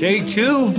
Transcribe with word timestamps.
Take 0.00 0.28
two. 0.28 0.72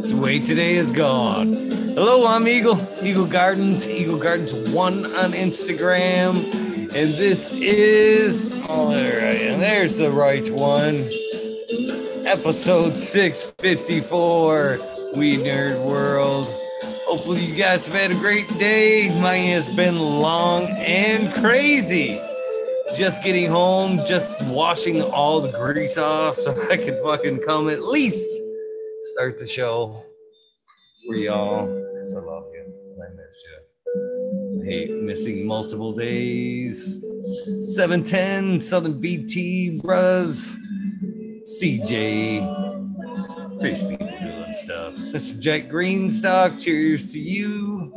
This 0.00 0.12
way 0.12 0.40
today 0.40 0.74
is 0.74 0.90
gone. 0.90 1.70
Hello, 1.94 2.26
I'm 2.26 2.48
Eagle, 2.48 2.84
Eagle 3.00 3.24
Gardens, 3.24 3.86
Eagle 3.86 4.16
Gardens 4.18 4.52
One 4.52 5.06
on 5.14 5.30
Instagram. 5.30 6.42
And 6.92 7.14
this 7.14 7.52
is, 7.52 8.52
all 8.66 8.88
right, 8.88 8.96
and 8.96 9.62
there's 9.62 9.98
the 9.98 10.10
right 10.10 10.50
one. 10.50 11.08
Episode 12.26 12.96
654, 12.96 14.80
We 15.14 15.36
Nerd 15.36 15.80
World. 15.84 16.48
Hopefully, 17.06 17.44
you 17.44 17.54
guys 17.54 17.86
have 17.86 17.94
had 17.94 18.10
a 18.10 18.16
great 18.16 18.48
day. 18.58 19.08
Mine 19.20 19.50
has 19.50 19.68
been 19.68 20.00
long 20.00 20.64
and 20.64 21.32
crazy 21.32 22.20
just 22.96 23.22
getting 23.22 23.50
home, 23.50 24.04
just 24.06 24.40
washing 24.42 25.02
all 25.02 25.40
the 25.40 25.52
grease 25.52 25.96
off 25.96 26.36
so 26.36 26.50
I 26.70 26.76
can 26.76 27.02
fucking 27.02 27.42
come 27.46 27.68
at 27.68 27.82
least 27.82 28.28
start 29.14 29.38
the 29.38 29.46
show 29.46 30.04
for 31.06 31.14
y'all. 31.14 31.66
Because 31.66 32.14
I 32.14 32.20
love 32.20 32.44
you. 32.52 32.64
I 33.02 33.08
miss 33.14 33.44
you. 33.46 34.62
I 34.62 34.64
hate 34.64 34.90
missing 35.02 35.46
multiple 35.46 35.92
days. 35.92 37.02
710 37.60 38.60
Southern 38.60 39.00
BT 39.00 39.80
Bros. 39.82 40.54
CJ. 41.60 42.40
Crazy 43.60 43.86
people 43.88 44.06
doing 44.06 44.52
stuff. 44.52 44.94
Mr. 44.96 45.38
Jack 45.38 45.68
Greenstock, 45.68 46.60
cheers 46.60 47.12
to 47.12 47.18
you. 47.18 47.92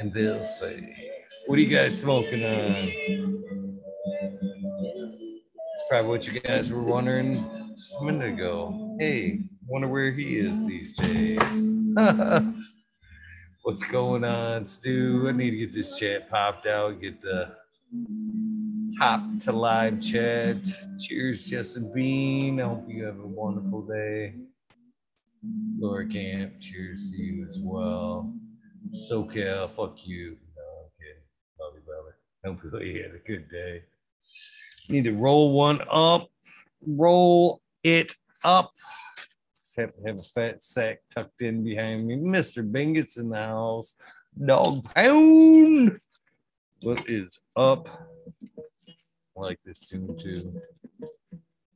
And 0.00 0.12
they'll 0.12 0.42
say, 0.42 0.99
what 1.50 1.58
are 1.58 1.62
you 1.62 1.76
guys 1.76 1.98
smoking 1.98 2.44
on? 2.44 2.52
Uh, 2.54 2.86
it's 5.74 5.84
probably 5.88 6.08
what 6.08 6.24
you 6.28 6.38
guys 6.38 6.70
were 6.70 6.80
wondering 6.80 7.44
just 7.76 7.96
a 8.00 8.04
minute 8.04 8.34
ago. 8.34 8.96
Hey, 9.00 9.40
wonder 9.66 9.88
where 9.88 10.12
he 10.12 10.38
is 10.38 10.64
these 10.64 10.94
days. 10.94 11.40
What's 13.64 13.82
going 13.82 14.22
on, 14.22 14.64
Stu? 14.64 15.26
I 15.28 15.32
need 15.32 15.50
to 15.50 15.56
get 15.56 15.72
this 15.72 15.98
chat 15.98 16.30
popped 16.30 16.68
out, 16.68 17.00
get 17.00 17.20
the 17.20 17.56
top 19.00 19.24
to 19.40 19.50
live 19.50 20.00
chat. 20.00 20.58
Cheers, 21.00 21.46
Justin 21.46 21.92
Bean. 21.92 22.60
I 22.60 22.68
hope 22.68 22.84
you 22.86 23.02
have 23.02 23.18
a 23.18 23.26
wonderful 23.26 23.82
day. 23.82 24.36
Laura 25.80 26.06
Camp, 26.08 26.60
cheers 26.60 27.10
to 27.10 27.20
you 27.20 27.44
as 27.48 27.58
well. 27.58 28.32
SoCal, 28.92 29.68
fuck 29.68 29.96
you. 30.04 30.36
Love 32.44 32.58
you, 32.64 32.80
you 32.80 33.02
had 33.02 33.14
a 33.14 33.18
good 33.18 33.50
day. 33.50 33.82
Need 34.88 35.04
to 35.04 35.12
roll 35.12 35.52
one 35.52 35.80
up. 35.90 36.28
Roll 36.86 37.60
it 37.82 38.14
up. 38.42 38.72
Have 39.76 39.92
have 40.06 40.18
a 40.18 40.22
fat 40.22 40.62
sack 40.62 41.00
tucked 41.14 41.42
in 41.42 41.62
behind 41.62 42.06
me. 42.06 42.16
Mr. 42.16 42.68
Bingot's 42.68 43.18
in 43.18 43.28
the 43.28 43.36
house. 43.36 43.96
Dog 44.44 44.82
pound. 44.94 46.00
What 46.82 47.08
is 47.08 47.38
up? 47.56 47.88
I 49.36 49.40
like 49.40 49.60
this 49.64 49.86
tune 49.86 50.16
too. 50.18 50.60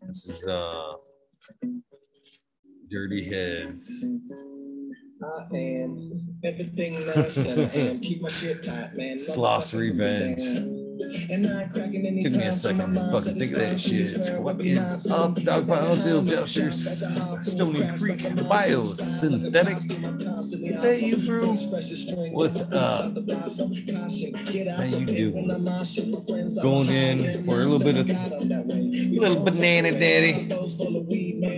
This 0.03 0.27
is 0.27 0.47
uh 0.47 0.95
Dirty 2.91 3.29
Heads. 3.29 4.07
I 5.25 5.57
am 5.57 6.39
everything 6.45 6.93
that 7.07 7.17
I 7.17 7.79
am. 7.79 8.01
Keep 8.01 8.21
my 8.21 8.29
shit 8.29 8.63
tight, 8.63 8.95
man. 8.95 9.17
Sloss 9.17 9.73
Revenge. 9.79 10.43
Took 12.23 12.33
me 12.33 12.45
a 12.45 12.53
second 12.55 12.95
to 12.95 13.11
fucking 13.11 13.39
think 13.39 13.53
of 13.53 13.59
that 13.59 13.81
shit. 13.81 14.41
What 14.41 14.61
is 14.61 15.07
up, 15.07 15.43
Dog 15.43 15.67
Pounds, 15.67 16.07
Ill 16.07 16.23
Jesters, 16.23 17.03
Stony 17.43 17.91
Creek, 17.99 18.23
Bios, 18.49 19.21
Synthetic? 19.21 19.81
Say 20.75 21.05
you, 21.05 21.17
bro. 21.17 21.57
What's 22.33 22.61
up? 22.61 23.17
How 23.17 24.83
you 24.83 25.07
doing? 25.07 25.49
Going 26.61 26.91
in 26.91 27.45
for 27.45 27.63
a 27.63 27.65
little 27.65 27.79
bit 27.79 27.97
of 27.97 28.07
little 29.11 29.43
banana 29.43 29.99
daddy. 29.99 30.49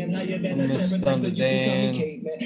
Miss 0.09 0.93
Thunder 1.03 1.31
Dan. 1.31 1.94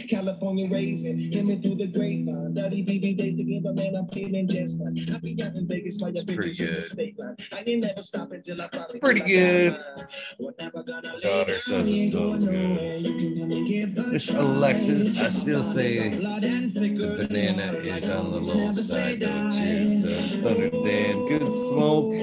California 0.08 0.68
raisin, 0.70 1.18
him 1.32 1.60
through 1.62 1.76
the 1.76 1.86
grapevine. 1.86 2.54
Dirty 2.54 2.82
BB 2.84 3.16
days 3.18 3.36
to 3.36 3.42
give 3.44 3.64
a 3.64 3.72
man 3.72 3.96
I'm 3.96 4.06
feeling 4.08 4.48
just 4.48 4.78
fine. 4.78 5.06
I 5.14 5.18
be 5.18 5.42
out 5.42 5.54
in 5.54 5.66
Vegas 5.68 5.96
while 5.98 6.12
your 6.12 6.24
Pretty 6.24 6.50
bitches 6.50 6.50
is 6.50 6.58
the 6.58 6.66
good. 6.66 6.84
state 6.84 7.18
line. 7.18 7.36
I 7.52 7.62
ain't 7.66 7.82
never 7.82 8.02
stop 8.02 8.32
until 8.32 8.62
I 8.62 8.68
finally 8.68 8.98
Pretty 9.00 9.20
good. 9.20 9.72
like 9.72 9.82
I'm 9.98 10.06
We're 10.38 10.52
never 10.58 10.82
gonna 10.82 11.18
Daughter 11.18 11.60
says 11.60 11.86
down, 11.86 11.94
it 11.94 11.98
ain't 11.98 12.12
smells 12.12 12.44
going 12.44 12.56
good. 12.56 12.70
nowhere. 12.76 12.96
You 12.96 13.12
can 13.18 13.40
come 13.40 13.52
and 13.52 13.66
give 13.66 13.98
a 13.98 14.02
Miss. 14.08 14.28
Alexis, 14.30 15.16
I 15.16 15.28
still 15.28 15.64
say 15.64 16.08
the 16.10 17.26
banana 17.28 17.72
is 17.74 18.08
on 18.08 18.30
the 18.32 18.38
low 18.40 18.72
side. 18.74 19.20
though. 19.20 19.26
die. 19.26 19.50
Cheers 19.50 20.02
to 20.02 20.42
Thunder 20.42 20.70
Dan. 20.70 21.28
Good 21.28 21.54
smoke. 21.54 22.14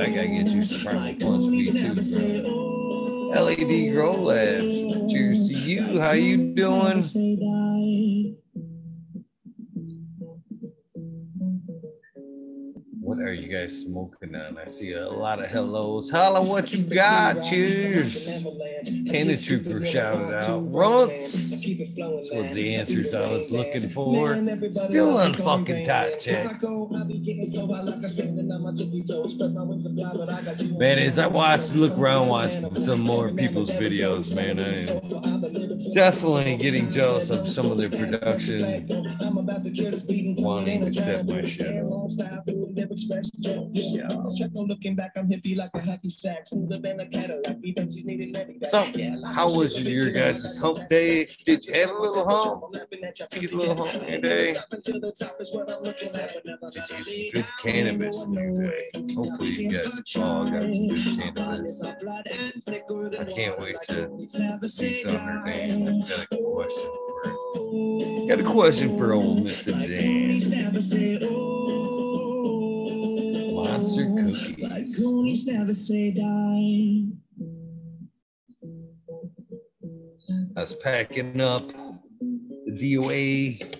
I 0.00 0.06
gotta 0.08 0.28
get 0.28 0.48
you 0.48 0.62
some 0.62 0.80
primal 0.80 1.14
punch 1.20 1.44
for 1.48 1.54
you 1.54 1.72
too, 1.72 2.42
bro. 2.42 2.89
LED 3.30 3.92
Grow 3.92 4.16
Labs. 4.16 5.12
Cheers 5.12 5.48
to 5.48 5.54
you. 5.54 6.00
How 6.00 6.12
you 6.12 6.54
doing? 6.54 8.39
Are 13.20 13.32
you 13.32 13.48
guys 13.48 13.82
smoking 13.82 14.34
on? 14.34 14.56
I 14.58 14.68
see 14.68 14.92
a 14.92 15.08
lot 15.08 15.40
of 15.40 15.46
hellos. 15.46 16.10
Holla, 16.10 16.42
what 16.42 16.72
you 16.72 16.82
got? 16.82 17.42
Cheers. 17.42 18.42
Candy 19.10 19.36
Trooper 19.36 19.84
shouted 19.84 20.34
out. 20.34 20.72
Runts. 20.72 21.50
That's 21.50 22.30
what 22.30 22.54
the 22.54 22.74
answers 22.74 23.12
I 23.14 23.30
was 23.30 23.50
looking 23.50 23.88
for. 23.90 24.36
Still 24.72 25.18
on 25.18 25.34
fucking 25.34 25.84
top 25.84 26.18
check. 26.18 26.62
Man, 30.72 30.98
as 30.98 31.18
I 31.18 31.26
watch, 31.26 31.72
look 31.72 31.98
around, 31.98 32.28
watch 32.28 32.56
some 32.78 33.00
more 33.00 33.30
people's 33.30 33.70
videos, 33.70 34.34
man, 34.34 34.58
I 34.60 34.78
am 35.28 35.92
definitely 35.92 36.56
getting 36.56 36.90
jealous 36.90 37.30
of 37.30 37.48
some 37.48 37.70
of 37.70 37.78
their 37.78 37.90
production. 37.90 38.86
Wanting 40.38 40.84
to 40.86 40.92
set 40.92 41.26
my 41.26 41.44
shit 41.44 41.84
up. 43.10 43.24
So, 48.68 48.84
how 49.26 49.52
was 49.52 49.80
your 49.80 50.10
guys' 50.10 50.56
hump 50.56 50.88
day? 50.88 51.28
Did 51.44 51.64
you 51.64 51.72
have 51.74 51.90
a 51.90 52.00
little 52.00 52.28
hump? 52.28 52.72
Did 52.72 53.32
you 53.32 53.40
get 53.40 53.52
a 53.52 53.56
little 53.56 53.86
hump 53.86 54.02
in 54.02 54.08
your 54.08 54.20
day? 54.20 54.56
Did 54.70 54.86
you 56.90 57.32
get 57.32 57.32
good 57.32 57.46
cannabis 57.60 58.24
in 58.24 58.32
your 58.32 58.70
day? 58.70 58.90
Hopefully, 59.14 59.50
you 59.50 59.70
guys 59.70 60.00
all 60.16 60.44
got 60.50 60.72
some 60.72 60.88
good 60.88 61.34
cannabis. 61.34 61.82
I 61.82 63.24
can't 63.24 63.58
wait 63.60 63.76
to 63.84 64.68
see 64.68 65.02
Thunder 65.02 65.42
Dan. 65.44 66.02
I've 66.02 66.08
got 66.08 66.26
a 66.30 66.36
question 66.36 66.90
for 66.90 67.40
Got 68.28 68.40
a 68.40 68.44
question 68.44 68.96
for 68.96 69.12
old 69.12 69.40
Mr. 69.40 69.72
Dan. 69.72 70.40
Monster 73.64 74.06
cookies. 74.06 75.46
never 75.46 75.74
say 75.74 76.10
die. 76.12 77.06
I 80.56 80.62
was 80.62 80.74
packing 80.74 81.40
up 81.40 81.68
the 82.66 82.94
DOA 82.94 83.79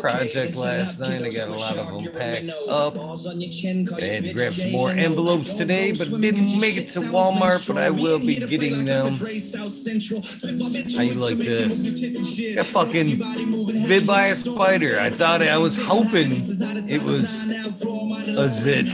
project 0.00 0.56
last 0.56 0.98
night. 1.00 1.22
I 1.22 1.30
got 1.30 1.48
a 1.48 1.54
lot 1.54 1.76
of 1.76 1.86
them 1.86 2.12
packed 2.12 2.50
up. 2.68 2.96
I 2.98 4.04
had 4.04 4.24
to 4.24 4.32
grab 4.32 4.54
some 4.54 4.72
more 4.72 4.90
envelopes 4.90 5.54
today, 5.54 5.92
but 5.92 6.08
didn't 6.20 6.58
make 6.58 6.76
it 6.76 6.88
to 6.88 7.00
Walmart, 7.00 7.66
but 7.66 7.78
I 7.78 7.90
will 7.90 8.18
be 8.18 8.36
getting 8.36 8.84
them. 8.84 9.14
How 9.14 11.02
you 11.02 11.14
like 11.14 11.38
this? 11.38 11.94
Got 12.54 12.66
fucking 12.66 13.18
bit 13.86 14.06
by 14.06 14.26
a 14.26 14.36
spider. 14.36 14.98
I 14.98 15.10
thought 15.10 15.42
I 15.42 15.58
was 15.58 15.76
hoping 15.76 16.32
it 16.88 17.02
was 17.02 17.40
a 17.48 18.48
zit. 18.48 18.92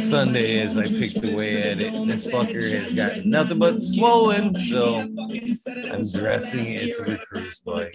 Sunday 0.00 0.60
as 0.60 0.76
I 0.76 0.88
picked 0.88 1.22
away 1.24 1.62
at 1.70 1.80
it. 1.80 1.92
This 2.08 2.26
fucker 2.26 2.80
has 2.80 2.92
got 2.92 3.24
nothing 3.24 3.58
but 3.58 3.80
swollen, 3.82 4.56
so 4.66 4.98
I'm 4.98 6.10
dressing 6.10 6.66
it 6.66 6.96
to 6.96 7.04
the 7.04 7.18
cruise 7.18 7.60
bike. 7.60 7.94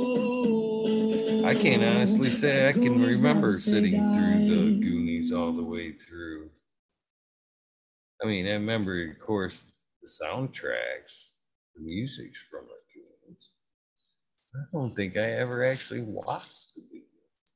I 1.43 1.55
can't 1.55 1.83
honestly 1.83 2.29
say 2.31 2.69
I 2.69 2.73
can 2.73 3.01
remember 3.01 3.59
sitting 3.59 3.93
through 4.13 4.47
the 4.47 4.79
Goonies 4.79 5.31
all 5.31 5.51
the 5.51 5.63
way 5.63 5.91
through. 5.91 6.49
I 8.23 8.27
mean, 8.27 8.45
I 8.45 8.51
remember, 8.51 9.09
of 9.09 9.19
course, 9.19 9.73
the 10.01 10.07
soundtracks, 10.07 11.35
the 11.75 11.81
music 11.83 12.31
from 12.49 12.65
the 12.65 12.77
Goonies. 12.93 13.49
I 14.55 14.59
don't 14.71 14.91
think 14.91 15.17
I 15.17 15.31
ever 15.31 15.63
actually 15.65 16.01
watched 16.01 16.75
the 16.75 16.81
Goonies. 16.81 17.55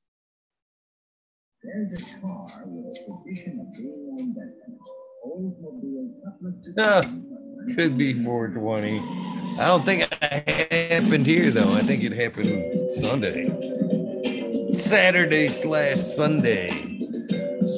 Ah, 6.80 7.02
could 7.74 7.98
be 7.98 8.14
420. 8.24 9.00
I 9.60 9.66
don't 9.68 9.86
think 9.86 10.04
it 10.04 10.92
happened 10.92 11.26
here 11.26 11.50
though. 11.52 11.74
I 11.74 11.82
think 11.82 12.04
it 12.04 12.12
happened 12.12 12.92
Sunday. 12.92 13.50
Saturday 14.74 15.50
slash 15.50 16.00
Sunday. 16.00 16.70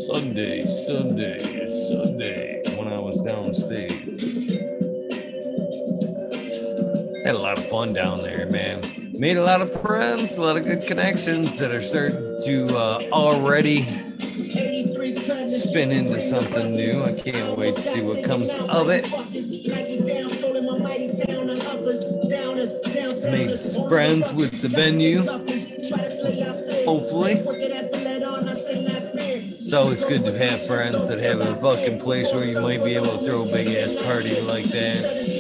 Sunday, 0.08 0.68
Sunday, 0.68 1.68
Sunday. 1.88 2.64
When 2.76 2.88
I 2.88 3.00
was 3.00 3.22
downstate. 3.22 4.08
Had 7.26 7.36
a 7.36 7.40
lot 7.40 7.58
of 7.58 7.66
fun 7.70 7.94
down 7.94 8.22
there, 8.22 8.48
man. 8.48 9.12
Made 9.14 9.38
a 9.38 9.44
lot 9.44 9.62
of 9.62 9.72
friends, 9.82 10.38
a 10.38 10.42
lot 10.42 10.58
of 10.58 10.66
good 10.66 10.88
connections 10.88 11.58
that 11.60 11.72
are 11.72 11.82
starting 11.82 12.40
to 12.46 12.78
uh, 12.78 13.10
already 13.12 13.84
spin 15.58 15.92
into 15.92 16.22
something 16.22 16.76
new. 16.76 17.04
I 17.04 17.14
can't 17.14 17.58
wait 17.58 17.76
to 17.76 17.82
see 17.82 18.02
what 18.02 18.24
comes 18.24 18.52
of 18.52 18.90
it. 18.90 19.06
Friends 23.88 24.34
with 24.34 24.62
the 24.62 24.68
venue, 24.68 25.24
hopefully. 26.86 27.34
It's 29.60 29.74
always 29.74 30.04
good 30.04 30.26
to 30.26 30.38
have 30.38 30.66
friends 30.66 31.08
that 31.10 31.20
have 31.20 31.42
a 31.42 31.56
fucking 31.62 32.00
place 32.00 32.34
where 32.34 32.46
you 32.46 32.60
might 32.62 32.84
be 32.84 32.96
able 32.96 33.18
to 33.18 33.26
throw 33.26 33.48
a 33.48 33.52
big 33.52 33.68
ass 33.68 33.96
party 33.96 34.40
like 34.42 34.66
that. 34.66 35.37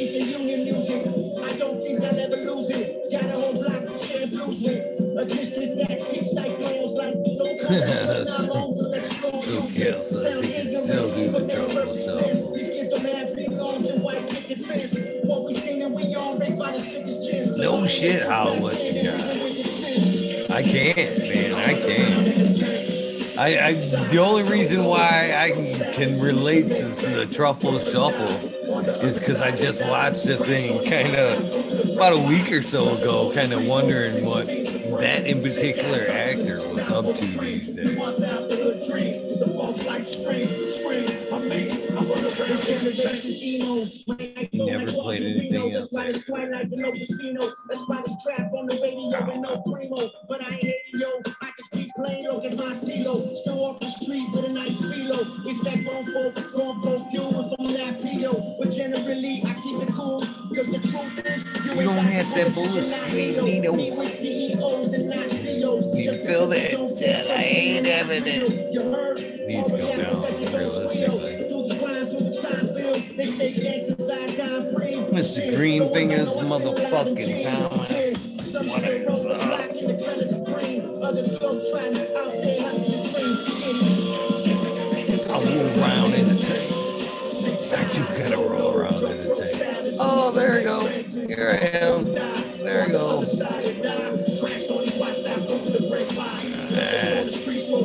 Shit, 17.97 18.27
how 18.27 18.53
what 18.59 18.83
you 18.83 19.03
got? 19.03 19.19
I 20.51 20.63
can't, 20.63 21.19
man. 21.19 21.53
I 21.55 21.73
can't. 21.73 23.37
I, 23.39 23.67
I 23.67 23.73
the 24.09 24.19
only 24.19 24.43
reason 24.43 24.83
why 24.83 25.33
I 25.35 25.91
can 25.93 26.19
relate 26.19 26.71
to 26.73 26.83
the 26.83 27.25
truffle 27.25 27.79
shuffle 27.79 28.27
is 29.01 29.19
because 29.19 29.41
I 29.41 29.51
just 29.51 29.81
watched 29.81 30.25
the 30.25 30.37
thing 30.37 30.85
kind 30.85 31.15
of 31.15 31.95
about 31.95 32.13
a 32.13 32.17
week 32.17 32.51
or 32.51 32.61
so 32.61 32.97
ago, 32.97 33.31
kind 33.33 33.53
of 33.53 33.65
wondering 33.65 34.25
what 34.25 34.45
that 34.45 35.25
in 35.25 35.41
particular 35.41 36.07
actor 36.07 36.67
was 36.69 36.89
up 36.89 37.15
to 37.15 37.25
these 37.25 37.71
days. 37.71 37.97
He 46.17 46.25
never 46.75 48.65
played 48.77 48.93
anything 48.93 49.45
else. 49.45 50.11
But 50.27 50.41
I 50.41 50.55
ain't 50.55 50.75
yo. 50.93 51.09
I 51.41 51.51
just 51.57 51.71
keep 51.71 51.93
playing, 51.95 52.23
look 52.25 52.45
at 52.45 52.55
my 52.55 52.73
stilo. 52.73 53.35
Still 53.37 53.65
off 53.65 53.79
the 53.79 53.89
street 53.89 54.27
with 54.33 54.45
a 54.45 54.49
nice 54.49 54.79
filo. 54.79 55.19
It's 55.45 55.63
that 55.63 55.83
grown 55.83 56.05
folk, 56.05 56.35
grown 56.53 56.81
folk, 56.81 57.07
you 57.11 57.21
from 57.21 57.73
that 57.73 58.01
PO. 58.01 58.57
But 58.59 58.71
generally, 58.71 59.43
I 59.45 59.53
keep 59.55 59.81
it 59.81 59.93
cool. 59.93 60.21
Cause 60.55 60.67
the 60.71 60.79
truth 60.79 61.25
is, 61.25 61.45
you 61.65 61.83
don't 61.83 62.05
have 62.05 62.35
that 62.35 62.53
bullet 62.55 62.85
screen, 62.85 63.45
Nino. 63.45 63.75
Need 63.75 63.95
to 66.05 66.25
feel 66.25 66.47
that 66.47 66.71
till 66.97 67.31
I 67.31 67.43
ain't 67.43 67.85
having 67.85 68.27
it. 68.27 69.47
Needs 69.47 69.71
to 69.71 69.77
go 69.77 69.95
down 69.95 70.21
realistically. 70.23 71.47
Mr. 74.97 75.55
Green 75.55 75.91
Fingers, 75.93 76.35
motherfucking 76.37 77.43
Thomas. 77.43 78.17
What 78.67 78.83
is 78.83 79.25
up? 79.25 79.41
I 85.29 85.39
roll 85.39 85.79
around 85.79 86.13
in 86.15 86.27
the 86.29 86.35
tank. 86.43 86.71
I 87.73 87.83
do 87.93 88.01
gotta 88.17 88.37
roll 88.37 88.73
around 88.75 89.03
in 89.03 89.17
the 89.27 89.35
tank. 89.35 89.97
Oh, 89.99 90.31
there 90.31 90.59
you 90.59 90.65
go. 90.65 90.87
Here 90.87 91.49
I 91.51 91.67
am. 91.77 92.05
There 92.05 92.87
you 92.87 92.91
go. 92.91 93.23
Ah, 96.19 96.41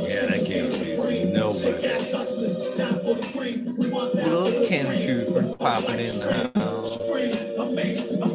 yeah, 0.07 0.27
that 0.27 0.43
can't 0.47 0.71
confuse 0.73 1.05
me. 1.07 1.25
Nobody. 1.25 1.89
Little 4.23 4.67
Ken 4.67 4.87
Trooper 5.03 5.55
popping 5.57 6.01
in 6.01 6.19
the 6.19 6.33
house. 6.33 6.52
I 7.73 7.95
don't 7.95 8.21
know 8.21 8.27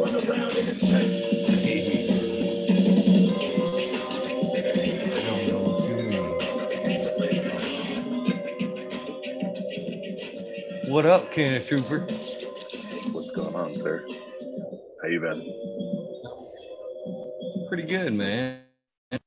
what 10.87 11.05
up, 11.05 11.31
Ken 11.31 11.63
Trooper? 11.63 11.99
What's 13.11 13.29
going 13.29 13.53
on, 13.53 13.77
sir? 13.77 14.07
How 15.03 15.07
you 15.07 15.19
been? 15.19 15.53
Pretty 17.67 17.83
good, 17.83 18.13
man. 18.15 18.61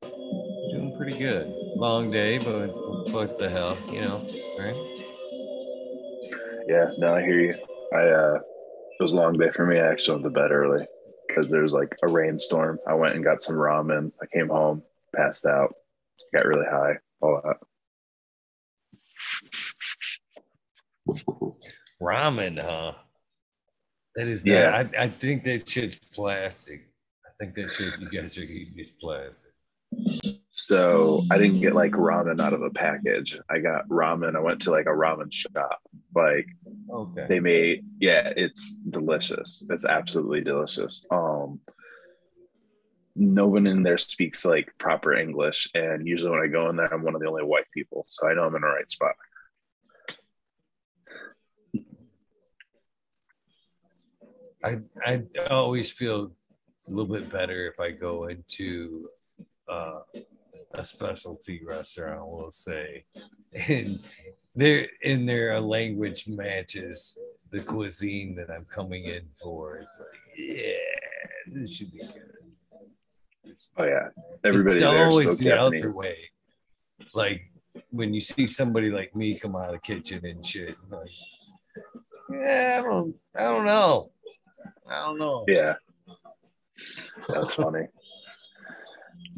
Doing 0.02 0.92
pretty 0.96 1.16
good. 1.18 1.54
Long 1.76 2.10
day, 2.10 2.38
but 2.38 2.66
what 3.12 3.38
the 3.38 3.48
hell, 3.48 3.78
you 3.92 4.00
know, 4.00 4.28
right? 4.58 4.74
Yeah, 6.66 6.90
no, 6.98 7.14
I 7.14 7.22
hear 7.22 7.38
you. 7.40 7.54
I 7.94 8.08
uh 8.08 8.40
it 9.00 9.02
was 9.02 9.12
a 9.12 9.16
long 9.16 9.32
day 9.32 9.50
for 9.54 9.64
me. 9.64 9.78
I 9.80 9.90
actually 9.90 10.20
went 10.20 10.24
to 10.34 10.40
bed 10.40 10.50
early 10.52 10.84
because 11.26 11.50
there 11.50 11.62
was 11.62 11.72
like 11.72 11.96
a 12.06 12.12
rainstorm. 12.12 12.78
I 12.86 12.92
went 12.92 13.14
and 13.14 13.24
got 13.24 13.42
some 13.42 13.56
ramen. 13.56 14.12
I 14.22 14.26
came 14.26 14.48
home, 14.48 14.82
passed 15.16 15.46
out, 15.46 15.72
got 16.34 16.44
really 16.44 16.66
high, 16.70 16.98
all 17.22 17.40
that. 17.42 17.56
Ramen, 22.02 22.60
huh? 22.60 22.92
That 24.16 24.28
is 24.28 24.44
Yeah. 24.44 24.82
that. 24.82 24.94
I, 24.98 25.04
I 25.04 25.08
think 25.08 25.44
that 25.44 25.66
shit's 25.66 25.96
plastic. 25.96 26.90
I 27.24 27.30
think 27.38 27.54
that 27.54 27.72
shit 27.72 27.98
you 27.98 28.10
guys 28.10 28.36
are 28.36 28.42
eating 28.42 28.78
is 28.78 28.92
plastic. 28.92 29.49
So 30.52 31.24
I 31.30 31.38
didn't 31.38 31.60
get 31.60 31.74
like 31.74 31.92
ramen 31.92 32.40
out 32.40 32.52
of 32.52 32.62
a 32.62 32.70
package. 32.70 33.38
I 33.48 33.58
got 33.58 33.88
ramen. 33.88 34.36
I 34.36 34.40
went 34.40 34.60
to 34.62 34.70
like 34.70 34.86
a 34.86 34.90
ramen 34.90 35.32
shop. 35.32 35.80
Like 36.14 36.46
Okay. 36.92 37.26
they 37.28 37.40
made 37.40 37.84
yeah, 37.98 38.32
it's 38.36 38.80
delicious. 38.80 39.66
It's 39.70 39.84
absolutely 39.84 40.42
delicious. 40.42 41.04
Um 41.10 41.60
no 43.16 43.48
one 43.48 43.66
in 43.66 43.82
there 43.82 43.98
speaks 43.98 44.44
like 44.44 44.72
proper 44.78 45.14
English. 45.14 45.68
And 45.74 46.06
usually 46.06 46.30
when 46.30 46.40
I 46.42 46.46
go 46.46 46.70
in 46.70 46.76
there, 46.76 46.92
I'm 46.92 47.02
one 47.02 47.14
of 47.14 47.20
the 47.20 47.28
only 47.28 47.42
white 47.42 47.66
people. 47.74 48.04
So 48.06 48.28
I 48.28 48.34
know 48.34 48.44
I'm 48.44 48.54
in 48.54 48.60
the 48.62 48.68
right 48.68 48.90
spot. 48.90 49.14
I 54.62 54.78
I 55.04 55.22
always 55.50 55.90
feel 55.90 56.32
a 56.86 56.90
little 56.90 57.12
bit 57.12 57.30
better 57.30 57.66
if 57.66 57.80
I 57.80 57.90
go 57.92 58.26
into 58.26 59.08
uh, 59.70 60.00
a 60.74 60.84
specialty 60.84 61.62
restaurant, 61.64 62.22
we'll 62.26 62.50
say, 62.50 63.04
and 63.68 64.00
there 64.54 64.86
in 65.02 65.26
their 65.26 65.60
language 65.60 66.26
matches 66.28 67.18
the 67.50 67.60
cuisine 67.60 68.34
that 68.36 68.50
I'm 68.50 68.64
coming 68.66 69.04
in 69.04 69.22
for. 69.40 69.78
It's 69.78 69.98
like, 69.98 70.08
yeah, 70.36 71.52
this 71.52 71.76
should 71.76 71.92
be 71.92 71.98
good. 71.98 72.30
It's, 73.44 73.70
Oh 73.76 73.84
yeah. 73.84 74.08
Everybody 74.44 74.76
it's 74.76 74.84
always 74.84 75.38
the 75.38 75.44
Japanese. 75.44 75.84
other 75.84 75.92
way. 75.92 76.16
Like 77.14 77.50
when 77.90 78.14
you 78.14 78.20
see 78.20 78.46
somebody 78.46 78.90
like 78.90 79.14
me 79.16 79.38
come 79.38 79.56
out 79.56 79.66
of 79.66 79.72
the 79.72 79.78
kitchen 79.78 80.24
and 80.24 80.44
shit, 80.44 80.76
like, 80.90 81.08
yeah, 82.30 82.76
I 82.78 82.82
don't, 82.82 83.14
I 83.36 83.42
don't 83.44 83.66
know, 83.66 84.10
I 84.88 85.04
don't 85.06 85.18
know. 85.18 85.44
Yeah. 85.48 85.74
That's 87.28 87.54
funny. 87.54 87.86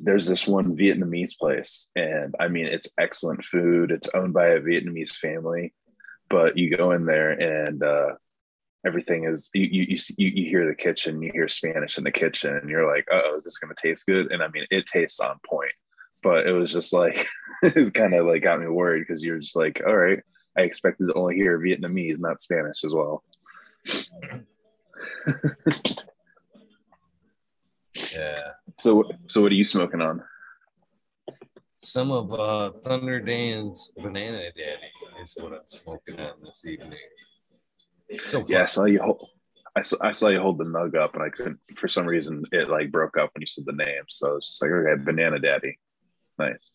There's 0.04 0.26
this 0.26 0.46
one 0.46 0.76
Vietnamese 0.76 1.38
place, 1.38 1.90
and 1.94 2.34
I 2.40 2.48
mean, 2.48 2.66
it's 2.66 2.92
excellent 2.98 3.44
food. 3.44 3.90
It's 3.90 4.10
owned 4.14 4.32
by 4.32 4.48
a 4.48 4.60
Vietnamese 4.60 5.12
family, 5.12 5.72
but 6.28 6.58
you 6.58 6.76
go 6.76 6.92
in 6.92 7.06
there 7.06 7.30
and 7.30 7.82
uh, 7.82 8.14
everything 8.84 9.24
is 9.24 9.48
you 9.54 9.64
you 9.64 9.98
you, 10.18 10.28
you 10.28 10.50
hear 10.50 10.66
the 10.66 10.74
kitchen, 10.74 11.22
you 11.22 11.30
hear 11.32 11.48
Spanish 11.48 11.98
in 11.98 12.04
the 12.04 12.10
kitchen, 12.10 12.56
and 12.56 12.68
you're 12.68 12.92
like, 12.92 13.06
oh, 13.12 13.36
is 13.36 13.44
this 13.44 13.58
gonna 13.58 13.74
taste 13.80 14.06
good? 14.06 14.32
And 14.32 14.42
I 14.42 14.48
mean, 14.48 14.66
it 14.70 14.86
tastes 14.86 15.20
on 15.20 15.38
point, 15.46 15.72
but 16.22 16.46
it 16.46 16.52
was 16.52 16.72
just 16.72 16.92
like 16.92 17.28
it's 17.62 17.90
kind 17.90 18.14
of 18.14 18.26
like 18.26 18.42
got 18.42 18.60
me 18.60 18.66
worried 18.66 19.04
because 19.06 19.22
you're 19.22 19.38
just 19.38 19.56
like, 19.56 19.80
all 19.86 19.96
right, 19.96 20.20
I 20.58 20.62
expected 20.62 21.06
to 21.06 21.14
only 21.14 21.36
hear 21.36 21.60
Vietnamese, 21.60 22.18
not 22.18 22.40
Spanish 22.40 22.82
as 22.84 22.92
well. 22.92 23.22
Yeah. 27.94 28.52
So 28.78 29.04
so 29.28 29.42
what 29.42 29.52
are 29.52 29.56
you 29.56 29.64
smoking 29.64 30.00
on? 30.00 30.22
Some 31.80 32.12
of 32.12 32.32
uh, 32.32 32.70
Thunder 32.84 33.20
Dan's 33.20 33.92
Banana 33.96 34.50
Daddy 34.56 35.22
is 35.22 35.34
what 35.36 35.52
I'm 35.52 35.68
smoking 35.68 36.20
on 36.20 36.34
this 36.44 36.64
evening. 36.64 36.98
So. 38.26 38.44
Yeah, 38.46 38.62
I 38.62 38.66
saw 38.66 38.84
you 38.84 39.00
hold. 39.02 39.28
I 39.74 39.80
saw, 39.80 39.96
I 40.00 40.12
saw 40.12 40.28
you 40.28 40.40
hold 40.40 40.58
the 40.58 40.64
nug 40.64 40.94
up, 40.96 41.14
and 41.14 41.22
I 41.22 41.30
couldn't. 41.30 41.58
For 41.76 41.88
some 41.88 42.06
reason, 42.06 42.44
it 42.52 42.68
like 42.68 42.92
broke 42.92 43.16
up 43.16 43.30
when 43.34 43.40
you 43.40 43.46
said 43.46 43.64
the 43.66 43.72
name. 43.72 44.04
So 44.08 44.36
it's 44.36 44.48
just 44.50 44.62
like, 44.62 44.70
okay, 44.70 45.02
Banana 45.02 45.38
Daddy, 45.38 45.78
nice. 46.38 46.74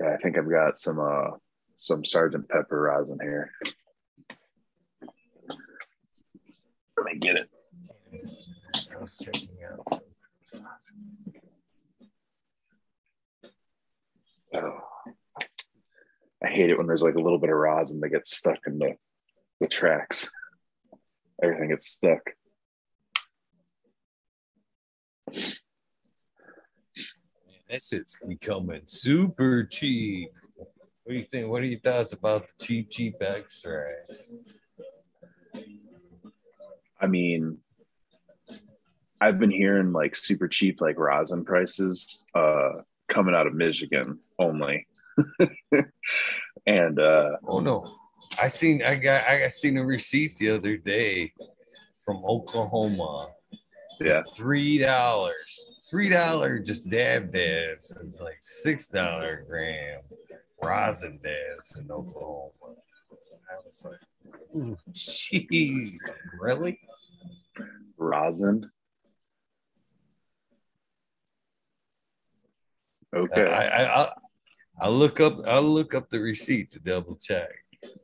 Yeah, 0.00 0.14
I 0.14 0.16
think 0.18 0.36
I've 0.36 0.50
got 0.50 0.78
some 0.78 0.98
uh 0.98 1.36
some 1.76 2.04
Sergeant 2.04 2.48
Pepper 2.48 2.82
rosin 2.82 3.18
here. 3.22 3.52
Let 6.96 7.06
me 7.06 7.18
get 7.18 7.36
it. 7.36 7.48
I 8.94 9.00
was 9.00 9.16
checking 9.16 9.56
out 9.70 10.00
some. 10.44 10.62
Oh, 14.54 14.78
I 16.42 16.48
hate 16.48 16.70
it 16.70 16.78
when 16.78 16.86
there's 16.86 17.02
like 17.02 17.16
a 17.16 17.20
little 17.20 17.38
bit 17.38 17.50
of 17.50 17.56
rosin 17.56 18.00
that 18.00 18.08
gets 18.10 18.36
stuck 18.36 18.58
in 18.66 18.78
the 18.78 18.94
the 19.60 19.66
tracks. 19.66 20.30
Everything 21.42 21.68
gets 21.70 21.88
stuck. 21.88 22.20
That 27.68 27.82
shit's 27.82 28.16
becoming 28.26 28.82
super 28.86 29.64
cheap. 29.64 30.30
What 30.56 31.12
do 31.12 31.14
you 31.14 31.24
think? 31.24 31.48
What 31.48 31.62
are 31.62 31.66
your 31.66 31.80
thoughts 31.80 32.12
about 32.12 32.48
the 32.48 32.64
cheap, 32.64 32.90
cheap 32.90 33.14
extracts? 33.20 34.32
I 37.00 37.06
mean, 37.06 37.58
I've 39.20 39.38
been 39.38 39.50
hearing 39.50 39.92
like 39.92 40.14
super 40.16 40.48
cheap 40.48 40.80
like 40.80 40.98
rosin 40.98 41.44
prices 41.44 42.24
uh 42.34 42.70
coming 43.08 43.34
out 43.34 43.46
of 43.46 43.54
Michigan 43.54 44.18
only. 44.38 44.86
and 46.66 46.98
uh 46.98 47.30
Oh 47.46 47.60
no, 47.60 47.94
I 48.40 48.48
seen 48.48 48.82
I 48.82 48.94
got 48.96 49.26
I 49.26 49.40
got 49.40 49.52
seen 49.52 49.76
a 49.76 49.84
receipt 49.84 50.36
the 50.36 50.50
other 50.50 50.76
day 50.76 51.32
from 52.04 52.24
Oklahoma. 52.24 53.28
yeah, 54.00 54.22
Three 54.34 54.78
dollars, 54.78 55.60
three 55.90 56.08
dollar 56.08 56.58
just 56.58 56.88
dab 56.90 57.32
dabs 57.32 57.90
and 57.92 58.14
like 58.20 58.38
six 58.40 58.88
dollar 58.88 59.44
gram 59.48 60.00
rosin 60.62 61.18
dabs 61.22 61.76
in 61.80 61.90
Oklahoma. 61.90 62.52
I 63.50 63.56
was 63.66 63.84
like, 63.84 64.78
jeez, 64.92 65.98
really? 66.40 66.78
rosin. 67.96 68.70
Okay. 73.16 73.46
I, 73.46 73.66
I 73.84 74.02
I 74.04 74.10
I'll 74.80 74.92
look 74.92 75.20
up 75.20 75.40
I'll 75.46 75.62
look 75.62 75.94
up 75.94 76.08
the 76.10 76.20
receipt 76.20 76.70
to 76.72 76.80
double 76.80 77.14
check, 77.16 77.50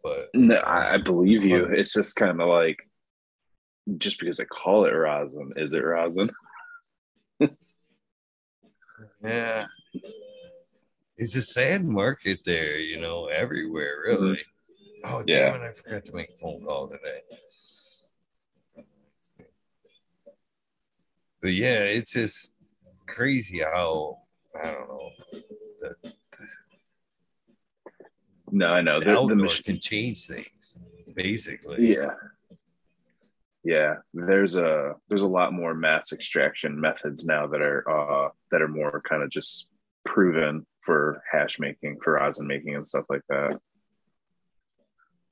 but 0.02 0.28
No, 0.34 0.56
I, 0.56 0.94
I 0.94 0.96
believe 0.98 1.44
you. 1.44 1.64
It's 1.66 1.92
just 1.92 2.16
kind 2.16 2.40
of 2.40 2.48
like 2.48 2.78
just 3.98 4.18
because 4.18 4.40
I 4.40 4.44
call 4.44 4.86
it 4.86 4.90
rosin, 4.90 5.52
is 5.56 5.74
it 5.74 5.84
rosin? 5.84 6.30
yeah, 9.22 9.66
it's 11.18 11.36
a 11.36 11.42
sad 11.42 11.84
market 11.84 12.40
there, 12.44 12.78
you 12.78 13.00
know, 13.00 13.26
everywhere 13.26 14.04
mm-hmm. 14.08 14.22
really. 14.24 14.40
Oh 15.04 15.22
Yeah. 15.26 15.50
damn 15.50 15.62
it! 15.62 15.68
I 15.68 15.72
forgot 15.72 16.04
to 16.06 16.14
make 16.14 16.30
a 16.30 16.38
phone 16.38 16.64
call 16.64 16.88
today. 16.88 17.20
But 21.42 21.52
yeah, 21.52 21.80
it's 21.80 22.12
just 22.14 22.54
crazy 23.06 23.58
how 23.58 24.23
I 24.60 24.70
don't 24.70 24.88
know. 24.88 25.10
The, 25.80 26.12
No, 28.50 28.68
I 28.68 28.82
know. 28.82 29.00
the 29.00 29.06
The, 29.06 29.26
the 29.28 29.34
mach- 29.36 29.64
can 29.64 29.80
change 29.80 30.26
things, 30.26 30.78
basically. 31.14 31.94
yeah. 31.94 32.10
Yeah, 33.66 33.94
there's 34.12 34.56
a 34.56 34.94
there's 35.08 35.22
a 35.22 35.26
lot 35.26 35.54
more 35.54 35.72
mass 35.72 36.12
extraction 36.12 36.78
methods 36.78 37.24
now 37.24 37.46
that 37.46 37.62
are 37.62 37.88
uh 37.88 38.28
that 38.50 38.60
are 38.60 38.68
more 38.68 39.00
kind 39.08 39.22
of 39.22 39.30
just 39.30 39.68
proven 40.04 40.66
for 40.82 41.22
hash 41.32 41.58
making, 41.58 41.98
for 42.04 42.12
rosin 42.12 42.46
making 42.46 42.74
and 42.76 42.86
stuff 42.86 43.06
like 43.08 43.22
that. 43.30 43.58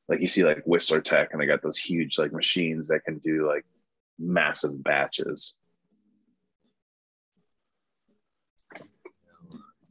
Like 0.09 0.21
you 0.21 0.29
see 0.29 0.45
like 0.45 0.63
Whistler 0.65 1.03
Tech 1.03 1.29
and 1.33 1.43
they 1.43 1.47
got 1.47 1.61
those 1.63 1.77
huge 1.77 2.19
like 2.19 2.33
machines 2.33 2.89
that 2.89 3.05
can 3.05 3.19
do 3.19 3.47
like 3.47 3.67
massive 4.19 4.83
batches. 4.83 5.55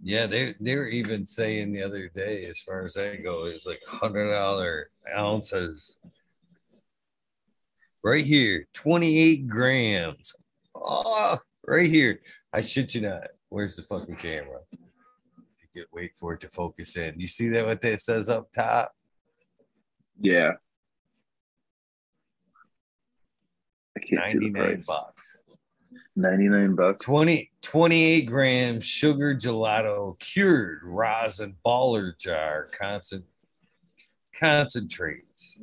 Yeah, 0.03 0.25
they 0.25 0.55
they 0.59 0.75
were 0.75 0.87
even 0.87 1.27
saying 1.27 1.73
the 1.73 1.83
other 1.83 2.09
day, 2.09 2.45
as 2.45 2.59
far 2.59 2.83
as 2.83 2.95
that 2.95 3.23
goes, 3.23 3.53
it's 3.53 3.67
like 3.67 3.81
hundred 3.87 4.33
dollar 4.33 4.89
ounces. 5.15 5.99
Right 8.03 8.25
here, 8.25 8.67
28 8.73 9.47
grams. 9.47 10.33
Oh, 10.73 11.37
right 11.67 11.87
here. 11.87 12.19
I 12.51 12.61
shit 12.61 12.95
you 12.95 13.01
not. 13.01 13.27
Where's 13.49 13.75
the 13.75 13.83
fucking 13.83 14.15
camera? 14.15 14.61
You 14.71 15.83
could 15.83 15.85
wait 15.93 16.13
for 16.17 16.33
it 16.33 16.39
to 16.39 16.49
focus 16.49 16.95
in. 16.97 17.19
You 17.19 17.27
see 17.27 17.49
that 17.49 17.65
what 17.67 17.81
that 17.81 18.01
says 18.01 18.27
up 18.27 18.51
top? 18.51 18.91
Yeah. 20.19 20.53
I 23.95 23.99
can't 23.99 24.27
see 24.27 24.39
the 24.39 24.49
99 24.49 24.53
price. 24.53 24.87
bucks. 24.87 25.40
99 26.15 26.75
bucks. 26.75 27.05
20, 27.05 27.51
28 27.61 28.21
grams 28.23 28.83
sugar 28.83 29.35
gelato 29.35 30.19
cured 30.19 30.79
rosin 30.83 31.55
baller 31.65 32.17
jar 32.17 32.69
concent, 32.71 33.25
concentrates. 34.37 35.61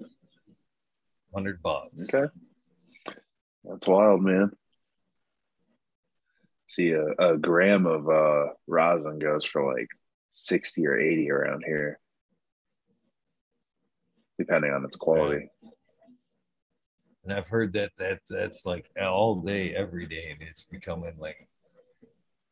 100 1.31 1.63
bucks. 1.63 2.15
Okay. 2.15 2.33
That's 3.65 3.87
wild, 3.87 4.23
man. 4.23 4.51
See, 6.67 6.93
a, 6.93 7.07
a 7.19 7.37
gram 7.37 7.87
of 7.87 8.09
uh, 8.09 8.53
rosin 8.67 9.19
goes 9.19 9.45
for 9.45 9.73
like 9.73 9.89
60 10.31 10.87
or 10.87 10.99
80 10.99 11.31
around 11.31 11.65
here, 11.67 11.99
depending 14.39 14.73
on 14.73 14.85
its 14.85 14.97
quality. 14.97 15.51
And 17.29 17.37
I've 17.37 17.49
heard 17.49 17.75
that 17.75 17.91
that 17.99 18.21
that's 18.27 18.65
like 18.65 18.91
all 18.99 19.43
day, 19.43 19.75
every 19.75 20.07
day, 20.07 20.31
and 20.31 20.41
it's 20.41 20.63
becoming 20.63 21.13
like, 21.19 21.47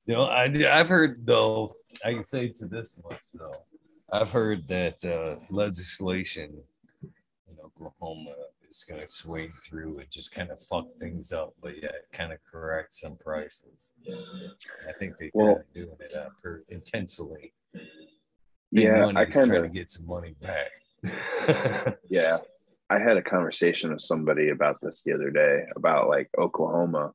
you 0.04 0.12
know, 0.12 0.25
I 0.25 0.52
I've 0.71 0.90
heard 0.90 1.25
though. 1.26 1.76
I 2.04 2.12
can 2.12 2.25
say 2.25 2.49
to 2.49 2.66
this 2.66 3.00
much 3.09 3.23
though, 3.33 3.64
I've 4.12 4.30
heard 4.30 4.68
that 4.68 5.02
uh, 5.02 5.42
legislation 5.49 6.59
in 7.02 7.56
Oklahoma 7.64 8.35
is 8.68 8.85
going 8.87 9.00
to 9.00 9.09
swing 9.09 9.49
through 9.49 10.00
and 10.00 10.11
just 10.11 10.35
kind 10.35 10.50
of 10.50 10.61
fuck 10.61 10.85
things 11.00 11.33
up, 11.33 11.54
but 11.62 11.83
yeah, 11.83 11.88
kind 12.12 12.35
of 12.35 12.38
correct 12.45 12.92
some 12.92 13.16
prices. 13.16 13.95
I 14.06 14.92
think 14.99 15.16
they're 15.16 15.30
Well- 15.33 15.54
kind 15.54 15.61
of 15.68 15.73
doing 15.75 15.97
it 16.00 16.14
up 16.14 16.33
per, 16.42 16.64
intentionally. 16.68 17.54
Big 17.73 18.85
Yeah, 18.85 19.06
I 19.06 19.25
kind 19.25 19.47
try 19.47 19.56
of 19.56 19.62
to 19.62 19.68
get 19.71 19.90
some 19.90 20.06
money 20.06 20.35
back. 20.38 20.71
Yeah. 22.11 22.38
I 22.88 22.98
had 22.98 23.16
a 23.16 23.22
conversation 23.22 23.90
with 23.90 24.00
somebody 24.00 24.50
about 24.50 24.78
this 24.80 25.02
the 25.02 25.12
other 25.12 25.30
day 25.30 25.64
about 25.74 26.08
like 26.08 26.30
Oklahoma 26.38 27.12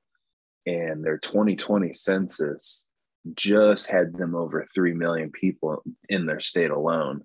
and 0.65 1.03
their 1.03 1.17
2020 1.17 1.93
census 1.93 2.89
just 3.35 3.87
had 3.87 4.13
them 4.13 4.35
over 4.35 4.67
3 4.73 4.93
million 4.93 5.31
people 5.31 5.83
in 6.09 6.25
their 6.25 6.41
state 6.41 6.71
alone. 6.71 7.21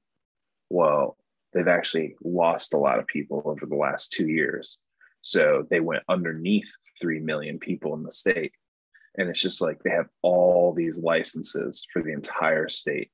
Well, 0.70 1.16
they've 1.52 1.66
actually 1.66 2.16
lost 2.22 2.74
a 2.74 2.78
lot 2.78 2.98
of 2.98 3.06
people 3.06 3.42
over 3.44 3.66
the 3.66 3.76
last 3.76 4.12
two 4.12 4.28
years. 4.28 4.78
So 5.22 5.66
they 5.68 5.80
went 5.80 6.04
underneath 6.08 6.70
3 7.00 7.20
million 7.20 7.58
people 7.58 7.94
in 7.94 8.04
the 8.04 8.12
state. 8.12 8.52
And 9.16 9.28
it's 9.28 9.40
just 9.40 9.60
like 9.60 9.82
they 9.82 9.90
have 9.90 10.08
all 10.22 10.72
these 10.72 10.98
licenses 10.98 11.86
for 11.92 12.02
the 12.02 12.12
entire 12.12 12.68
state 12.68 13.10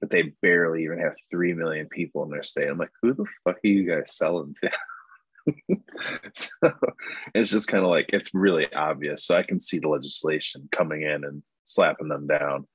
but 0.00 0.10
they 0.10 0.34
barely 0.42 0.84
even 0.84 0.98
have 0.98 1.14
3 1.30 1.54
million 1.54 1.88
people 1.88 2.22
in 2.24 2.30
their 2.30 2.42
state. 2.42 2.68
I'm 2.68 2.78
like, 2.78 2.90
who 3.02 3.14
the 3.14 3.24
fuck 3.44 3.56
are 3.56 3.68
you 3.68 3.88
guys 3.88 4.16
selling 4.16 4.54
to? 4.60 4.70
so 6.34 6.70
it's 7.34 7.50
just 7.50 7.68
kind 7.68 7.84
of 7.84 7.90
like, 7.90 8.06
it's 8.10 8.34
really 8.34 8.72
obvious. 8.72 9.24
So 9.24 9.36
I 9.36 9.42
can 9.42 9.58
see 9.58 9.78
the 9.78 9.88
legislation 9.88 10.68
coming 10.72 11.02
in 11.02 11.24
and 11.24 11.42
slapping 11.64 12.08
them 12.08 12.26
down. 12.26 12.66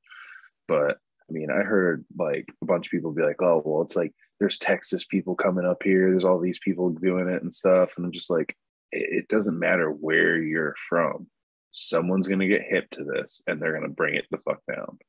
But 0.67 0.97
I 1.29 1.31
mean, 1.33 1.49
I 1.49 1.63
heard 1.63 2.05
like 2.17 2.45
a 2.61 2.65
bunch 2.65 2.87
of 2.87 2.91
people 2.91 3.11
be 3.11 3.23
like, 3.23 3.41
oh, 3.41 3.61
well, 3.63 3.81
it's 3.83 3.95
like 3.95 4.13
there's 4.39 4.57
Texas 4.57 5.05
people 5.05 5.35
coming 5.35 5.65
up 5.65 5.81
here. 5.83 6.09
There's 6.09 6.25
all 6.25 6.39
these 6.39 6.59
people 6.59 6.89
doing 6.89 7.29
it 7.29 7.41
and 7.41 7.53
stuff. 7.53 7.91
And 7.95 8.05
I'm 8.05 8.11
just 8.11 8.29
like, 8.29 8.55
it, 8.91 9.23
it 9.23 9.27
doesn't 9.29 9.59
matter 9.59 9.89
where 9.89 10.37
you're 10.37 10.75
from. 10.89 11.27
Someone's 11.71 12.27
gonna 12.27 12.47
get 12.47 12.61
hip 12.67 12.89
to 12.91 13.03
this 13.03 13.41
and 13.47 13.61
they're 13.61 13.73
gonna 13.73 13.89
bring 13.89 14.15
it 14.15 14.25
the 14.31 14.37
fuck 14.39 14.59
down. 14.67 14.99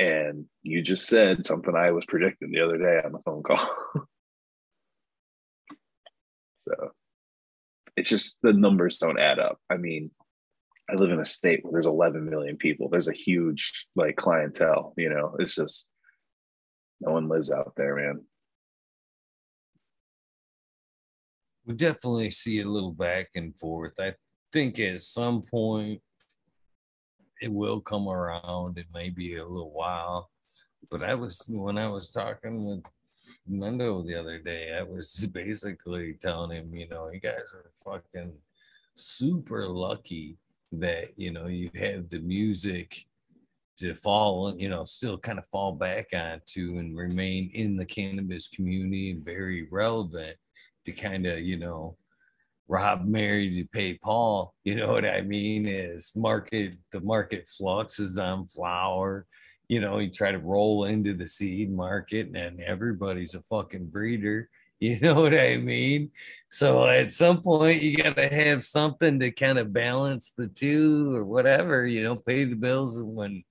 And 0.00 0.46
you 0.62 0.80
just 0.80 1.06
said 1.06 1.44
something 1.44 1.76
I 1.76 1.90
was 1.90 2.06
predicting 2.06 2.50
the 2.50 2.62
other 2.62 2.78
day 2.78 3.02
on 3.04 3.12
the 3.12 3.18
phone 3.18 3.42
call. 3.42 3.70
so 6.56 6.72
it's 7.98 8.08
just 8.08 8.38
the 8.42 8.54
numbers 8.54 8.96
don't 8.96 9.20
add 9.20 9.38
up. 9.38 9.58
I 9.68 9.76
mean, 9.76 10.10
I 10.90 10.94
live 10.94 11.10
in 11.10 11.20
a 11.20 11.26
state 11.26 11.60
where 11.62 11.72
there's 11.72 11.84
11 11.86 12.24
million 12.24 12.56
people. 12.56 12.88
There's 12.88 13.08
a 13.08 13.12
huge 13.12 13.86
like 13.94 14.16
clientele, 14.16 14.94
you 14.96 15.10
know, 15.10 15.36
it's 15.38 15.54
just 15.54 15.86
no 17.02 17.12
one 17.12 17.28
lives 17.28 17.50
out 17.50 17.74
there, 17.76 17.94
man. 17.96 18.24
We 21.66 21.74
definitely 21.74 22.30
see 22.30 22.60
a 22.60 22.68
little 22.68 22.92
back 22.92 23.28
and 23.34 23.54
forth. 23.58 24.00
I 24.00 24.14
think 24.50 24.78
at 24.78 25.02
some 25.02 25.42
point 25.42 26.00
it 27.40 27.52
will 27.52 27.80
come 27.80 28.08
around. 28.08 28.78
It 28.78 28.86
may 28.92 29.10
be 29.10 29.36
a 29.36 29.46
little 29.46 29.72
while. 29.72 30.30
But 30.90 31.02
I 31.02 31.14
was 31.14 31.44
when 31.48 31.78
I 31.78 31.88
was 31.88 32.10
talking 32.10 32.64
with 32.64 32.84
Mendo 33.50 34.04
the 34.04 34.14
other 34.14 34.38
day, 34.38 34.76
I 34.76 34.82
was 34.82 35.26
basically 35.32 36.14
telling 36.14 36.56
him, 36.56 36.74
you 36.74 36.88
know, 36.88 37.10
you 37.10 37.20
guys 37.20 37.54
are 37.54 37.70
fucking 37.84 38.32
super 38.94 39.66
lucky 39.68 40.36
that 40.72 41.08
you 41.16 41.32
know 41.32 41.46
you 41.46 41.70
have 41.74 42.08
the 42.08 42.20
music 42.20 43.06
to 43.80 43.94
fall, 43.94 44.54
you 44.58 44.68
know, 44.68 44.84
still 44.84 45.16
kind 45.16 45.38
of 45.38 45.46
fall 45.46 45.72
back 45.72 46.08
onto 46.12 46.76
and 46.78 46.96
remain 46.96 47.50
in 47.54 47.76
the 47.76 47.84
cannabis 47.84 48.46
community 48.46 49.10
and 49.10 49.24
very 49.24 49.66
relevant 49.70 50.36
to 50.84 50.92
kind 50.92 51.26
of, 51.26 51.40
you 51.40 51.56
know, 51.56 51.96
rob 52.70 53.04
Mary 53.04 53.60
to 53.60 53.68
pay 53.68 53.94
Paul. 53.94 54.54
You 54.62 54.76
know 54.76 54.92
what 54.92 55.04
I 55.04 55.22
mean? 55.22 55.66
Is 55.66 56.12
market 56.14 56.74
the 56.92 57.00
market 57.00 57.48
fluxes 57.48 58.16
on 58.16 58.46
flower 58.46 59.26
You 59.68 59.80
know, 59.80 59.98
you 59.98 60.10
try 60.10 60.30
to 60.32 60.38
roll 60.38 60.84
into 60.84 61.12
the 61.14 61.26
seed 61.26 61.72
market 61.72 62.30
and 62.34 62.60
everybody's 62.60 63.34
a 63.34 63.42
fucking 63.42 63.86
breeder. 63.86 64.48
You 64.82 64.98
know 64.98 65.20
what 65.20 65.34
I 65.34 65.58
mean? 65.58 66.10
So 66.48 66.86
at 66.86 67.12
some 67.12 67.42
point, 67.42 67.82
you 67.82 67.98
got 67.98 68.16
to 68.16 68.28
have 68.28 68.64
something 68.64 69.20
to 69.20 69.30
kind 69.30 69.58
of 69.58 69.74
balance 69.74 70.32
the 70.34 70.48
two 70.48 71.14
or 71.14 71.22
whatever, 71.22 71.86
you 71.86 72.02
know, 72.02 72.16
pay 72.16 72.44
the 72.44 72.56
bills 72.56 72.98
when 73.02 73.44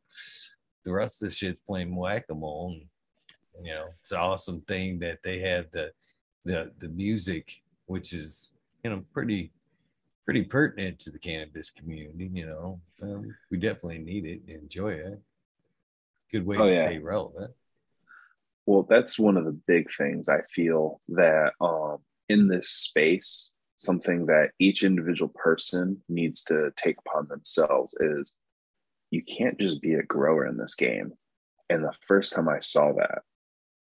the 0.85 0.91
rest 0.91 1.21
of 1.21 1.29
the 1.29 1.35
shit's 1.35 1.59
playing 1.59 1.95
whack-a-mole. 1.95 2.79
You 3.61 3.73
know, 3.75 3.85
it's 4.01 4.11
an 4.11 4.17
awesome 4.17 4.61
thing 4.61 4.97
that 5.01 5.19
they 5.21 5.37
have 5.41 5.69
the 5.69 5.91
the 6.45 6.71
the 6.79 6.89
music, 6.89 7.61
which 7.85 8.11
is 8.11 8.53
you 8.83 8.89
know 8.89 9.03
pretty 9.13 9.51
pretty 10.25 10.43
pertinent 10.43 10.99
to 10.99 11.11
the 11.11 11.19
cannabis 11.19 11.69
community. 11.69 12.29
You 12.31 12.45
know, 12.45 12.81
um, 13.01 13.35
we 13.49 13.57
definitely 13.57 13.99
need 13.99 14.25
it, 14.25 14.41
enjoy 14.47 14.93
it. 14.93 15.19
Good 16.31 16.45
way 16.45 16.57
oh, 16.57 16.69
to 16.69 16.75
yeah. 16.75 16.85
stay 16.85 16.99
relevant. 16.99 17.51
Well, 18.65 18.85
that's 18.87 19.17
one 19.17 19.37
of 19.37 19.45
the 19.45 19.59
big 19.65 19.87
things 19.91 20.29
I 20.29 20.41
feel 20.53 21.01
that 21.09 21.53
um, 21.59 21.97
in 22.27 22.47
this 22.47 22.69
space, 22.69 23.51
something 23.77 24.27
that 24.27 24.51
each 24.59 24.83
individual 24.83 25.33
person 25.33 26.03
needs 26.07 26.43
to 26.43 26.71
take 26.75 26.97
upon 26.99 27.27
themselves 27.27 27.95
is 27.99 28.33
you 29.09 29.23
can't 29.23 29.59
just 29.59 29.81
be 29.81 29.95
a 29.95 30.03
grower 30.03 30.45
in 30.45 30.57
this 30.57 30.75
game. 30.75 31.13
And 31.71 31.83
the 31.83 31.93
first 32.07 32.33
time 32.33 32.47
I 32.47 32.59
saw 32.59 32.93
that 32.93 33.23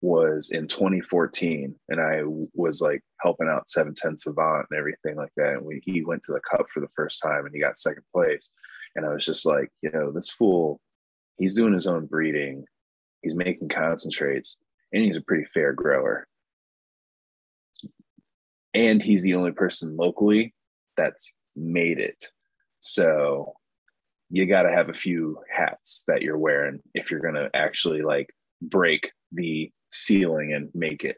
was 0.02 0.52
in 0.52 0.68
2014, 0.68 1.76
and 1.90 2.00
I 2.02 2.22
was 2.54 2.82
like 2.82 3.02
helping 3.22 3.48
out 3.48 3.70
710 3.70 4.18
Savant 4.18 4.68
and 4.70 4.78
everything 4.78 5.16
like 5.16 5.32
that. 5.38 5.54
And 5.54 5.66
we, 5.66 5.82
he 5.84 6.04
went 6.04 6.24
to 6.26 6.34
the 6.34 6.42
cup 6.50 6.68
for 6.74 6.82
the 6.82 6.90
first 6.96 7.22
time 7.22 7.46
and 7.46 7.54
he 7.54 7.60
got 7.60 7.78
second 7.80 8.04
place. 8.14 8.52
And 8.96 9.06
I 9.06 9.10
was 9.10 9.26
just 9.26 9.46
like, 9.46 9.70
you 9.82 9.92
know, 9.92 10.12
this 10.12 10.30
fool, 10.30 10.80
he's 11.38 11.56
doing 11.56 11.74
his 11.74 11.88
own 11.88 12.06
breeding, 12.06 12.66
he's 13.22 13.36
making 13.36 13.70
concentrates, 13.70 14.58
and 14.94 15.04
he's 15.04 15.18
a 15.18 15.22
pretty 15.22 15.46
fair 15.54 15.74
grower. 15.74 16.28
And 18.74 19.02
he's 19.02 19.24
the 19.24 19.34
only 19.34 19.52
person 19.52 19.98
locally 19.98 20.54
that's 20.96 21.36
made 21.56 22.00
it. 22.00 22.32
So 22.80 23.54
you 24.30 24.46
got 24.46 24.64
to 24.64 24.72
have 24.72 24.90
a 24.90 24.94
few 24.94 25.40
hats 25.50 26.04
that 26.08 26.22
you're 26.22 26.38
wearing 26.38 26.82
if 26.94 27.10
you're 27.10 27.20
going 27.20 27.36
to 27.36 27.50
actually 27.56 28.02
like 28.02 28.30
break 28.62 29.12
the 29.32 29.72
ceiling 29.90 30.54
and 30.54 30.70
make 30.74 31.04
it. 31.04 31.18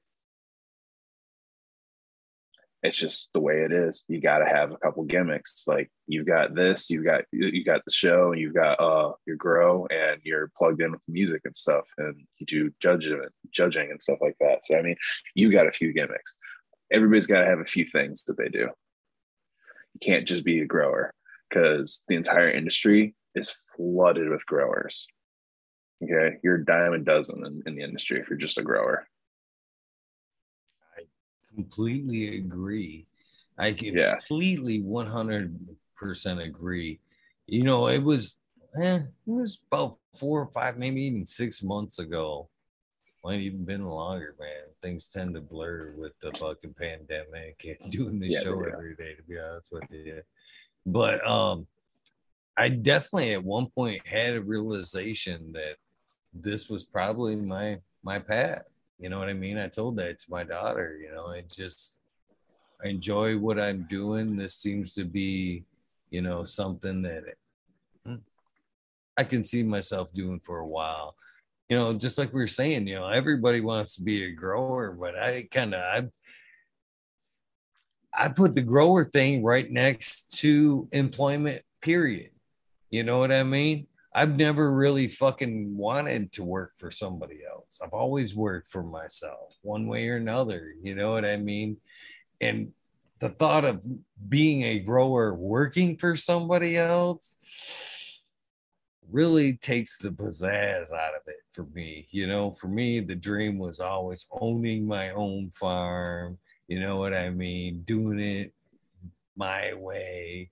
It's 2.82 2.98
just 2.98 3.32
the 3.34 3.42
way 3.42 3.64
it 3.64 3.74
is. 3.74 4.06
You 4.08 4.22
got 4.22 4.38
to 4.38 4.46
have 4.46 4.72
a 4.72 4.78
couple 4.78 5.04
gimmicks 5.04 5.66
like 5.68 5.92
you've 6.08 6.28
got 6.28 6.56
this 6.56 6.90
you've 6.90 7.04
got 7.04 7.26
you 7.32 7.64
got 7.66 7.84
the 7.84 7.92
show 7.92 8.32
and 8.32 8.40
you've 8.40 8.56
got 8.56 8.80
uh 8.80 9.12
your 9.28 9.36
grow 9.36 9.86
and 9.88 10.22
you're 10.24 10.50
plugged 10.58 10.82
in 10.82 10.94
with 10.94 11.02
music 11.08 11.42
and 11.44 11.56
stuff 11.56 11.84
and 11.98 12.16
you 12.38 12.46
do 12.46 12.72
judging 12.82 13.22
judging 13.52 13.92
and 13.92 14.02
stuff 14.02 14.20
like 14.22 14.38
that. 14.40 14.60
So 14.64 14.78
i 14.78 14.82
mean 14.82 14.96
you 15.36 15.52
got 15.52 15.68
a 15.68 15.72
few 15.72 15.92
gimmicks. 15.92 16.38
Everybody's 16.92 17.28
got 17.28 17.42
to 17.42 17.48
have 17.48 17.60
a 17.60 17.66
few 17.66 17.86
things 17.86 18.24
that 18.24 18.38
they 18.38 18.48
do. 18.48 18.70
You 19.94 20.00
can't 20.02 20.28
just 20.28 20.46
be 20.46 20.62
a 20.62 20.66
grower 20.66 21.14
because 21.50 22.02
the 22.08 22.16
entire 22.16 22.50
industry 22.50 23.14
is 23.36 23.54
flooded 23.76 24.30
with 24.30 24.46
growers 24.46 25.06
Okay, 26.02 26.38
you're 26.44 26.56
a 26.56 26.66
dime 26.66 26.94
a 26.94 27.00
dozen 27.00 27.46
in, 27.46 27.64
in 27.66 27.76
the 27.76 27.84
industry 27.84 28.20
if 28.20 28.30
you're 28.30 28.40
just 28.40 28.58
a 28.58 28.64
grower. 28.64 29.08
I 30.98 31.04
completely 31.54 32.38
agree. 32.38 33.06
I 33.58 33.74
completely 33.74 34.76
yeah. 34.78 34.86
100% 34.86 36.46
agree. 36.46 37.00
You 37.48 37.64
know, 37.64 37.88
it 37.88 38.02
was, 38.02 38.40
eh, 38.82 39.00
it 39.00 39.10
was 39.26 39.60
about 39.70 39.98
four 40.16 40.42
or 40.42 40.48
five, 40.48 40.78
maybe 40.78 41.02
even 41.02 41.26
six 41.26 41.62
months 41.62 42.00
ago. 42.00 42.50
Might 43.26 43.42
even 43.42 43.66
been 43.66 43.86
longer, 43.86 44.34
man. 44.40 44.64
Things 44.82 45.10
tend 45.10 45.36
to 45.36 45.42
blur 45.42 45.94
with 45.98 46.14
the 46.22 46.32
fucking 46.32 46.76
pandemic 46.76 47.78
and 47.82 47.92
doing 47.92 48.22
the 48.22 48.30
yeah, 48.30 48.40
show 48.40 48.64
every 48.64 48.96
day, 48.96 49.16
to 49.16 49.24
be 49.24 49.38
honest 49.38 49.74
with 49.74 49.84
you. 49.92 50.22
But 50.86 51.28
um, 51.28 51.68
I 52.56 52.70
definitely 52.70 53.34
at 53.34 53.44
one 53.44 53.68
point 53.68 54.08
had 54.08 54.36
a 54.36 54.42
realization 54.42 55.52
that 55.52 55.76
this 56.34 56.70
was 56.70 56.86
probably 56.86 57.36
my 57.36 57.80
my 58.04 58.20
path. 58.20 58.64
You 59.00 59.10
know 59.10 59.20
what 59.20 59.30
I 59.30 59.34
mean? 59.34 59.58
I 59.58 59.68
told 59.68 59.98
that 59.98 60.20
to 60.20 60.32
my 60.32 60.44
daughter, 60.44 61.00
you 61.02 61.12
know, 61.12 61.28
I 61.28 61.44
just 61.50 61.98
I 62.84 62.90
enjoy 62.90 63.38
what 63.38 63.60
I'm 63.60 63.88
doing. 63.90 64.36
This 64.36 64.56
seems 64.56 64.94
to 64.96 65.06
be, 65.06 65.64
you 66.10 66.22
know, 66.22 66.44
something 66.44 67.02
that 67.04 67.24
hmm, 68.06 68.16
I 69.18 69.24
can 69.24 69.44
see 69.44 69.64
myself 69.64 70.14
doing 70.14 70.40
for 70.40 70.60
a 70.60 70.68
while. 70.68 71.16
You 71.70 71.78
know, 71.78 71.94
just 71.94 72.18
like 72.18 72.34
we 72.34 72.40
were 72.40 72.48
saying, 72.48 72.88
you 72.88 72.96
know, 72.96 73.08
everybody 73.08 73.62
wants 73.62 73.96
to 73.96 74.04
be 74.04 74.26
a 74.26 74.32
grower, 74.32 74.92
but 74.92 75.18
I 75.18 75.48
kind 75.52 75.76
of 75.76 75.82
I 75.82 76.08
I 78.26 78.30
put 78.30 78.56
the 78.56 78.62
grower 78.62 79.06
thing 79.06 79.44
right 79.44 79.70
next 79.70 80.32
to 80.40 80.88
employment, 80.92 81.62
period. 81.82 82.32
You 82.90 83.04
know 83.04 83.20
what 83.20 83.32
I 83.32 83.44
mean? 83.44 83.88
I've 84.14 84.36
never 84.36 84.72
really 84.72 85.08
fucking 85.08 85.78
wanted 85.78 86.32
to 86.34 86.44
work 86.44 86.74
for 86.78 86.90
somebody 86.90 87.40
else. 87.50 87.80
I've 87.84 87.94
always 87.94 88.36
worked 88.36 88.68
for 88.68 88.82
myself, 88.82 89.56
one 89.62 89.88
way 89.88 90.10
or 90.10 90.16
another. 90.16 90.74
You 90.82 90.96
know 90.96 91.12
what 91.12 91.26
I 91.26 91.38
mean? 91.38 91.78
And 92.42 92.72
the 93.20 93.30
thought 93.30 93.66
of 93.66 93.86
being 94.28 94.64
a 94.64 94.80
grower 94.80 95.36
working 95.36 95.98
for 95.98 96.18
somebody 96.18 96.78
else 96.78 97.36
really 99.12 99.54
takes 99.54 99.98
the 99.98 100.10
pizzazz 100.10 100.92
out 100.94 101.16
of 101.16 101.22
it 101.28 101.42
for 101.52 101.66
me. 101.74 102.08
You 102.12 102.28
know, 102.28 102.52
for 102.52 102.68
me, 102.68 103.02
the 103.02 103.16
dream 103.16 103.58
was 103.58 103.80
always 103.80 104.26
owning 104.32 104.88
my 104.88 105.12
own 105.12 105.52
farm. 105.52 106.38
You 106.68 106.80
know 106.80 106.98
what 106.98 107.14
I 107.14 107.30
mean? 107.30 107.84
Doing 107.84 108.20
it 108.20 108.54
my 109.36 109.74
way, 109.74 110.52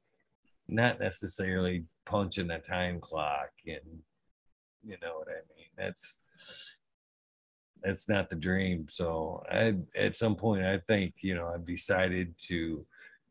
not 0.68 1.00
necessarily 1.00 1.86
punching 2.08 2.50
a 2.50 2.60
time 2.60 3.00
clock 3.00 3.50
and 3.66 4.00
you 4.84 4.96
know 5.02 5.18
what 5.18 5.28
I 5.28 5.42
mean. 5.56 5.68
That's 5.78 6.20
that's 7.84 8.10
not 8.10 8.30
the 8.30 8.36
dream. 8.36 8.88
So 8.90 9.44
I 9.52 9.76
at 9.96 10.16
some 10.16 10.36
point 10.36 10.64
I 10.64 10.80
think, 10.80 11.16
you 11.22 11.36
know, 11.36 11.52
I've 11.54 11.66
decided 11.66 12.36
to 12.48 12.86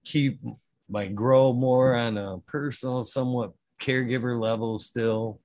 keep 0.04 0.40
my 0.88 1.08
grow 1.08 1.52
more 1.52 1.96
on 1.96 2.16
a 2.16 2.38
personal, 2.46 3.02
somewhat 3.02 3.52
caregiver 3.82 4.40
level 4.40 4.78
still, 4.78 5.40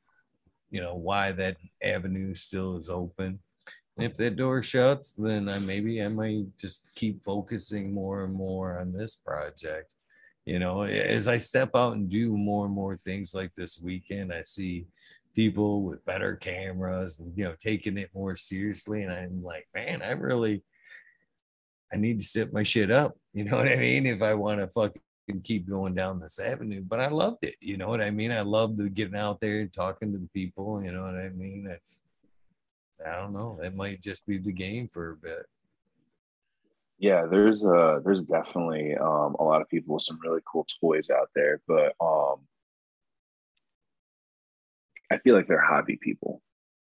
you 0.70 0.82
know, 0.82 0.96
why 0.96 1.32
that 1.32 1.58
avenue 1.82 2.36
still 2.36 2.78
is 2.78 2.90
open. 2.90 3.40
And 3.98 4.06
if 4.06 4.18
that 4.18 4.36
door 4.36 4.62
shuts, 4.62 5.12
then 5.12 5.50
I 5.50 5.60
maybe 5.60 6.04
I 6.04 6.10
might 6.10 6.46
just 6.60 6.92
keep 6.96 7.24
focusing 7.24 7.94
more 7.94 8.24
and 8.24 8.34
more 8.34 8.80
on 8.80 8.94
this 8.94 9.16
project 9.16 9.94
you 10.46 10.60
know 10.60 10.84
as 10.84 11.28
i 11.28 11.38
step 11.38 11.72
out 11.76 11.96
and 11.96 12.10
do 12.10 12.36
more 12.36 12.66
and 12.66 12.74
more 12.74 12.98
things 13.06 13.34
like 13.34 13.52
this 13.56 13.80
weekend 13.82 14.34
i 14.34 14.42
see 14.42 14.86
people 15.36 15.84
with 15.84 16.04
better 16.06 16.36
cameras 16.36 17.20
and 17.20 17.36
you 17.38 17.44
know 17.44 17.56
taking 17.60 17.98
it 17.98 18.10
more 18.14 18.36
seriously. 18.36 19.04
And 19.04 19.14
I'm 19.14 19.44
like, 19.44 19.68
man, 19.74 20.02
I 20.02 20.12
really 20.12 20.64
I 21.94 21.98
need 21.98 22.20
to 22.20 22.26
set 22.26 22.54
my 22.54 22.64
shit 22.64 22.92
up. 22.92 23.16
You 23.34 23.46
know 23.46 23.56
what 23.56 23.70
I 23.70 23.78
mean? 23.78 24.06
If 24.08 24.22
I 24.22 24.34
want 24.34 24.60
to 24.60 24.68
fucking 24.68 25.42
keep 25.46 25.70
going 25.70 25.96
down 25.96 26.20
this 26.20 26.38
avenue. 26.38 26.84
But 26.86 27.00
I 27.00 27.08
loved 27.08 27.46
it. 27.46 27.56
You 27.62 27.78
know 27.78 27.88
what 27.88 28.02
I 28.02 28.12
mean? 28.12 28.30
I 28.30 28.42
loved 28.42 28.94
getting 28.94 29.16
out 29.16 29.40
there 29.40 29.62
and 29.62 29.72
talking 29.72 30.12
to 30.12 30.18
the 30.18 30.28
people. 30.34 30.84
You 30.84 30.92
know 30.92 31.04
what 31.04 31.16
I 31.16 31.30
mean? 31.30 31.64
That's 31.64 32.04
I 33.08 33.16
don't 33.16 33.32
know. 33.32 33.58
It 33.64 33.74
might 33.74 34.02
just 34.02 34.28
be 34.28 34.38
the 34.38 34.52
game 34.52 34.90
for 34.92 35.12
a 35.12 35.16
bit. 35.16 35.46
Yeah, 37.02 37.26
there's 37.26 37.66
uh 37.66 38.00
there's 38.06 38.22
definitely 38.24 38.96
um 38.96 39.36
a 39.40 39.44
lot 39.44 39.62
of 39.62 39.68
people 39.70 39.96
with 39.96 40.04
some 40.04 40.20
really 40.24 40.42
cool 40.52 40.68
toys 40.82 41.10
out 41.10 41.30
there, 41.36 41.60
but 41.68 41.96
um 42.00 42.48
I 45.12 45.18
feel 45.20 45.36
like 45.36 45.48
they're 45.48 45.62
hobby 45.62 45.98
people. 46.02 46.42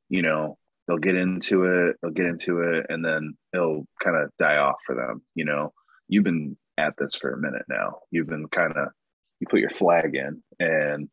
You 0.10 0.24
know, 0.24 0.58
they'll 0.88 0.98
get 1.00 1.16
into 1.16 1.66
it, 1.66 1.98
they'll 2.02 2.12
get 2.12 2.28
into 2.28 2.62
it, 2.62 2.88
and 2.90 3.06
then 3.06 3.36
it'll 3.54 3.88
kind 4.04 4.18
of 4.18 4.32
die 4.40 4.58
off 4.58 4.78
for 4.86 4.96
them. 4.96 5.24
You 5.36 5.46
know, 5.46 5.74
you've 6.10 6.26
been 6.26 6.58
at 6.78 6.96
this 7.00 7.16
for 7.16 7.34
a 7.34 7.38
minute 7.40 7.66
now. 7.70 8.00
You've 8.12 8.28
been 8.28 8.48
kind 8.50 8.74
of 8.78 8.90
you 9.40 9.48
put 9.50 9.62
your 9.62 9.72
flag 9.72 10.16
in, 10.16 10.44
and 10.60 11.10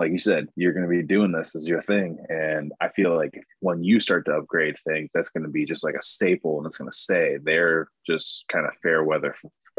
like 0.00 0.12
you 0.12 0.18
said, 0.18 0.48
you're 0.56 0.72
going 0.72 0.84
to 0.84 0.88
be 0.88 1.02
doing 1.02 1.30
this 1.30 1.54
as 1.54 1.68
your 1.68 1.82
thing. 1.82 2.16
And 2.30 2.72
I 2.80 2.88
feel 2.88 3.14
like 3.14 3.38
when 3.58 3.84
you 3.84 4.00
start 4.00 4.24
to 4.24 4.32
upgrade 4.32 4.76
things, 4.88 5.10
that's 5.12 5.28
going 5.28 5.42
to 5.42 5.50
be 5.50 5.66
just 5.66 5.84
like 5.84 5.94
a 5.94 6.00
staple, 6.00 6.56
and 6.56 6.66
it's 6.66 6.78
going 6.78 6.90
to 6.90 6.96
stay. 6.96 7.36
They're 7.42 7.86
just 8.06 8.46
kind 8.50 8.64
of 8.64 8.72
fair 8.82 9.04
weather 9.04 9.34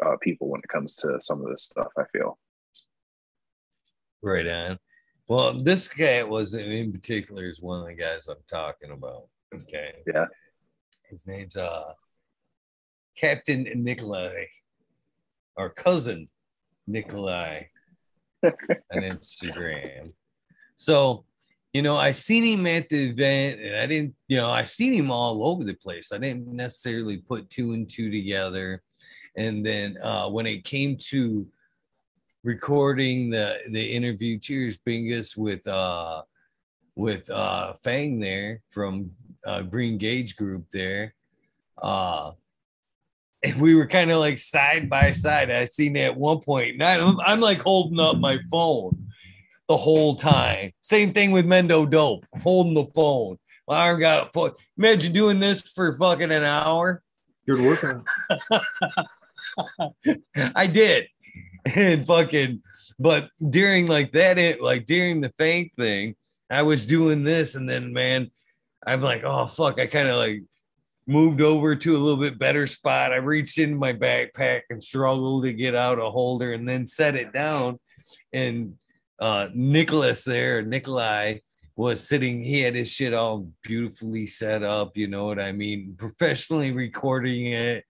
uh, 0.05 0.17
people 0.21 0.47
when 0.47 0.61
it 0.63 0.67
comes 0.67 0.95
to 0.97 1.17
some 1.21 1.41
of 1.41 1.49
this 1.49 1.63
stuff. 1.63 1.87
I 1.97 2.03
feel. 2.13 2.37
Right 4.21 4.47
on. 4.47 4.77
Well, 5.27 5.63
this 5.63 5.87
guy 5.87 6.21
was 6.21 6.53
in 6.53 6.91
particular 6.91 7.49
is 7.49 7.59
one 7.59 7.81
of 7.81 7.87
the 7.87 7.95
guys 7.95 8.27
I'm 8.27 8.35
talking 8.47 8.91
about. 8.91 9.23
Okay. 9.55 9.93
Yeah. 10.05 10.27
His 11.09 11.25
name's 11.25 11.55
uh 11.55 11.93
Captain 13.17 13.67
Nikolai 13.75 14.45
or 15.55 15.71
cousin 15.71 16.29
Nikolai 16.85 17.63
on 18.93 19.01
Instagram. 19.01 20.13
So, 20.75 21.25
you 21.73 21.81
know, 21.81 21.95
I 21.95 22.11
seen 22.11 22.43
him 22.43 22.67
at 22.67 22.89
the 22.89 23.09
event 23.09 23.61
and 23.61 23.75
I 23.77 23.85
didn't, 23.85 24.15
you 24.27 24.37
know, 24.37 24.49
I 24.49 24.63
seen 24.63 24.93
him 24.93 25.11
all 25.11 25.47
over 25.47 25.63
the 25.63 25.73
place. 25.73 26.11
I 26.11 26.17
didn't 26.17 26.47
necessarily 26.47 27.17
put 27.17 27.49
two 27.49 27.73
and 27.73 27.89
two 27.89 28.11
together. 28.11 28.81
And 29.37 29.65
then 29.65 29.97
uh 30.03 30.29
when 30.29 30.45
it 30.45 30.65
came 30.65 30.97
to 31.09 31.47
recording 32.43 33.29
the 33.29 33.57
the 33.69 33.91
interview 33.91 34.39
cheers 34.39 34.77
bingus 34.77 35.37
with 35.37 35.67
uh 35.67 36.23
with 36.95 37.29
uh 37.29 37.73
fang 37.73 38.19
there 38.19 38.61
from 38.69 39.11
uh 39.45 39.61
green 39.61 39.97
gauge 39.97 40.35
group 40.35 40.65
there 40.73 41.13
uh 41.81 42.31
and 43.43 43.59
we 43.59 43.75
were 43.75 43.87
kind 43.87 44.11
of 44.11 44.19
like 44.19 44.39
side 44.39 44.89
by 44.89 45.11
side. 45.11 45.49
I 45.49 45.65
seen 45.65 45.93
that 45.93 46.03
at 46.03 46.17
one 46.17 46.39
point 46.39 46.73
and 46.73 46.83
I'm, 46.83 47.19
I'm 47.21 47.39
like 47.39 47.61
holding 47.61 47.99
up 47.99 48.17
my 48.17 48.39
phone 48.49 49.07
the 49.67 49.77
whole 49.77 50.15
time. 50.15 50.71
Same 50.81 51.13
thing 51.13 51.31
with 51.31 51.45
mendo 51.45 51.89
dope 51.89 52.25
holding 52.41 52.73
the 52.73 52.85
phone. 52.93 53.37
My 53.67 53.87
arm 53.87 53.99
got 53.99 54.33
put 54.33 54.55
imagine 54.77 55.13
doing 55.13 55.39
this 55.39 55.61
for 55.61 55.93
fucking 55.93 56.31
an 56.31 56.43
hour. 56.43 57.01
Good 57.47 57.59
workout. 57.59 58.07
I 60.55 60.67
did. 60.67 61.07
And 61.75 62.05
fucking, 62.05 62.61
but 62.99 63.29
during 63.49 63.87
like 63.87 64.11
that, 64.13 64.37
it 64.37 64.61
like 64.61 64.85
during 64.85 65.21
the 65.21 65.31
faint 65.37 65.71
thing, 65.77 66.15
I 66.49 66.63
was 66.63 66.85
doing 66.85 67.23
this, 67.23 67.55
and 67.55 67.69
then 67.69 67.93
man, 67.93 68.29
I'm 68.85 69.01
like, 69.01 69.23
oh 69.23 69.47
fuck, 69.47 69.79
I 69.79 69.85
kind 69.85 70.07
of 70.07 70.17
like 70.17 70.43
moved 71.11 71.41
over 71.41 71.75
to 71.75 71.95
a 71.95 71.99
little 71.99 72.19
bit 72.19 72.39
better 72.39 72.65
spot. 72.67 73.11
I 73.11 73.17
reached 73.17 73.57
into 73.57 73.77
my 73.77 73.93
backpack 73.93 74.61
and 74.69 74.83
struggled 74.83 75.43
to 75.43 75.53
get 75.53 75.75
out 75.75 75.99
a 75.99 76.09
holder, 76.09 76.53
and 76.53 76.67
then 76.67 76.87
set 76.87 77.15
it 77.15 77.33
down. 77.33 77.79
And 78.33 78.75
uh 79.19 79.49
Nicholas 79.53 80.23
there, 80.23 80.61
Nikolai 80.61 81.39
was 81.75 82.07
sitting, 82.07 82.43
he 82.43 82.61
had 82.61 82.75
his 82.75 82.91
shit 82.91 83.13
all 83.13 83.49
beautifully 83.63 84.27
set 84.27 84.61
up, 84.61 84.95
you 84.95 85.07
know 85.07 85.25
what 85.25 85.39
I 85.39 85.51
mean, 85.51 85.95
professionally 85.97 86.71
recording 86.71 87.47
it 87.47 87.85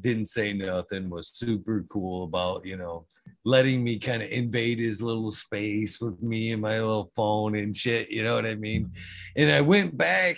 didn't 0.00 0.26
say 0.26 0.52
nothing 0.52 1.10
was 1.10 1.28
super 1.28 1.84
cool 1.88 2.24
about 2.24 2.64
you 2.64 2.76
know 2.76 3.06
letting 3.44 3.82
me 3.82 3.98
kind 3.98 4.22
of 4.22 4.30
invade 4.30 4.78
his 4.78 5.02
little 5.02 5.30
space 5.30 6.00
with 6.00 6.20
me 6.22 6.52
and 6.52 6.62
my 6.62 6.78
little 6.78 7.10
phone 7.16 7.54
and 7.56 7.76
shit 7.76 8.10
you 8.10 8.22
know 8.22 8.34
what 8.34 8.46
i 8.46 8.54
mean 8.54 8.90
and 9.36 9.50
i 9.50 9.60
went 9.60 9.96
back 9.96 10.36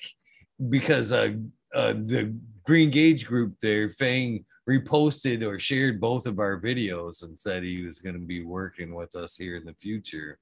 because 0.68 1.12
uh, 1.12 1.32
uh 1.74 1.92
the 1.92 2.34
green 2.64 2.90
gauge 2.90 3.26
group 3.26 3.54
there 3.60 3.90
fang 3.90 4.44
reposted 4.68 5.42
or 5.42 5.58
shared 5.58 6.00
both 6.00 6.26
of 6.26 6.38
our 6.38 6.60
videos 6.60 7.22
and 7.22 7.40
said 7.40 7.62
he 7.62 7.82
was 7.82 7.98
going 7.98 8.14
to 8.14 8.20
be 8.20 8.44
working 8.44 8.94
with 8.94 9.16
us 9.16 9.36
here 9.36 9.56
in 9.56 9.64
the 9.64 9.74
future 9.74 10.38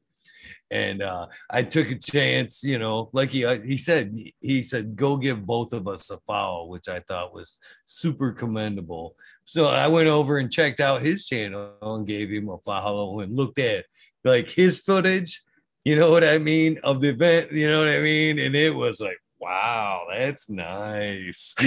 and 0.71 1.03
uh, 1.03 1.27
I 1.51 1.63
took 1.63 1.91
a 1.91 1.99
chance, 1.99 2.63
you 2.63 2.79
know, 2.79 3.11
like 3.13 3.31
he 3.31 3.45
uh, 3.45 3.61
he 3.61 3.79
said, 3.79 4.17
he 4.41 4.63
said, 4.63 4.97
go 4.97 5.17
give 5.17 5.47
both 5.47 5.73
of 5.73 5.89
us 5.89 6.11
a 6.11 6.19
follow, 6.19 6.67
which 6.67 6.89
I 6.89 7.01
thought 7.01 7.35
was 7.35 7.59
super 7.87 8.33
commendable. 8.33 9.17
So 9.45 9.67
I 9.67 9.87
went 9.89 10.09
over 10.09 10.39
and 10.39 10.53
checked 10.53 10.81
out 10.81 11.03
his 11.03 11.27
channel 11.27 11.73
and 11.81 12.07
gave 12.07 12.31
him 12.31 12.49
a 12.49 12.59
follow 12.59 13.21
and 13.21 13.35
looked 13.35 13.59
at 13.59 13.87
like 14.25 14.51
his 14.51 14.81
footage, 14.81 15.43
you 15.85 15.97
know 15.97 16.11
what 16.11 16.25
I 16.25 16.39
mean, 16.39 16.79
of 16.85 17.01
the 17.01 17.11
event, 17.11 17.53
you 17.53 17.69
know 17.69 17.81
what 17.81 17.89
I 17.89 18.01
mean, 18.01 18.39
and 18.39 18.55
it 18.55 18.75
was 18.75 19.01
like. 19.01 19.19
Wow, 19.41 20.07
that's 20.13 20.51
nice. 20.51 21.55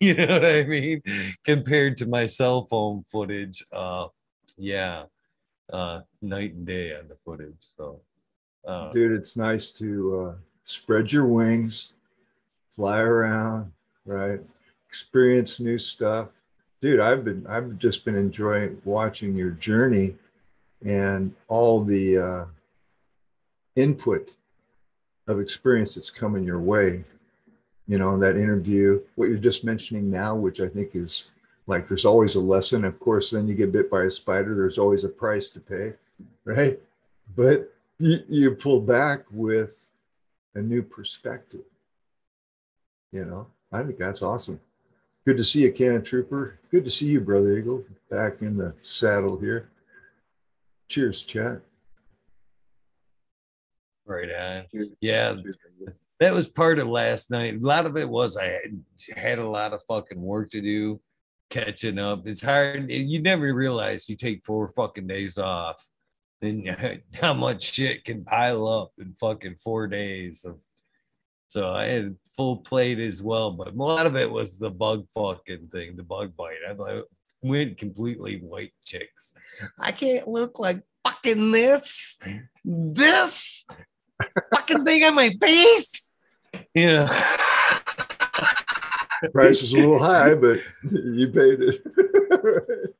you 0.00 0.14
know 0.14 0.40
what 0.40 0.44
I 0.44 0.64
mean? 0.64 1.02
Compared 1.44 1.96
to 1.98 2.06
my 2.06 2.26
cell 2.26 2.64
phone 2.64 3.04
footage. 3.10 3.64
Uh 3.72 4.08
yeah 4.56 5.04
uh, 5.72 6.00
night 6.22 6.54
and 6.54 6.66
day 6.66 6.96
on 6.96 7.08
the 7.08 7.16
footage. 7.24 7.56
So, 7.76 8.00
uh, 8.66 8.90
Dude, 8.90 9.12
it's 9.12 9.36
nice 9.36 9.70
to 9.72 10.20
uh, 10.20 10.34
spread 10.64 11.12
your 11.12 11.26
wings, 11.26 11.94
fly 12.76 12.98
around, 13.00 13.72
right? 14.04 14.40
Experience 14.88 15.60
new 15.60 15.78
stuff. 15.78 16.28
Dude, 16.80 17.00
I've 17.00 17.24
been 17.24 17.46
I've 17.48 17.78
just 17.78 18.04
been 18.04 18.14
enjoying 18.14 18.80
watching 18.84 19.34
your 19.34 19.50
journey 19.50 20.14
and 20.84 21.34
all 21.48 21.82
the 21.82 22.18
uh, 22.18 22.44
input 23.74 24.32
of 25.26 25.40
experience 25.40 25.94
that's 25.94 26.10
coming 26.10 26.44
your 26.44 26.60
way. 26.60 27.04
You 27.86 27.98
know, 27.98 28.18
that 28.18 28.36
interview, 28.36 29.00
what 29.16 29.28
you're 29.28 29.36
just 29.36 29.64
mentioning 29.64 30.10
now, 30.10 30.34
which 30.34 30.60
I 30.60 30.68
think 30.68 30.90
is 30.94 31.30
like 31.66 31.88
there's 31.88 32.04
always 32.04 32.34
a 32.34 32.40
lesson. 32.40 32.84
Of 32.84 32.98
course, 32.98 33.30
then 33.30 33.46
you 33.46 33.54
get 33.54 33.72
bit 33.72 33.90
by 33.90 34.04
a 34.04 34.10
spider, 34.10 34.54
there's 34.54 34.78
always 34.78 35.04
a 35.04 35.08
price 35.08 35.50
to 35.50 35.60
pay, 35.60 35.94
right? 36.44 36.78
But 37.36 37.72
you, 37.98 38.18
you 38.28 38.50
pull 38.52 38.80
back 38.80 39.24
with 39.30 39.84
a 40.54 40.60
new 40.60 40.82
perspective. 40.82 41.64
You 43.12 43.24
know, 43.24 43.46
I 43.72 43.82
think 43.82 43.98
that's 43.98 44.22
awesome. 44.22 44.60
Good 45.26 45.36
to 45.38 45.44
see 45.44 45.62
you, 45.62 45.72
Cannon 45.72 46.02
Trooper. 46.02 46.58
Good 46.70 46.84
to 46.84 46.90
see 46.90 47.06
you, 47.06 47.20
Brother 47.20 47.56
Eagle, 47.56 47.84
back 48.10 48.42
in 48.42 48.56
the 48.56 48.74
saddle 48.80 49.38
here. 49.38 49.70
Cheers, 50.88 51.22
chat. 51.22 51.60
Right 54.06 54.30
on. 54.30 54.64
Yeah, 55.00 55.36
that 56.20 56.34
was 56.34 56.48
part 56.48 56.78
of 56.78 56.88
last 56.88 57.30
night. 57.30 57.56
A 57.56 57.66
lot 57.66 57.86
of 57.86 57.96
it 57.96 58.08
was 58.08 58.36
I 58.36 58.58
had, 59.14 59.38
a 59.38 59.48
lot 59.48 59.72
of 59.72 59.82
fucking 59.88 60.20
work 60.20 60.50
to 60.52 60.60
do 60.60 61.00
catching 61.50 61.98
up. 61.98 62.26
It's 62.26 62.42
hard. 62.42 62.90
You 62.90 63.20
never 63.20 63.52
realize 63.52 64.08
you 64.08 64.16
take 64.16 64.44
four 64.44 64.72
fucking 64.74 65.06
days 65.06 65.38
off 65.38 65.86
and 66.42 67.02
how 67.20 67.34
much 67.34 67.74
shit 67.74 68.04
can 68.04 68.24
pile 68.24 68.66
up 68.66 68.92
in 68.98 69.14
fucking 69.14 69.56
four 69.56 69.86
days. 69.86 70.46
So 71.48 71.72
I 71.72 71.86
had 71.86 72.16
full 72.36 72.58
plate 72.58 72.98
as 72.98 73.22
well, 73.22 73.52
but 73.52 73.68
a 73.68 73.76
lot 73.76 74.06
of 74.06 74.16
it 74.16 74.30
was 74.30 74.58
the 74.58 74.70
bug 74.70 75.06
fucking 75.14 75.68
thing, 75.68 75.96
the 75.96 76.02
bug 76.02 76.36
bite. 76.36 76.56
I 76.68 76.72
like, 76.72 77.04
went 77.42 77.78
completely 77.78 78.38
white 78.38 78.72
chicks. 78.84 79.34
I 79.78 79.92
can't 79.92 80.26
look 80.26 80.58
like 80.58 80.82
fucking 81.06 81.52
this, 81.52 82.18
this 82.64 83.66
fucking 84.54 84.84
thing 84.84 85.04
on 85.04 85.14
my 85.14 85.30
face. 85.40 86.14
Yeah. 86.74 87.08
Price 89.32 89.62
is 89.62 89.72
a 89.72 89.78
little 89.78 89.98
high, 89.98 90.34
but 90.34 90.58
you 90.90 91.28
paid 91.28 91.60
it. 91.60 92.94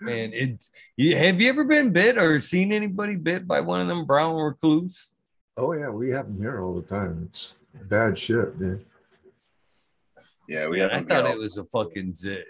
Man, 0.00 0.32
it. 0.32 0.68
You, 0.96 1.16
have 1.16 1.40
you 1.40 1.48
ever 1.48 1.64
been 1.64 1.90
bit 1.90 2.18
or 2.18 2.40
seen 2.40 2.72
anybody 2.72 3.16
bit 3.16 3.46
by 3.46 3.60
one 3.60 3.80
of 3.80 3.88
them 3.88 4.04
brown 4.04 4.36
recluse? 4.36 5.14
oh 5.56 5.72
yeah, 5.72 5.88
we 5.88 6.10
have 6.10 6.26
them 6.26 6.38
here 6.40 6.62
all 6.62 6.74
the 6.74 6.82
time. 6.82 7.26
It's 7.28 7.54
bad 7.88 8.18
shit, 8.18 8.58
man. 8.58 8.84
Yeah, 10.48 10.68
we 10.68 10.80
have. 10.80 10.90
I 10.92 11.00
thought 11.00 11.28
it 11.28 11.38
was 11.38 11.56
a 11.56 11.64
fucking 11.64 12.14
zit. 12.14 12.46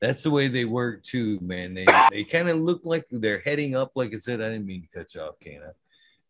That's 0.00 0.22
the 0.22 0.30
way 0.30 0.48
they 0.48 0.64
work 0.64 1.02
too, 1.02 1.38
man. 1.40 1.74
They 1.74 1.86
they 2.10 2.24
kind 2.24 2.48
of 2.48 2.58
look 2.58 2.82
like 2.84 3.06
they're 3.10 3.40
heading 3.40 3.76
up. 3.76 3.92
Like 3.94 4.14
I 4.14 4.18
said, 4.18 4.40
I 4.40 4.48
didn't 4.48 4.66
mean 4.66 4.82
to 4.82 4.98
cut 4.98 5.14
you 5.14 5.22
off, 5.22 5.40
Kana. 5.40 5.72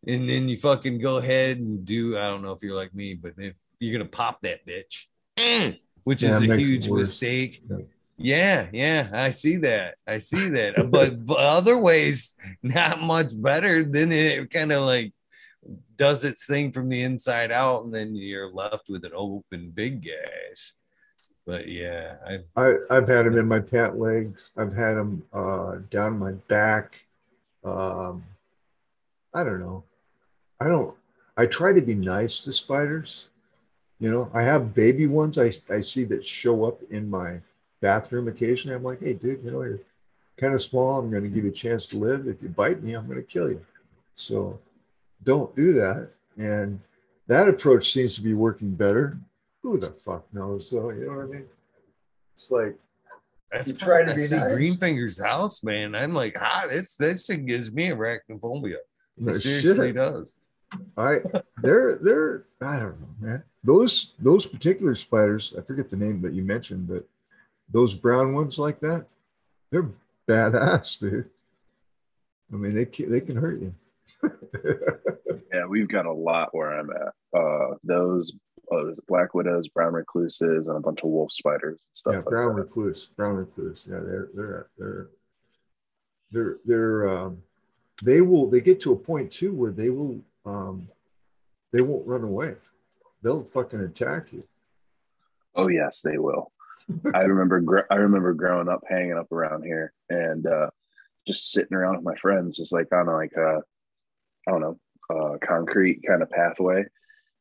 And 0.06 0.28
then 0.28 0.48
you 0.48 0.56
fucking 0.56 0.98
go 0.98 1.16
ahead 1.16 1.58
and 1.58 1.84
do. 1.84 2.16
I 2.16 2.26
don't 2.26 2.42
know 2.42 2.52
if 2.52 2.62
you're 2.62 2.76
like 2.76 2.94
me, 2.94 3.14
but 3.14 3.32
if 3.38 3.54
you're 3.80 3.98
gonna 3.98 4.08
pop 4.08 4.40
that 4.42 4.64
bitch, 4.64 5.06
mm, 5.36 5.78
which 6.04 6.22
Yeah, 6.22 6.36
is 6.36 6.42
a 6.42 6.56
huge 6.56 6.88
mistake. 6.88 7.62
Yeah. 7.68 7.76
Yeah, 8.18 8.68
yeah, 8.72 9.10
I 9.12 9.30
see 9.30 9.56
that. 9.58 9.96
I 10.06 10.18
see 10.18 10.48
that. 10.48 10.90
but, 10.90 11.18
other 11.36 11.76
ways, 11.76 12.34
not 12.62 13.02
much 13.02 13.32
better. 13.40 13.84
Then 13.84 14.10
it 14.10 14.50
kind 14.50 14.72
of 14.72 14.84
like 14.84 15.12
does 15.96 16.24
its 16.24 16.46
thing 16.46 16.72
from 16.72 16.88
the 16.88 17.02
inside 17.02 17.52
out, 17.52 17.84
and 17.84 17.94
then 17.94 18.14
you're 18.14 18.50
left 18.50 18.88
with 18.88 19.04
an 19.04 19.12
open 19.14 19.70
big 19.70 20.02
gash. 20.02 20.72
But 21.46 21.68
yeah, 21.68 22.16
I 22.26 22.38
I, 22.60 22.76
I've 22.90 23.08
had 23.08 23.26
them 23.26 23.36
in 23.36 23.46
my 23.46 23.60
pant 23.60 23.98
legs. 23.98 24.52
I've 24.56 24.74
had 24.74 24.94
them 24.94 25.22
uh, 25.32 25.76
down 25.90 26.18
my 26.18 26.32
back. 26.48 26.96
Um, 27.64 28.24
I 29.34 29.44
don't 29.44 29.60
know. 29.60 29.84
I 30.60 30.68
don't. 30.68 30.94
I 31.36 31.46
try 31.46 31.72
to 31.72 31.82
be 31.82 31.94
nice 31.94 32.40
to 32.40 32.52
spiders. 32.52 33.28
You 33.98 34.10
know, 34.10 34.30
I 34.34 34.42
have 34.42 34.74
baby 34.74 35.06
ones. 35.06 35.38
I 35.38 35.52
I 35.70 35.80
see 35.80 36.04
that 36.04 36.24
show 36.24 36.64
up 36.64 36.80
in 36.90 37.08
my 37.08 37.38
bathroom 37.80 38.28
occasionally. 38.28 38.76
I'm 38.76 38.82
like, 38.82 39.00
hey, 39.00 39.14
dude, 39.14 39.44
you 39.44 39.50
know, 39.50 39.62
you're 39.62 39.80
kind 40.38 40.54
of 40.54 40.62
small. 40.62 40.98
I'm 40.98 41.10
going 41.10 41.22
to 41.22 41.28
give 41.28 41.44
you 41.44 41.50
a 41.50 41.54
chance 41.54 41.86
to 41.88 41.98
live. 41.98 42.26
If 42.26 42.42
you 42.42 42.48
bite 42.48 42.82
me, 42.82 42.94
I'm 42.94 43.06
going 43.06 43.18
to 43.18 43.22
kill 43.24 43.48
you. 43.48 43.60
So, 44.14 44.58
don't 45.24 45.54
do 45.56 45.72
that. 45.74 46.10
And 46.38 46.80
that 47.26 47.48
approach 47.48 47.92
seems 47.92 48.14
to 48.16 48.22
be 48.22 48.34
working 48.34 48.70
better. 48.74 49.18
Who 49.62 49.78
the 49.78 49.90
fuck 49.90 50.24
knows? 50.32 50.70
So, 50.70 50.90
you 50.90 51.06
know 51.06 51.16
what 51.16 51.24
I 51.24 51.28
mean? 51.28 51.44
It's 52.34 52.50
like 52.50 52.76
that's 53.50 53.68
You 53.68 53.74
try 53.74 54.04
to 54.04 54.14
be 54.14 54.20
see 54.20 54.36
nice. 54.36 54.52
Greenfinger's 54.52 55.22
house, 55.22 55.62
man. 55.64 55.94
I'm 55.94 56.14
like, 56.14 56.36
ah, 56.38 56.66
it's 56.70 56.96
that 56.96 57.18
shit 57.18 57.46
gives 57.46 57.72
me 57.72 57.88
arachnophobia. 57.88 58.74
It 58.74 58.82
No 59.18 59.32
seriously 59.32 59.88
shit. 59.88 59.96
does. 59.96 60.38
I 60.96 61.18
they're 61.58 61.96
they're 61.96 62.44
I 62.60 62.78
don't 62.78 63.00
know, 63.00 63.08
man. 63.20 63.42
Those 63.64 64.14
those 64.18 64.46
particular 64.46 64.94
spiders, 64.94 65.54
I 65.58 65.62
forget 65.62 65.90
the 65.90 65.96
name 65.96 66.22
that 66.22 66.32
you 66.32 66.42
mentioned, 66.42 66.88
but 66.88 67.06
those 67.70 67.94
brown 67.94 68.34
ones 68.34 68.58
like 68.58 68.80
that, 68.80 69.06
they're 69.70 69.90
badass, 70.28 70.98
dude. 71.00 71.30
I 72.52 72.56
mean, 72.56 72.76
they 72.76 72.84
can, 72.84 73.10
they 73.10 73.20
can 73.20 73.36
hurt 73.36 73.60
you. 73.60 73.74
Yeah, 75.52 75.64
we've 75.66 75.88
got 75.88 76.06
a 76.06 76.12
lot 76.12 76.54
where 76.54 76.78
I'm 76.78 76.90
at. 76.90 77.38
Uh, 77.38 77.76
those 77.82 78.36
uh, 78.70 78.90
black 79.08 79.34
widows, 79.34 79.68
brown 79.68 79.94
recluses, 79.94 80.68
and 80.68 80.76
a 80.76 80.80
bunch 80.80 81.02
of 81.02 81.08
wolf 81.08 81.32
spiders 81.32 81.86
and 81.88 81.96
stuff. 81.96 82.12
yeah, 82.12 82.18
like 82.18 82.28
brown 82.28 82.56
that. 82.56 82.62
recluse, 82.62 83.08
brown 83.16 83.36
recluse. 83.36 83.86
Yeah, 83.88 84.00
they're 84.00 84.28
they're 84.34 84.66
they're 84.76 85.08
they're 86.30 86.56
they're 86.66 87.08
um, 87.08 87.42
they 88.04 88.20
will 88.20 88.50
they 88.50 88.60
get 88.60 88.80
to 88.82 88.92
a 88.92 88.96
point 88.96 89.30
too 89.32 89.54
where 89.54 89.72
they 89.72 89.88
will 89.88 90.20
um, 90.46 90.88
they 91.72 91.80
won't 91.82 92.06
run 92.06 92.22
away. 92.22 92.54
They'll 93.22 93.44
fucking 93.44 93.80
attack 93.80 94.32
you. 94.32 94.44
Oh 95.54 95.68
yes, 95.68 96.02
they 96.02 96.18
will. 96.18 96.52
I 97.14 97.22
remember. 97.22 97.60
Gr- 97.60 97.90
I 97.90 97.96
remember 97.96 98.32
growing 98.34 98.68
up, 98.68 98.84
hanging 98.88 99.18
up 99.18 99.32
around 99.32 99.64
here, 99.64 99.92
and 100.08 100.46
uh, 100.46 100.70
just 101.26 101.50
sitting 101.50 101.76
around 101.76 101.96
with 101.96 102.04
my 102.04 102.14
friends, 102.16 102.56
just 102.56 102.72
like 102.72 102.92
on 102.92 103.06
like 103.06 103.32
a, 103.32 103.60
I 104.46 104.50
don't 104.50 104.60
know, 104.60 105.38
concrete 105.44 106.02
kind 106.06 106.22
of 106.22 106.30
pathway, 106.30 106.84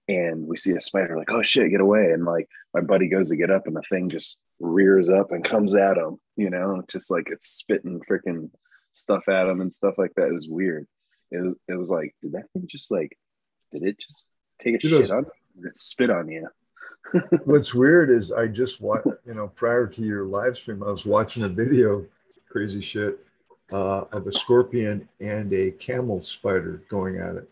and 0.07 0.47
we 0.47 0.57
see 0.57 0.73
a 0.73 0.81
spider. 0.81 1.17
Like, 1.17 1.31
oh 1.31 1.43
shit, 1.43 1.69
get 1.71 1.81
away! 1.81 2.11
And 2.11 2.25
like 2.25 2.47
my 2.73 2.81
buddy 2.81 3.07
goes 3.07 3.29
to 3.29 3.37
get 3.37 3.51
up, 3.51 3.67
and 3.67 3.75
the 3.75 3.83
thing 3.89 4.09
just 4.09 4.39
rears 4.59 5.09
up 5.09 5.31
and 5.31 5.43
comes 5.43 5.75
at 5.75 5.97
him. 5.97 6.17
You 6.35 6.49
know, 6.49 6.81
just 6.89 7.11
like 7.11 7.27
it's 7.29 7.47
spitting 7.47 8.01
freaking 8.09 8.49
stuff 8.93 9.27
at 9.27 9.47
him 9.47 9.61
and 9.61 9.73
stuff 9.73 9.95
like 9.97 10.13
that. 10.15 10.29
It 10.29 10.33
was 10.33 10.49
weird. 10.49 10.87
It 11.31 11.38
was. 11.41 11.55
It 11.67 11.75
was 11.75 11.89
like, 11.89 12.15
did 12.21 12.33
that 12.33 12.49
thing 12.53 12.67
just 12.67 12.91
like, 12.91 13.17
did 13.71 13.83
it 13.83 13.99
just 13.99 14.29
take 14.61 14.73
a 14.73 14.77
It 14.77 14.81
shit 14.81 15.01
does. 15.01 15.11
on? 15.11 15.25
you? 15.57 15.67
It 15.67 15.77
spit 15.77 16.09
on 16.09 16.29
you? 16.29 16.47
What's 17.45 17.73
weird 17.73 18.09
is 18.09 18.31
I 18.31 18.47
just 18.47 18.81
watched, 18.81 19.07
you 19.25 19.33
know, 19.33 19.47
prior 19.47 19.88
to 19.88 20.01
your 20.01 20.25
live 20.25 20.57
stream, 20.57 20.83
I 20.83 20.89
was 20.89 21.05
watching 21.05 21.43
a 21.43 21.49
video, 21.49 22.05
crazy 22.49 22.81
shit, 22.81 23.19
uh, 23.71 24.05
of 24.11 24.27
a 24.27 24.31
scorpion 24.31 25.07
and 25.19 25.51
a 25.53 25.71
camel 25.71 26.21
spider 26.21 26.83
going 26.89 27.17
at 27.17 27.35
it. 27.35 27.49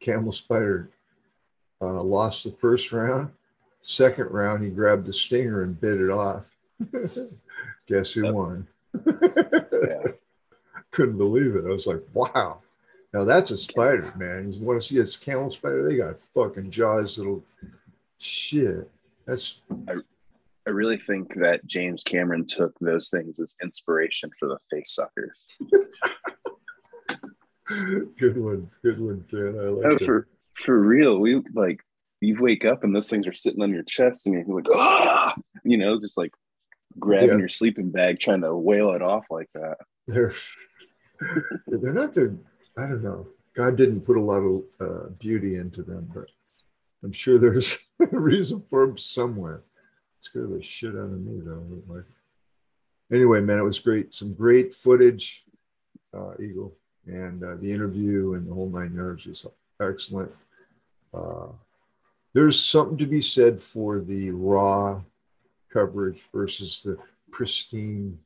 Camel 0.00 0.32
spider 0.32 0.90
uh, 1.80 2.02
lost 2.02 2.44
the 2.44 2.52
first 2.52 2.92
round. 2.92 3.30
Second 3.82 4.26
round, 4.30 4.62
he 4.62 4.70
grabbed 4.70 5.06
the 5.06 5.12
stinger 5.12 5.62
and 5.62 5.80
bit 5.80 6.00
it 6.00 6.10
off. 6.10 6.46
Guess 7.86 8.12
who 8.12 8.32
won? 8.32 8.66
Couldn't 10.92 11.18
believe 11.18 11.56
it. 11.56 11.64
I 11.64 11.68
was 11.68 11.86
like, 11.86 12.02
wow. 12.14 12.58
Now 13.12 13.24
that's 13.24 13.50
a 13.50 13.56
spider, 13.56 14.12
man. 14.16 14.52
You 14.52 14.62
want 14.64 14.80
to 14.80 14.86
see 14.86 14.98
a 14.98 15.06
camel 15.24 15.50
spider? 15.50 15.86
They 15.86 15.96
got 15.96 16.24
fucking 16.24 16.70
jaws 16.70 17.16
that'll 17.16 17.44
shit. 18.18 18.88
That's 19.26 19.60
I 19.88 19.96
I 20.66 20.70
really 20.70 20.96
think 20.98 21.34
that 21.40 21.66
James 21.66 22.02
Cameron 22.04 22.46
took 22.46 22.72
those 22.80 23.10
things 23.10 23.38
as 23.40 23.54
inspiration 23.62 24.30
for 24.38 24.48
the 24.48 24.58
face 24.70 24.92
suckers. 24.94 25.44
good 28.18 28.38
one. 28.38 28.70
Good 28.82 29.00
one, 29.00 29.24
Ken. 29.30 29.56
I 29.60 29.68
like 29.68 30.00
it. 30.00 30.04
for 30.04 30.28
for 30.54 30.78
real, 30.78 31.18
we 31.18 31.42
like 31.54 31.80
you 32.20 32.36
wake 32.40 32.64
up 32.64 32.84
and 32.84 32.94
those 32.94 33.08
things 33.10 33.26
are 33.26 33.32
sitting 33.32 33.62
on 33.62 33.72
your 33.72 33.82
chest 33.82 34.26
and 34.26 34.34
you're 34.34 34.44
like, 34.56 34.66
ah, 34.72 35.34
you 35.64 35.76
know, 35.76 35.98
just 36.00 36.16
like 36.16 36.32
grabbing 36.98 37.30
Yeah. 37.30 37.36
your 37.38 37.48
sleeping 37.48 37.90
bag, 37.90 38.20
trying 38.20 38.42
to 38.42 38.54
wail 38.54 38.92
it 38.92 39.02
off 39.02 39.24
like 39.30 39.48
that. 39.54 39.78
They're 40.06 40.32
they're 41.66 41.92
not 41.92 42.14
their. 42.14 42.34
I 42.76 42.82
don't 42.82 43.02
know. 43.02 43.26
God 43.54 43.76
didn't 43.76 44.02
put 44.02 44.16
a 44.16 44.20
lot 44.20 44.38
of 44.38 44.62
uh, 44.80 45.08
beauty 45.18 45.56
into 45.56 45.82
them, 45.82 46.10
but 46.14 46.30
I'm 47.02 47.12
sure 47.12 47.38
there's 47.38 47.76
a 48.00 48.06
reason 48.06 48.62
for 48.70 48.86
them 48.86 48.96
somewhere. 48.96 49.62
Scare 50.20 50.46
the 50.46 50.62
shit 50.62 50.94
out 50.94 51.12
of 51.12 51.20
me 51.20 51.40
though. 51.44 51.64
Like, 51.88 52.04
anyway, 53.12 53.40
man, 53.40 53.58
it 53.58 53.64
was 53.64 53.80
great. 53.80 54.14
Some 54.14 54.32
great 54.34 54.72
footage, 54.72 55.44
uh, 56.16 56.34
Eagle, 56.40 56.74
and 57.06 57.42
uh, 57.42 57.56
the 57.56 57.72
interview 57.72 58.34
and 58.34 58.48
the 58.48 58.54
whole 58.54 58.70
nine 58.70 58.94
yards 58.94 59.26
was 59.26 59.44
excellent. 59.80 60.30
Uh, 61.12 61.48
there's 62.34 62.64
something 62.64 62.96
to 62.96 63.06
be 63.06 63.20
said 63.20 63.60
for 63.60 64.00
the 64.00 64.30
raw 64.30 65.00
coverage 65.70 66.22
versus 66.32 66.80
the 66.82 66.96
pristine 67.30 68.18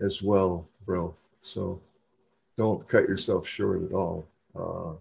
as 0.00 0.22
well, 0.22 0.68
bro. 0.84 1.14
So 1.40 1.80
don't 2.58 2.86
cut 2.88 3.08
yourself 3.08 3.46
short 3.46 3.84
at 3.84 3.92
all. 3.92 4.26
Uh, 4.54 4.92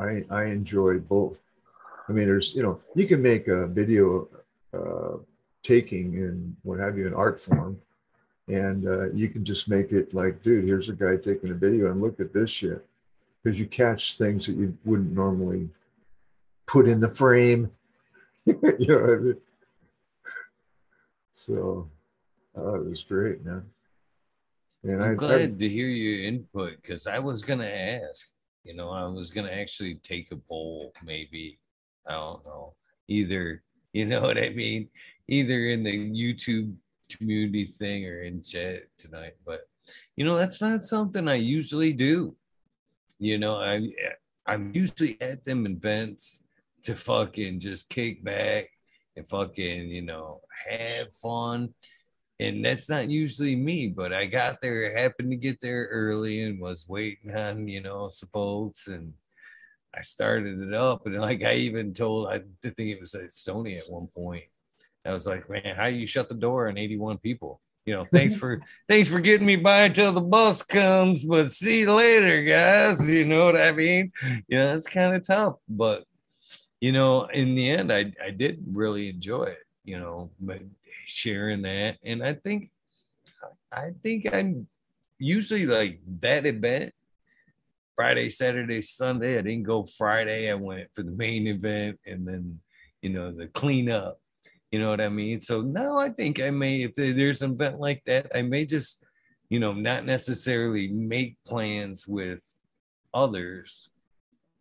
I 0.00 0.24
I 0.30 0.44
enjoyed 0.44 1.08
both. 1.08 1.40
I 2.08 2.12
mean, 2.12 2.26
there's 2.26 2.54
you 2.54 2.62
know 2.62 2.80
you 2.94 3.08
can 3.08 3.20
make 3.22 3.48
a 3.48 3.66
video 3.66 4.28
uh, 4.72 5.16
taking 5.62 6.16
and 6.18 6.54
what 6.62 6.78
have 6.78 6.98
you 6.98 7.06
in 7.06 7.14
art 7.14 7.40
form, 7.40 7.80
and 8.46 8.86
uh, 8.86 9.10
you 9.12 9.30
can 9.30 9.44
just 9.44 9.68
make 9.68 9.90
it 9.90 10.12
like, 10.12 10.42
dude, 10.42 10.66
here's 10.66 10.90
a 10.90 10.92
guy 10.92 11.16
taking 11.16 11.50
a 11.50 11.54
video 11.54 11.90
and 11.90 12.02
look 12.02 12.20
at 12.20 12.34
this 12.34 12.50
shit, 12.50 12.84
because 13.42 13.58
you 13.58 13.66
catch 13.66 14.18
things 14.18 14.46
that 14.46 14.56
you 14.56 14.76
wouldn't 14.84 15.12
normally 15.12 15.70
put 16.66 16.86
in 16.86 17.00
the 17.00 17.14
frame. 17.14 17.70
you 18.46 18.86
know 18.86 19.00
what 19.00 19.10
I 19.10 19.16
mean? 19.16 19.36
So 21.32 21.88
uh, 22.56 22.80
it 22.80 22.90
was 22.90 23.02
great, 23.02 23.42
man. 23.44 23.64
And 24.84 25.02
I, 25.02 25.06
I'm 25.06 25.12
I 25.12 25.14
glad 25.14 25.58
to 25.58 25.68
hear 25.68 25.88
your 25.88 26.26
input 26.26 26.76
because 26.80 27.06
I 27.06 27.18
was 27.18 27.42
gonna 27.42 27.68
ask. 27.68 28.28
You 28.64 28.74
know, 28.74 28.90
I 28.90 29.04
was 29.06 29.30
gonna 29.30 29.50
actually 29.50 29.96
take 29.96 30.30
a 30.30 30.36
poll, 30.36 30.92
maybe. 31.04 31.58
I 32.06 32.12
don't 32.12 32.44
know. 32.44 32.74
Either 33.08 33.62
you 33.92 34.06
know 34.06 34.22
what 34.22 34.38
I 34.38 34.50
mean, 34.50 34.88
either 35.28 35.68
in 35.68 35.82
the 35.84 35.92
YouTube 35.92 36.74
community 37.10 37.66
thing 37.66 38.06
or 38.06 38.22
in 38.22 38.42
chat 38.42 38.84
tonight. 38.98 39.34
But 39.46 39.62
you 40.16 40.24
know, 40.24 40.36
that's 40.36 40.60
not 40.60 40.82
something 40.82 41.28
I 41.28 41.34
usually 41.34 41.92
do. 41.92 42.36
You 43.18 43.38
know, 43.38 43.56
I 43.56 43.90
I'm 44.46 44.70
usually 44.74 45.16
at 45.20 45.44
them 45.44 45.66
events 45.66 46.44
to 46.82 46.94
fucking 46.94 47.60
just 47.60 47.88
kick 47.88 48.22
back 48.22 48.68
and 49.16 49.26
fucking, 49.26 49.88
you 49.88 50.02
know, 50.02 50.40
have 50.68 51.14
fun 51.14 51.72
and 52.40 52.64
that's 52.64 52.88
not 52.88 53.08
usually 53.08 53.54
me, 53.54 53.88
but 53.88 54.12
I 54.12 54.26
got 54.26 54.60
there, 54.60 54.96
happened 54.96 55.30
to 55.30 55.36
get 55.36 55.60
there 55.60 55.88
early 55.90 56.42
and 56.42 56.60
was 56.60 56.88
waiting 56.88 57.34
on, 57.34 57.68
you 57.68 57.80
know, 57.80 58.08
some 58.08 58.28
folks 58.32 58.88
and 58.88 59.12
I 59.96 60.02
started 60.02 60.60
it 60.60 60.74
up. 60.74 61.06
And 61.06 61.20
like 61.20 61.44
I 61.44 61.54
even 61.54 61.94
told, 61.94 62.28
I 62.28 62.40
think 62.62 62.78
it 62.78 63.00
was 63.00 63.14
at 63.14 63.32
Stony 63.32 63.76
at 63.78 63.88
one 63.88 64.08
point. 64.08 64.44
I 65.06 65.12
was 65.12 65.26
like, 65.26 65.48
man, 65.48 65.76
how 65.76 65.86
you 65.86 66.06
shut 66.06 66.28
the 66.28 66.34
door 66.34 66.68
on 66.68 66.78
81 66.78 67.18
people? 67.18 67.60
You 67.86 67.94
know, 67.94 68.06
thanks 68.12 68.34
for 68.40 68.62
thanks 68.88 69.08
for 69.08 69.20
getting 69.20 69.46
me 69.46 69.56
by 69.56 69.82
until 69.82 70.10
the 70.10 70.20
bus 70.20 70.62
comes, 70.62 71.22
but 71.22 71.52
see 71.52 71.80
you 71.80 71.92
later, 71.92 72.42
guys. 72.42 73.08
You 73.08 73.26
know 73.26 73.44
what 73.44 73.60
I 73.60 73.70
mean? 73.70 74.10
You 74.48 74.58
know, 74.58 74.74
it's 74.74 74.88
kind 74.88 75.14
of 75.14 75.24
tough, 75.26 75.56
but 75.68 76.04
you 76.80 76.90
know, 76.92 77.26
in 77.26 77.54
the 77.54 77.70
end, 77.70 77.92
I 77.92 78.12
I 78.22 78.30
did 78.30 78.64
really 78.66 79.10
enjoy 79.10 79.44
it 79.44 79.64
you 79.84 79.98
know, 79.98 80.30
but 80.40 80.60
sharing 81.06 81.62
that. 81.62 81.98
And 82.04 82.22
I 82.22 82.34
think, 82.34 82.70
I 83.72 83.90
think 84.02 84.34
I'm 84.34 84.66
usually 85.18 85.66
like 85.66 86.00
that 86.20 86.46
event 86.46 86.92
Friday, 87.96 88.30
Saturday, 88.30 88.82
Sunday. 88.82 89.38
I 89.38 89.42
didn't 89.42 89.64
go 89.64 89.84
Friday. 89.84 90.50
I 90.50 90.54
went 90.54 90.88
for 90.94 91.02
the 91.02 91.12
main 91.12 91.46
event 91.46 92.00
and 92.06 92.26
then, 92.26 92.60
you 93.02 93.10
know, 93.10 93.30
the 93.30 93.46
cleanup. 93.48 94.18
You 94.70 94.80
know 94.80 94.90
what 94.90 95.00
I 95.00 95.08
mean? 95.08 95.40
So 95.40 95.60
now 95.60 95.96
I 95.96 96.08
think 96.08 96.40
I 96.40 96.50
may, 96.50 96.82
if 96.82 96.94
there's 96.96 97.42
an 97.42 97.52
event 97.52 97.78
like 97.78 98.02
that, 98.06 98.26
I 98.34 98.42
may 98.42 98.66
just, 98.66 99.04
you 99.48 99.60
know, 99.60 99.72
not 99.72 100.04
necessarily 100.04 100.88
make 100.88 101.36
plans 101.46 102.08
with 102.08 102.40
others, 103.12 103.90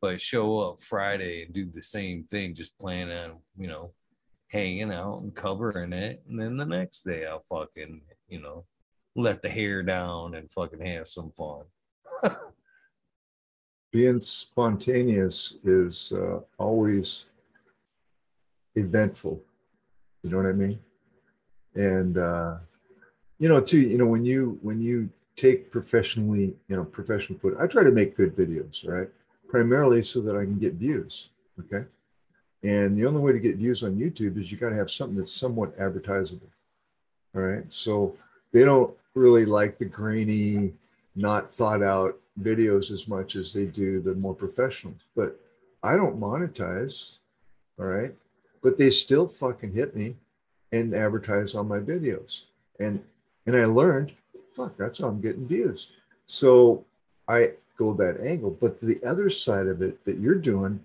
but 0.02 0.22
show 0.22 0.60
up 0.60 0.84
Friday 0.84 1.43
and 1.43 1.54
do 1.54 1.65
the 1.65 1.82
same 1.82 2.26
thing, 2.26 2.54
just 2.54 2.78
plan 2.78 3.10
on, 3.10 3.38
you 3.58 3.67
know, 3.67 3.93
hanging 4.54 4.94
out 4.94 5.22
and 5.24 5.34
covering 5.34 5.94
it. 5.94 6.22
And 6.30 6.39
then 6.39 6.56
the 6.58 6.66
next 6.66 7.02
day 7.02 7.26
I'll 7.26 7.42
fucking, 7.42 8.02
you 8.30 8.39
know, 8.39 8.66
let 9.16 9.42
the 9.42 9.50
hair 9.50 9.82
down 9.82 10.36
and 10.36 10.52
fucking 10.52 10.82
have 10.82 11.08
some 11.08 11.32
fun. 11.32 11.63
Being 13.92 14.22
spontaneous 14.22 15.56
is 15.63 16.13
uh, 16.16 16.39
always 16.60 17.26
eventful. 18.76 19.42
You 20.24 20.30
know 20.30 20.38
what 20.38 20.46
I 20.46 20.54
mean? 20.54 20.80
And 21.76 22.18
uh, 22.18 22.58
you 23.39 23.50
know, 23.50 23.60
too, 23.60 23.80
you 23.80 23.98
know, 23.98 24.06
when 24.06 24.24
you 24.24 24.60
when 24.62 24.80
you 24.80 25.10
take 25.36 25.72
professionally, 25.72 26.56
you 26.68 26.76
know, 26.76 26.84
professional 26.84 27.39
footage, 27.39 27.60
I 27.60 27.68
try 27.68 27.84
to 27.84 27.92
make 27.92 28.16
good 28.16 28.36
videos, 28.36 28.88
right? 28.88 29.10
Primarily 29.48 30.04
so 30.04 30.22
that 30.22 30.36
I 30.36 30.44
can 30.44 30.60
get 30.60 30.74
views. 30.74 31.30
Okay. 31.60 31.86
And 32.63 32.97
the 32.97 33.06
only 33.06 33.19
way 33.19 33.34
to 33.34 33.39
get 33.39 33.58
views 33.58 33.84
on 33.84 33.95
YouTube 33.95 34.41
is 34.41 34.52
you 34.52 34.58
got 34.58 34.69
to 34.69 34.76
have 34.76 34.89
something 34.89 35.17
that's 35.17 35.34
somewhat 35.34 35.78
advertisable. 35.78 36.49
All 37.36 37.41
right. 37.41 37.65
So 37.69 38.15
they 38.52 38.63
don't 38.63 38.93
really 39.15 39.45
like 39.45 39.78
the 39.78 39.86
grainy, 39.86 40.73
not 41.15 41.54
thought 41.54 41.84
out 41.84 42.17
videos 42.41 42.89
as 42.89 43.08
much 43.08 43.36
as 43.36 43.54
they 43.54 43.65
do 43.65 44.02
the 44.02 44.15
more 44.15 44.34
professional. 44.34 44.93
But 45.15 45.39
I 45.84 45.97
don't 45.97 46.19
monetize. 46.19 47.17
All 47.80 47.86
right. 47.86 48.13
But 48.62 48.78
they 48.78 48.89
still 48.89 49.28
fucking 49.28 49.73
hit 49.73 49.95
me 49.95 50.15
and 50.71 50.95
advertise 50.95 51.56
on 51.56 51.67
my 51.67 51.80
videos. 51.80 52.43
And 52.80 53.04
and 53.45 53.58
I 53.58 53.65
learned, 53.65 54.13
fuck, 54.54 54.78
that's 54.78 54.99
how 54.99 55.08
I'm 55.08 55.19
getting 55.19 55.45
views. 55.45 55.88
So 56.26 56.86
I 57.28 57.54
go 57.78 57.93
that 57.95 58.21
angle. 58.21 58.52
But 58.52 58.80
the 58.80 59.04
other 59.04 59.30
side 59.30 59.67
of 59.67 59.82
it 59.82 60.04
that 60.06 60.17
you're 60.17 60.36
doing, 60.36 60.80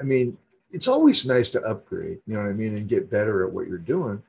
I 0.00 0.04
mean, 0.04 0.38
it's 0.72 0.88
always 0.88 1.26
nice 1.26 1.50
to 1.50 1.62
upgrade, 1.62 2.18
you 2.26 2.34
know 2.34 2.40
what 2.40 2.48
I 2.48 2.52
mean, 2.52 2.76
and 2.76 2.88
get 2.88 3.10
better 3.10 3.46
at 3.46 3.52
what 3.52 3.68
you're 3.68 3.78
doing. 3.78 4.22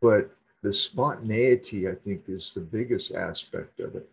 But 0.00 0.30
the 0.62 0.72
spontaneity, 0.72 1.88
I 1.88 1.94
think, 1.94 2.24
is 2.28 2.52
the 2.52 2.60
biggest 2.60 3.14
aspect 3.14 3.80
of 3.80 3.94
it. 3.94 4.08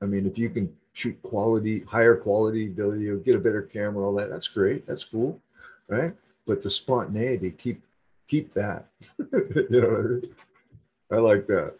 I 0.00 0.06
mean, 0.06 0.26
if 0.26 0.38
you 0.38 0.50
can 0.50 0.74
shoot 0.92 1.20
quality, 1.22 1.80
higher 1.80 2.16
quality 2.16 2.68
video, 2.68 3.16
get 3.18 3.36
a 3.36 3.40
better 3.40 3.62
camera, 3.62 4.04
all 4.04 4.14
that, 4.14 4.30
that's 4.30 4.48
great. 4.48 4.86
That's 4.86 5.04
cool. 5.04 5.40
Right. 5.88 6.14
But 6.46 6.62
the 6.62 6.70
spontaneity, 6.70 7.50
keep 7.50 7.82
keep 8.26 8.54
that. 8.54 8.86
you 9.18 9.66
know 9.70 10.20
I? 11.10 11.16
I 11.16 11.18
like 11.18 11.46
that. 11.48 11.74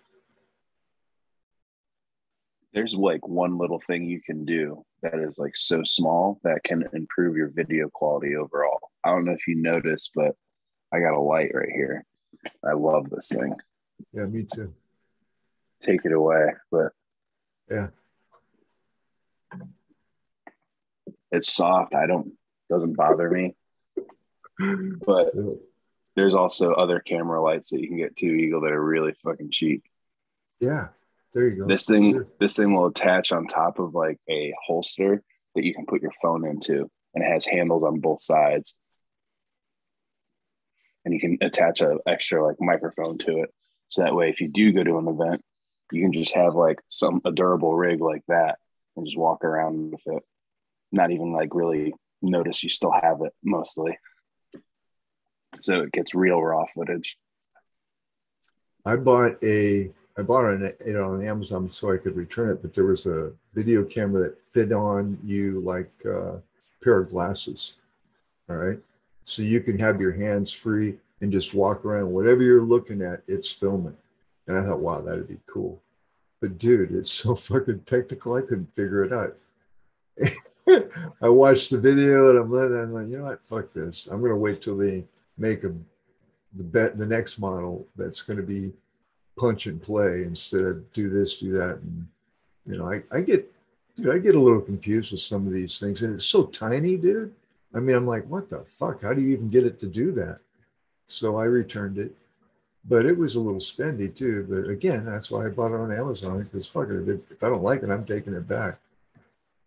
There's 2.73 2.95
like 2.95 3.27
one 3.27 3.57
little 3.57 3.81
thing 3.87 4.05
you 4.05 4.21
can 4.21 4.45
do 4.45 4.85
that 5.03 5.15
is 5.15 5.39
like 5.39 5.57
so 5.57 5.83
small 5.85 6.41
that 6.43 6.65
can 6.65 6.85
improve 6.93 7.37
your 7.37 7.49
video 7.49 7.89
quality 7.89 8.37
overall. 8.37 8.84
I 9.05 9.11
don't 9.11 9.25
know 9.25 9.33
if 9.33 9.47
you 9.47 9.57
noticed, 9.57 10.13
but 10.15 10.35
I 10.93 11.01
got 11.01 11.15
a 11.15 11.21
light 11.21 11.51
right 11.55 11.71
here. 11.71 12.05
I 12.65 12.73
love 12.73 13.11
this 13.11 13.29
thing. 13.29 13.55
Yeah, 14.13 14.27
me 14.27 14.45
too. 14.45 14.73
Take 15.81 16.05
it 16.05 16.13
away, 16.13 16.47
but 16.71 16.93
yeah, 17.71 17.89
it's 21.31 21.53
soft. 21.53 21.95
I 21.95 22.07
don't 22.07 22.33
doesn't 22.71 22.97
bother 22.97 23.31
me. 23.31 23.55
But 24.59 25.33
there's 26.17 26.35
also 26.35 26.73
other 26.73 27.01
camera 27.01 27.43
lights 27.43 27.71
that 27.71 27.81
you 27.81 27.89
can 27.89 27.99
get 27.99 28.17
too, 28.17 28.33
Eagle, 28.33 28.63
that 28.63 28.73
are 28.73 28.83
really 28.83 29.15
fucking 29.25 29.51
cheap. 29.51 29.83
Yeah, 30.61 30.89
there 31.33 31.49
you 31.49 31.63
go. 31.63 31.67
This 31.67 31.87
thing, 31.87 32.13
sure. 32.13 32.27
this 32.39 32.57
thing 32.57 32.73
will 32.73 32.87
attach 32.87 33.33
on 33.33 33.47
top 33.47 33.79
of 33.79 33.95
like 33.95 34.19
a 34.31 34.55
holster 34.65 35.23
that 35.55 35.65
you 35.65 35.75
can 35.75 35.87
put 35.87 36.03
your 36.03 36.13
phone 36.23 36.47
into, 36.47 36.89
and 37.15 37.25
it 37.25 37.31
has 37.31 37.45
handles 37.45 37.85
on 37.85 38.01
both 38.01 38.23
sides 38.23 38.79
and 41.05 41.15
you 41.15 41.21
can 41.21 41.39
attach 41.41 41.81
an 41.81 41.99
extra 42.07 42.45
like 42.45 42.57
microphone 42.61 43.19
to 43.19 43.43
it. 43.43 43.55
So 43.89 44.03
that 44.03 44.15
way, 44.15 44.31
if 44.31 44.41
you 44.41 44.49
do 44.49 44.73
go 44.73 44.83
to 44.83 44.99
an 44.99 45.09
event, 45.09 45.43
you 45.93 46.03
can 46.03 46.13
just 46.13 46.35
have 46.35 46.55
like 46.55 46.81
some 46.89 47.21
a 47.25 47.33
durable 47.33 47.75
rig 47.75 48.01
like 48.01 48.23
that 48.29 48.59
and 48.97 49.07
just 49.07 49.19
walk 49.19 49.45
around 49.45 49.93
with 49.93 50.01
it. 50.07 50.23
Not 50.93 51.11
even 51.11 51.33
like 51.33 51.55
really 51.55 51.95
notice 52.23 52.63
you 52.63 52.69
still 52.69 52.93
have 52.93 53.21
it 53.23 53.33
mostly. 53.43 53.99
So 55.61 55.83
it 55.83 55.93
gets 55.93 56.15
real 56.15 56.43
raw 56.43 56.65
footage. 56.75 57.17
I 58.85 58.97
bought 58.97 59.43
a 59.43 59.91
I 60.17 60.23
bought 60.23 60.47
an 60.47 60.73
it 60.85 60.97
on 60.97 61.27
Amazon 61.27 61.71
so 61.73 61.93
I 61.93 61.97
could 61.97 62.17
return 62.17 62.51
it, 62.51 62.63
but 62.63 62.75
there 62.75 62.85
was 62.85 63.07
a 63.07 63.33
video 63.53 63.85
camera 63.85 64.25
that 64.25 64.39
fit 64.53 64.73
on 64.73 65.19
you 65.25 65.61
like 65.61 65.91
uh, 66.05 66.35
a 66.35 66.43
pair 66.83 66.99
of 66.99 67.11
glasses. 67.11 67.75
All 68.49 68.57
right. 68.57 68.79
So 69.25 69.43
you 69.43 69.61
can 69.61 69.79
have 69.79 70.01
your 70.01 70.13
hands 70.13 70.53
free 70.53 70.97
and 71.21 71.33
just 71.33 71.55
walk 71.55 71.85
around. 71.85 72.13
Whatever 72.13 72.43
you're 72.43 72.63
looking 72.63 73.03
at, 73.03 73.23
it's 73.27 73.51
filming. 73.51 73.97
And 74.47 74.59
I 74.59 74.65
thought, 74.65 74.81
wow, 74.81 75.01
that'd 75.01 75.29
be 75.29 75.39
cool. 75.47 75.81
But 76.41 76.59
dude, 76.59 76.93
it's 76.93 77.11
so 77.11 77.35
fucking 77.35 77.81
technical. 77.81 78.35
I 78.35 78.43
couldn't 78.43 78.75
figure 78.75 79.05
it 79.05 79.13
out. 79.13 79.37
I 81.23 81.29
watched 81.29 81.71
the 81.71 81.79
video 81.79 82.31
and 82.31 82.39
I'm 82.39 82.93
like, 82.93 83.09
you 83.09 83.19
know 83.19 83.25
what? 83.25 83.45
Fuck 83.47 83.73
this. 83.73 84.07
I'm 84.11 84.23
gonna 84.23 84.37
wait 84.37 84.63
till 84.63 84.77
they 84.77 85.05
make 85.39 85.63
them 85.63 85.85
the 86.57 86.63
bet 86.63 86.97
the 86.97 87.07
next 87.07 87.39
model 87.39 87.87
that's 87.97 88.23
gonna 88.23 88.43
be 88.43 88.73
punch 89.37 89.67
and 89.67 89.83
play 89.83 90.23
instead 90.23 90.63
of 90.63 90.93
do 90.93 91.09
this, 91.09 91.39
do 91.39 91.53
that. 91.53 91.79
And 91.79 92.07
you 92.67 92.77
know, 92.77 92.91
I, 92.91 93.03
I 93.11 93.21
get 93.21 93.51
dude, 93.97 94.15
I 94.15 94.19
get 94.19 94.35
a 94.35 94.41
little 94.41 94.61
confused 94.61 95.13
with 95.13 95.21
some 95.21 95.47
of 95.47 95.53
these 95.53 95.79
things. 95.79 96.03
And 96.03 96.15
it's 96.15 96.27
so 96.27 96.45
tiny, 96.45 96.97
dude. 96.97 97.33
I 97.75 97.81
mean, 97.81 97.97
I'm 97.97 98.07
like, 98.07 98.27
what 98.27 98.49
the 98.51 98.65
fuck? 98.79 99.03
How 99.03 99.13
do 99.13 99.21
you 99.21 99.33
even 99.33 99.51
get 99.51 99.67
it 99.67 99.81
to 99.81 99.87
do 99.87 100.13
that? 100.13 100.39
So 101.07 101.37
I 101.37 101.45
returned 101.45 101.99
it, 101.99 102.15
but 102.89 103.05
it 103.05 103.17
was 103.17 103.35
a 103.35 103.41
little 103.41 103.61
spendy 103.61 104.15
too. 104.15 104.47
But 104.49 104.71
again, 104.71 105.05
that's 105.05 105.31
why 105.31 105.47
I 105.47 105.49
bought 105.49 105.73
it 105.73 105.81
on 105.81 105.93
Amazon 105.93 106.43
because 106.45 106.69
fuck 106.69 106.89
it, 106.89 107.21
if 107.31 107.43
I 107.43 107.49
don't 107.49 107.63
like 107.63 107.83
it, 107.83 107.91
I'm 107.91 108.05
taking 108.05 108.35
it 108.35 108.49
back. 108.49 108.79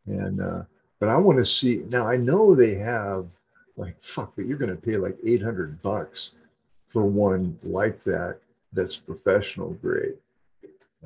And 0.06 0.42
uh, 0.42 0.64
but 1.00 1.10
I 1.10 1.18
want 1.18 1.38
to 1.38 1.46
see 1.46 1.84
now. 1.90 2.08
I 2.08 2.18
know 2.18 2.56
they 2.56 2.76
have 2.76 3.28
like 3.76 4.02
fuck, 4.02 4.34
but 4.36 4.46
you're 4.46 4.58
going 4.58 4.76
to 4.76 4.82
pay 4.82 4.98
like 4.98 5.18
800 5.24 5.82
bucks 5.82 6.32
for 6.88 7.04
one 7.04 7.60
like 7.64 8.04
that. 8.06 8.40
That's 8.74 8.96
professional 8.96 9.72
grade. 9.74 10.16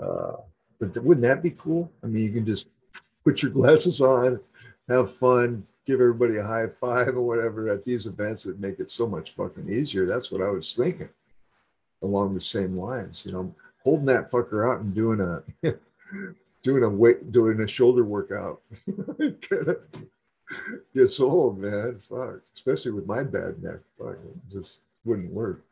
Uh, 0.01 0.33
but 0.79 0.93
th- 0.93 1.03
wouldn't 1.03 1.23
that 1.23 1.43
be 1.43 1.51
cool? 1.51 1.91
I 2.03 2.07
mean, 2.07 2.23
you 2.23 2.31
can 2.31 2.45
just 2.45 2.67
put 3.23 3.41
your 3.41 3.51
glasses 3.51 4.01
on, 4.01 4.39
have 4.87 5.13
fun, 5.13 5.65
give 5.85 5.99
everybody 5.99 6.37
a 6.37 6.43
high 6.43 6.67
five 6.67 7.15
or 7.15 7.21
whatever 7.21 7.69
at 7.69 7.83
these 7.83 8.07
events 8.07 8.43
that 8.43 8.59
make 8.59 8.79
it 8.79 8.91
so 8.91 9.07
much 9.07 9.31
fucking 9.31 9.69
easier. 9.69 10.05
That's 10.05 10.31
what 10.31 10.41
I 10.41 10.49
was 10.49 10.75
thinking 10.75 11.09
along 12.03 12.33
the 12.33 12.41
same 12.41 12.77
lines, 12.77 13.23
you 13.25 13.31
know, 13.31 13.53
holding 13.83 14.05
that 14.05 14.31
fucker 14.31 14.69
out 14.71 14.81
and 14.81 14.93
doing 14.93 15.21
a 15.21 15.43
doing 16.63 16.83
a 16.83 16.89
weight 16.89 17.31
doing 17.31 17.61
a 17.61 17.67
shoulder 17.67 18.03
workout 18.03 18.61
gets 20.95 21.19
old, 21.19 21.59
man. 21.59 21.95
Fuck. 21.99 22.41
Especially 22.53 22.91
with 22.91 23.07
my 23.07 23.23
bad 23.23 23.61
neck. 23.63 23.79
Fuck, 23.97 24.17
it 24.23 24.51
just 24.51 24.81
wouldn't 25.03 25.31
work. 25.31 25.63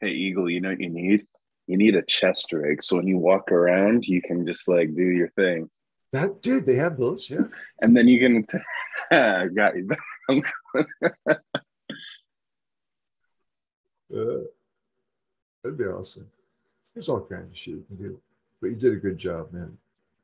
Hey 0.00 0.10
Eagle, 0.10 0.50
you 0.50 0.60
know 0.60 0.70
what 0.70 0.80
you 0.80 0.90
need? 0.90 1.26
You 1.66 1.76
need 1.76 1.96
a 1.96 2.02
chest 2.02 2.52
rig. 2.52 2.82
So 2.82 2.96
when 2.96 3.06
you 3.06 3.18
walk 3.18 3.50
around, 3.50 4.04
you 4.06 4.22
can 4.22 4.46
just 4.46 4.68
like 4.68 4.94
do 4.94 5.02
your 5.02 5.30
thing. 5.30 5.68
That 6.12 6.40
dude, 6.42 6.66
they 6.66 6.76
have 6.76 6.96
those, 6.96 7.28
yeah. 7.28 7.44
And 7.80 7.96
then 7.96 8.06
you 8.06 8.20
can 8.20 8.44
got 9.54 9.76
you. 9.76 9.88
uh, 10.30 10.40
that'd 15.62 15.78
be 15.78 15.84
awesome. 15.84 16.26
There's 16.94 17.08
all 17.08 17.20
kinds 17.20 17.50
of 17.50 17.56
shit 17.56 17.74
you 17.74 17.84
can 17.86 17.96
do, 17.96 18.20
but 18.60 18.68
you 18.68 18.76
did 18.76 18.92
a 18.94 18.96
good 18.96 19.18
job, 19.18 19.52
man. 19.52 19.76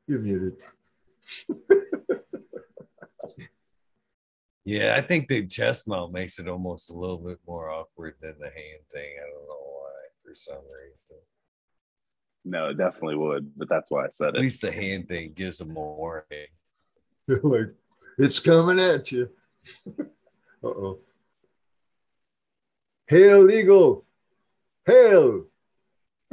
You're 0.07 0.19
muted. 0.19 0.57
yeah, 4.65 4.95
I 4.97 5.01
think 5.01 5.27
the 5.27 5.45
chest 5.47 5.87
mount 5.87 6.11
makes 6.11 6.39
it 6.39 6.47
almost 6.47 6.89
a 6.89 6.93
little 6.93 7.19
bit 7.19 7.37
more 7.47 7.69
awkward 7.69 8.15
than 8.21 8.35
the 8.39 8.47
hand 8.47 8.81
thing. 8.91 9.11
I 9.17 9.29
don't 9.29 9.47
know 9.47 9.61
why, 9.61 9.91
for 10.23 10.33
some 10.33 10.63
reason. 10.83 11.17
No, 12.43 12.69
it 12.69 12.77
definitely 12.77 13.15
would, 13.15 13.51
but 13.55 13.69
that's 13.69 13.89
why 13.89 14.05
I 14.05 14.09
said 14.09 14.29
it. 14.29 14.37
At 14.37 14.41
least 14.41 14.61
the 14.61 14.71
hand 14.71 15.07
thing 15.07 15.33
gives 15.33 15.59
them 15.59 15.73
more. 15.73 16.25
like 17.27 17.69
it's 18.17 18.39
coming 18.39 18.79
at 18.79 19.11
you. 19.11 19.29
uh 19.99 20.03
oh. 20.67 20.99
Hail 23.07 23.49
Eagle. 23.51 24.05
hail. 24.85 25.45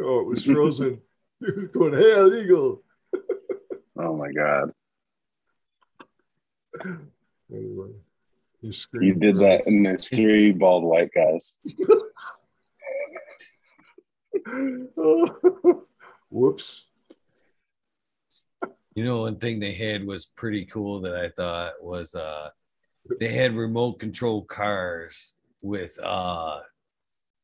Oh, 0.02 0.20
it 0.20 0.26
was 0.26 0.44
frozen. 0.44 1.00
he 1.40 1.52
was 1.52 1.68
going, 1.72 1.94
hail, 1.94 2.34
eagle. 2.34 2.82
Oh 3.98 4.16
my 4.16 4.32
god. 4.32 4.72
Anyway, 7.52 7.90
You 8.62 9.14
did 9.14 9.36
that 9.38 9.66
and 9.66 9.84
there's 9.84 10.08
three 10.14 10.52
bald 10.52 10.84
white 10.84 11.10
guys. 11.14 11.56
Oh, 14.96 15.84
whoops. 16.30 16.86
You 18.94 19.04
know, 19.04 19.22
one 19.22 19.36
thing 19.38 19.60
they 19.60 19.74
had 19.74 20.04
was 20.06 20.26
pretty 20.26 20.64
cool 20.64 21.00
that 21.02 21.14
I 21.14 21.28
thought 21.28 21.74
was 21.82 22.14
uh 22.14 22.50
they 23.18 23.32
had 23.32 23.54
remote 23.54 23.98
control 23.98 24.44
cars 24.44 25.34
with 25.62 25.98
uh 26.02 26.60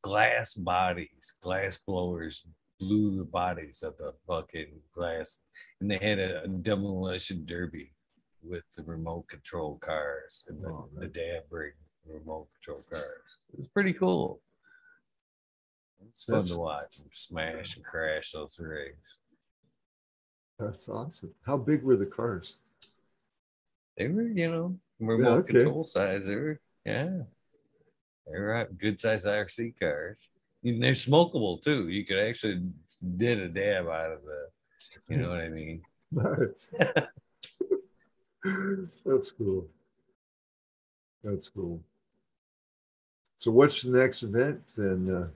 glass 0.01 0.53
bodies, 0.55 1.33
glass 1.41 1.77
blowers 1.77 2.45
blew 2.79 3.17
the 3.17 3.23
bodies 3.25 3.81
of 3.81 3.97
the 3.97 4.13
fucking 4.27 4.71
glass, 4.93 5.39
and 5.79 5.89
they 5.89 5.97
had 5.97 6.19
a, 6.19 6.43
a 6.43 6.47
demolition 6.47 7.45
derby 7.45 7.93
with 8.43 8.63
the 8.75 8.83
remote 8.83 9.27
control 9.27 9.77
cars 9.79 10.43
and 10.47 10.61
the, 10.63 10.69
Oh, 10.69 10.89
the 10.95 11.41
bring 11.49 11.73
remote 12.05 12.47
control 12.53 12.83
cars. 12.89 13.37
It 13.51 13.57
was 13.57 13.67
pretty 13.67 13.93
cool. 13.93 14.41
It's 16.09 16.23
fun 16.23 16.35
That's- 16.35 16.51
to 16.51 16.59
watch 16.59 16.97
them 16.97 17.07
smash 17.11 17.75
and 17.75 17.85
crash 17.85 18.31
those 18.31 18.59
rigs. 18.59 19.19
That's 20.59 20.89
awesome. 20.89 21.33
How 21.45 21.57
big 21.57 21.83
were 21.83 21.95
the 21.95 22.05
cars? 22.05 22.55
They 23.97 24.07
were, 24.07 24.23
you 24.23 24.51
know, 24.51 24.75
remote 24.99 25.39
okay. 25.39 25.53
control 25.53 25.83
size. 25.83 26.25
They 26.25 26.35
were, 26.35 26.59
yeah. 26.85 27.21
They 28.25 28.39
were 28.39 28.67
good 28.77 28.99
size 28.99 29.25
IRC 29.25 29.79
cars. 29.79 30.29
And 30.63 30.81
they're 30.81 30.93
smokable 30.93 31.61
too. 31.61 31.89
You 31.89 32.05
could 32.05 32.19
actually 32.19 32.61
did 33.17 33.39
a 33.39 33.47
dab 33.47 33.87
out 33.87 34.11
of 34.11 34.19
the, 34.23 34.47
you 35.09 35.17
know 35.17 35.29
what 35.29 35.41
I 35.41 35.49
mean? 35.49 35.81
That's 39.05 39.31
cool. 39.31 39.67
That's 41.23 41.49
cool. 41.49 41.81
So, 43.37 43.51
what's 43.51 43.83
the 43.83 43.91
next 43.91 44.23
event 44.23 44.61
then, 44.75 45.13
uh, 45.13 45.27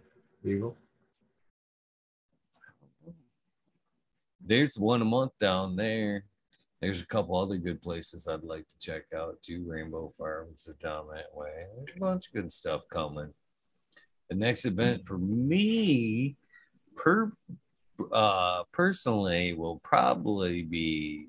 Eagle? 0.47 0.76
There's 4.45 4.77
one 4.77 5.01
a 5.01 5.05
month 5.05 5.31
down 5.39 5.75
there. 5.75 6.25
There's 6.81 7.01
a 7.01 7.05
couple 7.05 7.35
other 7.35 7.57
good 7.57 7.81
places 7.81 8.27
I'd 8.27 8.43
like 8.43 8.67
to 8.67 8.79
check 8.79 9.03
out 9.15 9.37
too. 9.43 9.63
Rainbow 9.67 10.13
Farms 10.17 10.67
are 10.67 10.73
down 10.81 11.07
that 11.13 11.33
way. 11.33 11.65
There's 11.77 11.95
a 11.95 11.99
bunch 11.99 12.27
of 12.27 12.33
good 12.33 12.51
stuff 12.51 12.81
coming. 12.91 13.33
The 14.29 14.35
next 14.35 14.65
event 14.65 15.05
for 15.05 15.17
me, 15.17 16.37
per 16.95 17.31
uh 18.11 18.63
personally, 18.71 19.53
will 19.53 19.79
probably 19.83 20.63
be 20.63 21.27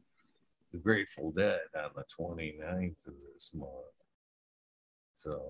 the 0.73 0.79
Grateful 0.79 1.33
Dead 1.33 1.61
on 1.77 1.91
the 1.95 2.05
29th 2.05 3.07
of 3.07 3.15
this 3.35 3.53
month. 3.55 3.71
So 5.15 5.41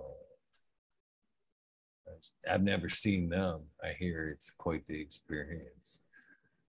I've 2.48 2.62
never 2.62 2.88
seen 2.88 3.28
them. 3.28 3.60
I 3.82 3.92
hear 3.98 4.28
it's 4.28 4.50
quite 4.50 4.86
the 4.86 5.00
experience. 5.00 6.02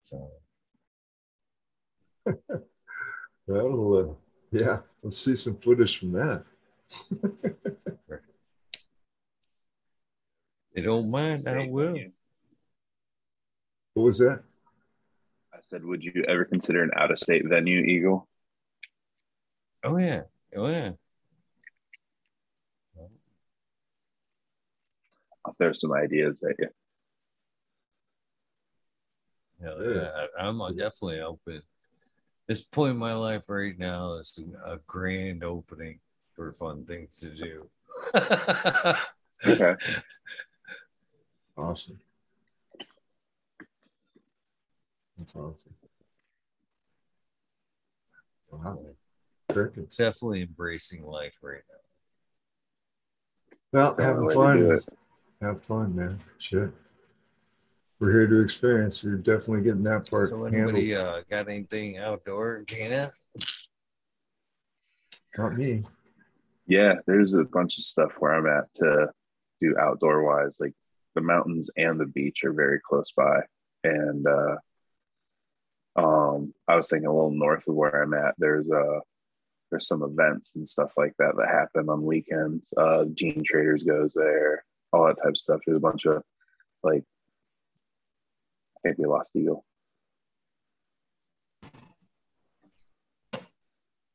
So 0.03 0.31
That'll, 3.49 3.99
uh, 3.99 4.15
yeah, 4.51 4.79
let's 5.03 5.19
see 5.19 5.37
some 5.37 5.57
footage 5.59 5.99
from 5.99 6.13
that. 6.13 6.45
they 10.75 10.83
don't 10.83 11.11
mind, 11.11 11.41
I 11.47 11.53
Say, 11.53 11.69
will. 11.69 11.99
What 13.95 14.03
was 14.05 14.19
that? 14.19 14.43
I 15.53 15.59
said, 15.63 15.85
would 15.85 16.03
you 16.05 16.25
ever 16.29 16.45
consider 16.45 16.83
an 16.83 16.91
out 16.97 17.11
of 17.11 17.19
state 17.19 17.47
venue, 17.49 17.81
Eagle? 17.81 18.29
Oh 19.85 19.97
yeah. 19.97 20.23
Oh 20.55 20.69
yeah. 20.69 20.93
I'll 25.45 25.55
throw 25.55 25.73
some 25.73 25.93
ideas 25.93 26.43
at 26.43 26.57
you. 26.59 26.69
Hell 29.63 29.83
Yeah. 29.83 29.95
yeah. 29.95 30.27
I- 30.39 30.49
I'm 30.49 30.59
definitely 30.77 31.21
open. 31.21 31.63
This 32.49 32.63
point 32.63 32.93
in 32.93 32.97
my 32.97 33.15
life 33.15 33.49
right 33.49 33.77
now 33.77 34.15
is 34.15 34.39
a 34.65 34.79
grand 34.87 35.43
opening 35.43 35.99
for 36.35 36.53
fun 36.53 36.85
things 36.85 37.19
to 37.19 37.31
do. 37.31 37.69
Okay. 39.45 39.75
Awesome. 41.59 41.99
That's 45.19 45.35
awesome. 45.35 45.75
Wow. 48.53 48.79
Crickets. 49.51 49.97
Definitely 49.97 50.43
embracing 50.43 51.05
life 51.05 51.39
right 51.43 51.63
now. 53.73 53.95
Well, 53.97 53.97
having 53.99 54.31
fun. 54.31 54.81
Have 55.43 55.63
fun, 55.65 55.97
man. 55.97 56.21
Shit. 56.39 56.71
We're 57.99 58.13
here 58.13 58.27
to 58.27 58.41
experience. 58.41 59.03
You're 59.03 59.17
definitely 59.17 59.63
getting 59.63 59.83
that 59.85 60.11
part 60.11 60.29
So 60.29 60.45
handled. 60.45 60.55
anybody 60.55 60.95
uh, 60.95 61.23
got 61.31 61.49
anything 61.49 61.97
outdoor, 61.99 62.63
Gina? 62.67 63.11
Not 65.39 65.57
me. 65.57 65.83
Yeah, 66.67 66.95
there's 67.07 67.35
a 67.35 67.45
bunch 67.45 67.79
of 67.79 67.85
stuff 67.85 68.13
where 68.19 68.33
I'm 68.35 68.47
at 68.47 68.73
to 68.75 69.09
do 69.61 69.77
outdoor 69.79 70.25
wise. 70.25 70.59
Like 70.61 70.75
the 71.15 71.21
mountains 71.23 71.71
and 71.77 71.99
the 71.99 72.07
beach 72.07 72.45
are 72.45 72.53
very 72.53 72.81
close 72.87 73.11
by. 73.17 73.41
And 73.85 74.27
uh 74.27 74.57
um 75.97 76.53
I 76.69 76.77
was 76.77 76.91
thinking 76.91 77.07
a 77.07 77.15
little 77.15 77.31
north 77.31 77.67
of 77.69 77.75
where 77.75 78.03
I'm 78.03 78.15
at, 78.15 78.35
there's 78.39 78.71
uh 78.71 79.01
there's 79.71 79.87
some 79.89 80.03
events 80.03 80.55
and 80.57 80.67
stuff 80.67 80.93
like 80.97 81.15
that 81.19 81.35
that 81.37 81.49
happen 81.49 81.89
on 81.89 82.03
weekends. 82.03 82.73
Uh 82.77 83.05
Gene 83.15 83.43
Traders 83.45 83.83
goes 83.85 84.13
there, 84.13 84.65
all 84.93 85.07
that 85.07 85.17
type 85.19 85.31
of 85.31 85.39
stuff. 85.39 85.61
There's 85.67 85.77
a 85.79 85.81
bunch 85.81 86.05
of 86.07 86.23
like 86.83 87.05
Think 88.87 88.99
we 88.99 89.07
lost 89.07 89.35
Eagle. 89.35 89.65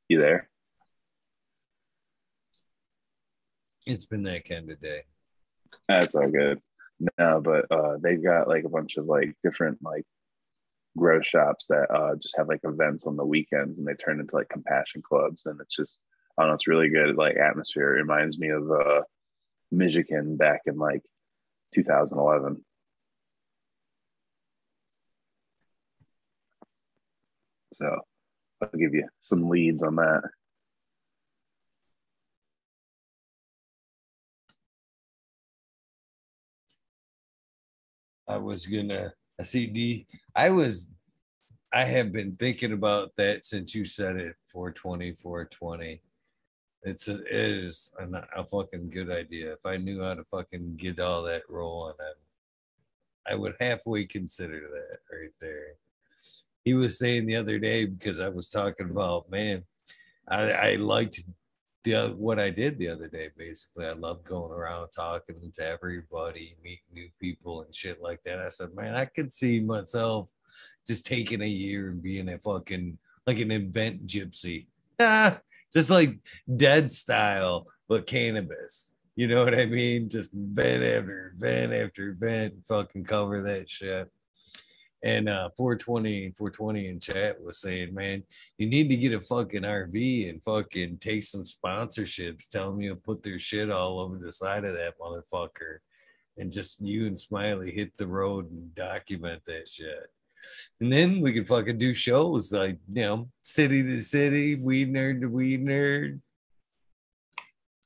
You 0.07 0.17
there? 0.17 0.49
It's 3.85 4.05
been 4.05 4.23
that 4.23 4.47
kind 4.47 4.71
of 4.71 4.79
day. 4.79 5.01
That's 5.89 6.15
all 6.15 6.29
good. 6.29 6.61
No, 7.17 7.41
but 7.41 7.69
uh, 7.69 7.97
they've 8.01 8.23
got 8.23 8.47
like 8.47 8.63
a 8.63 8.69
bunch 8.69 8.95
of 8.95 9.07
like 9.07 9.35
different 9.43 9.79
like 9.81 10.05
grow 10.97 11.21
shops 11.21 11.67
that 11.67 11.91
uh, 11.93 12.15
just 12.15 12.37
have 12.37 12.47
like 12.47 12.61
events 12.63 13.05
on 13.05 13.17
the 13.17 13.25
weekends 13.25 13.77
and 13.77 13.85
they 13.85 13.95
turn 13.95 14.21
into 14.21 14.37
like 14.37 14.47
compassion 14.47 15.01
clubs 15.01 15.47
and 15.47 15.59
it's 15.59 15.75
just 15.75 15.99
I 16.37 16.43
don't 16.43 16.51
know 16.51 16.53
it's 16.53 16.67
really 16.67 16.87
good 16.87 17.17
like 17.17 17.35
atmosphere. 17.35 17.97
It 17.97 18.03
reminds 18.03 18.39
me 18.39 18.51
of 18.51 18.71
uh, 18.71 19.01
Michigan 19.69 20.37
back 20.37 20.61
in 20.65 20.77
like 20.77 21.01
2011. 21.73 22.63
So 27.81 27.99
I'll 28.61 28.79
give 28.79 28.93
you 28.93 29.07
some 29.21 29.49
leads 29.49 29.81
on 29.81 29.95
that. 29.95 30.21
I 38.27 38.37
was 38.37 38.67
gonna 38.67 39.13
I 39.39 39.43
see 39.43 39.65
D 39.65 40.05
I 40.35 40.51
was 40.51 40.93
I 41.73 41.85
have 41.85 42.11
been 42.11 42.35
thinking 42.35 42.71
about 42.71 43.13
that 43.17 43.45
since 43.47 43.73
you 43.73 43.85
said 43.85 44.15
it 44.17 44.35
420 44.51 45.13
420 45.13 46.01
it's 46.83 47.07
a, 47.07 47.15
it 47.23 47.63
is 47.65 47.91
a, 47.99 48.05
a 48.41 48.45
fucking 48.45 48.89
good 48.89 49.11
idea. 49.11 49.53
If 49.53 49.65
I 49.65 49.77
knew 49.77 50.03
how 50.03 50.15
to 50.15 50.23
fucking 50.25 50.77
get 50.77 50.99
all 50.99 51.23
that 51.23 51.43
rolling 51.49 51.95
I, 51.99 53.33
I 53.33 53.35
would 53.35 53.55
halfway 53.59 54.05
consider 54.05 54.59
that 54.59 54.99
right 55.15 55.33
there 55.39 55.77
he 56.63 56.73
was 56.73 56.97
saying 56.97 57.25
the 57.25 57.35
other 57.35 57.59
day 57.59 57.85
because 57.85 58.19
I 58.19 58.29
was 58.29 58.49
talking 58.49 58.89
about 58.89 59.29
man 59.29 59.63
I, 60.27 60.51
I 60.51 60.75
liked 60.75 61.21
the 61.83 62.13
what 62.17 62.39
I 62.39 62.49
did 62.49 62.77
the 62.77 62.89
other 62.89 63.07
day. 63.07 63.29
Basically, 63.37 63.85
I 63.85 63.93
love 63.93 64.23
going 64.23 64.51
around 64.51 64.89
talking 64.89 65.51
to 65.53 65.67
everybody, 65.67 66.55
meeting 66.63 66.83
new 66.93 67.09
people 67.19 67.63
and 67.63 67.73
shit 67.73 68.01
like 68.01 68.23
that. 68.23 68.39
I 68.39 68.49
said, 68.49 68.75
man, 68.75 68.95
I 68.95 69.05
could 69.05 69.33
see 69.33 69.59
myself 69.59 70.27
just 70.87 71.05
taking 71.05 71.41
a 71.41 71.47
year 71.47 71.89
and 71.89 72.01
being 72.01 72.29
a 72.29 72.37
fucking 72.37 72.97
like 73.25 73.39
an 73.39 73.51
event 73.51 74.07
gypsy, 74.07 74.67
just 75.73 75.89
like 75.89 76.17
dead 76.55 76.91
style, 76.91 77.67
but 77.87 78.07
cannabis. 78.07 78.91
You 79.15 79.27
know 79.27 79.43
what 79.43 79.55
I 79.55 79.65
mean? 79.65 80.07
Just 80.07 80.31
event 80.33 80.83
after 80.83 81.33
event 81.35 81.73
after 81.73 82.09
event, 82.09 82.53
fucking 82.67 83.03
cover 83.03 83.41
that 83.41 83.69
shit. 83.69 84.09
And 85.03 85.27
uh 85.27 85.49
420 85.57 86.31
420 86.37 86.87
in 86.87 86.99
chat 86.99 87.41
was 87.41 87.59
saying, 87.59 87.93
man, 87.93 88.23
you 88.57 88.67
need 88.67 88.89
to 88.89 88.97
get 88.97 89.13
a 89.13 89.19
fucking 89.19 89.63
RV 89.63 90.29
and 90.29 90.43
fucking 90.43 90.97
take 90.99 91.23
some 91.23 91.43
sponsorships. 91.43 92.49
Tell 92.49 92.71
them 92.71 92.81
you 92.81 92.95
put 92.95 93.23
their 93.23 93.39
shit 93.39 93.71
all 93.71 93.99
over 93.99 94.17
the 94.17 94.31
side 94.31 94.63
of 94.63 94.73
that 94.75 94.99
motherfucker. 94.99 95.79
and 96.37 96.51
just 96.51 96.81
you 96.81 97.07
and 97.07 97.19
Smiley 97.19 97.71
hit 97.71 97.97
the 97.97 98.07
road 98.07 98.49
and 98.51 98.73
document 98.75 99.41
that 99.45 99.67
shit. 99.67 100.11
And 100.79 100.91
then 100.91 101.19
we 101.21 101.33
could 101.33 101.47
fucking 101.47 101.77
do 101.77 101.93
shows 101.93 102.53
like 102.53 102.77
you 102.91 103.03
know, 103.03 103.29
city 103.41 103.83
to 103.83 103.99
city, 104.01 104.55
weed 104.55 104.91
nerd 104.93 105.21
to 105.21 105.27
weed 105.27 105.63
nerd. 105.65 106.19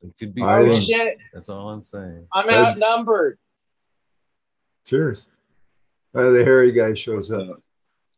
It 0.02 0.14
could 0.20 0.36
be 0.36 0.42
Oh 0.44 0.80
shit! 0.80 1.18
That's 1.34 1.50
all 1.50 1.70
I'm 1.70 1.84
saying. 1.84 2.28
I'm 2.34 2.50
outnumbered. 2.50 3.40
Cheers. 4.86 5.28
Uh, 6.16 6.30
the 6.30 6.44
hairy 6.46 6.72
guy 6.72 6.94
shows 6.94 7.32
up. 7.32 7.62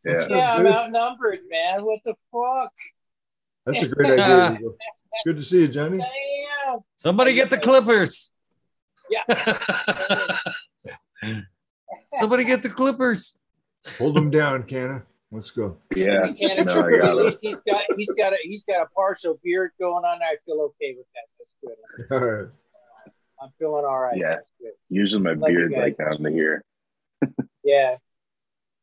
Yeah. 0.04 0.12
Up, 0.12 0.30
Yeah, 0.30 0.54
I'm 0.54 0.66
outnumbered, 0.66 1.40
man. 1.50 1.84
What 1.84 2.00
the 2.04 2.14
fuck? 2.32 2.72
That's 3.66 3.82
a 3.82 3.88
great 3.88 4.18
idea. 4.20 4.58
Good 5.24 5.36
to 5.38 5.42
see 5.42 5.60
you, 5.62 5.68
Johnny. 5.68 5.98
Damn. 5.98 6.78
Somebody 6.96 7.34
get 7.34 7.50
the 7.50 7.58
Clippers. 7.58 8.32
Yeah. 9.10 10.38
Somebody 12.12 12.44
get 12.44 12.62
the 12.62 12.68
Clippers. 12.68 13.36
Hold 13.98 14.16
him 14.16 14.30
down, 14.30 14.62
Canna. 14.64 15.02
Let's 15.30 15.50
go. 15.50 15.76
Yeah. 15.94 16.32
He 16.32 16.46
No, 16.46 16.80
I 16.80 16.92
at 16.94 17.00
got 17.02 17.16
least 17.16 17.38
he's 17.40 17.56
got 17.66 17.82
he's 17.96 18.10
got 18.12 18.32
a 18.32 18.36
he's 18.42 18.64
got 18.64 18.82
a 18.82 18.86
partial 18.94 19.38
beard 19.42 19.72
going 19.78 20.04
on. 20.04 20.20
I 20.22 20.36
feel 20.46 20.60
okay 20.60 20.96
with 20.96 21.06
that. 21.14 21.24
That's 21.38 21.52
good. 21.62 22.16
All 22.16 22.28
right. 22.30 22.48
I'm 23.42 23.50
feeling 23.58 23.84
all 23.84 23.98
right. 24.00 24.16
Yeah. 24.16 24.30
That's 24.36 24.48
good. 24.60 24.72
Usually 24.88 25.22
my 25.22 25.32
Love 25.32 25.48
beard's 25.48 25.76
like 25.76 25.96
down 25.96 26.22
to 26.22 26.30
here. 26.30 26.64
Yeah. 27.68 27.96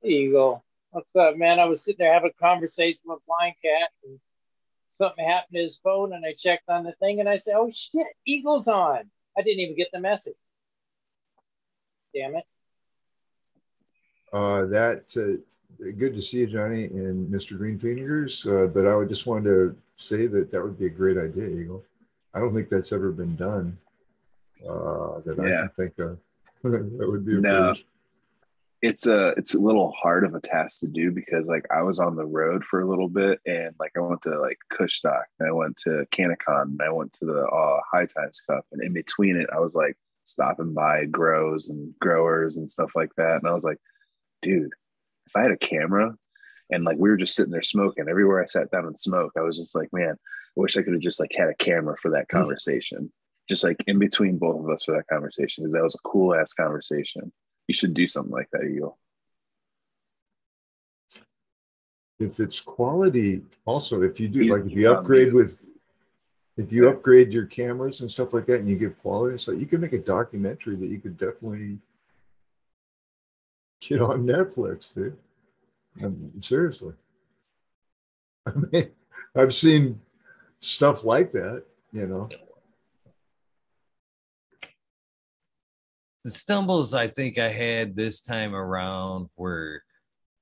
There 0.03 0.11
you 0.11 0.31
go. 0.31 0.61
What's 0.91 1.15
up, 1.15 1.38
man? 1.38 1.59
I 1.59 1.65
was 1.65 1.81
sitting 1.81 1.97
there 2.05 2.13
having 2.13 2.29
a 2.29 2.43
conversation 2.43 3.01
with 3.05 3.17
Blind 3.25 3.55
Cat 3.63 3.89
and 4.03 4.19
something 4.88 5.25
happened 5.25 5.55
to 5.55 5.61
his 5.63 5.79
phone 5.83 6.13
and 6.13 6.23
I 6.23 6.33
checked 6.33 6.69
on 6.69 6.83
the 6.83 6.91
thing 6.93 7.19
and 7.19 7.27
I 7.27 7.36
said, 7.36 7.55
Oh 7.57 7.71
shit, 7.73 8.05
Eagle's 8.25 8.67
on. 8.67 9.09
I 9.36 9.41
didn't 9.41 9.61
even 9.61 9.75
get 9.75 9.88
the 9.91 9.99
message. 9.99 10.36
Damn 12.13 12.36
it. 12.36 12.43
Uh, 14.31 14.65
that 14.65 15.05
uh, 15.17 15.91
good 15.97 16.13
to 16.13 16.21
see 16.21 16.41
you, 16.41 16.47
Johnny 16.47 16.83
and 16.86 17.27
Mr. 17.33 17.57
Greenfingers. 17.57 18.45
Uh, 18.45 18.67
but 18.67 18.86
I 18.86 18.95
would 18.95 19.09
just 19.09 19.25
wanted 19.25 19.45
to 19.45 19.75
say 19.95 20.27
that 20.27 20.51
that 20.51 20.61
would 20.61 20.77
be 20.77 20.86
a 20.86 20.89
great 20.89 21.17
idea, 21.17 21.47
Eagle. 21.47 21.83
I 22.36 22.39
don't 22.39 22.53
think 22.53 22.69
that's 22.69 22.91
ever 22.93 23.11
been 23.11 23.36
done 23.36 23.75
uh, 24.63 25.21
that 25.25 25.39
I 25.39 25.49
can 25.49 25.71
think 25.75 25.97
of. 25.97 26.19
that 26.63 27.07
would 27.09 27.25
be 27.25 27.38
a 27.38 27.39
No. 27.39 27.73
first. 27.73 27.86
It's 28.86 29.07
a 29.07 29.29
it's 29.29 29.55
a 29.55 29.59
little 29.59 29.91
hard 29.99 30.23
of 30.25 30.36
a 30.36 30.39
task 30.39 30.81
to 30.81 30.88
do 30.88 31.09
because 31.11 31.47
like 31.47 31.65
I 31.75 31.81
was 31.81 31.99
on 31.99 32.15
the 32.15 32.25
road 32.25 32.63
for 32.63 32.81
a 32.81 32.88
little 32.88 33.09
bit 33.09 33.39
and 33.47 33.73
like 33.79 33.93
I 33.97 33.99
went 33.99 34.21
to 34.21 34.39
like 34.39 34.59
Kushstock 34.71 35.23
and 35.39 35.49
I 35.49 35.51
went 35.51 35.75
to 35.77 36.05
CannaCon 36.11 36.63
and 36.63 36.81
I 36.83 36.91
went 36.91 37.11
to 37.13 37.25
the 37.25 37.47
uh, 37.47 37.79
High 37.91 38.05
Times 38.05 38.39
Cup 38.47 38.63
and 38.71 38.83
in 38.83 38.93
between 38.93 39.38
it 39.38 39.49
I 39.51 39.59
was 39.59 39.73
like 39.73 39.97
stopping 40.25 40.75
by 40.75 41.05
grows 41.05 41.69
and 41.69 41.95
growers 41.99 42.57
and 42.57 42.69
stuff 42.69 42.91
like 42.95 43.09
that 43.17 43.38
and 43.38 43.47
I 43.47 43.53
was 43.53 43.63
like, 43.63 43.79
dude, 44.43 44.71
if 45.25 45.36
I 45.36 45.41
had 45.41 45.51
a 45.51 45.57
camera 45.57 46.15
and 46.69 46.83
like 46.83 46.97
we 46.99 47.09
were 47.09 47.17
just 47.17 47.36
sitting 47.36 47.51
there 47.51 47.63
smoking 47.63 48.07
everywhere 48.07 48.43
I 48.43 48.45
sat 48.45 48.69
down 48.69 48.86
and 48.86 48.99
smoked, 48.99 49.36
I 49.36 49.41
was 49.41 49.57
just 49.57 49.73
like, 49.73 49.89
man, 49.93 50.13
I 50.13 50.61
wish 50.61 50.77
I 50.77 50.83
could 50.83 50.93
have 50.93 51.01
just 51.01 51.19
like 51.19 51.31
had 51.36 51.49
a 51.49 51.55
camera 51.55 51.95
for 51.99 52.11
that 52.11 52.29
conversation, 52.29 53.11
just 53.49 53.63
like 53.63 53.77
in 53.88 53.97
between 53.97 54.38
both 54.38 54.63
of 54.63 54.69
us 54.69 54.83
for 54.83 54.95
that 54.95 55.07
conversation 55.07 55.63
because 55.63 55.73
that 55.73 55.83
was 55.83 55.95
a 55.95 56.07
cool 56.07 56.36
ass 56.36 56.53
conversation. 56.53 57.31
You 57.76 57.78
should 57.78 57.93
do 57.93 58.07
something 58.07 58.32
like 58.32 58.49
that, 58.51 58.63
Eagle. 58.63 58.97
If 62.21 62.39
it's 62.39 62.61
quality, 62.61 63.41
also 63.65 64.01
if 64.01 64.17
you 64.17 64.30
do 64.30 64.45
like 64.45 64.65
if 64.65 64.71
you 64.71 64.89
upgrade 64.89 65.34
with 65.34 65.57
if 66.55 66.71
you 66.71 66.88
upgrade 66.88 67.34
your 67.34 67.47
cameras 67.47 67.99
and 67.99 68.09
stuff 68.09 68.32
like 68.32 68.45
that 68.45 68.61
and 68.61 68.69
you 68.69 68.78
get 68.78 68.97
quality, 69.01 69.38
so 69.39 69.51
you 69.51 69.65
can 69.65 69.82
make 69.82 69.91
a 69.91 69.99
documentary 69.99 70.78
that 70.78 70.88
you 70.88 71.01
could 71.01 71.17
definitely 71.17 71.78
get 73.82 73.99
on 73.99 74.26
Netflix, 74.26 74.93
dude. 74.93 75.17
Um, 76.01 76.32
seriously. 76.39 76.93
I 78.45 78.51
mean, 78.71 78.91
I've 79.36 79.53
seen 79.53 79.99
stuff 80.59 81.03
like 81.03 81.32
that, 81.32 81.65
you 81.91 82.07
know. 82.07 82.30
The 86.26 86.32
stumbles 86.32 86.95
I 86.95 87.05
think 87.05 87.38
I 87.38 87.49
had 87.49 87.95
this 87.95 88.19
time 88.19 88.55
around 88.55 89.30
were 89.38 89.84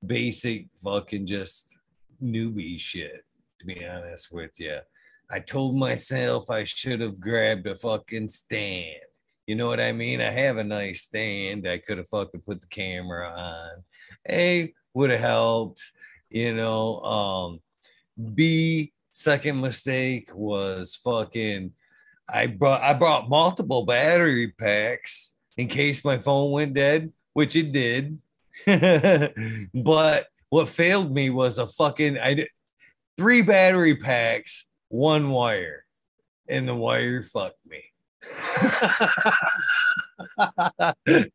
basic 0.04 0.66
fucking 0.82 1.26
just 1.26 1.78
newbie 2.22 2.80
shit, 2.80 3.22
to 3.60 3.66
be 3.66 3.86
honest 3.86 4.32
with 4.32 4.58
you. 4.58 4.78
I 5.30 5.40
told 5.40 5.76
myself 5.76 6.48
I 6.48 6.64
should 6.64 7.02
have 7.02 7.20
grabbed 7.20 7.66
a 7.66 7.76
fucking 7.76 8.30
stand. 8.30 8.96
You 9.46 9.56
know 9.56 9.68
what 9.68 9.78
I 9.78 9.92
mean? 9.92 10.22
I 10.22 10.30
have 10.30 10.56
a 10.56 10.64
nice 10.64 11.02
stand. 11.02 11.68
I 11.68 11.76
could 11.76 11.98
have 11.98 12.08
fucking 12.08 12.40
put 12.40 12.62
the 12.62 12.68
camera 12.68 13.28
on. 13.36 13.84
A 14.26 14.72
would 14.94 15.10
have 15.10 15.20
helped, 15.20 15.82
you 16.30 16.54
know. 16.54 17.00
Um 17.00 17.60
B 18.34 18.94
second 19.10 19.60
mistake 19.60 20.30
was 20.34 20.96
fucking 20.96 21.72
I 22.26 22.46
brought 22.46 22.80
I 22.80 22.94
brought 22.94 23.28
multiple 23.28 23.84
battery 23.84 24.50
packs 24.52 25.33
in 25.56 25.68
case 25.68 26.04
my 26.04 26.18
phone 26.18 26.50
went 26.50 26.74
dead, 26.74 27.12
which 27.32 27.56
it 27.56 27.72
did. 27.72 28.18
but 29.74 30.26
what 30.48 30.68
failed 30.68 31.12
me 31.12 31.30
was 31.30 31.58
a 31.58 31.66
fucking 31.66 32.18
I 32.18 32.34
did 32.34 32.48
three 33.16 33.42
battery 33.42 33.96
packs, 33.96 34.66
one 34.88 35.30
wire, 35.30 35.84
and 36.48 36.68
the 36.68 36.74
wire 36.74 37.22
fucked 37.22 37.58
me. 37.66 37.82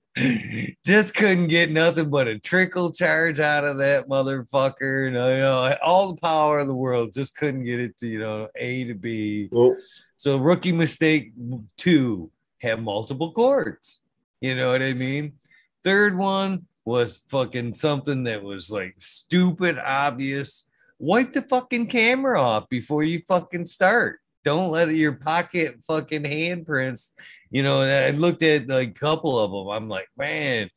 Just 0.86 1.13
couldn't 1.13 1.47
get 1.47 1.72
nothing 1.72 2.09
but 2.09 2.28
a 2.28 2.39
trickle 2.39 2.91
charge 2.91 3.39
out 3.39 3.65
of 3.65 3.78
that 3.78 4.07
motherfucker. 4.07 5.05
You 5.05 5.11
know, 5.11 5.34
you 5.34 5.39
know, 5.39 5.76
all 5.84 6.13
the 6.13 6.22
power 6.22 6.59
of 6.59 6.67
the 6.67 6.74
world, 6.74 7.13
just 7.13 7.36
couldn't 7.36 7.63
get 7.63 7.80
it 7.80 7.97
to 7.99 8.07
you 8.07 8.20
know 8.20 8.47
A 8.55 8.86
to 8.86 8.95
B. 8.95 9.49
Well, 9.51 9.76
So 10.15 10.38
rookie 10.38 10.72
mistake 10.72 11.34
two 11.78 12.32
have 12.61 12.82
multiple 12.82 13.32
cords. 13.34 14.01
You 14.42 14.56
know 14.56 14.72
what 14.72 14.82
I 14.82 14.94
mean? 14.94 15.34
Third 15.84 16.18
one 16.18 16.66
was 16.86 17.22
fucking 17.30 17.74
something 17.74 18.24
that 18.24 18.44
was 18.44 18.72
like 18.72 18.96
stupid 18.98 19.78
obvious. 19.78 20.70
Wipe 20.98 21.34
the 21.34 21.42
fucking 21.42 21.88
camera 21.88 22.42
off 22.42 22.68
before 22.70 23.04
you 23.04 23.22
fucking 23.28 23.66
start. 23.66 24.20
Don't 24.44 24.72
let 24.72 24.92
your 24.92 25.14
pocket 25.14 25.78
fucking 25.86 26.24
handprints. 26.24 27.12
You 27.52 27.64
know, 27.64 27.82
I 27.82 28.12
looked 28.12 28.44
at 28.44 28.68
like 28.68 28.90
a 28.90 29.00
couple 29.00 29.38
of 29.40 29.52
them. 29.52 29.68
I'm 29.70 29.90
like, 29.90 30.08
man, 30.18 30.70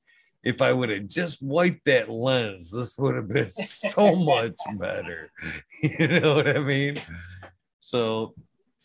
if 0.42 0.60
I 0.60 0.72
would 0.72 0.90
have 0.90 1.06
just 1.06 1.42
wiped 1.42 1.84
that 1.84 2.10
lens, 2.10 2.70
this 2.70 2.98
would 2.98 3.14
have 3.14 3.28
been 3.28 3.52
so 3.56 4.16
much 4.16 4.56
better. 4.76 5.30
You 5.82 6.20
know 6.20 6.34
what 6.34 6.48
I 6.48 6.60
mean? 6.60 7.00
So 7.80 8.34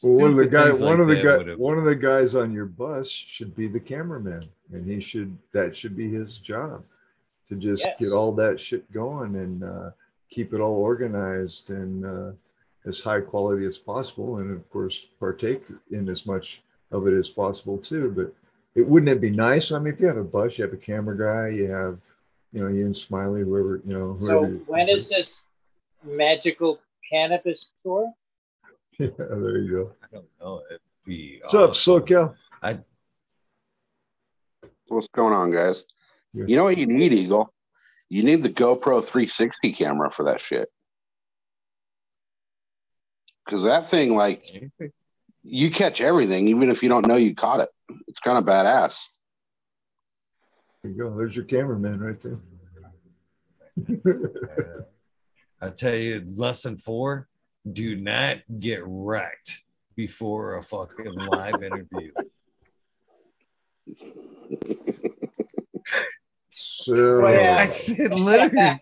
well 0.03 0.13
one 0.21 0.31
of 0.31 0.37
the 0.37 0.47
guy, 0.47 0.69
one 0.71 0.79
like 0.81 0.99
of 0.99 1.07
the 1.07 1.15
guy, 1.23 1.37
would've- 1.37 1.57
one 1.59 1.77
of 1.77 1.85
the 1.85 1.95
guys 1.95 2.35
on 2.35 2.51
your 2.53 2.65
bus 2.65 3.07
should 3.09 3.55
be 3.55 3.67
the 3.67 3.79
cameraman, 3.79 4.47
and 4.73 4.85
he 4.85 4.99
should 4.99 5.37
that 5.53 5.75
should 5.75 5.95
be 5.95 6.09
his 6.11 6.37
job 6.37 6.83
to 7.47 7.55
just 7.55 7.85
Yes. 7.85 7.99
get 7.99 8.11
all 8.11 8.31
that 8.33 8.59
shit 8.59 8.89
going 8.91 9.35
and 9.37 9.63
uh, 9.63 9.91
keep 10.29 10.53
it 10.53 10.59
all 10.59 10.77
organized 10.77 11.69
and 11.69 12.05
uh, 12.05 12.31
as 12.85 12.99
high 13.01 13.21
quality 13.21 13.65
as 13.65 13.77
possible, 13.77 14.37
and 14.37 14.51
of 14.51 14.69
course 14.69 15.07
partake 15.19 15.63
in 15.91 16.09
as 16.09 16.25
much 16.25 16.61
of 16.91 17.07
it 17.07 17.13
as 17.13 17.29
possible 17.29 17.77
too. 17.77 18.11
But 18.15 18.33
it 18.75 18.85
wouldn't 18.87 19.09
it 19.09 19.21
be 19.21 19.29
nice? 19.31 19.71
I 19.71 19.79
mean, 19.79 19.93
if 19.93 19.99
you 19.99 20.07
have 20.07 20.17
a 20.17 20.23
bus, 20.23 20.57
you 20.57 20.63
have 20.65 20.73
a 20.73 20.77
camera 20.77 21.17
guy, 21.17 21.49
you 21.55 21.67
have, 21.71 21.97
you 22.53 22.61
know, 22.61 22.67
you 22.67 22.85
and 22.85 22.95
Smiley, 22.95 23.41
whoever, 23.41 23.81
you 23.85 23.93
know, 23.93 24.17
So 24.19 24.27
whoever. 24.27 24.53
when 24.67 24.87
is 24.89 25.09
this 25.09 25.47
magical 26.03 26.79
cannabis 27.09 27.67
tour? 27.83 28.13
yeah, 28.99 29.09
there 29.17 29.57
you 29.57 29.71
go. 29.71 29.91
I 30.03 30.07
don't 30.15 30.25
know. 30.39 30.61
It'd 30.69 30.81
be 31.05 31.39
What's 31.41 31.53
up, 31.53 31.69
awesome. 31.71 32.01
SoCal? 32.01 32.35
What's 34.87 35.07
going 35.09 35.33
on, 35.33 35.51
guys? 35.51 35.83
Yeah. 36.33 36.45
You 36.47 36.55
know 36.55 36.63
what 36.63 36.77
you 36.77 36.87
need, 36.87 37.13
Eagle? 37.13 37.53
You 38.09 38.23
need 38.23 38.41
the 38.41 38.49
GoPro 38.49 39.03
360 39.03 39.73
camera 39.73 40.09
for 40.09 40.23
that 40.23 40.39
shit. 40.39 40.69
Because 43.45 43.63
that 43.63 43.89
thing, 43.89 44.15
like, 44.15 44.43
you 45.43 45.69
catch 45.71 46.01
everything, 46.01 46.47
even 46.47 46.69
if 46.69 46.81
you 46.83 46.89
don't 46.89 47.07
know 47.07 47.15
you 47.15 47.35
caught 47.35 47.59
it. 47.59 47.69
It's 48.07 48.19
kind 48.19 48.37
of 48.37 48.45
badass. 48.45 49.07
There 50.81 50.91
you 50.91 50.97
go. 50.97 51.15
There's 51.17 51.35
your 51.35 51.45
cameraman 51.45 51.99
right 51.99 52.21
there. 52.21 52.39
I 55.61 55.69
tell 55.69 55.95
you, 55.95 56.23
lesson 56.37 56.77
four: 56.77 57.27
do 57.73 57.95
not 57.95 58.37
get 58.59 58.81
wrecked 58.85 59.63
before 59.95 60.57
a 60.57 60.63
fucking 60.63 61.13
live 61.13 61.61
interview. 61.63 62.11
so 66.53 67.27
yeah. 67.27 67.57
I 67.59 67.65
said 67.65 68.13
literally, 68.13 68.79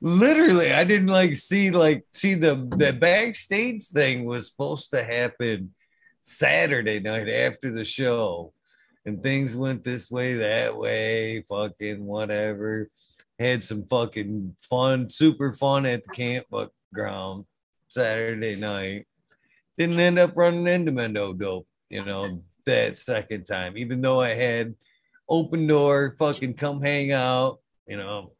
literally. 0.00 0.72
I 0.72 0.84
didn't 0.84 1.08
like 1.08 1.36
see 1.36 1.70
like 1.70 2.04
see 2.12 2.34
the 2.34 2.68
the 2.76 2.92
backstage 2.92 3.86
thing 3.86 4.24
was 4.24 4.48
supposed 4.48 4.90
to 4.92 5.02
happen 5.02 5.74
Saturday 6.22 7.00
night 7.00 7.28
after 7.28 7.70
the 7.70 7.84
show, 7.84 8.52
and 9.04 9.22
things 9.22 9.56
went 9.56 9.84
this 9.84 10.10
way, 10.10 10.34
that 10.34 10.76
way, 10.76 11.42
fucking 11.48 12.04
whatever. 12.04 12.90
Had 13.38 13.62
some 13.62 13.86
fucking 13.86 14.56
fun, 14.68 15.08
super 15.08 15.52
fun 15.52 15.86
at 15.86 16.02
the 16.02 16.10
campground 16.10 17.44
Saturday 17.88 18.56
night. 18.56 19.06
Didn't 19.76 20.00
end 20.00 20.18
up 20.18 20.36
running 20.36 20.66
into 20.66 20.92
Mendo 20.92 21.38
Dope, 21.38 21.68
you 21.88 22.04
know, 22.04 22.42
that 22.66 22.98
second 22.98 23.44
time, 23.44 23.76
even 23.76 24.00
though 24.00 24.20
I 24.20 24.30
had 24.30 24.74
open 25.28 25.66
door, 25.66 26.14
fucking 26.18 26.54
come 26.54 26.82
hang 26.82 27.12
out, 27.12 27.58
you 27.86 27.96
know. 27.96 28.32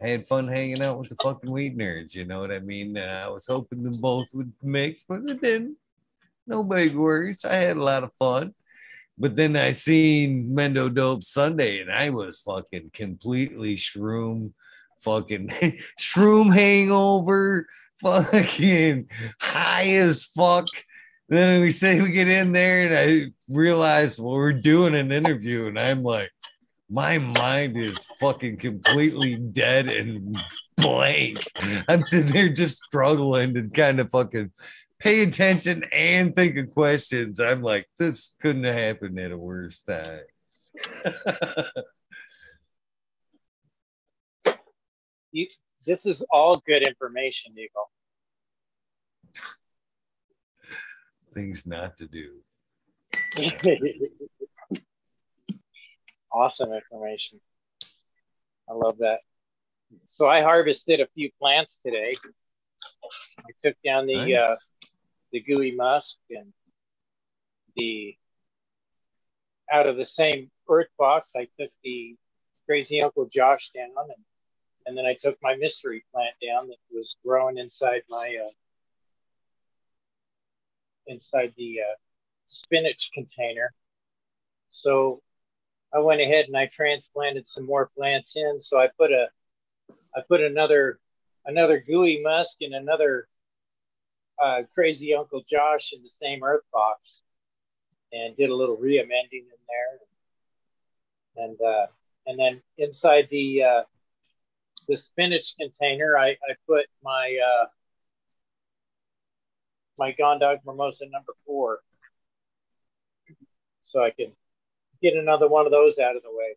I 0.00 0.06
had 0.08 0.28
fun 0.28 0.46
hanging 0.46 0.82
out 0.82 0.98
with 0.98 1.08
the 1.08 1.16
fucking 1.16 1.50
weed 1.50 1.76
nerds, 1.76 2.14
you 2.14 2.24
know 2.24 2.40
what 2.40 2.52
I 2.52 2.60
mean? 2.60 2.96
And 2.96 3.10
I 3.10 3.28
was 3.28 3.48
hoping 3.48 3.82
them 3.82 4.00
both 4.00 4.28
would 4.32 4.52
mix, 4.62 5.02
but 5.02 5.22
it 5.26 5.40
didn't. 5.40 5.76
No 6.46 6.62
big 6.62 6.94
worries. 6.94 7.44
I 7.44 7.54
had 7.54 7.76
a 7.76 7.82
lot 7.82 8.04
of 8.04 8.12
fun. 8.18 8.54
But 9.18 9.34
then 9.34 9.56
I 9.56 9.72
seen 9.72 10.50
Mendo 10.50 10.92
Dope 10.92 11.24
Sunday 11.24 11.80
and 11.80 11.90
I 11.90 12.10
was 12.10 12.38
fucking 12.40 12.92
completely 12.94 13.74
shroom, 13.74 14.52
fucking 15.00 15.48
shroom 16.00 16.54
hangover, 16.54 17.66
fucking 18.00 19.08
high 19.40 19.88
as 19.88 20.24
fuck. 20.24 20.66
Then 21.28 21.60
we 21.60 21.70
say 21.70 22.00
we 22.00 22.10
get 22.10 22.28
in 22.28 22.52
there 22.52 22.86
and 22.86 22.94
I 22.94 23.32
realize 23.48 24.18
well, 24.18 24.34
we're 24.34 24.52
doing 24.52 24.94
an 24.94 25.12
interview 25.12 25.66
and 25.66 25.78
I'm 25.78 26.02
like, 26.02 26.30
my 26.90 27.18
mind 27.18 27.76
is 27.76 28.06
fucking 28.18 28.56
completely 28.56 29.36
dead 29.36 29.90
and 29.90 30.38
blank. 30.76 31.46
I'm 31.88 32.04
sitting 32.04 32.32
there 32.32 32.48
just 32.48 32.82
struggling 32.82 33.54
to 33.54 33.68
kind 33.68 34.00
of 34.00 34.10
fucking 34.10 34.52
pay 34.98 35.22
attention 35.22 35.84
and 35.92 36.34
think 36.34 36.56
of 36.56 36.70
questions. 36.70 37.40
I'm 37.40 37.62
like, 37.62 37.86
this 37.98 38.34
couldn't 38.40 38.64
have 38.64 38.74
happened 38.74 39.18
at 39.20 39.32
a 39.32 39.38
worse 39.38 39.82
time. 39.82 40.22
You, 45.30 45.46
this 45.86 46.06
is 46.06 46.22
all 46.30 46.62
good 46.66 46.82
information, 46.82 47.52
Eagle. 47.52 47.90
Things 51.34 51.66
not 51.66 51.96
to 51.98 52.06
do. 52.06 52.40
awesome 56.32 56.72
information. 56.72 57.40
I 58.68 58.72
love 58.74 58.98
that. 58.98 59.20
So 60.04 60.28
I 60.28 60.42
harvested 60.42 61.00
a 61.00 61.06
few 61.14 61.30
plants 61.38 61.76
today. 61.82 62.12
I 63.38 63.50
took 63.64 63.76
down 63.84 64.06
the 64.06 64.34
Nice. 64.34 64.50
uh, 64.50 64.56
the 65.32 65.40
gooey 65.40 65.72
musk 65.72 66.16
and 66.30 66.52
the 67.76 68.16
out 69.72 69.88
of 69.88 69.96
the 69.96 70.04
same 70.04 70.50
earth 70.68 70.88
box. 70.98 71.32
I 71.36 71.48
took 71.58 71.70
the 71.84 72.16
crazy 72.66 73.00
Uncle 73.02 73.26
Josh 73.26 73.70
down 73.74 73.90
and 73.96 74.24
and 74.88 74.96
then 74.96 75.04
I 75.04 75.12
took 75.12 75.36
my 75.42 75.54
mystery 75.54 76.02
plant 76.12 76.34
down 76.42 76.68
that 76.68 76.78
was 76.90 77.16
growing 77.22 77.58
inside 77.58 78.00
my 78.08 78.38
uh, 78.42 78.50
inside 81.06 81.52
the 81.58 81.80
uh, 81.80 81.94
spinach 82.46 83.10
container. 83.12 83.74
So 84.70 85.20
I 85.92 85.98
went 85.98 86.22
ahead 86.22 86.46
and 86.46 86.56
I 86.56 86.68
transplanted 86.68 87.46
some 87.46 87.66
more 87.66 87.90
plants 87.94 88.32
in. 88.34 88.58
So 88.60 88.78
I 88.78 88.88
put 88.98 89.12
a 89.12 89.28
I 90.16 90.22
put 90.26 90.40
another 90.40 90.98
another 91.44 91.84
gooey 91.86 92.22
musk 92.22 92.56
and 92.62 92.74
another 92.74 93.28
uh, 94.42 94.62
crazy 94.72 95.12
Uncle 95.14 95.42
Josh 95.50 95.92
in 95.92 96.02
the 96.02 96.08
same 96.08 96.42
earth 96.42 96.64
box, 96.72 97.20
and 98.10 98.34
did 98.38 98.48
a 98.48 98.56
little 98.56 98.78
re-amending 98.78 99.44
in 99.44 99.60
there, 101.36 101.44
and 101.44 101.60
uh, 101.60 101.86
and 102.26 102.38
then 102.38 102.62
inside 102.78 103.28
the 103.30 103.62
uh, 103.62 103.82
the 104.88 104.96
spinach 104.96 105.54
container, 105.60 106.16
I, 106.16 106.30
I 106.30 106.54
put 106.66 106.86
my 107.02 107.38
uh, 107.44 107.66
my 109.98 110.14
Gondog 110.18 110.58
Mimosa 110.64 111.04
number 111.10 111.34
four, 111.44 111.80
so 113.82 114.02
I 114.02 114.10
can 114.10 114.32
get 115.02 115.14
another 115.14 115.48
one 115.48 115.66
of 115.66 115.72
those 115.72 115.98
out 115.98 116.16
of 116.16 116.22
the 116.22 116.30
way. 116.30 116.56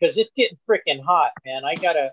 Because 0.00 0.16
it's 0.16 0.30
getting 0.36 0.58
freaking 0.68 1.02
hot, 1.02 1.32
man. 1.44 1.64
I 1.64 1.74
gotta 1.74 2.12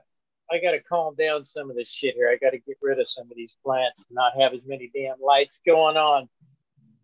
I 0.51 0.59
gotta 0.59 0.82
calm 0.82 1.15
down 1.15 1.43
some 1.43 1.69
of 1.69 1.76
this 1.78 1.91
shit 1.91 2.15
here. 2.15 2.30
I 2.30 2.38
gotta 2.43 2.57
get 2.59 2.78
rid 2.82 2.99
of 2.99 3.07
some 3.07 3.32
of 3.32 3.38
these 3.38 3.55
plants 3.63 4.03
and 4.07 4.15
not 4.15 4.34
have 4.39 4.53
as 4.53 4.61
many 4.65 4.91
damn 4.93 5.19
lights 5.21 5.59
going 5.65 5.95
on. 5.95 6.28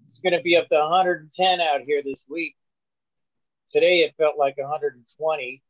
It's 0.05 0.19
gonna 0.19 0.41
be 0.41 0.57
up 0.57 0.67
to 0.69 0.75
110 0.75 1.61
out 1.61 1.81
here 1.81 2.01
this 2.03 2.23
week. 2.27 2.55
Today 3.71 3.99
it 3.99 4.15
felt 4.17 4.37
like 4.37 4.57
120. 4.57 5.63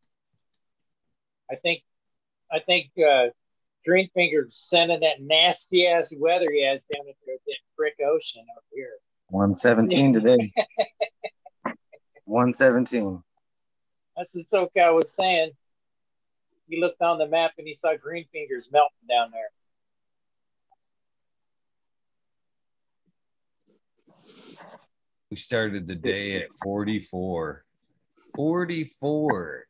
I 1.51 1.55
think 1.55 1.83
I 2.51 2.59
think 2.59 2.91
uh 2.97 3.27
Green 3.85 4.09
Finger's 4.13 4.55
sending 4.55 4.99
that 5.01 5.21
nasty 5.21 5.87
ass 5.87 6.13
weather 6.17 6.51
he 6.51 6.65
has 6.65 6.81
down 6.81 7.07
at 7.07 7.15
the 7.25 7.37
that 7.47 7.57
brick 7.77 7.95
ocean 8.05 8.45
up 8.55 8.63
here. 8.71 8.91
117 9.29 10.13
today. 10.13 10.51
117. 12.25 13.23
That's 14.15 14.31
the 14.31 14.43
SoCal 14.43 14.95
was 14.95 15.11
saying. 15.11 15.51
He 16.67 16.79
looked 16.79 17.01
on 17.01 17.17
the 17.17 17.27
map 17.27 17.53
and 17.57 17.67
he 17.67 17.73
saw 17.73 17.95
green 17.95 18.25
fingers 18.31 18.67
melting 18.71 19.07
down 19.07 19.31
there. 19.31 19.49
We 25.31 25.37
started 25.37 25.87
the 25.87 25.95
day 25.95 26.41
at 26.41 26.49
44. 26.63 27.63
44 28.35 29.68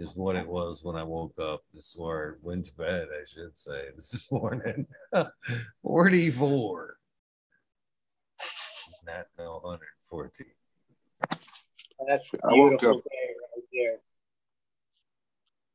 is 0.00 0.16
what 0.16 0.34
it 0.34 0.48
was 0.48 0.82
when 0.82 0.96
I 0.96 1.02
woke 1.02 1.38
up 1.38 1.62
this 1.74 1.94
or 1.98 2.38
went 2.42 2.64
to 2.66 2.74
bed, 2.74 3.08
I 3.12 3.24
should 3.26 3.56
say, 3.58 3.88
this 3.96 4.30
morning. 4.32 4.86
44. 5.82 6.96
Not 9.06 9.26
no 9.38 9.60
114. 9.62 10.46
That's 12.08 12.32
a 12.32 12.38
I 12.42 12.52
woke 12.52 12.70
beautiful 12.80 12.96
up- 12.98 13.04
day 13.04 13.34
right 13.56 13.64
there. 13.72 13.98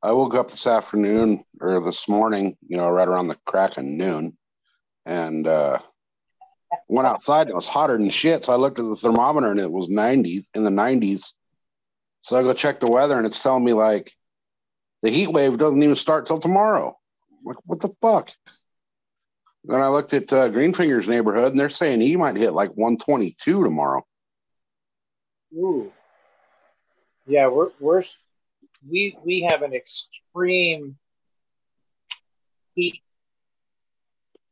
I 0.02 0.12
woke 0.12 0.36
up 0.36 0.50
this 0.50 0.68
afternoon 0.68 1.44
or 1.62 1.80
this 1.80 2.08
morning, 2.08 2.58
you 2.68 2.78
know, 2.78 2.90
right 2.90 3.08
around 3.08 3.28
the 3.28 3.38
crack 3.46 3.78
of 3.78 3.86
noon, 3.86 4.38
and 5.06 5.48
uh, 5.48 5.80
went 6.88 7.08
outside. 7.08 7.42
And 7.42 7.52
it 7.52 7.56
was 7.56 7.68
hotter 7.68 7.98
than 7.98 8.10
shit. 8.10 8.44
So 8.44 8.54
I 8.54 8.56
looked 8.56 8.80
at 8.80 8.86
the 8.86 8.96
thermometer 8.96 9.50
and 9.52 9.60
it 9.60 9.72
was 9.72 9.88
90s 9.88 10.46
in 10.54 10.64
the 10.64 10.70
90s. 10.70 11.34
So 12.26 12.40
I 12.40 12.42
go 12.42 12.56
check 12.56 12.80
the 12.80 12.90
weather 12.90 13.20
and 13.20 13.28
it's 13.28 13.44
telling 13.44 13.64
me 13.64 13.74
like 13.74 14.12
the 15.04 15.12
heat 15.12 15.28
wave 15.28 15.60
doesn't 15.60 15.84
even 15.84 15.96
start 15.96 16.26
till 16.26 16.40
tomorrow. 16.40 16.98
I'm 17.30 17.46
like, 17.46 17.58
what 17.66 17.82
the 17.82 17.90
fuck? 18.02 18.32
Then 19.64 19.80
I 19.80 19.90
looked 19.90 20.12
at 20.12 20.34
uh, 20.34 20.50
Greenfinger's 20.50 21.08
neighborhood 21.08 21.52
and 21.52 21.60
they're 21.60 21.70
saying 21.70 22.02
he 22.02 22.16
might 22.18 22.36
hit 22.36 22.54
like 22.54 22.72
122 22.72 23.64
tomorrow. 23.64 24.04
Ooh. 25.54 25.92
Yeah, 27.28 27.48
we're 27.50 27.70
we're 27.80 28.02
we 28.90 29.16
we 29.24 29.44
have 29.44 29.62
an 29.62 29.76
extreme 29.76 30.98
heat 32.74 33.04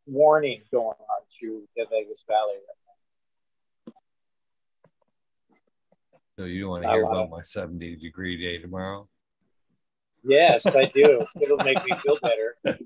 warning 0.05 0.61
going 0.71 0.85
on 0.89 1.21
through 1.39 1.63
the 1.75 1.85
Vegas 1.89 2.23
Valley 2.27 2.53
right 2.53 2.82
So 6.37 6.45
you 6.45 6.61
don't 6.61 6.69
want 6.71 6.83
to 6.83 6.89
hear 6.89 7.03
about 7.03 7.29
my 7.29 7.41
70 7.43 7.97
degree 7.97 8.37
day 8.41 8.57
tomorrow? 8.57 9.07
Yes, 10.23 10.65
I 10.65 10.85
do. 10.85 11.25
It'll 11.39 11.57
make 11.57 11.83
me 11.85 11.95
feel 11.97 12.17
better. 12.21 12.55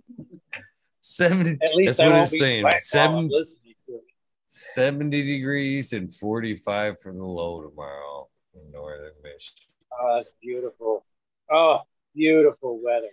70, 1.01 1.57
At 1.63 1.73
least 1.75 1.97
That's 1.97 1.99
I 1.99 2.09
what 2.09 2.23
it's 2.23 2.39
saying. 2.39 2.65
Seven- 2.81 3.29
to 3.29 3.37
it. 3.37 4.03
70 4.49 5.23
degrees 5.23 5.93
and 5.93 6.13
45 6.13 6.99
for 6.99 7.13
the 7.13 7.23
low 7.23 7.61
tomorrow 7.61 8.27
in 8.55 8.71
northern 8.71 9.11
Michigan. 9.23 9.63
Oh, 9.97 10.15
that's 10.15 10.29
beautiful. 10.41 11.05
Oh, 11.49 11.81
beautiful 12.15 12.79
weather. 12.83 13.09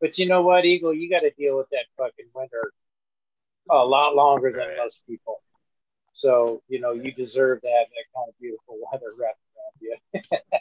But 0.00 0.18
you 0.18 0.26
know 0.26 0.42
what, 0.42 0.64
Eagle? 0.64 0.92
You 0.92 1.08
got 1.08 1.20
to 1.20 1.30
deal 1.30 1.56
with 1.56 1.68
that 1.70 1.86
fucking 1.96 2.26
winter 2.34 2.72
a 3.70 3.84
lot 3.84 4.14
longer 4.14 4.52
than 4.52 4.76
most 4.76 5.00
people. 5.08 5.40
So, 6.12 6.62
you 6.68 6.80
know, 6.80 6.92
you 6.92 7.12
deserve 7.12 7.62
to 7.62 7.68
have 7.68 7.86
that 7.88 8.04
kind 8.14 8.28
of 8.28 8.38
beautiful 8.40 8.78
weather 8.92 9.06
wrapped 9.18 9.38
around 9.56 9.80
you. 9.80 10.20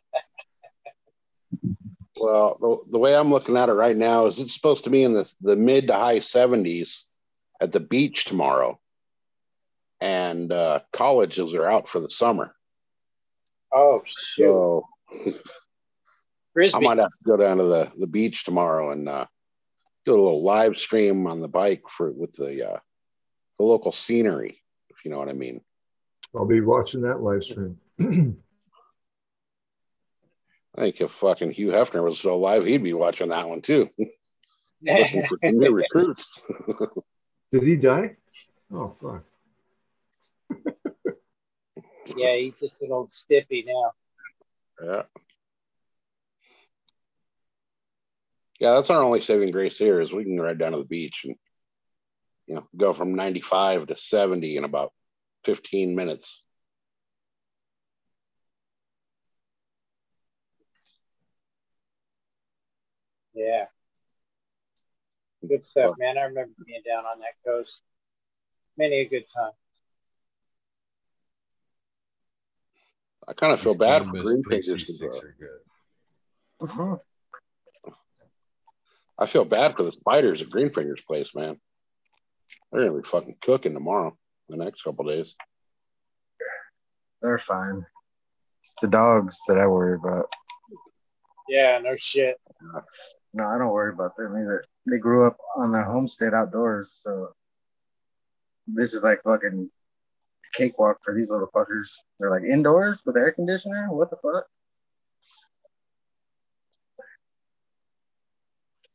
Well, 2.22 2.58
the, 2.62 2.92
the 2.92 3.00
way 3.00 3.16
I'm 3.16 3.32
looking 3.32 3.58
at 3.58 3.70
it 3.70 3.74
right 3.74 3.98
now 3.98 4.28
is 4.28 4.40
it's 4.40 4.54
supposed 4.54 4.84
to 4.84 4.92
be 4.92 5.04
in 5.04 5.14
the, 5.14 5.34
the 5.42 5.56
mid 5.56 5.88
to 5.88 5.94
high 5.94 6.20
70s 6.20 7.06
at 7.60 7.72
the 7.72 7.80
beach 7.80 8.26
tomorrow. 8.26 8.80
And 10.00 10.52
uh, 10.52 10.82
colleges 10.94 11.56
are 11.56 11.66
out 11.66 11.88
for 11.88 12.00
the 12.00 12.12
summer. 12.12 12.54
Oh, 13.74 14.04
shoot. 14.06 14.52
So 14.52 14.88
I 16.76 16.80
might 16.80 17.00
have 17.00 17.10
to 17.10 17.24
go 17.26 17.38
down 17.38 17.58
to 17.58 17.64
the, 17.64 17.92
the 17.98 18.08
beach 18.08 18.44
tomorrow 18.44 18.92
and 18.92 19.10
uh, 19.10 19.26
do 20.06 20.14
a 20.14 20.22
little 20.22 20.44
live 20.44 20.78
stream 20.78 21.26
on 21.26 21.40
the 21.40 21.48
bike 21.48 21.84
for 21.88 22.12
with 22.12 22.34
the 22.34 22.74
uh, 22.74 22.80
the 23.58 23.64
local 23.64 23.92
scenery, 23.92 24.62
if 25.02 25.06
you 25.06 25.12
know 25.12 25.18
what 25.18 25.30
I 25.30 25.34
mean. 25.34 25.62
I'll 26.36 26.46
be 26.46 26.62
watching 26.62 27.02
that 27.02 27.24
live 27.24 27.44
stream. 27.44 27.80
I 28.00 28.36
think 30.78 31.02
if 31.02 31.10
fucking 31.10 31.52
Hugh 31.52 31.70
Hefner 31.70 32.04
was 32.04 32.20
still 32.20 32.36
alive, 32.36 32.66
he'd 32.66 32.84
be 32.84 32.94
watching 32.94 33.30
that 33.30 33.50
one 33.50 33.62
too. 33.62 33.90
Looking 34.84 35.26
for 35.26 35.52
new 35.52 35.72
recruits. 35.76 36.40
Did 37.52 37.64
he 37.64 37.78
die? 37.78 38.16
Oh 38.72 38.96
fuck. 39.02 39.24
yeah, 42.16 42.36
he's 42.38 42.60
just 42.60 42.80
an 42.82 42.92
old 42.92 43.12
stiffy 43.12 43.66
now. 43.66 43.92
Yeah. 44.84 45.02
Yeah, 48.60 48.76
that's 48.76 48.92
our 48.92 49.02
only 49.02 49.22
saving 49.22 49.50
grace 49.52 49.78
here 49.78 50.00
is 50.00 50.14
we 50.14 50.26
can 50.26 50.40
ride 50.40 50.60
down 50.60 50.74
to 50.74 50.78
the 50.78 50.84
beach 50.84 51.22
and 51.24 51.36
you 52.52 52.58
know 52.58 52.68
go 52.76 52.94
from 52.94 53.16
95 53.16 53.88
to 53.88 53.96
70 53.98 54.58
in 54.58 54.66
about 54.66 54.92
15 55.46 55.96
minutes. 55.96 56.44
Yeah. 63.34 63.68
Good 65.48 65.64
stuff, 65.64 65.96
man. 65.98 66.18
I 66.18 66.24
remember 66.24 66.52
being 66.66 66.82
down 66.86 67.06
on 67.06 67.20
that 67.20 67.36
coast. 67.50 67.80
Many 68.78 68.96
a 68.96 69.06
good 69.08 69.24
time. 69.34 69.54
I 73.30 73.32
kind 73.32 73.54
of 73.54 73.62
feel 73.62 73.72
These 73.72 73.80
bad 73.80 74.00
for 74.00 74.12
cannabis 74.12 74.24
green 74.24 74.44
Pixie 74.44 74.72
fingers. 74.72 74.96
sticks 74.96 75.24
are 75.24 75.36
good. 75.40 76.68
Mhm. 76.68 77.00
I 79.18 79.26
feel 79.26 79.46
bad 79.46 79.78
for 79.78 79.84
the 79.84 79.94
spiders 79.94 80.42
at 80.42 80.50
Green 80.50 80.74
Fingers 80.74 81.02
place, 81.02 81.34
man. 81.34 81.62
They're 82.72 82.86
gonna 82.88 83.02
be 83.02 83.08
fucking 83.08 83.36
cooking 83.42 83.74
tomorrow, 83.74 84.18
the 84.50 84.58
next 84.58 84.84
couple 84.84 85.06
days. 85.06 85.36
They're 87.22 87.38
fine. 87.40 87.86
It's 88.62 88.74
the 88.82 88.88
dogs 88.88 89.40
that 89.48 89.58
I 89.58 89.68
worry 89.68 89.96
about. 89.96 90.34
Yeah, 91.50 91.80
no 91.84 91.96
shit. 91.96 92.40
No, 93.34 93.46
I 93.46 93.58
don't 93.58 93.72
worry 93.72 93.92
about 93.94 94.16
them 94.16 94.36
either. 94.38 94.64
They 94.90 94.98
grew 94.98 95.28
up 95.28 95.38
on 95.58 95.72
the 95.72 95.84
homestead 95.84 96.34
outdoors, 96.34 96.92
so 97.02 97.30
this 98.68 98.94
is 98.94 99.04
like 99.04 99.22
fucking 99.24 99.68
cakewalk 100.54 100.98
for 101.04 101.14
these 101.14 101.30
little 101.30 101.48
fuckers. 101.54 101.94
They're 102.20 102.30
like 102.32 102.44
indoors 102.44 103.02
with 103.06 103.18
air 103.18 103.32
conditioner. 103.32 103.88
What 103.92 104.10
the 104.10 104.18
fuck? 104.18 104.46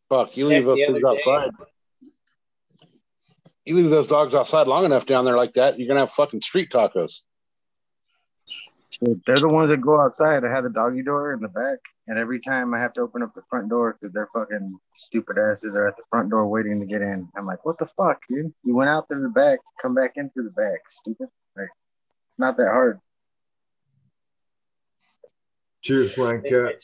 Fuck, 0.09 0.37
you 0.37 0.47
leave 0.47 0.59
Heck, 0.59 0.65
those 0.67 0.77
the 0.77 0.87
things 0.87 1.05
other 1.05 1.17
day- 1.17 1.21
outside. 1.51 1.51
You 3.67 3.75
leave 3.75 3.91
those 3.91 4.07
dogs 4.07 4.33
outside 4.33 4.69
long 4.69 4.85
enough 4.85 5.07
down 5.07 5.25
there 5.25 5.37
like 5.37 5.55
that, 5.55 5.77
you're 5.77 5.89
gonna 5.89 6.01
have 6.01 6.13
fucking 6.13 6.41
street 6.41 6.71
tacos. 6.71 7.23
They're 9.01 9.37
the 9.37 9.49
ones 9.49 9.71
that 9.71 9.81
go 9.81 10.01
outside. 10.01 10.45
I 10.45 10.51
have 10.51 10.63
the 10.63 10.71
doggy 10.71 11.03
door 11.03 11.33
in 11.33 11.41
the 11.41 11.49
back, 11.49 11.79
and 12.07 12.17
every 12.17 12.41
time 12.41 12.73
I 12.73 12.79
have 12.79 12.93
to 12.95 13.01
open 13.01 13.23
up 13.23 13.35
the 13.35 13.43
front 13.51 13.69
door 13.69 13.99
because 14.01 14.15
their 14.15 14.29
fucking 14.33 14.79
stupid 14.95 15.37
asses 15.37 15.75
are 15.75 15.89
at 15.89 15.97
the 15.97 16.05
front 16.09 16.31
door 16.31 16.47
waiting 16.47 16.79
to 16.79 16.87
get 16.87 17.03
in. 17.03 17.29
I'm 17.37 17.45
like, 17.45 17.67
what 17.67 17.77
the 17.79 17.87
fuck, 17.87 18.21
dude? 18.29 18.55
You 18.63 18.77
went 18.77 18.89
out 18.89 19.09
through 19.09 19.23
the 19.23 19.29
back, 19.29 19.59
come 19.83 19.95
back 19.95 20.13
in 20.15 20.31
through 20.31 20.45
the 20.45 20.51
back, 20.51 20.89
stupid. 20.89 21.29
Like, 21.57 21.69
it's 22.29 22.39
not 22.39 22.57
that 22.59 22.69
hard. 22.69 23.01
Cheers, 25.83 26.15
Blank 26.15 26.45
They 26.45 26.51
Cat. 26.51 26.63
got 26.63 26.73
you, 26.73 26.79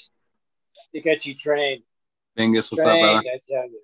they 0.92 1.00
got 1.00 1.24
you 1.24 1.34
trained. 1.36 1.84
Bingus, 2.36 2.72
what's 2.72 2.82
up, 2.82 2.88
trained, 2.88 3.22
brother? 3.22 3.28
I 3.28 3.38
tell 3.48 3.70
you. 3.70 3.80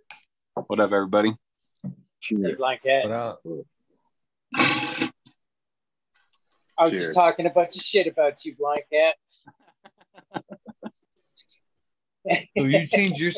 What 0.67 0.81
up, 0.81 0.93
everybody? 0.93 1.37
Hey, 2.21 2.37
Cheers. 2.37 2.57
Blanket. 2.57 3.03
But 3.05 3.13
uh, 3.13 3.37
I 6.77 6.85
was 6.85 6.91
Cheers. 6.91 7.05
just 7.05 7.15
talking 7.15 7.47
a 7.47 7.51
bunch 7.51 7.77
of 7.77 7.83
shit 7.83 8.07
about 8.07 8.45
you, 8.45 8.55
Blanket. 8.57 9.15
so 12.57 12.65
you 12.65 12.87
changed 12.87 13.21
your 13.21 13.33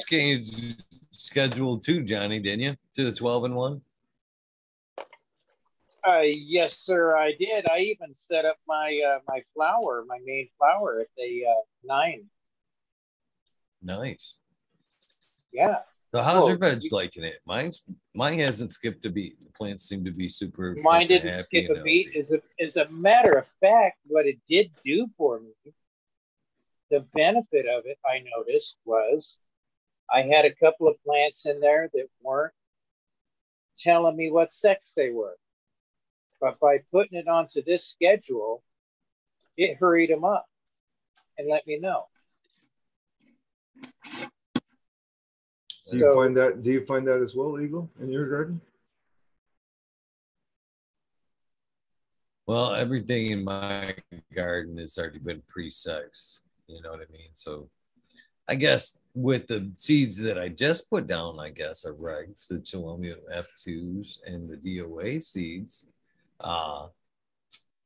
schedule 1.12 1.78
too, 1.78 2.02
Johnny, 2.02 2.40
didn't 2.40 2.60
you? 2.60 2.76
To 2.94 3.04
the 3.04 3.12
12 3.12 3.44
and 3.44 3.54
1? 3.54 3.80
Uh, 6.06 6.20
yes, 6.24 6.78
sir, 6.78 7.14
I 7.14 7.34
did. 7.38 7.66
I 7.68 7.80
even 7.80 8.14
set 8.14 8.46
up 8.46 8.56
my 8.66 8.98
uh, 9.06 9.18
my 9.28 9.42
flower, 9.54 10.02
my 10.08 10.18
main 10.24 10.48
flower 10.56 11.00
at 11.00 11.08
the 11.18 11.42
uh, 11.46 11.62
nine. 11.84 12.24
Nice. 13.82 14.38
Yeah, 15.52 15.80
So 16.12 16.22
how's 16.22 16.48
your 16.48 16.58
veg 16.58 16.82
liking 16.90 17.22
it? 17.22 17.40
Mine's 17.46 17.82
mine 18.14 18.40
hasn't 18.40 18.72
skipped 18.72 19.06
a 19.06 19.10
beat. 19.10 19.36
The 19.44 19.52
plants 19.52 19.88
seem 19.88 20.04
to 20.04 20.10
be 20.10 20.28
super. 20.28 20.74
mine 20.82 21.06
didn't 21.06 21.32
skip 21.32 21.70
a 21.70 21.82
beat. 21.82 22.16
As 22.16 22.32
a 22.32 22.40
as 22.58 22.76
a 22.76 22.88
matter 22.88 23.32
of 23.38 23.46
fact, 23.60 23.98
what 24.06 24.26
it 24.26 24.38
did 24.48 24.72
do 24.84 25.06
for 25.16 25.38
me, 25.38 25.72
the 26.90 27.00
benefit 27.14 27.66
of 27.66 27.84
it, 27.86 27.98
I 28.04 28.24
noticed 28.36 28.74
was, 28.84 29.38
I 30.12 30.22
had 30.22 30.44
a 30.44 30.54
couple 30.54 30.88
of 30.88 31.02
plants 31.04 31.46
in 31.46 31.60
there 31.60 31.88
that 31.94 32.08
weren't 32.22 32.54
telling 33.76 34.16
me 34.16 34.32
what 34.32 34.50
sex 34.52 34.92
they 34.96 35.10
were, 35.10 35.36
but 36.40 36.58
by 36.58 36.78
putting 36.90 37.18
it 37.18 37.28
onto 37.28 37.62
this 37.62 37.86
schedule, 37.86 38.64
it 39.56 39.76
hurried 39.76 40.10
them 40.10 40.24
up 40.24 40.46
and 41.38 41.48
let 41.48 41.66
me 41.68 41.78
know. 41.78 42.06
Do 45.90 45.98
you 45.98 46.04
So- 46.04 46.14
find 46.14 46.36
that? 46.36 46.62
Do 46.62 46.70
you 46.70 46.84
find 46.84 47.06
that 47.08 47.20
as 47.22 47.34
well, 47.34 47.60
Eagle, 47.60 47.90
in 48.00 48.10
your 48.10 48.28
garden? 48.28 48.60
Well, 52.46 52.74
everything 52.74 53.26
in 53.30 53.44
my 53.44 53.94
garden 54.34 54.78
has 54.78 54.98
already 54.98 55.18
been 55.20 55.42
pre-sexed. 55.48 56.40
You 56.66 56.82
know 56.82 56.90
what 56.90 57.00
I 57.08 57.12
mean? 57.12 57.30
So 57.34 57.70
I 58.48 58.56
guess 58.56 59.00
with 59.14 59.46
the 59.46 59.70
seeds 59.76 60.16
that 60.18 60.38
I 60.38 60.48
just 60.48 60.90
put 60.90 61.06
down, 61.06 61.38
I 61.38 61.50
guess 61.50 61.84
are 61.84 61.94
regs, 61.94 62.48
the 62.48 62.56
Chelomia 62.56 63.16
F2s 63.32 64.20
and 64.26 64.48
the 64.48 64.56
DOA 64.56 65.20
seeds. 65.22 65.86
Uh 66.40 66.88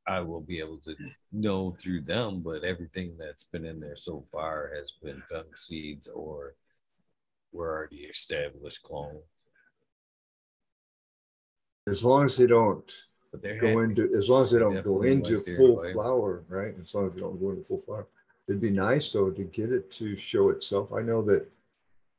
I 0.07 0.21
will 0.21 0.41
be 0.41 0.59
able 0.59 0.77
to 0.85 0.95
know 1.31 1.71
through 1.79 2.01
them, 2.01 2.41
but 2.41 2.63
everything 2.63 3.17
that's 3.17 3.43
been 3.43 3.65
in 3.65 3.79
there 3.79 3.95
so 3.95 4.23
far 4.31 4.71
has 4.75 4.91
been 4.91 5.23
fem 5.27 5.45
seeds 5.55 6.07
or 6.07 6.53
were 7.55 7.73
already 7.73 8.03
established 8.03 8.83
clones. 8.83 9.23
As 11.87 12.03
long 12.03 12.25
as 12.25 12.35
they 12.35 12.47
don't 12.47 12.91
But 13.31 13.43
go 13.59 13.79
into, 13.79 14.13
as 14.15 14.29
long 14.29 14.43
as 14.43 14.51
they 14.51 14.59
don't 14.59 14.83
go 14.83 15.03
into 15.03 15.37
like 15.37 15.45
full 15.57 15.77
life. 15.77 15.93
flower, 15.93 16.43
right? 16.49 16.73
As 16.81 16.93
long 16.93 17.07
as 17.07 17.13
they 17.13 17.21
don't 17.21 17.39
go 17.39 17.51
into 17.51 17.63
full 17.63 17.81
flower. 17.81 18.07
It'd 18.47 18.61
be 18.61 18.71
nice 18.71 19.11
though 19.13 19.29
to 19.29 19.43
get 19.43 19.71
it 19.71 19.91
to 19.91 20.15
show 20.17 20.49
itself. 20.49 20.93
I 20.93 21.01
know 21.01 21.21
that 21.23 21.47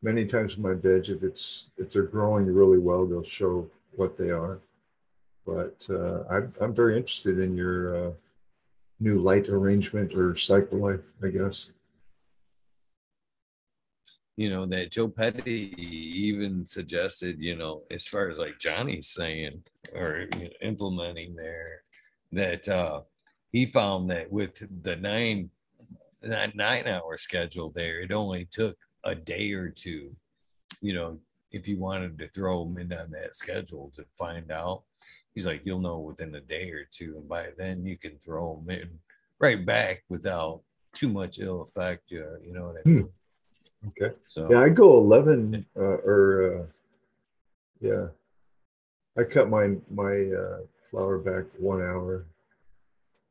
many 0.03 0.25
times 0.25 0.57
in 0.57 0.63
my 0.63 0.75
veg, 0.75 1.09
if 1.09 1.23
it's 1.23 1.71
if 1.79 1.91
they're 1.91 2.03
growing 2.03 2.47
really 2.47 2.79
well, 2.79 3.07
they'll 3.07 3.25
show 3.25 3.69
what 3.97 4.17
they 4.17 4.31
are. 4.31 4.59
But 5.45 5.87
uh, 5.91 6.25
I'm 6.31 6.53
I'm 6.61 6.75
very 6.75 6.97
interested 6.97 7.39
in 7.39 7.57
your 7.57 8.09
uh, 8.09 8.11
new 9.01 9.21
light 9.21 9.49
arrangement 9.49 10.15
or 10.15 10.37
cycle 10.37 10.79
life, 10.79 11.01
I 11.23 11.29
guess. 11.29 11.67
You 14.37 14.51
know 14.51 14.67
that 14.67 14.91
Joe 14.91 15.09
Petty 15.09 15.75
even 15.79 16.67
suggested, 16.67 17.39
you 17.39 17.57
know, 17.57 17.83
as 17.91 18.07
far 18.07 18.29
as 18.29 18.39
like 18.39 18.59
Johnny's 18.59 19.09
saying 19.09 19.63
or 19.95 20.27
you 20.35 20.45
know, 20.45 20.51
implementing 20.63 21.35
there, 21.35 21.83
that 22.33 22.69
uh 22.69 23.01
he 23.53 23.67
found 23.67 24.11
that 24.11 24.31
with 24.31 24.67
the 24.83 24.97
nine 24.97 25.51
that 26.23 26.55
nine 26.55 26.87
hour 26.87 27.17
schedule 27.17 27.71
there, 27.75 28.01
it 28.01 28.13
only 28.13 28.47
took 28.51 28.77
a 29.05 29.15
day 29.15 29.53
or 29.53 29.71
two, 29.71 30.15
you 30.81 30.93
know, 30.93 31.19
if 31.53 31.67
you 31.67 31.79
wanted 31.79 32.19
to 32.19 32.29
throw 32.29 32.65
them 32.65 32.79
in 32.79 32.93
on 32.93 33.11
that 33.13 33.37
schedule 33.37 33.93
to 33.97 34.05
find 34.15 34.51
out. 34.51 34.83
He's 35.35 35.47
like, 35.47 35.63
you'll 35.65 35.81
know 35.81 35.99
within 35.99 36.35
a 36.35 36.41
day 36.41 36.71
or 36.71 36.87
two, 36.91 37.17
and 37.19 37.29
by 37.29 37.49
then 37.59 37.85
you 37.85 37.99
can 37.99 38.19
throw 38.19 38.57
them 38.57 38.71
in 38.71 38.89
right 39.39 39.65
back 39.65 40.03
without 40.09 40.63
too 40.95 41.11
much 41.11 41.39
ill 41.39 41.63
effect. 41.63 42.11
You, 42.11 42.27
you 42.43 42.53
know 42.55 42.69
what 42.69 42.77
I 42.79 42.89
Hmm. 42.89 43.03
Okay. 43.89 44.15
So 44.25 44.49
Yeah, 44.51 44.61
I 44.61 44.69
go 44.69 44.99
11 44.99 45.65
uh, 45.77 45.81
or 45.81 46.61
uh, 46.61 46.67
yeah. 47.81 48.07
I 49.19 49.25
cut 49.25 49.49
my 49.49 49.77
my 49.91 50.31
uh, 50.31 50.59
flower 50.91 51.19
back 51.19 51.45
one 51.59 51.81
hour, 51.81 52.27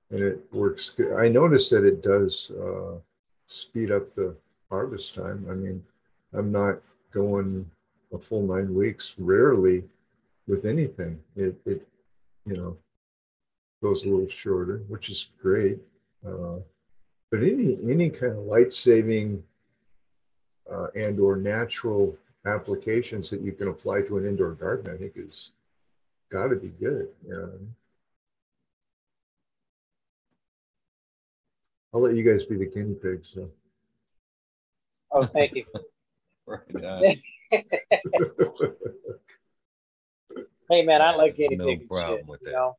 and 0.09 0.19
it 0.19 0.41
works 0.51 0.89
good. 0.89 1.13
I 1.13 1.27
notice 1.29 1.69
that 1.69 1.83
it 1.83 2.01
does 2.01 2.51
uh, 2.51 2.97
speed 3.47 3.91
up 3.91 4.13
the 4.15 4.35
harvest 4.71 5.13
time. 5.13 5.45
I 5.49 5.53
mean, 5.53 5.83
I'm 6.33 6.51
not 6.51 6.81
going 7.13 7.69
a 8.13 8.17
full 8.17 8.41
nine 8.41 8.73
weeks 8.73 9.15
rarely 9.19 9.83
with 10.47 10.65
anything. 10.65 11.19
It 11.35 11.55
it 11.65 11.87
you 12.45 12.57
know 12.57 12.77
goes 13.83 14.03
a 14.03 14.09
little 14.09 14.29
shorter, 14.29 14.81
which 14.87 15.09
is 15.09 15.29
great. 15.39 15.77
Uh, 16.27 16.57
but 17.29 17.41
any 17.41 17.77
any 17.83 18.09
kind 18.09 18.33
of 18.33 18.45
light 18.45 18.73
saving 18.73 19.43
uh, 20.71 20.87
and 20.95 21.19
or 21.19 21.35
natural 21.35 22.17
applications 22.45 23.29
that 23.29 23.41
you 23.41 23.51
can 23.51 23.67
apply 23.67 24.01
to 24.01 24.17
an 24.17 24.25
indoor 24.27 24.51
garden, 24.51 24.93
I 24.93 24.97
think 24.97 25.13
is 25.15 25.51
got 26.31 26.47
to 26.47 26.55
be 26.55 26.69
good. 26.69 27.09
You? 27.27 27.67
I'll 31.93 32.01
let 32.01 32.15
you 32.15 32.23
guys 32.29 32.45
be 32.45 32.57
the 32.57 32.65
guinea 32.65 32.93
pigs. 32.95 33.31
So. 33.33 33.49
Oh, 35.11 35.25
thank 35.25 35.55
you. 35.55 35.65
Right. 36.47 37.19
Hey 40.69 40.81
man, 40.83 40.99
I 41.01 41.15
like 41.15 41.35
guinea 41.37 41.55
No 41.57 41.65
pig 41.67 41.81
and 41.81 41.89
problem 41.89 42.17
shit. 42.19 42.27
with 42.27 42.41
you 42.41 42.47
that. 42.47 42.53
know? 42.53 42.75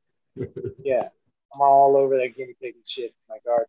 Yeah, 0.85 1.09
I'm 1.55 1.61
all 1.61 1.97
over 1.97 2.17
that 2.17 2.37
guinea 2.37 2.55
pig 2.61 2.75
and 2.75 2.85
shit 2.87 3.05
in 3.11 3.13
my 3.29 3.39
garden. 3.45 3.67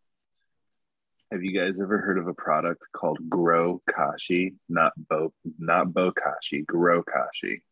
Have 1.30 1.42
you 1.42 1.52
guys 1.52 1.78
ever 1.78 1.98
heard 1.98 2.16
of 2.16 2.26
a 2.26 2.32
product 2.32 2.82
called 2.96 3.18
Grow 3.28 3.82
Kashi? 3.94 4.54
Not 4.70 4.92
Bo, 4.96 5.32
not 5.58 5.88
Bokashi. 5.88 6.64
Grow 6.64 7.02
Kashi. 7.02 7.62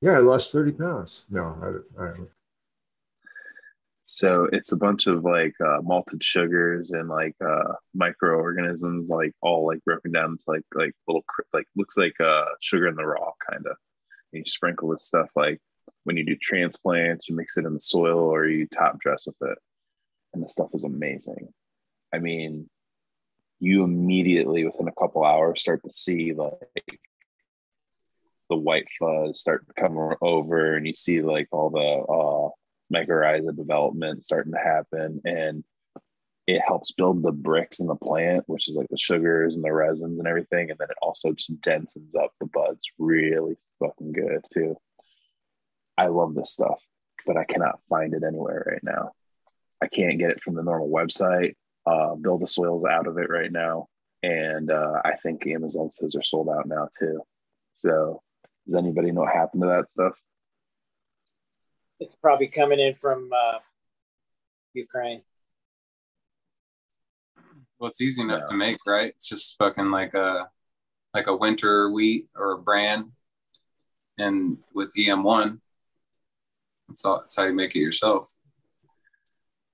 yeah, 0.00 0.12
I 0.12 0.18
lost 0.18 0.52
30 0.52 0.72
pounds. 0.72 1.24
No, 1.28 1.82
I, 1.98 2.02
I 2.04 2.12
So 4.04 4.48
it's 4.52 4.70
a 4.70 4.76
bunch 4.76 5.08
of 5.08 5.24
like 5.24 5.54
uh, 5.60 5.78
malted 5.82 6.22
sugars 6.22 6.92
and 6.92 7.08
like 7.08 7.34
uh, 7.44 7.72
microorganisms, 7.92 9.08
like 9.08 9.32
all 9.42 9.66
like 9.66 9.84
broken 9.84 10.12
down 10.12 10.30
into 10.30 10.44
like 10.46 10.62
like 10.76 10.92
little 11.08 11.24
like 11.52 11.66
looks 11.74 11.96
like 11.96 12.14
uh, 12.20 12.44
sugar 12.60 12.86
in 12.86 12.94
the 12.94 13.04
raw 13.04 13.32
kind 13.50 13.66
of. 13.66 13.76
You 14.30 14.44
sprinkle 14.46 14.90
this 14.90 15.06
stuff 15.06 15.28
like 15.34 15.60
when 16.04 16.16
you 16.16 16.24
do 16.24 16.36
transplants, 16.36 17.28
you 17.28 17.34
mix 17.34 17.56
it 17.56 17.64
in 17.64 17.74
the 17.74 17.80
soil 17.80 18.32
or 18.32 18.46
you 18.46 18.68
top 18.68 19.00
dress 19.00 19.26
with 19.26 19.50
it, 19.50 19.58
and 20.34 20.44
the 20.44 20.48
stuff 20.48 20.68
is 20.72 20.84
amazing. 20.84 21.52
I 22.12 22.18
mean, 22.18 22.68
you 23.60 23.84
immediately 23.84 24.64
within 24.64 24.88
a 24.88 24.92
couple 24.92 25.24
hours 25.24 25.60
start 25.60 25.82
to 25.84 25.90
see 25.90 26.32
like 26.32 27.00
the 28.48 28.56
white 28.56 28.86
fuzz 28.98 29.40
start 29.40 29.66
to 29.66 29.74
come 29.74 30.14
over, 30.20 30.76
and 30.76 30.86
you 30.86 30.94
see 30.94 31.20
like 31.22 31.48
all 31.52 31.70
the 31.70 31.78
uh, 31.78 32.48
mycorrhiza 32.92 33.54
development 33.56 34.24
starting 34.24 34.52
to 34.52 34.58
happen 34.58 35.20
and 35.24 35.64
it 36.46 36.62
helps 36.66 36.92
build 36.92 37.22
the 37.22 37.32
Brix 37.32 37.80
in 37.80 37.86
the 37.86 37.94
plant 37.94 38.44
which 38.46 38.68
is 38.68 38.76
like 38.76 38.88
the 38.88 38.96
sugars 38.96 39.54
and 39.54 39.62
the 39.62 39.72
resins 39.72 40.18
and 40.18 40.26
everything 40.26 40.70
and 40.70 40.78
then 40.78 40.88
it 40.90 40.96
also 41.02 41.32
just 41.32 41.60
densens 41.60 42.14
up 42.14 42.32
the 42.40 42.46
buds 42.46 42.86
really 42.98 43.56
fucking 43.78 44.12
good 44.12 44.40
too. 44.52 44.76
I 45.96 46.06
love 46.06 46.34
this 46.34 46.52
stuff 46.52 46.80
but 47.26 47.36
i 47.36 47.44
cannot 47.44 47.80
find 47.90 48.14
it 48.14 48.22
anywhere 48.26 48.64
right 48.66 48.82
now. 48.82 49.12
I 49.82 49.88
can't 49.88 50.18
get 50.18 50.30
it 50.30 50.42
from 50.42 50.54
the 50.54 50.62
normal 50.62 50.88
website 50.88 51.56
uh, 51.88 52.14
build 52.24 52.40
the 52.42 52.46
soils 52.46 52.84
out 52.84 53.06
of 53.06 53.18
it 53.18 53.28
right 53.30 53.52
now 53.52 53.86
and 54.22 54.70
uh, 54.70 54.96
i 55.04 55.14
think 55.22 55.46
amazon 55.46 55.90
says 55.90 56.12
they're 56.12 56.22
sold 56.22 56.48
out 56.48 56.66
now 56.66 56.88
too 56.98 57.20
so 57.74 58.20
does 58.66 58.74
anybody 58.74 59.10
know 59.12 59.22
what 59.22 59.32
happened 59.32 59.62
to 59.62 59.68
that 59.68 59.88
stuff 59.90 60.14
It's 62.00 62.14
probably 62.14 62.48
coming 62.48 62.78
in 62.86 62.94
from 63.02 63.20
uh, 63.32 63.58
Ukraine. 64.74 65.22
Well, 67.78 67.88
it's 67.90 68.00
easy 68.00 68.22
enough 68.22 68.42
Yeah. 68.42 68.50
to 68.50 68.54
make, 68.54 68.78
right? 68.86 69.12
It's 69.16 69.28
just 69.28 69.56
fucking 69.58 69.90
like 69.90 70.14
a 70.14 70.48
like 71.14 71.26
a 71.26 71.36
winter 71.44 71.90
wheat 71.90 72.28
or 72.36 72.52
a 72.52 72.58
bran, 72.58 73.12
and 74.18 74.58
with 74.74 74.90
EM1, 74.94 75.60
that's 76.88 77.04
all. 77.04 77.18
That's 77.20 77.36
how 77.36 77.44
you 77.44 77.54
make 77.54 77.74
it 77.74 77.80
yourself. 77.80 78.28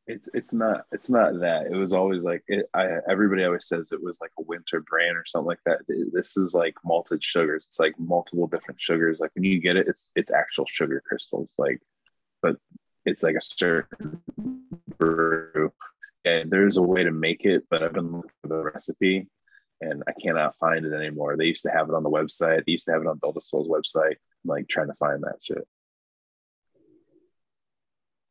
It's 0.06 0.28
it's 0.34 0.52
not 0.52 0.84
it's 0.92 1.08
not 1.08 1.40
that 1.40 1.66
it 1.66 1.74
was 1.74 1.94
always 1.94 2.24
like 2.24 2.42
it, 2.46 2.66
I 2.74 2.98
everybody 3.08 3.44
always 3.44 3.66
says 3.66 3.90
it 3.90 4.02
was 4.02 4.20
like 4.20 4.32
a 4.38 4.42
winter 4.42 4.80
brand 4.80 5.16
or 5.16 5.24
something 5.24 5.46
like 5.46 5.60
that. 5.64 5.80
This 6.12 6.36
is 6.36 6.52
like 6.54 6.74
malted 6.84 7.24
sugars. 7.24 7.64
It's 7.68 7.80
like 7.80 7.98
multiple 7.98 8.46
different 8.46 8.80
sugars. 8.80 9.18
Like 9.18 9.30
when 9.34 9.44
you 9.44 9.60
get 9.60 9.76
it, 9.76 9.88
it's 9.88 10.12
it's 10.14 10.30
actual 10.30 10.66
sugar 10.66 11.02
crystals. 11.06 11.54
Like, 11.56 11.80
but 12.42 12.56
it's 13.06 13.22
like 13.22 13.36
a 13.36 13.40
certain 13.40 14.20
brew. 14.98 15.72
And 16.26 16.50
there's 16.50 16.78
a 16.78 16.82
way 16.82 17.04
to 17.04 17.12
make 17.12 17.44
it, 17.44 17.64
but 17.70 17.82
I've 17.82 17.92
been 17.92 18.10
looking 18.10 18.30
for 18.40 18.48
the 18.48 18.56
recipe, 18.56 19.28
and 19.82 20.02
I 20.06 20.12
cannot 20.22 20.56
find 20.56 20.86
it 20.86 20.94
anymore. 20.94 21.36
They 21.36 21.44
used 21.46 21.64
to 21.64 21.70
have 21.70 21.88
it 21.88 21.94
on 21.94 22.02
the 22.02 22.10
website. 22.10 22.64
They 22.64 22.72
used 22.72 22.86
to 22.86 22.92
have 22.92 23.02
it 23.02 23.08
on 23.08 23.20
Soul's 23.40 23.68
website. 23.68 24.16
I'm 24.44 24.48
like 24.48 24.68
trying 24.68 24.88
to 24.88 24.94
find 24.94 25.22
that 25.22 25.42
shit. 25.42 25.66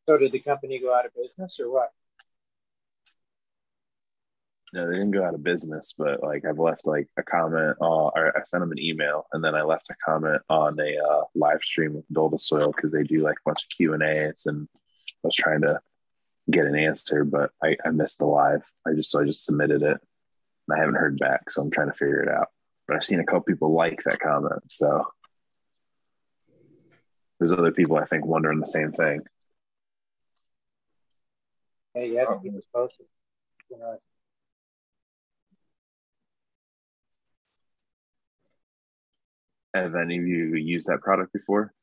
So 0.07 0.17
did 0.17 0.31
the 0.31 0.39
company 0.39 0.79
go 0.79 0.93
out 0.93 1.05
of 1.05 1.13
business 1.15 1.57
or 1.59 1.71
what? 1.71 1.91
No, 4.73 4.87
they 4.87 4.93
didn't 4.93 5.11
go 5.11 5.23
out 5.23 5.35
of 5.35 5.43
business, 5.43 5.93
but 5.95 6.23
like 6.23 6.45
I've 6.45 6.57
left 6.57 6.87
like 6.87 7.07
a 7.15 7.23
comment, 7.23 7.77
uh, 7.79 8.07
or 8.07 8.35
I 8.35 8.43
sent 8.43 8.61
them 8.61 8.71
an 8.71 8.79
email, 8.79 9.27
and 9.31 9.43
then 9.43 9.53
I 9.53 9.61
left 9.61 9.91
a 9.91 9.95
comment 10.03 10.41
on 10.49 10.79
a 10.79 10.97
uh, 10.97 11.23
live 11.35 11.61
stream 11.61 11.93
with 11.93 12.11
Build 12.11 12.33
A 12.33 12.39
Soil 12.39 12.73
because 12.75 12.91
they 12.91 13.03
do 13.03 13.17
like 13.17 13.35
a 13.35 13.49
bunch 13.49 13.59
of 13.63 13.69
Q 13.69 13.93
and 13.93 14.01
A's, 14.01 14.47
and 14.47 14.67
I 14.73 15.27
was 15.27 15.35
trying 15.35 15.61
to 15.61 15.79
get 16.49 16.65
an 16.65 16.75
answer, 16.75 17.23
but 17.23 17.51
I, 17.63 17.77
I 17.85 17.91
missed 17.91 18.17
the 18.17 18.25
live. 18.25 18.63
I 18.85 18.93
just 18.93 19.11
so 19.11 19.21
I 19.21 19.25
just 19.25 19.45
submitted 19.45 19.83
it, 19.83 19.97
and 20.67 20.75
I 20.75 20.79
haven't 20.79 20.95
heard 20.95 21.19
back, 21.19 21.51
so 21.51 21.61
I'm 21.61 21.69
trying 21.69 21.91
to 21.91 21.93
figure 21.93 22.23
it 22.23 22.29
out. 22.29 22.47
But 22.87 22.97
I've 22.97 23.05
seen 23.05 23.19
a 23.19 23.25
couple 23.25 23.41
people 23.41 23.73
like 23.73 24.01
that 24.05 24.19
comment, 24.21 24.71
so 24.71 25.05
there's 27.39 27.51
other 27.51 27.71
people 27.71 27.97
I 27.97 28.05
think 28.05 28.25
wondering 28.25 28.59
the 28.59 28.65
same 28.65 28.91
thing. 28.91 29.21
Hey, 31.93 32.11
yeah, 32.11 32.25
he 32.41 32.49
was 32.49 32.63
posted. 32.73 33.05
You 33.69 33.77
know, 33.77 33.97
Have 39.75 39.95
any 39.95 40.17
of 40.19 40.27
you 40.27 40.55
used 40.55 40.87
that 40.87 41.01
product 41.01 41.33
before? 41.33 41.73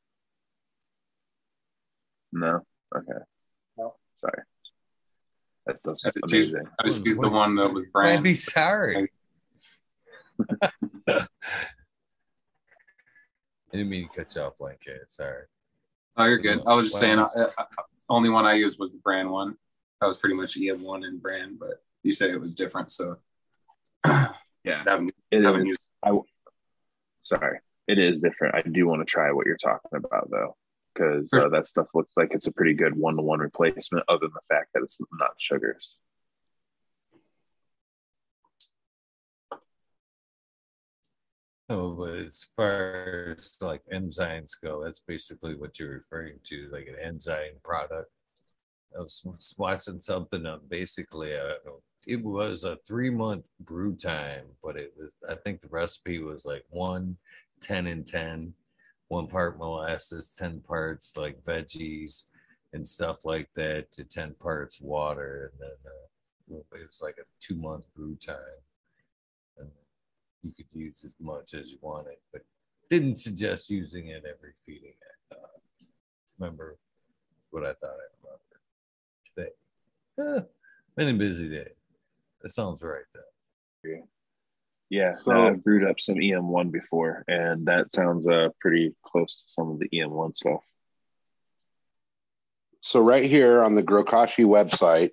No. 2.33 2.61
Okay. 2.95 3.19
No. 3.77 3.95
Sorry. 4.15 4.43
That 5.67 5.81
stuff's 5.81 6.05
I 6.05 6.09
just 6.09 6.19
use, 6.33 6.55
amazing. 6.55 6.71
I 6.79 6.85
just 6.85 7.05
use 7.05 7.19
the 7.19 7.29
one 7.29 7.57
that 7.57 7.73
was 7.73 7.85
brand. 7.93 8.19
I'd 8.19 8.23
be 8.23 8.35
sorry. 8.37 9.11
I 11.09 11.27
didn't 13.73 13.89
mean 13.89 14.09
to 14.09 14.17
cut 14.17 14.35
you 14.35 14.43
off, 14.43 14.59
Blanket. 14.59 15.07
Sorry. 15.09 15.45
Oh, 16.17 16.25
you're 16.25 16.39
good. 16.39 16.61
I 16.67 16.75
was 16.75 16.87
just 16.87 16.99
saying, 16.99 17.19
uh, 17.19 17.29
uh, 17.37 17.65
only 18.09 18.31
one 18.31 18.47
I 18.47 18.55
used 18.55 18.79
was 18.79 18.91
the 18.91 18.99
brand 18.99 19.31
one. 19.31 19.57
That 20.01 20.07
was 20.07 20.16
pretty 20.18 20.34
much 20.34 20.57
EM1 20.57 21.07
and 21.07 21.20
brand, 21.20 21.59
but 21.59 21.82
you 22.03 22.12
said 22.12 22.30
it 22.30 22.40
was 22.40 22.55
different, 22.55 22.90
so 22.90 23.16
Yeah. 24.64 24.82
haven't, 24.86 25.12
It 25.30 25.42
haven't 25.42 25.62
is. 25.62 25.66
used. 25.66 25.90
I, 26.03 26.18
sorry. 27.22 27.59
It 27.86 27.98
is 27.98 28.20
different. 28.20 28.55
I 28.55 28.62
do 28.62 28.86
want 28.86 29.01
to 29.01 29.05
try 29.05 29.30
what 29.32 29.46
you're 29.46 29.57
talking 29.59 29.90
about 29.96 30.30
though, 30.30 30.57
because 30.94 31.32
uh, 31.34 31.48
that 31.51 31.66
stuff 31.66 31.88
looks 31.94 32.12
like 32.16 32.32
it's 32.32 32.46
a 32.46 32.53
pretty 32.53 32.72
good 32.74 32.96
one 32.96 33.16
to 33.16 33.22
one 33.22 33.40
replacement, 33.40 34.05
other 34.09 34.20
than 34.20 34.30
the 34.32 34.55
fact 34.55 34.68
that 34.74 34.82
it's 34.82 34.98
not 35.18 35.32
sugars. 35.38 35.96
No, 41.68 41.90
but 41.90 42.14
as 42.26 42.44
far 42.57 43.36
as 43.38 43.57
like 43.61 43.82
enzymes 43.92 44.53
go, 44.62 44.82
that's 44.82 45.01
basically 45.01 45.55
what 45.55 45.78
you're 45.78 45.90
referring 45.92 46.38
to, 46.44 46.68
like 46.72 46.88
an 46.88 46.96
enzyme 47.01 47.59
product. 47.62 48.11
I 48.97 49.01
was 49.01 49.55
watching 49.57 50.01
something 50.01 50.47
on 50.47 50.61
basically, 50.68 51.34
uh, 51.36 51.55
it 52.07 52.22
was 52.22 52.64
a 52.64 52.76
three 52.86 53.11
month 53.11 53.45
brew 53.61 53.95
time, 53.95 54.47
but 54.62 54.76
it 54.76 54.93
was, 54.99 55.14
I 55.28 55.34
think 55.34 55.61
the 55.61 55.68
recipe 55.68 56.18
was 56.18 56.45
like 56.45 56.64
one, 56.70 57.16
10 57.61 57.86
and 57.86 58.07
10, 58.07 58.55
one 59.09 59.26
part 59.26 59.59
molasses, 59.59 60.34
10 60.36 60.61
parts 60.61 61.16
like 61.16 61.43
veggies 61.43 62.26
and 62.72 62.86
stuff 62.86 63.24
like 63.24 63.49
that, 63.55 63.93
to 63.93 64.05
10 64.05 64.34
parts 64.41 64.80
water. 64.80 65.53
And 65.53 65.68
then 65.68 65.93
uh, 66.61 66.76
it 66.76 66.86
was 66.86 67.01
like 67.03 67.16
a 67.18 67.26
two 67.41 67.57
month 67.57 67.84
brew 67.95 68.16
time. 68.16 68.36
And 69.59 69.68
you 70.43 70.53
could 70.53 70.66
use 70.72 71.05
as 71.05 71.14
much 71.20 71.55
as 71.55 71.70
you 71.70 71.78
wanted, 71.80 72.16
but 72.32 72.43
didn't 72.88 73.16
suggest 73.16 73.70
using 73.70 74.09
it 74.09 74.24
every 74.26 74.53
feeding. 74.66 74.95
I 75.03 75.34
thought. 75.34 75.51
Remember 76.38 76.78
what 77.51 77.64
I 77.64 77.72
thought 77.74 77.91
I 77.91 78.09
remember 78.22 78.49
today. 79.37 79.51
Eh, 80.18 80.41
been 80.97 81.14
a 81.14 81.18
busy 81.18 81.49
day. 81.49 81.68
That 82.43 82.53
sounds 82.53 82.83
right 82.83 83.03
though. 83.14 83.20
Yeah, 83.89 83.97
Yeah, 84.89 85.16
So- 85.24 85.33
no, 85.33 85.47
I've 85.49 85.64
brewed 85.64 85.85
up 85.85 86.01
some 86.01 86.16
EM1 86.16 86.70
before, 86.70 87.24
and 87.28 87.66
that 87.66 87.93
sounds 87.93 88.28
uh 88.28 88.49
pretty 88.61 88.95
close 89.03 89.43
to 89.43 89.51
some 89.51 89.70
of 89.70 89.78
the 89.78 89.89
EM1 89.93 90.35
stuff. 90.37 90.62
So 92.83 93.01
right 93.01 93.24
here 93.24 93.62
on 93.62 93.74
the 93.74 93.83
Grokashi 93.83 94.45
website, 94.45 95.11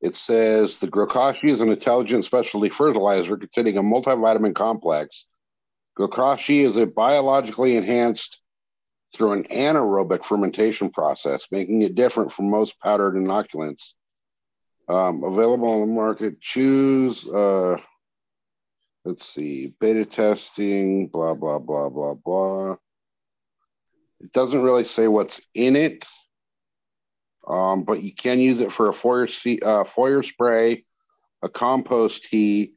it 0.00 0.14
says 0.16 0.78
the 0.78 0.86
Grokashi 0.86 1.44
is 1.50 1.60
an 1.60 1.70
intelligent 1.70 2.24
specialty 2.24 2.68
fertilizer 2.68 3.36
containing 3.36 3.76
a 3.78 3.82
multivitamin 3.82 4.54
complex. 4.54 5.26
Grokashi 5.98 6.64
is 6.64 6.76
a 6.76 6.86
biologically 6.86 7.76
enhanced 7.76 8.42
through 9.14 9.32
an 9.32 9.44
anaerobic 9.44 10.24
fermentation 10.24 10.90
process, 10.90 11.48
making 11.50 11.82
it 11.82 11.94
different 11.94 12.32
from 12.32 12.50
most 12.50 12.80
powdered 12.80 13.14
inoculants. 13.14 13.94
Um, 14.88 15.24
available 15.24 15.68
on 15.68 15.80
the 15.80 15.86
market. 15.86 16.40
Choose. 16.40 17.26
Uh, 17.26 17.78
let's 19.04 19.26
see. 19.26 19.74
Beta 19.80 20.04
testing. 20.04 21.08
Blah 21.08 21.34
blah 21.34 21.58
blah 21.58 21.88
blah 21.88 22.14
blah. 22.14 22.76
It 24.20 24.32
doesn't 24.32 24.62
really 24.62 24.84
say 24.84 25.08
what's 25.08 25.40
in 25.54 25.76
it. 25.76 26.04
Um, 27.46 27.84
but 27.84 28.02
you 28.02 28.14
can 28.14 28.40
use 28.40 28.60
it 28.60 28.72
for 28.72 28.88
a 28.88 28.92
foyer, 28.94 29.28
uh, 29.62 29.84
foyer 29.84 30.22
spray, 30.22 30.84
a 31.42 31.48
compost 31.48 32.24
tea, 32.24 32.72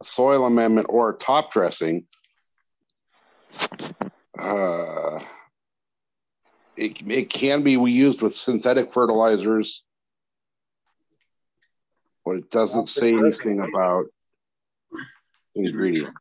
a 0.00 0.04
soil 0.04 0.44
amendment, 0.44 0.88
or 0.90 1.10
a 1.10 1.16
top 1.16 1.52
dressing. 1.52 2.06
Uh, 4.36 5.20
it, 6.80 7.02
it 7.06 7.30
can 7.30 7.62
be 7.62 7.72
used 7.72 8.22
with 8.22 8.34
synthetic 8.34 8.92
fertilizers, 8.92 9.84
but 12.24 12.36
it 12.36 12.50
doesn't 12.50 12.88
say 12.88 13.12
anything 13.12 13.60
about 13.60 14.06
ingredient. 15.54 16.14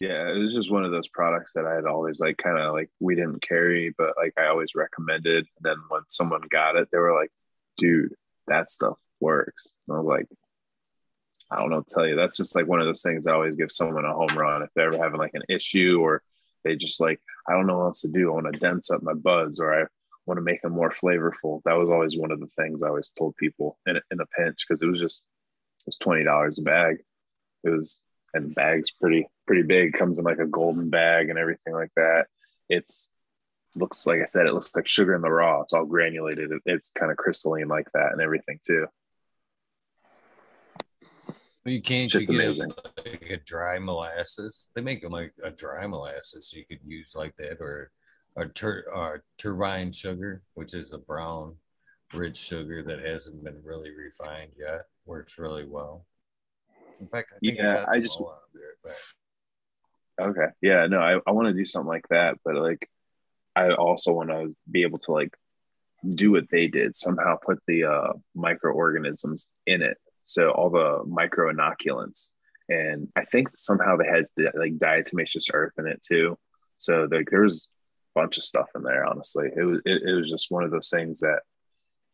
Yeah, 0.00 0.28
it 0.30 0.38
was 0.38 0.54
just 0.54 0.70
one 0.70 0.84
of 0.84 0.90
those 0.90 1.08
products 1.08 1.52
that 1.54 1.64
I 1.64 1.74
had 1.74 1.86
always 1.86 2.20
like 2.20 2.36
kind 2.36 2.58
of 2.58 2.72
like 2.72 2.90
we 3.00 3.14
didn't 3.14 3.46
carry, 3.46 3.94
but 3.96 4.14
like 4.16 4.32
I 4.38 4.46
always 4.46 4.74
recommended. 4.74 5.46
And 5.56 5.62
then 5.62 5.76
when 5.88 6.02
someone 6.08 6.42
got 6.50 6.76
it, 6.76 6.88
they 6.92 7.00
were 7.00 7.18
like, 7.18 7.30
dude, 7.78 8.14
that 8.46 8.70
stuff 8.70 8.98
works. 9.20 9.74
And 9.86 9.96
I 9.96 10.00
was 10.00 10.08
like, 10.08 10.26
I 11.50 11.56
don't 11.56 11.70
know 11.70 11.76
what 11.76 11.88
to 11.88 11.94
tell 11.94 12.06
you. 12.06 12.16
That's 12.16 12.36
just 12.36 12.56
like 12.56 12.66
one 12.66 12.80
of 12.80 12.86
those 12.86 13.02
things 13.02 13.24
that 13.24 13.34
always 13.34 13.54
give 13.54 13.70
someone 13.70 14.04
a 14.04 14.12
home 14.12 14.36
run 14.36 14.62
if 14.62 14.70
they're 14.74 14.88
ever 14.88 15.02
having 15.02 15.18
like 15.18 15.34
an 15.34 15.42
issue 15.48 15.98
or 16.00 16.22
they 16.64 16.76
just 16.76 17.00
like, 17.00 17.20
I 17.48 17.52
don't 17.52 17.66
know 17.66 17.78
what 17.78 17.84
else 17.86 18.00
to 18.02 18.08
do. 18.08 18.30
I 18.30 18.34
want 18.34 18.52
to 18.52 18.58
dense 18.58 18.90
up 18.90 19.02
my 19.02 19.14
buds 19.14 19.58
or 19.58 19.74
I 19.74 19.86
want 20.26 20.38
to 20.38 20.42
make 20.42 20.62
them 20.62 20.72
more 20.72 20.90
flavorful. 20.92 21.60
That 21.64 21.74
was 21.78 21.90
always 21.90 22.16
one 22.16 22.30
of 22.30 22.40
the 22.40 22.48
things 22.58 22.82
I 22.82 22.88
always 22.88 23.10
told 23.10 23.36
people 23.36 23.78
in 23.86 23.96
a, 23.96 24.00
in 24.10 24.20
a 24.20 24.26
pinch 24.38 24.64
because 24.66 24.82
it 24.82 24.86
was 24.86 25.00
just, 25.00 25.24
it 25.80 25.86
was 25.86 25.98
$20 25.98 26.58
a 26.58 26.62
bag. 26.62 26.98
It 27.64 27.70
was, 27.70 28.00
and 28.34 28.46
the 28.50 28.54
bag's 28.54 28.90
pretty, 28.92 29.26
pretty 29.46 29.62
big, 29.62 29.94
comes 29.94 30.18
in 30.18 30.24
like 30.24 30.38
a 30.38 30.46
golden 30.46 30.90
bag 30.90 31.28
and 31.28 31.38
everything 31.38 31.74
like 31.74 31.90
that. 31.96 32.26
It's, 32.68 33.10
looks 33.74 34.06
like 34.06 34.20
I 34.20 34.26
said, 34.26 34.46
it 34.46 34.52
looks 34.54 34.70
like 34.74 34.86
sugar 34.86 35.14
in 35.14 35.22
the 35.22 35.30
raw. 35.30 35.62
It's 35.62 35.72
all 35.72 35.86
granulated. 35.86 36.52
It- 36.52 36.62
It's 36.66 36.90
kind 36.90 37.10
of 37.10 37.16
crystalline 37.16 37.68
like 37.68 37.88
that 37.94 38.12
and 38.12 38.20
everything 38.20 38.60
too. 38.66 38.86
You 41.64 41.80
can't 41.80 42.10
Shit's 42.10 42.28
you 42.28 42.38
get 42.38 42.44
amazing. 42.46 42.72
like 43.04 43.22
a 43.30 43.36
dry 43.38 43.78
molasses? 43.78 44.70
They 44.74 44.80
make 44.82 45.02
them 45.02 45.12
like 45.12 45.32
a 45.44 45.50
dry 45.50 45.86
molasses 45.86 46.52
you 46.52 46.64
could 46.66 46.80
use 46.84 47.14
like 47.14 47.36
that, 47.36 47.60
or 47.60 47.90
a 48.36 48.46
tur- 48.46 48.86
or 48.92 49.22
turbinado 49.38 49.94
sugar, 49.94 50.42
which 50.54 50.74
is 50.74 50.92
a 50.92 50.98
brown, 50.98 51.56
rich 52.14 52.36
sugar 52.36 52.82
that 52.82 52.98
hasn't 53.04 53.44
been 53.44 53.60
really 53.62 53.90
refined 53.92 54.52
yet. 54.58 54.82
Works 55.06 55.38
really 55.38 55.64
well. 55.64 56.04
In 56.98 57.06
fact, 57.06 57.32
I 57.34 57.38
think 57.38 57.58
Yeah, 57.58 57.84
I, 57.88 57.96
I 57.96 58.00
just- 58.00 58.18
more. 58.20 58.32
I'll 58.32 58.42
be 58.52 58.60
right. 58.84 60.30
Okay. 60.30 60.52
Yeah, 60.60 60.86
no, 60.86 60.98
I, 60.98 61.18
I 61.26 61.30
want 61.32 61.48
to 61.48 61.54
do 61.54 61.64
something 61.64 61.88
like 61.88 62.06
that, 62.10 62.38
but 62.44 62.54
like 62.56 62.88
I 63.54 63.72
also 63.72 64.12
want 64.12 64.30
to 64.30 64.54
be 64.70 64.82
able 64.82 64.98
to 65.00 65.12
like 65.12 65.34
do 66.08 66.32
what 66.32 66.50
they 66.50 66.66
did, 66.66 66.96
somehow 66.96 67.36
put 67.44 67.60
the 67.68 67.84
uh 67.84 68.12
microorganisms 68.34 69.46
in 69.66 69.82
it. 69.82 69.96
So 70.22 70.50
all 70.50 70.70
the 70.70 71.02
micro 71.06 71.52
inoculants. 71.52 72.28
And 72.68 73.08
I 73.16 73.24
think 73.24 73.48
somehow 73.56 73.96
they 73.96 74.06
had 74.06 74.26
like 74.54 74.78
diatomaceous 74.78 75.50
earth 75.52 75.72
in 75.78 75.86
it 75.86 76.02
too. 76.02 76.38
So 76.78 77.08
like 77.10 77.30
was 77.30 77.68
a 78.14 78.20
bunch 78.20 78.38
of 78.38 78.44
stuff 78.44 78.68
in 78.74 78.82
there, 78.82 79.04
honestly. 79.04 79.48
It 79.54 79.62
was 79.62 79.80
it, 79.84 80.02
it 80.02 80.14
was 80.14 80.30
just 80.30 80.50
one 80.50 80.64
of 80.64 80.70
those 80.70 80.90
things 80.90 81.20
that 81.20 81.40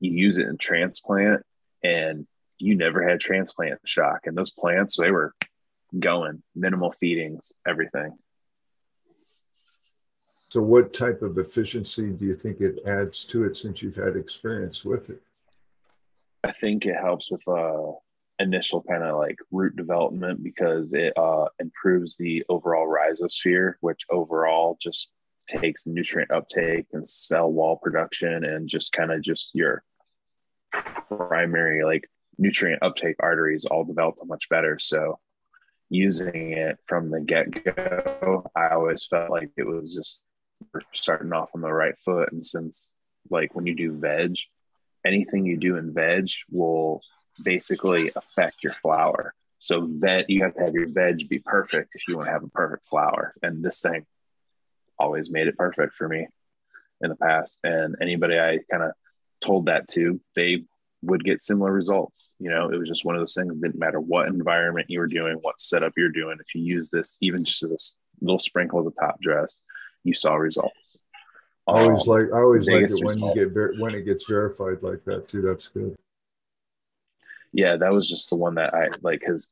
you 0.01 0.11
use 0.11 0.39
it 0.39 0.49
in 0.49 0.59
transplant 0.59 1.43
and 1.83 2.27
you 2.59 2.77
never 2.77 3.07
had 3.07 3.21
transplant 3.21 3.81
shock. 3.85 4.21
And 4.25 4.37
those 4.37 4.51
plants, 4.51 4.97
they 4.97 5.11
were 5.11 5.35
going, 5.99 6.43
minimal 6.55 6.93
feedings, 6.93 7.53
everything. 7.67 8.17
So 10.51 10.63
what 10.63 10.95
type 10.95 11.23
of 11.23 11.37
efficiency 11.37 12.11
do 12.11 12.25
you 12.25 12.35
think 12.35 12.61
it 12.61 12.79
adds 12.87 13.25
to 13.27 13.45
it 13.45 13.57
since 13.57 13.83
you've 13.83 13.97
had 13.97 14.17
experience 14.17 14.85
with 14.85 15.11
it? 15.11 15.21
I 16.45 16.53
think 16.53 16.87
it 16.87 16.97
helps 16.97 17.31
with 17.31 17.47
uh 17.49 17.93
initial 18.41 18.85
kind 18.89 19.03
of 19.03 19.19
like 19.19 19.39
root 19.51 19.75
development 19.75 20.43
because 20.45 20.95
it 20.95 21.13
uh 21.17 21.47
improves 21.59 22.17
the 22.17 22.45
overall 22.49 22.89
rhizosphere, 22.89 23.75
which 23.81 24.05
overall 24.11 24.79
just 24.81 25.11
takes 25.49 25.87
nutrient 25.87 26.31
uptake 26.31 26.87
and 26.93 27.07
cell 27.07 27.51
wall 27.51 27.77
production 27.77 28.45
and 28.45 28.69
just 28.69 28.93
kind 28.93 29.11
of 29.11 29.23
just 29.23 29.51
your 29.55 29.83
primary 31.09 31.83
like 31.83 32.09
nutrient 32.37 32.83
uptake 32.83 33.17
arteries 33.21 33.65
all 33.65 33.85
develop 33.85 34.17
much 34.27 34.49
better. 34.49 34.79
So 34.79 35.19
using 35.91 36.53
it 36.53 36.79
from 36.87 37.11
the 37.11 37.21
get-go, 37.21 38.45
I 38.55 38.69
always 38.69 39.07
felt 39.07 39.31
like 39.31 39.51
it 39.57 39.67
was 39.67 39.95
just 39.95 40.23
starting 40.93 41.33
off 41.33 41.51
on 41.55 41.63
the 41.63 41.73
right 41.73 41.99
foot. 42.05 42.31
And 42.33 42.45
since 42.45 42.93
like 43.31 43.55
when 43.55 43.67
you 43.67 43.75
do 43.75 43.99
veg, 43.99 44.37
anything 45.07 45.47
you 45.47 45.57
do 45.57 45.77
in 45.77 45.93
veg 45.93 46.31
will 46.51 47.01
basically 47.43 48.11
affect 48.17 48.63
your 48.63 48.75
flower. 48.75 49.35
So 49.61 49.89
veg, 49.91 50.27
you 50.29 50.43
have 50.43 50.55
to 50.55 50.63
have 50.63 50.75
your 50.75 50.89
veg 50.89 51.29
be 51.29 51.41
perfect 51.41 51.95
if 51.95 52.07
you 52.07 52.17
want 52.17 52.27
to 52.27 52.33
have 52.33 52.45
a 52.45 52.49
perfect 52.49 52.89
flower. 52.89 53.35
And 53.43 53.65
this 53.65 53.81
thing 53.81 54.07
always 54.99 55.31
made 55.31 55.47
it 55.47 55.57
perfect 55.57 55.95
for 55.95 56.09
me 56.09 56.27
in 57.01 57.11
the 57.11 57.17
past. 57.17 57.61
And 57.65 57.97
anybody 58.01 58.39
I 58.39 58.59
kind 58.71 58.83
of 58.83 58.93
told 59.41 59.67
that 59.67 59.89
to, 59.89 60.21
they 60.35 60.65
would 61.03 61.25
get 61.25 61.43
similar 61.43 61.73
results. 61.73 62.35
You 62.39 62.51
know, 62.51 62.71
it 62.71 62.77
was 62.77 62.89
just 62.89 63.05
one 63.05 63.15
of 63.15 63.21
those 63.21 63.35
things. 63.35 63.57
Didn't 63.57 63.79
matter 63.79 64.01
what 64.01 64.27
environment 64.27 64.91
you 64.91 64.99
were 64.99 65.07
doing, 65.07 65.39
what 65.41 65.61
setup 65.61 65.93
you're 65.97 66.09
doing. 66.09 66.37
If 66.41 66.55
you 66.55 66.63
use 66.63 66.91
this, 66.91 67.19
even 67.21 67.45
just 67.45 67.63
as 67.63 67.71
a 68.21 68.25
little 68.25 68.39
sprinkle 68.39 68.81
as 68.81 68.87
a 68.87 68.91
top 69.01 69.21
dress, 69.21 69.61
you 70.05 70.15
saw 70.15 70.35
results. 70.35 70.99
I 71.69 71.83
always 71.85 72.09
Um, 72.09 72.15
like 72.15 72.33
I 72.33 72.39
always 72.39 72.67
like 72.69 72.85
it 72.85 73.05
when 73.05 73.19
you 73.19 73.35
get 73.35 73.53
ver- 73.53 73.75
when 73.79 73.95
it 73.95 74.03
gets 74.03 74.25
verified 74.27 74.83
like 74.83 75.05
that 75.05 75.29
too. 75.29 75.43
That's 75.43 75.69
good. 75.69 75.95
yeah, 77.53 77.77
that 77.77 77.93
was 77.93 78.09
just 78.09 78.31
the 78.31 78.37
one 78.37 78.55
that 78.57 78.75
I 78.75 78.89
like 79.03 79.21
because 79.21 79.49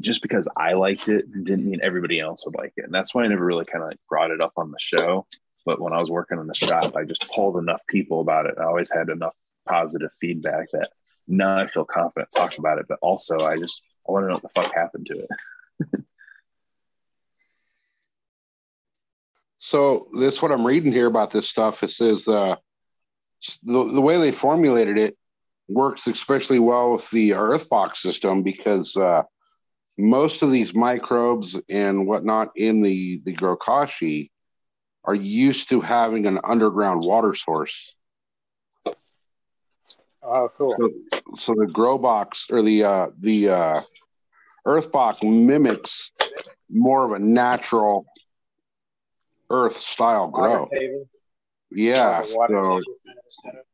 just 0.00 0.22
because 0.22 0.48
I 0.56 0.72
liked 0.72 1.08
it 1.08 1.30
didn't 1.44 1.66
mean 1.66 1.80
everybody 1.82 2.20
else 2.20 2.44
would 2.46 2.54
like 2.54 2.72
it. 2.76 2.84
And 2.84 2.94
that's 2.94 3.14
why 3.14 3.24
I 3.24 3.28
never 3.28 3.44
really 3.44 3.66
kind 3.66 3.82
of 3.82 3.90
like 3.90 4.00
brought 4.08 4.30
it 4.30 4.40
up 4.40 4.52
on 4.56 4.70
the 4.70 4.78
show. 4.78 5.26
But 5.66 5.80
when 5.80 5.92
I 5.92 6.00
was 6.00 6.10
working 6.10 6.38
in 6.38 6.46
the 6.46 6.54
shop, 6.54 6.96
I 6.96 7.04
just 7.04 7.30
told 7.34 7.58
enough 7.58 7.82
people 7.86 8.20
about 8.20 8.46
it. 8.46 8.54
I 8.58 8.64
always 8.64 8.90
had 8.90 9.10
enough 9.10 9.34
positive 9.68 10.10
feedback 10.18 10.70
that 10.72 10.90
now 11.28 11.58
I 11.58 11.66
feel 11.66 11.84
confident 11.84 12.30
talking 12.34 12.60
about 12.60 12.78
it. 12.78 12.86
But 12.88 12.98
also, 13.02 13.44
I 13.44 13.58
just 13.58 13.82
I 14.08 14.12
want 14.12 14.24
to 14.24 14.28
know 14.28 14.34
what 14.34 14.42
the 14.42 14.48
fuck 14.48 14.74
happened 14.74 15.06
to 15.06 15.18
it. 15.18 15.28
So 19.62 20.08
this 20.14 20.40
what 20.40 20.52
I'm 20.52 20.66
reading 20.66 20.90
here 20.90 21.06
about 21.06 21.30
this 21.30 21.48
stuff. 21.48 21.82
It 21.82 21.90
says 21.90 22.26
uh, 22.26 22.56
the 23.62 23.84
the 23.84 24.00
way 24.00 24.16
they 24.16 24.32
formulated 24.32 24.96
it 24.96 25.18
works 25.68 26.06
especially 26.06 26.58
well 26.58 26.92
with 26.92 27.08
the 27.10 27.32
Earthbox 27.32 27.98
system 27.98 28.42
because 28.42 28.96
uh, 28.96 29.22
most 29.98 30.42
of 30.42 30.50
these 30.50 30.74
microbes 30.74 31.60
and 31.68 32.06
whatnot 32.06 32.52
in 32.56 32.80
the 32.80 33.20
the 33.26 33.34
Grokashi 33.34 34.30
are 35.04 35.14
used 35.14 35.68
to 35.68 35.82
having 35.82 36.26
an 36.26 36.40
underground 36.42 37.02
water 37.02 37.34
source. 37.34 37.94
Oh, 40.22 40.50
cool. 40.56 40.74
So, 40.78 41.26
so 41.36 41.54
the 41.54 41.66
grow 41.66 41.98
box 41.98 42.46
or 42.50 42.62
the 42.62 42.84
uh, 42.84 43.10
the 43.18 43.50
uh, 43.50 43.80
earth 44.64 44.90
box 44.90 45.22
mimics 45.22 46.12
more 46.70 47.04
of 47.04 47.12
a 47.12 47.18
natural 47.18 48.06
earth 49.50 49.76
style 49.76 50.28
grow. 50.28 50.68
Yeah. 51.70 52.24
So 52.24 52.46
table 52.46 52.82
kind 53.06 53.18
of 53.18 53.24
setup, 53.28 53.66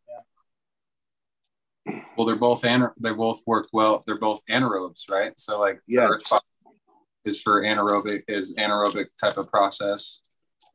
yeah. 1.87 2.01
Well, 2.17 2.27
they're 2.27 2.37
both 2.37 2.65
ana- 2.65 2.93
they 2.99 3.13
both 3.13 3.43
work 3.47 3.69
well. 3.73 4.03
They're 4.07 4.19
both 4.19 4.43
anaerobes, 4.51 5.11
right? 5.11 5.39
So 5.39 5.61
like 5.61 5.77
the 5.87 5.97
Yes. 5.97 6.09
earth 6.11 6.31
box 6.31 6.45
is 7.25 7.41
for 7.41 7.63
anaerobic 7.63 8.25
is 8.29 8.57
anaerobic 8.57 9.07
type 9.21 9.37
of 9.37 9.51
process, 9.51 10.23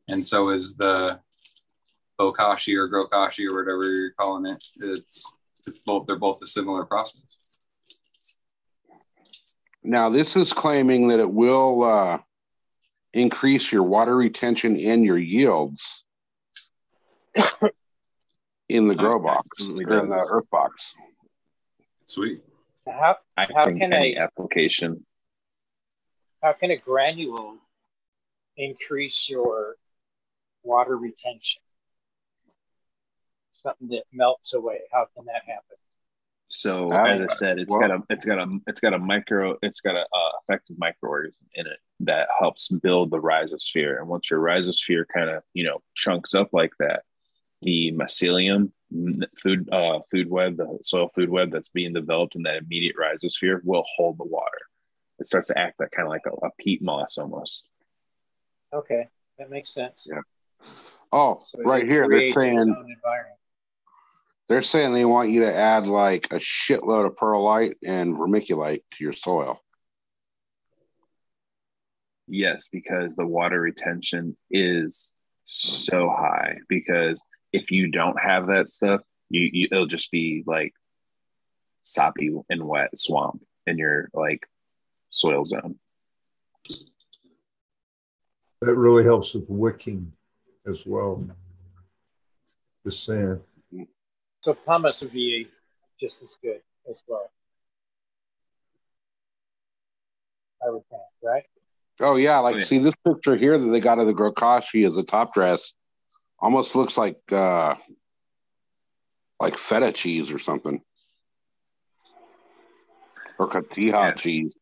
and 0.09 0.25
so 0.25 0.49
is 0.49 0.75
the 0.75 1.19
bokashi 2.19 2.75
or 2.77 2.87
grokashi 2.89 3.45
or 3.47 3.55
whatever 3.55 3.85
you're 3.85 4.11
calling 4.11 4.45
it. 4.45 4.63
It's 4.77 5.31
it's 5.67 5.79
both 5.79 6.05
they're 6.07 6.17
both 6.17 6.41
a 6.41 6.45
similar 6.45 6.85
process. 6.85 7.37
now 9.83 10.09
this 10.09 10.35
is 10.35 10.53
claiming 10.53 11.07
that 11.07 11.19
it 11.19 11.31
will 11.31 11.83
uh, 11.83 12.19
increase 13.13 13.71
your 13.71 13.83
water 13.83 14.15
retention 14.15 14.77
and 14.79 15.03
your 15.03 15.17
yields 15.17 16.05
in 18.69 18.87
the 18.87 18.95
grow 18.95 19.19
box 19.19 19.47
Absolutely 19.59 19.85
or 19.85 19.99
in 20.03 20.09
the 20.09 20.27
earth 20.31 20.49
box. 20.49 20.93
Sweet. 22.05 22.41
How 22.87 23.17
How 23.37 23.65
think 23.65 23.79
can 23.79 23.93
any 23.93 24.17
I- 24.17 24.23
application. 24.23 25.05
how 26.41 26.53
can 26.53 26.71
a 26.71 26.77
granule 26.77 27.57
increase 28.57 29.27
your 29.29 29.75
water 30.63 30.97
retention? 30.97 31.61
Something 33.51 33.89
that 33.89 34.03
melts 34.11 34.53
away. 34.53 34.79
How 34.91 35.05
can 35.15 35.25
that 35.25 35.43
happen? 35.45 35.77
So 36.47 36.87
as 36.87 37.21
I 37.21 37.33
said, 37.33 37.59
it's 37.59 37.71
well- 37.77 37.87
got 37.87 37.91
a 37.91 38.03
it's 38.09 38.25
got 38.25 38.39
a 38.39 38.59
it's 38.67 38.79
got 38.79 38.93
a 38.93 38.99
micro 38.99 39.57
it's 39.61 39.79
got 39.81 39.95
a 39.95 40.01
uh, 40.01 40.31
effective 40.41 40.75
microorganism 40.77 41.43
in 41.55 41.67
it 41.67 41.79
that 42.05 42.27
helps 42.39 42.69
build 42.69 43.11
the 43.11 43.21
rhizosphere. 43.21 43.99
And 43.99 44.07
once 44.07 44.29
your 44.29 44.39
rhizosphere 44.39 45.05
kind 45.13 45.29
of 45.29 45.43
you 45.53 45.63
know 45.63 45.81
chunks 45.95 46.33
up 46.33 46.49
like 46.53 46.73
that, 46.79 47.03
the 47.61 47.91
mycelium 47.93 48.71
food 49.41 49.69
uh, 49.71 49.99
food 50.09 50.29
web, 50.29 50.57
the 50.57 50.79
soil 50.81 51.09
food 51.13 51.29
web 51.29 51.51
that's 51.51 51.69
being 51.69 51.93
developed 51.93 52.35
in 52.35 52.43
that 52.43 52.57
immediate 52.57 52.95
rhizosphere 52.97 53.63
will 53.63 53.85
hold 53.95 54.17
the 54.17 54.25
water. 54.25 54.57
It 55.19 55.27
starts 55.27 55.47
to 55.49 55.57
act 55.57 55.79
like 55.79 55.91
kind 55.91 56.07
of 56.07 56.11
like 56.11 56.25
a, 56.25 56.47
a 56.47 56.49
peat 56.59 56.81
moss 56.81 57.17
almost. 57.17 57.67
Okay, 58.73 59.07
that 59.37 59.49
makes 59.49 59.73
sense. 59.73 60.07
Yeah. 60.09 60.21
Oh, 61.11 61.39
So 61.39 61.59
right 61.63 61.85
here 61.85 62.07
they're 62.07 62.31
saying 62.31 62.75
they're 64.47 64.63
saying 64.63 64.93
they 64.93 65.05
want 65.05 65.29
you 65.29 65.41
to 65.41 65.53
add 65.53 65.87
like 65.87 66.27
a 66.33 66.39
shitload 66.39 67.05
of 67.05 67.15
perlite 67.15 67.77
and 67.85 68.15
vermiculite 68.15 68.83
to 68.91 69.03
your 69.03 69.13
soil. 69.13 69.61
Yes, 72.33 72.69
because 72.71 73.17
the 73.17 73.27
water 73.27 73.59
retention 73.59 74.37
is 74.49 75.13
so 75.43 76.07
high. 76.07 76.59
Because 76.69 77.21
if 77.51 77.71
you 77.71 77.91
don't 77.91 78.17
have 78.21 78.47
that 78.47 78.69
stuff, 78.69 79.01
you, 79.29 79.49
you 79.51 79.67
it'll 79.69 79.85
just 79.85 80.09
be 80.11 80.41
like 80.47 80.73
soppy 81.81 82.33
and 82.49 82.63
wet 82.65 82.97
swamp 82.97 83.43
in 83.67 83.77
your 83.77 84.09
like 84.13 84.47
soil 85.09 85.43
zone. 85.43 85.75
That 88.61 88.75
really 88.75 89.03
helps 89.03 89.33
with 89.33 89.49
wicking 89.49 90.13
as 90.65 90.85
well. 90.85 91.27
The 92.85 92.93
sand. 92.93 93.41
So 94.39 94.53
pumice 94.53 95.01
would 95.01 95.11
be 95.11 95.49
just 95.99 96.21
as 96.21 96.33
good 96.41 96.61
as 96.89 97.01
well. 97.09 97.29
I 100.65 100.69
would 100.69 100.87
think, 100.89 101.01
right? 101.21 101.43
Oh 102.01 102.15
yeah, 102.15 102.39
like 102.39 102.55
Oh, 102.55 102.57
yeah. 102.59 102.63
see 102.63 102.77
this 102.79 102.95
picture 103.05 103.35
here 103.35 103.57
that 103.57 103.67
they 103.67 103.79
got 103.79 103.99
of 103.99 104.07
the 104.07 104.13
Grokashi 104.13 104.85
as 104.85 104.97
a 104.97 105.03
top 105.03 105.33
dress 105.33 105.73
almost 106.39 106.75
looks 106.75 106.97
like 106.97 107.17
uh 107.31 107.75
like 109.39 109.57
feta 109.57 109.91
cheese 109.91 110.31
or 110.31 110.39
something. 110.39 110.81
Or 113.39 113.47
cotija 113.49 113.91
Yeah. 113.91 114.13
cheese. 114.13 114.55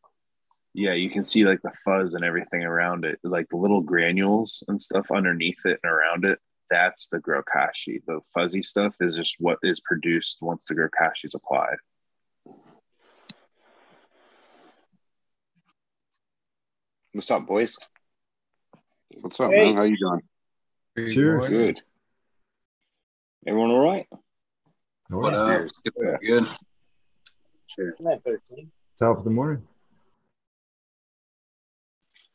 Yeah, 0.72 0.94
you 0.94 1.10
can 1.10 1.24
see 1.24 1.44
like 1.44 1.60
the 1.62 1.72
fuzz 1.84 2.14
and 2.14 2.24
everything 2.24 2.62
around 2.62 3.04
it, 3.04 3.18
like 3.24 3.48
the 3.50 3.56
little 3.56 3.80
granules 3.80 4.62
and 4.68 4.80
stuff 4.80 5.06
underneath 5.10 5.58
it 5.64 5.80
and 5.82 5.92
around 5.92 6.24
it. 6.24 6.38
That's 6.70 7.08
the 7.08 7.18
grokashi. 7.18 8.00
The 8.06 8.20
fuzzy 8.32 8.62
stuff 8.62 8.94
is 9.00 9.16
just 9.16 9.34
what 9.40 9.58
is 9.64 9.80
produced 9.80 10.38
once 10.40 10.64
the 10.66 10.74
grokashi 10.74 11.24
is 11.24 11.34
applied. 11.34 11.76
What's 17.12 17.30
up, 17.30 17.46
boys? 17.46 17.76
What's 19.20 19.38
up, 19.40 19.50
Hey. 19.50 19.66
man? 19.66 19.76
How 19.76 19.82
you 19.82 19.96
doing? 19.98 20.22
Good 20.96 21.12
Cheers. 21.12 21.50
morning. 21.50 21.74
Good. 21.74 21.82
Everyone 23.46 23.70
all 23.70 23.80
right? 23.80 24.06
What 25.08 25.32
yeah. 25.32 25.40
up? 25.40 25.66
Good. 26.22 26.46
Sure. 27.66 27.92
Isn't 27.94 28.04
that 28.04 28.22
13? 28.24 28.70
Top 28.98 29.18
of 29.18 29.24
the 29.24 29.30
morning. 29.30 29.66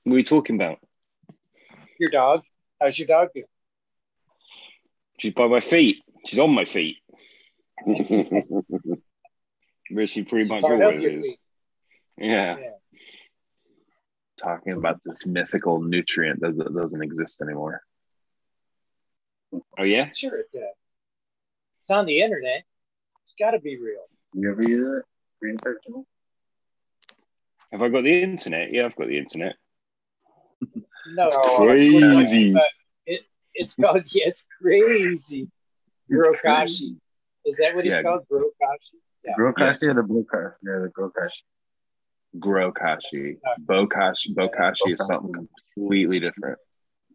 What 0.04 0.16
are 0.16 0.18
you 0.18 0.24
talking 0.26 0.56
about? 0.56 0.80
Your 2.00 2.10
dog? 2.10 2.42
How's 2.82 2.98
your 3.00 3.08
dog 3.08 3.30
doing? 3.34 3.46
She's 5.20 5.34
by 5.34 5.48
my 5.48 5.62
feet. 5.62 6.04
She's 6.26 6.40
on 6.40 6.52
my 6.52 6.66
feet. 6.66 6.98
Where 7.86 8.04
she 10.08 10.24
pretty 10.24 10.50
much 10.50 10.62
Part 10.64 10.76
of 10.76 10.82
always 10.82 11.02
your 11.02 11.12
is. 11.12 11.26
feet. 11.28 11.40
Yeah. 12.18 12.58
Yeah. 12.58 12.70
Talking 14.38 14.74
about 14.74 15.00
this 15.06 15.26
mythical 15.26 15.82
nutrient 15.82 16.42
that 16.42 16.58
that 16.58 16.76
doesn't 16.76 17.02
exist 17.02 17.42
anymore. 17.42 17.82
Oh 19.80 19.84
yeah. 19.84 20.10
Sure 20.12 20.38
it 20.40 20.48
does. 20.54 20.64
It's 21.80 21.90
on 21.90 22.06
the 22.06 22.22
internet. 22.22 22.64
It's 23.24 23.34
got 23.40 23.52
to 23.52 23.60
be 23.60 23.78
real. 23.80 24.02
You 24.34 24.50
ever 24.52 24.62
use 24.64 25.00
it? 25.00 25.06
Green 25.42 25.58
13? 25.58 26.06
Have 27.72 27.82
I 27.82 27.90
got 27.90 28.04
the 28.04 28.22
internet? 28.24 28.74
Yeah, 28.74 28.86
I've 28.86 28.96
got 28.96 29.08
the 29.08 29.18
internet. 29.18 29.56
No, 31.14 31.28
it's 31.28 31.56
Crazy. 31.58 32.54
But 32.54 32.64
it, 33.06 33.22
it's 33.54 33.74
called, 33.74 34.04
yeah, 34.08 34.28
it's 34.28 34.44
crazy. 34.62 35.50
Brokashi. 36.12 36.98
Is 37.46 37.58
that 37.58 37.76
what 37.76 37.86
it's 37.86 37.94
Yeah. 37.94 38.02
called? 38.02 38.28
Brokashi. 38.30 38.98
Yeah. 39.24 39.34
Grokashi 39.38 39.60
Yes. 39.60 39.84
or 39.84 39.94
the 39.94 40.04
blue 40.04 40.26
car? 40.26 40.58
Yeah, 40.64 40.80
the 40.80 40.90
Grokashi. 40.90 41.44
Grokashi. 42.40 43.38
Bokashi 43.66 44.36
Bokashi 44.36 44.94
is 44.94 45.06
something 45.06 45.48
completely 45.76 46.20
different. 46.20 46.58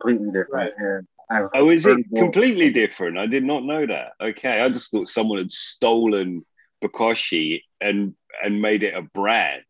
Completely 0.01 0.27
different. 0.27 0.53
Right. 0.53 0.73
Yeah. 1.31 1.47
Oh, 1.55 1.71
is 1.71 1.87
it 1.87 2.07
completely 2.17 2.71
different? 2.71 3.17
I 3.17 3.27
did 3.27 3.45
not 3.45 3.65
know 3.65 3.87
that. 3.87 4.13
Okay, 4.21 4.63
I 4.63 4.69
just 4.69 4.91
thought 4.91 5.09
someone 5.09 5.39
had 5.39 5.53
stolen 5.53 6.43
Bokashi 6.83 7.63
and 7.81 8.15
and 8.43 8.61
made 8.61 8.83
it 8.83 8.95
a 8.95 9.03
brand. 9.03 9.63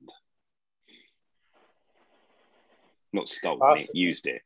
Not 3.12 3.28
stolen 3.28 3.78
it, 3.78 3.90
used 3.92 4.26
it. 4.26 4.40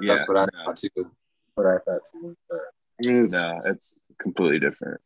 Yeah, 0.00 0.16
That's 0.16 0.28
what 0.28 0.38
I 0.38 0.44
thought 0.64 0.76
too. 0.76 0.88
what 1.54 1.66
I 1.66 1.78
thought 1.78 2.00
too. 2.10 2.36
But 2.48 2.60
I 3.04 3.08
mean, 3.08 3.24
it's, 3.24 3.32
no, 3.32 3.60
it's 3.66 4.00
completely 4.18 4.60
different. 4.60 5.00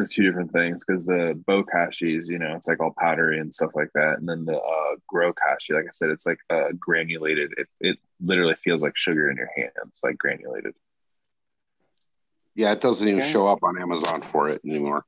They're 0.00 0.06
two 0.06 0.22
different 0.24 0.50
things 0.50 0.82
because 0.82 1.04
the 1.04 1.38
Bokashis, 1.46 2.26
you 2.30 2.38
know, 2.38 2.54
it's 2.56 2.66
like 2.66 2.80
all 2.80 2.94
powdery 2.98 3.38
and 3.38 3.52
stuff 3.52 3.72
like 3.74 3.90
that, 3.94 4.14
and 4.18 4.26
then 4.26 4.46
the 4.46 4.56
uh, 4.56 4.96
Grokashi, 5.12 5.72
like 5.74 5.84
I 5.84 5.90
said, 5.92 6.08
it's 6.08 6.24
like 6.24 6.38
uh, 6.48 6.68
granulated. 6.78 7.52
It 7.58 7.68
it 7.82 7.98
literally 8.18 8.54
feels 8.54 8.82
like 8.82 8.96
sugar 8.96 9.30
in 9.30 9.36
your 9.36 9.50
hands, 9.54 10.00
like 10.02 10.16
granulated. 10.16 10.72
yeah, 12.54 12.72
it 12.72 12.80
doesn't 12.80 13.06
even 13.06 13.20
Okay. 13.20 13.30
show 13.30 13.46
up 13.46 13.62
on 13.62 13.78
Amazon 13.78 14.22
for 14.22 14.48
it 14.48 14.62
anymore. 14.64 15.04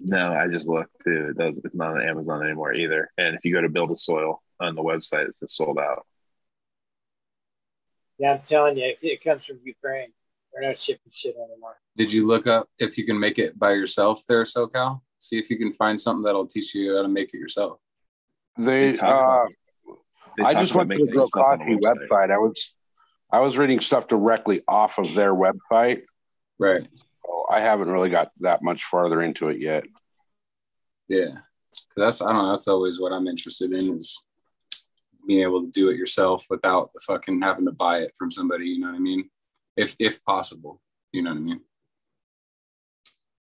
No, 0.00 0.32
I 0.34 0.48
just 0.48 0.66
looked 0.66 0.90
too. 1.04 1.28
It 1.30 1.38
does. 1.38 1.60
It's 1.64 1.76
not 1.76 1.92
on 1.94 2.02
Amazon 2.02 2.42
anymore 2.42 2.74
either. 2.74 3.12
And 3.16 3.36
if 3.36 3.44
you 3.44 3.54
go 3.54 3.60
to 3.60 3.68
Build 3.68 3.92
a 3.92 3.94
Soil 3.96 4.42
on 4.58 4.74
the 4.74 4.82
website, 4.82 5.28
it's 5.28 5.38
just 5.38 5.56
sold 5.56 5.78
out. 5.78 6.04
Yeah, 8.18 8.32
I'm 8.32 8.40
telling 8.40 8.76
you, 8.76 8.92
it 9.02 9.22
comes 9.22 9.44
from 9.44 9.60
Ukraine. 9.62 10.12
They're 10.52 10.68
not 10.68 10.78
shipping 10.80 11.12
shit 11.12 11.36
anymore. 11.36 11.76
Did 11.96 12.12
you 12.12 12.26
look 12.26 12.46
up 12.46 12.68
if 12.78 12.96
you 12.96 13.04
can 13.04 13.18
make 13.18 13.38
it 13.38 13.58
by 13.58 13.72
yourself 13.72 14.22
there, 14.28 14.44
SoCal? 14.44 15.00
See 15.18 15.38
if 15.38 15.50
you 15.50 15.58
can 15.58 15.72
find 15.72 16.00
something 16.00 16.22
that'll 16.22 16.46
teach 16.46 16.74
you 16.74 16.96
how 16.96 17.02
to 17.02 17.08
make 17.08 17.34
it 17.34 17.38
yourself. 17.38 17.78
They, 18.56 18.92
They 18.92 18.98
uh, 18.98 19.44
They 20.36 20.44
I 20.44 20.54
just 20.54 20.74
went 20.74 20.90
to 20.90 20.96
the 20.96 21.04
making 21.04 21.08
it 21.08 21.14
yourself 21.14 21.30
on 21.36 21.58
Grokashi 21.60 21.80
the 21.80 22.06
website. 22.10 22.30
I 22.30 22.38
was 22.38 22.74
I 23.30 23.40
was 23.40 23.58
reading 23.58 23.80
stuff 23.80 24.08
directly 24.08 24.62
off 24.68 24.98
of 24.98 25.14
their 25.14 25.34
website. 25.34 26.02
Right. 26.58 26.86
So 27.24 27.44
I 27.50 27.60
haven't 27.60 27.90
really 27.90 28.10
got 28.10 28.30
that 28.40 28.62
much 28.62 28.84
farther 28.84 29.22
into 29.22 29.48
it 29.48 29.58
yet. 29.58 29.84
Yeah, 31.08 31.34
that's 31.96 32.22
I 32.22 32.32
don't 32.32 32.36
know, 32.42 32.48
that's 32.48 32.68
always 32.68 33.00
what 33.00 33.12
I'm 33.12 33.26
interested 33.26 33.72
in 33.72 33.96
is 33.96 34.22
being 35.26 35.42
able 35.42 35.62
to 35.62 35.70
do 35.70 35.88
it 35.90 35.96
yourself 35.96 36.46
without 36.50 36.90
the 36.92 37.00
fucking 37.06 37.42
having 37.42 37.66
to 37.66 37.72
buy 37.72 37.98
it 37.98 38.12
from 38.18 38.30
somebody, 38.30 38.66
you 38.66 38.80
know 38.80 38.88
what 38.88 38.96
I 38.96 39.00
mean? 39.00 39.28
If 39.76 39.94
if 39.98 40.24
possible. 40.24 40.80
You 41.12 41.22
know 41.22 41.30
what 41.30 41.36
I 41.36 41.40
mean? 41.40 41.60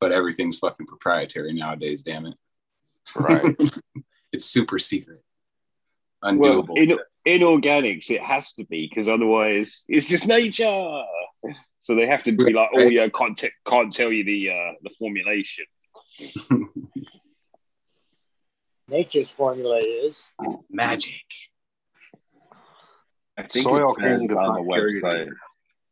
But 0.01 0.13
everything's 0.13 0.59
fucking 0.59 0.87
proprietary 0.87 1.53
nowadays, 1.53 2.03
damn 2.03 2.27
it. 2.27 2.39
Right. 3.17 3.57
it's 4.33 4.45
super 4.45 4.79
secret. 4.79 5.23
Undoable. 6.23 6.69
Well, 6.69 6.77
in, 6.77 6.99
in 7.25 7.41
organics, 7.43 8.11
it 8.11 8.23
has 8.23 8.53
to 8.55 8.65
be 8.65 8.89
because 8.89 9.09
otherwise 9.09 9.85
it's 9.89 10.07
just 10.07 10.27
nature. 10.27 11.03
So 11.81 11.95
they 11.95 12.07
have 12.07 12.25
to 12.25 12.33
be 12.33 12.53
like, 12.53 12.71
oh 12.75 12.81
yeah, 12.81 13.09
can't 13.09 13.39
t- 13.39 13.51
can't 13.67 13.95
tell 13.95 14.13
you 14.13 14.25
the 14.25 14.51
uh, 14.51 14.73
the 14.83 14.91
formulation. 14.99 15.65
Nature's 18.89 19.31
formula 19.31 19.79
is 19.79 20.27
Magic. 20.71 21.15
I 23.37 23.43
think 23.43 23.65
Soil 23.65 23.83
it 23.83 23.89
says 23.95 24.35
on 24.35 24.55
the 24.55 24.63
website. 24.63 25.31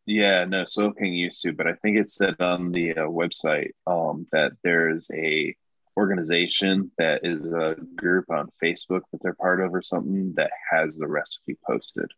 Yeah, 0.06 0.44
no, 0.44 0.64
Soil 0.64 0.92
King 0.92 1.14
used 1.14 1.42
to, 1.42 1.52
but 1.52 1.66
I 1.66 1.72
think 1.74 1.96
it 1.96 2.08
said 2.08 2.40
on 2.40 2.70
the 2.70 2.92
uh, 2.92 3.06
website 3.06 3.70
um, 3.88 4.26
that 4.30 4.52
there's 4.62 5.10
a 5.12 5.56
organization 5.96 6.92
that 6.98 7.22
is 7.24 7.44
a 7.46 7.74
group 7.96 8.30
on 8.30 8.50
Facebook 8.62 9.00
that 9.10 9.20
they're 9.22 9.34
part 9.34 9.60
of 9.60 9.74
or 9.74 9.82
something 9.82 10.32
that 10.36 10.50
has 10.70 10.96
the 10.96 11.08
recipe 11.08 11.56
posted. 11.66 12.08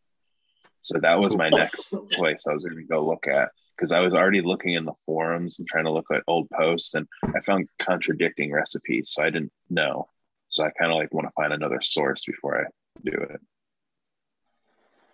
So 0.82 0.98
that 1.01 1.19
was 1.19 1.36
my 1.36 1.48
next 1.48 1.94
place 2.12 2.47
I 2.47 2.52
was 2.52 2.65
going 2.65 2.77
to 2.77 2.85
go 2.85 3.06
look 3.06 3.27
at 3.27 3.51
because 3.77 3.93
I 3.93 4.01
was 4.01 4.12
already 4.12 4.43
looking 4.43 4.74
in 4.74 4.85
the 4.85 4.93
forums 5.06 5.59
and 5.59 5.66
trying 5.66 5.85
to 5.85 5.93
look 5.93 6.06
at 6.12 6.23
old 6.27 6.51
posts 6.51 6.94
and 6.94 7.06
I 7.23 7.40
found 7.40 7.69
contradicting 7.81 8.52
recipes, 8.52 9.10
so 9.12 9.23
I 9.23 9.31
didn't 9.31 9.52
know. 9.70 10.05
So 10.51 10.65
I 10.65 10.70
kind 10.78 10.93
of 10.93 10.98
like 10.98 11.15
want 11.15 11.27
to 11.27 11.32
find 11.32 11.55
another 11.55 11.81
source 11.82 12.24
before 12.27 12.60
I 12.60 12.65
do 13.02 13.12
it 13.12 13.40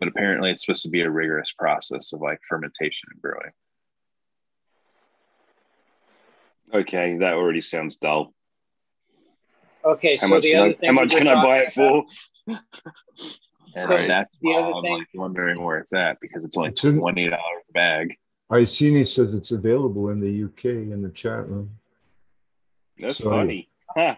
but 0.00 0.08
apparently 0.08 0.50
it's 0.50 0.64
supposed 0.64 0.82
to 0.82 0.90
be 0.90 1.02
a 1.02 1.10
rigorous 1.10 1.52
process 1.58 2.12
of 2.12 2.20
like 2.20 2.38
fermentation 2.48 3.08
and 3.12 3.20
brewing. 3.22 3.52
Okay, 6.72 7.16
that 7.18 7.34
already 7.34 7.60
sounds 7.60 7.96
dull. 7.96 8.34
okay. 9.84 10.16
How 10.16 10.22
so 10.22 10.28
much 10.28 10.42
the 10.42 10.50
can 10.52 10.60
other 10.60 10.68
I, 10.70 10.72
thing 10.74 10.88
how 10.88 10.94
much 10.94 11.10
can 11.14 11.28
I 11.28 11.34
buy 11.42 11.58
it 11.58 11.72
for? 11.72 12.04
And 12.46 12.58
So 13.74 13.88
that's 14.06 14.36
the 14.40 14.48
why 14.48 14.60
other 14.60 14.72
I'm 14.74 14.82
thing- 14.82 14.98
like 14.98 15.06
wondering 15.14 15.62
where 15.62 15.78
it's 15.78 15.92
at 15.92 16.18
because 16.20 16.44
it's 16.44 16.56
only 16.56 16.70
It's 16.70 16.80
twenty 16.80 17.28
dollars 17.28 17.64
a 17.68 17.72
bag. 17.72 18.14
Icini 18.52 19.06
says 19.06 19.34
it's 19.34 19.50
available 19.52 20.10
in 20.10 20.20
the 20.20 20.44
UK 20.44 20.64
in 20.92 21.02
the 21.02 21.08
chat 21.10 21.48
room. 21.48 21.70
That's 22.98 23.18
So- 23.18 23.30
funny. 23.30 23.68
Huh. 23.96 24.16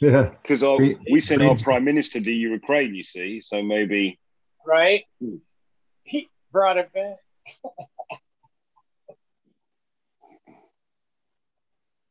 Yeah. 0.00 0.30
Because 0.42 0.62
we 1.10 1.20
sent 1.20 1.42
our 1.42 1.56
prime 1.56 1.84
minister 1.84 2.20
to 2.20 2.32
Ukraine, 2.32 2.94
you 2.94 3.02
see. 3.02 3.40
So 3.42 3.62
maybe 3.62 4.18
right? 4.66 5.04
Hmm. 5.20 5.36
He 6.02 6.28
brought 6.52 6.78
it 6.78 6.92
back. 6.92 7.16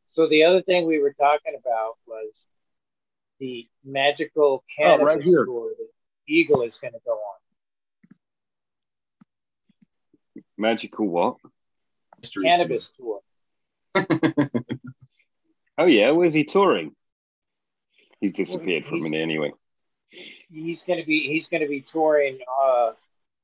so 0.05 0.27
the 0.27 0.43
other 0.43 0.61
thing 0.61 0.85
we 0.85 0.99
were 0.99 1.13
talking 1.13 1.55
about 1.59 1.93
was 2.07 2.45
the 3.39 3.67
magical 3.83 4.63
oh, 4.63 4.73
cannabis 4.77 5.05
right 5.07 5.23
here. 5.23 5.45
tour 5.45 5.71
that 5.77 5.87
Eagle 6.27 6.61
is 6.61 6.75
going 6.75 6.93
to 6.93 6.99
go 7.05 7.13
on. 7.13 7.39
magical 10.57 11.07
what? 11.07 11.37
History 12.21 12.43
Cannabis 12.45 12.89
tour. 12.97 13.21
Oh 15.79 15.85
yeah, 15.85 16.11
where's 16.11 16.33
he 16.33 16.43
touring? 16.43 16.93
He's 18.19 18.33
disappeared 18.33 18.83
for 18.85 18.95
a 18.95 18.99
minute 18.99 19.21
anyway. 19.21 19.53
He's 20.51 20.81
going 20.81 20.99
to 20.99 21.05
be 21.05 21.27
he's 21.27 21.47
going 21.47 21.61
to 21.61 21.67
be 21.67 21.81
touring 21.81 22.39
uh, 22.63 22.91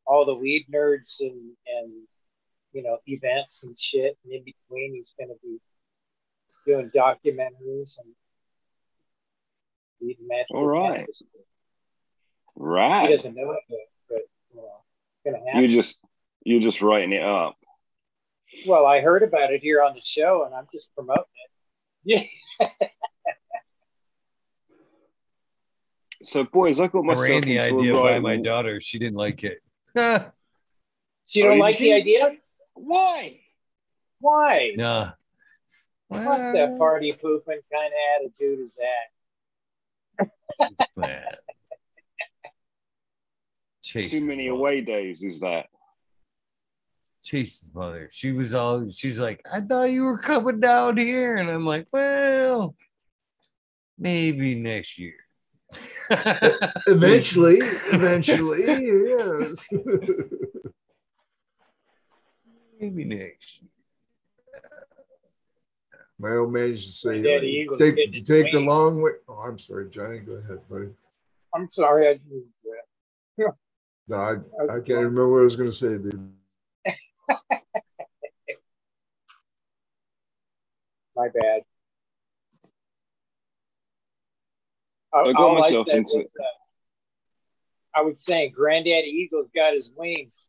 all 0.05 0.25
the 0.25 0.35
weed 0.35 0.65
nerds 0.73 1.19
and 1.19 1.51
and 1.67 1.91
you 2.73 2.83
know 2.83 2.97
events 3.07 3.63
and 3.63 3.77
shit. 3.77 4.17
And 4.23 4.33
in 4.33 4.43
between, 4.43 4.95
he's 4.95 5.13
going 5.17 5.29
to 5.29 5.39
be 5.43 5.59
doing 6.65 6.91
documentaries 6.95 7.93
and 7.97 8.13
leading 10.01 10.27
magical 10.27 10.57
All 10.57 10.67
right. 10.67 10.93
cannabis 10.93 11.17
tour. 11.19 11.41
He 13.01 13.15
doesn't 13.15 13.35
know 13.35 13.51
it 13.51 13.59
yet, 13.69 13.79
but 14.09 14.21
you 14.53 14.61
know, 14.61 14.83
going 15.23 15.39
to 15.39 15.45
happen. 15.45 15.61
You're 15.61 15.81
just 15.81 15.99
you're 16.43 16.61
just 16.61 16.81
writing 16.81 17.11
it 17.11 17.23
up. 17.23 17.55
Well, 18.65 18.85
I 18.85 19.01
heard 19.01 19.23
about 19.23 19.51
it 19.51 19.61
here 19.61 19.81
on 19.83 19.95
the 19.95 20.01
show, 20.01 20.43
and 20.45 20.55
I'm 20.55 20.67
just 20.71 20.87
promoting 20.95 21.23
it. 22.05 22.29
Yeah, 22.59 22.67
So 26.25 26.43
boys, 26.43 26.79
I 26.79 26.87
got 26.87 26.99
I 26.99 27.03
myself 27.03 27.29
ran 27.29 27.41
the 27.41 27.57
into 27.57 27.79
idea 27.79 27.93
by 27.93 27.99
right- 28.13 28.21
my 28.21 28.37
daughter. 28.37 28.81
She 28.81 28.97
didn't 28.99 29.17
like 29.17 29.43
it. 29.43 29.59
she 31.25 31.41
Oh, 31.43 31.45
don't 31.47 31.55
you 31.57 31.61
like 31.61 31.75
see? 31.75 31.85
the 31.85 31.93
idea? 31.93 32.37
Why? 32.73 33.39
Why? 34.19 34.71
nah. 34.75 35.11
What 36.07 36.53
the 36.53 36.75
party 36.77 37.13
pooping 37.13 37.59
kind 37.71 37.93
of 37.93 38.25
attitude 38.25 38.59
is 38.59 38.75
that? 40.19 40.31
Man. 40.95 41.23
Chase 43.83 44.11
Too 44.19 44.25
many 44.25 44.47
away 44.47 44.81
days 44.81 45.23
is 45.23 45.39
that? 45.41 45.67
Chase's 47.23 47.73
mother. 47.73 48.09
She 48.11 48.31
was 48.31 48.53
all 48.53 48.89
she's 48.89 49.19
like, 49.19 49.43
I 49.51 49.61
thought 49.61 49.91
you 49.91 50.03
were 50.03 50.17
coming 50.17 50.59
down 50.59 50.97
here. 50.97 51.37
And 51.37 51.49
I'm 51.49 51.65
like, 51.65 51.87
well, 51.91 52.75
maybe 53.97 54.55
next 54.55 54.97
year. 54.99 55.15
Eventually, 56.87 57.57
eventually, 57.91 58.65
yes. 58.65 59.67
maybe 62.79 63.03
next 63.05 63.61
year. 63.61 63.71
My 66.17 66.31
old 66.31 66.53
man 66.53 66.69
used 66.69 67.01
to 67.01 67.09
say, 67.09 67.21
Daddy 67.21 67.59
uh, 67.59 67.63
Eagle's 67.63 67.79
take, 67.79 67.95
getting 67.95 68.25
take 68.25 68.51
the 68.51 68.59
wings. 68.59 68.67
long 68.67 69.01
way. 69.01 69.11
Oh, 69.27 69.39
I'm 69.39 69.59
sorry, 69.59 69.89
Johnny. 69.89 70.19
Go 70.19 70.33
ahead, 70.33 70.59
buddy. 70.69 70.89
I'm 71.53 71.69
sorry, 71.69 72.07
I 72.07 72.13
didn't 72.13 72.29
do 72.29 72.71
that. 73.37 73.53
No, 74.07 74.17
I, 74.17 74.33
I 74.75 74.79
can't 74.79 74.99
remember 74.99 75.29
what 75.29 75.39
I 75.39 75.43
was 75.43 75.55
going 75.55 75.69
to 75.69 75.75
say, 75.75 75.97
dude. 75.97 76.31
My 81.15 81.29
bad. 81.29 81.61
I, 85.15 85.19
I 85.21 85.33
got 85.33 85.41
all 85.41 85.57
I 85.57 85.61
myself 85.61 85.87
said 85.87 85.95
into- 85.97 86.17
was, 86.17 86.31
uh, 86.39 86.43
I 87.97 88.01
was 88.01 88.21
saying, 88.21 88.51
Granddaddy 88.53 89.07
Eagle's 89.07 89.49
got 89.55 89.73
his 89.73 89.89
wings. 89.95 90.47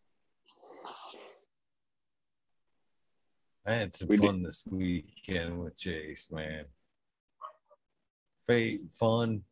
I 3.66 3.72
had 3.72 3.94
some 3.94 4.09
We 4.09 4.16
did- 4.16 4.26
fun 4.26 4.43
this 4.43 4.62
weekend 4.70 5.60
with 5.60 5.76
Chase, 5.76 6.30
man. 6.30 6.64
Fate, 8.47 8.78
fun. 8.98 9.43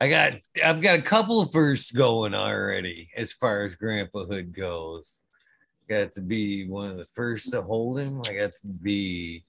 I 0.00 0.08
got 0.08 0.34
I've 0.64 0.82
got 0.82 0.98
a 0.98 1.02
couple 1.02 1.40
of 1.40 1.52
firsts 1.52 1.92
going 1.92 2.34
already 2.34 3.10
as 3.16 3.32
far 3.32 3.64
as 3.64 3.76
grandpahood 3.76 4.52
goes. 4.52 5.22
Got 5.88 6.12
to 6.14 6.20
be 6.20 6.66
one 6.66 6.90
of 6.90 6.96
the 6.96 7.04
first 7.04 7.52
to 7.52 7.62
hold 7.62 8.00
him. 8.00 8.20
I 8.28 8.34
got 8.34 8.50
to 8.52 8.66
be 8.66 9.44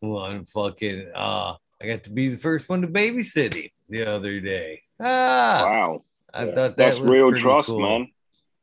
one 0.00 0.44
fucking 0.44 1.10
uh 1.14 1.54
I 1.80 1.86
got 1.86 2.02
to 2.04 2.10
be 2.10 2.28
the 2.28 2.36
first 2.36 2.68
one 2.68 2.82
to 2.82 2.88
babysit 2.88 3.54
him 3.54 3.70
the 3.88 4.04
other 4.06 4.40
day. 4.40 4.82
Ah 5.00 5.62
Wow. 5.64 6.04
I 6.32 6.46
Yeah. 6.46 6.54
thought 6.54 6.54
that 6.54 6.76
That's 6.76 6.98
was 6.98 7.10
real 7.10 7.32
trust, 7.32 7.68
cool. 7.68 7.80
man. 7.80 8.12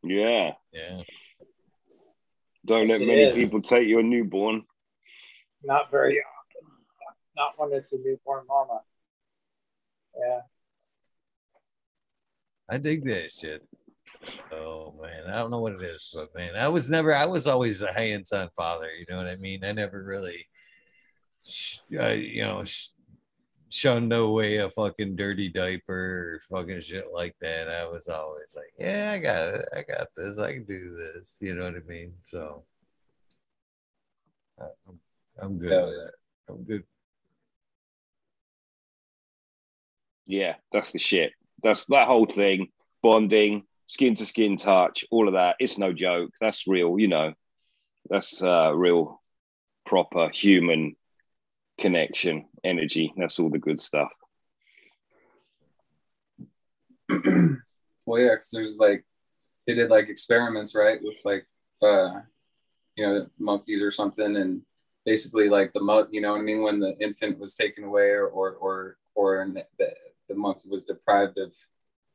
Yeah. 0.03 0.53
Yeah. 0.73 1.03
Don't 2.65 2.88
let 2.88 3.02
it 3.02 3.07
many 3.07 3.23
is. 3.23 3.35
people 3.35 3.61
take 3.61 3.88
your 3.88 4.03
newborn. 4.03 4.64
Not 5.64 5.89
very 5.91 6.19
often. 6.19 6.69
Not 7.35 7.53
when 7.57 7.73
it's 7.73 7.91
a 7.91 7.98
newborn 7.98 8.45
mama. 8.48 8.81
Yeah. 10.18 10.41
I 12.69 12.77
dig 12.77 13.03
that 13.06 13.31
shit. 13.31 13.68
Oh 14.52 14.93
man, 15.02 15.27
I 15.27 15.38
don't 15.39 15.49
know 15.49 15.60
what 15.61 15.73
it 15.73 15.81
is, 15.81 16.14
but 16.14 16.27
man, 16.35 16.56
I 16.56 16.68
was 16.68 16.89
never, 16.89 17.14
I 17.14 17.26
was 17.26 17.48
always 17.48 17.81
a 17.81 17.91
hands-on 17.91 18.49
father. 18.56 18.89
You 18.91 19.06
know 19.10 19.18
what 19.18 19.27
I 19.27 19.35
mean? 19.35 19.64
I 19.64 19.72
never 19.72 20.03
really, 20.03 20.48
sh- 21.43 21.80
uh, 21.99 22.10
you 22.10 22.43
know, 22.43 22.64
sh- 23.72 23.77
shunned 23.80 24.14
away 24.14 24.57
a 24.57 24.69
fucking 24.69 25.15
dirty 25.15 25.49
diaper 25.49 26.35
or 26.35 26.39
fucking 26.49 26.81
shit 26.81 27.07
like 27.14 27.35
that. 27.41 27.69
I 27.69 27.85
was 27.85 28.07
always 28.07 28.56
like, 28.56 28.73
yeah, 28.77 29.11
I 29.14 29.19
got 29.19 29.56
it, 29.56 29.69
I 29.76 29.81
got 29.84 30.07
this, 30.15 30.38
I 30.39 30.53
can 30.53 30.64
do 30.65 30.77
this. 30.95 31.38
You 31.41 31.56
know 31.56 31.64
what 31.65 31.76
I 31.76 31.88
mean? 31.88 32.14
So 32.23 32.64
I'm, 34.60 34.99
I'm 35.39 35.57
good 35.57 35.72
Yeah. 35.72 35.85
with 35.85 35.95
that. 35.95 36.11
I'm 36.49 36.64
good. 36.64 36.84
Yeah, 40.27 40.56
that's 40.72 40.91
the 40.91 40.99
shit. 40.99 41.34
That's 41.64 41.85
that 41.88 42.07
whole 42.07 42.26
thing. 42.26 42.69
Bonding, 43.03 43.64
skin 43.88 44.15
to 44.15 44.26
skin 44.26 44.57
touch, 44.57 45.03
all 45.11 45.27
of 45.27 45.34
that. 45.34 45.56
It's 45.60 45.77
no 45.77 45.91
joke. 45.93 46.31
That's 46.39 46.68
real, 46.68 46.98
you 46.99 47.07
know. 47.07 47.34
That's 48.10 48.41
uh 48.41 48.72
real 48.76 49.22
proper 49.85 50.30
human 50.30 50.95
connection, 51.82 52.45
energy. 52.64 53.12
That's 53.18 53.40
all 53.40 53.49
the 53.49 53.60
good 53.60 53.82
stuff. 53.82 54.12
well, 57.10 58.20
yeah, 58.20 58.36
because 58.36 58.52
there's 58.52 58.78
like 58.78 59.03
they 59.68 59.74
did 59.74 59.90
like 59.90 60.08
experiments, 60.08 60.76
right, 60.76 60.99
with 61.03 61.20
like 61.26 61.45
uh, 61.82 62.22
you 62.95 63.06
know, 63.06 63.28
monkeys 63.38 63.82
or 63.82 63.91
something, 63.91 64.38
and 64.38 64.62
basically 65.06 65.49
like 65.49 65.74
the 65.74 65.82
mud, 65.82 66.08
you 66.12 66.22
know 66.22 66.34
what 66.34 66.40
I 66.40 66.44
mean, 66.44 66.62
when 66.62 66.80
the 66.80 66.95
infant 66.99 67.40
was 67.40 67.56
taken 67.56 67.84
away 67.84 68.12
or 68.12 68.28
or 68.28 68.53
or 68.53 68.98
or 69.16 69.48
the 69.78 69.90
the 70.30 70.36
monkey 70.36 70.70
was 70.70 70.84
deprived 70.84 71.38
of 71.38 71.53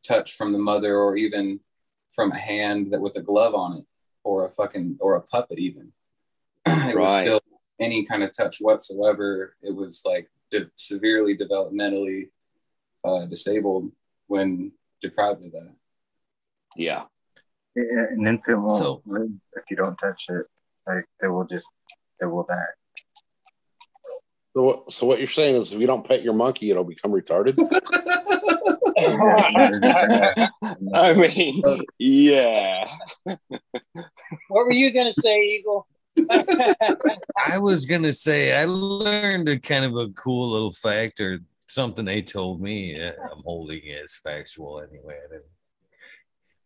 touch 0.06 0.36
from 0.36 0.52
the 0.52 0.58
mother, 0.58 0.96
or 0.96 1.16
even 1.16 1.60
from 2.12 2.32
a 2.32 2.38
hand 2.38 2.92
that 2.92 3.00
with 3.00 3.16
a 3.16 3.20
glove 3.20 3.54
on 3.54 3.78
it, 3.78 3.84
or 4.24 4.46
a 4.46 4.50
fucking 4.50 4.96
or 5.00 5.16
a 5.16 5.22
puppet 5.22 5.58
even. 5.58 5.92
it 6.66 6.98
was 6.98 7.10
still 7.10 7.40
any 7.80 8.04
kind 8.04 8.22
of 8.22 8.34
touch 8.36 8.58
whatsoever. 8.60 9.56
It 9.62 9.74
was 9.74 10.02
like 10.04 10.28
de- 10.50 10.70
severely 10.76 11.36
developmentally 11.36 12.28
uh, 13.04 13.26
disabled 13.26 13.90
when 14.26 14.72
deprived 15.02 15.44
of 15.44 15.52
that. 15.52 15.72
Yeah. 16.76 17.04
Yeah, 17.74 18.06
An 18.10 18.26
infant 18.26 18.62
won't 18.62 18.82
So- 18.82 19.02
live 19.06 19.30
if 19.54 19.64
you 19.70 19.76
don't 19.76 19.96
touch 19.96 20.26
it. 20.28 20.46
Like 20.86 21.04
they 21.20 21.28
will 21.28 21.44
just 21.44 21.68
they 22.20 22.26
will 22.26 22.44
die. 22.44 22.54
So 24.54 24.62
what, 24.62 24.92
so 24.92 25.06
what 25.06 25.18
you're 25.18 25.28
saying 25.28 25.56
is 25.60 25.72
if 25.72 25.80
you 25.80 25.86
don't 25.86 26.06
pet 26.06 26.22
your 26.22 26.32
monkey, 26.32 26.70
it'll 26.70 26.84
become 26.84 27.12
retarded? 27.12 27.56
I 30.94 31.14
mean, 31.14 31.62
yeah. 31.98 32.86
What 33.26 34.64
were 34.64 34.72
you 34.72 34.90
going 34.92 35.12
to 35.12 35.20
say, 35.20 35.42
Eagle? 35.42 35.86
I 36.30 37.58
was 37.58 37.86
gonna 37.86 38.14
say 38.14 38.56
I 38.56 38.64
learned 38.64 39.48
a 39.48 39.58
kind 39.58 39.84
of 39.84 39.96
a 39.96 40.08
cool 40.10 40.50
little 40.50 40.72
fact 40.72 41.20
or 41.20 41.40
something 41.68 42.04
they 42.04 42.22
told 42.22 42.60
me. 42.60 43.00
I'm 43.00 43.42
holding 43.44 43.84
it 43.84 44.04
as 44.04 44.14
factual 44.14 44.80
anyway. 44.80 45.18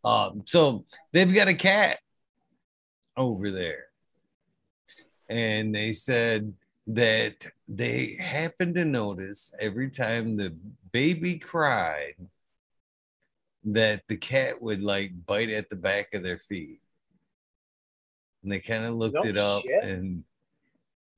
Um, 0.05 0.43
so 0.47 0.85
they've 1.13 1.33
got 1.33 1.49
a 1.49 1.55
cat 1.55 1.99
over 3.17 3.51
there, 3.51 3.87
and 5.29 5.75
they 5.75 5.93
said 5.93 6.55
that 6.87 7.47
they 7.69 8.17
happened 8.21 8.75
to 8.77 8.85
notice 8.85 9.55
every 9.61 9.91
time 9.91 10.37
the 10.37 10.55
baby 10.93 11.39
cried 11.39 12.15
that 13.65 14.03
the 14.09 14.17
cat 14.17 14.61
would 14.61 14.83
like 14.83 15.13
bite 15.27 15.51
at 15.51 15.69
the 15.69 15.77
back 15.77 16.15
of 16.15 16.23
their 16.23 16.39
feet. 16.39 16.81
And 18.43 18.51
they 18.53 18.61
kind 18.61 18.85
of 18.85 18.95
looked 18.95 19.23
No 19.25 19.31
it 19.31 19.37
up 19.37 19.63
shit. 19.63 19.85
and 19.85 20.25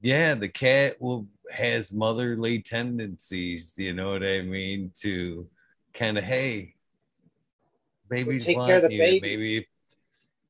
yeah 0.00 0.34
the 0.34 0.48
cat 0.48 1.00
will 1.00 1.26
has 1.52 1.92
motherly 1.92 2.60
tendencies 2.60 3.74
you 3.76 3.92
know 3.92 4.10
what 4.12 4.24
i 4.24 4.40
mean 4.42 4.90
to 4.94 5.46
kind 5.94 6.18
of 6.18 6.24
hey 6.24 6.74
babies 8.08 8.44
take 8.44 8.56
care 8.58 8.76
of 8.78 8.82
wanting 8.84 8.88
the 8.88 8.94
you 8.94 9.00
baby. 9.00 9.20
maybe 9.20 9.56
if, 9.58 9.64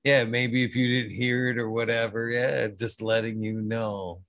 yeah 0.05 0.25
maybe 0.25 0.65
if 0.65 0.75
you 0.77 0.89
didn't 0.89 1.15
hear 1.15 1.49
it 1.51 1.59
or 1.59 1.71
whatever 1.71 2.29
yeah 2.31 2.67
just 2.69 3.03
letting 3.03 3.43
you 3.43 3.61
know 3.61 4.21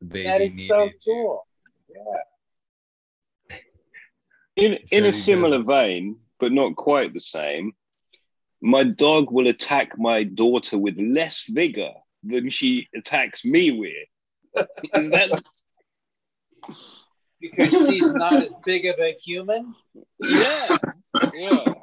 the 0.00 0.06
baby 0.06 0.28
that 0.28 0.40
is 0.40 0.54
needed 0.56 0.68
so 0.68 0.84
you. 0.84 0.92
cool. 1.04 1.46
Yeah. 1.88 3.56
In 4.56 4.78
So 4.86 4.96
in 4.96 5.04
a 5.04 5.12
similar 5.12 5.58
does- 5.58 5.66
vein, 5.66 6.16
but 6.40 6.52
not 6.52 6.74
quite 6.76 7.12
the 7.14 7.20
same, 7.20 7.72
my 8.62 8.84
dog 8.84 9.30
will 9.32 9.48
attack 9.48 9.98
my 9.98 10.22
daughter 10.22 10.78
with 10.78 10.96
less 10.98 11.44
vigor 11.48 11.90
than 12.22 12.48
she 12.48 12.88
attacks 12.94 13.44
me 13.44 13.72
with. 13.72 14.66
Is 14.94 15.10
that 15.10 15.30
Because 17.40 17.72
she's 17.72 18.06
not 18.14 18.40
as 18.40 18.52
big 18.64 18.86
of 18.86 18.94
a 19.00 19.14
human. 19.14 19.74
yeah? 20.20 20.68
Yeah. 21.34 21.74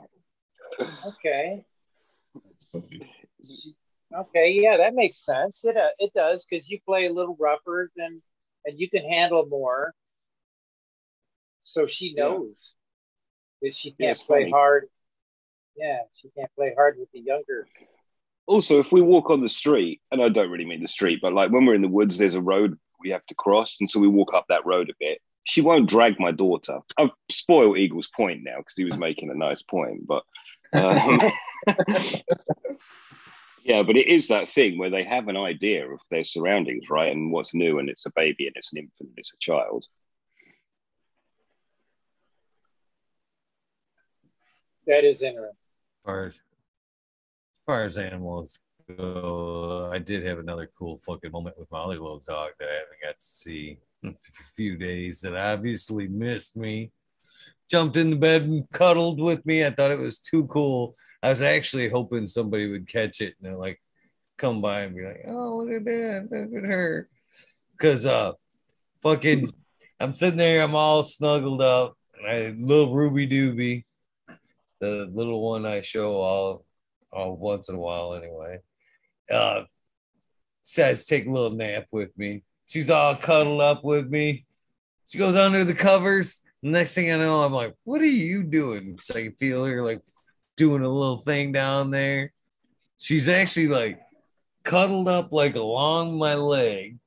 Okay. 1.06 1.66
That's 2.46 2.66
funny. 2.68 3.12
Okay. 4.18 4.52
Yeah, 4.54 4.78
that 4.78 4.94
makes 4.94 5.18
sense. 5.18 5.66
It 5.66 5.76
uh, 5.76 5.90
it 6.00 6.14
does 6.14 6.46
because 6.50 6.70
you 6.70 6.80
play 6.86 7.08
a 7.08 7.12
little 7.12 7.36
rougher 7.38 7.92
than 7.98 8.22
and 8.64 8.80
you 8.80 8.90
can 8.90 9.04
handle 9.04 9.46
more. 9.48 9.94
So 11.60 11.86
she 11.86 12.14
Yeah. 12.16 12.24
knows 12.24 12.74
that 13.62 13.74
she 13.76 13.92
can't 13.92 14.12
it's 14.12 14.22
play 14.24 14.44
funny. 14.44 14.52
hard. 14.52 14.88
Yeah, 15.80 16.00
she 16.14 16.30
can't 16.38 16.54
play 16.56 16.74
hard 16.76 16.98
with 17.00 17.10
the 17.14 17.22
younger. 17.22 17.66
Also, 18.48 18.80
if 18.80 18.92
we 18.92 19.00
walk 19.02 19.30
on 19.30 19.40
the 19.42 19.48
street, 19.48 20.02
and 20.12 20.22
I 20.22 20.28
don't 20.28 20.50
really 20.50 20.66
mean 20.66 20.82
the 20.82 20.88
street, 20.88 21.20
but 21.22 21.34
like 21.34 21.52
when 21.52 21.66
we're 21.66 21.76
in 21.76 21.82
the 21.82 21.88
woods, 21.88 22.18
there's 22.18 22.36
a 22.36 22.42
road 22.42 22.78
we 23.00 23.12
have 23.12 23.26
to 23.28 23.36
cross, 23.36 23.78
and 23.80 23.90
so 23.90 24.00
we 24.00 24.08
walk 24.10 24.34
up 24.34 24.46
that 24.50 24.66
road 24.66 24.90
a 24.90 24.94
bit. 25.00 25.22
She 25.46 25.62
won't 25.62 25.90
drag 25.90 26.20
my 26.20 26.32
daughter. 26.32 26.80
I've 26.98 27.12
spoiled 27.32 27.78
Eagle's 27.78 28.10
point 28.10 28.44
now 28.44 28.58
because 28.58 28.74
he 28.76 28.84
was 28.84 28.98
making 28.98 29.30
a 29.30 29.36
nice 29.36 29.62
point, 29.62 30.06
but 30.06 30.24
um, 30.74 31.22
yeah, 33.64 33.84
but 33.84 33.96
it 33.96 34.08
is 34.08 34.28
that 34.28 34.50
thing 34.50 34.78
where 34.78 34.90
they 34.90 35.04
have 35.04 35.30
an 35.30 35.38
idea 35.38 35.90
of 35.90 36.02
their 36.12 36.26
surroundings, 36.26 36.90
right, 36.90 37.12
and 37.12 37.32
what's 37.32 37.54
new, 37.54 37.80
and 37.80 37.90
it's 37.90 38.06
a 38.06 38.12
baby, 38.12 38.48
and 38.48 38.56
it's 38.58 38.74
an 38.74 38.80
infant, 38.80 39.10
and 39.10 39.18
it's 39.18 39.34
a 39.34 39.38
child. 39.38 39.86
That 44.88 45.06
is 45.06 45.22
interesting. 45.22 45.56
As 46.00 46.06
far 46.06 46.26
as, 46.26 46.34
as 46.36 46.42
far 47.66 47.84
as 47.84 47.98
animals 47.98 48.60
go, 48.96 49.90
I 49.94 50.00
did 50.00 50.26
have 50.26 50.40
another 50.40 50.70
cool 50.78 50.98
fucking 50.98 51.32
moment 51.32 51.58
with 51.58 51.72
my 51.72 51.80
other 51.80 51.94
little 51.94 52.24
dog 52.26 52.52
that 52.60 52.70
I 52.70 52.74
haven't 52.74 53.02
got 53.04 53.20
to 53.20 53.26
see 53.26 53.80
in 54.04 54.10
a 54.10 54.44
few 54.56 54.78
days 54.78 55.22
that 55.22 55.36
obviously 55.36 56.08
missed 56.08 56.58
me. 56.58 56.92
Jumped 57.70 57.98
in 57.98 58.10
the 58.10 58.16
bed 58.16 58.44
and 58.44 58.70
cuddled 58.72 59.22
with 59.22 59.46
me. 59.46 59.64
I 59.64 59.70
thought 59.70 59.92
it 59.92 60.00
was 60.00 60.20
too 60.20 60.48
cool. 60.48 60.96
I 61.22 61.30
was 61.30 61.44
actually 61.44 61.88
hoping 61.90 62.28
somebody 62.28 62.68
would 62.68 62.88
catch 62.88 63.22
it 63.22 63.36
and 63.44 63.60
like 63.60 63.80
come 64.38 64.60
by 64.62 64.82
and 64.82 64.96
be 64.96 65.06
like, 65.06 65.26
oh, 65.28 65.58
look 65.58 65.76
at 65.76 65.86
that. 65.86 66.28
Look 66.32 66.64
at 66.64 66.70
her. 66.70 67.10
Cause 67.78 68.06
uh 68.06 68.32
fucking 69.04 69.52
I'm 70.00 70.14
sitting 70.14 70.38
there, 70.38 70.64
I'm 70.64 70.76
all 70.76 71.04
snuggled 71.04 71.62
up. 71.62 71.94
And 72.18 72.28
I 72.28 72.56
little 72.58 72.94
Ruby 72.94 73.28
Dooby, 73.28 73.84
the 74.80 75.10
little 75.14 75.42
one 75.42 75.66
I 75.66 75.82
show 75.82 76.22
all 76.22 76.66
all 77.12 77.36
once 77.36 77.70
in 77.70 77.76
a 77.76 77.80
while 77.80 78.14
anyway. 78.14 78.60
Uh 79.32 79.64
to 80.76 81.06
take 81.06 81.26
a 81.26 81.32
little 81.32 81.58
nap 81.58 81.86
with 81.92 82.16
me. 82.18 82.44
She's 82.68 82.90
all 82.90 83.16
cuddled 83.16 83.62
up 83.62 83.84
with 83.84 84.08
me. 84.08 84.46
She 85.08 85.18
goes 85.18 85.36
under 85.36 85.64
the 85.64 85.74
covers. 85.74 86.42
Next 86.62 86.94
thing 86.94 87.12
I 87.12 87.18
know, 87.18 87.42
I'm 87.42 87.54
like, 87.54 87.74
what 87.84 88.02
are 88.02 88.06
you 88.06 88.44
doing? 88.44 89.00
So 89.02 89.16
I 89.16 89.24
can 89.24 89.34
feel 89.34 89.66
her 89.66 89.84
like 89.84 90.02
doing 90.56 90.84
a 90.84 90.90
little 90.90 91.20
thing 91.20 91.52
down 91.52 91.90
there. 91.90 92.32
She's 92.98 93.28
actually 93.28 93.70
like 93.70 94.00
cuddled 94.64 95.08
up 95.08 95.32
like 95.32 95.56
along 95.56 96.18
my 96.18 96.36
leg. 96.36 96.98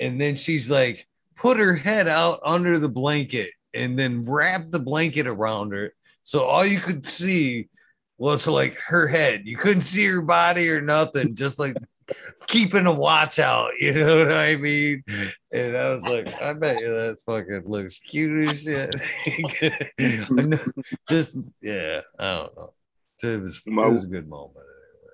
And 0.00 0.20
then 0.20 0.34
she's 0.34 0.70
like 0.70 1.06
put 1.36 1.58
her 1.58 1.76
head 1.76 2.08
out 2.08 2.40
under 2.44 2.78
the 2.78 2.88
blanket 2.88 3.50
and 3.74 3.98
then 3.98 4.24
wrapped 4.24 4.72
the 4.72 4.80
blanket 4.80 5.26
around 5.26 5.72
her. 5.72 5.92
So 6.24 6.40
all 6.40 6.64
you 6.64 6.80
could 6.80 7.06
see 7.06 7.68
was 8.18 8.46
like 8.46 8.76
her 8.86 9.08
head. 9.08 9.42
You 9.44 9.56
couldn't 9.56 9.82
see 9.82 10.06
her 10.06 10.22
body 10.22 10.70
or 10.70 10.80
nothing, 10.80 11.34
just 11.34 11.58
like 11.58 11.76
keeping 12.46 12.86
a 12.86 12.92
watch 12.92 13.38
out. 13.38 13.70
You 13.80 13.94
know 13.94 14.18
what 14.18 14.32
I 14.32 14.56
mean? 14.56 15.02
And 15.52 15.76
I 15.76 15.92
was 15.92 16.06
like, 16.06 16.32
I 16.40 16.52
bet 16.52 16.80
you 16.80 16.88
that 16.88 17.18
fucking 17.26 17.64
looks 17.66 17.98
cute 17.98 18.48
as 18.48 18.62
shit. 18.62 18.94
just 21.08 21.36
yeah, 21.60 22.02
I 22.18 22.34
don't 22.34 22.56
know. 22.56 22.72
It 23.24 23.42
was, 23.42 23.60
it 23.66 23.72
was 23.72 24.04
a 24.04 24.08
good 24.08 24.28
moment. 24.28 24.66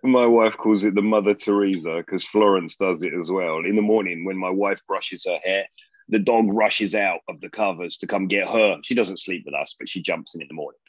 My 0.02 0.26
wife 0.26 0.56
calls 0.56 0.84
it 0.84 0.94
the 0.94 1.02
Mother 1.02 1.34
Teresa 1.34 1.96
because 1.96 2.24
Florence 2.24 2.76
does 2.76 3.02
it 3.02 3.12
as 3.14 3.30
well. 3.30 3.64
In 3.64 3.74
the 3.74 3.82
morning, 3.82 4.24
when 4.24 4.36
my 4.36 4.50
wife 4.50 4.80
brushes 4.86 5.24
her 5.26 5.38
hair, 5.42 5.66
the 6.08 6.18
dog 6.18 6.46
rushes 6.48 6.94
out 6.94 7.20
of 7.28 7.40
the 7.40 7.48
covers 7.50 7.98
to 7.98 8.06
come 8.06 8.26
get 8.28 8.48
her. 8.48 8.78
She 8.82 8.94
doesn't 8.94 9.20
sleep 9.20 9.42
with 9.44 9.54
us, 9.54 9.74
but 9.78 9.88
she 9.88 10.02
jumps 10.02 10.34
in 10.34 10.42
in 10.42 10.48
the 10.48 10.54
morning 10.54 10.80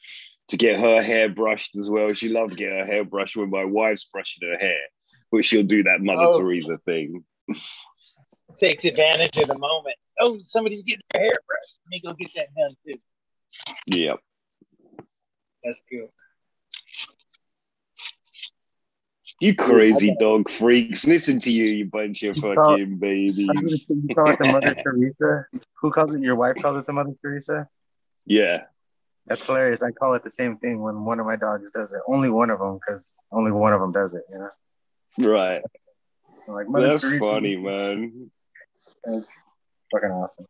to 0.47 0.57
get 0.57 0.79
her 0.79 1.01
hair 1.01 1.29
brushed 1.29 1.75
as 1.75 1.89
well. 1.89 2.13
She 2.13 2.29
loves 2.29 2.55
getting 2.55 2.79
her 2.79 2.85
hair 2.85 3.03
brushed 3.03 3.37
when 3.37 3.49
my 3.49 3.65
wife's 3.65 4.05
brushing 4.05 4.47
her 4.49 4.57
hair, 4.57 4.79
but 5.31 5.45
she'll 5.45 5.63
do 5.63 5.83
that 5.83 6.01
Mother 6.01 6.29
Oh. 6.33 6.39
Teresa 6.39 6.77
thing. 6.85 7.23
Takes 8.59 8.83
advantage 8.83 9.37
of 9.37 9.47
the 9.47 9.57
moment. 9.57 9.95
Oh, 10.19 10.35
somebody's 10.37 10.81
getting 10.81 11.01
their 11.11 11.21
hair 11.21 11.33
brushed. 11.47 11.77
Let 11.85 11.89
me 11.89 12.01
go 12.05 12.13
get 12.13 12.33
that 12.35 12.47
done 12.57 12.75
too. 12.85 12.99
Yep. 13.87 14.19
That's 15.63 15.81
cool. 15.91 16.11
You 19.39 19.55
crazy 19.55 20.15
dog 20.19 20.49
freaks. 20.49 21.07
Listen 21.07 21.39
to 21.41 21.51
you, 21.51 21.65
you 21.65 21.85
bunch 21.85 22.23
of 22.23 22.35
You 22.35 22.41
call- 22.41 22.71
fucking 22.71 22.97
babies. 22.97 23.47
I 23.49 23.53
was 23.59 23.65
gonna 23.65 23.77
say, 23.77 23.95
you 24.07 24.15
call 24.15 24.29
it 24.31 24.39
the 24.39 24.51
Mother 24.51 24.75
Teresa. 24.83 25.45
Who 25.81 25.91
calls 25.91 26.13
it? 26.15 26.21
Your 26.21 26.35
wife 26.35 26.57
calls 26.61 26.77
it 26.77 26.85
the 26.85 26.93
Mother 26.93 27.13
Teresa. 27.21 27.67
Yeah. 28.25 28.63
That's 29.27 29.45
hilarious. 29.45 29.81
I 29.83 29.91
call 29.91 30.13
it 30.15 30.23
the 30.23 30.29
same 30.31 30.57
thing 30.57 30.81
when 30.81 31.05
one 31.05 31.19
of 31.19 31.25
my 31.25 31.35
dogs 31.35 31.71
does 31.71 31.93
it. 31.93 32.01
Only 32.07 32.29
one 32.29 32.49
of 32.49 32.59
them, 32.59 32.79
because 32.85 33.17
only 33.31 33.51
one 33.51 33.73
of 33.73 33.79
them 33.79 33.91
does 33.91 34.13
it. 34.15 34.23
You 34.29 34.39
know, 34.39 35.29
Right. 35.29 35.61
I'm 36.47 36.53
like 36.53 36.67
Mother 36.67 36.87
That's 36.87 37.03
Teresa. 37.03 37.25
funny, 37.25 37.55
man. 37.55 38.31
That's 39.05 39.33
fucking 39.91 40.09
awesome. 40.09 40.45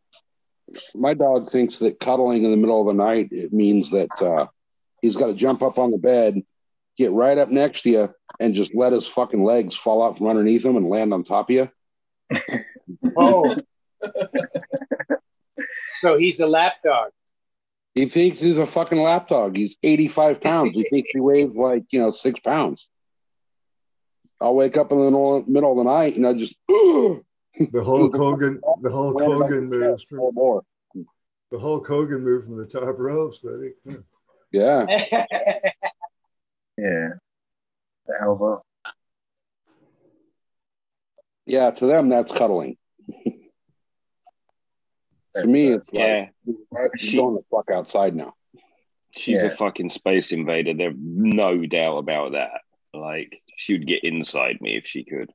My 0.95 1.13
dog 1.13 1.49
thinks 1.49 1.79
that 1.79 1.99
cuddling 1.99 2.43
in 2.43 2.51
the 2.51 2.57
middle 2.57 2.79
of 2.81 2.87
the 2.87 2.93
night 2.93 3.29
it 3.31 3.51
means 3.53 3.91
that 3.91 4.09
uh, 4.21 4.47
he's 5.01 5.15
got 5.15 5.27
to 5.27 5.33
jump 5.33 5.61
up 5.61 5.77
on 5.77 5.91
the 5.91 5.97
bed, 5.97 6.41
get 6.97 7.11
right 7.11 7.37
up 7.37 7.49
next 7.49 7.81
to 7.83 7.89
you, 7.89 8.13
and 8.39 8.53
just 8.55 8.75
let 8.75 8.93
his 8.93 9.07
fucking 9.07 9.43
legs 9.43 9.75
fall 9.75 10.03
out 10.03 10.17
from 10.17 10.27
underneath 10.27 10.65
him 10.65 10.77
and 10.77 10.89
land 10.89 11.13
on 11.13 11.23
top 11.23 11.49
of 11.49 11.55
you. 11.55 11.69
Oh. 13.15 13.55
so 15.99 16.17
he's 16.17 16.39
a 16.39 16.47
lap 16.47 16.73
dog. 16.83 17.11
He 17.93 18.07
thinks 18.07 18.39
he's 18.39 18.57
a 18.57 18.65
fucking 18.65 18.99
lap 18.99 19.27
dog. 19.27 19.55
He's 19.55 19.75
85 19.83 20.41
pounds. 20.41 20.75
He 20.75 20.83
thinks 20.83 21.11
he 21.11 21.19
weighs 21.19 21.51
like, 21.51 21.83
you 21.91 21.99
know, 21.99 22.09
six 22.09 22.39
pounds. 22.39 22.87
I'll 24.41 24.55
wake 24.55 24.75
up 24.77 24.91
in 24.91 24.97
the 24.97 25.03
middle 25.05 25.43
middle 25.47 25.71
of 25.71 25.77
the 25.77 25.83
night 25.83 26.15
and 26.15 26.25
I 26.25 26.33
just, 26.33 26.57
"Ugh." 26.69 27.23
The 27.71 27.83
Hulk 27.83 28.15
Hogan, 28.15 28.61
the 28.81 28.89
Hulk 28.91 29.15
Landed 29.15 29.33
on 29.35 29.41
Hogan 29.41 29.69
moves 29.69 30.03
from 30.03 30.33
more. 30.33 30.63
the 31.51 31.59
Hulk 31.59 31.85
Hogan 31.87 32.23
move 32.23 32.45
from 32.45 32.57
the 32.57 32.65
top 32.65 32.97
ropes, 32.97 33.39
buddy. 33.39 33.73
Yeah. 34.51 34.85
Yeah. 36.77 37.09
The 38.09 38.15
elbow. 38.21 38.61
Yeah. 41.45 41.69
To 41.71 41.85
them, 41.85 42.09
that's 42.09 42.31
cuddling. 42.31 42.75
to 45.35 45.45
me, 45.45 45.67
it's 45.67 45.89
Yeah. 45.93 46.29
like, 46.71 46.91
She- 46.97 47.17
going 47.17 47.35
the 47.35 47.43
fuck 47.51 47.69
outside 47.71 48.15
now. 48.15 48.33
She's 49.11 49.43
Yeah. 49.43 49.49
a 49.49 49.51
fucking 49.55 49.91
space 49.91 50.31
invader. 50.31 50.73
There's 50.73 50.97
no 50.97 51.65
doubt 51.67 51.97
about 51.99 52.31
that. 52.31 52.61
Like, 52.95 53.41
she 53.55 53.73
would 53.73 53.85
get 53.87 54.03
inside 54.03 54.59
me 54.59 54.75
if 54.75 54.87
she 54.87 55.03
could. 55.03 55.31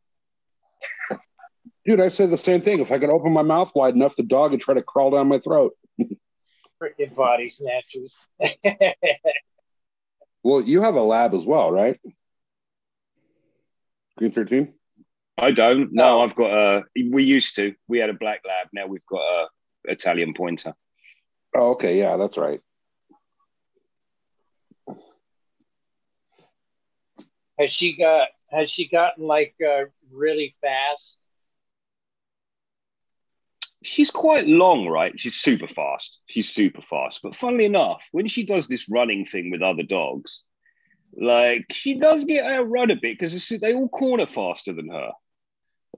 Dude, 1.87 2.01
I 2.01 2.09
said 2.09 2.31
the 2.31 2.39
same 2.39 2.61
thing. 2.61 2.81
If 2.81 2.91
I 2.91 2.99
could 2.99 3.11
open 3.11 3.33
my 3.33 3.43
mouth 3.43 3.73
wide 3.75 3.95
enough, 3.95 4.17
the 4.17 4.23
dog 4.25 4.51
would 4.51 4.61
try 4.61 4.75
to 4.75 4.83
crawl 4.83 5.11
down 5.13 5.29
my 5.29 5.39
throat. 5.39 5.77
Freaking 6.83 7.15
body 7.15 7.47
snatchers. 7.47 8.27
Well, 10.47 10.61
you 10.61 10.83
have 10.83 10.95
a 10.97 11.01
lab 11.01 11.33
as 11.33 11.47
well, 11.47 11.73
right? 11.73 11.99
Green 14.17 14.31
13? 14.31 14.73
I 15.39 15.51
don't. 15.51 15.93
No, 15.93 16.05
No. 16.07 16.21
I've 16.23 16.35
got 16.35 16.53
a. 16.53 16.85
We 17.11 17.25
used 17.25 17.57
to. 17.57 17.75
We 17.89 17.99
had 17.99 18.11
a 18.11 18.15
black 18.15 18.43
lab. 18.47 18.69
Now 18.73 18.87
we've 18.87 19.07
got 19.07 19.21
a 19.23 19.49
Italian 19.85 20.35
pointer. 20.35 20.75
Oh, 21.57 21.73
okay. 21.73 21.99
Yeah, 21.99 22.17
that's 22.17 22.39
right. 22.39 22.61
has 27.59 27.71
she 27.71 27.97
got 27.97 28.29
has 28.51 28.69
she 28.69 28.89
gotten 28.89 29.27
like 29.27 29.55
uh, 29.65 29.85
really 30.11 30.55
fast? 30.61 31.25
she's 33.85 34.11
quite 34.11 34.47
long, 34.47 34.89
right? 34.89 35.13
She's 35.21 35.37
super 35.37 35.69
fast. 35.69 36.21
She's 36.27 36.49
super 36.49 36.83
fast. 36.83 37.21
But 37.23 37.37
funnily 37.37 37.67
enough, 37.67 38.03
when 38.13 38.27
she 38.27 38.45
does 38.45 38.67
this 38.67 38.89
running 38.89 39.25
thing 39.25 39.51
with 39.51 39.63
other 39.63 39.83
dogs, 39.83 40.43
like 41.17 41.67
she 41.73 41.95
does 41.95 42.25
get 42.25 42.45
outrun 42.45 42.91
a 42.91 42.95
bit 42.97 43.19
because 43.19 43.49
they 43.49 43.75
all 43.75 43.89
corner 43.89 44.27
faster 44.27 44.73
than 44.73 44.89
her. 44.89 45.11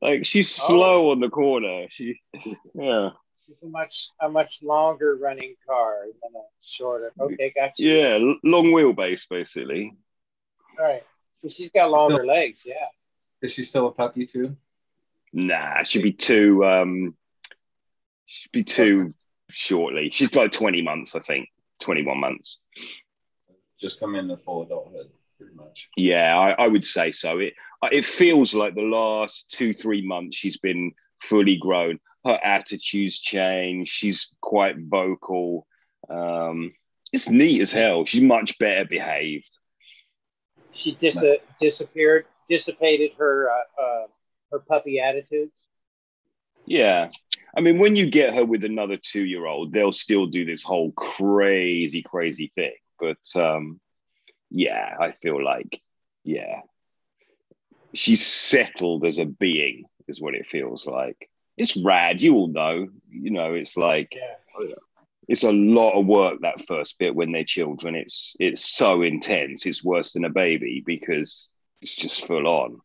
Like 0.02 0.26
she's 0.26 0.58
Oh. 0.60 0.66
slow 0.68 1.10
on 1.10 1.20
the 1.20 1.30
corner. 1.30 1.86
She, 1.90 2.20
yeah, 2.74 3.10
She's 3.44 3.62
a 3.62 3.66
much 3.66 4.08
a 4.20 4.28
much 4.28 4.58
longer 4.62 5.16
running 5.16 5.54
car 5.66 6.02
than 6.04 6.32
a 6.34 6.44
shorter. 6.62 7.12
Okay, 7.20 7.52
gotcha. 7.54 7.82
yeah, 7.82 8.18
long 8.44 8.66
wheelbase 8.72 9.28
basically. 9.28 9.94
All 10.78 10.84
right. 10.84 11.02
So 11.30 11.48
she's 11.48 11.70
got 11.70 11.90
longer 11.90 12.24
legs. 12.26 12.62
Yeah. 12.64 12.74
Is 13.42 13.52
she 13.52 13.62
still 13.62 13.88
a 13.88 13.92
puppy 13.92 14.24
too? 14.26 14.56
Nah, 15.32 15.82
she'd 15.82 16.02
be 16.02 16.12
too. 16.12 16.64
Um, 16.64 17.14
she'd 18.26 18.52
be 18.52 18.64
too 18.64 19.12
shortly. 19.50 20.08
She's 20.10 20.34
like 20.34 20.52
twenty 20.52 20.80
months, 20.82 21.14
I 21.14 21.20
think. 21.20 21.48
Twenty-one 21.80 22.18
months. 22.18 22.58
Just 23.78 24.00
come 24.00 24.14
into 24.14 24.36
full 24.36 24.62
adulthood, 24.62 25.10
pretty 25.38 25.54
much. 25.54 25.88
Yeah, 25.96 26.38
I, 26.38 26.64
I 26.64 26.68
would 26.68 26.84
say 26.84 27.12
so. 27.12 27.38
It 27.38 27.54
it 27.92 28.04
feels 28.04 28.54
like 28.54 28.74
the 28.74 28.82
last 28.82 29.50
two 29.50 29.74
three 29.74 30.06
months 30.06 30.36
she's 30.36 30.58
been 30.58 30.92
fully 31.20 31.56
grown. 31.56 31.98
Her 32.24 32.38
attitudes 32.42 33.18
change. 33.20 33.88
She's 33.88 34.32
quite 34.40 34.76
vocal. 34.78 35.66
Um, 36.08 36.72
it's 37.12 37.28
neat 37.28 37.60
as 37.60 37.72
hell. 37.72 38.04
She's 38.04 38.22
much 38.22 38.58
better 38.58 38.84
behaved. 38.84 39.58
She 40.72 40.92
dis- 40.92 41.22
disappeared, 41.60 42.26
dissipated 42.48 43.12
her 43.18 43.50
uh, 43.50 43.82
uh, 43.82 44.06
her 44.52 44.58
puppy 44.60 45.00
attitudes. 45.00 45.54
Yeah, 46.66 47.08
I 47.56 47.60
mean, 47.60 47.78
when 47.78 47.96
you 47.96 48.10
get 48.10 48.34
her 48.34 48.44
with 48.44 48.64
another 48.64 48.96
two 48.96 49.24
year 49.24 49.46
old, 49.46 49.72
they'll 49.72 49.92
still 49.92 50.26
do 50.26 50.44
this 50.44 50.62
whole 50.62 50.92
crazy 50.92 52.02
crazy 52.02 52.52
thing. 52.54 52.74
But 52.98 53.18
um, 53.40 53.80
yeah, 54.50 54.96
I 55.00 55.12
feel 55.12 55.42
like 55.42 55.80
yeah, 56.24 56.60
she's 57.94 58.26
settled 58.26 59.04
as 59.04 59.18
a 59.18 59.24
being, 59.24 59.84
is 60.08 60.20
what 60.20 60.34
it 60.34 60.46
feels 60.46 60.86
like. 60.86 61.28
It's 61.56 61.76
rad. 61.76 62.22
You 62.22 62.34
all 62.34 62.48
know, 62.48 62.88
you 63.10 63.30
know, 63.30 63.54
it's 63.54 63.76
like 63.76 64.12
Yeah. 64.14 64.74
it's 65.28 65.42
a 65.44 65.52
lot 65.52 65.98
of 65.98 66.06
work 66.06 66.40
that 66.42 66.66
first 66.66 66.98
bit 66.98 67.14
when 67.14 67.32
they're 67.32 67.44
children. 67.44 67.94
It's 67.94 68.36
it's 68.38 68.68
so 68.76 69.02
intense. 69.02 69.66
It's 69.66 69.84
worse 69.84 70.12
than 70.12 70.24
a 70.24 70.30
baby 70.30 70.82
because 70.84 71.50
it's 71.80 71.96
just 71.96 72.26
full 72.26 72.46
on. 72.46 72.80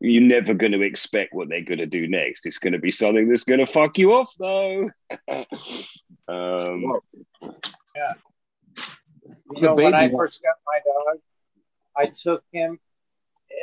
You're 0.00 0.22
never 0.22 0.52
going 0.52 0.72
to 0.72 0.82
expect 0.82 1.32
what 1.32 1.48
they're 1.48 1.60
going 1.62 1.78
to 1.78 1.86
do 1.86 2.08
next. 2.08 2.44
It's 2.44 2.58
going 2.58 2.72
to 2.72 2.78
be 2.80 2.90
something 2.90 3.28
that's 3.28 3.44
going 3.44 3.60
to 3.60 3.66
fuck 3.66 3.98
you 3.98 4.14
off, 4.14 4.34
though. 4.38 4.90
um, 6.28 7.00
Yeah. 7.94 8.12
You 9.54 9.62
know, 9.62 9.74
when 9.74 9.94
I 9.94 10.10
first 10.10 10.42
got 10.42 10.56
my 10.66 10.80
dog, 10.84 11.20
I 11.96 12.06
took 12.06 12.44
him 12.52 12.78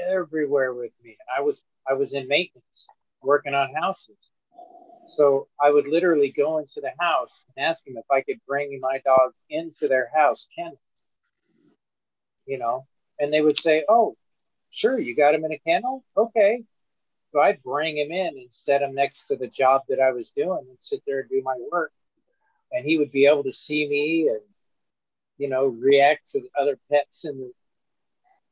everywhere 0.10 0.73
with 0.73 0.91
me. 1.03 1.18
I 1.35 1.41
was 1.41 1.61
I 1.88 1.94
was 1.94 2.14
in 2.14 2.27
maintenance, 2.27 2.88
working 3.22 3.53
on 3.53 3.73
houses. 3.73 4.18
So 5.06 5.48
I 5.61 5.69
would 5.69 5.88
literally 5.88 6.31
go 6.31 6.60
into 6.60 6.80
the 6.81 6.91
house 6.99 7.44
and 7.56 7.65
ask 7.65 7.85
him 7.85 7.98
if 7.98 8.10
I 8.10 8.22
could 8.22 8.40
bring 8.48 8.80
my 8.80 8.99
dog 9.03 9.34
into 9.49 9.88
their 9.88 10.10
house, 10.15 10.48
kennel. 10.56 10.80
You 12.45 12.57
know, 12.57 12.88
and 13.19 13.31
they 13.31 13.41
would 13.41 13.60
say, 13.60 13.85
"Oh, 13.88 14.15
sure, 14.69 14.99
you 14.99 15.15
got 15.15 15.35
him 15.35 15.45
in 15.45 15.52
a 15.52 15.60
kennel, 15.60 16.03
okay." 16.15 16.64
So 17.31 17.40
I'd 17.40 17.64
bring 17.64 17.98
him 17.98 18.11
in 18.11 18.38
and 18.38 18.52
set 18.52 18.81
him 18.81 18.94
next 18.94 19.27
to 19.27 19.35
the 19.35 19.48
job 19.48 19.81
that 19.90 19.99
I 19.99 20.11
was 20.11 20.30
doing 20.31 20.65
and 20.69 20.77
sit 20.80 21.02
there 21.06 21.22
and 21.22 21.30
do 21.30 21.41
my 21.44 21.57
work, 21.72 21.91
and 22.72 22.85
he 22.85 22.98
would 22.98 23.11
be 23.11 23.26
able 23.26 23.44
to 23.44 23.52
see 23.52 23.88
me 23.88 24.27
and 24.30 24.41
you 25.43 25.49
know 25.49 25.65
react 25.65 26.31
to 26.31 26.39
other 26.57 26.79
pets 26.89 27.25
in 27.25 27.37
the 27.37 27.51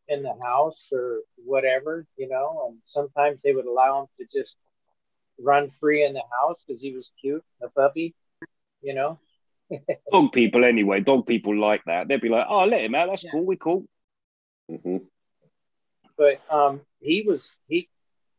in 0.10 0.24
the 0.24 0.36
house 0.44 0.90
or 0.92 1.22
whatever, 1.38 2.06
you 2.18 2.28
know. 2.28 2.68
And 2.68 2.80
sometimes 2.84 3.42
they 3.42 3.54
would 3.54 3.66
allow 3.66 4.02
him 4.02 4.08
to 4.20 4.38
just 4.38 4.58
run 5.40 5.70
free 5.70 6.04
in 6.04 6.14
the 6.14 6.24
house 6.38 6.62
because 6.62 6.82
he 6.82 6.92
was 6.92 7.10
cute, 7.22 7.46
a 7.64 7.70
puppy, 7.70 8.14
you 8.82 8.94
know. 8.94 9.20
dog 10.12 10.34
people, 10.34 10.66
anyway, 10.66 11.00
dog 11.00 11.26
people 11.26 11.56
like 11.56 11.82
that. 11.86 12.10
They'd 12.10 12.20
be 12.20 12.28
like, 12.28 12.48
"Oh, 12.50 12.66
let 12.66 12.82
him 12.82 12.96
out. 12.96 13.08
That's 13.08 13.26
cool. 13.32 13.46
We're 13.46 13.56
cool." 13.56 13.86
hmm 14.70 14.98
But 16.18 16.42
um, 16.50 16.82
he 17.00 17.24
was 17.26 17.56
he, 17.70 17.88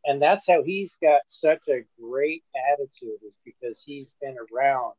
and 0.05 0.21
that's 0.21 0.45
how 0.47 0.63
he's 0.63 0.95
got 1.01 1.23
such 1.27 1.63
a 1.69 1.87
great 1.99 2.45
attitude 2.71 3.21
is 3.27 3.37
because 3.47 3.83
he's 3.83 4.13
been 4.21 4.37
around 4.53 4.93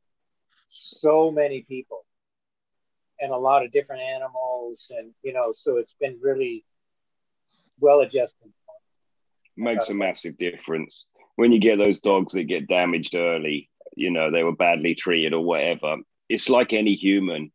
so 0.67 1.29
many 1.29 1.61
people 1.61 2.03
and 3.23 3.31
a 3.31 3.37
lot 3.37 3.63
of 3.65 3.71
different 3.71 4.01
animals, 4.01 4.87
and 4.91 5.11
you 5.23 5.33
know, 5.33 5.51
so 5.53 5.77
it's 5.77 5.95
been 5.99 6.19
really 6.21 6.65
well 7.79 8.01
adjusted. 8.01 8.51
makes 9.57 9.89
a 9.89 9.93
massive 9.93 10.37
difference. 10.37 11.05
When 11.35 11.51
you 11.51 11.59
get 11.59 11.79
those 11.79 11.99
dogs 11.99 12.33
that 12.33 12.43
get 12.43 12.67
damaged 12.67 13.15
early 13.15 13.69
you 13.95 14.09
know 14.09 14.31
they 14.31 14.43
were 14.43 14.55
badly 14.55 14.95
treated 14.95 15.33
or 15.33 15.43
whatever 15.43 15.97
it's 16.29 16.49
like 16.49 16.73
any 16.73 16.93
human. 16.93 17.51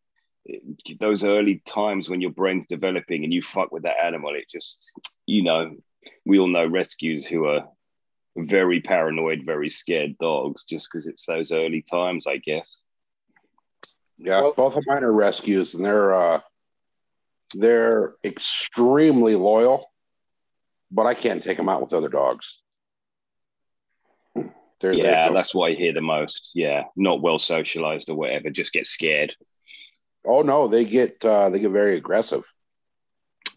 Those 1.01 1.24
early 1.24 1.62
times 1.66 2.09
when 2.09 2.20
your 2.20 2.31
brain's 2.31 2.66
developing 2.66 3.24
and 3.24 3.32
you 3.32 3.43
fuck 3.43 3.70
with 3.70 3.82
that 3.82 4.03
animal 4.03 4.35
it 4.35 4.49
just 4.51 4.93
you 5.27 5.43
know 5.43 5.77
we 6.24 6.39
all 6.39 6.47
know 6.47 6.66
rescues 6.66 7.27
who 7.27 7.45
are 7.45 7.69
very 8.36 8.81
paranoid 8.81 9.43
very 9.45 9.69
scared 9.69 10.16
dogs 10.19 10.65
just 10.65 10.89
because 10.90 11.07
it's 11.07 11.27
those 11.27 11.53
early 11.53 11.82
times 11.82 12.27
i 12.27 12.39
guess 12.39 12.78
Yeah, 14.19 14.40
Well- 14.43 14.53
both 14.57 14.77
of 14.77 14.85
mine 14.86 15.05
are 15.05 15.12
rescues, 15.12 15.74
and 15.74 15.85
they're 15.85 16.12
uh, 16.12 16.40
they're 17.55 18.15
extremely 18.24 19.35
loyal, 19.36 19.90
but 20.90 21.07
I 21.07 21.15
can't 21.15 21.43
take 21.43 21.57
them 21.57 21.69
out 21.69 21.81
with 21.81 21.93
other 21.93 22.09
dogs. 22.09 22.61
They're, 24.81 24.93
yeah 24.93 25.24
they're- 25.27 25.35
that's 25.35 25.55
what 25.57 25.73
i 25.73 25.74
hear 25.74 25.93
the 25.93 26.01
most 26.01 26.53
yeah 26.55 26.85
not 26.95 27.20
well 27.20 27.40
socialized 27.40 28.09
or 28.11 28.15
whatever 28.15 28.49
just 28.49 28.73
get 28.73 28.86
scared 28.86 29.35
oh 30.24 30.43
no, 30.43 30.69
they 30.69 30.85
get 30.85 31.24
uh, 31.24 31.49
they 31.51 31.59
get 31.59 31.70
very 31.73 31.97
aggressive. 31.97 32.45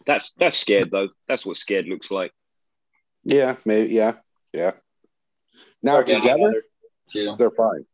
that's 0.06 0.32
that's 0.38 0.56
scared 0.58 0.90
though 0.90 1.08
that's 1.28 1.46
what 1.46 1.56
scared 1.56 1.86
looks 1.86 2.10
like 2.10 2.32
Yeah, 3.24 3.54
maybe. 3.64 3.94
Yeah, 3.94 4.14
yeah. 4.52 4.72
Now 5.82 5.98
Or 5.98 6.02
getting 6.02 6.22
together, 6.22 7.36
they're 7.36 7.50
fine. 7.52 7.84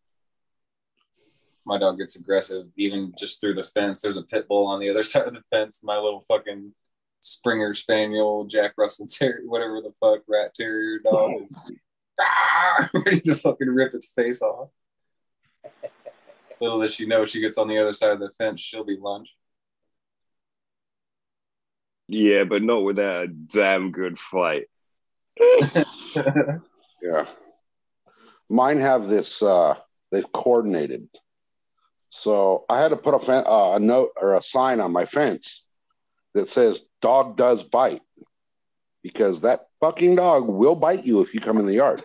My 1.69 1.77
dog 1.79 1.99
gets 1.99 2.17
aggressive, 2.17 2.67
even 2.77 3.13
just 3.19 3.43
through 3.43 3.53
the 3.55 3.63
fence. 3.63 4.01
There's 4.01 4.17
a 4.17 4.23
pit 4.23 4.49
bull 4.49 4.67
on 4.67 4.81
the 4.81 4.89
other 4.89 5.03
side 5.05 5.29
of 5.29 5.35
the 5.35 5.43
fence. 5.53 5.83
My 5.85 5.97
little 5.99 6.25
fucking 6.27 6.73
Springer 7.21 7.75
Spaniel, 7.75 8.47
Jack 8.47 8.73
Russell 8.79 9.07
Terrier, 9.07 9.43
whatever 9.45 9.83
the 9.83 9.93
fuck, 10.01 10.23
rat 10.27 10.55
terrier 10.55 10.99
dog 11.01 11.43
is 11.45 11.55
"Ah!" 12.19 12.89
ready 13.05 13.21
to 13.21 13.35
fucking 13.35 13.69
rip 13.69 13.93
its 13.93 14.07
face 14.15 14.41
off. 14.41 14.71
Little 16.59 16.81
does 16.81 16.95
she 16.95 17.05
know, 17.07 17.27
she 17.27 17.41
gets 17.41 17.59
on 17.59 17.69
the 17.69 17.79
other 17.79 17.93
side 17.93 18.13
of 18.13 18.21
the 18.21 18.31
fence, 18.31 18.61
she'll 18.61 18.85
be 18.85 18.97
lunch. 18.99 19.37
yeah 22.11 22.45
but 22.45 22.63
not 22.63 22.79
without 22.83 23.25
a 23.25 23.29
damn 23.29 23.93
good 23.93 24.19
fight 24.19 24.65
Yeah. 27.03 27.27
Mine 28.49 28.81
have 28.81 29.09
this, 29.09 29.43
uh, 29.43 29.75
they've 30.11 30.33
coordinated. 30.33 31.09
So 32.11 32.65
I 32.69 32.81
had 32.81 32.89
to 32.89 32.97
put 32.97 33.15
a, 33.15 33.33
uh, 33.33 33.77
a 33.77 33.79
note 33.79 34.11
or 34.21 34.37
a 34.37 34.43
sign 34.43 34.81
on 34.81 34.93
my 34.93 35.05
fence 35.05 35.67
that 36.35 36.49
says 36.49 36.83
dog 37.01 37.37
does 37.37 37.63
bite 37.63 38.03
because 39.03 39.43
that 39.43 39.67
fucking 39.81 40.17
dog 40.17 40.47
will 40.47 40.75
bite 40.75 41.05
you 41.05 41.21
if 41.21 41.35
you 41.35 41.41
come 41.41 41.59
in 41.59 41.67
the 41.67 41.75
yard. 41.75 42.03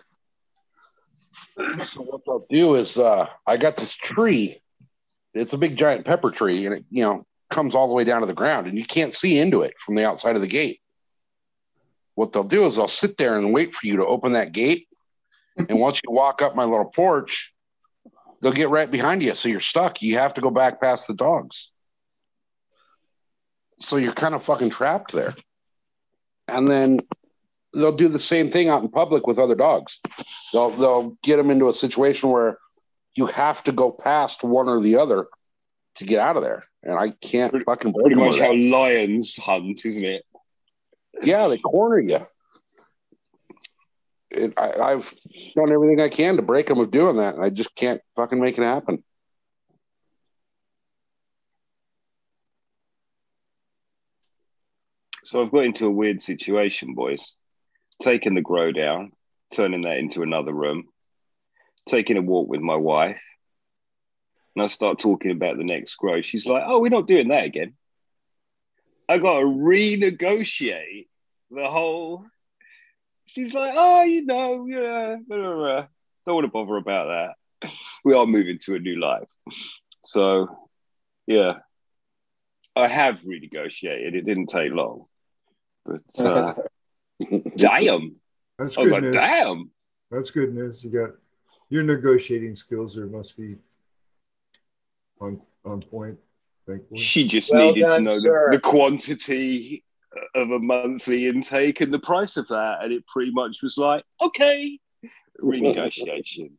So 1.86 2.02
what 2.02 2.20
they'll 2.26 2.46
do 2.50 2.74
is, 2.74 2.98
uh, 2.98 3.28
I 3.46 3.56
got 3.56 3.76
this 3.76 3.94
tree. 3.94 4.60
It's 5.34 5.52
a 5.52 5.58
big 5.58 5.76
giant 5.76 6.04
pepper 6.04 6.30
tree 6.30 6.66
and 6.66 6.76
it, 6.76 6.84
you 6.90 7.02
know, 7.02 7.24
comes 7.50 7.74
all 7.74 7.88
the 7.88 7.94
way 7.94 8.04
down 8.04 8.20
to 8.20 8.26
the 8.26 8.34
ground 8.34 8.66
and 8.66 8.78
you 8.78 8.84
can't 8.84 9.14
see 9.14 9.38
into 9.38 9.62
it 9.62 9.74
from 9.78 9.94
the 9.94 10.06
outside 10.06 10.36
of 10.36 10.42
the 10.42 10.48
gate. 10.48 10.80
What 12.14 12.32
they'll 12.32 12.44
do 12.44 12.66
is 12.66 12.76
they'll 12.76 12.88
sit 12.88 13.16
there 13.16 13.36
and 13.36 13.52
wait 13.52 13.74
for 13.74 13.86
you 13.86 13.96
to 13.96 14.06
open 14.06 14.32
that 14.32 14.52
gate 14.52 14.86
and 15.56 15.80
once 15.80 16.00
you 16.04 16.10
walk 16.10 16.42
up 16.42 16.56
my 16.56 16.64
little 16.64 16.86
porch, 16.86 17.53
they'll 18.44 18.52
get 18.52 18.68
right 18.68 18.90
behind 18.90 19.22
you. 19.22 19.34
So 19.34 19.48
you're 19.48 19.60
stuck. 19.60 20.02
You 20.02 20.18
have 20.18 20.34
to 20.34 20.42
go 20.42 20.50
back 20.50 20.78
past 20.78 21.08
the 21.08 21.14
dogs. 21.14 21.70
So 23.80 23.96
you're 23.96 24.12
kind 24.12 24.34
of 24.34 24.42
fucking 24.42 24.68
trapped 24.68 25.12
there. 25.12 25.34
And 26.46 26.70
then 26.70 27.00
they'll 27.72 27.96
do 27.96 28.08
the 28.08 28.18
same 28.18 28.50
thing 28.50 28.68
out 28.68 28.82
in 28.82 28.90
public 28.90 29.26
with 29.26 29.38
other 29.38 29.54
dogs. 29.54 29.98
They'll 30.52 30.68
they'll 30.68 31.16
get 31.24 31.36
them 31.36 31.50
into 31.50 31.70
a 31.70 31.72
situation 31.72 32.28
where 32.28 32.58
you 33.16 33.26
have 33.26 33.64
to 33.64 33.72
go 33.72 33.90
past 33.90 34.44
one 34.44 34.68
or 34.68 34.78
the 34.78 34.96
other 34.96 35.26
to 35.94 36.04
get 36.04 36.18
out 36.18 36.36
of 36.36 36.42
there. 36.42 36.64
And 36.82 36.98
I 36.98 37.10
can't 37.10 37.64
fucking 37.64 37.94
pretty 37.94 38.16
much 38.16 38.38
how 38.38 38.52
lions 38.52 39.36
hunt 39.36 39.86
isn't 39.86 40.04
it 40.04 40.22
Yeah, 41.22 41.48
they 41.48 41.56
corner 41.56 41.98
you. 41.98 42.26
It, 44.34 44.54
I, 44.56 44.92
I've 44.92 45.12
done 45.54 45.72
everything 45.72 46.00
I 46.00 46.08
can 46.08 46.36
to 46.36 46.42
break 46.42 46.66
them 46.66 46.80
of 46.80 46.90
doing 46.90 47.16
that, 47.16 47.38
I 47.38 47.50
just 47.50 47.74
can't 47.74 48.00
fucking 48.16 48.40
make 48.40 48.58
it 48.58 48.64
happen. 48.64 49.02
So 55.24 55.42
I've 55.42 55.50
got 55.50 55.64
into 55.64 55.86
a 55.86 55.90
weird 55.90 56.20
situation, 56.20 56.94
boys. 56.94 57.36
Taking 58.02 58.34
the 58.34 58.42
grow 58.42 58.72
down, 58.72 59.12
turning 59.54 59.82
that 59.82 59.98
into 59.98 60.22
another 60.22 60.52
room, 60.52 60.88
taking 61.88 62.16
a 62.16 62.22
walk 62.22 62.48
with 62.48 62.60
my 62.60 62.76
wife. 62.76 63.22
And 64.54 64.64
I 64.64 64.66
start 64.66 64.98
talking 64.98 65.30
about 65.30 65.56
the 65.56 65.64
next 65.64 65.94
grow. 65.96 66.20
She's 66.22 66.46
like, 66.46 66.64
oh, 66.66 66.80
we're 66.80 66.88
not 66.88 67.06
doing 67.06 67.28
that 67.28 67.44
again. 67.44 67.74
I 69.08 69.18
got 69.18 69.40
to 69.40 69.46
renegotiate 69.46 71.08
the 71.50 71.66
whole. 71.70 72.26
She's 73.26 73.52
like, 73.52 73.74
oh, 73.76 74.02
you 74.02 74.24
know, 74.24 74.66
yeah, 74.66 75.16
blah, 75.26 75.36
blah, 75.36 75.54
blah. 75.54 75.86
don't 76.26 76.34
want 76.34 76.44
to 76.44 76.50
bother 76.50 76.76
about 76.76 77.34
that. 77.62 77.70
We 78.04 78.14
are 78.14 78.26
moving 78.26 78.58
to 78.64 78.74
a 78.74 78.78
new 78.78 79.00
life. 79.00 79.28
So, 80.04 80.68
yeah, 81.26 81.54
I 82.76 82.88
have 82.88 83.20
renegotiated. 83.20 84.14
It 84.14 84.26
didn't 84.26 84.48
take 84.48 84.72
long. 84.72 85.06
But 85.86 86.02
uh, 86.18 86.54
damn. 87.56 88.16
That's 88.58 88.76
I 88.76 88.82
was 88.82 88.90
good 88.90 88.92
like, 88.92 89.02
news. 89.02 89.14
damn. 89.14 89.70
That's 90.10 90.30
good 90.30 90.54
news. 90.54 90.84
You 90.84 90.90
got 90.90 91.10
your 91.70 91.82
negotiating 91.82 92.56
skills 92.56 92.96
are 92.96 93.06
must 93.06 93.36
be 93.36 93.56
on 95.20 95.40
on 95.64 95.82
point. 95.82 96.18
Thankfully. 96.66 97.00
She 97.00 97.26
just 97.26 97.52
Well 97.52 97.72
needed 97.72 97.82
to 97.82 97.88
done, 97.88 98.04
know 98.04 98.20
the, 98.20 98.48
the 98.52 98.60
quantity 98.60 99.83
of 100.34 100.50
a 100.50 100.58
monthly 100.58 101.28
intake 101.28 101.80
and 101.80 101.92
the 101.92 101.98
price 101.98 102.36
of 102.36 102.48
that. 102.48 102.82
And 102.82 102.92
it 102.92 103.06
pretty 103.06 103.30
much 103.32 103.62
was 103.62 103.76
like, 103.78 104.04
okay, 104.20 104.78
renegotiation. 105.40 106.50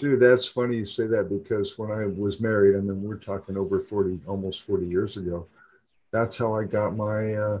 Dude, 0.00 0.20
that's 0.20 0.46
funny 0.46 0.76
you 0.76 0.84
say 0.84 1.06
that 1.06 1.28
because 1.28 1.78
when 1.78 1.92
I 1.92 2.06
was 2.06 2.40
married, 2.40 2.74
and 2.74 2.88
then 2.88 3.02
we're 3.02 3.16
talking 3.16 3.56
over 3.56 3.80
40, 3.80 4.20
almost 4.26 4.62
40 4.62 4.86
years 4.86 5.16
ago, 5.16 5.46
that's 6.10 6.36
how 6.36 6.54
I 6.54 6.64
got 6.64 6.96
my 6.96 7.34
uh, 7.34 7.60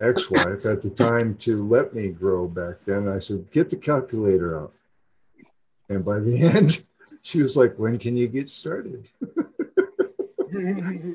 ex 0.00 0.28
wife 0.30 0.66
at 0.66 0.82
the 0.82 0.90
time 0.90 1.36
to 1.36 1.66
let 1.66 1.94
me 1.94 2.08
grow 2.08 2.48
back 2.48 2.76
then. 2.86 3.08
I 3.08 3.18
said, 3.18 3.50
get 3.52 3.70
the 3.70 3.76
calculator 3.76 4.58
out. 4.58 4.72
And 5.88 6.04
by 6.04 6.18
the 6.18 6.42
end, 6.42 6.84
she 7.22 7.40
was 7.40 7.56
like, 7.56 7.78
when 7.78 7.98
can 7.98 8.16
you 8.16 8.26
get 8.26 8.48
started? 8.48 9.08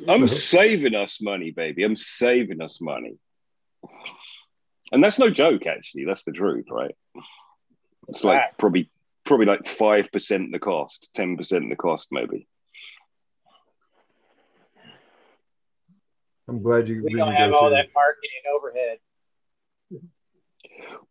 I'm 0.09 0.27
saving 0.27 0.95
us 0.95 1.21
money, 1.21 1.51
baby. 1.51 1.83
I'm 1.83 1.95
saving 1.95 2.61
us 2.61 2.81
money. 2.81 3.17
And 4.91 5.03
that's 5.03 5.19
no 5.19 5.29
joke, 5.29 5.65
actually. 5.65 6.05
That's 6.05 6.23
the 6.23 6.31
truth, 6.31 6.65
right? 6.69 6.95
It's 8.07 8.23
like 8.23 8.39
Fact. 8.39 8.57
probably 8.57 8.89
probably 9.25 9.45
like 9.45 9.67
five 9.67 10.11
percent 10.11 10.51
the 10.51 10.59
cost, 10.59 11.09
ten 11.13 11.35
percent 11.35 11.69
the 11.69 11.75
cost, 11.75 12.07
maybe. 12.11 12.47
I'm 16.47 16.61
glad 16.63 16.87
you 16.87 17.03
we 17.03 17.13
don't 17.13 17.33
have 17.33 17.53
all 17.53 17.69
that 17.71 17.87
marketing 17.93 18.29
overhead. 18.55 18.99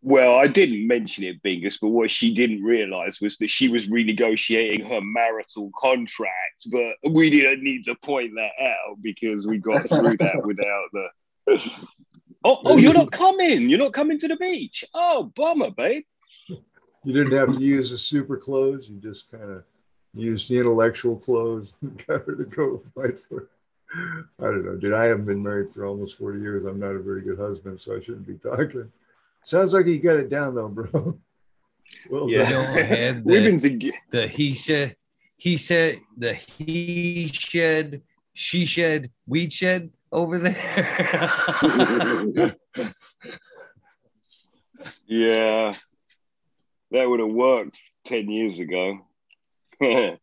Well, 0.01 0.37
I 0.37 0.47
didn't 0.47 0.87
mention 0.87 1.25
it, 1.25 1.43
Bingus, 1.43 1.79
but 1.81 1.89
what 1.89 2.11
she 2.11 2.33
didn't 2.33 2.63
realize 2.63 3.21
was 3.21 3.37
that 3.39 3.51
she 3.51 3.69
was 3.69 3.89
renegotiating 3.89 4.89
her 4.89 5.01
marital 5.01 5.71
contract, 5.77 6.69
but 6.71 6.97
we 7.11 7.29
didn't 7.29 7.63
need 7.63 7.85
to 7.87 7.95
point 7.97 8.33
that 8.37 8.53
out 8.65 9.03
because 9.03 9.47
we 9.47 9.59
got 9.59 9.89
through 9.89 10.17
that 10.19 10.43
without 10.45 10.89
the. 10.93 11.09
Oh, 12.49 12.61
oh, 12.65 12.77
you're 12.77 12.95
not 12.95 13.11
coming. 13.11 13.69
You're 13.69 13.81
not 13.81 13.93
coming 13.93 14.21
to 14.21 14.29
the 14.29 14.37
beach. 14.37 14.85
Oh, 14.95 15.33
bummer, 15.35 15.73
babe. 15.73 16.05
You 16.49 17.13
didn't 17.13 17.33
have 17.33 17.57
to 17.57 17.61
use 17.61 17.91
the 17.91 17.97
super 17.97 18.37
clothes. 18.37 18.89
You 18.89 19.01
just 19.01 19.31
kind 19.33 19.51
of 19.51 19.65
used 20.15 20.49
the 20.49 20.59
intellectual 20.59 21.17
clothes 21.17 21.75
and 21.83 22.07
got 22.07 22.25
her 22.25 22.37
to 22.37 22.45
go 22.45 22.83
fight 22.95 23.19
for 23.19 23.41
it. 23.41 23.49
I 24.39 24.45
don't 24.45 24.65
know, 24.65 24.77
dude. 24.77 24.93
I 24.93 25.07
haven't 25.07 25.25
been 25.25 25.43
married 25.43 25.71
for 25.71 25.87
almost 25.87 26.19
40 26.19 26.41
years. 26.41 26.65
I'm 26.67 26.79
not 26.79 26.95
a 26.95 27.01
very 27.01 27.23
good 27.23 27.39
husband, 27.39 27.81
so 27.81 27.97
I 27.97 28.01
shouldn't 28.01 28.27
be 28.27 28.35
talking. 28.35 28.93
Sounds 29.43 29.75
like 29.75 29.87
you 29.87 29.99
got 29.99 30.17
it 30.17 30.29
down 30.29 30.55
though, 30.55 30.69
bro. 30.69 31.19
Well 32.11 32.29
Yeah. 32.29 32.49
You 32.49 32.55
don't 32.55 32.85
have 32.85 33.23
We've 33.25 33.43
the, 33.43 33.51
been 33.51 33.61
together. 33.61 33.97
the 34.11 34.27
he 34.29 34.55
said, 34.55 34.97
he 35.37 35.57
said, 35.59 35.99
the 36.17 36.35
he 36.35 37.29
shed, 37.33 38.03
she 38.35 38.67
shed, 38.67 39.11
we 39.27 39.49
shed 39.51 39.91
over 40.13 40.39
there. 40.39 42.55
Yeah, 45.07 45.73
that 46.91 47.09
would 47.09 47.21
have 47.21 47.31
worked 47.31 47.79
10 48.07 48.31
years 48.31 48.59
ago. 48.59 49.01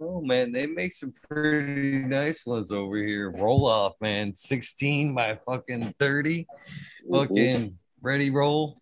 Oh 0.00 0.20
man, 0.20 0.52
they 0.52 0.66
make 0.66 0.92
some 0.92 1.12
pretty 1.28 1.98
nice 1.98 2.46
ones 2.46 2.70
over 2.70 2.98
here. 2.98 3.32
Roll 3.32 3.66
off, 3.66 3.94
man. 4.00 4.36
16 4.36 5.12
by 5.12 5.40
fucking 5.44 5.92
30. 5.98 6.44
Mm-hmm. 6.44 7.14
Fucking 7.14 7.78
ready 8.00 8.30
roll. 8.30 8.80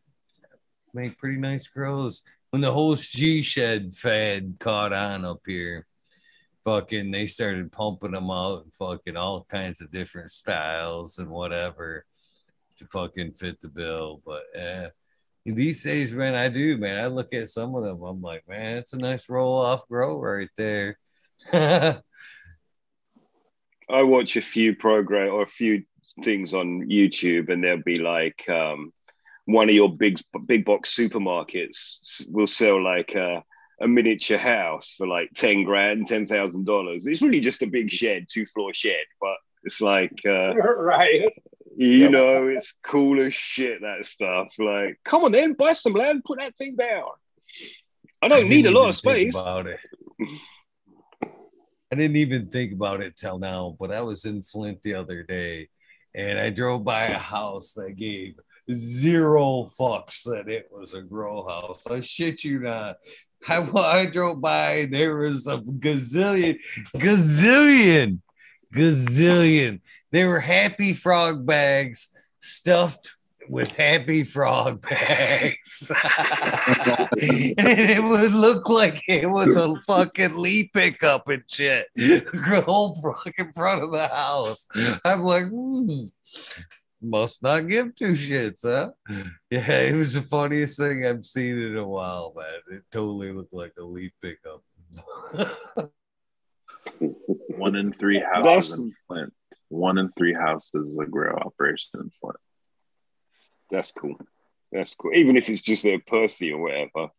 Make 0.93 1.17
pretty 1.17 1.39
nice 1.39 1.69
grows. 1.69 2.21
When 2.51 2.61
the 2.61 2.71
whole 2.71 2.97
she 2.97 3.41
shed 3.41 3.95
fad 3.95 4.57
caught 4.59 4.93
on 4.93 5.25
up 5.25 5.41
here, 5.47 5.87
fucking 6.67 7.13
they 7.13 7.29
started 7.29 7.71
pumping 7.71 8.11
them 8.11 8.29
out 8.29 8.65
in 8.65 8.71
fucking 8.73 9.17
all 9.17 9.47
kinds 9.49 9.81
of 9.81 9.93
different 9.93 10.33
styles 10.33 11.19
and 11.19 11.31
whatever 11.31 12.05
to 12.77 12.85
fucking 12.87 13.33
fit 13.35 13.61
the 13.63 13.69
bill. 13.69 14.21
But 14.27 14.43
eh, 14.53 14.89
these 15.45 15.85
days, 15.85 16.13
man, 16.13 16.35
I 16.35 16.49
do, 16.49 16.77
man. 16.77 16.99
I 16.99 17.07
look 17.07 17.33
at 17.33 17.51
some 17.51 17.77
of 17.77 17.85
them, 17.85 18.03
I'm 18.03 18.21
like, 18.21 18.43
man, 18.49 18.79
it's 18.79 18.95
a 18.95 18.99
nice 18.99 19.29
roll 19.29 19.55
off 19.55 19.87
grow 19.87 20.21
right 20.21 20.51
there. 20.57 20.99
I 21.53 22.03
watch 23.89 24.37
a 24.37 24.43
few 24.43 24.75
program 24.75 25.33
or 25.33 25.43
a 25.43 25.49
few 25.49 25.85
things 26.25 26.53
on 26.53 26.89
YouTube, 26.89 27.49
and 27.49 27.63
there'll 27.63 27.83
be 27.85 28.01
like 28.01 28.45
um, 28.49 28.93
one 29.45 29.69
of 29.69 29.75
your 29.77 29.97
big 29.97 30.19
big 30.47 30.65
box 30.65 30.97
supermarkets 30.97 32.25
will 32.29 32.49
sell 32.49 32.83
like 32.83 33.15
a, 33.15 33.45
a 33.81 33.87
miniature 33.89 34.39
house 34.39 34.95
for 34.97 35.07
like 35.07 35.31
ten 35.35 35.65
grand, 35.65 36.07
ten 36.07 36.27
thousand 36.27 36.65
dollars. 36.67 37.07
It's 37.07 37.23
really 37.23 37.41
just 37.41 37.63
a 37.63 37.67
big 37.67 37.91
shed, 37.91 38.27
two 38.31 38.47
floor 38.47 38.73
shed, 38.73 39.05
but 39.21 39.37
it's 39.65 39.81
like 39.81 40.13
uh, 40.27 40.55
right. 40.79 41.33
you 41.77 41.89
Yep. 41.99 42.11
know, 42.11 42.47
it's 42.49 42.75
cool 42.83 43.21
as 43.21 43.35
shit. 43.35 43.83
That 43.83 44.07
stuff. 44.07 44.49
Like, 44.59 44.99
come 45.05 45.25
on, 45.25 45.33
then 45.33 45.53
buy 45.55 45.73
some 45.75 45.93
land, 45.93 46.25
put 46.25 46.39
that 46.39 46.57
thing 46.57 46.77
down. 46.77 47.09
I 48.23 48.29
don't 48.29 48.47
I 48.47 48.49
need 48.49 48.67
a 48.67 48.71
lot 48.71 48.89
of 48.89 48.95
space. 48.97 49.35
about 49.35 49.67
it. 49.67 49.79
I 51.93 51.95
didn't 51.95 52.17
even 52.17 52.49
think 52.49 52.73
about 52.73 53.01
it 53.01 53.15
till 53.17 53.39
now, 53.39 53.77
but 53.79 53.93
I 53.93 54.01
was 54.01 54.25
in 54.25 54.43
Flint 54.43 54.83
the 54.83 54.95
other 54.95 55.23
day 55.23 55.69
and 56.15 56.39
I 56.39 56.51
drove 56.51 56.83
by 56.83 57.05
a 57.05 57.19
house 57.19 57.75
that 57.75 57.93
gave 57.97 58.35
zero 58.73 59.71
fucks 59.79 60.25
that 60.25 60.49
it 60.49 60.69
was 60.73 60.95
a 60.95 61.03
grow 61.03 61.47
house. 61.47 61.87
I 61.87 62.01
shit 62.01 62.43
you 62.43 62.61
not. 62.61 62.97
I, 63.49 63.69
I 63.75 64.07
drove 64.07 64.41
by, 64.41 64.87
there 64.91 65.17
was 65.17 65.47
a 65.47 65.59
gazillion, 65.59 66.59
gazillion, 66.95 68.21
gazillion. 68.75 69.81
They 70.11 70.25
were 70.25 70.41
happy 70.41 70.93
frog 70.93 71.47
bags 71.47 72.13
stuffed 72.41 73.17
with 73.49 73.75
happy 73.77 74.25
frog 74.25 74.81
bags. 74.89 75.91
and 77.21 77.55
it 77.59 78.03
would 78.03 78.33
look 78.33 78.69
like 78.69 79.03
it 79.09 79.29
was 79.29 79.57
a 79.57 79.75
fucking 79.87 80.37
leaf 80.37 80.73
pickup 80.73 81.29
and 81.29 81.45
shit. 81.49 81.87
Whole 82.65 82.95
fucking 82.95 83.53
front 83.55 83.85
of 83.85 83.93
the 83.93 84.09
house. 84.09 84.67
I'm 85.05 85.23
like, 85.23 85.47
hmm, 85.49 86.07
must 87.01 87.43
not 87.43 87.69
give 87.69 87.95
two 87.95 88.13
shits, 88.13 88.63
huh? 88.63 88.91
Yeah, 89.51 89.81
it 89.81 89.95
was 89.95 90.15
the 90.15 90.23
funniest 90.23 90.79
thing 90.79 91.07
I've 91.07 91.25
seen 91.25 91.59
in 91.59 91.77
a 91.77 91.87
while, 91.87 92.35
man. 92.37 92.79
It 92.79 92.85
totally 92.91 93.33
looked 93.33 93.53
like 93.55 93.73
a 93.79 93.85
leaf 93.85 94.13
pickup. 94.23 94.63
One 97.59 97.77
in 97.77 97.93
three 97.93 98.21
houses 98.21 98.79
in 98.79 98.93
Flint. 99.07 99.33
One 99.69 99.99
in 99.99 100.11
three 100.17 100.35
houses 100.35 100.89
is 100.89 100.99
a 100.99 101.05
grow 101.07 101.35
operation 101.37 101.91
in 101.95 102.11
Flint. 102.21 102.37
That's 103.71 103.93
cool. 103.93 104.17
That's 104.73 104.95
cool. 104.95 105.13
Even 105.15 105.37
if 105.37 105.49
it's 105.49 105.63
just 105.63 105.83
their 105.85 105.99
pussy 106.01 106.53
or 106.53 106.61
whatever. 106.63 107.11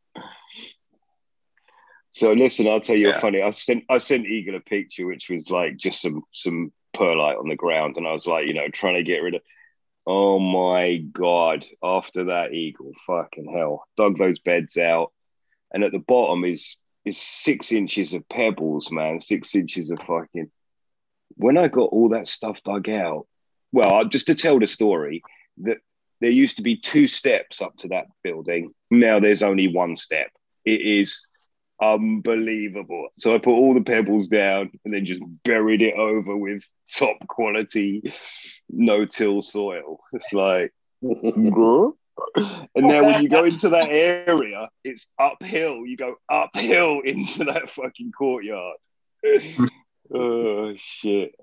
So 2.11 2.33
listen, 2.33 2.67
I'll 2.67 2.79
tell 2.81 2.95
you 2.95 3.09
Yeah. 3.09 3.17
a 3.17 3.21
funny. 3.21 3.41
I 3.41 3.51
sent 3.51 3.83
I 3.89 3.99
sent 3.99 4.25
Eagle 4.25 4.55
a 4.55 4.59
picture 4.59 5.05
which 5.05 5.29
was 5.29 5.49
like 5.51 5.77
just 5.77 6.01
some 6.01 6.23
some 6.31 6.71
perlite 6.95 7.37
on 7.37 7.47
the 7.47 7.55
ground, 7.55 7.97
and 7.97 8.07
I 8.07 8.13
was 8.13 8.25
like, 8.27 8.47
you 8.47 8.53
know, 8.53 8.67
trying 8.69 8.95
to 8.95 9.03
get 9.03 9.19
rid 9.19 9.35
of. 9.35 9.41
Oh 10.09 10.39
my 10.39 10.99
god! 10.99 11.65
After 11.83 12.25
that, 12.25 12.53
Eagle, 12.53 12.93
fucking 13.05 13.51
hell, 13.53 13.85
dug 13.97 14.17
those 14.17 14.39
beds 14.39 14.77
out, 14.77 15.11
and 15.73 15.83
at 15.83 15.91
the 15.91 15.99
bottom 15.99 16.45
is 16.45 16.77
is 17.03 17.17
six 17.17 17.73
inches 17.73 18.13
of 18.13 18.27
pebbles, 18.29 18.89
man. 18.89 19.19
Six 19.19 19.53
inches 19.53 19.89
of 19.91 19.99
fucking. 19.99 20.49
When 21.35 21.57
I 21.57 21.67
got 21.67 21.89
all 21.91 22.09
that 22.09 22.29
stuff 22.29 22.63
dug 22.63 22.87
out, 22.89 23.27
well, 23.73 24.05
just 24.05 24.27
to 24.27 24.35
tell 24.35 24.59
the 24.59 24.67
story, 24.67 25.23
that 25.57 25.79
there 26.21 26.29
used 26.29 26.55
to 26.55 26.63
be 26.63 26.77
two 26.77 27.09
steps 27.09 27.61
up 27.61 27.75
to 27.79 27.89
that 27.89 28.05
building. 28.23 28.73
Now 28.89 29.19
there's 29.19 29.43
only 29.43 29.67
one 29.67 29.97
step. 29.97 30.29
It 30.63 30.79
is 30.79 31.27
unbelievable. 31.81 33.09
So 33.19 33.35
I 33.35 33.39
put 33.39 33.51
all 33.51 33.73
the 33.73 33.81
pebbles 33.81 34.29
down 34.29 34.71
and 34.85 34.93
then 34.93 35.03
just 35.03 35.21
buried 35.43 35.81
it 35.81 35.95
over 35.95 36.35
with 36.37 36.63
top 36.89 37.17
quality 37.27 38.13
no 38.69 39.05
till 39.05 39.41
soil. 39.41 39.99
It's 40.13 40.33
like, 40.33 40.73
and 41.01 42.87
now 42.87 43.05
when 43.05 43.21
you 43.21 43.29
go 43.29 43.43
into 43.43 43.69
that 43.69 43.89
area, 43.89 44.69
it's 44.83 45.07
uphill. 45.19 45.85
You 45.85 45.97
go 45.97 46.15
uphill 46.29 47.01
into 47.05 47.45
that 47.45 47.69
fucking 47.69 48.11
courtyard. 48.11 48.77
oh 50.13 50.73
shit. 50.77 51.35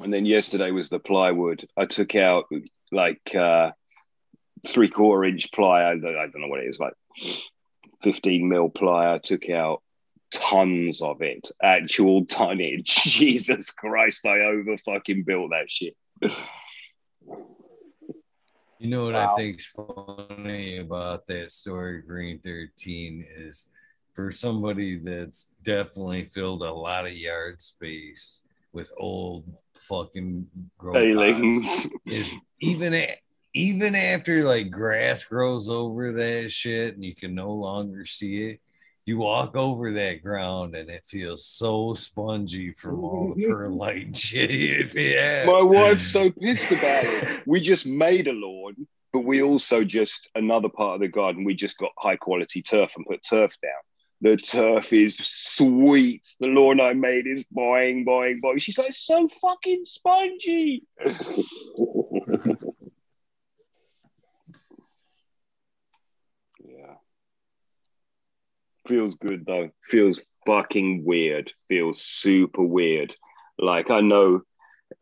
And 0.00 0.12
then 0.12 0.26
yesterday 0.26 0.70
was 0.70 0.88
the 0.88 0.98
plywood. 0.98 1.66
I 1.76 1.86
took 1.86 2.14
out 2.14 2.46
like 2.92 3.34
uh 3.34 3.70
three 4.66 4.88
quarter 4.88 5.24
inch 5.24 5.52
ply. 5.52 5.84
I 5.84 5.96
don't, 5.96 6.16
I 6.16 6.26
don't 6.26 6.40
know 6.40 6.48
what 6.48 6.60
it 6.60 6.68
is, 6.68 6.80
like 6.80 6.94
15 8.02 8.48
mil 8.48 8.68
ply. 8.68 9.14
I 9.14 9.18
took 9.18 9.48
out 9.48 9.82
tons 10.36 11.02
of 11.02 11.22
it, 11.22 11.50
actual 11.62 12.24
tonnage. 12.26 12.94
Jesus 13.04 13.70
Christ, 13.70 14.24
I 14.26 14.40
over 14.40 14.76
fucking 14.78 15.24
built 15.24 15.50
that 15.50 15.70
shit. 15.70 15.96
You 18.78 18.88
know 18.90 19.06
what 19.06 19.14
Wow. 19.14 19.32
I 19.32 19.36
think's 19.36 19.66
funny 19.66 20.78
about 20.78 21.26
that 21.28 21.52
story, 21.52 22.02
Green 22.02 22.38
13, 22.40 23.26
is 23.36 23.68
for 24.14 24.30
somebody 24.30 24.98
that's 24.98 25.46
definitely 25.62 26.26
filled 26.34 26.62
a 26.62 26.72
lot 26.72 27.06
of 27.06 27.12
yard 27.14 27.62
space 27.62 28.42
with 28.72 28.90
old 28.98 29.44
fucking 29.80 30.46
grow 30.76 30.92
pots, 30.92 31.04
Failings. 31.04 31.86
is 32.06 32.34
even 32.60 32.94
a, 32.94 33.18
even 33.54 33.94
after 33.94 34.44
like 34.44 34.70
grass 34.70 35.24
grows 35.24 35.68
over 35.68 36.12
that 36.12 36.52
shit 36.52 36.94
and 36.94 37.04
you 37.04 37.14
can 37.14 37.34
no 37.34 37.52
longer 37.52 38.04
see 38.04 38.50
it, 38.50 38.60
you 39.06 39.18
walk 39.18 39.54
over 39.56 39.92
that 39.92 40.20
ground 40.20 40.74
and 40.74 40.90
it 40.90 41.04
feels 41.06 41.46
so 41.46 41.94
spongy 41.94 42.72
from 42.72 43.04
all 43.04 43.34
the 43.36 43.46
perlite 43.48 44.16
shit. 44.16 44.92
Yeah. 44.94 45.44
My 45.46 45.62
wife's 45.62 46.10
so 46.10 46.30
pissed 46.40 46.72
about 46.72 47.04
it. 47.04 47.42
We 47.46 47.60
just 47.60 47.86
made 47.86 48.26
a 48.26 48.32
lawn, 48.32 48.88
but 49.12 49.24
we 49.24 49.42
also 49.42 49.84
just 49.84 50.28
another 50.34 50.68
part 50.68 50.96
of 50.96 51.00
the 51.00 51.08
garden. 51.08 51.44
We 51.44 51.54
just 51.54 51.78
got 51.78 51.92
high 51.96 52.16
quality 52.16 52.62
turf 52.62 52.94
and 52.96 53.06
put 53.06 53.22
turf 53.22 53.56
down. 53.62 53.72
The 54.22 54.36
turf 54.38 54.92
is 54.92 55.16
sweet. 55.18 56.26
The 56.40 56.48
lawn 56.48 56.80
I 56.80 56.94
made 56.94 57.28
is 57.28 57.46
boing, 57.56 58.04
boing, 58.04 58.40
boing. 58.42 58.60
She's 58.60 58.78
like, 58.78 58.94
so 58.94 59.28
fucking 59.28 59.82
spongy. 59.84 60.82
Feels 68.86 69.14
good 69.16 69.44
though. 69.46 69.70
Feels 69.84 70.20
fucking 70.46 71.04
weird. 71.04 71.52
Feels 71.68 72.00
super 72.00 72.62
weird. 72.62 73.14
Like 73.58 73.90
I 73.90 74.00
know 74.00 74.42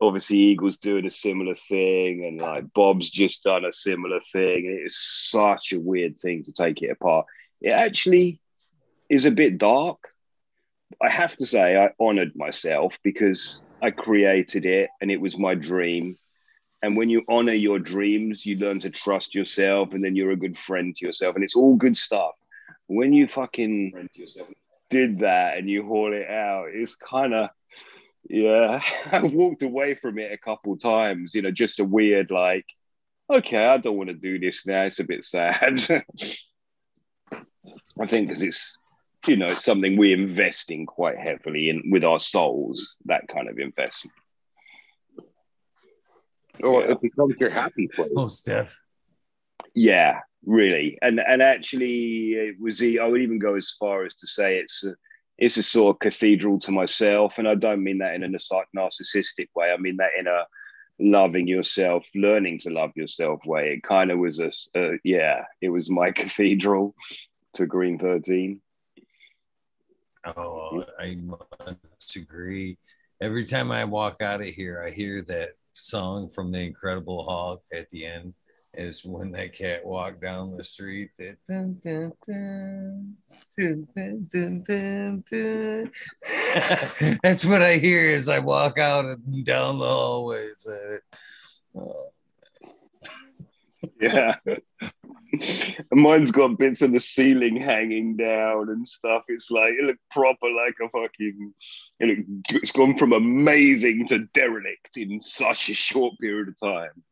obviously 0.00 0.38
Eagles 0.38 0.78
doing 0.78 1.06
a 1.06 1.10
similar 1.10 1.54
thing, 1.54 2.24
and 2.24 2.40
like 2.40 2.72
Bob's 2.72 3.10
just 3.10 3.42
done 3.42 3.64
a 3.64 3.72
similar 3.72 4.20
thing. 4.20 4.66
It 4.66 4.86
is 4.86 4.96
such 4.98 5.72
a 5.72 5.80
weird 5.80 6.18
thing 6.18 6.42
to 6.44 6.52
take 6.52 6.82
it 6.82 6.90
apart. 6.90 7.26
It 7.60 7.70
actually 7.70 8.40
is 9.08 9.26
a 9.26 9.30
bit 9.30 9.58
dark. 9.58 9.98
I 11.02 11.10
have 11.10 11.36
to 11.36 11.46
say, 11.46 11.76
I 11.76 11.90
honored 11.98 12.36
myself 12.36 12.98
because 13.02 13.60
I 13.82 13.90
created 13.90 14.64
it 14.64 14.90
and 15.00 15.10
it 15.10 15.20
was 15.20 15.38
my 15.38 15.54
dream. 15.54 16.16
And 16.82 16.96
when 16.96 17.08
you 17.08 17.24
honor 17.28 17.52
your 17.52 17.78
dreams, 17.78 18.44
you 18.44 18.58
learn 18.58 18.80
to 18.80 18.90
trust 18.90 19.34
yourself, 19.34 19.94
and 19.94 20.04
then 20.04 20.14
you're 20.14 20.32
a 20.32 20.36
good 20.36 20.58
friend 20.58 20.94
to 20.94 21.06
yourself, 21.06 21.34
and 21.34 21.42
it's 21.42 21.56
all 21.56 21.76
good 21.76 21.96
stuff. 21.96 22.32
When 22.86 23.12
you 23.12 23.26
fucking 23.28 24.08
did 24.90 25.20
that 25.20 25.58
and 25.58 25.68
you 25.68 25.84
haul 25.86 26.12
it 26.12 26.28
out, 26.28 26.68
it's 26.72 26.96
kind 26.96 27.34
of 27.34 27.50
yeah, 28.28 28.80
I 29.12 29.22
walked 29.22 29.62
away 29.62 29.94
from 29.94 30.18
it 30.18 30.32
a 30.32 30.38
couple 30.38 30.76
times, 30.76 31.34
you 31.34 31.42
know, 31.42 31.50
just 31.50 31.80
a 31.80 31.84
weird 31.84 32.30
like, 32.30 32.66
okay, 33.30 33.66
I 33.66 33.78
don't 33.78 33.96
want 33.96 34.08
to 34.08 34.14
do 34.14 34.38
this 34.38 34.66
now. 34.66 34.82
It's 34.82 35.00
a 35.00 35.04
bit 35.04 35.24
sad. 35.24 35.80
I 37.98 38.06
think 38.06 38.28
because 38.28 38.42
it's, 38.42 38.78
you 39.26 39.36
know, 39.36 39.46
it's 39.46 39.64
something 39.64 39.96
we 39.96 40.12
invest 40.12 40.70
in 40.70 40.84
quite 40.86 41.18
heavily 41.18 41.70
in 41.70 41.90
with 41.90 42.04
our 42.04 42.20
souls, 42.20 42.96
that 43.06 43.26
kind 43.28 43.48
of 43.48 43.58
investment. 43.58 44.14
Oh, 46.62 46.78
it 46.78 47.00
becomes 47.00 47.34
your 47.40 47.50
happy 47.50 47.88
place. 47.88 48.12
Oh, 48.16 48.28
Steph. 48.28 48.80
Yeah, 49.74 50.20
really. 50.44 50.98
And 51.02 51.20
and 51.20 51.42
actually, 51.42 52.32
it 52.34 52.56
was. 52.60 52.82
I 52.82 53.06
would 53.06 53.20
even 53.20 53.38
go 53.38 53.56
as 53.56 53.72
far 53.78 54.04
as 54.04 54.14
to 54.16 54.26
say 54.26 54.58
it's 54.58 54.84
a, 54.84 54.94
it's 55.38 55.56
a 55.56 55.62
sort 55.62 55.96
of 55.96 56.00
cathedral 56.00 56.58
to 56.60 56.72
myself, 56.72 57.38
and 57.38 57.48
I 57.48 57.54
don't 57.56 57.82
mean 57.82 57.98
that 57.98 58.14
in 58.14 58.22
a 58.22 58.28
narciss- 58.28 58.64
narcissistic 58.76 59.48
way. 59.54 59.72
I 59.72 59.76
mean 59.76 59.96
that 59.96 60.10
in 60.18 60.26
a 60.26 60.44
loving 61.00 61.48
yourself, 61.48 62.08
learning 62.14 62.58
to 62.60 62.70
love 62.70 62.92
yourself 62.94 63.40
way. 63.44 63.74
It 63.74 63.82
kind 63.82 64.10
of 64.10 64.18
was 64.18 64.38
a, 64.38 64.50
yeah. 65.02 65.44
It 65.60 65.70
was 65.70 65.90
my 65.90 66.10
cathedral 66.12 66.94
to 67.54 67.66
Green 67.66 67.98
Thirteen. 67.98 68.60
Oh, 70.24 70.84
I 70.98 71.16
must 71.16 72.16
agree. 72.16 72.78
Every 73.20 73.44
time 73.44 73.70
I 73.70 73.84
walk 73.84 74.22
out 74.22 74.40
of 74.40 74.46
here, 74.46 74.82
I 74.86 74.90
hear 74.90 75.22
that 75.22 75.50
song 75.72 76.30
from 76.30 76.50
the 76.50 76.60
Incredible 76.60 77.24
Hulk 77.24 77.62
at 77.72 77.90
the 77.90 78.06
end. 78.06 78.34
Is 78.76 79.04
when 79.04 79.32
that 79.32 79.54
cat 79.54 79.84
walked 79.84 80.22
down 80.22 80.56
the 80.56 80.64
street. 80.64 81.10
That's 87.22 87.44
what 87.44 87.62
I 87.62 87.78
hear 87.78 88.16
as 88.16 88.28
I 88.28 88.40
walk 88.40 88.78
out 88.78 89.04
and 89.04 89.44
down 89.44 89.78
the 89.78 89.86
hallways. 89.86 90.66
Yeah. 94.00 94.36
Mine's 95.92 96.30
got 96.30 96.58
bits 96.58 96.82
of 96.82 96.92
the 96.92 97.00
ceiling 97.00 97.56
hanging 97.56 98.16
down 98.16 98.70
and 98.70 98.86
stuff. 98.86 99.24
It's 99.28 99.50
like 99.50 99.74
it 99.74 99.84
looked 99.84 100.08
proper 100.10 100.48
like 100.50 100.74
a 100.82 100.88
fucking. 100.88 101.54
It 102.00 102.06
looked, 102.06 102.62
it's 102.62 102.72
gone 102.72 102.96
from 102.96 103.12
amazing 103.12 104.06
to 104.08 104.20
derelict 104.32 104.96
in 104.96 105.20
such 105.20 105.70
a 105.70 105.74
short 105.74 106.14
period 106.20 106.48
of 106.48 106.60
time. 106.60 107.02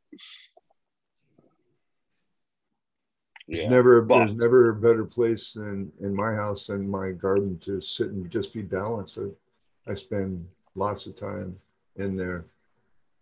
There's 3.40 3.40
Yeah, 3.52 3.68
never 3.68 4.00
but- 4.00 4.18
there's 4.18 4.34
never 4.34 4.70
a 4.70 4.74
better 4.74 5.04
place 5.04 5.52
than 5.52 5.92
in 6.00 6.14
my 6.14 6.34
house 6.34 6.70
and 6.70 6.88
my 6.88 7.12
garden 7.12 7.58
to 7.64 7.80
sit 7.80 8.08
and 8.08 8.30
just 8.30 8.54
be 8.54 8.62
balanced. 8.62 9.18
I, 9.18 9.90
I 9.90 9.94
spend 9.94 10.46
lots 10.74 11.06
of 11.06 11.16
time 11.16 11.58
in 11.96 12.16
there. 12.16 12.46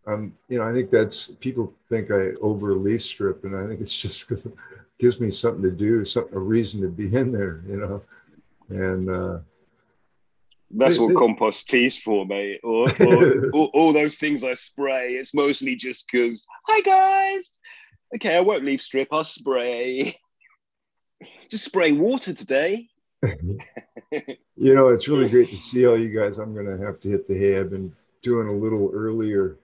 Um, 0.06 0.34
you 0.48 0.58
know, 0.58 0.68
I 0.68 0.72
think 0.72 0.90
that's 0.90 1.28
people 1.40 1.74
think 1.88 2.10
I 2.10 2.30
overly 2.40 2.98
strip, 2.98 3.44
and 3.44 3.56
I 3.56 3.66
think 3.66 3.80
it's 3.80 3.94
just 3.94 4.26
because 4.26 4.46
it 4.46 4.54
gives 4.98 5.20
me 5.20 5.30
something 5.30 5.62
to 5.62 5.70
do, 5.70 6.04
some 6.04 6.26
a 6.32 6.38
reason 6.38 6.80
to 6.82 6.88
be 6.88 7.14
in 7.14 7.32
there. 7.32 7.62
You 7.68 7.76
know, 7.76 8.02
and 8.68 9.10
uh, 9.10 9.38
That's 10.70 10.98
what 10.98 11.16
compost 11.16 11.68
tea's 11.68 11.98
for, 11.98 12.24
mate. 12.24 12.60
Or, 12.62 12.88
or 13.02 13.50
all, 13.52 13.70
all 13.74 13.92
those 13.92 14.16
things 14.16 14.44
I 14.44 14.54
spray. 14.54 15.14
It's 15.14 15.34
mostly 15.34 15.74
just 15.76 16.06
because, 16.10 16.46
hi 16.66 16.80
guys. 16.80 17.42
Okay, 18.14 18.36
I 18.36 18.40
won't 18.40 18.64
leave 18.64 18.80
strip. 18.80 19.08
I'll 19.12 19.24
spray. 19.24 20.16
Just 21.50 21.64
spraying 21.64 21.98
water 21.98 22.32
today. 22.32 22.88
you 23.22 24.74
know, 24.74 24.88
it's 24.88 25.08
really 25.08 25.28
great 25.28 25.50
to 25.50 25.56
see 25.56 25.86
all 25.86 25.98
you 25.98 26.08
guys. 26.08 26.38
I'm 26.38 26.54
going 26.54 26.66
to 26.66 26.84
have 26.84 27.00
to 27.00 27.08
hit 27.08 27.28
the 27.28 27.38
hay. 27.38 27.58
I've 27.58 27.70
been 27.70 27.94
doing 28.22 28.48
a 28.48 28.52
little 28.52 28.90
earlier 28.92 29.56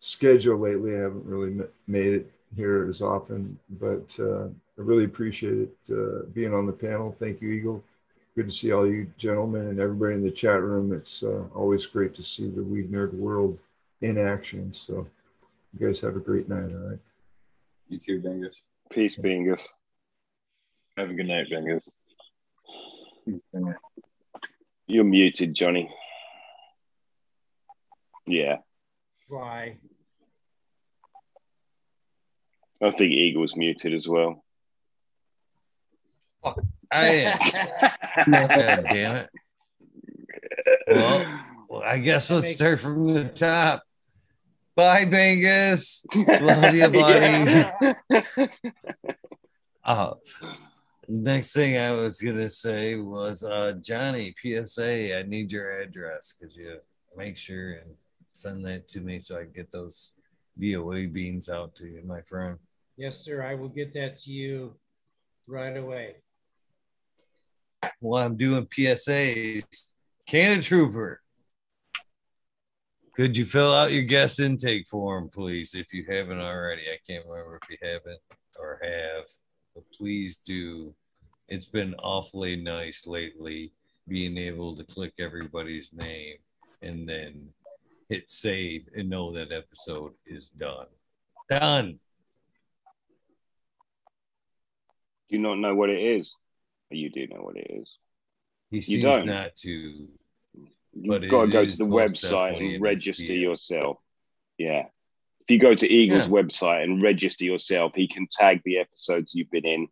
schedule 0.00 0.58
lately. 0.58 0.96
I 0.96 1.00
haven't 1.00 1.24
really 1.24 1.64
made 1.86 2.12
it 2.12 2.32
here 2.56 2.86
as 2.88 3.00
often, 3.00 3.58
but 3.80 4.14
uh, 4.18 4.44
I 4.44 4.50
really 4.76 5.04
appreciate 5.04 5.54
it 5.68 5.76
uh, 5.90 6.26
being 6.34 6.52
on 6.52 6.66
the 6.66 6.72
panel. 6.72 7.16
Thank 7.18 7.40
you, 7.40 7.50
Eagle. 7.50 7.84
Good 8.34 8.46
to 8.46 8.52
see 8.52 8.72
all 8.72 8.86
you 8.86 9.10
gentlemen 9.16 9.68
and 9.68 9.80
everybody 9.80 10.14
in 10.14 10.22
the 10.22 10.30
chat 10.30 10.62
room. 10.62 10.92
It's 10.92 11.22
uh, 11.22 11.44
always 11.54 11.86
great 11.86 12.14
to 12.16 12.22
see 12.22 12.48
the 12.48 12.62
Weed 12.62 12.90
Nerd 12.90 13.14
world 13.14 13.58
in 14.00 14.18
action. 14.18 14.72
So, 14.74 15.06
you 15.78 15.86
guys 15.86 16.00
have 16.00 16.16
a 16.16 16.20
great 16.20 16.48
night. 16.48 16.70
All 16.72 16.90
right. 16.90 16.98
You 17.92 17.98
too, 17.98 18.20
Dingus. 18.20 18.64
Peace, 18.90 19.18
Bingus. 19.18 19.60
Have 20.96 21.10
a 21.10 21.12
good 21.12 21.26
night, 21.26 21.48
Bingus. 21.52 21.90
You're 24.86 25.04
muted, 25.04 25.52
Johnny. 25.52 25.94
Yeah, 28.26 28.56
Why? 29.28 29.76
I 32.80 32.90
think 32.92 33.12
Eagle's 33.12 33.54
muted 33.56 33.92
as 33.92 34.08
well. 34.08 34.42
I 36.90 37.06
am. 37.08 37.38
God 38.30 38.84
damn 38.88 39.16
it. 39.16 39.30
Well, 40.88 41.40
well, 41.68 41.82
I 41.84 41.98
guess 41.98 42.30
let's 42.30 42.54
start 42.54 42.80
from 42.80 43.12
the 43.12 43.24
top. 43.24 43.82
Bye, 44.82 45.04
Bengus. 45.04 46.04
Love 46.42 46.74
you, 46.74 46.88
buddy. 46.90 47.94
Yeah. 48.10 48.46
Uh, 49.84 50.14
next 51.06 51.52
thing 51.52 51.78
I 51.78 51.92
was 51.92 52.20
gonna 52.20 52.50
say 52.50 52.96
was 52.96 53.44
uh, 53.44 53.74
Johnny 53.80 54.34
PSA. 54.42 55.16
I 55.16 55.22
need 55.22 55.52
your 55.52 55.70
address. 55.80 56.32
Could 56.32 56.52
you 56.56 56.78
make 57.16 57.36
sure 57.36 57.74
and 57.74 57.94
send 58.32 58.66
that 58.66 58.88
to 58.88 59.00
me 59.00 59.20
so 59.22 59.36
I 59.38 59.44
can 59.44 59.52
get 59.52 59.70
those 59.70 60.14
VOA 60.58 61.06
beans 61.06 61.48
out 61.48 61.76
to 61.76 61.86
you, 61.86 62.02
my 62.04 62.22
friend? 62.22 62.58
Yes, 62.96 63.18
sir. 63.18 63.44
I 63.44 63.54
will 63.54 63.68
get 63.68 63.94
that 63.94 64.16
to 64.22 64.32
you 64.32 64.74
right 65.46 65.76
away. 65.76 66.16
While 68.00 68.26
I'm 68.26 68.36
doing 68.36 68.66
PSAs, 68.66 69.94
Cannon 70.26 70.60
Trooper. 70.60 71.21
Could 73.14 73.36
you 73.36 73.44
fill 73.44 73.74
out 73.74 73.92
your 73.92 74.04
guest 74.04 74.40
intake 74.40 74.86
form, 74.86 75.28
please, 75.28 75.74
if 75.74 75.92
you 75.92 76.04
haven't 76.08 76.40
already? 76.40 76.82
I 76.82 76.96
can't 77.06 77.26
remember 77.26 77.60
if 77.62 77.68
you 77.68 77.76
haven't 77.82 78.20
or 78.58 78.80
have, 78.82 79.24
but 79.74 79.84
please 79.96 80.38
do. 80.38 80.94
It's 81.48 81.66
been 81.66 81.94
awfully 81.96 82.56
nice 82.56 83.06
lately 83.06 83.72
being 84.08 84.38
able 84.38 84.76
to 84.76 84.84
click 84.84 85.12
everybody's 85.18 85.92
name 85.92 86.36
and 86.80 87.06
then 87.06 87.48
hit 88.08 88.30
save 88.30 88.88
and 88.96 89.10
know 89.10 89.32
that 89.32 89.52
episode 89.52 90.12
is 90.26 90.48
done. 90.48 90.86
Done. 91.50 91.98
Do 95.28 95.36
you 95.36 95.38
not 95.38 95.58
know 95.58 95.74
what 95.74 95.90
it 95.90 96.00
is? 96.00 96.34
You 96.90 97.10
do 97.10 97.26
know 97.28 97.42
what 97.42 97.56
it 97.56 97.66
is. 97.70 97.88
He 98.70 98.76
You 98.76 98.82
seems 98.82 99.24
not 99.26 99.54
to. 99.56 100.08
You've 100.94 101.08
But 101.08 101.28
got 101.28 101.46
to 101.46 101.52
go 101.52 101.64
to 101.64 101.76
the 101.76 101.84
website 101.84 102.58
and 102.74 102.82
register 102.82 103.22
his 103.22 103.30
yourself. 103.30 103.98
Yeah. 104.58 104.86
If 105.40 105.50
you 105.50 105.58
go 105.58 105.74
to 105.74 105.88
Eagle's 105.88 106.26
Yeah. 106.28 106.32
website 106.32 106.84
and 106.84 107.02
register 107.02 107.44
yourself, 107.44 107.94
he 107.94 108.06
can 108.06 108.28
tag 108.30 108.60
the 108.64 108.78
episodes 108.78 109.34
you've 109.34 109.50
been 109.50 109.66
in. 109.66 109.88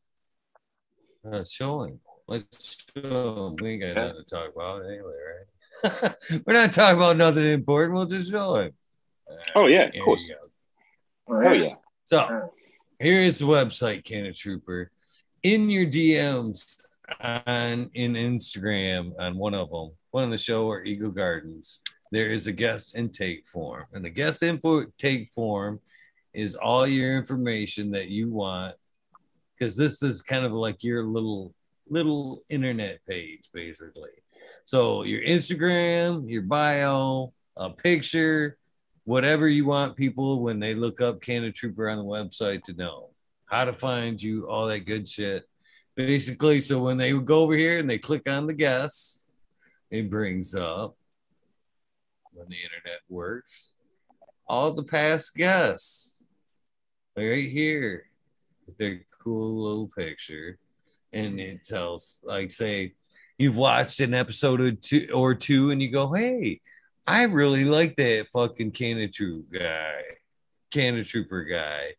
Uh, 1.31 1.44
showing. 1.44 2.01
Let's 2.28 2.85
show. 2.97 3.56
We 3.60 3.70
ain't 3.70 3.82
got 3.82 3.94
nothing 3.97 4.22
to 4.24 4.31
talk 4.31 4.55
about 4.55 4.85
anyway, 4.86 5.12
right? 5.82 6.14
We're 6.47 6.52
not 6.52 6.72
talking 6.72 6.97
about 6.98 7.16
nothing 7.16 7.47
important. 7.48 7.94
We'll 7.97 8.06
just 8.06 8.31
show 8.31 8.56
him. 8.56 8.72
Oh, 9.55 9.66
yeah, 9.66 9.85
of 9.86 10.05
course. 10.05 10.27
you. 10.27 10.36
Oh, 11.28 11.52
yeah. 11.52 11.74
So 12.05 12.51
here 13.01 13.20
is 13.20 13.39
the 13.39 13.47
website, 13.47 14.05
Cannon 14.05 14.35
Trooper. 14.35 14.90
In 15.43 15.70
your 15.70 15.86
DMs 15.86 16.77
on 17.20 17.90
in 17.94 18.12
Instagram 18.12 19.12
on 19.18 19.36
one 19.36 19.55
of 19.55 19.70
them, 19.70 19.90
one 20.11 20.24
of 20.24 20.31
the 20.31 20.39
show 20.39 20.66
or 20.66 20.85
Eagle 20.85 21.11
Gardens, 21.11 21.81
there 22.12 22.32
is 22.32 22.47
a 22.47 22.53
guest 22.53 22.97
intake 22.97 23.47
form. 23.47 23.85
And 23.93 24.05
the 24.05 24.11
guest 24.11 24.43
intake 24.43 25.28
form 25.28 25.81
is 26.35 26.55
all 26.55 26.87
your 26.87 27.16
information 27.16 27.91
that 27.93 28.09
you 28.09 28.31
want. 28.31 28.74
Because 29.57 29.77
this 29.77 30.03
is 30.03 30.23
kind 30.23 30.45
of 30.45 30.53
like 30.53 30.82
your 30.82 31.05
little 31.05 31.55
little 31.91 32.43
internet 32.49 33.01
page, 33.07 33.51
basically. 33.53 34.11
So 34.65 35.03
your 35.03 35.23
Instagram, 35.23 36.31
your 36.31 36.43
bio, 36.43 37.32
a 37.57 37.70
picture, 37.70 38.57
whatever 39.05 39.49
you 39.49 39.66
want 39.66 39.97
people 39.97 40.41
when 40.41 40.61
they 40.61 40.74
look 40.74 41.01
up 41.01 41.20
Canada 41.20 41.53
Trooper 41.53 41.91
on 41.91 41.99
the 41.99 42.05
website 42.05 42.62
to 42.65 42.73
know 42.74 43.11
how 43.47 43.65
to 43.65 43.73
find 43.73 44.23
you, 44.23 44.49
all 44.49 44.66
that 44.69 44.87
good 44.87 45.09
shit. 45.09 45.45
Basically, 45.97 46.61
so 46.61 46.81
when 46.81 46.97
they 46.97 47.12
go 47.12 47.41
over 47.41 47.55
here 47.55 47.78
and 47.78 47.91
they 47.91 47.99
click 47.99 48.28
on 48.28 48.47
the 48.47 48.55
guests, 48.55 49.27
it 49.91 50.11
brings 50.11 50.55
up 50.55 50.97
when 52.33 52.49
the 52.49 52.57
internet 52.57 53.01
works 53.09 53.73
all 54.49 54.73
the 54.73 54.83
past 54.83 55.35
guests 55.37 56.27
right 57.17 57.49
here 57.49 58.07
with 58.67 58.77
their 58.79 59.01
cool 59.23 59.62
little 59.62 59.89
picture. 59.97 60.59
And 61.12 61.41
it 61.41 61.65
tells, 61.65 62.21
like, 62.23 62.51
say, 62.51 62.95
you've 63.39 63.57
watched 63.57 64.01
an 64.01 64.15
episode 64.15 64.61
or 64.61 64.73
two, 64.73 65.09
or 65.12 65.35
two 65.35 65.71
and 65.71 65.83
you 65.83 65.91
go, 65.91 66.12
hey, 66.12 66.61
I 67.07 67.25
really 67.25 67.65
like 67.65 67.97
that 67.97 68.29
fucking 68.33 68.73
Canada 68.73 69.12
Troop 69.12 69.47
guy, 69.53 70.03
Canada 70.71 71.05
Trooper 71.05 71.45
guy, 71.45 71.95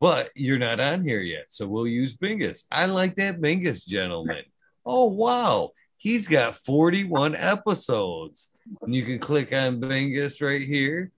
but 0.00 0.30
you're 0.34 0.58
not 0.58 0.80
on 0.80 1.04
here 1.04 1.20
yet. 1.20 1.46
So 1.48 1.66
we'll 1.66 1.86
use 1.86 2.16
Bingus. 2.16 2.64
I 2.70 2.86
like 2.86 3.16
that 3.16 3.40
Bingus 3.40 3.86
gentleman. 3.86 4.44
Oh, 4.84 5.06
wow. 5.06 5.70
He's 6.06 6.28
got 6.28 6.56
41 6.58 7.34
episodes. 7.34 8.54
And 8.80 8.94
you 8.94 9.04
can 9.04 9.18
click 9.18 9.52
on 9.52 9.80
Bingus 9.80 10.40
right 10.40 10.62
here, 10.62 11.10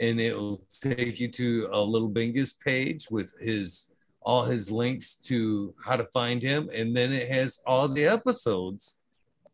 and 0.00 0.20
it 0.20 0.34
will 0.34 0.64
take 0.82 1.20
you 1.20 1.28
to 1.30 1.68
a 1.70 1.80
little 1.80 2.10
Bingus 2.10 2.52
page 2.58 3.06
with 3.12 3.32
his 3.40 3.92
all 4.22 4.44
his 4.44 4.72
links 4.72 5.14
to 5.28 5.72
how 5.84 5.94
to 5.94 6.04
find 6.12 6.42
him. 6.42 6.68
And 6.74 6.96
then 6.96 7.12
it 7.12 7.28
has 7.28 7.60
all 7.64 7.86
the 7.86 8.06
episodes 8.06 8.98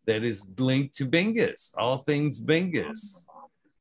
that 0.07 0.25
is 0.25 0.51
linked 0.57 0.95
to 0.95 1.07
Bingus, 1.07 1.75
all 1.77 1.99
things 1.99 2.41
Bingus. 2.41 3.27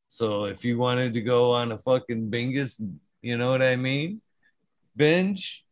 So 0.09 0.43
if 0.45 0.65
you 0.65 0.77
wanted 0.77 1.13
to 1.13 1.21
go 1.21 1.53
on 1.53 1.71
a 1.71 1.77
fucking 1.77 2.29
Bingus, 2.29 2.75
you 3.21 3.37
know 3.37 3.51
what 3.51 3.63
I 3.63 3.77
mean? 3.77 4.19
Binge, 4.97 5.65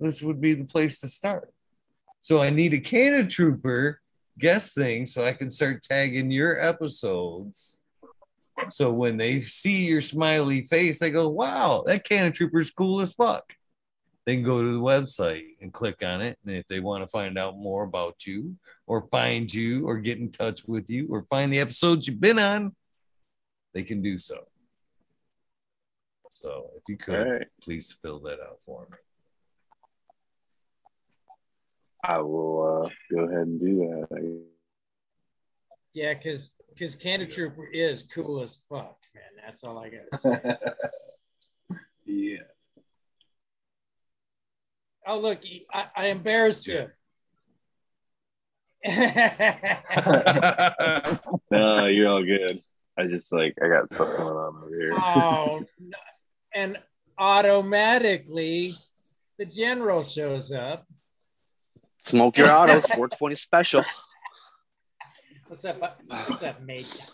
this 0.00 0.22
would 0.22 0.40
be 0.40 0.54
the 0.54 0.64
place 0.64 1.00
to 1.02 1.08
start. 1.08 1.52
So 2.26 2.42
I 2.42 2.50
need 2.50 2.74
a 2.74 2.80
Canada 2.80 3.28
Trooper 3.28 4.00
guest 4.36 4.74
thing 4.74 5.06
so 5.06 5.24
I 5.24 5.32
can 5.32 5.48
start 5.48 5.84
tagging 5.84 6.32
your 6.32 6.58
episodes. 6.58 7.84
So 8.70 8.90
when 8.90 9.16
they 9.16 9.42
see 9.42 9.86
your 9.86 10.00
smiley 10.00 10.62
face, 10.62 10.98
they 10.98 11.12
go, 11.12 11.28
wow, 11.28 11.84
that 11.86 12.02
Canada 12.02 12.34
Trooper's 12.34 12.72
cool 12.72 13.00
as 13.00 13.14
fuck. 13.14 13.54
They 14.24 14.34
can 14.34 14.42
go 14.42 14.60
to 14.60 14.72
the 14.72 14.80
website 14.80 15.50
and 15.60 15.72
click 15.72 16.02
on 16.02 16.20
it. 16.20 16.36
And 16.44 16.56
if 16.56 16.66
they 16.66 16.80
want 16.80 17.04
to 17.04 17.08
find 17.08 17.38
out 17.38 17.58
more 17.58 17.84
about 17.84 18.26
you 18.26 18.56
or 18.88 19.06
find 19.06 19.54
you 19.54 19.86
or 19.86 19.98
get 19.98 20.18
in 20.18 20.32
touch 20.32 20.66
with 20.66 20.90
you 20.90 21.06
or 21.08 21.26
find 21.30 21.52
the 21.52 21.60
episodes 21.60 22.08
you've 22.08 22.20
been 22.20 22.40
on, 22.40 22.74
they 23.72 23.84
can 23.84 24.02
do 24.02 24.18
so. 24.18 24.48
So 26.42 26.70
if 26.74 26.82
you 26.88 26.96
could, 26.96 27.12
right. 27.12 27.46
please 27.62 27.96
fill 28.02 28.18
that 28.22 28.40
out 28.40 28.58
for 28.66 28.88
me. 28.90 28.96
I 32.06 32.18
will 32.18 32.84
uh, 32.86 32.88
go 33.12 33.24
ahead 33.24 33.40
and 33.40 33.60
do 33.60 34.06
that. 34.08 34.42
Yeah, 35.92 36.14
because 36.14 36.54
because 36.68 36.94
Canada 36.94 37.28
Trooper 37.28 37.66
is 37.66 38.04
cool 38.04 38.42
as 38.42 38.60
fuck, 38.68 38.98
man. 39.12 39.24
That's 39.44 39.64
all 39.64 39.78
I 39.78 39.88
gotta 39.88 40.16
say. 40.16 40.40
yeah. 42.06 42.38
oh 45.06 45.18
look, 45.18 45.40
I, 45.72 45.86
I 45.96 46.06
embarrassed 46.06 46.68
you. 46.68 46.88
No, 51.50 51.86
you're 51.86 52.08
all 52.08 52.24
good. 52.24 52.60
I 52.98 53.06
just 53.06 53.32
like 53.32 53.54
I 53.62 53.68
got 53.68 53.88
stuff 53.88 54.16
going 54.16 54.36
on 54.36 54.62
over 54.62 54.70
here. 54.76 54.92
oh, 54.94 55.64
no. 55.80 55.98
and 56.54 56.76
automatically 57.18 58.70
the 59.38 59.44
general 59.44 60.02
shows 60.02 60.52
up. 60.52 60.85
Smoke 62.06 62.38
your 62.38 62.48
autos, 62.52 62.86
420 62.86 63.34
special. 63.34 63.82
What's 65.48 65.64
up? 65.64 65.80
What's 66.06 66.42
up, 66.42 66.62
mate? 66.64 67.10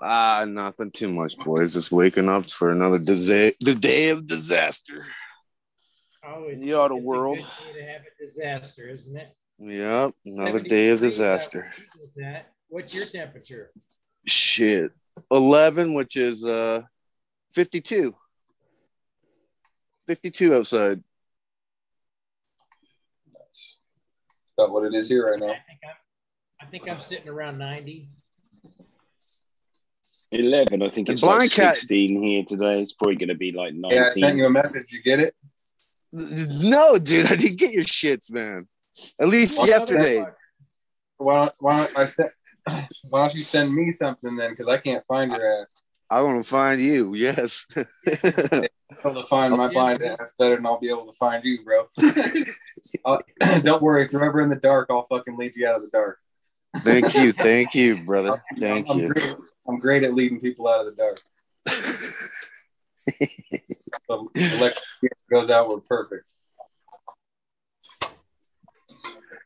Ah, 0.00 0.44
nothing 0.48 0.90
too 0.90 1.12
much, 1.12 1.36
boys. 1.38 1.74
Just 1.74 1.92
waking 1.92 2.28
up 2.28 2.50
for 2.50 2.70
another 2.70 2.98
disa- 2.98 3.52
the 3.60 3.74
day 3.74 4.08
of 4.08 4.26
disaster. 4.26 5.04
Oh, 6.26 6.44
it's, 6.48 6.64
The 6.64 6.74
auto 6.74 6.96
it's 6.96 7.04
a 7.04 7.06
world. 7.06 7.36
good 7.36 7.46
day 7.74 7.80
to 7.80 7.86
have 7.92 8.00
a 8.00 8.24
disaster, 8.26 8.88
isn't 8.88 9.16
it? 9.16 9.28
Yep, 9.58 10.14
another 10.24 10.60
day 10.60 10.88
of 10.88 11.00
disaster. 11.00 11.70
What's 12.68 12.94
your 12.94 13.04
temperature? 13.04 13.70
Shit, 14.26 14.90
eleven, 15.30 15.92
which 15.94 16.16
is 16.16 16.44
uh 16.44 16.82
fifty-two. 17.52 18.16
Fifty-two 20.06 20.54
outside. 20.56 21.04
That's 23.32 23.80
about 24.56 24.72
what 24.72 24.84
it 24.84 24.94
is 24.94 25.08
here 25.08 25.24
right 25.26 25.42
I 25.42 25.46
now. 25.46 25.52
think 25.52 25.80
I'm, 25.84 25.94
I 26.60 26.66
think 26.70 26.88
I'm 26.90 26.96
sitting 26.96 27.28
around 27.32 27.58
90. 27.58 28.06
11, 30.32 30.82
I 30.82 30.88
think 30.88 31.06
The 31.08 31.14
it's 31.14 31.22
like 31.22 31.36
blind 31.36 31.50
cat- 31.52 31.76
16 31.76 32.22
here 32.22 32.44
today. 32.44 32.82
It's 32.82 32.94
probably 32.94 33.16
going 33.16 33.28
to 33.28 33.34
be 33.36 33.52
like 33.52 33.74
19. 33.74 33.90
Yeah, 33.98 34.06
I 34.06 34.08
sent 34.10 34.36
you 34.36 34.46
a 34.46 34.50
message. 34.50 34.90
You 34.92 35.02
get 35.02 35.20
it? 35.20 35.34
No, 36.12 36.96
dude, 36.98 37.26
I 37.30 37.36
didn't 37.36 37.58
get 37.58 37.72
your 37.72 37.84
shits, 37.84 38.30
man. 38.32 38.66
At 39.20 39.28
least 39.28 39.58
Well, 39.58 39.66
yesterday. 39.68 40.24
Why 41.18 41.36
don't, 41.46 41.52
why 41.60 41.76
don't 41.78 41.98
I 41.98 42.04
send, 42.04 42.30
Why 43.10 43.20
don't 43.20 43.34
you 43.34 43.42
send 43.42 43.72
me 43.74 43.92
something 43.92 44.36
then? 44.36 44.50
Because 44.50 44.68
I 44.68 44.78
can't 44.78 45.04
find 45.06 45.30
your 45.32 45.62
ass. 45.62 45.82
I 46.10 46.22
want 46.22 46.42
to 46.44 46.48
find 46.48 46.80
you. 46.80 47.14
Yes. 47.14 47.66
able 49.04 49.22
to 49.22 49.28
find 49.28 49.56
my 49.56 49.72
blind 49.72 50.02
ass 50.02 50.32
better 50.38 50.56
than 50.56 50.66
I'll 50.66 50.80
be 50.80 50.88
able 50.88 51.06
to 51.06 51.12
find 51.12 51.44
you, 51.44 51.64
bro. 51.64 51.88
Don't 53.62 53.82
worry, 53.82 54.04
if 54.04 54.12
you're 54.12 54.24
ever 54.24 54.40
in 54.40 54.50
the 54.50 54.56
dark, 54.56 54.88
I'll 54.90 55.06
fucking 55.06 55.36
lead 55.36 55.56
you 55.56 55.66
out 55.66 55.76
of 55.76 55.82
the 55.82 55.90
dark. 55.90 56.18
Thank 56.78 57.14
you. 57.14 57.32
Thank 57.32 57.74
you, 57.74 58.02
brother. 58.06 58.42
Thank 58.58 58.90
I'm 58.90 58.98
you. 58.98 59.08
Great, 59.08 59.34
I'm 59.68 59.78
great 59.78 60.02
at 60.04 60.14
leading 60.14 60.40
people 60.40 60.68
out 60.68 60.80
of 60.80 60.86
the 60.86 60.96
dark. 60.96 61.18
The 64.08 64.16
electric 64.34 65.12
goes 65.30 65.50
outward 65.50 65.82
perfect. 65.86 66.24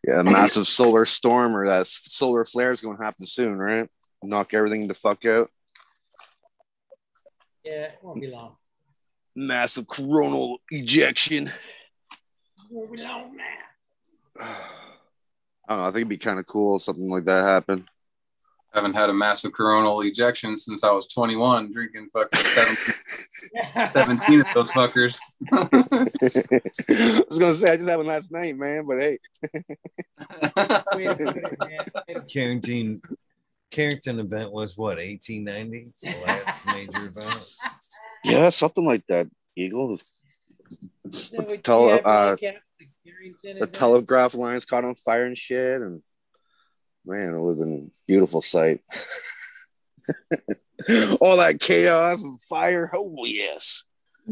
Yeah, 0.06 0.20
a 0.20 0.24
massive 0.24 0.68
solar 0.68 1.04
storm 1.04 1.56
or 1.56 1.66
that 1.66 1.88
solar 1.88 2.44
flare 2.44 2.70
is 2.70 2.80
going 2.80 2.96
to 2.96 3.02
happen 3.02 3.26
soon, 3.26 3.54
right? 3.54 3.88
Knock 4.22 4.54
everything 4.54 4.86
the 4.86 4.94
fuck 4.94 5.24
out. 5.24 5.50
Yeah, 7.64 7.84
it 7.84 7.98
won't 8.00 8.20
be 8.20 8.30
long. 8.30 8.57
Massive 9.38 9.86
coronal 9.86 10.58
ejection. 10.72 11.46
It 11.46 11.52
won't 12.70 12.92
man. 12.98 13.40
I 14.40 14.46
don't 15.68 15.78
know. 15.78 15.84
I 15.84 15.90
think 15.90 15.96
it'd 15.96 16.08
be 16.08 16.18
kind 16.18 16.40
of 16.40 16.46
cool 16.46 16.74
if 16.74 16.82
something 16.82 17.08
like 17.08 17.24
that 17.26 17.44
happened. 17.44 17.84
Haven't 18.74 18.94
had 18.94 19.10
a 19.10 19.14
massive 19.14 19.52
coronal 19.52 20.00
ejection 20.00 20.56
since 20.56 20.82
I 20.82 20.90
was 20.90 21.06
21, 21.06 21.72
drinking 21.72 22.08
fucking 22.12 22.40
17, 22.40 23.86
17 24.18 24.40
of 24.40 24.46
those 24.54 24.72
fuckers. 24.72 25.20
I 25.52 25.68
was 27.30 27.38
gonna 27.38 27.54
say 27.54 27.72
I 27.72 27.76
just 27.76 27.88
had 27.88 27.96
one 27.96 28.06
last 28.06 28.32
night, 28.32 28.56
man. 28.56 28.86
But 28.86 29.00
hey, 29.00 29.18
Way 30.96 31.06
to 33.70 33.76
put 33.76 33.94
it, 33.94 34.00
man. 34.00 34.10
Way 34.10 34.16
to- 34.16 34.16
Carrington 34.16 34.16
Carrington 34.16 34.20
event 34.20 34.52
was 34.52 34.76
what 34.76 34.98
1890 34.98 35.90
the 36.02 36.24
last 36.26 36.66
major 36.74 37.06
event. 37.06 37.54
yeah, 38.24 38.48
something 38.50 38.84
like 38.84 39.04
that. 39.08 39.26
Eagle. 39.56 39.98
Yeah, 41.10 41.44
we- 41.48 41.58
Tele- 41.58 41.88
yeah, 41.88 41.94
uh, 41.96 42.30
the 42.36 42.36
Carrington 43.04 43.36
The 43.42 43.50
event. 43.56 43.72
telegraph 43.72 44.34
lines 44.34 44.64
caught 44.64 44.84
on 44.84 44.94
fire 44.94 45.24
and 45.24 45.36
shit, 45.38 45.80
and 45.80 46.02
man, 47.04 47.34
it 47.34 47.40
was 47.40 47.60
a 47.60 47.80
beautiful 48.06 48.40
sight. 48.42 48.80
All 51.20 51.36
that 51.38 51.58
chaos 51.60 52.22
and 52.22 52.40
fire. 52.42 52.90
Oh 52.94 53.24
yes. 53.24 53.84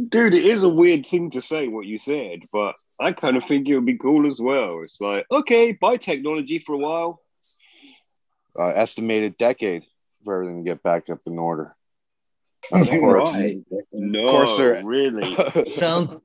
Dude, 0.08 0.34
it 0.34 0.44
is 0.44 0.62
a 0.62 0.68
weird 0.68 1.06
thing 1.06 1.30
to 1.30 1.40
say 1.40 1.68
what 1.68 1.86
you 1.86 1.98
said, 1.98 2.40
but 2.52 2.74
I 3.00 3.12
kind 3.12 3.36
of 3.36 3.44
think 3.44 3.66
it 3.66 3.74
would 3.74 3.86
be 3.86 3.96
cool 3.96 4.30
as 4.30 4.38
well. 4.38 4.82
It's 4.84 5.00
like, 5.00 5.24
okay, 5.30 5.72
buy 5.72 5.96
technology 5.96 6.58
for 6.58 6.74
a 6.74 6.78
while. 6.78 7.20
Uh, 8.58 8.68
estimated 8.68 9.36
decade 9.36 9.82
for 10.24 10.34
everything 10.36 10.64
to 10.64 10.70
get 10.70 10.82
back 10.82 11.08
up 11.10 11.20
in 11.26 11.38
order. 11.38 11.76
Of 12.72 12.88
course, 12.88 13.36
right. 13.38 13.58
No, 13.92 14.30
course 14.30 14.56
they're- 14.56 14.80
really. 14.84 15.72
Sound 15.74 16.20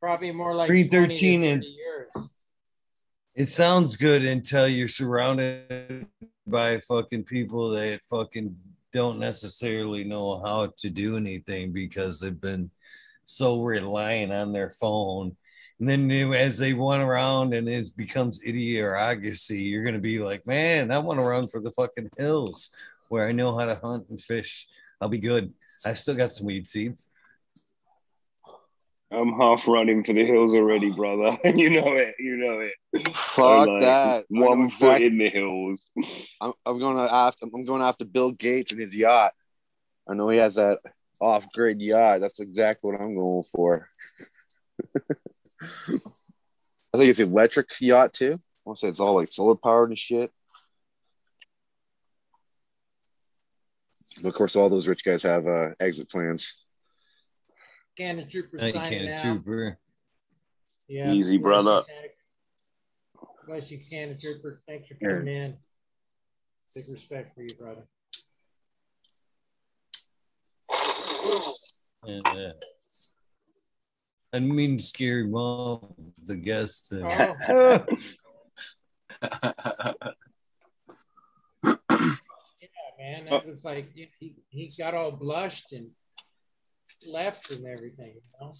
Probably 0.00 0.32
more 0.32 0.54
like 0.54 0.68
313 0.68 1.40
20 1.40 1.46
and- 1.52 1.64
years. 1.64 2.30
it 3.36 3.46
sounds 3.46 3.94
good 3.96 4.24
until 4.24 4.66
you're 4.66 4.88
surrounded 4.88 6.06
by 6.46 6.80
fucking 6.80 7.22
people 7.24 7.70
that 7.70 8.00
fucking 8.10 8.56
don't 8.92 9.18
necessarily 9.20 10.02
know 10.02 10.42
how 10.44 10.72
to 10.78 10.90
do 10.90 11.16
anything 11.16 11.72
because 11.72 12.18
they've 12.20 12.40
been 12.40 12.70
so 13.26 13.62
reliant 13.62 14.32
on 14.32 14.52
their 14.52 14.70
phone. 14.70 15.36
And 15.80 15.88
then 15.88 16.10
you- 16.10 16.34
as 16.34 16.58
they 16.58 16.72
run 16.74 17.00
around 17.00 17.54
and 17.54 17.68
it 17.68 17.96
becomes 17.96 18.40
idiocracy, 18.40 19.70
you're 19.70 19.84
gonna 19.84 19.98
be 20.00 20.18
like, 20.18 20.46
man, 20.46 20.90
I 20.90 20.98
want 20.98 21.20
to 21.20 21.24
run 21.26 21.46
for 21.48 21.60
the 21.60 21.70
fucking 21.72 22.10
hills 22.16 22.70
where 23.08 23.26
I 23.26 23.32
know 23.32 23.56
how 23.56 23.64
to 23.64 23.76
hunt 23.76 24.06
and 24.10 24.20
fish. 24.20 24.66
I'll 25.00 25.08
be 25.08 25.20
good. 25.20 25.52
I 25.86 25.94
still 25.94 26.16
got 26.16 26.32
some 26.32 26.46
weed 26.46 26.66
seeds. 26.66 27.08
I'm 29.10 29.32
half 29.38 29.66
running 29.66 30.04
for 30.04 30.12
the 30.12 30.26
hills 30.26 30.52
already, 30.52 30.90
brother. 30.90 31.30
you 31.56 31.70
know 31.70 31.94
it. 31.94 32.16
You 32.18 32.36
know 32.36 32.60
it. 32.60 32.74
Fuck 33.10 33.68
I'm 33.68 33.68
like 33.68 33.80
that. 33.80 34.18
I 34.20 34.24
know 34.28 34.46
One 34.48 34.68
foot 34.68 35.00
exact- 35.00 35.02
in 35.04 35.18
the 35.18 35.30
hills. 35.30 35.86
I'm, 36.42 36.52
I'm 36.66 36.78
going 36.78 36.96
to 36.96 37.10
after 37.10 37.46
I'm 37.46 37.64
going 37.64 37.80
after 37.80 38.04
Bill 38.04 38.32
Gates 38.32 38.72
and 38.72 38.80
his 38.80 38.94
yacht. 38.94 39.32
I 40.06 40.12
know 40.14 40.28
he 40.28 40.36
has 40.38 40.56
that 40.56 40.80
off-grid 41.20 41.80
yacht. 41.80 42.20
That's 42.20 42.40
exactly 42.40 42.90
what 42.92 43.00
I'm 43.00 43.14
going 43.14 43.44
for. 43.44 43.88
I 45.60 46.96
think 46.96 47.10
it's 47.10 47.18
electric 47.20 47.68
yacht 47.80 48.12
too. 48.12 48.32
I 48.34 48.38
want 48.64 48.78
to 48.78 48.86
say 48.86 48.88
it's 48.90 49.00
all 49.00 49.14
like 49.16 49.28
solar 49.28 49.54
powered 49.54 49.90
and 49.90 49.98
shit. 49.98 50.30
But 54.22 54.28
of 54.28 54.34
course, 54.34 54.56
all 54.56 54.68
those 54.68 54.88
rich 54.88 55.04
guys 55.04 55.22
have 55.22 55.46
uh, 55.46 55.70
exit 55.80 56.10
plans. 56.10 56.64
Cannon 57.96 58.28
Trooper 58.28 58.56
Now 58.56 58.70
signing 58.70 58.98
can't 59.06 59.18
out. 59.18 59.22
trooper. 59.22 59.78
Yeah, 60.88 61.12
Easy, 61.12 61.36
brother. 61.36 61.82
Santa- 61.82 62.08
Bless 63.46 63.70
you, 63.70 63.78
Cannon 63.90 64.16
Trooper. 64.18 64.56
Thanks 64.66 64.88
for 64.88 64.96
Yeah. 65.00 65.08
coming 65.18 65.28
in. 65.34 65.56
Big 66.74 66.84
respect 66.92 67.34
for 67.34 67.42
you, 67.42 67.54
brother. 67.58 67.86
And, 72.06 72.26
uh, 72.26 72.52
I 74.32 74.38
didn't 74.40 74.54
mean 74.54 74.76
to 74.76 74.84
scare 74.84 75.20
him 75.20 75.34
off 75.34 75.84
the 76.22 76.36
guests. 76.36 76.92
Oh. 76.94 77.00
Yeah, 77.02 77.82
man. 82.98 83.26
It 83.26 83.32
oh. 83.32 83.40
was 83.40 83.64
like 83.64 83.94
he, 83.94 84.10
he- 84.18 84.36
he 84.50 84.68
got 84.82 84.94
all 84.94 85.12
blushed 85.12 85.72
and 85.72 85.90
left 87.12 87.50
and 87.52 87.66
everything, 87.66 88.14
you 88.14 88.22
know. 88.40 88.52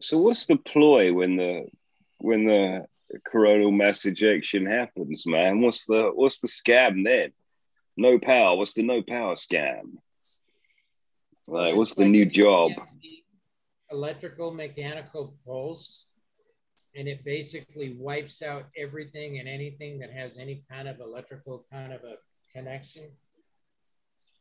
So 0.00 0.18
what's 0.18 0.46
the 0.46 0.56
ploy 0.56 1.12
when 1.12 1.36
the 1.36 1.66
when 2.18 2.44
the 2.46 2.86
coronal 3.30 3.72
mass 3.72 4.04
ejection 4.04 4.66
happens, 4.66 5.24
man? 5.26 5.62
What's 5.62 5.86
the 5.86 6.10
what's 6.14 6.40
the 6.40 6.48
scam 6.48 7.04
then? 7.04 7.32
No 7.96 8.18
power. 8.18 8.56
What's 8.56 8.74
the 8.74 8.82
no 8.82 9.02
power 9.02 9.34
scam? 9.36 9.96
Like, 11.46 11.76
what's 11.76 11.94
the 11.94 12.02
like 12.02 12.10
new 12.10 12.26
job? 12.26 12.72
Electrical 13.90 14.52
mechanical 14.52 15.36
pulse, 15.46 16.08
and 16.96 17.06
it 17.06 17.24
basically 17.24 17.96
wipes 17.98 18.42
out 18.42 18.64
everything 18.76 19.38
and 19.38 19.48
anything 19.48 20.00
that 20.00 20.10
has 20.12 20.38
any 20.38 20.64
kind 20.70 20.88
of 20.88 20.98
electrical 21.00 21.64
kind 21.70 21.92
of 21.92 22.02
a 22.02 22.16
connection. 22.52 23.04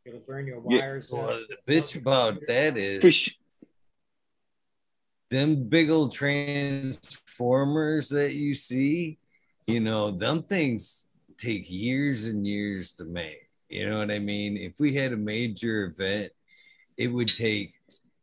It'll 0.05 0.19
burn 0.21 0.47
your 0.47 0.57
Yeah. 0.67 0.79
wires 0.79 1.11
Well, 1.11 1.45
the 1.47 1.57
bitch 1.71 1.95
about 1.95 2.39
that 2.47 2.77
is 2.77 3.01
Fish. 3.01 3.37
them 5.29 5.67
big 5.67 5.89
old 5.91 6.11
transformers 6.11 8.09
that 8.09 8.33
you 8.33 8.55
see, 8.55 9.19
you 9.67 9.79
know, 9.79 10.11
them 10.11 10.43
things 10.43 11.07
take 11.37 11.69
years 11.69 12.25
and 12.25 12.47
years 12.47 12.93
to 12.93 13.05
make. 13.05 13.49
You 13.69 13.89
know 13.89 13.97
what 13.99 14.11
I 14.11 14.19
mean? 14.19 14.57
If 14.57 14.73
we 14.79 14.93
had 14.93 15.11
a 15.13 15.17
major 15.17 15.85
event, 15.85 16.31
it 16.97 17.07
would 17.07 17.27
take 17.27 17.73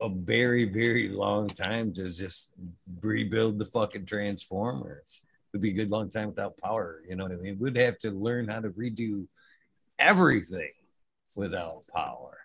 a 0.01 0.09
very, 0.09 0.65
very 0.65 1.09
long 1.09 1.49
time 1.49 1.93
to 1.95 2.09
just 2.09 2.53
rebuild 3.01 3.59
the 3.59 3.67
fucking 3.67 4.07
transformers. 4.07 5.25
It'd 5.53 5.63
be 5.63 5.71
a 5.71 5.75
good 5.75 5.91
long 5.91 6.09
time 6.09 6.29
without 6.29 6.57
power. 6.59 7.03
You 7.09 7.15
know 7.17 7.25
what 7.25 7.33
I 7.33 7.37
mean? 7.37 7.59
We'd 7.59 7.77
have 7.77 7.99
to 8.01 8.11
learn 8.11 8.49
how 8.49 8.61
to 8.61 8.71
redo 8.71 9.27
everything 9.99 10.73
without 11.37 11.87
power. 11.95 12.39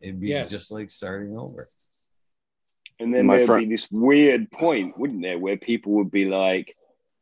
It'd 0.00 0.20
be 0.20 0.28
Yes. 0.28 0.50
just 0.50 0.70
like 0.70 0.90
starting 0.90 1.36
over. 1.38 1.66
And 3.00 3.14
then 3.14 3.26
My 3.26 3.36
there'd 3.36 3.46
friend- 3.46 3.64
be 3.64 3.70
this 3.74 3.88
weird 3.92 4.50
point, 4.50 4.98
wouldn't 4.98 5.22
there, 5.22 5.38
where 5.38 5.56
people 5.56 5.92
would 5.92 6.10
be 6.10 6.24
like, 6.24 6.74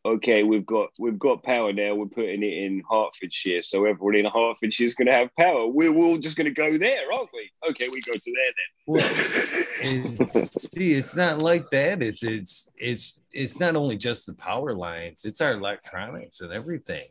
"Okay, 0.07 0.45
we've 0.45 0.65
got 0.65 0.91
we've 0.99 1.19
got 1.19 1.43
power 1.43 1.73
now. 1.73 1.95
We're 1.95 2.07
putting 2.07 2.43
it 2.43 2.53
in 2.53 2.83
Hertfordshire, 2.89 3.63
so 3.63 3.85
everyone 3.85 4.15
in 4.15 4.25
Hertfordshire 4.25 4.87
is 4.87 4.95
going 4.95 5.07
to 5.07 5.13
have 5.13 5.35
power. 5.37 5.67
We're 5.67 5.95
all 5.95 6.17
just 6.17 6.37
going 6.37 6.47
to 6.47 6.55
go 6.55 6.79
there, 6.79 7.13
aren't 7.13 7.31
we? 7.35 7.51
Okay, 7.69 7.87
we 7.93 8.01
go 8.03 8.13
to 8.13 8.21
there 8.25 8.53
then." 8.57 8.85
Well, 8.87 9.03
it's, 9.03 10.71
see, 10.71 10.95
it's 10.95 11.17
not 11.17 11.43
like 11.43 11.69
that. 11.71 12.03
It's 12.03 12.23
it's 12.23 12.71
it's 12.77 13.21
it's 13.33 13.59
not 13.59 13.75
only 13.75 13.97
just 13.97 14.27
the 14.27 14.35
power 14.35 14.75
lines; 14.75 15.25
it's 15.25 15.41
our 15.41 15.53
electronics 15.53 16.41
and 16.41 16.53
everything. 16.53 17.07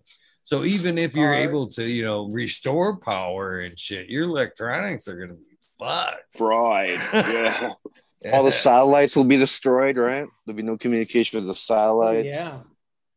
So 0.45 0.63
even 0.63 0.99
if 0.99 1.15
you're 1.15 1.33
Cars. 1.33 1.43
able 1.43 1.67
to, 1.69 1.83
you 1.83 2.05
know, 2.05 2.27
restore 2.27 2.97
power 2.97 3.59
and 3.59 3.77
shit, 3.79 4.09
your 4.09 4.25
electronics 4.25 5.07
are 5.07 5.17
gonna 5.17 5.33
be 5.33 5.57
fucked. 5.79 6.37
Fried, 6.37 6.99
yeah. 7.11 7.73
All 8.31 8.43
the 8.43 8.51
satellites 8.51 9.15
will 9.15 9.25
be 9.25 9.37
destroyed, 9.37 9.97
right? 9.97 10.27
There'll 10.45 10.55
be 10.55 10.63
no 10.63 10.77
communication 10.77 11.37
with 11.37 11.47
the 11.47 11.53
satellites. 11.53 12.35
Yeah. 12.35 12.59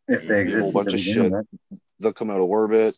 If 0.08 0.26
they 0.26 0.38
A 0.38 0.40
exist. 0.40 0.62
whole 0.62 0.72
bunch 0.72 0.92
of 0.94 1.00
shit. 1.00 1.14
beginning, 1.24 1.46
They'll 2.00 2.12
come 2.12 2.30
out 2.30 2.38
of 2.40 2.44
orbit. 2.48 2.94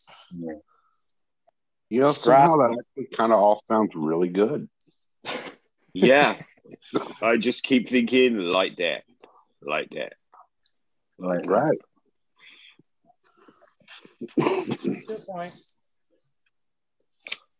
You 1.90 2.00
know, 2.00 2.12
Scrap. 2.12 2.48
somehow 2.48 2.56
that 2.68 2.78
actually 2.98 3.16
kind 3.16 3.32
of 3.32 3.38
all 3.40 3.62
sounds 3.66 3.90
really 3.94 4.28
good. 4.28 4.68
Yeah. 5.92 6.36
I 7.20 7.36
just 7.36 7.64
keep 7.64 7.88
thinking 7.88 8.36
like 8.36 8.76
that, 8.76 9.02
like 9.60 9.90
that. 9.90 10.12
Like, 11.18 11.44
Right. 11.50 11.76
Good 14.36 15.18
point. 15.28 15.52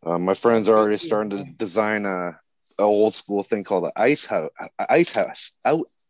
Uh, 0.05 0.17
my 0.17 0.33
friends 0.33 0.69
are 0.69 0.77
already 0.77 0.97
starting 0.97 1.29
to 1.31 1.43
design 1.57 2.05
a, 2.05 2.39
a 2.79 2.83
old 2.83 3.13
school 3.13 3.43
thing 3.43 3.63
called 3.65 3.83
an 3.83 3.91
ice 3.97 4.25
house. 4.25 4.49
Ice 4.89 5.11
house. 5.11 5.51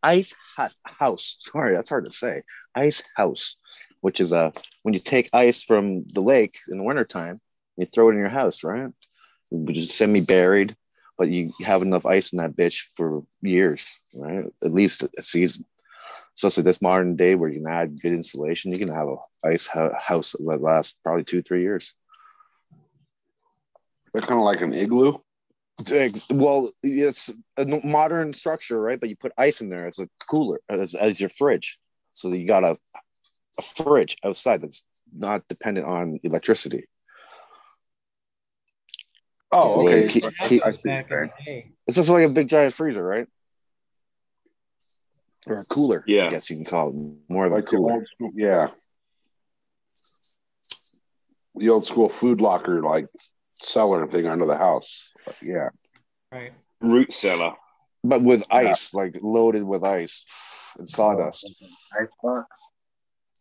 Ice 0.04 0.36
hut 0.56 0.74
house. 0.84 1.38
Sorry, 1.40 1.76
that's 1.76 1.90
hard 1.90 2.06
to 2.06 2.12
say. 2.12 2.44
Ice 2.76 3.04
house, 3.16 3.58
which 4.02 4.20
is 4.20 4.32
a 4.32 4.54
when 4.84 4.94
you 4.94 5.00
take 5.00 5.30
ice 5.34 5.64
from 5.64 6.04
the 6.08 6.22
lake 6.22 6.58
in 6.70 6.78
the 6.78 6.84
wintertime, 6.84 7.36
you 7.78 7.86
throw 7.86 8.10
it 8.10 8.14
in 8.14 8.20
your 8.20 8.30
house, 8.30 8.64
right? 8.64 8.92
You 9.52 9.74
just 9.74 9.92
semi 9.92 10.22
buried, 10.22 10.76
but 11.18 11.30
you 11.30 11.54
have 11.64 11.82
enough 11.82 12.06
ice 12.06 12.32
in 12.32 12.38
that 12.38 12.56
bitch 12.56 12.84
for 12.96 13.24
years, 13.42 13.92
right? 14.16 14.46
At 14.64 14.72
least 14.72 15.04
a 15.04 15.24
season. 15.24 15.66
So, 16.34 16.48
especially 16.48 16.64
this 16.64 16.82
modern 16.82 17.16
day 17.16 17.36
where 17.36 17.50
you 17.50 17.62
can 17.62 17.72
add 17.72 18.02
good 18.02 18.14
insulation, 18.14 18.72
you 18.72 18.80
can 18.80 18.88
have 18.88 19.08
a 19.08 19.18
ice 19.46 19.68
house 19.68 20.32
that 20.32 20.62
lasts 20.62 20.98
probably 21.04 21.24
two, 21.24 21.42
three 21.42 21.62
years. 21.62 21.94
They're 24.14 24.22
kind 24.22 24.40
of 24.40 24.46
like 24.46 24.62
an 24.62 24.74
igloo. 24.74 25.16
Well, 26.30 26.70
it's 26.84 27.30
a 27.58 27.66
modern 27.66 28.34
structure, 28.34 28.80
right? 28.80 29.00
But 29.00 29.10
you 29.10 29.16
put 29.16 29.34
ice 29.38 29.62
in 29.62 29.70
there 29.70 29.88
as 29.88 30.00
a 30.00 30.08
cooler, 30.30 30.60
as, 30.70 30.96
as 30.96 31.20
your 31.20 31.30
fridge. 31.30 31.80
So 32.14 32.32
you 32.32 32.46
got 32.48 32.64
a, 32.64 32.78
a 33.58 33.62
fridge 33.62 34.18
outside 34.24 34.62
that's 34.62 34.86
not 35.14 35.48
dependent 35.48 35.88
on 35.88 36.20
electricity. 36.24 36.86
Oh, 39.52 39.76
So 39.76 39.88
okay. 39.88 40.08
keep- 40.08 40.24
That's 40.24 40.48
keep- 40.48 40.64
what 40.64 40.84
back 40.84 41.12
in 41.12 41.18
the 41.20 41.32
day. 41.46 41.72
It's 41.88 41.98
just 41.98 42.10
like 42.10 42.30
a 42.30 42.32
big 42.34 42.48
giant 42.48 42.74
freezer, 42.74 43.04
right? 43.04 43.28
Or 45.48 45.60
a 45.60 45.64
cooler, 45.66 46.04
Yeah. 46.08 46.28
I 46.28 46.30
guess 46.30 46.50
you 46.50 46.56
can 46.56 46.66
call 46.66 46.90
it 46.90 46.96
more 47.30 47.48
of 47.48 47.52
a 47.52 47.56
Like 47.56 47.66
the 47.66 47.72
cooler. 47.78 47.94
old 47.94 48.08
school, 48.08 48.32
yeah. 48.36 48.68
The 51.56 51.70
old 51.70 51.86
school 51.86 52.08
food 52.10 52.40
locker, 52.40 52.82
like 52.82 53.08
cellar 53.52 54.08
thing 54.08 54.28
under 54.28 54.46
the 54.46 54.56
house. 54.58 55.10
Yeah. 55.42 55.70
Right. 56.32 56.52
Root 56.80 57.12
cellar. 57.14 57.56
But 58.04 58.22
with 58.22 58.46
ice, 58.52 58.94
like 58.94 59.16
loaded 59.22 59.64
with 59.64 59.84
ice 59.84 60.24
and 60.78 60.88
sawdust. 60.88 61.64
Ice 62.00 62.16
box. 62.24 62.72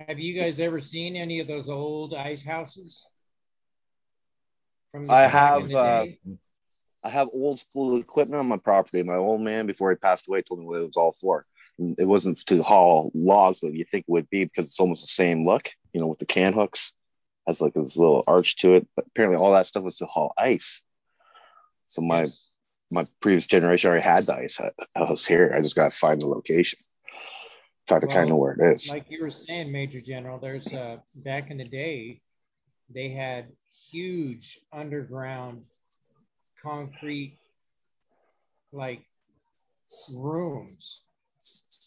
Have 0.08 0.18
you 0.18 0.34
guys 0.34 0.60
ever 0.60 0.80
seen 0.80 1.16
any 1.16 1.40
of 1.40 1.46
those 1.46 1.68
old 1.68 2.14
ice 2.14 2.44
houses? 2.44 3.06
From 4.92 5.10
I 5.10 5.22
have 5.22 5.72
uh. 5.74 6.06
I 7.02 7.08
have 7.08 7.28
old 7.32 7.58
school 7.58 7.98
equipment 7.98 8.40
on 8.40 8.48
my 8.48 8.58
property. 8.58 9.02
My 9.02 9.14
old 9.14 9.40
man, 9.40 9.66
before 9.66 9.90
he 9.90 9.96
passed 9.96 10.28
away, 10.28 10.42
told 10.42 10.60
me 10.60 10.66
what 10.66 10.80
it 10.80 10.86
was 10.86 10.96
all 10.96 11.12
for. 11.12 11.46
It 11.78 12.06
wasn't 12.06 12.36
to 12.46 12.62
haul 12.62 13.10
logs 13.14 13.60
that 13.60 13.72
you 13.74 13.84
think 13.84 14.04
it 14.06 14.12
would 14.12 14.28
be 14.28 14.44
because 14.44 14.66
it's 14.66 14.80
almost 14.80 15.02
the 15.02 15.06
same 15.06 15.42
look, 15.44 15.70
you 15.94 16.00
know, 16.00 16.08
with 16.08 16.18
the 16.18 16.26
can 16.26 16.52
hooks. 16.52 16.92
Has 17.46 17.62
like 17.62 17.72
this 17.72 17.96
little 17.96 18.22
arch 18.26 18.56
to 18.56 18.74
it. 18.74 18.86
But 18.94 19.06
apparently 19.08 19.38
all 19.42 19.52
that 19.52 19.66
stuff 19.66 19.82
was 19.82 19.96
to 19.98 20.06
haul 20.06 20.34
ice. 20.36 20.82
So 21.86 22.02
my 22.02 22.26
my 22.92 23.04
previous 23.20 23.46
generation 23.46 23.88
already 23.88 24.04
had 24.04 24.24
the 24.24 24.34
ice 24.34 24.56
hut- 24.58 24.74
house 24.94 25.24
here. 25.24 25.52
I 25.54 25.60
just 25.60 25.76
gotta 25.76 25.94
find 25.94 26.20
the 26.20 26.26
location. 26.26 26.78
Try 27.90 27.98
to 27.98 28.06
kind 28.06 28.30
of 28.30 28.36
where 28.36 28.52
it 28.52 28.60
is. 28.76 28.88
Like 28.88 29.10
you 29.10 29.20
were 29.20 29.30
saying, 29.30 29.72
Major 29.72 30.00
General, 30.00 30.38
there's 30.38 30.72
uh 30.72 30.98
back 31.16 31.50
in 31.50 31.56
the 31.56 31.64
day, 31.64 32.20
they 32.88 33.08
had 33.08 33.48
huge 33.90 34.60
underground 34.72 35.64
concrete 36.62 37.36
like 38.70 39.02
rooms. 40.16 41.02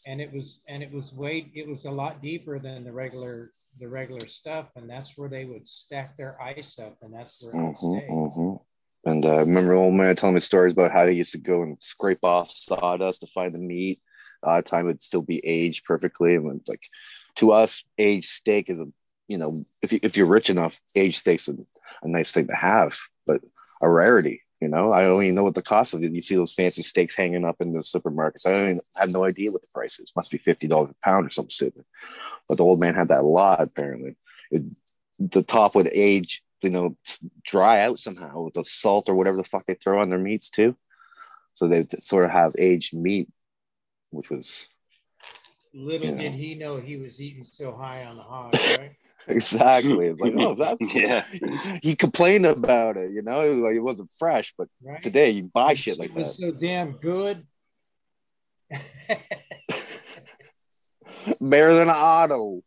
And 0.06 0.20
it 0.20 0.30
was 0.34 0.60
and 0.68 0.84
it 0.84 0.92
was 0.92 1.14
way 1.14 1.50
it 1.56 1.70
was 1.70 1.86
a 1.86 1.92
lot 1.92 2.22
deeper 2.22 2.60
than 2.60 2.84
the 2.84 2.92
regular 2.92 3.52
the 3.80 3.88
regular 3.88 4.28
stuff, 4.28 4.68
and 4.76 4.90
that's 4.90 5.18
where 5.18 5.30
they 5.30 5.46
would 5.46 5.66
stack 5.66 6.18
their 6.18 6.36
ice 6.42 6.80
up, 6.80 6.98
and 7.02 7.14
that's 7.14 7.42
where 7.42 7.64
Mhm, 7.64 7.78
stay. 7.78 8.08
mhm. 8.10 8.60
And 9.06 9.26
uh, 9.26 9.40
remember, 9.40 9.76
old 9.76 9.94
man 9.94 10.18
telling 10.18 10.36
me 10.36 10.42
stories 10.42 10.74
about 10.74 10.92
how 10.92 11.08
he 11.08 11.16
used 11.16 11.32
to 11.32 11.38
go 11.38 11.62
and 11.64 11.78
scrape 11.80 12.24
off 12.24 12.52
sawdust 12.52 13.22
to 13.22 13.28
find 13.28 13.54
the 13.54 13.62
meat. 13.62 14.02
Of 14.44 14.66
time 14.66 14.88
it'd 14.88 15.04
still 15.04 15.22
be 15.22 15.46
aged 15.46 15.86
perfectly. 15.86 16.36
And 16.36 16.62
like 16.68 16.88
to 17.36 17.52
us, 17.52 17.84
aged 17.98 18.30
steak 18.30 18.70
is 18.70 18.80
a 18.80 18.88
you 19.28 19.38
know 19.38 19.54
if 19.82 19.92
you 19.92 20.00
if 20.04 20.18
you're 20.18 20.28
rich 20.28 20.50
enough, 20.50 20.80
aged 20.96 21.18
steak's 21.18 21.48
a, 21.48 21.54
a 22.04 22.08
nice 22.08 22.32
thing 22.32 22.48
to 22.48 22.56
have, 22.56 22.98
but 23.26 23.42
a 23.82 23.90
rarity. 23.90 24.42
You 24.62 24.70
know, 24.70 24.94
I 24.94 25.04
don't 25.04 25.22
even 25.22 25.36
know 25.36 25.44
what 25.44 25.56
the 25.56 25.62
cost 25.62 25.94
of 25.94 26.04
it. 26.04 26.14
You 26.14 26.22
see 26.22 26.36
those 26.38 26.54
fancy 26.54 26.84
steaks 26.84 27.18
hanging 27.18 27.44
up 27.44 27.58
in 27.60 27.74
the 27.74 27.80
supermarkets. 27.80 28.48
I 28.48 28.52
don't 28.52 28.64
even, 28.64 28.80
have 28.96 29.12
no 29.12 29.26
idea 29.26 29.52
what 29.52 29.62
the 29.62 29.68
price 29.74 30.00
is. 30.00 30.14
Must 30.16 30.32
be 30.32 30.38
fifty 30.38 30.68
dollars 30.68 30.90
a 30.90 30.96
pound 31.06 31.28
or 31.28 31.32
something 31.32 31.50
stupid. 31.50 31.84
But 32.48 32.58
the 32.58 32.64
old 32.64 32.80
man 32.80 32.96
had 32.96 33.10
that 33.10 33.24
a 33.24 33.28
lot 33.28 33.60
apparently. 33.62 34.16
It, 34.52 34.64
the 35.20 35.44
top 35.44 35.76
would 35.76 35.90
age, 35.92 36.44
you 36.62 36.70
know, 36.70 36.98
dry 37.44 37.82
out 37.82 37.98
somehow 37.98 38.44
with 38.44 38.54
the 38.54 38.64
salt 38.64 39.10
or 39.10 39.16
whatever 39.16 39.38
the 39.38 39.44
fuck 39.44 39.66
they 39.66 39.76
throw 39.76 40.02
on 40.02 40.10
their 40.10 40.20
meats 40.20 40.50
too. 40.50 40.78
So 41.54 41.68
they 41.68 41.84
sort 41.84 42.26
of 42.26 42.32
have 42.32 42.54
aged 42.58 42.96
meat, 42.96 43.30
which 44.14 44.30
was 44.30 44.68
Little 45.74 46.10
Yeah. 46.10 46.16
did 46.16 46.34
he 46.36 46.54
know 46.56 46.78
he 46.78 46.98
was 46.98 47.20
eating 47.22 47.44
so 47.44 47.74
high 47.74 48.06
on 48.06 48.16
the 48.16 48.22
hog, 48.22 48.54
right? 48.78 48.92
exactly. 49.28 50.08
It's 50.08 50.22
like, 50.22 50.34
oh, 50.38 50.54
that's 50.64 50.94
Yeah. 50.94 51.26
He 51.82 51.96
complained 51.96 52.46
about 52.46 52.96
it, 52.98 53.12
you 53.12 53.22
know, 53.24 53.42
it 53.42 53.50
was 53.50 53.58
like 53.58 53.76
it 53.76 53.80
wasn't 53.80 54.12
fresh, 54.18 54.54
but 54.58 54.68
Right. 54.82 55.02
today 55.02 55.32
you 55.32 55.44
buy 55.54 55.74
shit 55.74 55.98
like 55.98 56.10
It 56.12 56.16
was 56.16 56.38
that. 56.38 56.44
so 56.44 56.52
damn 56.52 56.94
good. 56.94 57.46
Better 61.42 61.74
than 61.74 61.90
an 61.90 61.96
auto. 61.96 62.64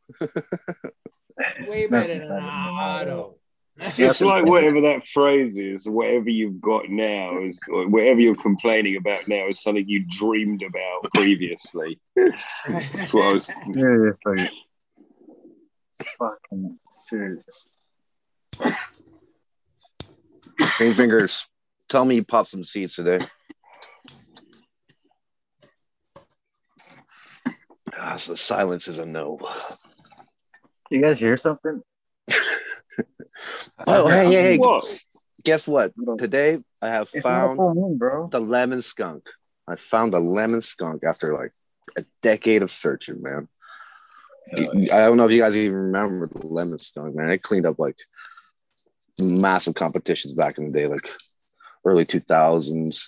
Way 1.66 1.86
better 1.86 2.18
than 2.18 2.30
an 2.32 2.44
auto. 2.44 3.36
It's 3.78 4.20
like 4.22 4.46
whatever 4.46 4.80
that 4.82 5.04
phrase 5.04 5.58
is, 5.58 5.86
whatever 5.86 6.30
you've 6.30 6.60
got 6.60 6.88
now 6.88 7.36
is, 7.38 7.58
or 7.70 7.86
whatever 7.88 8.20
you're 8.20 8.34
complaining 8.34 8.96
about 8.96 9.28
now 9.28 9.48
is 9.48 9.62
something 9.62 9.86
you 9.86 10.04
dreamed 10.18 10.62
about 10.62 11.12
previously. 11.14 12.00
That's 12.16 13.12
what 13.12 13.24
I 13.24 13.34
was. 13.34 13.52
Seriously. 13.72 14.36
Fucking 16.18 16.78
serious. 16.90 17.66
Green 20.78 20.94
fingers. 20.94 21.46
Tell 21.88 22.04
me 22.04 22.16
you 22.16 22.24
popped 22.24 22.48
some 22.48 22.64
seeds 22.64 22.96
today. 22.96 23.18
Ah, 27.98 28.16
so 28.16 28.34
silence 28.34 28.88
is 28.88 28.98
a 28.98 29.06
no. 29.06 29.38
You 30.90 31.02
guys 31.02 31.18
hear 31.18 31.36
something? 31.36 31.82
Oh, 33.86 34.08
hey, 34.08 34.26
hey, 34.26 34.56
hey. 34.56 34.80
Guess 35.44 35.68
what? 35.68 35.92
Today 36.18 36.58
I 36.82 36.88
have 36.88 37.08
It's 37.12 37.22
found 37.22 37.58
bro. 37.98 38.28
the 38.28 38.40
lemon 38.40 38.80
skunk. 38.80 39.28
I 39.68 39.76
found 39.76 40.12
the 40.12 40.20
lemon 40.20 40.60
skunk 40.60 41.04
after 41.04 41.34
like 41.34 41.52
a 41.96 42.04
decade 42.22 42.62
of 42.62 42.70
searching, 42.70 43.22
man. 43.22 43.48
I 44.56 44.98
don't 44.98 45.16
know 45.16 45.26
if 45.26 45.32
you 45.32 45.42
guys 45.42 45.56
even 45.56 45.76
remember 45.76 46.28
the 46.28 46.46
lemon 46.46 46.78
skunk, 46.78 47.14
man. 47.14 47.30
It 47.30 47.42
cleaned 47.42 47.66
up 47.66 47.78
like 47.78 47.96
massive 49.20 49.74
competitions 49.74 50.34
back 50.34 50.58
in 50.58 50.66
the 50.66 50.72
day, 50.72 50.86
like 50.86 51.10
early 51.84 52.04
2000s. 52.04 53.00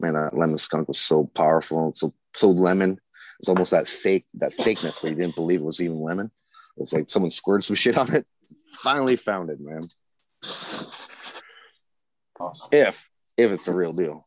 Man, 0.00 0.14
that 0.14 0.36
lemon 0.36 0.58
skunk 0.58 0.88
was 0.88 0.98
so 0.98 1.24
powerful, 1.34 1.92
so 1.94 2.14
so 2.34 2.50
lemon. 2.50 3.00
It's 3.40 3.48
almost 3.48 3.70
that 3.70 3.88
fake, 3.88 4.26
that 4.34 4.52
fakeness 4.52 5.02
where 5.02 5.12
you 5.12 5.18
didn't 5.18 5.36
believe 5.36 5.60
it 5.60 5.64
was 5.66 5.80
even 5.80 6.00
lemon. 6.00 6.30
It's 6.76 6.92
like 6.92 7.08
someone 7.08 7.30
squirted 7.30 7.64
some 7.64 7.76
shit 7.76 7.96
on 7.96 8.12
it. 8.14 8.26
Finally 8.82 9.16
found 9.16 9.50
it, 9.50 9.60
man. 9.60 9.88
Awesome. 12.40 12.68
If 12.72 13.04
if 13.36 13.52
it's 13.52 13.64
the 13.64 13.74
real 13.74 13.92
deal. 13.92 14.26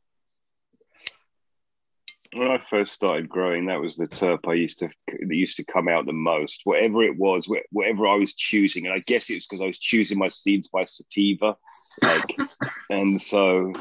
When 2.34 2.50
I 2.50 2.62
first 2.70 2.94
started 2.94 3.28
growing, 3.28 3.66
that 3.66 3.82
was 3.82 3.98
the 3.98 4.08
terp 4.08 4.48
I 4.48 4.54
used 4.54 4.80
to 4.80 4.90
that 5.08 5.36
used 5.36 5.58
to 5.58 5.66
come 5.66 5.88
out 5.90 6.06
the 6.06 6.14
most. 6.14 6.62
Whatever 6.64 7.04
it 7.04 7.18
was, 7.18 7.46
wh- 7.46 7.74
whatever 7.74 8.08
I 8.08 8.16
was 8.16 8.34
choosing, 8.34 8.86
and 8.86 8.94
I 8.94 9.00
guess 9.06 9.30
it 9.30 9.36
was 9.36 9.48
because 9.48 9.62
I 9.62 9.68
was 9.68 9.80
choosing 9.80 10.18
my 10.18 10.30
seeds 10.30 10.70
by 10.70 10.86
sativa, 10.86 11.58
like, 12.04 12.38
and 12.90 13.22
so 13.22 13.74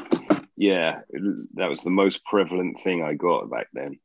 yeah, 0.57 1.01
that 1.55 1.69
was 1.69 1.81
the 1.81 1.89
most 1.89 2.23
prevalent 2.25 2.79
thing 2.81 3.03
I 3.03 3.13
got 3.13 3.49
back 3.49 3.67
then. 3.73 3.99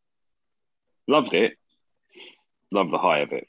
Loved 1.08 1.34
it. 1.34 1.54
Loved 2.72 2.90
the 2.90 2.98
high 2.98 3.20
of 3.20 3.32
it. 3.32 3.46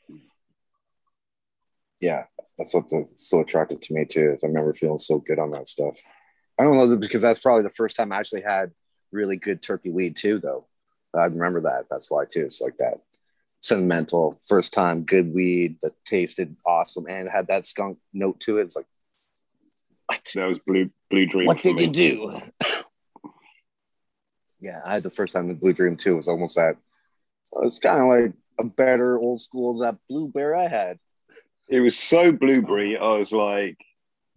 Yeah, 1.99 2.25
that's 2.57 2.73
what 2.73 2.89
the, 2.89 3.09
so 3.15 3.41
attractive 3.41 3.81
to 3.81 3.93
me 3.93 4.05
too. 4.05 4.33
Is 4.33 4.43
I 4.43 4.47
remember 4.47 4.73
feeling 4.73 4.99
so 4.99 5.19
good 5.19 5.39
on 5.39 5.51
that 5.51 5.67
stuff. 5.67 5.97
I 6.59 6.63
don't 6.63 6.75
know 6.75 6.97
because 6.97 7.21
that's 7.21 7.39
probably 7.39 7.63
the 7.63 7.69
first 7.69 7.95
time 7.95 8.11
I 8.11 8.19
actually 8.19 8.41
had 8.41 8.71
really 9.11 9.37
good 9.37 9.61
turkey 9.61 9.89
weed 9.89 10.15
too, 10.15 10.39
though. 10.39 10.65
I 11.15 11.25
remember 11.25 11.61
that. 11.61 11.85
That's 11.89 12.11
why 12.11 12.25
too. 12.29 12.45
It's 12.45 12.61
like 12.61 12.77
that 12.77 12.99
sentimental 13.61 14.39
first 14.47 14.73
time 14.73 15.03
good 15.03 15.33
weed 15.33 15.77
that 15.81 15.93
tasted 16.05 16.55
awesome 16.65 17.05
and 17.09 17.27
had 17.27 17.47
that 17.47 17.65
skunk 17.65 17.97
note 18.13 18.39
to 18.41 18.59
it. 18.59 18.63
It's 18.63 18.75
like, 18.75 18.85
what? 20.07 20.31
That 20.35 20.47
was 20.47 20.59
blue 20.65 20.89
blue 21.09 21.25
dream. 21.25 21.47
What 21.47 21.61
did 21.61 21.75
me. 21.75 21.85
you 21.85 21.91
do? 21.91 22.39
yeah, 24.59 24.81
I 24.85 24.93
had 24.93 25.03
the 25.03 25.09
first 25.09 25.33
time 25.33 25.49
in 25.49 25.55
Blue 25.55 25.73
Dream 25.73 25.97
too. 25.97 26.13
It 26.13 26.17
was 26.17 26.27
almost 26.27 26.55
that. 26.55 26.77
It's 27.63 27.79
kind 27.79 28.01
of 28.01 28.07
like 28.07 28.33
a 28.59 28.73
better 28.75 29.17
old 29.19 29.41
school 29.41 29.77
that 29.79 29.97
blue 30.09 30.29
bear 30.29 30.55
I 30.55 30.67
had. 30.67 30.99
It 31.69 31.80
was 31.81 31.98
so 31.98 32.31
blueberry. 32.31 32.98
I 32.98 33.18
was 33.18 33.31
like, 33.31 33.77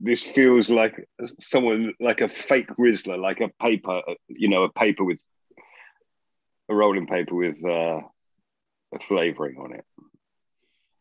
this 0.01 0.23
feels 0.23 0.70
like 0.70 1.09
someone 1.39 1.94
like 2.01 2.20
a 2.20 2.28
fake 2.28 2.70
Rizla, 2.78 3.20
like 3.20 3.40
a 3.40 3.51
paper, 3.62 4.01
you 4.28 4.48
know, 4.48 4.65
a 4.65 4.73
paper 4.73 5.05
with 5.05 5.23
a 6.69 6.74
rolling 6.74 7.07
paper 7.07 7.35
with 7.35 7.62
uh, 7.65 8.01
a 8.94 8.98
flavoring 9.07 9.59
on 9.59 9.74
it. 9.74 9.85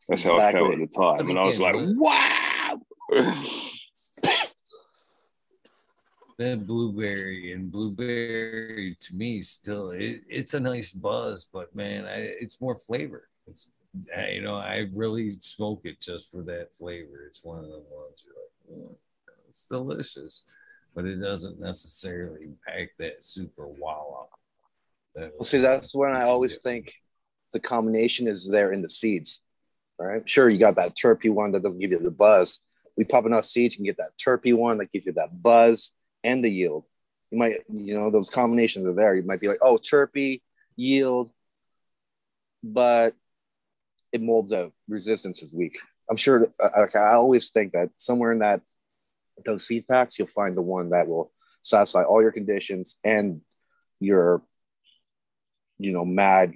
That's 0.07 0.23
how 0.23 0.39
I 0.39 0.51
felt 0.51 0.73
at 0.73 0.79
the 0.79 0.87
time, 0.87 1.29
and 1.29 1.39
I 1.39 1.43
was 1.43 1.59
like, 1.59 1.75
wow. 1.77 2.79
that 6.39 6.65
blueberry 6.65 7.51
and 7.51 7.69
blueberry 7.69 8.95
to 8.97 9.15
me 9.15 9.41
still 9.41 9.91
it, 9.91 10.21
it's 10.29 10.53
a 10.53 10.59
nice 10.59 10.91
buzz, 10.91 11.45
but 11.51 11.75
man, 11.75 12.05
I, 12.05 12.33
it's 12.39 12.61
more 12.61 12.77
flavor. 12.77 13.27
It's 13.45 13.67
you 14.33 14.41
know 14.41 14.55
I 14.55 14.87
really 14.93 15.31
smoke 15.39 15.81
it 15.83 15.99
just 15.99 16.31
for 16.31 16.41
that 16.43 16.75
flavor. 16.75 17.25
It's 17.27 17.43
one 17.43 17.59
of 17.59 17.65
the 17.65 17.83
ones 17.89 18.23
you're 18.23 18.77
like, 18.77 18.89
"Mm, 18.89 18.95
it's 19.49 19.65
delicious, 19.67 20.43
but 20.93 21.05
it 21.05 21.17
doesn't 21.17 21.59
necessarily 21.59 22.49
pack 22.65 22.89
that 22.99 23.25
super 23.25 23.67
wow 23.67 24.27
up. 24.31 24.39
That 25.15 25.33
Well, 25.33 25.43
see, 25.43 25.59
that's 25.59 25.95
when 25.95 26.11
I 26.11 26.23
always 26.23 26.59
think 26.59 26.93
the 27.51 27.59
combination 27.59 28.27
is 28.27 28.47
there 28.47 28.71
in 28.71 28.81
the 28.81 28.89
seeds, 28.89 29.41
right? 29.97 30.27
Sure, 30.27 30.49
you 30.49 30.57
got 30.57 30.75
that 30.75 30.95
terpy 30.95 31.31
one 31.31 31.51
that 31.51 31.63
doesn't 31.63 31.79
give 31.79 31.91
you 31.91 31.99
the 31.99 32.11
buzz. 32.11 32.61
We 32.97 33.05
pop 33.05 33.25
enough 33.25 33.45
seeds, 33.45 33.75
you 33.75 33.77
can 33.77 33.85
get 33.85 33.97
that 33.97 34.11
terpy 34.23 34.53
one 34.53 34.77
that 34.79 34.91
gives 34.91 35.05
you 35.05 35.13
that 35.13 35.41
buzz 35.41 35.91
and 36.23 36.43
the 36.43 36.49
yield. 36.49 36.85
You 37.31 37.39
might, 37.39 37.55
you 37.71 37.93
know, 37.93 38.09
those 38.09 38.29
combinations 38.29 38.85
are 38.85 38.93
there. 38.93 39.15
You 39.15 39.23
might 39.23 39.39
be 39.39 39.47
like, 39.47 39.59
oh, 39.61 39.77
terpy, 39.77 40.41
yield, 40.75 41.31
but 42.63 43.15
it 44.11 44.21
molds 44.21 44.53
out. 44.53 44.73
Resistance 44.87 45.43
is 45.43 45.53
weak. 45.53 45.77
I'm 46.09 46.17
sure. 46.17 46.47
Uh, 46.61 46.69
I, 46.75 46.97
I 46.97 47.11
I 47.11 47.13
always 47.15 47.49
think 47.51 47.73
that 47.73 47.89
somewhere 47.97 48.31
in 48.31 48.39
that 48.39 48.61
those 49.45 49.65
seed 49.65 49.87
packs, 49.87 50.19
you'll 50.19 50.27
find 50.27 50.55
the 50.55 50.61
one 50.61 50.89
that 50.89 51.07
will 51.07 51.31
satisfy 51.61 52.03
all 52.03 52.21
your 52.21 52.31
conditions 52.31 52.97
and 53.03 53.41
your 53.99 54.41
you 55.79 55.93
know, 55.93 56.05
mad 56.05 56.53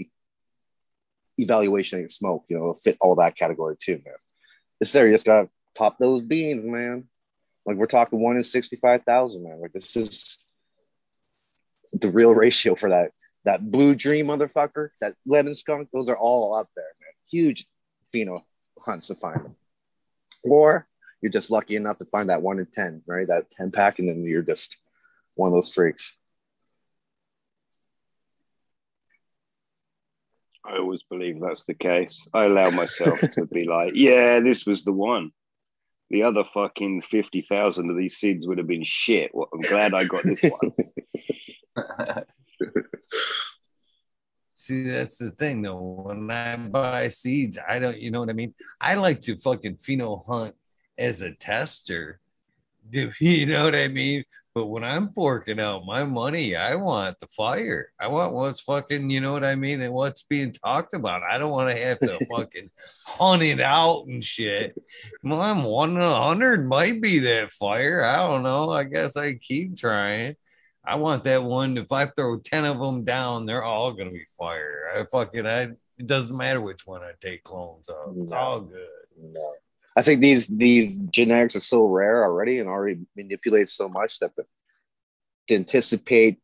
evaluation 1.37 1.97
of 1.97 2.01
your 2.01 2.09
smoke, 2.09 2.43
you 2.49 2.57
know, 2.57 2.73
fit 2.73 2.97
all 3.01 3.15
that 3.15 3.37
category 3.37 3.75
too, 3.79 4.01
man. 4.05 4.15
It's 4.79 4.91
there. 4.91 5.07
You 5.07 5.13
just 5.13 5.25
gotta 5.25 5.49
pop 5.75 5.97
those 5.97 6.21
beans, 6.21 6.63
man. 6.63 7.05
Like 7.65 7.77
we're 7.77 7.85
talking 7.87 8.19
one 8.19 8.35
in 8.35 8.43
sixty-five 8.43 9.03
thousand, 9.03 9.43
man. 9.43 9.61
Like 9.61 9.71
this 9.71 9.95
is 9.95 10.37
the 11.93 12.11
real 12.11 12.35
ratio 12.35 12.75
for 12.75 12.89
that. 12.89 13.11
That 13.45 13.61
blue 13.71 13.95
dream 13.95 14.27
motherfucker, 14.27 14.89
that 15.01 15.13
lemon 15.25 15.55
skunk, 15.55 15.89
those 15.93 16.09
are 16.09 16.17
all 16.17 16.53
up 16.53 16.67
there, 16.75 16.85
man. 17.01 17.13
Huge 17.33 17.65
pheno 18.13 18.43
hunts 18.85 19.07
to 19.07 19.15
find 19.15 19.43
them. 19.43 19.55
Or 20.43 20.87
you're 21.19 21.31
just 21.31 21.49
lucky 21.49 21.75
enough 21.75 21.97
to 21.97 22.05
find 22.05 22.29
that 22.29 22.43
one 22.43 22.59
in 22.59 22.67
ten, 22.67 23.01
right? 23.07 23.25
That 23.25 23.49
10 23.49 23.71
pack, 23.71 23.97
and 23.97 24.07
then 24.07 24.23
you're 24.23 24.43
just 24.43 24.77
one 25.33 25.47
of 25.47 25.55
those 25.55 25.73
freaks. 25.73 26.15
I 30.63 30.77
always 30.77 31.01
believe 31.01 31.41
that's 31.41 31.65
the 31.65 31.73
case. 31.73 32.27
I 32.35 32.43
allow 32.45 32.69
myself 32.69 33.19
to 33.19 33.47
be 33.47 33.65
like, 33.67 33.93
yeah, 33.95 34.39
this 34.39 34.67
was 34.67 34.83
the 34.83 34.93
one. 34.93 35.31
The 36.11 36.21
other 36.21 36.43
fucking 36.43 37.01
50,000 37.01 37.89
of 37.89 37.97
these 37.97 38.17
seeds 38.17 38.45
would 38.45 38.59
have 38.59 38.67
been 38.67 38.83
shit. 38.85 39.31
Well, 39.33 39.49
I'm 39.51 39.59
glad 39.59 39.95
I 39.95 40.05
got 40.05 40.23
this 40.23 40.43
one. 40.43 40.71
See, 44.63 44.83
that's 44.83 45.17
the 45.17 45.29
thing 45.31 45.61
though. 45.61 45.75
When 45.75 46.31
I 46.31 46.55
buy 46.55 47.09
seeds, 47.09 47.59
I 47.67 47.79
don't, 47.79 47.99
you 47.99 48.11
know 48.11 48.21
what 48.21 48.29
I 48.29 48.33
mean? 48.33 48.53
I 48.79 48.95
like 48.95 49.19
to 49.23 49.35
fucking 49.35 49.75
pheno 49.75 50.25
hunt 50.25 50.55
as 50.97 51.21
a 51.21 51.35
tester. 51.35 52.21
Do 52.89 53.11
you 53.19 53.45
know 53.45 53.65
what 53.65 53.75
I 53.75 53.89
mean? 53.89 54.23
But 54.55 54.67
when 54.67 54.85
I'm 54.85 55.11
forking 55.11 55.59
out 55.59 55.85
my 55.85 56.05
money, 56.05 56.55
I 56.55 56.75
want 56.75 57.19
the 57.19 57.27
fire. 57.27 57.91
I 57.99 58.07
want 58.07 58.31
what's 58.31 58.61
fucking, 58.61 59.09
you 59.09 59.19
know 59.19 59.33
what 59.33 59.43
I 59.43 59.55
mean, 59.55 59.81
and 59.81 59.93
what's 59.93 60.23
being 60.23 60.53
talked 60.53 60.93
about. 60.93 61.23
I 61.23 61.37
don't 61.37 61.51
want 61.51 61.69
to 61.69 61.83
have 61.83 61.99
to 61.99 62.17
fucking 62.31 62.69
hunt 63.05 63.43
it 63.43 63.59
out 63.59 64.05
and 64.07 64.23
shit. 64.23 64.81
Well, 65.23 65.41
I'm 65.41 65.63
one 65.63 65.97
in 65.97 66.01
a 66.01 66.23
hundred 66.23 66.69
might 66.69 67.01
be 67.01 67.19
that 67.19 67.51
fire. 67.51 68.01
I 68.01 68.15
don't 68.15 68.43
know. 68.43 68.71
I 68.71 68.85
guess 68.85 69.17
I 69.17 69.33
keep 69.33 69.75
trying. 69.75 70.37
I 70.85 70.95
want 70.95 71.23
that 71.23 71.43
one. 71.43 71.77
If 71.77 71.91
I 71.91 72.05
throw 72.05 72.39
10 72.39 72.65
of 72.65 72.79
them 72.79 73.03
down, 73.03 73.45
they're 73.45 73.63
all 73.63 73.93
gonna 73.93 74.11
be 74.11 74.25
fire. 74.37 74.91
I 74.95 75.05
fucking 75.05 75.45
I 75.45 75.69
it 75.97 76.07
doesn't 76.07 76.37
matter 76.37 76.59
which 76.59 76.85
one 76.85 77.03
I 77.03 77.11
take 77.21 77.43
clones 77.43 77.89
of. 77.89 78.17
It's 78.17 78.31
all 78.31 78.61
good. 78.61 78.87
No. 79.21 79.53
I 79.95 80.01
think 80.01 80.21
these 80.21 80.47
these 80.47 80.99
generics 80.99 81.55
are 81.55 81.61
so 81.61 81.85
rare 81.85 82.23
already 82.23 82.59
and 82.59 82.67
already 82.67 83.01
manipulated 83.15 83.69
so 83.69 83.87
much 83.87 84.19
that 84.19 84.35
the, 84.35 84.45
to 85.47 85.55
anticipate 85.55 86.39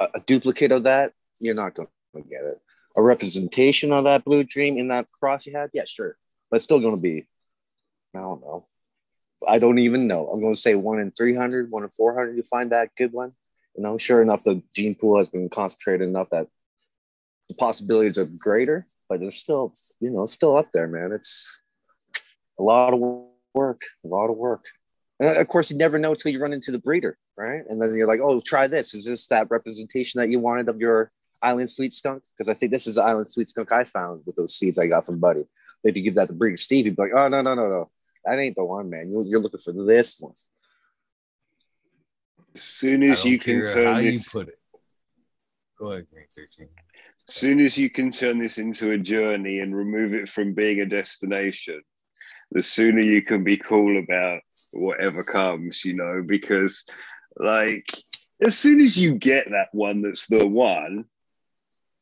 a, 0.00 0.08
a 0.14 0.20
duplicate 0.26 0.72
of 0.72 0.84
that, 0.84 1.12
you're 1.40 1.54
not 1.54 1.74
going 1.74 1.88
to 2.14 2.22
get 2.22 2.42
it. 2.42 2.58
A 2.96 3.02
representation 3.02 3.92
of 3.92 4.04
that 4.04 4.24
blue 4.24 4.44
dream 4.44 4.78
in 4.78 4.88
that 4.88 5.08
cross 5.12 5.46
you 5.46 5.54
had, 5.54 5.70
yeah, 5.74 5.84
sure, 5.84 6.16
but 6.50 6.56
it's 6.56 6.64
still 6.64 6.80
going 6.80 6.96
to 6.96 7.02
be. 7.02 7.26
I 8.14 8.20
don't 8.20 8.40
know. 8.40 8.66
I 9.46 9.58
don't 9.58 9.78
even 9.78 10.06
know. 10.06 10.28
I'm 10.28 10.40
going 10.40 10.54
to 10.54 10.60
say 10.60 10.74
one 10.74 10.98
in 10.98 11.10
300, 11.12 11.70
one 11.70 11.82
in 11.82 11.88
400. 11.90 12.36
You 12.36 12.42
find 12.42 12.70
that 12.70 12.90
good 12.96 13.12
one. 13.12 13.32
You 13.76 13.82
know, 13.82 13.98
sure 13.98 14.22
enough, 14.22 14.44
the 14.44 14.62
gene 14.74 14.94
pool 14.94 15.18
has 15.18 15.28
been 15.28 15.48
concentrated 15.48 16.08
enough 16.08 16.30
that 16.30 16.48
the 17.48 17.54
possibilities 17.54 18.18
are 18.18 18.26
greater, 18.38 18.86
but 19.08 19.20
there's 19.20 19.36
still, 19.36 19.72
you 20.00 20.10
know, 20.10 20.26
still 20.26 20.56
up 20.56 20.66
there, 20.72 20.88
man. 20.88 21.12
It's 21.12 21.46
a 22.58 22.62
lot 22.62 22.94
of 22.94 23.00
work, 23.54 23.80
a 24.04 24.08
lot 24.08 24.30
of 24.30 24.36
work. 24.36 24.64
And 25.20 25.36
of 25.36 25.48
course, 25.48 25.70
you 25.70 25.76
never 25.76 25.98
know 25.98 26.10
until 26.12 26.32
you 26.32 26.40
run 26.40 26.52
into 26.52 26.70
the 26.70 26.78
breeder, 26.78 27.16
right? 27.36 27.62
And 27.68 27.80
then 27.80 27.94
you're 27.94 28.08
like, 28.08 28.20
oh, 28.20 28.40
try 28.40 28.66
this. 28.66 28.94
Is 28.94 29.04
this 29.04 29.26
that 29.28 29.50
representation 29.50 30.20
that 30.20 30.30
you 30.30 30.40
wanted 30.40 30.68
of 30.68 30.80
your 30.80 31.10
island 31.42 31.70
sweet 31.70 31.92
skunk? 31.92 32.22
Because 32.36 32.48
I 32.48 32.54
think 32.54 32.72
this 32.72 32.86
is 32.86 32.96
the 32.96 33.02
island 33.02 33.28
sweet 33.28 33.48
skunk 33.48 33.72
I 33.72 33.84
found 33.84 34.22
with 34.26 34.36
those 34.36 34.54
seeds 34.54 34.78
I 34.78 34.86
got 34.86 35.06
from 35.06 35.18
Buddy. 35.18 35.44
If 35.84 35.96
you 35.96 36.02
give 36.02 36.14
that 36.14 36.28
to 36.28 36.34
breeder 36.34 36.56
Steve, 36.56 36.86
he'd 36.86 36.96
be 36.96 37.02
like, 37.02 37.12
oh, 37.14 37.28
no, 37.28 37.42
no, 37.42 37.54
no, 37.54 37.68
no. 37.68 37.90
That 38.26 38.38
ain't 38.38 38.56
the 38.56 38.64
one, 38.64 38.90
man. 38.90 39.10
You- 39.10 39.24
You're 39.26 39.40
looking 39.40 39.60
for 39.60 39.72
this 39.72 40.20
one. 40.20 40.34
As 42.54 42.62
soon 42.62 43.02
as 43.04 43.24
you 43.24 43.38
can 43.38 43.60
turn 43.62 43.86
how 43.86 43.98
you 43.98 44.12
this, 44.12 44.28
put 44.28 44.48
it. 44.48 44.58
Go 45.78 45.92
ahead, 45.92 46.08
Green 46.10 46.26
13. 46.28 46.68
as 47.28 47.34
soon 47.34 47.60
as 47.60 47.76
you 47.76 47.88
can 47.90 48.10
turn 48.10 48.38
this 48.38 48.58
into 48.58 48.92
a 48.92 48.98
journey 48.98 49.58
and 49.60 49.76
remove 49.76 50.14
it 50.14 50.28
from 50.28 50.54
being 50.54 50.80
a 50.80 50.86
destination, 50.86 51.82
the 52.52 52.62
sooner 52.62 53.00
you 53.00 53.22
can 53.22 53.44
be 53.44 53.56
cool 53.56 53.98
about 53.98 54.40
whatever 54.72 55.22
comes, 55.22 55.84
you 55.84 55.92
know, 55.94 56.22
because 56.26 56.84
like 57.36 57.84
as 58.40 58.56
soon 58.56 58.80
as 58.80 58.96
you 58.96 59.14
get 59.14 59.50
that 59.50 59.68
one 59.72 60.02
that's 60.02 60.26
the 60.28 60.46
one, 60.46 61.04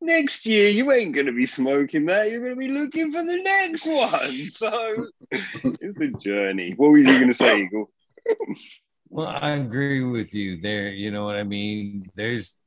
next 0.05 0.47
year 0.47 0.71
you 0.71 0.91
ain't 0.93 1.15
gonna 1.15 1.33
be 1.33 1.47
smoking 1.47 2.07
that, 2.07 2.31
you're 2.31 2.43
gonna 2.43 2.57
be 2.57 2.69
looking 2.69 3.13
for 3.13 3.25
the 3.25 3.43
next 3.43 3.87
one. 3.87 4.31
So 4.55 5.09
it's 5.31 6.01
a 6.01 6.09
journey. 6.09 6.75
What 6.77 6.91
were 6.91 6.99
you 6.99 7.21
gonna 7.21 7.35
say, 7.35 7.63
Eagle? 7.63 7.91
Well, 9.15 9.29
I 9.29 9.51
agree 9.51 10.03
with 10.03 10.35
you 10.35 10.61
there. 10.61 10.89
You 10.89 11.13
know 11.13 11.25
what 11.25 11.37
I 11.37 11.45
mean? 11.45 12.03
There's, 12.17 12.59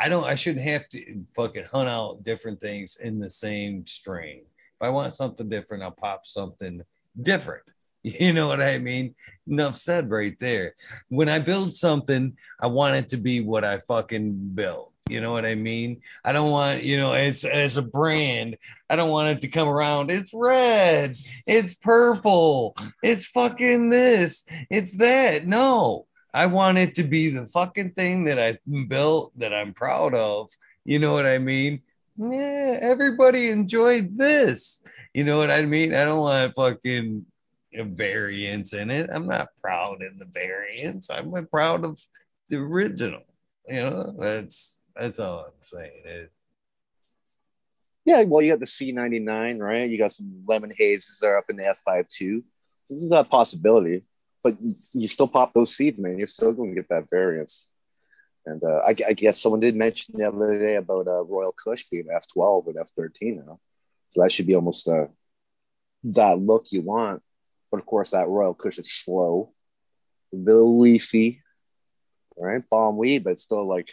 I 0.00 0.08
don't, 0.08 0.24
I 0.24 0.34
shouldn't 0.34 0.64
have 0.64 0.88
to 0.88 1.24
fucking 1.36 1.66
hunt 1.70 1.90
out 1.90 2.22
different 2.22 2.58
things 2.58 2.96
in 2.96 3.18
the 3.18 3.28
same 3.28 3.86
strain. 3.86 4.44
If 4.56 4.80
I 4.80 4.88
want 4.88 5.14
something 5.14 5.46
different, 5.46 5.82
I'll 5.82 5.90
pop 5.90 6.26
something 6.26 6.80
different. 7.20 7.64
You 8.02 8.32
know 8.34 8.48
what 8.48 8.62
I 8.62 8.78
mean? 8.78 9.14
Enough 9.46 9.76
said 9.76 10.10
right 10.10 10.38
there. 10.38 10.74
When 11.08 11.30
I 11.30 11.38
build 11.38 11.74
something, 11.74 12.36
I 12.60 12.66
want 12.66 12.96
it 12.96 13.08
to 13.10 13.18
be 13.18 13.40
what 13.40 13.64
I 13.64 13.78
fucking 13.78 14.50
build. 14.54 14.93
You 15.10 15.20
know 15.20 15.32
what 15.32 15.44
I 15.44 15.54
mean? 15.54 16.00
I 16.24 16.32
don't 16.32 16.50
want, 16.50 16.82
you 16.82 16.96
know, 16.96 17.12
it's 17.12 17.44
as 17.44 17.76
a 17.76 17.82
brand, 17.82 18.56
I 18.88 18.96
don't 18.96 19.10
want 19.10 19.28
it 19.28 19.42
to 19.42 19.48
come 19.48 19.68
around. 19.68 20.10
It's 20.10 20.32
red, 20.32 21.18
it's 21.46 21.74
purple, 21.74 22.74
it's 23.02 23.26
fucking 23.26 23.90
this, 23.90 24.46
it's 24.70 24.96
that. 24.96 25.46
No, 25.46 26.06
I 26.32 26.46
want 26.46 26.78
it 26.78 26.94
to 26.94 27.02
be 27.02 27.28
the 27.28 27.44
fucking 27.44 27.90
thing 27.90 28.24
that 28.24 28.38
I 28.38 28.58
built 28.88 29.38
that 29.38 29.52
I'm 29.52 29.74
proud 29.74 30.14
of. 30.14 30.48
You 30.86 30.98
know 31.00 31.12
what 31.12 31.26
I 31.26 31.36
mean? 31.36 31.82
Yeah, 32.16 32.78
everybody 32.80 33.50
enjoyed 33.50 34.16
this. 34.16 34.82
You 35.12 35.24
know 35.24 35.36
what 35.36 35.50
I 35.50 35.66
mean? 35.66 35.94
I 35.94 36.06
don't 36.06 36.20
want 36.20 36.54
fucking 36.54 37.26
variants 37.74 38.72
in 38.72 38.90
it. 38.90 39.10
I'm 39.12 39.26
not 39.26 39.48
proud 39.60 40.02
in 40.02 40.18
the 40.18 40.24
variants. 40.24 41.10
I'm 41.10 41.46
proud 41.48 41.84
of 41.84 42.00
the 42.48 42.56
original. 42.56 43.22
You 43.68 43.90
know, 43.90 44.14
that's 44.18 44.78
that's 44.96 45.18
all 45.18 45.46
I'm 45.46 45.52
saying. 45.60 46.28
Yeah, 48.04 48.24
well, 48.26 48.42
you 48.42 48.52
got 48.52 48.60
the 48.60 48.66
C99, 48.66 49.60
right? 49.60 49.88
You 49.88 49.96
got 49.96 50.12
some 50.12 50.44
lemon 50.46 50.72
hazes 50.76 51.18
that 51.20 51.28
are 51.28 51.38
up 51.38 51.48
in 51.48 51.56
the 51.56 51.74
F5 51.86 52.06
too. 52.08 52.44
This 52.88 53.02
is 53.02 53.12
a 53.12 53.24
possibility, 53.24 54.04
but 54.42 54.52
you 54.92 55.08
still 55.08 55.28
pop 55.28 55.52
those 55.52 55.74
seeds, 55.74 55.98
man. 55.98 56.18
You're 56.18 56.26
still 56.26 56.52
going 56.52 56.70
to 56.70 56.74
get 56.74 56.88
that 56.90 57.08
variance. 57.10 57.66
And 58.46 58.62
uh, 58.62 58.82
I, 58.84 58.94
I 59.08 59.12
guess 59.14 59.40
someone 59.40 59.60
did 59.60 59.74
mention 59.74 60.18
the 60.18 60.28
other 60.28 60.58
day 60.58 60.76
about 60.76 61.06
uh, 61.06 61.24
Royal 61.24 61.52
Kush 61.52 61.88
being 61.88 62.08
F12 62.08 62.66
and 62.66 62.76
F13 62.76 63.46
now. 63.46 63.58
So 64.10 64.22
that 64.22 64.30
should 64.30 64.46
be 64.46 64.54
almost 64.54 64.86
uh, 64.86 65.06
that 66.04 66.38
look 66.38 66.66
you 66.70 66.82
want. 66.82 67.22
But 67.70 67.80
of 67.80 67.86
course, 67.86 68.10
that 68.10 68.28
Royal 68.28 68.52
Kush 68.52 68.78
is 68.78 68.92
slow, 68.92 69.54
a 70.32 70.36
little 70.36 70.78
leafy, 70.78 71.42
right? 72.36 72.62
Bomb 72.70 72.98
weed, 72.98 73.24
but 73.24 73.38
still 73.38 73.66
like 73.66 73.90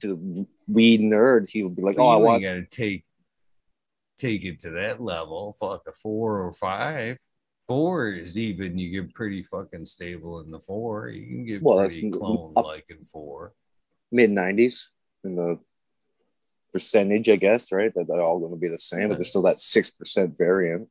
the 0.00 0.46
weed 0.68 1.00
nerd, 1.00 1.48
he 1.48 1.62
would 1.62 1.76
be 1.76 1.82
like, 1.82 1.98
"Oh, 1.98 2.08
I 2.08 2.16
want." 2.16 2.42
gotta 2.42 2.64
take 2.64 3.04
take 4.16 4.44
it 4.44 4.60
to 4.60 4.70
that 4.70 5.00
level. 5.00 5.56
Fuck 5.58 5.82
a 5.88 5.92
four 5.92 6.40
or 6.42 6.52
five. 6.52 7.18
Four 7.66 8.08
is 8.08 8.36
even. 8.36 8.78
You 8.78 9.02
get 9.02 9.14
pretty 9.14 9.42
fucking 9.42 9.86
stable 9.86 10.40
in 10.40 10.50
the 10.50 10.60
four. 10.60 11.08
You 11.08 11.26
can 11.26 11.46
get 11.46 11.62
Well, 11.62 11.78
pretty 11.78 12.10
clone 12.10 12.52
like 12.54 12.86
in 12.90 13.04
four. 13.04 13.54
Mid 14.12 14.30
nineties 14.30 14.90
in 15.24 15.36
the 15.36 15.58
percentage, 16.72 17.28
I 17.28 17.36
guess, 17.36 17.72
right? 17.72 17.92
That 17.94 18.06
they're 18.06 18.20
all 18.20 18.38
going 18.38 18.52
to 18.52 18.58
be 18.58 18.68
the 18.68 18.78
same, 18.78 19.08
but 19.08 19.14
there's 19.16 19.30
still 19.30 19.42
that 19.42 19.58
six 19.58 19.90
percent 19.90 20.36
variant. 20.36 20.88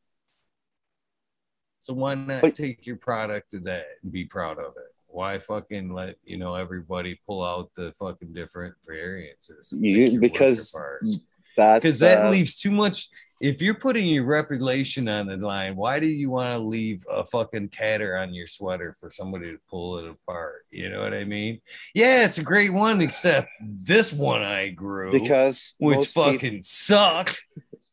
So 1.81 1.93
why 1.93 2.15
not 2.15 2.41
But- 2.41 2.55
take 2.55 2.85
your 2.87 2.95
product 2.95 3.51
to 3.51 3.59
that 3.61 3.85
and 4.01 4.11
be 4.11 4.25
proud 4.25 4.57
of 4.57 4.73
it? 4.77 4.92
Why 5.13 5.37
fucking 5.37 5.93
let 5.93 6.15
you 6.23 6.37
know 6.37 6.55
everybody 6.55 7.19
pull 7.27 7.43
out 7.43 7.69
the 7.75 7.93
fucking 7.99 8.33
different 8.33 8.73
variances? 8.83 9.71
You- 9.71 10.19
pick 10.19 10.39
your 10.39 10.45
work 10.73 11.01
because 11.01 11.19
because 11.55 11.99
that 11.99 12.25
uh, 12.25 12.31
leaves 12.31 12.55
too 12.55 12.71
much. 12.71 13.09
If 13.39 13.61
you're 13.61 13.75
putting 13.75 14.07
your 14.07 14.23
reputation 14.23 15.07
on 15.07 15.27
the 15.27 15.37
line, 15.37 15.75
why 15.75 15.99
do 15.99 16.07
you 16.07 16.31
want 16.31 16.53
to 16.53 16.57
leave 16.57 17.05
a 17.11 17.23
fucking 17.25 17.69
tatter 17.69 18.17
on 18.17 18.33
your 18.33 18.47
sweater 18.47 18.95
for 18.99 19.11
somebody 19.11 19.51
to 19.51 19.59
pull 19.69 19.99
it 19.99 20.09
apart? 20.09 20.65
You 20.71 20.89
know 20.89 21.01
what 21.01 21.13
I 21.13 21.25
mean? 21.25 21.61
Yeah, 21.93 22.25
it's 22.25 22.39
a 22.39 22.43
great 22.43 22.73
one, 22.73 22.99
except 23.01 23.49
this 23.61 24.11
one 24.11 24.41
I 24.41 24.69
grew 24.69 25.11
because 25.11 25.75
which 25.77 26.07
fucking 26.09 26.63
sucked. 26.63 27.45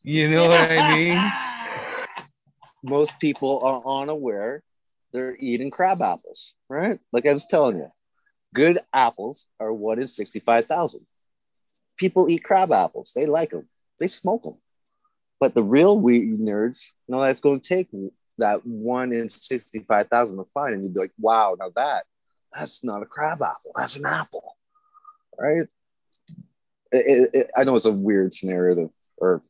You 0.03 0.31
know 0.31 0.49
what 0.49 0.71
I 0.71 0.97
mean? 0.97 1.33
most 2.83 3.21
people 3.21 3.61
are 3.63 4.03
unaware 4.03 4.63
they're 5.13 5.37
eating 5.39 5.71
crab 5.71 6.01
apples, 6.03 6.55
right? 6.69 6.99
Like 7.13 7.27
I 7.27 7.33
was 7.33 7.47
telling 7.47 7.77
you, 7.77 7.89
good 8.55 8.79
apples 8.93 9.47
are 9.59 9.73
one 9.73 9.99
in 9.99 10.07
65,000. 10.07 11.07
People 11.97 12.29
eat 12.31 12.45
crab 12.45 12.73
apples, 12.73 13.13
they 13.15 13.27
like 13.27 13.51
them, 13.51 13.69
they 13.99 14.09
smoke 14.09 14.45
them. 14.45 14.57
But 15.39 15.55
the 15.55 15.63
real 15.63 15.99
weed 16.01 16.39
nerds 16.39 16.87
know 17.09 17.21
that's 17.21 17.41
going 17.41 17.61
to 17.61 17.69
take 17.69 17.89
that 18.39 18.65
one 18.67 19.13
in 19.13 19.29
65,000 19.29 20.37
to 20.37 20.45
find, 20.53 20.75
and 20.75 20.83
you'd 20.85 20.95
be 20.95 21.01
like, 21.01 21.13
wow, 21.19 21.57
now 21.59 21.71
that, 21.77 22.05
that's 22.53 22.83
not 22.85 23.03
a 23.03 23.07
crab 23.07 23.39
apple, 23.43 23.73
that's 23.77 23.97
an 23.97 24.05
apple, 24.07 24.57
right? 25.39 25.67
It- 26.93 27.31
it- 27.35 27.51
I 27.57 27.65
know 27.65 27.77
it's 27.77 27.85
a 27.87 27.93
weird 27.93 28.33
scenario, 28.35 28.75
to, 28.75 28.93
or 29.19 29.43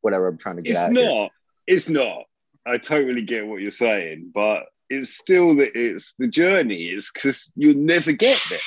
whatever 0.00 0.26
I'm 0.28 0.38
trying 0.38 0.56
to 0.56 0.62
get 0.62 0.70
It's 0.72 0.78
at. 0.80 0.92
here. 0.96 1.08
not. 1.08 1.30
It's 1.66 1.88
not. 1.88 2.24
I 2.66 2.76
totally 2.78 3.22
get 3.22 3.46
what 3.46 3.60
you're 3.60 3.70
saying, 3.72 4.30
but 4.34 4.64
it's 4.90 5.16
still 5.16 5.54
that 5.56 5.72
it's 5.74 6.14
the 6.18 6.28
journey 6.28 6.84
is 6.84 7.10
because 7.12 7.50
you'll 7.56 7.76
never 7.76 8.12
get 8.12 8.40
there 8.50 8.58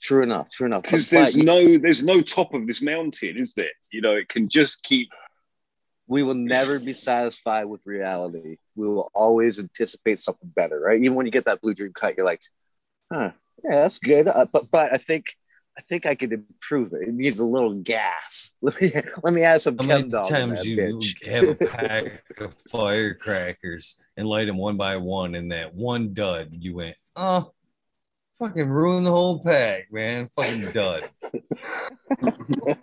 True 0.00 0.22
enough. 0.22 0.50
True 0.50 0.66
enough. 0.66 0.82
because 0.82 1.08
there's 1.08 1.34
but 1.34 1.44
no 1.46 1.78
there's 1.78 2.04
no 2.04 2.20
top 2.20 2.52
of 2.52 2.66
this 2.66 2.82
mountain, 2.82 3.38
is 3.38 3.54
there? 3.54 3.70
You 3.90 4.02
know, 4.02 4.12
it 4.12 4.28
can 4.28 4.48
just 4.50 4.82
keep. 4.82 5.08
we 6.06 6.22
will 6.22 6.34
never 6.34 6.78
be 6.78 6.92
satisfied 6.92 7.70
with 7.70 7.80
reality. 7.86 8.58
We 8.76 8.86
will 8.86 9.10
always 9.14 9.58
anticipate 9.58 10.18
something 10.18 10.50
better, 10.54 10.78
right? 10.78 11.00
Even 11.00 11.14
when 11.14 11.24
you 11.24 11.32
get 11.32 11.46
that 11.46 11.62
blue 11.62 11.72
dream 11.72 11.92
cut, 11.94 12.18
you're 12.18 12.26
like, 12.26 12.42
huh, 13.10 13.30
yeah, 13.62 13.80
that's 13.80 13.98
good. 13.98 14.28
Uh, 14.28 14.44
but 14.52 14.64
but 14.70 14.92
I 14.92 14.98
think 14.98 15.24
I 15.78 15.80
think 15.80 16.04
I 16.04 16.14
could 16.14 16.34
improve 16.34 16.92
it. 16.92 17.08
It 17.08 17.14
needs 17.14 17.38
a 17.38 17.44
little 17.46 17.72
gas. 17.80 18.52
Let 18.60 18.80
me 18.80 18.92
let 19.22 19.32
me 19.32 19.42
add 19.42 19.62
some 19.62 19.78
How 19.78 19.84
many 19.86 20.10
times 20.10 20.66
you 20.66 20.76
bitch. 20.76 21.26
have 21.26 21.48
a 21.48 21.54
pack 21.66 22.24
of 22.40 22.54
firecrackers 22.70 23.96
and 24.16 24.28
light 24.28 24.46
them 24.46 24.56
one 24.56 24.76
by 24.76 24.96
one, 24.96 25.34
and 25.34 25.52
that 25.52 25.74
one 25.74 26.12
dud, 26.12 26.48
you 26.52 26.74
went, 26.74 26.96
oh, 27.16 27.52
fucking 28.38 28.68
ruin 28.68 29.04
the 29.04 29.10
whole 29.10 29.42
pack, 29.42 29.92
man. 29.92 30.28
Fucking 30.28 30.70
dud. 30.72 31.02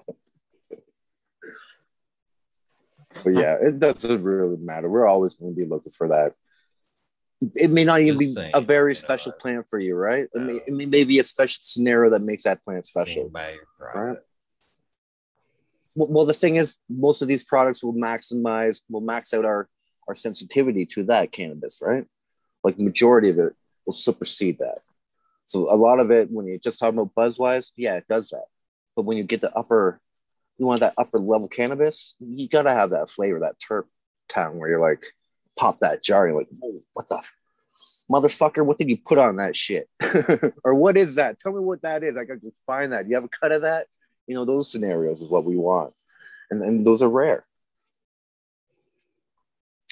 But 3.24 3.32
yeah, 3.32 3.58
it 3.62 3.80
doesn't 3.80 4.24
really 4.24 4.64
matter. 4.64 4.90
We're 4.90 5.08
always 5.08 5.36
going 5.36 5.54
to 5.54 5.60
be 5.60 5.68
looking 5.68 5.92
for 5.92 6.08
that. 6.10 6.34
It 7.56 7.72
may 7.72 7.84
not 7.84 8.02
even 8.02 8.20
be 8.20 8.28
saying, 8.28 8.52
a 8.54 8.62
very 8.62 8.92
know, 8.92 9.00
special 9.00 9.32
plant 9.32 9.66
for 9.70 9.80
you, 9.80 9.96
right? 9.96 10.28
It 10.34 10.42
may, 10.42 10.56
it 10.68 10.74
may 10.74 10.86
may 10.86 11.04
be 11.04 11.20
a 11.20 11.24
special 11.24 11.60
scenario 11.62 12.12
that 12.12 12.22
makes 12.22 12.44
that 12.44 12.64
plant 12.64 12.86
special. 12.86 13.14
Stand 13.14 13.34
by 13.34 13.54
your 13.54 13.62
Right. 13.94 14.18
Well, 15.96 16.26
the 16.26 16.34
thing 16.34 16.56
is, 16.56 16.78
most 16.88 17.22
of 17.22 17.28
these 17.28 17.44
products 17.44 17.84
will 17.84 17.94
maximize, 17.94 18.82
will 18.90 19.02
max 19.02 19.34
out 19.34 19.44
our 19.44 19.68
our 20.12 20.16
sensitivity 20.16 20.86
to 20.86 21.04
that 21.04 21.32
cannabis, 21.32 21.80
right? 21.82 22.06
Like 22.66 22.76
the 22.76 22.84
majority 22.84 23.30
of 23.30 23.40
it 23.40 23.56
will 23.86 23.94
supersede 23.94 24.58
that. 24.58 24.80
So 25.46 25.74
a 25.74 25.76
lot 25.76 26.02
of 26.02 26.12
it, 26.12 26.30
when 26.30 26.46
you're 26.48 26.58
just 26.58 26.80
talking 26.80 27.00
about 27.00 27.16
buzz 27.16 27.40
wise, 27.40 27.72
yeah, 27.78 27.94
it 27.94 28.06
does 28.10 28.32
that. 28.32 28.44
But 28.94 29.06
when 29.06 29.16
you 29.16 29.24
get 29.24 29.40
the 29.40 29.56
upper, 29.56 30.02
you 30.58 30.66
want 30.66 30.82
that 30.82 30.96
upper 30.98 31.18
level 31.18 31.48
cannabis, 31.48 32.16
you 32.20 32.50
gotta 32.50 32.72
have 32.72 32.90
that 32.90 33.10
flavor, 33.10 33.40
that 33.40 33.56
terp 33.58 33.86
town 34.28 34.58
where 34.58 34.70
you're 34.70 34.82
like, 34.82 35.06
pop 35.58 35.78
that 35.80 36.04
jar, 36.04 36.28
you're 36.28 36.38
like, 36.38 36.50
what 36.92 37.08
the 37.08 37.16
f- 37.16 37.38
motherfucker? 38.12 38.66
What 38.66 38.78
did 38.78 38.90
you 38.90 38.98
put 38.98 39.18
on 39.18 39.38
that 39.38 39.56
shit? 39.56 39.88
or 40.66 40.76
what 40.76 40.98
is 40.98 41.16
that? 41.16 41.40
Tell 41.40 41.54
me 41.54 41.62
what 41.62 41.84
that 41.84 42.04
is. 42.04 42.18
I 42.18 42.26
gotta 42.26 42.52
find 42.66 42.92
that. 42.92 43.08
You 43.08 43.16
have 43.16 43.24
a 43.24 43.30
cut 43.30 43.54
of 43.54 43.62
that? 43.62 43.88
You 44.28 44.36
know, 44.36 44.44
those 44.44 44.70
scenarios 44.70 45.22
is 45.22 45.30
what 45.30 45.46
we 45.46 45.56
want. 45.56 45.94
And, 46.50 46.62
and 46.62 46.86
those 46.86 47.02
are 47.02 47.10
rare. 47.10 47.46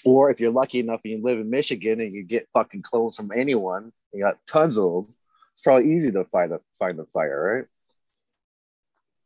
Or 0.06 0.30
if 0.32 0.40
you're 0.40 0.52
lucky 0.52 0.80
enough 0.80 1.02
and 1.04 1.14
you 1.14 1.22
live 1.22 1.40
in 1.40 1.50
Michigan 1.50 2.00
and 2.00 2.12
you 2.12 2.26
get 2.26 2.48
fucking 2.54 2.82
clones 2.84 3.16
from 3.16 3.32
anyone, 3.36 3.92
you 4.14 4.22
got 4.22 4.38
tons 4.48 4.78
of 4.78 4.92
them. 5.06 5.14
It's 5.54 5.62
probably 5.64 5.92
easy 5.94 6.12
to 6.12 6.24
find 6.26 6.54
a 6.54 6.60
find 6.78 6.98
the 6.98 7.06
fire, 7.06 7.56
right? 7.56 7.66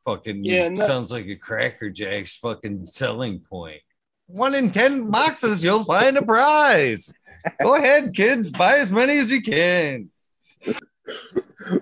Fucking 0.05 0.43
Yeah, 0.43 0.69
no- 0.69 0.85
sounds 0.85 1.11
like 1.11 1.27
a 1.27 1.35
Cracker 1.35 1.89
Jack's 1.89 2.35
fucking 2.35 2.87
selling 2.87 3.39
point. 3.39 3.81
One 4.27 4.55
in 4.55 4.71
10 4.71 5.11
boxes, 5.11 5.63
you'll 5.63 5.83
find 5.83 6.17
a 6.17 6.21
prize. 6.25 7.13
Go 7.61 7.75
ahead, 7.75 8.13
kids, 8.15 8.51
buy 8.51 8.77
as 8.77 8.91
many 8.91 9.17
as 9.19 9.29
you 9.29 9.41
can. 9.41 10.09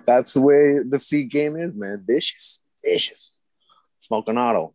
That's 0.06 0.34
the 0.34 0.40
way 0.42 0.78
the 0.86 0.98
seed 0.98 1.30
game 1.30 1.56
is, 1.56 1.74
man. 1.74 2.04
Vicious, 2.06 2.60
vicious. 2.84 3.38
Smoking 3.98 4.36
auto. 4.38 4.74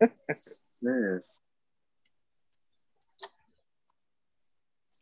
Yes. 0.80 1.40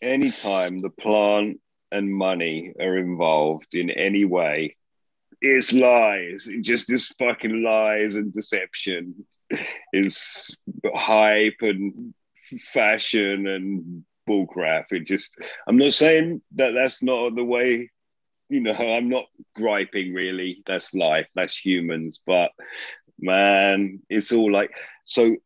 Anytime 0.03 0.79
the 0.79 0.91
plant 0.91 1.61
and 1.93 2.13
money 2.13 2.73
are 2.81 2.97
involved 2.97 3.75
in 3.75 3.91
any 3.91 4.25
way, 4.25 4.77
it's 5.41 5.73
lies. 5.73 6.49
It 6.49 6.63
just 6.63 6.89
this 6.89 7.07
fucking 7.19 7.63
lies 7.63 8.17
and 8.17 8.33
deception. 8.33 9.27
It's 9.93 10.51
hype 10.95 11.59
and 11.61 12.15
fashion 12.61 13.47
and 13.47 14.05
bullcrap. 14.29 14.87
It 14.91 15.05
just, 15.05 15.33
I'm 15.67 15.77
not 15.77 15.93
saying 15.93 16.43
that 16.57 16.73
that's 16.73 17.03
not 17.03 17.35
the 17.37 17.45
way, 17.45 17.91
you 18.49 18.61
know, 18.61 18.73
I'm 18.73 19.09
not 19.09 19.27
griping 19.55 20.15
really. 20.15 20.63
That's 20.67 20.95
life, 20.95 21.29
that's 21.35 21.57
humans. 21.57 22.21
But 22.27 22.51
man, 23.21 24.01
it's 24.09 24.33
all 24.33 24.51
like, 24.51 24.71
so 25.05 25.37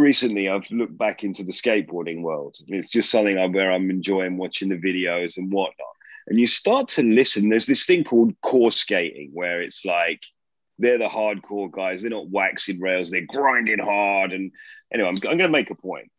recently 0.00 0.48
I've 0.48 0.70
looked 0.70 0.96
back 0.98 1.22
into 1.24 1.44
the 1.44 1.52
skateboarding 1.52 2.22
world. 2.22 2.56
It's 2.66 2.90
just 2.90 3.10
something 3.10 3.38
I, 3.38 3.46
where 3.46 3.70
I'm 3.70 3.90
enjoying 3.90 4.36
watching 4.36 4.68
the 4.68 4.76
videos 4.76 5.36
and 5.36 5.52
whatnot. 5.52 5.86
And 6.26 6.38
you 6.38 6.46
start 6.46 6.88
to 6.88 7.02
listen. 7.02 7.48
There's 7.48 7.66
this 7.66 7.86
thing 7.86 8.04
called 8.04 8.34
core 8.40 8.72
skating 8.72 9.30
where 9.32 9.62
it's 9.62 9.84
like 9.84 10.20
they're 10.78 10.98
the 10.98 11.08
hardcore 11.08 11.70
guys. 11.70 12.02
They're 12.02 12.10
not 12.10 12.30
waxing 12.30 12.80
rails. 12.80 13.10
They're 13.10 13.26
grinding 13.26 13.80
hard. 13.80 14.32
And 14.32 14.52
anyway, 14.92 15.08
I'm, 15.08 15.30
I'm 15.30 15.38
going 15.38 15.38
to 15.38 15.48
make 15.48 15.70
a 15.70 15.74
point. 15.74 16.10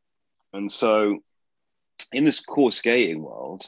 And 0.54 0.72
so 0.72 1.20
in 2.12 2.24
this 2.24 2.42
core 2.42 2.72
skating 2.72 3.22
world, 3.22 3.66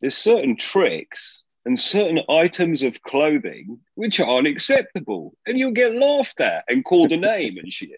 there's 0.00 0.16
certain 0.16 0.56
tricks 0.56 1.42
and 1.64 1.78
certain 1.78 2.20
items 2.28 2.84
of 2.84 3.02
clothing 3.02 3.80
which 3.94 4.20
aren't 4.20 4.46
acceptable. 4.46 5.34
And 5.46 5.58
you'll 5.58 5.72
get 5.72 5.94
laughed 5.94 6.40
at 6.40 6.64
and 6.68 6.84
called 6.84 7.12
a 7.12 7.16
name 7.16 7.58
and 7.58 7.72
shit. 7.72 7.90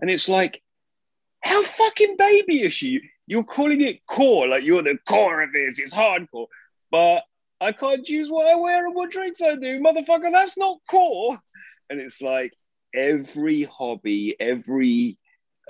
And 0.00 0.10
it's 0.10 0.28
like, 0.28 0.60
how 1.44 1.62
fucking 1.62 2.16
baby 2.16 2.62
is 2.62 2.72
she? 2.72 3.00
You're 3.26 3.44
calling 3.44 3.82
it 3.82 4.04
core, 4.06 4.48
like 4.48 4.64
you're 4.64 4.82
the 4.82 4.98
core 5.06 5.42
of 5.42 5.52
this, 5.52 5.78
it's 5.78 5.94
hardcore. 5.94 6.46
But 6.90 7.22
I 7.60 7.72
can't 7.72 8.04
choose 8.04 8.30
what 8.30 8.46
I 8.46 8.56
wear 8.56 8.86
and 8.86 8.94
what 8.94 9.10
drinks 9.10 9.42
I 9.42 9.54
do, 9.54 9.80
motherfucker. 9.80 10.32
That's 10.32 10.56
not 10.56 10.78
core. 10.90 11.38
And 11.90 12.00
it's 12.00 12.20
like 12.20 12.52
every 12.94 13.64
hobby, 13.64 14.34
every 14.40 15.18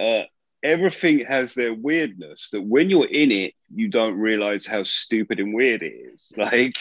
uh 0.00 0.22
everything 0.62 1.20
has 1.20 1.54
their 1.54 1.74
weirdness 1.74 2.50
that 2.50 2.62
when 2.62 2.88
you're 2.88 3.06
in 3.06 3.30
it, 3.30 3.54
you 3.72 3.88
don't 3.88 4.18
realize 4.18 4.66
how 4.66 4.82
stupid 4.82 5.40
and 5.40 5.54
weird 5.54 5.82
it 5.82 5.92
is. 6.14 6.32
Like, 6.36 6.76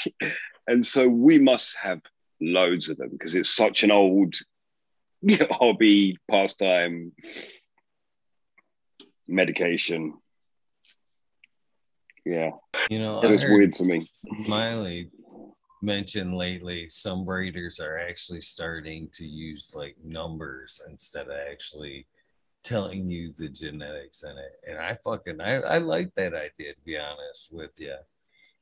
and 0.68 0.86
so 0.86 1.07
we 1.07 1.40
must 1.40 1.76
have 1.82 1.99
loads 2.40 2.90
of 2.90 2.98
them 2.98 3.10
because 3.10 3.36
it's 3.36 3.53
such 3.53 3.84
an 3.84 3.91
old 3.91 4.36
hobby, 5.52 6.18
pastime, 6.30 7.11
medication. 9.34 10.14
Yeah, 12.26 12.51
You 12.89 12.99
know, 12.99 13.19
it's 13.22 13.43
weird 13.43 13.73
to 13.76 13.84
me. 13.84 14.07
Miley 14.47 15.10
mentioned 15.81 16.38
lately 16.38 16.88
some 16.89 17.26
breeders 17.26 17.81
are 17.81 17.99
actually 17.99 18.39
starting 18.39 19.10
to 19.14 19.26
use 19.26 19.72
like 19.76 19.97
numbers 20.01 20.80
instead 20.89 21.27
of 21.27 21.35
actually 21.51 22.07
telling 22.64 23.10
you 23.10 23.34
the 23.34 23.49
genetics 23.49 24.23
in 24.23 24.38
it. 24.38 24.53
And 24.65 24.80
I 24.80 24.97
fucking 25.03 25.41
I, 25.41 25.55
I 25.55 25.77
like 25.80 26.15
that 26.15 26.34
idea 26.34 26.73
to 26.73 26.81
be 26.85 26.97
honest 26.97 27.49
with 27.51 27.72
you. 27.77 27.95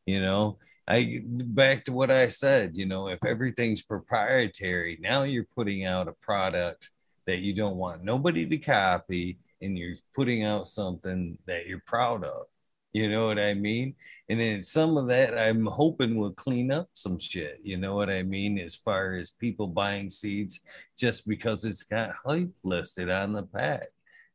You 0.07 0.21
know, 0.21 0.57
I 0.87 1.21
back 1.23 1.85
to 1.85 1.93
what 1.93 2.09
I 2.09 2.29
said, 2.29 2.75
you 2.75 2.87
know, 2.87 3.09
if 3.09 3.23
everything's 3.23 3.83
proprietary, 3.83 4.97
now 4.99 5.21
you're 5.21 5.47
putting 5.55 5.85
out 5.85 6.07
a 6.07 6.13
product 6.13 6.89
that 7.27 7.41
you 7.41 7.53
don't 7.53 7.77
want 7.77 8.03
nobody 8.03 8.47
to 8.47 8.57
copy 8.57 9.37
and 9.61 9.77
you're 9.77 9.95
putting 10.15 10.43
out 10.43 10.67
something 10.67 11.37
that 11.47 11.67
you're 11.67 11.83
proud 11.85 12.23
of. 12.23 12.45
You 12.93 13.09
know 13.09 13.27
what 13.27 13.39
I 13.39 13.53
mean? 13.53 13.95
And 14.27 14.41
then 14.41 14.63
some 14.63 14.97
of 14.97 15.07
that 15.07 15.39
I'm 15.39 15.65
hoping 15.65 16.17
will 16.17 16.33
clean 16.33 16.71
up 16.71 16.89
some 16.93 17.17
shit. 17.17 17.59
You 17.63 17.77
know 17.77 17.95
what 17.95 18.09
I 18.09 18.23
mean? 18.23 18.59
As 18.59 18.75
far 18.75 19.13
as 19.13 19.31
people 19.31 19.67
buying 19.67 20.09
seeds 20.09 20.59
just 20.97 21.25
because 21.25 21.63
it's 21.63 21.83
got 21.83 22.15
hype 22.25 22.51
listed 22.63 23.09
on 23.09 23.31
the 23.31 23.43
pack. 23.43 23.87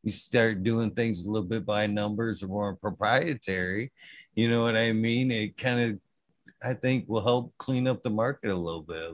You 0.02 0.12
start 0.12 0.62
doing 0.62 0.92
things 0.92 1.26
a 1.26 1.30
little 1.30 1.46
bit 1.46 1.66
by 1.66 1.86
numbers 1.86 2.42
or 2.42 2.46
more 2.46 2.76
proprietary. 2.76 3.92
You 4.34 4.48
know 4.48 4.62
what 4.62 4.76
I 4.76 4.92
mean? 4.92 5.30
It 5.30 5.58
kind 5.58 5.80
of, 5.80 5.98
I 6.62 6.74
think, 6.74 7.06
will 7.08 7.24
help 7.24 7.52
clean 7.58 7.86
up 7.86 8.02
the 8.02 8.10
market 8.10 8.50
a 8.50 8.54
little 8.54 8.82
bit. 8.82 9.12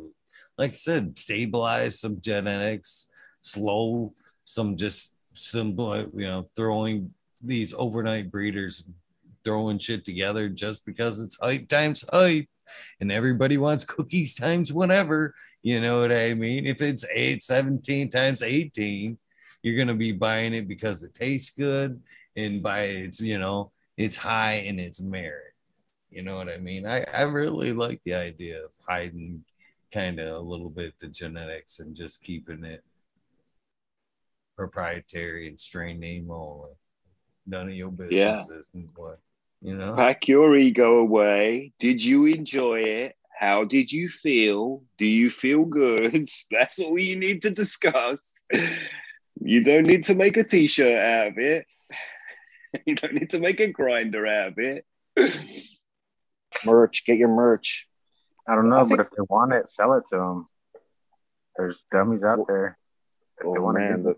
Like 0.57 0.71
I 0.71 0.75
said, 0.75 1.19
stabilize 1.19 1.99
some 1.99 2.21
genetics, 2.21 3.09
slow 3.41 4.15
some 4.45 4.77
just 4.77 5.17
simple, 5.33 5.99
you 6.15 6.27
know, 6.27 6.49
throwing 6.55 7.13
these 7.41 7.75
overnight 7.75 8.31
breeders 8.31 8.85
throwing 9.45 9.79
shit 9.79 10.05
together 10.05 10.49
just 10.49 10.85
because 10.87 11.21
it's 11.21 11.37
hype 11.41 11.69
times 11.69 12.05
hype 12.13 12.49
and 13.01 13.13
everybody 13.13 13.59
wants 13.59 13.85
cookies 13.85 14.35
times 14.35 14.73
whatever. 14.73 15.35
You 15.63 15.81
know 15.81 16.01
what 16.01 16.13
I 16.13 16.35
mean? 16.35 16.67
If 16.67 16.81
it's 16.81 17.05
eight, 17.13 17.43
17 17.43 18.09
times 18.09 18.43
18, 18.43 19.19
you're 19.63 19.77
going 19.77 19.89
to 19.89 19.95
be 19.95 20.13
buying 20.13 20.55
it 20.55 20.69
because 20.69 21.03
it 21.03 21.15
tastes 21.15 21.51
good 21.51 22.01
and 22.37 22.63
by 22.63 22.81
its, 22.83 23.21
you 23.21 23.39
know, 23.39 23.71
it's 23.97 24.17
high 24.17 24.55
in 24.55 24.79
its 24.79 25.01
merit. 25.01 25.55
You 26.11 26.23
know 26.23 26.37
what 26.37 26.49
I 26.49 26.59
mean? 26.59 26.87
I, 26.87 27.05
I 27.15 27.23
really 27.23 27.73
like 27.73 28.01
the 28.05 28.15
idea 28.15 28.65
of 28.65 28.71
hiding 28.87 29.45
kind 29.93 30.19
of 30.19 30.37
a 30.37 30.41
little 30.41 30.71
bit 30.71 30.99
the 30.99 31.09
genetics 31.09 31.79
and 31.79 31.95
just 31.95 32.23
keeping 32.23 32.65
it 32.65 32.83
proprietary 34.57 35.49
and 35.49 35.59
strain 35.59 36.01
name 36.01 36.31
only. 36.31 36.71
None 37.47 37.69
of 37.69 37.75
your 37.75 37.91
business 37.91 38.13
Yeah. 38.13 38.39
is 38.59 38.71
what 38.95 39.19
you 39.61 39.75
know. 39.77 39.95
Pack 39.97 40.29
your 40.29 40.57
ego 40.57 40.99
away. 40.99 41.73
Did 41.79 42.03
you 42.03 42.27
enjoy 42.27 42.81
it? 42.81 43.17
How 43.37 43.65
did 43.65 43.91
you 43.91 44.09
feel? 44.09 44.83
Do 44.99 45.07
you 45.07 45.31
feel 45.31 45.65
good? 45.65 46.29
That's 46.51 46.79
all 46.79 46.99
you 46.99 47.17
need 47.17 47.43
to 47.43 47.51
discuss. 47.51 48.43
You 49.41 49.65
don't 49.65 49.87
need 49.87 50.05
to 50.05 50.15
make 50.15 50.37
a 50.37 50.45
t 50.45 50.67
shirt 50.69 50.99
out 51.03 51.29
of 51.33 51.39
it. 51.39 51.67
You 52.87 52.95
don't 52.95 53.13
need 53.13 53.29
to 53.31 53.39
make 53.39 53.61
a 53.61 53.67
grinder 53.67 54.27
out 54.27 54.49
of 54.49 54.59
it. 54.59 54.87
Merch, 56.65 57.05
get 57.05 57.19
your 57.19 57.29
merch. 57.29 57.87
I 58.49 58.55
don't 58.55 58.71
know, 58.71 58.77
I 58.77 58.81
but 58.81 58.89
think- 58.89 59.01
if 59.01 59.11
they 59.11 59.23
want 59.29 59.53
it, 59.53 59.69
sell 59.69 59.93
it 59.93 60.05
to 60.09 60.17
them. 60.17 60.49
There's 61.57 61.85
dummies 61.93 62.25
out 62.25 62.47
there. 62.49 62.79
If 63.39 63.43
they 63.53 63.59
Oh 63.59 63.63
want 63.63 63.77
man, 63.79 63.99
to 63.99 64.03
the, 64.05 64.15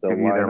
the 0.00 0.08
give 0.10 0.18
you 0.18 0.32
their 0.32 0.46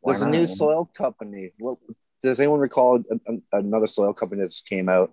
Why 0.00 0.12
There's 0.12 0.22
a 0.22 0.28
new 0.28 0.46
soil 0.46 0.84
company. 0.86 1.52
What 1.58 1.78
does 2.22 2.40
anyone 2.40 2.60
recall? 2.60 3.02
a- 3.10 3.32
a- 3.32 3.58
another 3.58 3.86
soil 3.86 4.12
company 4.12 4.42
that 4.42 4.48
just 4.48 4.66
came 4.66 4.88
out. 4.88 5.12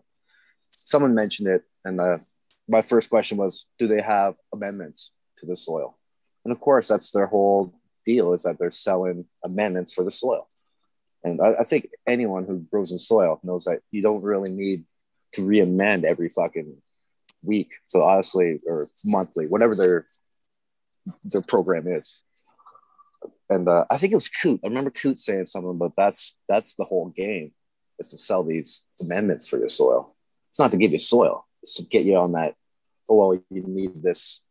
Someone 0.71 1.15
mentioned 1.15 1.47
it, 1.47 1.63
and 1.83 1.99
uh, 1.99 2.17
my 2.67 2.81
first 2.81 3.09
question 3.09 3.37
was, 3.37 3.67
do 3.79 3.87
they 3.87 4.01
have 4.01 4.35
amendments 4.53 5.11
to 5.37 5.45
the 5.45 5.55
soil? 5.55 5.97
And 6.43 6.51
of 6.51 6.59
course, 6.59 6.87
that's 6.87 7.11
their 7.11 7.27
whole 7.27 7.73
deal 8.05 8.33
is 8.33 8.43
that 8.43 8.59
they're 8.59 8.71
selling 8.71 9.25
amendments 9.43 9.93
for 9.93 10.03
the 10.03 10.11
soil. 10.11 10.47
And 11.23 11.41
I, 11.41 11.61
I 11.61 11.63
think 11.63 11.89
anyone 12.05 12.45
who 12.45 12.59
grows 12.59 12.91
in 12.91 12.99
soil 12.99 13.39
knows 13.43 13.65
that 13.65 13.79
you 13.91 14.01
don't 14.01 14.21
really 14.21 14.51
need 14.53 14.85
to 15.33 15.45
re-amend 15.45 16.05
every 16.05 16.29
fucking 16.29 16.77
week. 17.43 17.75
So 17.87 18.03
honestly, 18.03 18.59
or 18.67 18.85
monthly, 19.03 19.47
whatever 19.47 19.75
their 19.75 20.05
their 21.23 21.41
program 21.41 21.87
is 21.87 22.21
and 23.49 23.67
uh, 23.67 23.85
I 23.89 23.97
think 23.97 24.13
it 24.13 24.17
was 24.17 24.29
Coot. 24.29 24.61
I 24.63 24.67
remember 24.67 24.91
Coot 24.91 25.19
saying 25.19 25.45
something, 25.47 25.77
but 25.77 25.91
that's 25.97 26.35
that's 26.47 26.75
the 26.75 26.83
whole 26.83 27.09
game 27.09 27.51
is 27.99 28.11
to 28.11 28.17
sell 28.17 28.43
these 28.43 28.81
amendments 29.01 29.47
for 29.47 29.57
your 29.57 29.69
soil. 29.69 30.15
It's 30.49 30.59
not 30.59 30.71
to 30.71 30.77
give 30.77 30.91
you 30.91 30.99
soil; 30.99 31.45
it's 31.61 31.75
to 31.75 31.83
get 31.83 32.05
you 32.05 32.17
on 32.17 32.33
that. 32.33 32.55
Oh 33.09 33.17
well, 33.17 33.43
you 33.49 33.63
need 33.67 34.01
this 34.01 34.41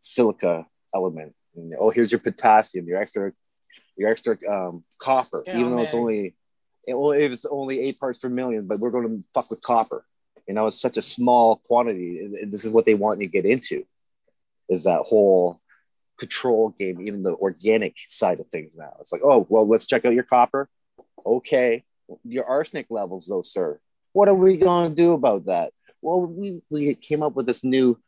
silica 0.00 0.66
element. 0.94 1.34
And, 1.54 1.74
oh, 1.78 1.90
here's 1.90 2.10
your 2.10 2.20
potassium, 2.20 2.86
your 2.86 3.00
extra, 3.00 3.32
your 3.96 4.10
extra 4.10 4.36
um, 4.48 4.84
copper. 4.98 5.42
Yeah, 5.46 5.58
even 5.58 5.72
though 5.72 5.82
it's 5.82 5.94
only, 5.94 6.34
it, 6.86 6.98
well, 6.98 7.12
if 7.12 7.32
it's 7.32 7.44
only 7.44 7.80
eight 7.80 7.98
parts 7.98 8.18
per 8.18 8.28
million, 8.28 8.66
but 8.66 8.78
we're 8.80 8.90
going 8.90 9.08
to 9.08 9.24
fuck 9.34 9.50
with 9.50 9.62
copper. 9.62 10.04
You 10.48 10.54
know, 10.54 10.66
it's 10.66 10.80
such 10.80 10.96
a 10.96 11.02
small 11.02 11.62
quantity. 11.66 12.28
This 12.44 12.64
is 12.64 12.72
what 12.72 12.84
they 12.84 12.94
want 12.94 13.20
you 13.20 13.28
to 13.28 13.32
get 13.32 13.46
into, 13.46 13.86
is 14.68 14.84
that 14.84 15.00
whole 15.02 15.58
control 16.18 16.70
game, 16.78 17.00
even 17.06 17.22
the 17.22 17.34
organic 17.36 17.94
side 17.98 18.40
of 18.40 18.48
things 18.48 18.72
now. 18.76 18.96
It's 19.00 19.12
like, 19.12 19.22
oh, 19.24 19.46
well, 19.48 19.66
let's 19.66 19.86
check 19.86 20.04
out 20.04 20.14
your 20.14 20.24
copper. 20.24 20.68
Okay. 21.24 21.84
Your 22.24 22.44
arsenic 22.44 22.86
levels, 22.90 23.26
though, 23.28 23.42
sir. 23.42 23.80
What 24.12 24.28
are 24.28 24.34
we 24.34 24.56
going 24.56 24.90
to 24.90 24.94
do 24.94 25.12
about 25.12 25.46
that? 25.46 25.72
Well, 26.02 26.26
we, 26.26 26.60
we 26.70 26.94
came 26.94 27.22
up 27.22 27.34
with 27.34 27.46
this 27.46 27.64
new 27.64 27.98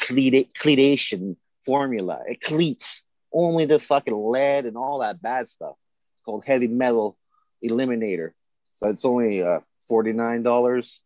cleatation 0.00 1.36
formula. 1.64 2.20
It 2.26 2.40
cleats 2.40 3.02
only 3.32 3.64
the 3.64 3.78
fucking 3.78 4.14
lead 4.14 4.66
and 4.66 4.76
all 4.76 5.00
that 5.00 5.20
bad 5.20 5.48
stuff. 5.48 5.74
It's 6.14 6.22
called 6.22 6.44
heavy 6.44 6.68
metal 6.68 7.16
eliminator. 7.64 8.30
So 8.74 8.88
it's 8.88 9.04
only 9.04 9.42
uh, 9.42 9.60
$49 9.90 11.00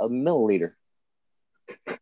a 0.00 0.08
milliliter. 0.08 0.72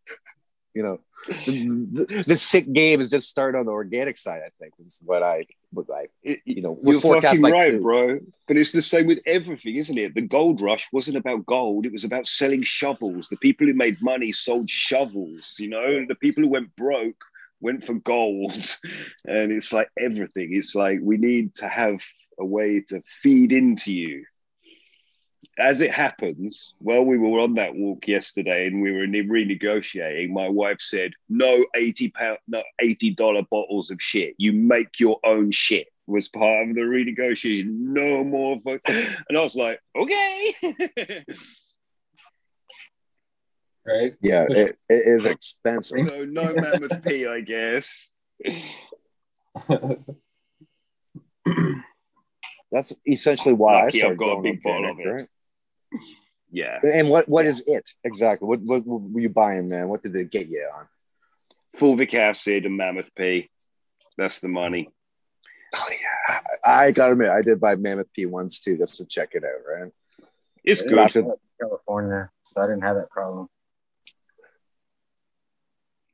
you 0.74 0.82
know, 0.82 1.00
the, 1.26 2.24
the, 2.26 2.36
sick 2.36 2.72
game 2.72 3.00
is 3.00 3.10
just 3.10 3.28
started 3.28 3.58
on 3.58 3.66
the 3.66 3.72
organic 3.72 4.16
side. 4.16 4.42
I 4.44 4.50
think 4.58 4.74
is 4.78 5.00
what 5.04 5.22
I 5.22 5.46
would 5.72 5.88
like. 5.88 6.10
You 6.22 6.62
know, 6.62 6.76
You're 6.82 7.00
fucking 7.00 7.40
like 7.40 7.52
right, 7.52 7.82
bro. 7.82 8.20
But 8.46 8.56
it's 8.56 8.72
the 8.72 8.82
same 8.82 9.06
with 9.06 9.20
everything, 9.26 9.76
isn't 9.76 9.98
it? 9.98 10.14
The 10.14 10.22
gold 10.22 10.60
rush 10.60 10.88
wasn't 10.92 11.16
about 11.16 11.46
gold; 11.46 11.86
it 11.86 11.92
was 11.92 12.04
about 12.04 12.26
selling 12.26 12.62
shovels. 12.62 13.28
The 13.28 13.36
people 13.36 13.66
who 13.66 13.74
made 13.74 14.02
money 14.02 14.32
sold 14.32 14.70
shovels. 14.70 15.56
You 15.58 15.70
know, 15.70 16.06
the 16.06 16.14
people 16.14 16.44
who 16.44 16.48
went 16.48 16.74
broke 16.76 17.24
went 17.60 17.84
for 17.84 17.94
gold. 17.94 18.52
And 19.26 19.52
it's 19.52 19.72
like 19.72 19.90
everything. 19.98 20.50
It's 20.52 20.74
like 20.74 20.98
we 21.02 21.16
need 21.16 21.54
to 21.56 21.68
have 21.68 22.02
a 22.38 22.44
way 22.44 22.80
to 22.88 23.02
feed 23.22 23.52
into 23.52 23.92
you. 23.92 24.24
As 25.60 25.80
it 25.82 25.92
happens, 25.92 26.74
while 26.78 27.04
we 27.04 27.18
were 27.18 27.38
on 27.40 27.54
that 27.54 27.74
walk 27.74 28.08
yesterday 28.08 28.66
and 28.66 28.80
we 28.82 28.92
were 28.92 29.06
ne- 29.06 29.22
renegotiating, 29.22 30.30
my 30.30 30.48
wife 30.48 30.80
said, 30.80 31.12
"No 31.28 31.64
eighty 31.76 32.08
pound, 32.10 32.38
no 32.48 32.62
eighty 32.80 33.10
dollar 33.10 33.42
bottles 33.50 33.90
of 33.90 34.00
shit. 34.00 34.34
You 34.38 34.52
make 34.52 34.98
your 34.98 35.18
own 35.24 35.50
shit." 35.50 35.88
Was 36.06 36.28
part 36.28 36.68
of 36.68 36.74
the 36.74 36.80
renegotiation. 36.80 37.66
No 37.68 38.24
more, 38.24 38.58
fuck. 38.64 38.80
and 39.28 39.36
I 39.38 39.42
was 39.42 39.54
like, 39.54 39.80
"Okay." 39.94 40.54
right? 43.86 44.14
Yeah, 44.22 44.46
it, 44.48 44.76
it 44.88 45.02
is 45.06 45.24
expensive. 45.24 46.04
so 46.08 46.24
no 46.24 46.52
Mammoth 46.54 47.04
P, 47.04 47.26
I 47.26 47.40
guess. 47.40 48.12
That's 52.72 52.92
essentially 53.06 53.54
why 53.54 53.74
I 53.80 53.84
Lucky 53.84 54.02
I've 54.02 54.16
started 54.16 54.18
got 54.18 54.24
a 54.26 54.34
going 54.34 54.42
big 54.42 54.62
bottle 54.62 54.84
organic, 54.86 55.06
of 55.06 55.10
it. 55.10 55.14
right? 55.14 55.28
Yeah, 56.52 56.78
And 56.82 57.08
what 57.10 57.28
what 57.28 57.46
is 57.46 57.62
it 57.68 57.88
exactly? 58.02 58.48
What, 58.48 58.60
what 58.62 58.84
were 58.86 59.20
you 59.20 59.28
buying, 59.28 59.68
man? 59.68 59.88
What 59.88 60.02
did 60.02 60.12
they 60.12 60.24
get 60.24 60.48
you 60.48 60.68
on? 60.76 60.86
fulvic 61.76 62.12
acid 62.14 62.66
and 62.66 62.76
Mammoth 62.76 63.14
P. 63.14 63.48
That's 64.18 64.40
the 64.40 64.48
money. 64.48 64.90
Oh 65.76 65.88
yeah, 65.90 66.40
I 66.66 66.90
gotta 66.90 67.12
admit, 67.12 67.30
I 67.30 67.40
did 67.42 67.60
buy 67.60 67.76
Mammoth 67.76 68.12
P 68.12 68.26
once 68.26 68.58
too, 68.58 68.76
just 68.76 68.96
to 68.96 69.04
check 69.06 69.30
it 69.34 69.44
out. 69.44 69.60
Right? 69.82 69.92
It's 70.64 70.80
It 70.80 70.88
good. 70.88 70.96
was 70.96 71.38
California, 71.60 72.30
so 72.44 72.60
I 72.60 72.66
didn't 72.66 72.82
have 72.82 72.96
that 72.96 73.10
problem. 73.10 73.48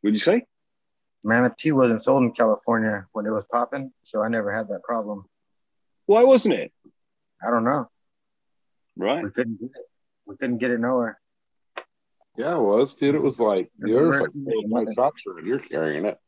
What'd 0.03 0.15
you 0.15 0.19
say? 0.19 0.45
Mammoth 1.25 1.57
P 1.57 1.73
wasn't 1.73 2.03
sold 2.03 2.23
in 2.23 2.33
California 2.33 3.07
when 3.13 3.27
it 3.27 3.31
was 3.31 3.47
popping, 3.51 3.93
so 4.03 4.23
I 4.23 4.29
never 4.29 4.55
had 4.55 4.69
that 4.69 4.83
problem. 4.83 5.25
Why 6.05 6.23
wasn't 6.23 6.55
it? 6.55 6.73
I 7.43 7.51
don't 7.51 7.65
know. 7.65 7.89
Right. 8.97 9.25
We 9.25 9.31
couldn't 9.31 9.59
get 9.61 9.71
it. 9.71 9.87
We 10.27 10.36
couldn't 10.36 10.59
get 10.59 10.70
it 10.70 10.81
nowhere. 10.81 11.19
Yeah, 12.36 12.57
it 12.57 12.61
was, 12.61 12.94
dude. 12.94 13.15
It 13.15 13.23
was 13.23 13.40
like 13.40 13.70
It's 13.81 13.90
the 13.90 13.97
other 13.97 14.20
like 14.20 14.66
my 14.69 14.94
trucks 14.94 15.23
are 15.27 15.40
you're 15.40 15.59
carrying 15.59 16.05
it. 16.05 16.19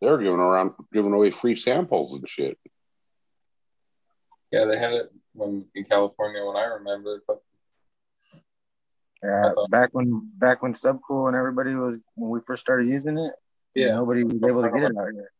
They're 0.00 0.18
giving 0.18 0.38
around 0.38 0.72
giving 0.92 1.12
away 1.12 1.30
free 1.30 1.56
samples 1.56 2.12
and 2.12 2.28
shit. 2.28 2.58
Yeah, 4.50 4.66
they 4.66 4.78
had 4.78 4.92
it 4.92 5.10
when 5.32 5.64
in 5.74 5.84
California 5.84 6.44
when 6.44 6.56
I 6.56 6.64
remember, 6.64 7.22
but 7.26 7.42
Yeah, 9.22 9.52
back 9.70 9.90
when 9.92 10.30
back 10.36 10.62
when 10.62 10.74
Subcool 10.74 11.28
and 11.28 11.36
everybody 11.36 11.74
was 11.74 11.98
when 12.14 12.30
we 12.30 12.40
first 12.46 12.60
started 12.60 12.88
using 12.88 13.16
it, 13.16 13.32
yeah, 13.74 13.94
nobody 13.94 14.24
was 14.24 14.42
able 14.46 14.62
to 14.62 14.70
get 14.70 14.82
it 14.82 14.96
out 14.96 15.12
here. 15.12 15.30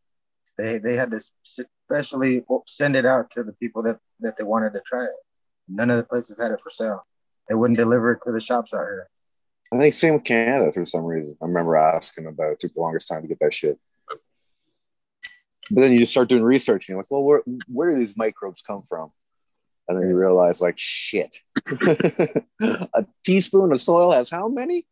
They 0.57 0.77
they 0.79 0.95
had 0.95 1.11
to 1.11 1.21
specially 1.43 2.43
send 2.67 2.95
it 2.95 3.05
out 3.05 3.29
to 3.31 3.43
the 3.43 3.53
people 3.53 3.83
that 3.83 3.99
that 4.21 4.35
they 4.37 4.43
wanted 4.43 4.73
to 4.73 4.81
try 4.85 5.03
it. 5.03 5.11
None 5.67 5.91
of 5.91 5.97
the 5.97 6.03
places 6.03 6.39
had 6.39 6.51
it 6.51 6.61
for 6.61 6.71
sale. 6.71 7.05
They 7.49 7.55
wouldn't 7.55 7.77
deliver 7.77 8.13
it 8.13 8.19
to 8.25 8.31
the 8.31 8.39
shops 8.39 8.73
out 8.73 8.85
here. 8.85 9.07
I 9.73 9.77
think 9.79 9.93
same 9.93 10.13
with 10.13 10.23
Canada 10.23 10.71
for 10.71 10.85
some 10.85 11.03
reason. 11.03 11.35
I 11.41 11.45
remember 11.45 11.75
asking 11.75 12.27
about 12.27 12.51
it. 12.51 12.59
took 12.59 12.73
the 12.73 12.79
longest 12.79 13.07
time 13.07 13.21
to 13.21 13.27
get 13.27 13.39
that 13.39 13.53
shit. 13.53 13.77
But 15.71 15.81
then 15.81 15.93
you 15.93 15.99
just 15.99 16.11
start 16.11 16.29
doing 16.29 16.43
research 16.43 16.87
and 16.87 16.93
you're 16.93 16.99
like, 16.99 17.09
well, 17.09 17.23
where, 17.23 17.41
where 17.67 17.89
do 17.89 17.97
these 17.97 18.17
microbes 18.17 18.61
come 18.61 18.81
from? 18.81 19.11
And 19.87 19.97
then 19.97 20.07
you 20.07 20.15
realize, 20.15 20.61
like, 20.61 20.75
shit. 20.77 21.37
a 21.71 23.05
teaspoon 23.25 23.71
of 23.71 23.79
soil 23.79 24.11
has 24.11 24.29
how 24.29 24.47
many? 24.47 24.85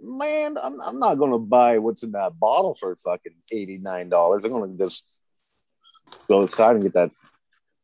Man, 0.00 0.56
I'm, 0.62 0.80
I'm 0.82 0.98
not 0.98 1.16
going 1.16 1.32
to 1.32 1.38
buy 1.38 1.78
what's 1.78 2.02
in 2.02 2.12
that 2.12 2.38
bottle 2.38 2.74
for 2.74 2.96
fucking 2.96 3.34
$89. 3.52 4.44
I'm 4.44 4.50
going 4.50 4.76
to 4.76 4.84
just 4.84 5.22
go 6.28 6.42
outside 6.42 6.72
and 6.72 6.82
get 6.82 6.94
that 6.94 7.10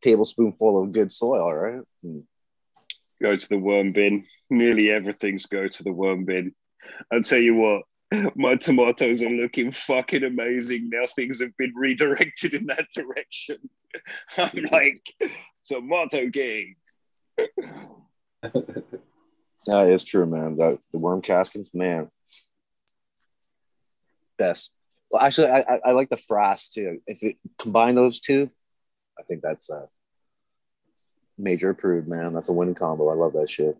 tablespoonful 0.02 0.82
of 0.82 0.92
good 0.92 1.10
soil, 1.10 1.52
right? 1.52 1.82
And 2.02 2.24
Go 3.22 3.36
to 3.36 3.48
the 3.48 3.58
worm 3.58 3.92
bin. 3.92 4.26
Nearly 4.48 4.90
everything's 4.90 5.46
go 5.46 5.68
to 5.68 5.82
the 5.82 5.92
worm 5.92 6.24
bin. 6.24 6.54
I'll 7.12 7.22
tell 7.22 7.38
you 7.38 7.54
what, 7.54 7.82
my 8.34 8.54
tomatoes 8.56 9.22
are 9.22 9.30
looking 9.30 9.72
fucking 9.72 10.24
amazing 10.24 10.90
now. 10.90 11.06
Things 11.06 11.40
have 11.40 11.56
been 11.56 11.72
redirected 11.74 12.54
in 12.54 12.66
that 12.66 12.86
direction. 12.94 13.58
I'm 14.36 14.64
like, 14.70 15.02
tomato 15.66 16.30
king. 16.30 16.76
That 19.66 19.88
is 19.88 20.04
true, 20.04 20.26
man. 20.26 20.56
That 20.56 20.78
the 20.92 20.98
worm 20.98 21.20
castings, 21.20 21.70
man, 21.74 22.08
best. 24.38 24.74
Well, 25.10 25.22
actually, 25.22 25.48
I, 25.48 25.60
I, 25.60 25.80
I 25.86 25.90
like 25.92 26.08
the 26.08 26.16
frass 26.16 26.72
too. 26.72 27.00
If 27.06 27.22
you 27.22 27.34
combine 27.58 27.94
those 27.94 28.20
two, 28.20 28.50
I 29.18 29.22
think 29.24 29.42
that's 29.42 29.68
uh, 29.68 29.86
major 31.40 31.70
approved, 31.70 32.08
man. 32.08 32.32
That's 32.32 32.48
a 32.48 32.52
winning 32.52 32.74
combo. 32.74 33.08
I 33.08 33.14
love 33.14 33.32
that 33.34 33.50
shit. 33.50 33.76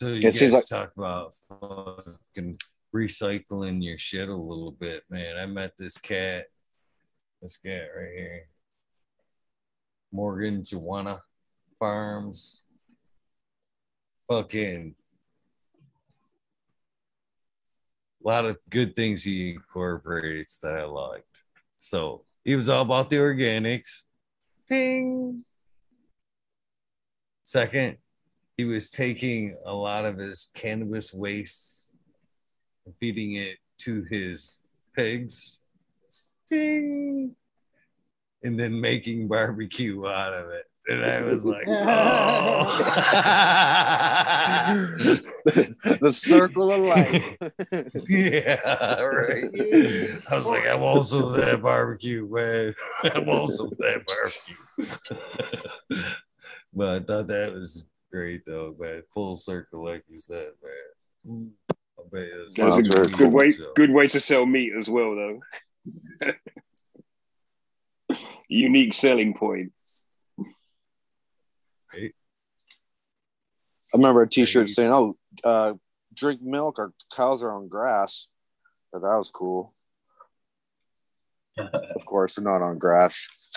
So 0.00 0.08
you 0.08 0.14
It 0.16 0.22
guys 0.22 0.38
seems 0.38 0.52
like- 0.54 0.66
talk 0.66 0.92
about 0.96 1.34
fucking 1.48 2.58
recycling 2.94 3.82
your 3.82 3.98
shit 3.98 4.28
a 4.28 4.34
little 4.34 4.72
bit, 4.72 5.04
man. 5.08 5.36
I 5.36 5.46
met 5.46 5.76
this 5.78 5.96
cat, 5.98 6.46
this 7.40 7.56
cat 7.56 7.88
right 7.96 8.12
here, 8.16 8.48
Morgan 10.12 10.64
Joanna 10.64 11.22
Farms. 11.78 12.64
Fucking 14.28 14.96
a 18.24 18.28
lot 18.28 18.44
of 18.44 18.58
good 18.68 18.96
things 18.96 19.22
he 19.22 19.50
incorporates 19.50 20.58
that 20.58 20.76
I 20.76 20.84
liked. 20.84 21.44
So 21.78 22.24
he 22.44 22.56
was 22.56 22.68
all 22.68 22.82
about 22.82 23.08
the 23.08 23.16
organics. 23.16 24.02
Ding. 24.68 25.44
Second, 27.44 27.98
he 28.56 28.64
was 28.64 28.90
taking 28.90 29.56
a 29.64 29.72
lot 29.72 30.04
of 30.04 30.18
his 30.18 30.50
cannabis 30.54 31.12
waste 31.12 31.94
and 32.84 32.94
feeding 32.98 33.34
it 33.34 33.58
to 33.78 34.02
his 34.10 34.58
pigs. 34.94 35.60
And 36.50 37.34
then 38.42 38.80
making 38.80 39.28
barbecue 39.28 40.06
out 40.06 40.34
of 40.34 40.48
it. 40.50 40.64
And 40.88 41.04
I 41.04 41.22
was 41.22 41.44
like, 41.44 41.64
oh. 41.66 42.78
the 46.00 46.12
circle 46.12 46.70
of 46.70 46.80
life. 46.80 47.36
yeah, 48.08 49.02
right. 49.02 49.44
I 50.30 50.36
was 50.36 50.46
like, 50.46 50.66
I 50.66 50.76
want 50.76 51.06
some 51.06 51.24
of 51.24 51.34
that 51.34 51.60
barbecue, 51.60 52.28
man. 52.30 52.72
I 53.14 53.18
want 53.18 53.52
some 53.52 53.66
of 53.66 53.78
that 53.78 54.04
barbecue. 54.06 56.04
but 56.72 56.88
I 56.88 57.00
thought 57.00 57.26
that 57.26 57.52
was 57.52 57.84
great, 58.12 58.46
though, 58.46 58.76
man. 58.78 59.02
Full 59.12 59.36
circle, 59.36 59.84
like 59.84 60.04
you 60.08 60.18
said, 60.18 60.50
man. 60.62 61.50
I 61.68 62.02
bet 62.12 62.22
it's 62.22 62.54
That's 62.54 62.88
a 62.88 63.16
good 63.16 63.32
way, 63.32 63.52
good 63.74 63.90
way 63.90 64.06
to 64.06 64.20
sell 64.20 64.46
meat 64.46 64.72
as 64.78 64.88
well, 64.88 65.16
though. 65.16 65.40
Unique 68.48 68.94
selling 68.94 69.34
point. 69.34 69.72
Right. 71.96 72.14
I 73.96 73.98
remember 73.98 74.20
a 74.20 74.28
T-shirt 74.28 74.68
saying, 74.68 74.92
"Oh, 74.92 75.16
uh, 75.42 75.72
drink 76.12 76.42
milk 76.42 76.78
or 76.78 76.92
cows 77.14 77.42
are 77.42 77.50
on 77.50 77.66
grass." 77.66 78.28
But 78.92 79.00
that 79.00 79.16
was 79.16 79.30
cool. 79.30 79.72
of 81.58 82.04
course, 82.04 82.34
they're 82.34 82.44
not 82.44 82.60
on 82.60 82.76
grass. 82.76 83.54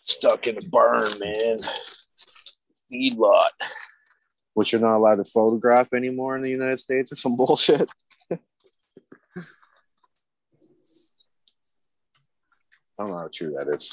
Stuck 0.00 0.46
in 0.46 0.56
a 0.56 0.66
barn, 0.66 1.10
man. 1.18 1.58
Feed 2.88 3.18
lot. 3.18 3.52
Which 4.54 4.72
you're 4.72 4.80
not 4.80 4.96
allowed 4.96 5.16
to 5.16 5.24
photograph 5.26 5.92
anymore 5.92 6.36
in 6.36 6.42
the 6.42 6.48
United 6.48 6.78
States 6.78 7.12
or 7.12 7.16
some 7.16 7.36
bullshit. 7.36 7.86
I 8.32 8.38
don't 12.96 13.10
know 13.10 13.18
how 13.18 13.28
true 13.30 13.54
that 13.58 13.68
is. 13.68 13.90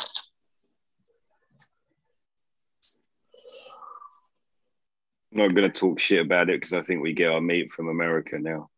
I'm 5.34 5.39
not 5.39 5.55
going 5.55 5.69
to 5.69 5.80
talk 5.80 5.99
shit 5.99 6.23
about 6.23 6.49
it 6.49 6.60
because 6.60 6.73
I 6.73 6.81
think 6.81 7.01
we 7.01 7.14
get 7.14 7.31
our 7.31 7.41
meat 7.41 7.72
from 7.72 7.88
America 7.88 8.38
now. 8.39 8.69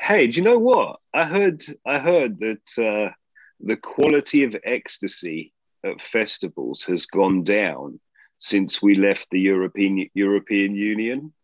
Hey, 0.00 0.28
do 0.28 0.38
you 0.38 0.44
know 0.44 0.58
what? 0.58 1.00
I 1.12 1.24
heard 1.24 1.62
I 1.84 1.98
heard 1.98 2.38
that 2.40 2.78
uh, 2.78 3.12
the 3.60 3.76
quality 3.76 4.44
of 4.44 4.56
ecstasy 4.64 5.52
at 5.84 6.00
festivals 6.00 6.84
has 6.84 7.04
gone 7.06 7.42
down 7.42 8.00
since 8.38 8.80
we 8.80 8.94
left 8.94 9.28
the 9.30 9.40
European 9.40 10.08
European 10.14 10.74
Union. 10.74 11.34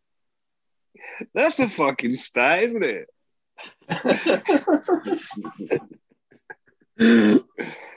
That's 1.34 1.58
a 1.58 1.68
fucking 1.68 2.16
stat, 2.16 2.62
isn't 2.62 2.84
it? 2.84 3.10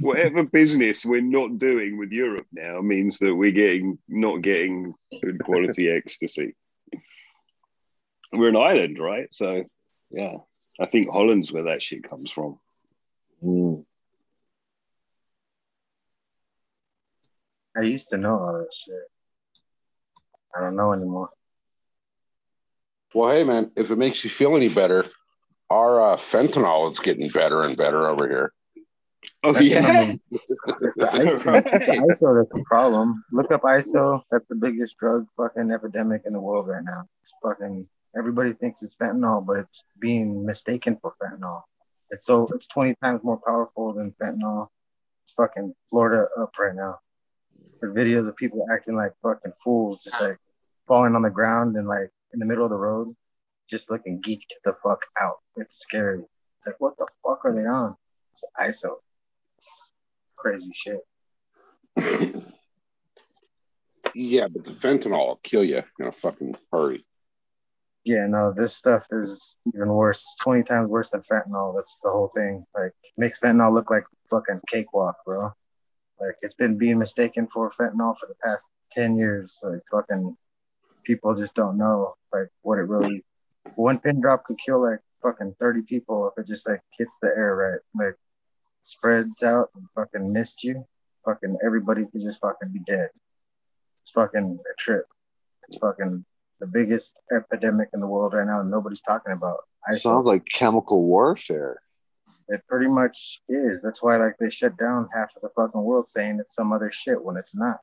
Whatever 0.00 0.42
business 0.44 1.04
we're 1.04 1.20
not 1.20 1.58
doing 1.58 1.98
with 1.98 2.10
Europe 2.10 2.46
now 2.52 2.80
means 2.80 3.18
that 3.18 3.34
we're 3.34 3.52
getting 3.52 3.98
not 4.08 4.42
getting 4.42 4.94
good 5.22 5.42
quality 5.42 5.88
ecstasy. 5.96 6.54
We're 8.32 8.48
an 8.48 8.56
island, 8.56 8.98
right? 8.98 9.32
So 9.32 9.64
yeah, 10.10 10.34
I 10.80 10.86
think 10.86 11.08
Holland's 11.10 11.52
where 11.52 11.64
that 11.64 11.82
shit 11.82 12.08
comes 12.08 12.30
from. 12.30 12.58
Mm. 13.42 13.84
I 17.76 17.82
used 17.82 18.08
to 18.08 18.16
know 18.16 18.38
all 18.38 18.56
that 18.56 18.72
shit. 18.72 18.94
I 20.56 20.60
don't 20.60 20.76
know 20.76 20.92
anymore. 20.92 21.28
Well, 23.14 23.34
hey, 23.34 23.44
man, 23.44 23.70
if 23.76 23.90
it 23.90 23.96
makes 23.96 24.24
you 24.24 24.30
feel 24.30 24.56
any 24.56 24.68
better, 24.68 25.04
our 25.70 26.00
uh, 26.00 26.16
fentanyl 26.16 26.90
is 26.90 26.98
getting 26.98 27.28
better 27.28 27.62
and 27.62 27.76
better 27.76 28.08
over 28.08 28.26
here. 28.26 28.52
Oh 29.42 29.52
That's 29.52 29.64
yeah, 29.66 29.78
another- 29.90 30.18
It's 30.30 30.48
the 30.96 31.06
ISO. 31.06 31.62
ISO 32.10 32.38
that's 32.38 32.52
the 32.52 32.64
problem. 32.66 33.24
Look 33.32 33.50
up 33.52 33.62
ISO. 33.62 34.22
That's 34.30 34.44
the 34.46 34.54
biggest 34.56 34.96
drug 34.98 35.26
fucking 35.36 35.70
epidemic 35.70 36.22
in 36.26 36.32
the 36.32 36.40
world 36.40 36.68
right 36.68 36.82
now. 36.84 37.04
It's 37.22 37.32
fucking 37.42 37.86
everybody 38.16 38.52
thinks 38.52 38.82
it's 38.82 38.96
fentanyl, 38.96 39.46
but 39.46 39.58
it's 39.58 39.84
being 40.00 40.44
mistaken 40.44 40.98
for 41.00 41.14
fentanyl. 41.22 41.62
It's 42.10 42.24
so 42.24 42.48
it's 42.54 42.66
20 42.68 42.94
times 43.02 43.22
more 43.24 43.40
powerful 43.44 43.92
than 43.92 44.12
fentanyl. 44.20 44.68
It's 45.24 45.32
fucking 45.32 45.74
Florida 45.90 46.28
up 46.40 46.56
right 46.58 46.74
now. 46.74 46.98
There's 47.80 47.94
videos 47.94 48.28
of 48.28 48.36
people 48.36 48.66
acting 48.72 48.96
like 48.96 49.12
fucking 49.22 49.52
fools, 49.62 50.02
just 50.04 50.20
like 50.20 50.38
falling 50.86 51.14
on 51.14 51.22
the 51.22 51.30
ground 51.30 51.76
and 51.76 51.86
like 51.88 52.10
in 52.32 52.38
the 52.38 52.46
middle 52.46 52.64
of 52.64 52.70
the 52.70 52.76
road, 52.76 53.14
just 53.68 53.90
looking 53.90 54.22
geeked 54.22 54.52
the 54.64 54.72
fuck 54.74 55.02
out. 55.20 55.36
It's 55.56 55.78
scary. 55.78 56.20
It's 56.58 56.66
like, 56.66 56.76
what 56.80 56.96
the 56.96 57.06
fuck 57.22 57.44
are 57.44 57.52
they 57.54 57.66
on? 57.66 57.96
It's 58.32 58.44
ISO. 58.84 58.96
Crazy 60.36 60.70
shit. 60.74 61.00
Yeah, 64.18 64.48
but 64.48 64.64
the 64.64 64.70
fentanyl 64.70 65.26
will 65.26 65.40
kill 65.42 65.62
you 65.62 65.82
in 66.00 66.06
a 66.06 66.12
fucking 66.12 66.56
hurry. 66.72 67.04
Yeah, 68.02 68.26
no, 68.26 68.50
this 68.50 68.74
stuff 68.74 69.06
is 69.10 69.58
even 69.74 69.88
worse. 69.88 70.24
20 70.40 70.62
times 70.62 70.88
worse 70.88 71.10
than 71.10 71.20
fentanyl. 71.20 71.76
That's 71.76 72.00
the 72.00 72.08
whole 72.10 72.28
thing. 72.28 72.64
Like, 72.74 72.92
makes 73.18 73.38
fentanyl 73.38 73.74
look 73.74 73.90
like 73.90 74.04
fucking 74.30 74.62
cakewalk, 74.68 75.16
bro. 75.26 75.50
Like, 76.18 76.36
it's 76.40 76.54
been 76.54 76.78
being 76.78 76.98
mistaken 76.98 77.46
for 77.46 77.70
fentanyl 77.70 78.16
for 78.16 78.26
the 78.26 78.36
past 78.42 78.70
10 78.92 79.18
years. 79.18 79.60
Like, 79.62 79.82
fucking 79.90 80.34
people 81.04 81.34
just 81.34 81.54
don't 81.54 81.76
know, 81.76 82.14
like, 82.32 82.48
what 82.62 82.78
it 82.78 82.88
really. 82.88 83.22
One 83.74 83.98
pin 83.98 84.22
drop 84.22 84.44
could 84.44 84.56
kill, 84.64 84.80
like, 84.80 85.00
fucking 85.22 85.56
30 85.60 85.82
people 85.82 86.26
if 86.30 86.42
it 86.42 86.48
just, 86.48 86.66
like, 86.66 86.80
hits 86.96 87.18
the 87.20 87.28
air 87.28 87.54
right. 87.54 87.80
Like, 88.06 88.16
spreads 88.86 89.42
out 89.42 89.68
and 89.74 89.86
fucking 89.94 90.32
missed 90.32 90.62
you. 90.62 90.86
Fucking 91.24 91.58
everybody 91.64 92.04
could 92.06 92.22
just 92.22 92.40
fucking 92.40 92.72
be 92.72 92.80
dead. 92.86 93.08
It's 94.02 94.12
fucking 94.12 94.58
a 94.60 94.74
trip. 94.78 95.04
It's 95.68 95.78
fucking 95.78 96.24
the 96.60 96.66
biggest 96.66 97.20
epidemic 97.34 97.88
in 97.92 98.00
the 98.00 98.06
world 98.06 98.32
right 98.32 98.46
now, 98.46 98.60
and 98.60 98.70
nobody's 98.70 99.00
talking 99.00 99.32
about. 99.32 99.58
ISO. 99.90 99.98
Sounds 99.98 100.26
like 100.26 100.44
chemical 100.44 101.04
warfare. 101.04 101.80
It 102.48 102.62
pretty 102.68 102.86
much 102.86 103.40
is. 103.48 103.82
That's 103.82 104.02
why 104.02 104.16
like 104.16 104.36
they 104.38 104.50
shut 104.50 104.76
down 104.76 105.08
half 105.12 105.34
of 105.34 105.42
the 105.42 105.48
fucking 105.48 105.82
world 105.82 106.06
saying 106.06 106.38
it's 106.40 106.54
some 106.54 106.72
other 106.72 106.90
shit 106.92 107.22
when 107.22 107.36
it's 107.36 107.56
not. 107.56 107.78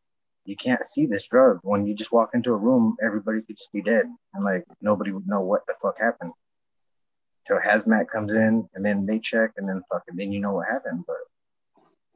You 0.45 0.55
can't 0.55 0.85
see 0.85 1.05
this 1.05 1.27
drug. 1.27 1.59
When 1.63 1.85
you 1.85 1.93
just 1.93 2.11
walk 2.11 2.31
into 2.33 2.51
a 2.51 2.57
room, 2.57 2.95
everybody 3.01 3.41
could 3.41 3.57
just 3.57 3.71
be 3.73 3.81
dead. 3.81 4.05
And 4.33 4.43
like 4.43 4.63
nobody 4.81 5.11
would 5.11 5.27
know 5.27 5.41
what 5.41 5.65
the 5.67 5.75
fuck 5.81 5.99
happened. 5.99 6.31
Till 7.45 7.59
hazmat 7.59 8.07
comes 8.07 8.31
in 8.31 8.67
and 8.73 8.85
then 8.85 9.05
they 9.05 9.19
check 9.19 9.51
and 9.57 9.67
then 9.67 9.81
fucking 9.91 10.15
then 10.15 10.31
you 10.31 10.39
know 10.39 10.53
what 10.53 10.67
happened. 10.69 11.03
But 11.05 11.17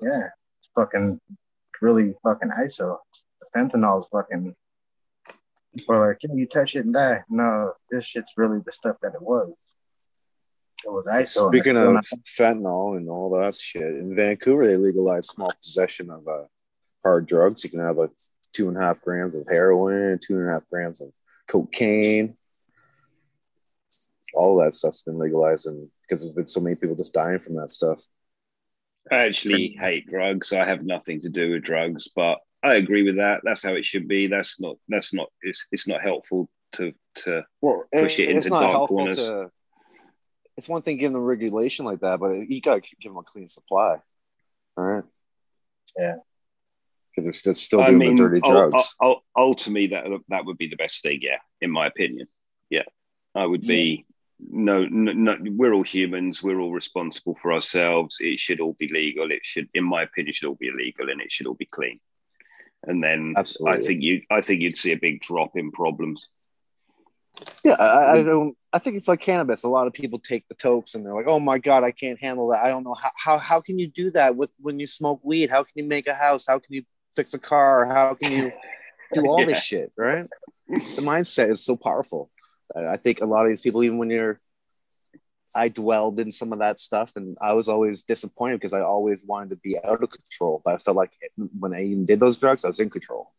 yeah, 0.01 0.29
it's 0.59 0.69
fucking 0.75 1.19
really 1.81 2.13
fucking 2.23 2.49
ISO. 2.49 2.97
The 3.41 3.59
fentanyl 3.59 3.99
is 3.99 4.07
fucking 4.07 4.55
are 5.89 6.07
like, 6.07 6.19
can 6.19 6.37
you 6.37 6.47
touch 6.47 6.75
it 6.75 6.85
and 6.85 6.93
die. 6.93 7.23
No, 7.29 7.73
this 7.91 8.05
shit's 8.05 8.33
really 8.37 8.59
the 8.65 8.71
stuff 8.71 8.97
that 9.01 9.13
it 9.13 9.21
was. 9.21 9.75
It 10.85 10.91
was 10.91 11.05
ISO. 11.05 11.49
Speaking 11.49 11.77
of 11.77 12.05
fentanyl 12.25 12.97
and 12.97 13.09
all 13.09 13.29
that 13.39 13.55
shit, 13.55 13.83
in 13.83 14.15
Vancouver 14.15 14.67
they 14.67 14.77
legalized 14.77 15.29
small 15.29 15.51
possession 15.63 16.09
of 16.09 16.27
uh, 16.27 16.45
hard 17.03 17.27
drugs. 17.27 17.63
You 17.63 17.69
can 17.69 17.79
have 17.79 17.97
like 17.97 18.11
two 18.53 18.67
and 18.67 18.77
a 18.77 18.81
half 18.81 19.01
grams 19.01 19.33
of 19.33 19.47
heroin, 19.47 20.19
two 20.21 20.37
and 20.37 20.49
a 20.49 20.53
half 20.53 20.69
grams 20.69 21.01
of 21.01 21.09
cocaine. 21.47 22.37
All 24.37 24.57
that 24.63 24.73
stuff's 24.73 25.01
been 25.01 25.17
legalized, 25.19 25.65
and 25.65 25.89
because 26.01 26.21
there's 26.21 26.33
been 26.33 26.47
so 26.47 26.61
many 26.61 26.75
people 26.75 26.95
just 26.95 27.13
dying 27.13 27.39
from 27.39 27.55
that 27.55 27.69
stuff. 27.71 28.01
I 29.11 29.25
actually 29.25 29.77
hate 29.79 30.07
drugs. 30.07 30.51
I 30.53 30.65
have 30.65 30.83
nothing 30.83 31.21
to 31.21 31.29
do 31.29 31.51
with 31.51 31.63
drugs, 31.63 32.09
but 32.15 32.39
I 32.63 32.75
agree 32.75 33.03
with 33.03 33.17
that. 33.17 33.41
That's 33.43 33.63
how 33.63 33.73
it 33.73 33.85
should 33.85 34.07
be. 34.07 34.27
That's 34.27 34.59
not. 34.59 34.75
That's 34.89 35.13
not. 35.13 35.27
It's, 35.41 35.65
it's 35.71 35.87
not 35.87 36.01
helpful 36.01 36.49
to 36.73 36.93
to 37.23 37.43
Well, 37.61 37.85
push 37.93 38.19
it 38.19 38.29
it's 38.29 38.45
into 38.45 38.49
dark 38.49 38.89
corners. 38.89 39.15
to. 39.27 39.49
It's 40.57 40.67
one 40.67 40.81
thing 40.81 40.97
giving 40.97 41.13
them 41.13 41.23
regulation 41.23 41.85
like 41.85 41.99
that, 42.01 42.19
but 42.19 42.35
you 42.49 42.61
gotta 42.61 42.81
give 42.81 43.11
them 43.11 43.17
a 43.17 43.23
clean 43.23 43.47
supply, 43.47 43.97
all 44.75 44.83
right? 44.83 45.03
Yeah. 45.97 46.15
Because 47.15 47.25
they're 47.25 47.33
still, 47.33 47.53
still 47.53 47.85
doing 47.85 48.15
the 48.15 48.23
dirty 48.23 48.41
ul- 48.43 48.51
drugs. 48.51 48.95
ul- 49.01 49.07
ul- 49.09 49.23
ultimately, 49.35 49.87
that 49.87 50.05
that 50.29 50.45
would 50.45 50.57
be 50.57 50.67
the 50.67 50.75
best 50.75 51.01
thing. 51.01 51.19
Yeah, 51.21 51.37
in 51.61 51.71
my 51.71 51.87
opinion. 51.87 52.27
Yeah, 52.69 52.83
I 53.35 53.45
would 53.45 53.61
be. 53.61 54.05
No, 54.39 54.85
no, 54.85 55.13
no, 55.13 55.35
we're 55.41 55.73
all 55.73 55.83
humans. 55.83 56.43
We're 56.43 56.59
all 56.59 56.71
responsible 56.71 57.33
for 57.33 57.51
ourselves. 57.53 58.17
It 58.19 58.39
should 58.39 58.59
all 58.59 58.75
be 58.77 58.87
legal. 58.87 59.31
It 59.31 59.39
should, 59.43 59.67
in 59.73 59.83
my 59.83 60.03
opinion, 60.03 60.33
should 60.33 60.47
all 60.47 60.55
be 60.59 60.67
illegal, 60.69 61.09
and 61.09 61.19
it 61.21 61.31
should 61.31 61.47
all 61.47 61.55
be 61.55 61.65
clean. 61.65 61.99
And 62.83 63.03
then 63.03 63.33
Absolutely. 63.35 63.77
I 63.77 63.87
think 63.87 64.01
you, 64.03 64.21
I 64.29 64.41
think 64.41 64.61
you'd 64.61 64.77
see 64.77 64.91
a 64.91 64.97
big 64.97 65.21
drop 65.21 65.57
in 65.57 65.71
problems. 65.71 66.27
Yeah, 67.63 67.73
I, 67.73 68.13
I 68.13 68.23
don't. 68.23 68.55
I 68.71 68.79
think 68.79 68.95
it's 68.95 69.07
like 69.07 69.21
cannabis. 69.21 69.63
A 69.63 69.69
lot 69.69 69.87
of 69.87 69.93
people 69.93 70.19
take 70.19 70.47
the 70.47 70.55
tokes 70.55 70.93
and 70.95 71.05
they're 71.05 71.13
like, 71.15 71.27
"Oh 71.27 71.39
my 71.39 71.57
god, 71.57 71.83
I 71.83 71.91
can't 71.91 72.19
handle 72.19 72.49
that. 72.49 72.63
I 72.63 72.69
don't 72.69 72.83
know 72.83 72.95
how 72.95 73.11
how 73.15 73.37
how 73.39 73.61
can 73.61 73.77
you 73.79 73.87
do 73.87 74.11
that 74.11 74.35
with 74.35 74.53
when 74.59 74.79
you 74.79 74.87
smoke 74.87 75.19
weed? 75.23 75.49
How 75.49 75.63
can 75.63 75.73
you 75.75 75.83
make 75.83 76.07
a 76.07 76.13
house? 76.13 76.45
How 76.47 76.59
can 76.59 76.73
you 76.73 76.83
fix 77.15 77.33
a 77.33 77.39
car? 77.39 77.85
How 77.85 78.13
can 78.13 78.31
you 78.31 78.51
do 79.13 79.21
all 79.27 79.39
Yeah. 79.41 79.47
this 79.47 79.63
shit?" 79.63 79.91
Right? 79.97 80.27
The 80.67 81.01
mindset 81.01 81.49
is 81.51 81.63
so 81.63 81.75
powerful. 81.75 82.29
I 82.75 82.97
think 82.97 83.21
a 83.21 83.25
lot 83.25 83.43
of 83.43 83.49
these 83.49 83.61
people, 83.61 83.83
even 83.83 83.97
when 83.97 84.09
you're, 84.09 84.39
I 85.55 85.69
dwelled 85.69 86.19
in 86.19 86.31
some 86.31 86.51
of 86.51 86.59
that 86.59 86.79
stuff, 86.79 87.15
and 87.15 87.37
I 87.41 87.53
was 87.53 87.69
always 87.69 88.03
disappointed 88.03 88.57
because 88.57 88.73
I 88.73 88.81
always 88.81 89.23
wanted 89.25 89.51
to 89.51 89.55
be 89.55 89.77
out 89.81 90.03
of 90.03 90.09
control. 90.09 90.61
But 90.63 90.75
I 90.75 90.77
felt 90.77 90.97
like 90.97 91.11
when 91.57 91.73
I 91.73 91.83
even 91.83 92.05
did 92.05 92.19
those 92.19 92.37
drugs, 92.37 92.65
I 92.65 92.67
was 92.67 92.79
in 92.79 92.89
control. 92.89 93.33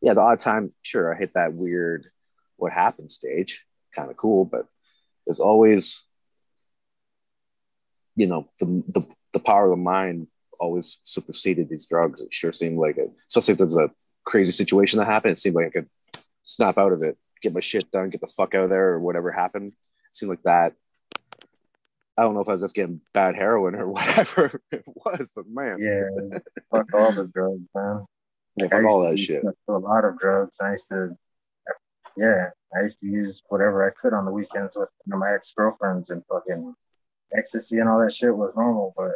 Yeah, 0.00 0.14
the 0.14 0.20
odd 0.20 0.40
time, 0.40 0.70
sure, 0.80 1.14
I 1.14 1.18
hit 1.18 1.34
that 1.34 1.52
weird 1.54 2.06
what 2.56 2.72
happened 2.72 3.10
stage, 3.10 3.66
kind 3.94 4.10
of 4.10 4.16
cool, 4.16 4.44
but 4.44 4.66
there's 5.26 5.40
always, 5.40 6.04
you 8.16 8.26
know, 8.26 8.48
the, 8.58 8.82
the 8.88 9.06
the 9.32 9.40
power 9.40 9.64
of 9.64 9.70
the 9.70 9.76
mind 9.76 10.26
always 10.58 10.98
superseded 11.04 11.68
these 11.68 11.86
drugs. 11.86 12.20
It 12.20 12.32
sure 12.32 12.52
seemed 12.52 12.78
like 12.78 12.98
it, 12.98 13.10
especially 13.28 13.52
if 13.52 13.58
there's 13.58 13.76
a 13.76 13.90
crazy 14.24 14.52
situation 14.52 14.98
that 14.98 15.06
happened. 15.06 15.32
It 15.32 15.38
seemed 15.38 15.56
like 15.56 15.66
I 15.66 15.70
could 15.70 15.88
snap 16.42 16.78
out 16.78 16.92
of 16.92 17.02
it, 17.02 17.16
get 17.40 17.54
my 17.54 17.60
shit 17.60 17.90
done, 17.90 18.10
get 18.10 18.20
the 18.20 18.26
fuck 18.26 18.54
out 18.54 18.64
of 18.64 18.70
there, 18.70 18.90
or 18.90 19.00
whatever 19.00 19.30
happened. 19.30 19.72
It 19.72 20.16
seemed 20.16 20.30
like 20.30 20.42
that. 20.42 20.74
I 22.16 22.22
don't 22.22 22.34
know 22.34 22.40
if 22.40 22.48
I 22.48 22.52
was 22.52 22.60
just 22.60 22.74
getting 22.74 23.00
bad 23.14 23.34
heroin 23.36 23.74
or 23.74 23.88
whatever 23.92 24.60
it 24.70 24.84
was, 24.86 25.32
but 25.34 25.46
man, 25.48 25.78
Yeah, 25.80 26.38
fuck 26.70 26.86
all 26.94 27.12
the 27.12 27.30
drugs, 27.32 27.62
man. 27.74 28.04
Yeah, 28.56 28.64
Like, 28.64 28.70
fuck 28.72 28.84
all 28.84 29.08
that 29.08 29.18
shit. 29.18 29.42
a 29.68 29.72
lot 29.72 30.04
of 30.04 30.18
drugs. 30.18 30.60
I 30.60 30.72
used 30.72 30.88
to, 30.88 31.16
yeah, 32.16 32.50
I 32.76 32.82
used 32.82 32.98
to 33.00 33.06
use 33.06 33.42
whatever 33.48 33.88
I 33.88 33.92
could 34.00 34.12
on 34.12 34.24
the 34.26 34.32
weekends 34.32 34.76
with 34.76 34.90
you 35.06 35.12
know, 35.12 35.18
my 35.18 35.32
ex 35.32 35.52
girlfriends 35.56 36.10
and 36.10 36.22
fucking 36.26 36.74
ecstasy 37.32 37.78
and 37.78 37.88
all 37.88 38.00
that 38.00 38.12
shit 38.12 38.36
was 38.36 38.52
normal. 38.56 38.92
But 38.96 39.12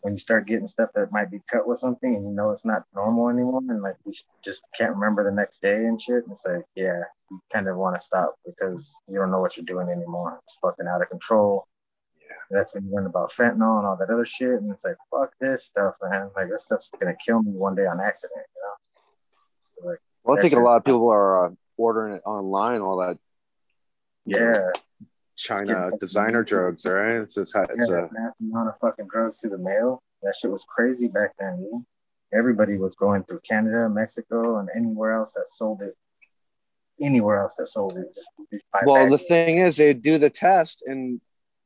when 0.00 0.14
you 0.14 0.18
start 0.18 0.46
getting 0.46 0.66
stuff 0.66 0.90
that 0.94 1.12
might 1.12 1.30
be 1.30 1.40
cut 1.50 1.66
with 1.66 1.78
something 1.78 2.14
and 2.14 2.24
you 2.24 2.32
know 2.32 2.50
it's 2.50 2.64
not 2.64 2.84
normal 2.94 3.28
anymore, 3.28 3.62
and 3.68 3.82
like 3.82 3.96
you 4.04 4.12
just 4.44 4.66
can't 4.76 4.94
remember 4.94 5.24
the 5.24 5.34
next 5.34 5.62
day 5.62 5.84
and 5.86 6.00
shit, 6.00 6.24
and 6.24 6.32
it's 6.32 6.46
like, 6.46 6.64
yeah, 6.74 7.02
you 7.30 7.40
kind 7.52 7.68
of 7.68 7.76
want 7.76 7.96
to 7.96 8.00
stop 8.00 8.34
because 8.44 8.94
you 9.08 9.18
don't 9.18 9.30
know 9.30 9.40
what 9.40 9.56
you're 9.56 9.66
doing 9.66 9.88
anymore. 9.88 10.38
It's 10.44 10.58
fucking 10.62 10.86
out 10.86 11.02
of 11.02 11.08
control. 11.08 11.66
Yeah. 12.20 12.36
That's 12.50 12.74
when 12.74 12.84
you 12.84 12.94
learn 12.94 13.06
about 13.06 13.32
fentanyl 13.32 13.78
and 13.78 13.86
all 13.86 13.96
that 13.98 14.10
other 14.10 14.26
shit, 14.26 14.60
and 14.60 14.70
it's 14.70 14.84
like, 14.84 14.96
fuck 15.10 15.32
this 15.40 15.64
stuff, 15.64 15.96
man. 16.02 16.30
Like 16.36 16.50
this 16.50 16.64
stuff's 16.64 16.90
gonna 17.00 17.16
kill 17.24 17.42
me 17.42 17.52
one 17.52 17.74
day 17.74 17.86
on 17.86 18.00
accident, 18.00 18.46
you 18.54 18.62
know? 18.62 19.90
Like, 19.90 19.98
Well, 20.24 20.38
I 20.38 20.42
think 20.42 20.54
a 20.54 20.60
lot 20.60 20.76
of 20.76 20.84
people 20.84 21.10
are 21.10 21.46
uh, 21.46 21.50
ordering 21.76 22.14
it 22.14 22.22
online, 22.24 22.80
all 22.80 22.98
that 22.98 23.18
Yeah, 24.24 24.70
China 25.36 25.90
designer 26.00 26.42
drugs, 26.42 26.84
right? 26.86 27.16
It's 27.16 27.34
just, 27.34 27.54
how 27.54 27.62
it's 27.62 27.88
yeah, 27.90 27.96
uh, 27.96 28.30
amount 28.40 28.68
of 28.70 28.78
fucking 28.78 29.08
drugs 29.10 29.40
through 29.40 29.50
the 29.50 29.58
mail. 29.58 30.02
That 30.22 30.34
shit 30.34 30.50
was 30.50 30.64
crazy 30.64 31.08
back 31.08 31.32
then. 31.38 31.84
Everybody 32.32 32.78
was 32.78 32.94
going 32.96 33.24
through 33.24 33.40
Canada, 33.40 33.88
Mexico, 33.88 34.58
and 34.58 34.68
anywhere 34.74 35.12
else 35.12 35.32
that 35.34 35.46
sold 35.48 35.82
it. 35.82 35.94
Anywhere 37.00 37.40
else 37.40 37.56
that 37.56 37.68
sold 37.68 37.92
it. 37.96 38.14
Just, 38.14 38.28
just 38.50 38.64
well, 38.84 39.08
the 39.08 39.18
thing 39.18 39.58
is, 39.58 39.76
they 39.76 39.92
do 39.92 40.18
the 40.18 40.30
test 40.30 40.82
and 40.86 41.20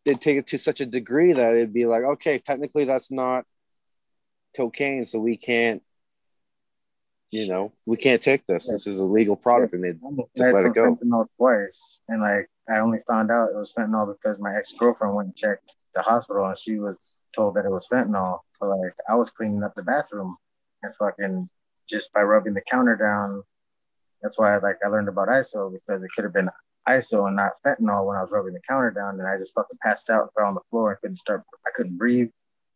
they 0.04 0.14
take 0.14 0.36
it 0.36 0.48
to 0.48 0.58
such 0.58 0.80
a 0.80 0.86
degree 0.86 1.32
that 1.32 1.54
it'd 1.54 1.72
be 1.72 1.86
like, 1.86 2.02
okay, 2.02 2.38
technically 2.38 2.84
that's 2.84 3.10
not 3.10 3.44
cocaine, 4.56 5.04
so 5.04 5.18
we 5.18 5.36
can't, 5.36 5.82
you 7.30 7.46
know, 7.46 7.72
we 7.86 7.96
can't 7.96 8.20
take 8.20 8.44
this. 8.46 8.68
This 8.68 8.86
is 8.86 8.98
a 8.98 9.04
legal 9.04 9.36
product, 9.36 9.74
and 9.74 9.84
they 9.84 9.92
just 10.36 10.52
let 10.52 10.64
it 10.64 10.74
go. 10.74 10.98
Twice, 11.36 12.00
and 12.08 12.20
like 12.20 12.50
I 12.70 12.78
only 12.78 13.00
found 13.06 13.30
out 13.30 13.50
it 13.50 13.56
was 13.56 13.72
fentanyl 13.72 14.14
because 14.14 14.38
my 14.38 14.54
ex 14.56 14.72
girlfriend 14.72 15.14
went 15.14 15.26
and 15.26 15.36
checked 15.36 15.74
the 15.94 16.02
hospital, 16.02 16.46
and 16.46 16.58
she 16.58 16.78
was 16.78 17.22
told 17.34 17.54
that 17.54 17.64
it 17.64 17.70
was 17.70 17.88
fentanyl. 17.88 18.38
So 18.52 18.66
like 18.66 18.94
I 19.08 19.14
was 19.16 19.30
cleaning 19.30 19.64
up 19.64 19.74
the 19.74 19.82
bathroom, 19.82 20.36
and 20.82 20.94
fucking 20.94 21.48
just 21.88 22.12
by 22.12 22.22
rubbing 22.22 22.54
the 22.54 22.62
counter 22.70 22.96
down. 22.96 23.42
That's 24.22 24.38
why 24.38 24.54
I 24.54 24.58
like 24.58 24.76
I 24.84 24.88
learned 24.88 25.08
about 25.08 25.28
ISO 25.28 25.72
because 25.72 26.02
it 26.02 26.10
could 26.14 26.24
have 26.24 26.34
been 26.34 26.50
ISO 26.88 27.26
and 27.26 27.36
not 27.36 27.52
fentanyl 27.64 28.06
when 28.06 28.16
I 28.16 28.22
was 28.22 28.30
rubbing 28.30 28.54
the 28.54 28.60
counter 28.68 28.90
down, 28.90 29.18
and 29.18 29.28
I 29.28 29.36
just 29.38 29.54
fucking 29.54 29.78
passed 29.82 30.10
out, 30.10 30.30
fell 30.36 30.46
on 30.46 30.54
the 30.54 30.60
floor, 30.70 30.92
I 30.92 31.00
couldn't 31.00 31.18
start. 31.18 31.42
I 31.66 31.70
couldn't 31.74 31.98
breathe. 31.98 32.30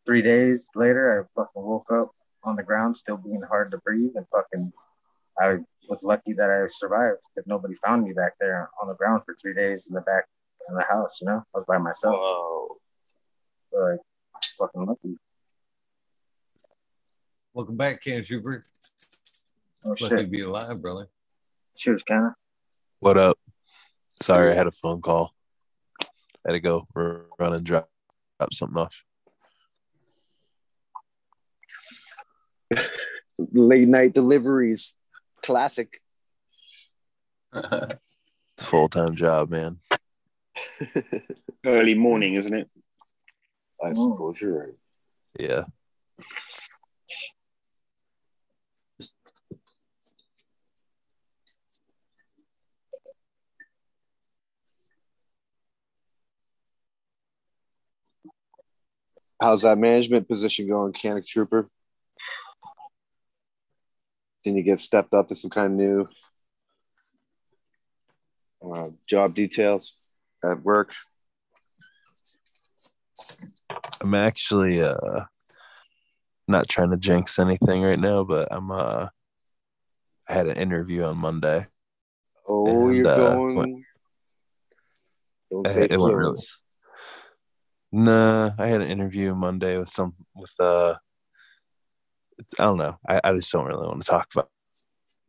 Three 0.06 0.22
days 0.22 0.68
later, 0.74 1.26
I 1.36 1.40
fucking 1.40 1.62
woke 1.62 1.90
up 1.92 2.10
on 2.42 2.56
the 2.56 2.62
ground, 2.62 2.96
still 2.96 3.16
being 3.16 3.42
hard 3.42 3.70
to 3.70 3.78
breathe, 3.78 4.12
and 4.16 4.26
fucking 4.28 4.72
I 5.40 5.58
was 5.88 6.02
lucky 6.02 6.32
that 6.34 6.50
I 6.50 6.66
survived 6.66 7.20
because 7.34 7.46
nobody 7.46 7.74
found 7.74 8.04
me 8.04 8.12
back 8.12 8.32
there 8.40 8.68
on 8.80 8.88
the 8.88 8.94
ground 8.94 9.22
for 9.24 9.34
three 9.40 9.54
days 9.54 9.88
in 9.88 9.94
the 9.94 10.00
back 10.02 10.24
in 10.68 10.74
the 10.74 10.84
house. 10.88 11.20
You 11.20 11.28
know, 11.28 11.38
I 11.54 11.58
was 11.58 11.64
by 11.66 11.78
myself. 11.78 12.14
Whoa. 12.16 12.76
So, 13.72 13.78
like, 13.78 14.00
fucking 14.58 14.86
lucky. 14.86 15.18
Welcome 17.52 17.76
back, 17.76 18.02
Can 18.02 18.24
Trooper. 18.24 18.66
Oh 19.84 19.90
Lucky 19.90 20.08
shit. 20.08 20.18
to 20.18 20.26
be 20.26 20.40
alive, 20.42 20.80
brother. 20.80 21.08
Cheers, 21.76 22.02
Kenna. 22.02 22.34
What 23.00 23.18
up? 23.18 23.38
Sorry, 24.22 24.50
I 24.52 24.54
had 24.54 24.66
a 24.66 24.72
phone 24.72 25.02
call. 25.02 25.34
Had 26.46 26.52
to 26.52 26.60
go 26.60 26.86
r- 26.94 27.26
run 27.38 27.54
and 27.54 27.64
drop, 27.64 27.90
drop 28.38 28.54
something 28.54 28.78
off. 28.82 29.04
Late 33.52 33.88
night 33.88 34.14
deliveries, 34.14 34.94
classic. 35.44 36.00
Full 38.58 38.88
time 38.88 39.14
job, 39.14 39.50
man. 39.50 39.78
Early 41.64 41.94
morning, 41.94 42.34
isn't 42.34 42.54
it? 42.54 42.70
I 43.82 43.92
suppose 43.92 44.40
you're 44.40 44.66
right. 44.66 44.74
Yeah. 45.38 45.64
How's 59.40 59.62
that 59.62 59.76
management 59.76 60.26
position 60.26 60.68
going, 60.68 60.92
Canic 60.92 61.26
Trooper? 61.26 61.68
Can 64.44 64.56
you 64.56 64.62
get 64.62 64.78
stepped 64.78 65.14
up 65.14 65.26
to 65.28 65.34
some 65.34 65.50
kind 65.50 65.72
of 65.72 65.78
new 65.78 66.06
uh, 68.64 68.90
job 69.06 69.34
details 69.34 70.14
at 70.42 70.62
work. 70.62 70.92
I'm 74.00 74.14
actually 74.14 74.82
uh 74.82 75.24
not 76.46 76.68
trying 76.68 76.90
to 76.90 76.96
jinx 76.96 77.38
anything 77.38 77.82
right 77.82 77.98
now, 77.98 78.24
but 78.24 78.48
I'm 78.50 78.70
uh 78.70 79.08
I 80.28 80.32
had 80.32 80.46
an 80.46 80.56
interview 80.56 81.04
on 81.04 81.18
Monday. 81.18 81.66
Oh, 82.46 82.88
And, 82.88 82.96
you're 82.96 83.06
uh, 83.08 83.16
going. 83.16 83.56
what- 83.56 83.68
Don't 85.50 85.66
It- 85.66 85.70
say 85.70 85.86
it 85.90 85.98
went 86.00 86.14
really-. 86.16 86.36
Nah, 87.92 88.50
I 88.58 88.66
had 88.66 88.80
an 88.80 88.90
interview 88.90 89.34
Monday 89.34 89.78
with 89.78 89.88
some 89.88 90.14
with 90.34 90.52
uh 90.58 90.96
I 92.58 92.64
don't 92.64 92.78
know. 92.78 92.98
I, 93.08 93.20
I 93.22 93.32
just 93.34 93.50
don't 93.52 93.66
really 93.66 93.86
want 93.86 94.02
to 94.02 94.10
talk 94.10 94.28
about, 94.34 94.50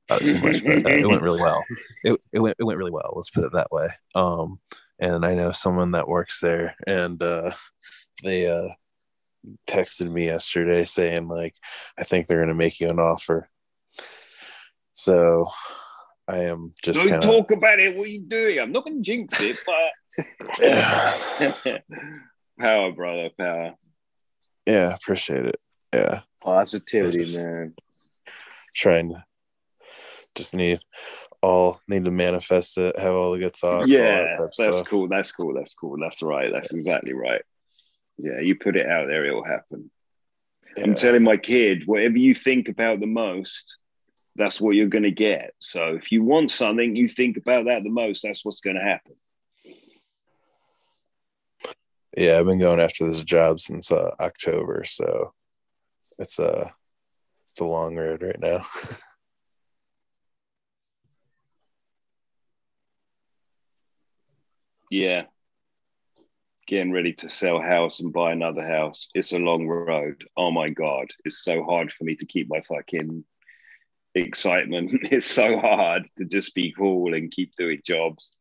about 0.10 0.22
it 0.22 0.26
too 0.26 0.42
much, 0.42 0.64
but 0.64 0.86
uh, 0.86 0.96
it 0.96 1.08
went 1.08 1.22
really 1.22 1.42
well. 1.42 1.64
It, 2.04 2.20
it 2.34 2.40
went 2.40 2.58
it 2.60 2.64
went 2.64 2.78
really 2.78 2.92
well. 2.92 3.14
Let's 3.16 3.30
put 3.30 3.44
it 3.44 3.54
that 3.54 3.72
way. 3.72 3.88
Um, 4.14 4.60
and 5.00 5.26
I 5.26 5.34
know 5.36 5.52
someone 5.52 5.92
that 5.92 6.08
works 6.08 6.40
there, 6.40 6.76
and 6.88 7.22
uh, 7.22 7.52
they 8.24 8.48
uh 8.48 8.70
texted 9.70 10.12
me 10.12 10.26
yesterday 10.26 10.84
saying 10.84 11.28
like, 11.28 11.54
I 11.98 12.04
think 12.04 12.28
they're 12.28 12.42
gonna 12.42 12.54
make 12.54 12.80
you 12.80 12.90
an 12.90 13.00
offer. 13.00 13.50
So 14.94 15.50
I 16.28 16.40
am 16.40 16.72
just 16.84 17.00
Don't 17.00 17.10
kind 17.10 17.24
of 17.24 17.30
talk 17.30 17.52
about 17.52 17.80
it. 17.80 17.96
What 17.96 18.08
are 18.08 18.12
you 18.12 18.22
doing? 18.22 18.60
I'm 18.60 18.72
not 18.72 18.86
going 18.86 18.98
to 18.98 19.04
jinx 19.04 19.38
it, 19.40 19.58
but 19.66 19.92
power, 22.60 22.92
brother, 22.92 23.30
power. 23.38 23.76
yeah, 24.66 24.96
appreciate 24.96 25.46
it. 25.46 25.60
Yeah. 25.94 26.22
Positivity, 26.46 27.36
man. 27.36 27.74
trying 28.76 29.10
to 29.10 29.24
just 30.36 30.54
need 30.54 30.80
all 31.42 31.80
need 31.88 32.06
to 32.06 32.12
manifest 32.12 32.78
it, 32.78 33.00
have 33.00 33.14
all 33.14 33.32
the 33.32 33.40
good 33.40 33.56
thoughts. 33.56 33.86
all 33.86 33.90
yeah, 33.90 34.30
that 34.30 34.38
that's 34.40 34.56
stuff. 34.56 34.88
cool. 34.88 35.08
That's 35.08 35.32
cool. 35.32 35.54
That's 35.56 35.74
cool. 35.74 35.98
That's 36.00 36.22
right. 36.22 36.52
That's 36.52 36.72
exactly 36.72 37.14
right. 37.14 37.42
Yeah, 38.18 38.40
you 38.40 38.56
put 38.56 38.78
it 38.78 38.88
out 38.88 39.08
there, 39.08 39.26
it'll 39.26 39.44
happen. 39.44 39.90
I'm 40.78 40.96
telling 40.96 41.24
my 41.24 41.38
kid, 41.38 41.84
whatever 41.86 42.18
you 42.18 42.34
think 42.34 42.68
about 42.68 43.00
the 43.00 43.08
most, 43.08 43.78
that's 44.36 44.60
what 44.60 44.76
you're 44.76 44.88
going 44.88 45.04
to 45.04 45.12
get. 45.12 45.54
So 45.60 45.96
if 45.96 46.12
you 46.12 46.24
want 46.24 46.52
something, 46.52 46.96
you 46.96 47.08
think 47.08 47.38
about 47.38 47.66
that 47.66 47.84
the 47.84 47.90
most, 47.90 48.24
that's 48.24 48.44
what's 48.44 48.60
going 48.60 48.76
to 48.76 48.82
happen. 48.84 49.14
Yeah, 52.18 52.40
I've 52.40 52.46
been 52.46 52.60
going 52.60 52.80
after 52.80 53.06
this 53.06 53.24
job 53.24 53.60
since 53.60 53.92
uh, 53.92 54.12
October, 54.20 54.84
so 54.86 55.34
it's 56.20 56.40
a 56.40 56.74
it's 57.36 57.60
a 57.60 57.66
long 57.66 57.96
road 57.96 58.22
right 58.22 58.40
now. 58.40 58.66
Yeah. 64.92 65.24
Getting 66.68 66.92
ready 66.92 67.14
to 67.14 67.30
sell 67.30 67.62
house 67.62 68.00
and 68.00 68.14
buy 68.14 68.32
another 68.32 68.66
house. 68.66 69.10
It's 69.14 69.34
a 69.34 69.38
long 69.38 69.68
road. 69.68 70.24
Oh 70.38 70.52
my 70.52 70.70
God. 70.70 71.08
It's 71.24 71.44
so 71.44 71.64
hard 71.64 71.92
for 71.92 72.06
me 72.06 72.16
to 72.16 72.26
keep 72.26 72.48
my 72.50 72.62
fucking 72.62 73.24
excitement. 74.16 74.92
It's 75.12 75.26
so 75.26 75.60
hard 75.60 76.08
to 76.18 76.26
just 76.26 76.56
be 76.56 76.74
cool 76.78 77.14
and 77.14 77.32
keep 77.32 77.56
doing 77.56 77.82
jobs. 77.86 78.32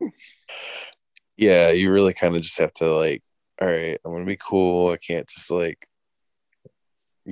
yeah, 1.36 1.70
you 1.70 1.90
really 1.92 2.14
kind 2.14 2.36
of 2.36 2.42
just 2.42 2.58
have 2.58 2.72
to 2.74 2.94
like, 2.94 3.22
all 3.60 3.68
right, 3.68 3.98
I'm 4.04 4.12
gonna 4.12 4.24
be 4.24 4.36
cool. 4.36 4.92
I 4.92 4.96
can't 4.96 5.28
just 5.28 5.50
like 5.50 5.86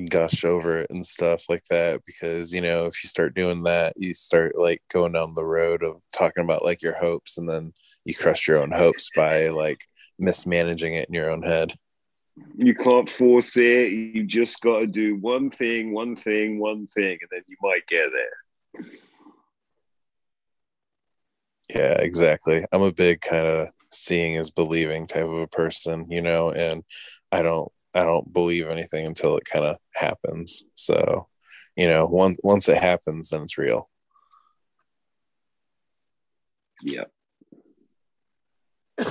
gush 0.09 0.44
over 0.44 0.78
it 0.78 0.90
and 0.90 1.05
stuff 1.05 1.44
like 1.48 1.64
that 1.69 2.01
because 2.06 2.52
you 2.52 2.60
know 2.60 2.86
if 2.86 3.05
you 3.05 3.09
start 3.09 3.35
doing 3.35 3.62
that 3.62 3.93
you 3.97 4.14
start 4.14 4.56
like 4.56 4.81
going 4.90 5.12
down 5.12 5.35
the 5.35 5.44
road 5.44 5.82
of 5.82 6.01
talking 6.14 6.43
about 6.43 6.64
like 6.64 6.81
your 6.81 6.94
hopes 6.94 7.36
and 7.36 7.48
then 7.48 7.73
you 8.05 8.14
crush 8.14 8.48
your 8.48 8.62
own 8.62 8.70
hopes 8.70 9.10
by 9.14 9.48
like 9.48 9.85
mismanaging 10.19 10.94
it 10.94 11.09
in 11.09 11.14
your 11.14 11.31
own 11.31 11.43
head 11.43 11.74
You 12.56 12.74
can't 12.74 13.10
force 13.10 13.56
it. 13.56 13.93
You 13.93 14.24
just 14.24 14.60
got 14.60 14.81
to 14.81 14.86
do 14.86 15.16
one 15.16 15.51
thing, 15.51 15.93
one 15.93 16.14
thing, 16.14 16.59
one 16.59 16.86
thing, 16.86 17.19
and 17.21 17.29
then 17.30 17.43
you 17.46 17.56
might 17.61 17.87
get 17.87 18.11
there. 18.11 18.85
Yeah, 21.69 22.01
exactly. 22.01 22.64
I'm 22.72 22.82
a 22.82 22.93
big 22.93 23.21
kind 23.21 23.46
of 23.46 23.69
seeing 23.93 24.35
is 24.35 24.51
believing 24.51 25.06
type 25.06 25.24
of 25.24 25.38
a 25.38 25.46
person, 25.46 26.06
you 26.11 26.21
know, 26.22 26.51
and 26.51 26.85
I 27.30 27.43
don't 27.43 27.71
I 27.95 28.03
don't 28.04 28.32
believe 28.32 28.69
anything 28.69 29.06
until 29.06 29.37
it 29.37 29.45
kind 29.45 29.64
of 29.64 29.77
happens. 29.95 30.64
So, 30.74 31.29
you 31.77 31.87
know, 31.87 32.06
once 32.06 32.38
once 32.43 32.69
it 32.69 32.79
happens, 32.79 33.30
then 33.30 33.43
it's 33.43 33.59
real. 33.59 33.88
Yeah. 36.82 37.04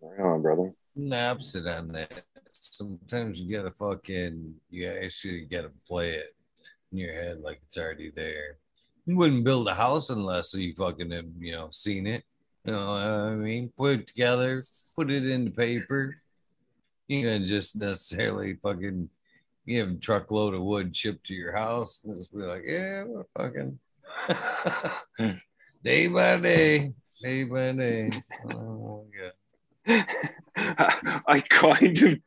Right 0.00 0.20
on, 0.24 0.40
brother. 0.40 0.72
the 0.94 1.16
opposite 1.20 1.66
on 1.66 1.88
that. 1.88 2.24
Sometimes 2.52 3.40
you 3.40 3.54
gotta 3.56 3.72
fucking 3.72 4.54
you 4.70 4.86
actually 4.88 5.46
gotta 5.46 5.70
play 5.86 6.10
it 6.10 6.34
in 6.92 6.98
your 6.98 7.12
head 7.12 7.40
like 7.40 7.60
it's 7.66 7.76
already 7.76 8.12
there. 8.14 8.58
You 9.06 9.16
wouldn't 9.16 9.44
build 9.44 9.68
a 9.68 9.74
house 9.74 10.10
unless 10.10 10.54
you 10.54 10.74
fucking 10.74 11.10
have, 11.10 11.26
you 11.38 11.52
know, 11.52 11.68
seen 11.72 12.06
it. 12.06 12.24
You 12.64 12.72
know 12.72 12.86
what 12.92 13.02
I 13.02 13.34
mean? 13.34 13.72
Put 13.76 14.00
it 14.00 14.06
together, 14.06 14.56
put 14.96 15.10
it 15.10 15.26
in 15.26 15.46
the 15.46 15.52
paper. 15.52 16.16
You 17.08 17.26
can 17.26 17.44
just 17.44 17.76
necessarily 17.76 18.54
fucking 18.62 19.08
give 19.66 19.90
a 19.90 19.94
truckload 19.94 20.54
of 20.54 20.62
wood 20.62 20.94
shipped 20.94 21.26
to 21.26 21.34
your 21.34 21.56
house 21.56 22.02
and 22.04 22.18
just 22.18 22.34
be 22.34 22.42
like, 22.42 22.62
yeah, 22.66 23.04
we're 23.04 23.24
fucking 23.36 23.78
day 25.84 26.08
by 26.08 26.36
day, 26.38 26.92
day 27.20 27.44
by 27.44 27.72
day. 27.72 28.10
Oh 28.52 29.04
my 29.12 29.18
god. 29.18 29.32
I 29.88 31.42
kind 31.48 32.02
of, 32.02 32.18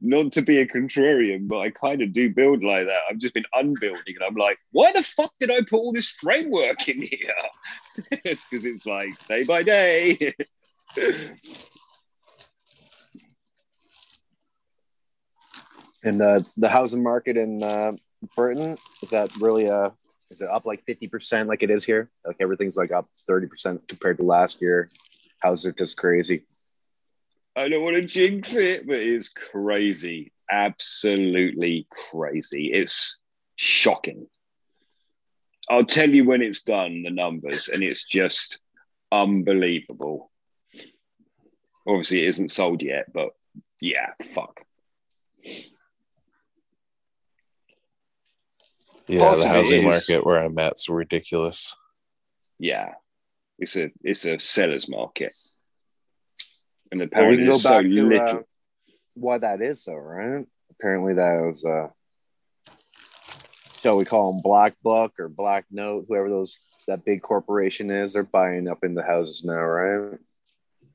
not 0.00 0.32
to 0.32 0.42
be 0.42 0.58
a 0.58 0.66
contrarian, 0.66 1.46
but 1.46 1.58
I 1.58 1.70
kind 1.70 2.02
of 2.02 2.12
do 2.12 2.32
build 2.32 2.64
like 2.64 2.86
that. 2.86 3.02
I've 3.08 3.18
just 3.18 3.34
been 3.34 3.44
unbuilding, 3.52 4.14
and 4.16 4.24
I'm 4.24 4.34
like, 4.34 4.58
why 4.72 4.92
the 4.92 5.02
fuck 5.02 5.32
did 5.38 5.50
I 5.50 5.60
put 5.60 5.74
all 5.74 5.92
this 5.92 6.10
framework 6.10 6.88
in 6.88 7.02
here? 7.02 7.34
it's 8.24 8.46
because 8.46 8.64
it's 8.64 8.86
like 8.86 9.10
day 9.28 9.44
by 9.44 9.62
day. 9.62 10.34
And 16.06 16.22
uh, 16.22 16.40
the 16.56 16.68
housing 16.68 17.02
market 17.02 17.36
in 17.36 17.64
uh, 17.64 17.92
Britain 18.36 18.76
is 19.02 19.10
that 19.10 19.34
really 19.40 19.68
uh 19.68 19.90
is 20.30 20.40
it 20.40 20.48
up 20.48 20.64
like 20.64 20.84
fifty 20.84 21.08
percent 21.08 21.48
like 21.48 21.64
it 21.64 21.70
is 21.70 21.84
here? 21.84 22.10
Like 22.24 22.36
everything's 22.38 22.76
like 22.76 22.92
up 22.92 23.08
thirty 23.26 23.48
percent 23.48 23.86
compared 23.88 24.18
to 24.18 24.22
last 24.22 24.62
year. 24.62 24.88
How's 25.40 25.66
it 25.66 25.76
just 25.76 25.96
crazy? 25.96 26.46
I 27.56 27.68
don't 27.68 27.82
want 27.82 27.96
to 27.96 28.02
jinx 28.02 28.54
it, 28.54 28.86
but 28.86 28.96
it's 28.96 29.30
crazy. 29.30 30.32
Absolutely 30.48 31.88
crazy. 31.90 32.72
It's 32.72 33.18
shocking. 33.56 34.28
I'll 35.68 35.84
tell 35.84 36.08
you 36.08 36.24
when 36.24 36.40
it's 36.40 36.62
done, 36.62 37.02
the 37.02 37.10
numbers, 37.10 37.68
and 37.68 37.82
it's 37.82 38.04
just 38.04 38.60
unbelievable. 39.10 40.30
Obviously, 41.88 42.24
it 42.24 42.28
isn't 42.28 42.52
sold 42.52 42.82
yet, 42.82 43.12
but 43.12 43.30
yeah, 43.80 44.12
fuck. 44.22 44.60
Yeah, 49.08 49.34
the 49.36 49.48
housing 49.48 49.78
is- 49.78 50.08
market 50.08 50.24
where 50.26 50.38
I'm 50.42 50.58
at's 50.58 50.88
ridiculous. 50.88 51.74
Yeah, 52.58 52.94
it's 53.58 53.76
a 53.76 53.90
it's 54.02 54.24
a 54.24 54.38
seller's 54.38 54.88
market, 54.88 55.30
and 56.90 57.00
Well, 57.00 57.00
we 57.00 57.04
apparently 57.06 57.36
can 57.38 57.46
go 57.46 57.58
so 57.58 57.68
back 57.70 57.82
to 57.82 57.88
little. 58.08 58.38
uh, 58.38 58.42
why 59.14 59.38
that 59.38 59.60
is, 59.60 59.84
so, 59.84 59.92
right? 59.94 60.46
Apparently, 60.70 61.14
that 61.14 61.40
was 61.42 61.64
uh, 61.64 61.88
shall 63.82 63.96
we 63.98 64.04
call 64.04 64.32
them 64.32 64.42
Black 64.42 64.74
Buck 64.82 65.12
or 65.18 65.28
Black 65.28 65.66
Note, 65.70 66.06
whoever 66.08 66.28
those 66.30 66.58
that 66.88 67.04
big 67.04 67.20
corporation 67.22 67.90
is. 67.90 68.14
They're 68.14 68.22
buying 68.22 68.68
up 68.68 68.82
into 68.84 69.02
houses 69.02 69.44
now, 69.44 69.60
right? 69.60 70.18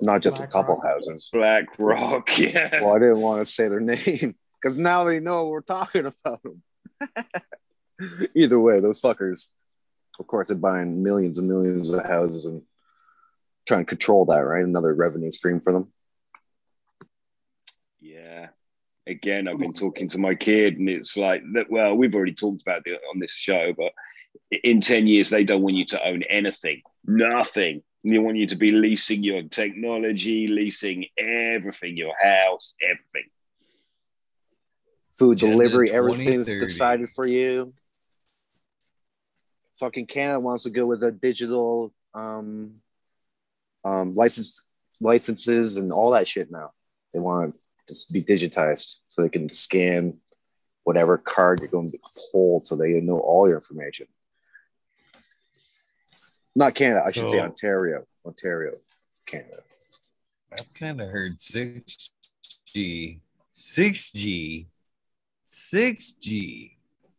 Not 0.02 0.22
just 0.22 0.40
a 0.42 0.48
couple 0.48 0.82
houses. 0.82 1.30
Black 1.32 1.66
Rock, 1.78 2.30
yeah. 2.40 2.84
Well, 2.84 2.96
I 2.96 3.00
didn't 3.00 3.22
want 3.22 3.46
to 3.46 3.52
say 3.52 3.68
their 3.68 3.80
name 3.82 4.36
because 4.60 4.78
now 4.78 5.04
they 5.04 5.20
know 5.20 5.48
we're 5.50 5.62
talking 5.62 6.08
about 6.08 6.42
them. 6.42 6.64
Either 8.36 8.60
way, 8.60 8.80
those 8.80 9.02
fuckers, 9.02 9.48
of 10.20 10.28
course, 10.28 10.50
they're 10.50 10.58
buying 10.58 11.04
millions 11.04 11.38
and 11.38 11.48
millions 11.48 11.90
of 11.90 12.06
houses 12.06 12.46
and 12.46 12.62
trying 13.68 13.82
to 13.82 13.86
control 13.86 14.26
that, 14.26 14.40
right? 14.40 14.64
Another 14.64 14.94
revenue 14.94 15.32
stream 15.32 15.60
for 15.60 15.74
them. 15.74 15.92
Yeah. 18.00 18.48
Again, 19.08 19.48
I've 19.48 19.60
been 19.60 19.74
talking 19.74 20.08
to 20.10 20.20
my 20.20 20.36
kid, 20.36 20.78
and 20.78 20.88
it's 20.88 21.18
like 21.18 21.42
that. 21.54 21.72
Well, 21.72 21.96
we've 21.96 22.14
already 22.14 22.34
talked 22.34 22.62
about 22.62 22.84
it 22.86 23.02
on 23.12 23.20
this 23.20 23.34
show, 23.34 23.74
but 23.76 23.92
in 24.64 24.82
10 24.82 25.08
years, 25.08 25.30
they 25.30 25.44
don't 25.44 25.64
want 25.64 25.76
you 25.76 25.86
to 25.86 26.06
own 26.06 26.24
anything, 26.24 26.82
nothing. 27.06 27.82
They 28.04 28.18
want 28.18 28.38
you 28.38 28.48
to 28.48 28.56
be 28.56 28.72
leasing 28.72 29.24
your 29.24 29.44
technology, 29.44 30.48
leasing 30.48 31.06
everything, 31.18 31.98
your 31.98 32.16
house, 32.22 32.74
everything. 32.84 33.30
Food 35.12 35.38
delivery, 35.38 35.92
everything's 35.92 36.48
2030. 36.48 36.66
decided 36.66 37.10
for 37.10 37.28
you. 37.28 37.74
Fucking 39.80 40.08
Canada 40.08 40.40
wants 40.40 40.64
to 40.64 40.70
go 40.70 40.86
with 40.86 41.04
a 41.04 41.12
digital 41.12 41.94
um, 42.14 42.76
um, 43.84 44.12
license 44.12 44.66
licenses 45.00 45.78
and 45.78 45.92
all 45.92 46.12
that 46.12 46.28
shit 46.28 46.52
now. 46.52 46.72
They 47.14 47.20
want 47.20 47.56
to 47.88 47.96
be 48.14 48.24
digitized 48.24 48.98
so 49.08 49.22
they 49.22 49.30
can 49.30 49.52
scan 49.52 50.18
whatever 50.84 51.18
card 51.18 51.60
you're 51.60 51.70
going 51.70 51.88
to 51.88 51.98
hold, 52.32 52.66
so 52.66 52.76
they 52.76 53.00
know 53.02 53.20
all 53.20 53.48
your 53.48 53.58
information. 53.58 54.08
Not 56.56 56.76
Canada, 56.76 57.04
I 57.06 57.12
should 57.12 57.30
say 57.30 57.40
Ontario. 57.40 58.06
Ontario, 58.26 58.74
Canada. 59.26 59.64
I've 60.52 60.74
kind 60.74 61.00
of 61.02 61.10
heard 61.10 61.40
6G, 61.40 63.20
6G, 63.56 64.66
6G. 65.50 66.72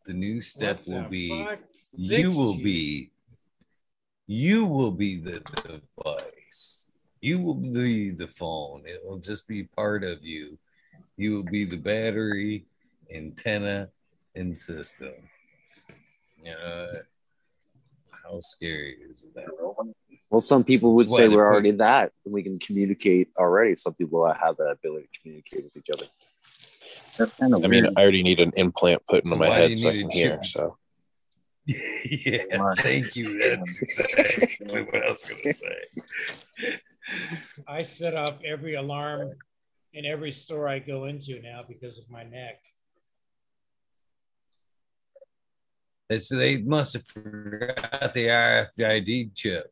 The 0.05 0.13
new 0.13 0.41
step 0.41 0.81
will 0.85 1.03
be 1.03 1.29
fuck? 1.29 1.59
You 1.97 2.29
will 2.29 2.55
be 2.55 3.11
you 4.27 4.65
will 4.65 4.91
be 4.91 5.17
the 5.17 5.39
device. 5.65 6.91
You 7.19 7.39
will 7.39 7.55
be 7.55 8.11
the 8.11 8.27
phone. 8.27 8.83
It 8.85 9.01
will 9.03 9.17
just 9.17 9.47
be 9.47 9.63
part 9.63 10.03
of 10.03 10.23
you. 10.23 10.57
You 11.17 11.33
will 11.33 11.43
be 11.43 11.65
the 11.65 11.77
battery, 11.77 12.65
antenna, 13.13 13.89
and 14.35 14.57
system. 14.57 15.13
Uh, 16.45 16.87
how 18.23 18.39
scary 18.41 18.97
is 19.09 19.27
that? 19.35 19.45
Well, 20.29 20.41
some 20.41 20.63
people 20.63 20.95
would 20.95 21.09
say 21.09 21.27
we're 21.27 21.45
already 21.45 21.71
that, 21.71 22.11
and 22.25 22.33
we 22.33 22.43
can 22.43 22.57
communicate 22.59 23.29
already. 23.37 23.75
Some 23.75 23.93
people 23.93 24.25
have 24.33 24.57
that 24.57 24.71
ability 24.71 25.09
to 25.13 25.19
communicate 25.21 25.63
with 25.63 25.77
each 25.77 25.89
other. 25.93 26.05
That's 27.17 27.37
kind 27.37 27.53
of 27.53 27.63
I 27.63 27.67
mean, 27.67 27.85
I 27.95 28.01
already 28.01 28.23
need 28.23 28.39
an 28.39 28.51
implant 28.55 29.05
put 29.05 29.17
into 29.17 29.29
So 29.29 29.35
my 29.35 29.49
why 29.49 29.61
do 29.61 29.63
you 29.63 29.69
head 29.69 29.77
so 29.77 29.87
I 29.89 30.01
can 30.01 30.09
hear. 30.09 30.43
So 30.43 30.77
yeah, 31.65 32.73
thank 32.77 33.15
you. 33.15 33.39
That's 33.39 33.81
exactly 33.81 34.83
what 34.83 35.05
I 35.05 35.09
was 35.09 35.23
going 35.23 35.41
to 35.43 35.53
say. 35.53 36.77
I 37.67 37.81
set 37.81 38.15
up 38.15 38.41
every 38.45 38.75
alarm 38.75 39.33
in 39.93 40.05
every 40.05 40.31
store 40.31 40.67
I 40.67 40.79
go 40.79 41.05
into 41.05 41.41
now 41.41 41.63
because 41.67 41.99
of 41.99 42.09
my 42.09 42.23
neck. 42.23 42.59
They 46.09 46.17
so 46.17 46.35
they 46.35 46.57
must 46.57 46.93
have 46.93 47.05
forgot 47.05 48.13
the 48.13 48.27
RFID 48.27 49.33
chip. 49.33 49.71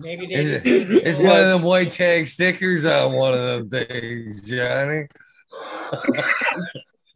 Maybe 0.00 0.26
they 0.26 0.34
It's, 0.34 0.66
it's 0.66 1.18
one 1.18 1.40
of 1.40 1.46
them 1.46 1.62
white 1.62 1.90
tag 1.90 2.28
stickers 2.28 2.84
on 2.84 3.14
one 3.14 3.32
of 3.34 3.70
them 3.70 3.70
things, 3.70 4.42
Johnny. 4.42 5.06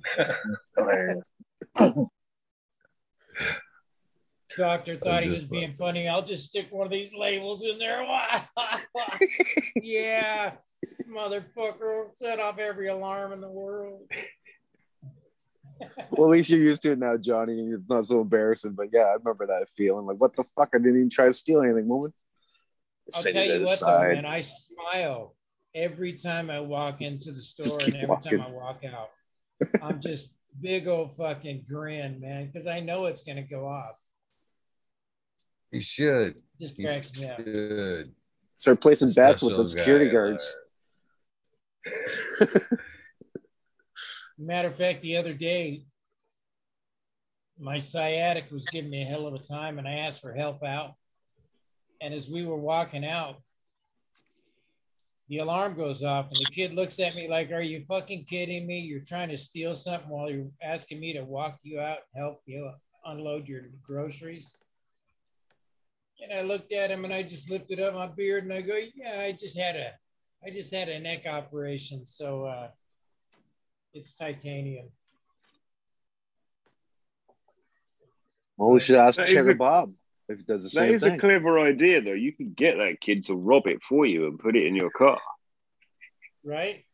Doctor 4.57 4.97
thought 4.97 5.23
he 5.23 5.31
was 5.31 5.44
being 5.44 5.70
funny. 5.70 6.09
I'll 6.09 6.25
just 6.25 6.47
stick 6.47 6.67
one 6.70 6.86
of 6.86 6.92
these 6.92 7.15
labels 7.15 7.65
in 7.65 7.78
there. 7.78 8.02
yeah, 9.83 10.52
motherfucker, 11.10 12.15
set 12.15 12.39
off 12.39 12.59
every 12.59 12.89
alarm 12.89 13.33
in 13.33 13.41
the 13.41 13.51
world. 13.51 14.02
Well, 16.12 16.28
at 16.28 16.33
least 16.34 16.49
you're 16.49 16.60
used 16.60 16.83
to 16.83 16.92
it 16.92 17.01
now, 17.01 17.17
Johnny, 17.17 17.59
and 17.59 17.75
it's 17.75 17.91
not 17.91 18.07
so 18.07 18.20
embarrassing. 18.20 18.75
But 18.75 18.91
yeah, 18.92 19.01
I 19.01 19.15
remember 19.15 19.49
that 19.49 19.68
feeling. 19.68 20.07
Like, 20.07 20.18
what 20.18 20.36
the 20.36 20.44
fuck? 20.55 20.70
I 20.73 20.78
didn't 20.78 20.97
even 20.97 21.10
try 21.10 21.26
to 21.26 21.33
steal 21.33 21.60
anything, 21.60 21.89
woman. 21.89 22.12
I'll 23.12 23.23
Set 23.23 23.33
tell 23.33 23.44
you 23.44 23.65
what, 23.65 23.81
though, 23.81 23.99
man, 24.01 24.25
I 24.25 24.41
smile 24.41 25.34
every 25.75 26.12
time 26.12 26.51
I 26.51 26.60
walk 26.60 27.02
into 27.02 27.33
the 27.33 27.41
store 27.41 27.81
and 27.84 27.97
every 27.97 28.17
time 28.23 28.42
I 28.42 28.51
walk 28.51 28.84
out. 28.84 29.10
I'm 29.83 30.01
just 30.01 30.34
big 30.61 30.89
old 30.89 31.17
fucking 31.17 31.65
grin, 31.69 32.21
man, 32.21 32.47
because 32.47 32.67
I 32.67 32.81
know 32.81 33.07
it's 33.07 33.23
gonna 33.23 33.43
go 33.43 33.67
off. 33.67 34.01
You 35.71 35.81
should. 35.81 36.41
Just 36.61 36.79
You 36.79 36.87
cracks 36.87 37.19
me 37.19 37.29
up. 37.29 37.39
should. 37.39 38.15
Start 38.57 38.81
placing 38.81 39.13
bets 39.15 39.43
with 39.43 39.57
the 39.57 39.67
security 39.67 40.11
guards. 40.11 40.57
Matter 44.39 44.69
of 44.69 44.77
fact, 44.77 45.03
the 45.03 45.17
other 45.17 45.35
day, 45.35 45.85
my 47.59 47.79
sciatic 47.79 48.51
was 48.51 48.67
giving 48.67 48.91
me 48.91 49.03
a 49.03 49.07
hell 49.07 49.27
of 49.27 49.35
a 49.35 49.39
time, 49.39 49.79
and 49.79 49.89
I 49.89 49.95
asked 49.95 50.21
for 50.21 50.33
help 50.33 50.63
out. 50.63 50.95
And 52.01 52.13
as 52.13 52.29
we 52.29 52.45
were 52.45 52.57
walking 52.57 53.05
out, 53.05 53.37
the 55.33 55.39
alarm 55.39 55.73
goes 55.73 56.05
off, 56.05 56.27
and 56.27 56.36
the 56.36 56.51
kid 56.52 56.75
looks 56.75 57.01
at 57.01 57.15
me 57.15 57.27
like, 57.27 57.51
Are 57.52 57.62
you 57.62 57.86
fucking 57.89 58.25
kidding 58.25 58.67
me? 58.67 58.81
You're 58.81 59.01
trying 59.01 59.31
to 59.31 59.39
steal 59.39 59.75
something 59.75 60.11
while 60.11 60.31
you're 60.31 60.51
asking 60.62 61.01
me 61.01 61.15
to 61.15 61.25
walk 61.25 61.59
you 61.62 61.81
out 61.81 62.01
and 62.12 62.23
help 62.23 62.43
you 62.44 62.70
unload 63.07 63.49
your 63.49 63.62
groceries? 63.83 64.59
And 66.23 66.39
I 66.39 66.43
looked 66.43 66.70
at 66.75 66.91
him 66.91 67.07
and 67.07 67.15
I 67.15 67.23
just 67.23 67.51
lifted 67.51 67.81
up 67.81 67.94
my 67.94 68.09
beard 68.09 68.44
and 68.44 68.52
I 68.52 68.61
go, 68.61 68.78
Yeah, 68.94 69.20
I 69.20 69.33
just 69.33 69.59
had 69.59 69.75
a 69.75 69.93
I 70.47 70.51
just 70.51 70.73
had 70.75 70.91
a 70.91 71.01
neck 71.01 71.27
operation. 71.27 72.05
So 72.05 72.44
uh 72.44 72.69
it's 73.94 74.12
titanium. 74.12 74.89
Well, 78.59 78.73
we 78.73 78.81
should 78.81 78.97
ask 78.97 79.17
That 79.17 79.28
is 79.28 79.35
Cheddar 79.35 79.55
Bob 79.55 79.94
if 80.33 80.39
he 80.39 80.44
does 80.44 80.62
the 80.65 80.69
That 80.78 80.85
same 80.86 80.94
is 80.94 81.02
thing. 81.02 81.15
a 81.15 81.19
clever 81.19 81.59
idea, 81.61 82.01
though. 82.01 82.12
You 82.12 82.33
could 82.33 82.57
get 82.57 82.78
that 82.78 83.01
kid 83.01 83.25
to 83.25 83.35
rob 83.35 83.67
it 83.67 83.83
for 83.83 84.05
you 84.07 84.27
and 84.27 84.39
put 84.39 84.57
it 84.57 84.67
in 84.67 84.75
your 84.75 84.91
car. 84.91 85.20
right? 86.44 86.85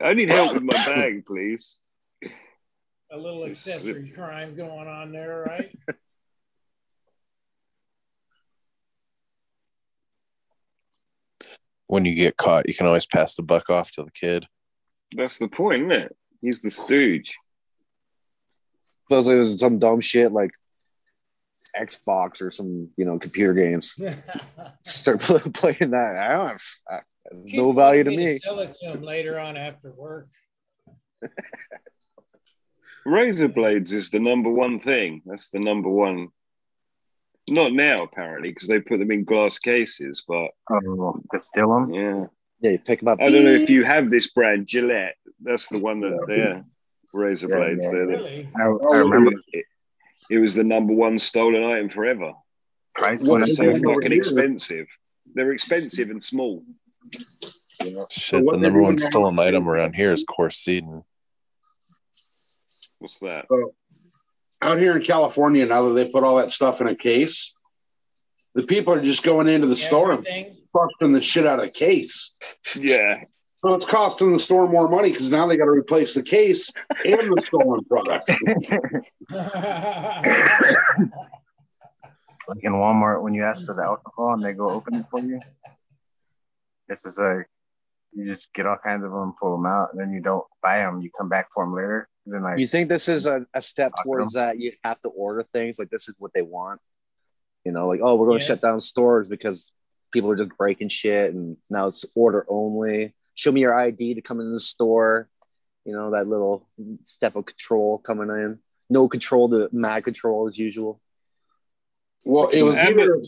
I 0.00 0.14
need 0.14 0.32
help 0.32 0.54
with 0.54 0.62
my 0.62 0.72
bag, 0.86 1.24
please. 1.26 1.78
A 3.10 3.16
little 3.18 3.44
accessory 3.44 4.08
crime 4.10 4.54
going 4.56 4.88
on 4.88 5.12
there, 5.12 5.44
right? 5.46 5.70
when 11.86 12.04
you 12.04 12.14
get 12.14 12.36
caught, 12.36 12.68
you 12.68 12.74
can 12.74 12.86
always 12.86 13.06
pass 13.06 13.34
the 13.34 13.42
buck 13.42 13.68
off 13.68 13.90
to 13.92 14.02
the 14.04 14.10
kid. 14.12 14.46
That's 15.14 15.38
the 15.38 15.48
point, 15.48 15.82
isn't 15.90 16.04
it? 16.04 16.16
He's 16.40 16.62
the 16.62 16.70
stooge. 16.70 17.36
Suppose 19.04 19.28
it 19.28 19.34
was 19.36 19.60
some 19.60 19.78
dumb 19.78 20.00
shit 20.00 20.32
like 20.32 20.52
Xbox 21.78 22.40
or 22.42 22.50
some, 22.50 22.88
you 22.96 23.04
know, 23.04 23.18
computer 23.18 23.52
games. 23.54 23.94
Start 24.84 25.20
pl- 25.20 25.38
playing 25.54 25.90
that. 25.92 26.16
I 26.18 26.28
don't 26.36 26.48
have, 26.48 26.62
I 26.90 26.98
no 27.32 27.72
value 27.72 28.04
to 28.04 28.10
wanting 28.10 28.24
me. 28.26 28.38
Sell 28.38 28.58
it 28.60 28.74
to 28.74 28.86
him 28.92 29.02
later 29.02 29.38
on 29.38 29.56
after 29.56 29.92
work. 29.92 30.28
Razor 33.04 33.48
blades 33.48 33.92
is 33.92 34.10
the 34.10 34.20
number 34.20 34.50
one 34.50 34.78
thing. 34.78 35.22
That's 35.26 35.50
the 35.50 35.58
number 35.60 35.88
one. 35.88 36.28
Not 37.48 37.72
now, 37.72 37.96
apparently, 37.96 38.50
because 38.50 38.68
they 38.68 38.80
put 38.80 38.98
them 39.00 39.10
in 39.10 39.24
glass 39.24 39.58
cases. 39.58 40.22
But 40.26 40.50
Oh, 40.70 41.20
to 41.32 41.40
steal 41.40 41.74
them? 41.74 41.92
yeah, 41.92 42.26
Yeah, 42.60 42.70
you 42.72 42.78
pick 42.78 43.00
them 43.00 43.08
up. 43.08 43.20
I 43.20 43.30
don't 43.30 43.44
know 43.44 43.50
if 43.50 43.68
you 43.68 43.82
have 43.84 44.10
this 44.10 44.30
brand 44.30 44.68
Gillette. 44.68 45.16
That's 45.40 45.68
the 45.68 45.80
one 45.80 46.00
that 46.00 46.16
they're 46.28 46.64
razor 47.12 47.48
Yeah, 47.48 47.56
blades. 47.56 47.80
yeah. 47.82 47.90
They're 47.90 48.06
the, 48.06 48.12
Really? 48.12 48.48
I, 48.56 48.62
I 48.62 48.64
oh, 48.68 48.98
remember 49.08 49.32
it, 49.48 49.64
it 50.30 50.38
was 50.38 50.54
the 50.54 50.64
number 50.64 50.92
one 50.92 51.18
stolen 51.18 51.62
item 51.64 51.88
forever. 51.88 52.32
price 52.94 53.26
What 53.26 53.40
went. 53.40 53.50
So 53.50 53.64
it 53.64 53.68
over 53.84 53.94
fucking 53.94 54.12
here? 54.12 54.20
expensive. 54.20 54.86
They're 55.34 55.52
expensive 55.52 56.10
and 56.10 56.22
small. 56.22 56.64
Shit, 58.10 58.42
what 58.44 58.52
the 58.54 58.58
number 58.58 58.80
one 58.82 58.92
doing 58.94 59.02
now- 59.02 59.10
stolen 59.10 59.38
item 59.38 59.68
around 59.68 59.94
here 59.94 60.12
is 60.12 60.24
course 60.24 60.56
seeding. 60.58 61.02
What's 62.98 63.18
that? 63.20 63.46
Out 64.60 64.78
here 64.78 64.92
in 64.96 65.02
California, 65.02 65.66
now 65.66 65.88
that 65.88 65.94
they 65.94 66.08
put 66.10 66.22
all 66.22 66.36
that 66.36 66.50
stuff 66.52 66.80
in 66.80 66.86
a 66.86 66.94
case, 66.94 67.52
the 68.54 68.62
people 68.62 68.94
are 68.94 69.02
just 69.04 69.22
going 69.24 69.48
into 69.48 69.66
the 69.66 69.74
store 69.74 70.12
and 70.12 70.20
Everything. 70.26 70.56
fucking 70.72 71.12
the 71.12 71.20
shit 71.22 71.46
out 71.46 71.58
of 71.58 71.64
the 71.64 71.70
case. 71.70 72.34
Yeah, 72.78 73.24
So 73.64 73.74
it's 73.74 73.86
costing 73.86 74.32
the 74.32 74.40
store 74.40 74.68
more 74.68 74.88
money 74.88 75.10
because 75.10 75.30
now 75.30 75.46
they 75.46 75.56
got 75.56 75.66
to 75.66 75.70
replace 75.70 76.14
the 76.14 76.22
case 76.22 76.68
and 77.04 77.36
the 77.36 77.44
stolen 77.46 77.84
product. 77.84 78.28
like 82.48 82.64
in 82.64 82.72
Walmart 82.72 83.22
when 83.22 83.34
you 83.34 83.44
ask 83.44 83.64
for 83.64 83.74
the 83.74 83.82
alcohol 83.82 84.34
and 84.34 84.42
they 84.42 84.52
go 84.52 84.68
open 84.68 84.96
it 84.96 85.06
for 85.06 85.20
you. 85.20 85.40
This 86.88 87.06
is 87.06 87.18
a 87.20 87.44
you 88.14 88.26
just 88.26 88.52
get 88.52 88.66
all 88.66 88.76
kinds 88.76 89.04
of 89.04 89.12
them, 89.12 89.34
pull 89.40 89.56
them 89.56 89.64
out, 89.64 89.90
and 89.92 90.00
then 90.00 90.12
you 90.12 90.20
don't 90.20 90.44
buy 90.60 90.78
them. 90.78 91.00
You 91.00 91.10
come 91.16 91.28
back 91.28 91.46
for 91.52 91.64
them 91.64 91.72
later. 91.74 92.08
Then 92.26 92.42
like 92.42 92.58
You 92.58 92.66
think 92.66 92.88
this 92.88 93.08
is 93.08 93.26
a, 93.26 93.46
a 93.54 93.62
step 93.62 93.92
Fuck 93.96 94.04
towards 94.04 94.32
that? 94.34 94.58
You 94.58 94.72
have 94.82 95.00
to 95.02 95.08
order 95.08 95.44
things 95.44 95.78
like 95.78 95.88
this 95.88 96.08
is 96.08 96.16
what 96.18 96.32
they 96.34 96.42
want. 96.42 96.80
You 97.64 97.70
know, 97.70 97.86
like 97.86 98.00
oh, 98.02 98.16
we're 98.16 98.26
going 98.26 98.40
to 98.40 98.42
Yes. 98.42 98.48
shut 98.48 98.60
down 98.60 98.80
stores 98.80 99.28
because 99.28 99.70
people 100.12 100.30
are 100.32 100.36
just 100.36 100.50
breaking 100.58 100.88
shit, 100.88 101.32
and 101.32 101.56
now 101.70 101.86
it's 101.86 102.04
order 102.16 102.44
only. 102.48 103.14
Show 103.34 103.52
me 103.52 103.60
your 103.60 103.78
ID 103.78 104.14
to 104.14 104.22
come 104.22 104.40
in 104.40 104.52
the 104.52 104.60
store. 104.60 105.28
You 105.84 105.92
know 105.92 106.10
that 106.12 106.26
little 106.26 106.68
step 107.04 107.36
of 107.36 107.46
control 107.46 107.98
coming 107.98 108.28
in. 108.28 108.60
No 108.90 109.08
control 109.08 109.48
to 109.50 109.68
mad 109.72 110.04
control 110.04 110.46
as 110.46 110.58
usual. 110.58 111.00
Well, 112.24 112.48
it 112.50 112.62
was 112.62 112.76
either 112.76 113.20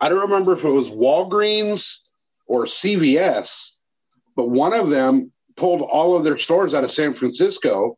I 0.00 0.08
don't 0.08 0.30
remember 0.30 0.52
if 0.52 0.64
it 0.64 0.70
was 0.70 0.90
Walgreens 0.90 1.98
or 2.46 2.66
CVS, 2.66 3.80
but 4.36 4.48
one 4.48 4.74
of 4.74 4.90
them 4.90 5.32
pulled 5.56 5.82
all 5.82 6.16
of 6.16 6.24
their 6.24 6.38
stores 6.38 6.74
out 6.74 6.84
of 6.84 6.90
San 6.90 7.14
Francisco 7.14 7.96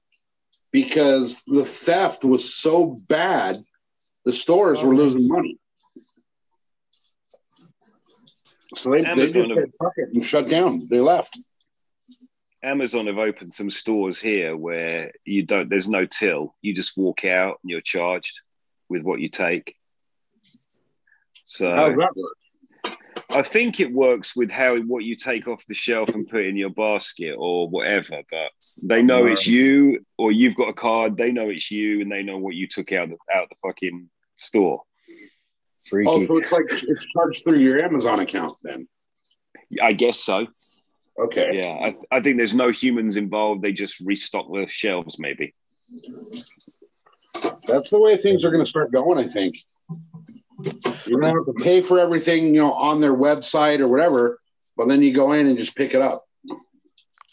because 0.70 1.42
the 1.46 1.64
theft 1.64 2.24
was 2.24 2.54
so 2.54 2.98
bad 3.08 3.56
The 4.26 4.32
stores 4.32 4.82
were 4.82 4.94
losing 4.94 5.28
money. 5.28 5.56
So 8.86 8.92
they, 8.92 8.98
they 8.98 9.26
just 9.26 9.36
Amazon 9.36 9.50
have- 9.50 9.58
said, 9.58 9.72
"Fuck 9.82 9.92
it," 9.96 10.08
and 10.14 10.24
shut 10.24 10.48
down. 10.48 10.86
They 10.88 11.00
left. 11.00 11.38
Amazon 12.62 13.06
have 13.06 13.18
opened 13.18 13.54
some 13.54 13.70
stores 13.70 14.20
here 14.20 14.56
where 14.56 15.12
you 15.24 15.42
don't. 15.42 15.68
There's 15.68 15.88
no 15.88 16.06
till. 16.06 16.54
You 16.62 16.74
just 16.74 16.96
walk 16.96 17.24
out 17.24 17.58
and 17.62 17.70
you're 17.70 17.80
charged 17.80 18.40
with 18.88 19.02
what 19.02 19.20
you 19.20 19.28
take. 19.28 19.74
So 21.44 21.70
How's 21.74 21.96
that 21.96 22.16
work? 22.16 22.96
I 23.30 23.42
think 23.42 23.80
it 23.80 23.92
works 23.92 24.36
with 24.36 24.50
how 24.50 24.76
what 24.78 25.04
you 25.04 25.16
take 25.16 25.48
off 25.48 25.64
the 25.66 25.74
shelf 25.74 26.10
and 26.10 26.28
put 26.28 26.44
in 26.44 26.56
your 26.56 26.70
basket 26.70 27.34
or 27.36 27.68
whatever. 27.68 28.22
But 28.30 28.50
they 28.88 29.02
know 29.02 29.26
it's 29.26 29.46
you, 29.46 30.04
or 30.16 30.30
you've 30.30 30.56
got 30.56 30.68
a 30.68 30.74
card. 30.74 31.16
They 31.16 31.32
know 31.32 31.48
it's 31.50 31.70
you, 31.70 32.02
and 32.02 32.10
they 32.10 32.22
know 32.22 32.38
what 32.38 32.54
you 32.54 32.68
took 32.68 32.92
out 32.92 33.04
of 33.04 33.10
the, 33.10 33.16
out 33.36 33.48
the 33.48 33.56
fucking 33.66 34.08
store. 34.36 34.82
Freaky. 35.88 36.10
Oh, 36.10 36.26
so 36.26 36.36
it's 36.38 36.52
like 36.52 36.64
it's 36.70 37.04
charged 37.12 37.44
through 37.44 37.58
your 37.58 37.80
Amazon 37.80 38.20
account 38.20 38.54
then. 38.62 38.88
I 39.82 39.92
guess 39.92 40.18
so. 40.20 40.46
Okay. 41.18 41.60
Yeah, 41.64 41.78
I, 41.82 41.90
th- 41.90 42.04
I 42.10 42.20
think 42.20 42.36
there's 42.36 42.54
no 42.54 42.70
humans 42.70 43.16
involved. 43.16 43.62
They 43.62 43.72
just 43.72 44.00
restock 44.00 44.46
the 44.52 44.66
shelves, 44.68 45.18
maybe. 45.18 45.54
That's 47.66 47.90
the 47.90 47.98
way 47.98 48.16
things 48.16 48.44
are 48.44 48.50
going 48.50 48.64
to 48.64 48.68
start 48.68 48.92
going. 48.92 49.18
I 49.18 49.28
think 49.28 49.56
you're 51.06 51.20
going 51.20 51.34
to 51.34 51.38
have 51.40 51.56
to 51.56 51.64
pay 51.64 51.80
for 51.82 51.98
everything, 51.98 52.46
you 52.54 52.60
know, 52.60 52.72
on 52.72 53.00
their 53.00 53.14
website 53.14 53.80
or 53.80 53.88
whatever. 53.88 54.38
But 54.76 54.88
then 54.88 55.02
you 55.02 55.14
go 55.14 55.32
in 55.32 55.46
and 55.46 55.56
just 55.56 55.74
pick 55.74 55.94
it 55.94 56.02
up. 56.02 56.24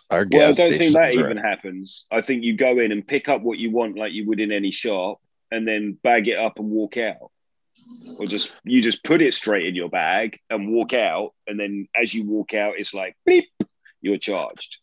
Our 0.09 0.25
Well, 0.31 0.49
I 0.49 0.53
don't 0.53 0.77
think 0.77 0.93
that 0.93 1.15
are- 1.15 1.19
even 1.19 1.37
happens. 1.37 2.05
I 2.11 2.21
think 2.21 2.43
you 2.43 2.55
go 2.55 2.79
in 2.79 2.91
and 2.91 3.05
pick 3.05 3.27
up 3.29 3.41
what 3.41 3.59
you 3.59 3.71
want, 3.71 3.97
like 3.97 4.13
you 4.13 4.27
would 4.27 4.39
in 4.39 4.51
any 4.51 4.71
shop, 4.71 5.19
and 5.51 5.67
then 5.67 5.97
bag 6.03 6.27
it 6.27 6.37
up 6.37 6.59
and 6.59 6.69
walk 6.69 6.97
out. 6.97 7.31
Or 8.19 8.25
just 8.25 8.53
you 8.63 8.81
just 8.81 9.03
put 9.03 9.21
it 9.21 9.33
straight 9.33 9.65
in 9.65 9.75
your 9.75 9.89
bag 9.89 10.39
and 10.49 10.71
walk 10.71 10.93
out, 10.93 11.31
and 11.47 11.59
then 11.59 11.87
as 11.99 12.13
you 12.13 12.25
walk 12.25 12.53
out, 12.53 12.75
it's 12.77 12.93
like 12.93 13.15
beep, 13.25 13.49
you're 14.01 14.17
charged. 14.17 14.77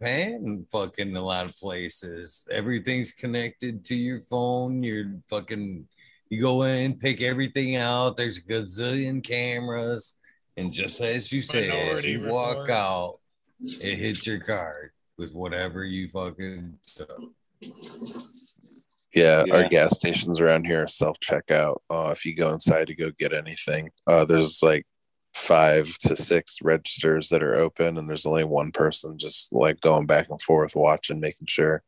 Man, 0.00 0.66
fucking 0.72 1.14
a 1.14 1.22
lot 1.22 1.46
of 1.46 1.56
places. 1.58 2.46
Everything's 2.50 3.12
connected 3.12 3.84
to 3.84 3.94
your 3.94 4.20
phone. 4.20 4.82
You're 4.82 5.14
fucking, 5.28 5.86
you 6.28 6.40
go 6.40 6.62
in, 6.62 6.98
pick 6.98 7.20
everything 7.22 7.76
out. 7.76 8.16
There's 8.16 8.38
a 8.38 8.42
gazillion 8.42 9.22
cameras. 9.22 10.14
And 10.56 10.72
just 10.72 11.00
as 11.00 11.30
you 11.30 11.40
say, 11.40 11.68
as 11.68 11.74
Minority 11.74 12.10
you 12.12 12.32
walk 12.32 12.68
out, 12.68 13.20
it 13.60 13.96
hits 13.96 14.26
your 14.26 14.40
card 14.40 14.90
with 15.18 15.32
whatever 15.32 15.84
you 15.84 16.08
fucking. 16.08 16.78
Yeah, 19.14 19.44
Yeah. 19.46 19.54
our 19.56 19.68
gas 19.68 19.94
stations 19.94 20.40
around 20.40 20.64
here 20.64 20.82
are 20.84 20.86
self 20.88 21.18
checkout. 21.20 21.78
Uh, 21.90 22.10
if 22.16 22.24
you 22.24 22.34
go 22.34 22.50
inside 22.50 22.86
to 22.86 22.94
go 22.94 23.10
get 23.18 23.32
anything, 23.34 23.90
uh, 24.06 24.24
there's 24.24 24.62
like 24.62 24.86
five 25.34 25.86
to 25.98 26.16
six 26.16 26.58
registers 26.62 27.28
that 27.28 27.42
are 27.42 27.54
open, 27.54 27.98
and 27.98 28.08
there's 28.08 28.26
only 28.26 28.44
one 28.44 28.72
person 28.72 29.18
just 29.18 29.52
like 29.52 29.80
going 29.80 30.06
back 30.06 30.28
and 30.30 30.40
forth, 30.40 30.74
watching, 30.76 31.20
making 31.20 31.46
sure. 31.46 31.82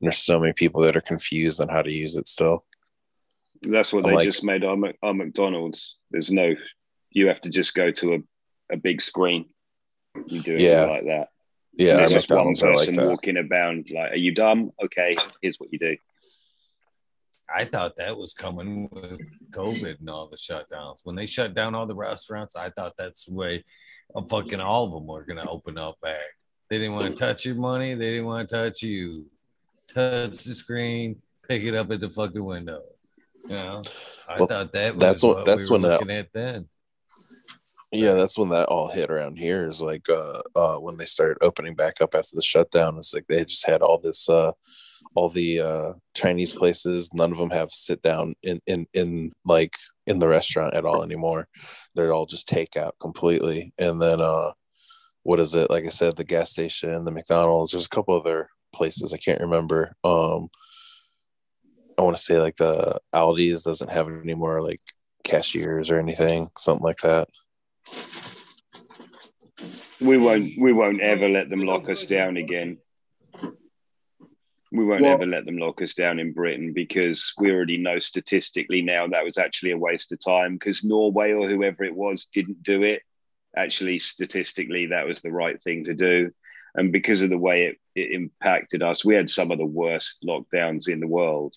And 0.00 0.08
there's 0.08 0.18
so 0.18 0.38
many 0.38 0.52
people 0.52 0.82
that 0.82 0.96
are 0.96 1.00
confused 1.00 1.60
on 1.60 1.68
how 1.68 1.82
to 1.82 1.90
use 1.92 2.16
it 2.16 2.28
still. 2.28 2.64
That's 3.62 3.92
what 3.92 4.04
I'm 4.04 4.10
they 4.10 4.16
like- 4.16 4.24
just 4.24 4.44
made 4.44 4.64
our, 4.64 4.76
Mc- 4.76 4.98
our 5.02 5.14
McDonald's. 5.14 5.96
There's 6.10 6.30
no, 6.30 6.54
you 7.10 7.28
have 7.28 7.40
to 7.42 7.50
just 7.50 7.74
go 7.74 7.90
to 7.92 8.14
a, 8.14 8.18
a 8.74 8.76
big 8.76 9.00
screen. 9.00 9.46
You 10.26 10.40
do 10.42 10.54
it 10.54 10.60
Yeah. 10.60 10.84
like 10.86 11.04
that. 11.06 11.28
Yeah, 11.76 11.96
there's 11.96 12.12
just 12.12 12.30
one 12.30 12.38
McDonald's 12.48 12.62
are 12.62 12.74
like 12.76 12.88
person 12.88 13.08
walking 13.08 13.36
around 13.36 13.86
like, 13.92 14.12
"Are 14.12 14.16
you 14.16 14.32
dumb? 14.32 14.72
Okay, 14.84 15.16
here's 15.42 15.58
what 15.58 15.72
you 15.72 15.78
do." 15.78 15.96
I 17.54 17.64
thought 17.64 17.96
that 17.96 18.16
was 18.16 18.32
coming 18.32 18.88
with 18.90 19.20
COVID 19.50 20.00
and 20.00 20.08
all 20.10 20.28
the 20.28 20.36
shutdowns. 20.36 21.00
When 21.04 21.14
they 21.16 21.26
shut 21.26 21.54
down 21.54 21.74
all 21.74 21.86
the 21.86 21.94
restaurants, 21.94 22.56
I 22.56 22.70
thought 22.70 22.94
that's 22.96 23.26
the 23.26 23.34
way 23.34 23.64
fucking 24.28 24.60
all 24.60 24.84
of 24.86 24.92
them 24.92 25.06
were 25.06 25.24
going 25.24 25.38
to 25.42 25.48
open 25.48 25.76
up 25.76 26.00
back. 26.00 26.22
They 26.70 26.78
didn't 26.78 26.94
want 26.94 27.06
to 27.06 27.14
touch 27.14 27.44
your 27.44 27.56
money. 27.56 27.94
They 27.94 28.10
didn't 28.10 28.26
want 28.26 28.48
to 28.48 28.54
touch 28.54 28.82
you. 28.82 29.26
Touch 29.92 30.42
the 30.44 30.54
screen, 30.54 31.20
pick 31.46 31.62
it 31.62 31.74
up 31.74 31.90
at 31.90 32.00
the 32.00 32.08
fucking 32.08 32.42
window. 32.42 32.82
You 33.46 33.54
know, 33.56 33.82
I 34.28 34.38
Well, 34.38 34.46
thought 34.46 34.72
that 34.72 34.94
was 34.94 35.00
that's 35.02 35.22
what- 35.22 35.36
what 35.38 35.46
that's 35.46 35.68
we 35.68 35.76
were 35.76 35.82
when 35.82 35.90
that- 35.90 36.00
looking 36.00 36.10
at 36.16 36.32
then. 36.32 36.68
Yeah, 37.94 38.14
that's 38.14 38.36
when 38.36 38.48
that 38.48 38.66
all 38.66 38.88
hit 38.88 39.08
around 39.08 39.38
here. 39.38 39.66
Is 39.66 39.80
like 39.80 40.08
uh, 40.08 40.40
uh, 40.56 40.76
when 40.78 40.96
they 40.96 41.04
started 41.04 41.38
opening 41.40 41.76
back 41.76 42.00
up 42.00 42.14
after 42.16 42.34
the 42.34 42.42
shutdown. 42.42 42.98
It's 42.98 43.14
like 43.14 43.26
they 43.28 43.44
just 43.44 43.64
had 43.64 43.82
all 43.82 43.98
this, 43.98 44.28
uh, 44.28 44.50
all 45.14 45.28
the 45.28 45.60
uh, 45.60 45.92
Chinese 46.12 46.52
places. 46.52 47.14
None 47.14 47.30
of 47.30 47.38
them 47.38 47.50
have 47.50 47.70
sit 47.70 48.02
down 48.02 48.34
in 48.42 48.60
in 48.66 48.86
in 48.94 49.32
like 49.44 49.76
in 50.08 50.18
the 50.18 50.26
restaurant 50.26 50.74
at 50.74 50.84
all 50.84 51.04
anymore. 51.04 51.46
They're 51.94 52.12
all 52.12 52.26
just 52.26 52.48
takeout 52.48 52.92
completely. 53.00 53.72
And 53.78 54.02
then 54.02 54.20
uh, 54.20 54.50
what 55.22 55.38
is 55.38 55.54
it? 55.54 55.70
Like 55.70 55.84
I 55.84 55.90
said, 55.90 56.16
the 56.16 56.24
gas 56.24 56.50
station, 56.50 57.04
the 57.04 57.12
McDonald's. 57.12 57.70
There's 57.70 57.86
a 57.86 57.90
couple 57.90 58.16
other 58.16 58.48
places 58.74 59.12
I 59.12 59.18
can't 59.18 59.40
remember. 59.40 59.94
Um, 60.02 60.48
I 61.96 62.02
want 62.02 62.16
to 62.16 62.22
say 62.22 62.40
like 62.40 62.56
the 62.56 62.98
Aldi's 63.14 63.62
doesn't 63.62 63.90
have 63.90 64.08
any 64.08 64.34
more 64.34 64.60
like 64.62 64.80
cashiers 65.22 65.90
or 65.90 65.98
anything, 66.00 66.50
something 66.58 66.84
like 66.84 66.98
that. 66.98 67.28
We 70.00 70.18
won't. 70.18 70.52
We 70.58 70.72
won't 70.72 71.00
ever 71.00 71.28
let 71.28 71.50
them 71.50 71.60
lock 71.60 71.88
us 71.88 72.04
down 72.04 72.36
again. 72.36 72.78
We 74.72 74.84
won't 74.84 75.02
Well- 75.02 75.14
ever 75.14 75.26
let 75.26 75.44
them 75.44 75.58
lock 75.58 75.80
us 75.82 75.94
down 75.94 76.18
in 76.18 76.32
Britain 76.32 76.72
because 76.72 77.32
we 77.38 77.52
already 77.52 77.76
know 77.76 78.00
statistically 78.00 78.82
now 78.82 79.06
that 79.06 79.24
was 79.24 79.38
actually 79.38 79.70
a 79.70 79.78
waste 79.78 80.10
of 80.10 80.18
time 80.18 80.54
because 80.54 80.82
Norway 80.82 81.32
or 81.32 81.48
whoever 81.48 81.84
it 81.84 81.94
was 81.94 82.26
didn't 82.26 82.62
do 82.62 82.82
it. 82.82 83.02
Actually, 83.56 84.00
statistically, 84.00 84.86
that 84.86 85.06
was 85.06 85.22
the 85.22 85.30
right 85.30 85.60
thing 85.62 85.84
to 85.84 85.94
do. 85.94 86.32
And 86.74 86.90
because 86.90 87.22
of 87.22 87.30
the 87.30 87.38
way 87.38 87.66
it, 87.66 87.78
it 87.94 88.10
impacted 88.10 88.82
us, 88.82 89.04
we 89.04 89.14
had 89.14 89.30
some 89.30 89.52
of 89.52 89.58
the 89.58 89.64
worst 89.64 90.24
lockdowns 90.26 90.88
in 90.88 90.98
the 90.98 91.06
world. 91.06 91.54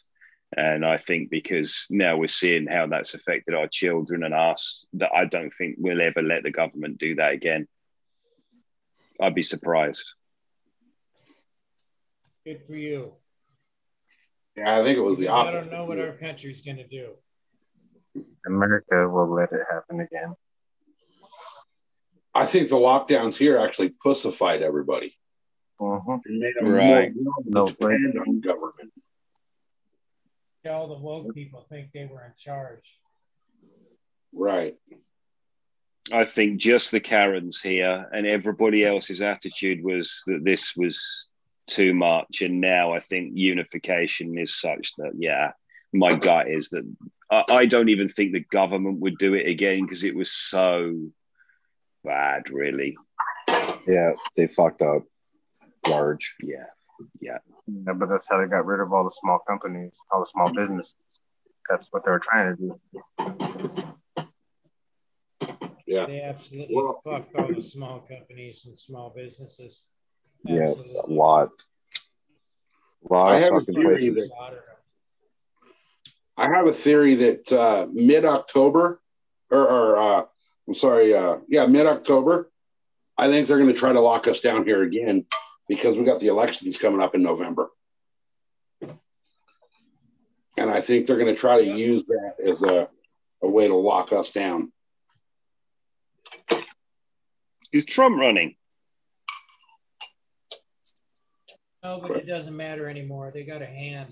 And 0.56 0.86
I 0.86 0.98
think 0.98 1.32
because 1.32 1.88
now 1.90 2.18
we're 2.18 2.28
seeing 2.28 2.68
how 2.68 2.86
that's 2.86 3.16
affected 3.16 3.56
our 3.56 3.68
children 3.68 4.24
and 4.24 4.34
us, 4.34 4.86
that 4.94 5.12
I 5.12 5.26
don't 5.26 5.50
think 5.50 5.78
we'll 5.80 6.02
ever 6.02 6.22
let 6.22 6.44
the 6.44 6.52
government 6.52 7.00
do 7.00 7.16
that 7.16 7.34
again. 7.34 7.68
I'd 9.20 9.36
be 9.36 9.44
surprised. 9.44 10.06
Good 12.46 12.64
for 12.64 12.76
you. 12.76 13.14
Yeah, 14.56 14.80
I 14.80 14.84
think 14.84 14.98
it 14.98 15.02
was 15.02 15.18
the 15.18 15.26
Because 15.26 15.48
I 15.48 15.52
don't 15.52 15.72
know 15.72 15.86
what 15.86 16.00
our 16.00 16.14
country's 16.14 16.62
going 16.62 16.78
to 16.78 16.88
do. 16.88 17.14
America 18.46 19.08
will 19.08 19.30
let 19.30 19.52
it 19.52 19.62
happen 19.70 20.00
again. 20.00 20.34
I 22.34 22.46
think 22.46 22.70
the 22.70 22.76
lockdowns 22.76 23.36
here 23.36 23.58
actually 23.58 23.90
pussified 23.90 24.62
everybody. 24.62 25.18
Mhm. 25.80 26.22
It 26.26 26.32
made 26.32 26.56
them 26.56 26.74
Right. 26.74 27.12
No, 27.16 27.68
dependent 27.68 28.18
on 28.18 28.42
government. 28.42 28.94
All 30.66 30.88
the 30.88 31.00
woke 31.00 31.34
people 31.34 31.66
think 31.70 31.92
they 31.94 32.06
were 32.06 32.26
in 32.26 32.34
charge. 32.36 33.00
Right. 34.34 34.78
I 36.12 36.24
think 36.24 36.60
just 36.60 36.92
the 36.92 37.00
Karens 37.00 37.62
here 37.62 38.10
and 38.14 38.26
everybody 38.26 38.86
else's 38.86 39.22
attitude 39.22 39.84
was 39.84 40.22
that 40.28 40.44
this 40.44 40.74
was 40.76 41.28
too 41.68 41.94
much. 41.94 42.42
And 42.42 42.62
now 42.62 42.94
I 42.94 43.00
think 43.00 43.32
unification 43.36 44.38
is 44.38 44.56
such 44.56 44.94
that, 44.98 45.12
yeah, 45.18 45.52
my 45.94 46.16
gut 46.16 46.50
is 46.50 46.70
that 46.70 46.84
I, 47.32 47.44
I 47.50 47.66
don't 47.66 47.90
even 47.90 48.08
think 48.08 48.34
the 48.34 48.46
government 48.52 49.00
would 49.00 49.18
do 49.18 49.34
it 49.34 49.48
again 49.48 49.84
because 49.84 50.04
it 50.04 50.16
was 50.16 50.32
so 50.32 51.10
bad, 52.04 52.50
really. 52.50 52.98
Yeah, 53.88 54.14
they 54.36 54.48
fucked 54.48 54.82
up 54.82 55.04
large. 55.88 56.36
Yeah. 56.42 56.66
Yeah. 57.20 57.38
Yeah, 57.68 57.94
but 57.94 58.08
that's 58.10 58.28
how 58.30 58.40
they 58.40 58.48
got 58.48 58.66
rid 58.66 58.80
of 58.80 58.94
all 58.94 59.04
the 59.04 59.12
small 59.12 59.40
companies, 59.48 59.98
all 60.12 60.22
the 60.22 60.26
small 60.26 60.54
businesses. 60.54 61.22
That's 61.70 61.92
what 61.92 62.06
they 62.06 62.12
were 62.12 62.20
trying 62.20 62.56
to 62.56 62.62
do. 62.62 63.94
Yeah. 65.88 66.06
They 66.06 66.22
absolutely 66.22 66.76
Well- 66.76 67.00
fucked 67.04 67.36
all 67.36 67.48
the 67.52 67.64
small 67.64 68.00
companies 68.02 68.66
and 68.66 68.78
small 68.78 69.10
businesses. 69.10 69.88
Yeah, 70.44 70.70
it's 70.70 71.08
a 71.08 71.14
lot. 71.14 71.50
A 73.10 73.14
lot 73.14 73.32
I 73.32 73.38
of 73.38 73.44
have 73.44 73.54
a 73.54 73.60
fucking 73.62 73.74
theory 73.76 73.88
places. 73.96 74.30
that- 74.30 74.64
I 76.40 76.50
have 76.50 76.68
a 76.68 76.74
theory 76.74 77.16
that 77.16 77.52
uh, 77.52 77.88
mid 77.92 78.26
October, 78.26 79.02
or, 79.50 79.68
or 79.68 79.98
uh, 79.98 80.26
I'm 80.68 80.74
sorry, 80.76 81.16
uh, 81.16 81.38
yeah, 81.48 81.66
mid 81.66 81.88
October, 81.88 82.52
I 83.18 83.28
think 83.30 83.48
they're 83.48 83.58
going 83.58 83.74
to 83.74 83.80
try 83.80 83.94
to 83.94 84.02
lock 84.02 84.28
us 84.28 84.42
down 84.42 84.64
here 84.66 84.84
again 84.84 85.26
because 85.68 85.98
we 85.98 86.04
got 86.04 86.20
the 86.20 86.28
elections 86.28 86.78
coming 86.78 87.02
up 87.02 87.16
in 87.16 87.24
November. 87.24 87.72
And 90.58 90.70
I 90.70 90.82
think 90.82 91.08
they're 91.08 91.18
going 91.18 91.34
to 91.34 91.40
try 91.40 91.64
to 91.64 91.72
use 91.78 92.04
that 92.06 92.34
as 92.46 92.62
a, 92.62 92.90
a 93.42 93.48
way 93.48 93.68
to 93.68 93.76
lock 93.76 94.12
us 94.12 94.32
down. 94.32 94.72
Is 97.74 97.86
Trump 97.86 98.20
running? 98.20 98.56
No, 101.84 102.00
but 102.02 102.18
it 102.18 102.28
doesn't 102.28 102.56
matter 102.56 102.88
anymore. 102.88 103.32
They 103.34 103.44
got 103.44 103.62
a 103.62 103.66
hand. 103.66 104.10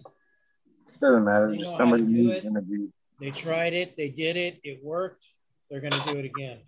Doesn't 1.01 1.25
matter. 1.25 1.49
They 1.49 1.57
Just 1.57 1.71
know 1.71 1.77
somebody 1.77 2.03
how 2.03 2.09
to 2.09 2.13
do 2.15 2.23
needs 2.23 2.37
it. 2.37 2.41
to 2.41 2.47
interview. 2.47 2.87
They 3.19 3.31
tried 3.31 3.73
it. 3.73 3.97
They 3.97 4.09
did 4.09 4.37
it. 4.37 4.59
It 4.63 4.83
worked. 4.83 5.25
They're 5.69 5.81
going 5.81 5.93
to 5.93 6.13
do 6.13 6.19
it 6.19 6.25
again. 6.25 6.59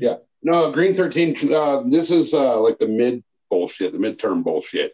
Yeah. 0.00 0.16
No, 0.42 0.72
Green 0.72 0.94
13, 0.94 1.52
uh, 1.52 1.82
this 1.86 2.10
is 2.10 2.34
uh, 2.34 2.60
like 2.60 2.78
the 2.78 2.88
mid 2.88 3.22
bullshit, 3.50 3.92
the 3.92 3.98
midterm 3.98 4.42
bullshit. 4.42 4.92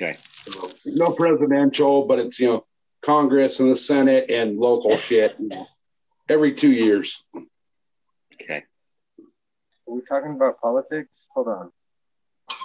Okay. 0.00 0.12
So, 0.14 0.68
no 0.86 1.12
presidential, 1.12 2.06
but 2.06 2.18
it's, 2.18 2.38
you 2.38 2.46
know, 2.46 2.66
Congress 3.02 3.60
and 3.60 3.70
the 3.70 3.76
Senate 3.76 4.30
and 4.30 4.58
local 4.58 4.90
shit 4.96 5.34
you 5.38 5.48
know, 5.48 5.66
every 6.28 6.54
two 6.54 6.72
years. 6.72 7.22
Okay. 9.92 9.94
Are 9.94 9.94
we 9.94 10.02
talking 10.02 10.36
about 10.36 10.60
politics? 10.60 11.28
Hold 11.34 11.48
on. 11.48 11.70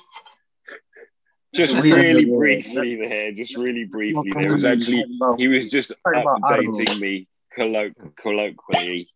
Just 1.55 1.75
really 1.81 2.25
Yeah. 2.29 2.37
briefly 2.37 2.95
there, 3.07 3.31
just 3.31 3.55
really 3.55 3.85
briefly. 3.85 4.29
There 4.31 4.53
was 4.53 4.65
actually 4.65 5.05
he 5.37 5.47
was 5.47 5.69
just 5.69 5.91
talking 6.03 6.23
updating 6.23 6.99
me 6.99 7.27
colloq- 7.57 8.15
colloquially. 8.17 9.09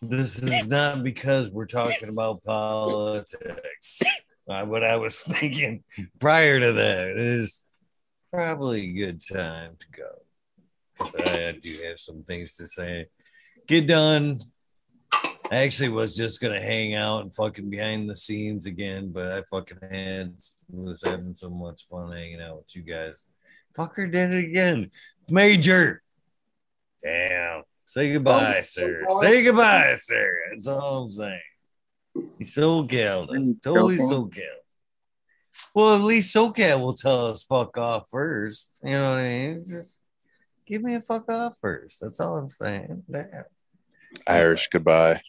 This 0.00 0.38
is 0.38 0.66
not 0.68 1.02
because 1.02 1.50
we're 1.50 1.66
talking 1.66 2.08
about 2.08 2.44
politics. 2.44 4.00
Uh, 4.48 4.64
what 4.64 4.84
I 4.84 4.96
was 4.96 5.18
thinking 5.20 5.82
prior 6.20 6.60
to 6.60 6.72
that 6.74 7.08
is 7.18 7.64
probably 8.32 8.88
a 8.90 8.92
good 8.92 9.20
time 9.26 9.76
to 9.80 9.86
go 9.90 10.12
because 10.96 11.14
I 11.16 11.52
do 11.60 11.76
have 11.88 11.98
some 11.98 12.22
things 12.22 12.56
to 12.56 12.66
say. 12.66 13.06
Get 13.66 13.86
done. 13.88 14.40
I 15.50 15.58
actually 15.58 15.90
was 15.90 16.16
just 16.16 16.40
gonna 16.40 16.60
hang 16.60 16.94
out 16.94 17.22
and 17.22 17.34
fucking 17.34 17.70
behind 17.70 18.10
the 18.10 18.16
scenes 18.16 18.66
again, 18.66 19.12
but 19.12 19.32
I 19.32 19.42
fucking 19.50 19.78
had 19.90 20.34
was 20.68 21.02
having 21.04 21.34
so 21.34 21.50
much 21.50 21.86
fun 21.88 22.12
hanging 22.12 22.40
out 22.40 22.56
with 22.56 22.74
you 22.74 22.82
guys. 22.82 23.26
Fucker 23.78 24.10
did 24.10 24.32
it 24.32 24.44
again. 24.44 24.90
Major. 25.28 26.02
Damn. 27.02 27.62
Say 27.86 28.12
goodbye, 28.12 28.58
oh, 28.58 28.62
sir. 28.62 29.04
Oh, 29.08 29.18
oh. 29.18 29.22
Say 29.22 29.44
goodbye, 29.44 29.94
sir. 29.96 30.38
That's 30.50 30.66
all 30.66 31.04
I'm 31.04 31.10
saying. 31.10 31.40
He's 32.38 32.54
so 32.54 32.84
careless. 32.84 33.54
Mm, 33.54 33.62
totally 33.62 33.98
so 33.98 34.24
careless. 34.24 34.52
Well, 35.74 35.94
at 35.94 36.02
least 36.02 36.34
SoCal 36.34 36.80
will 36.80 36.94
tell 36.94 37.26
us 37.26 37.44
fuck 37.44 37.76
off 37.78 38.08
first. 38.10 38.80
You 38.82 38.92
know 38.92 39.10
what 39.10 39.18
I 39.18 39.28
mean? 39.28 39.64
Just 39.66 40.00
give 40.66 40.82
me 40.82 40.94
a 40.94 41.00
fuck 41.00 41.30
off 41.30 41.56
first. 41.60 42.00
That's 42.00 42.18
all 42.18 42.36
I'm 42.36 42.50
saying. 42.50 43.04
Damn. 43.10 43.44
Irish 44.26 44.68
goodbye. 44.72 45.20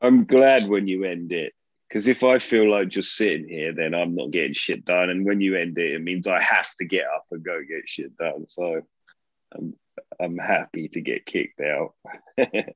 I'm 0.00 0.24
glad 0.24 0.68
when 0.68 0.86
you 0.86 1.04
end 1.04 1.32
it. 1.32 1.52
Because 1.88 2.08
if 2.08 2.24
I 2.24 2.38
feel 2.38 2.70
like 2.70 2.88
just 2.88 3.16
sitting 3.16 3.48
here, 3.48 3.72
then 3.72 3.94
I'm 3.94 4.14
not 4.16 4.32
getting 4.32 4.52
shit 4.52 4.84
done. 4.84 5.08
And 5.08 5.24
when 5.24 5.40
you 5.40 5.56
end 5.56 5.78
it, 5.78 5.92
it 5.92 6.02
means 6.02 6.26
I 6.26 6.42
have 6.42 6.74
to 6.76 6.84
get 6.84 7.04
up 7.14 7.26
and 7.30 7.44
go 7.44 7.60
get 7.60 7.88
shit 7.88 8.16
done. 8.16 8.46
So 8.48 8.82
I'm 9.54 9.74
I'm 10.20 10.36
happy 10.36 10.88
to 10.88 11.00
get 11.00 11.24
kicked 11.26 11.60
out. 11.60 11.94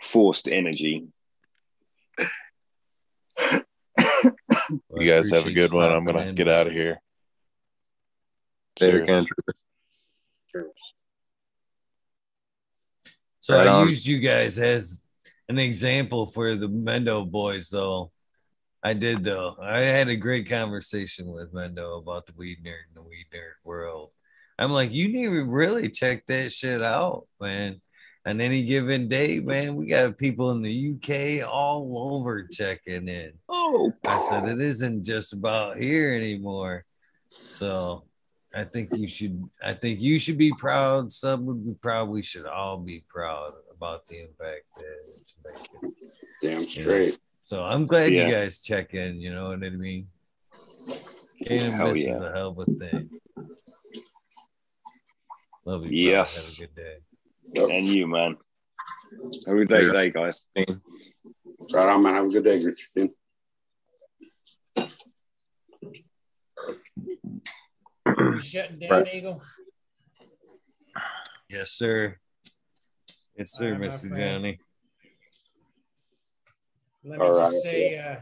Forced 0.00 0.48
energy. 0.48 1.08
You 4.94 5.10
guys 5.10 5.30
have 5.30 5.46
a 5.46 5.52
good 5.52 5.72
one. 5.72 5.90
I'm 5.90 6.04
gonna 6.04 6.18
have 6.18 6.28
to 6.28 6.34
get 6.34 6.48
out 6.48 6.66
of 6.66 6.72
here. 6.72 7.00
Later, 8.80 9.06
Cheers. 9.06 9.08
Andrew. 9.08 9.36
So 13.42 13.56
Right 13.56 13.66
I 13.66 13.82
used 13.82 14.06
you 14.06 14.20
guys 14.20 14.56
as 14.56 15.02
an 15.48 15.58
example 15.58 16.28
for 16.28 16.54
the 16.54 16.68
Mendo 16.68 17.28
boys, 17.28 17.70
though. 17.70 18.12
I 18.84 18.94
did 18.94 19.24
though. 19.24 19.56
I 19.60 19.80
had 19.80 20.08
a 20.08 20.14
great 20.14 20.48
conversation 20.48 21.26
with 21.26 21.52
Mendo 21.52 21.98
about 21.98 22.26
the 22.26 22.34
weed 22.36 22.58
nerd 22.64 22.86
and 22.86 22.94
the 22.94 23.02
weed 23.02 23.26
nerd 23.34 23.54
world. 23.64 24.10
I'm 24.60 24.70
like, 24.70 24.92
you 24.92 25.08
need 25.08 25.24
to 25.24 25.44
really 25.44 25.88
check 25.88 26.24
that 26.26 26.52
shit 26.52 26.82
out, 26.82 27.26
man. 27.40 27.80
On 28.24 28.40
any 28.40 28.62
given 28.62 29.08
day, 29.08 29.40
man, 29.40 29.74
we 29.74 29.86
got 29.86 30.18
people 30.18 30.52
in 30.52 30.62
the 30.62 30.94
UK 30.94 31.48
all 31.48 32.14
over 32.14 32.46
checking 32.46 33.08
in. 33.08 33.32
Oh, 33.48 33.92
I 34.06 34.20
said 34.20 34.46
it 34.46 34.60
isn't 34.60 35.04
just 35.04 35.32
about 35.32 35.78
here 35.78 36.14
anymore. 36.14 36.84
So 37.30 38.04
I 38.54 38.64
think 38.64 38.90
you 38.94 39.08
should 39.08 39.42
I 39.62 39.72
think 39.74 40.00
you 40.00 40.18
should 40.18 40.38
be 40.38 40.52
proud. 40.52 41.12
Some 41.12 41.46
would 41.46 41.64
be 41.64 41.74
proud. 41.74 42.08
We 42.08 42.22
should 42.22 42.46
all 42.46 42.78
be 42.78 43.04
proud 43.08 43.52
about 43.74 44.06
the 44.06 44.20
impact 44.20 44.64
that 44.76 44.96
it's 45.20 45.34
making. 45.44 45.94
Damn 46.42 46.62
You 46.68 47.06
know? 47.08 47.12
So 47.42 47.64
I'm 47.64 47.86
glad 47.86 48.12
Yeah. 48.12 48.26
you 48.26 48.32
guys 48.32 48.62
check 48.62 48.94
in, 48.94 49.20
you 49.20 49.32
know 49.34 49.48
what 49.48 49.64
I 49.64 49.70
mean? 49.70 50.08
Can't 51.46 51.74
Hell 51.74 51.92
miss 51.92 52.04
yeah. 52.04 52.14
is 52.16 52.20
a 52.20 52.32
hell 52.32 52.48
of 52.50 52.58
a 52.58 52.64
thing. 52.66 53.10
Love 55.64 55.84
you, 55.86 55.90
bro. 55.90 56.12
Yes. 56.12 56.58
Have 56.58 56.68
a 56.68 56.72
good 56.72 56.74
day. 56.74 57.76
And 57.76 57.86
you, 57.86 58.06
man. 58.06 58.36
Have 59.46 59.56
a 59.56 59.64
good 59.64 59.92
day, 59.92 60.10
guys. 60.10 60.42
Right 60.56 61.88
on, 61.88 62.02
man. 62.02 62.14
Have 62.14 62.26
a 62.26 62.28
good 62.28 62.44
day, 62.44 62.62
Christine. 62.62 63.14
You 68.18 68.40
shutting 68.40 68.78
down, 68.78 68.90
Right. 68.90 69.14
Eagle? 69.14 69.42
Yes, 71.48 71.72
sir. 71.72 72.16
Yes, 73.36 73.52
sir, 73.52 73.66
All 73.66 73.70
right, 73.72 73.80
my 73.80 73.86
Mr. 73.88 74.08
Johnny. 74.08 74.58
Let 77.04 77.18
me 77.18 77.26
All 77.26 77.34
just 77.34 77.52
right, 77.52 77.72
say, 77.72 77.98
uh, 77.98 78.16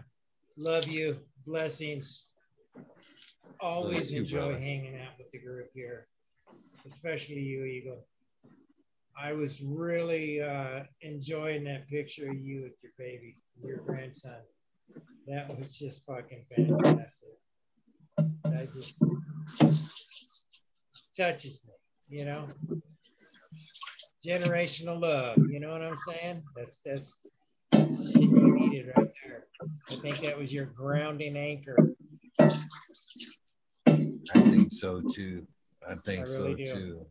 love 0.56 0.88
you, 0.88 1.18
blessings. 1.46 2.28
Always 3.60 4.12
you, 4.12 4.20
enjoy 4.20 4.50
brother. 4.52 4.58
hanging 4.58 4.96
out 5.00 5.12
with 5.18 5.30
the 5.32 5.38
group 5.38 5.66
here, 5.74 6.06
especially 6.86 7.40
you, 7.40 7.64
Eagle. 7.64 8.06
I 9.20 9.34
was 9.34 9.62
really 9.62 10.40
uh, 10.40 10.84
enjoying 11.02 11.64
that 11.64 11.88
picture 11.88 12.30
of 12.30 12.38
you 12.38 12.62
with 12.62 12.82
your 12.82 12.92
baby, 12.96 13.36
your 13.62 13.78
grandson. 13.78 14.38
That 15.26 15.54
was 15.54 15.78
just 15.78 16.06
fucking 16.06 16.46
fantastic. 16.48 17.28
That 18.52 18.68
just 18.74 19.02
touches 21.16 21.62
me, 21.66 22.18
you 22.18 22.24
know. 22.24 22.46
Generational 24.26 25.00
love, 25.00 25.38
you 25.50 25.60
know 25.60 25.72
what 25.72 25.82
I'm 25.82 25.96
saying? 25.96 26.42
That's 26.56 26.80
that's 26.84 27.26
that's 27.72 28.12
the 28.12 28.20
shit 28.20 28.30
you 28.30 28.58
needed 28.58 28.92
right 28.96 29.10
there. 29.24 29.46
I 29.88 29.94
think 29.94 30.20
that 30.20 30.38
was 30.38 30.52
your 30.52 30.66
grounding 30.66 31.36
anchor. 31.36 31.94
I 34.34 34.40
think 34.40 34.72
so 34.72 35.00
too. 35.00 35.46
I 35.88 35.94
think 36.04 36.26
I 36.26 36.30
really 36.30 36.66
so 36.66 36.76
do. 36.76 36.80
too. 36.80 37.06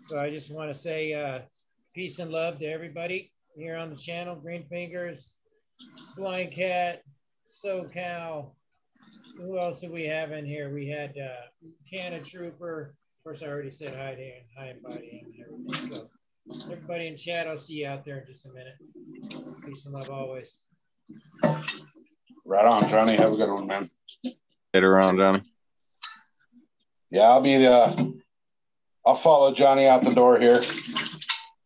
So 0.00 0.20
I 0.20 0.30
just 0.30 0.54
want 0.54 0.70
to 0.70 0.74
say 0.74 1.12
uh, 1.12 1.40
peace 1.94 2.18
and 2.18 2.30
love 2.30 2.58
to 2.60 2.66
everybody 2.66 3.32
here 3.56 3.76
on 3.76 3.90
the 3.90 3.96
channel. 3.96 4.36
Green 4.36 4.64
Fingers, 4.68 5.34
Blind 6.16 6.52
Cat, 6.52 7.02
SoCal. 7.50 8.52
Who 9.38 9.56
else 9.56 9.80
do 9.80 9.92
we 9.92 10.04
have 10.06 10.32
in 10.32 10.44
here? 10.44 10.74
We 10.74 10.88
had 10.88 11.10
uh, 11.16 11.68
Canna 11.88 12.20
Trooper. 12.20 12.94
Of 13.18 13.22
course, 13.22 13.42
I 13.42 13.46
already 13.46 13.70
said 13.70 13.96
hi 13.96 14.14
to 14.16 14.20
him, 14.20 14.42
hi 14.58 14.66
and 14.66 14.82
bye 14.82 14.96
to 14.96 14.96
and 14.96 15.32
everything. 15.40 16.08
So 16.56 16.72
everybody 16.72 17.06
in 17.06 17.16
chat, 17.16 17.46
I'll 17.46 17.56
see 17.56 17.74
you 17.74 17.86
out 17.86 18.04
there 18.04 18.18
in 18.18 18.26
just 18.26 18.46
a 18.46 18.48
minute. 18.48 18.74
Peace 19.64 19.86
and 19.86 19.94
love 19.94 20.10
always. 20.10 20.60
Right 22.44 22.64
on, 22.64 22.88
Johnny. 22.88 23.14
Have 23.14 23.32
a 23.32 23.36
good 23.36 23.52
one, 23.52 23.68
man. 23.68 23.88
Later 24.74 24.98
on, 24.98 25.16
Johnny. 25.16 25.42
Yeah, 27.10 27.22
I'll 27.22 27.40
be 27.40 27.58
the. 27.58 27.70
Uh, 27.70 28.04
I'll 29.06 29.14
follow 29.14 29.54
Johnny 29.54 29.86
out 29.86 30.04
the 30.04 30.14
door 30.14 30.40
here. 30.40 30.62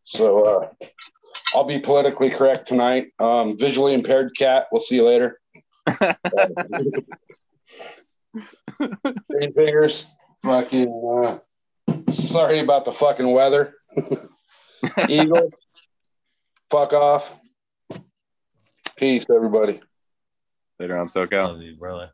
So 0.03 0.45
uh, 0.45 0.87
I'll 1.55 1.65
be 1.65 1.79
politically 1.79 2.29
correct 2.29 2.69
tonight. 2.69 3.13
Um, 3.19 3.57
visually 3.57 3.95
impaired 3.95 4.37
cat. 4.37 4.67
We'll 4.71 4.83
see 4.83 4.97
you 4.97 5.05
later. 5.05 5.41
Green 9.31 9.53
fingers. 9.55 10.07
Fucking. 10.43 10.89
Uh, 11.25 11.39
sorry 12.11 12.59
about 12.61 12.85
the 12.85 12.93
fucking 12.93 13.31
weather. 13.31 13.75
Eagle. 15.09 15.49
Fuck 16.71 16.93
off. 16.93 17.39
Peace, 18.97 19.25
everybody. 19.35 19.81
Later 20.79 20.99
on, 20.99 21.07
SoCal. 21.07 21.49
Love 21.49 21.63
you, 21.63 21.77
brother. 21.77 22.11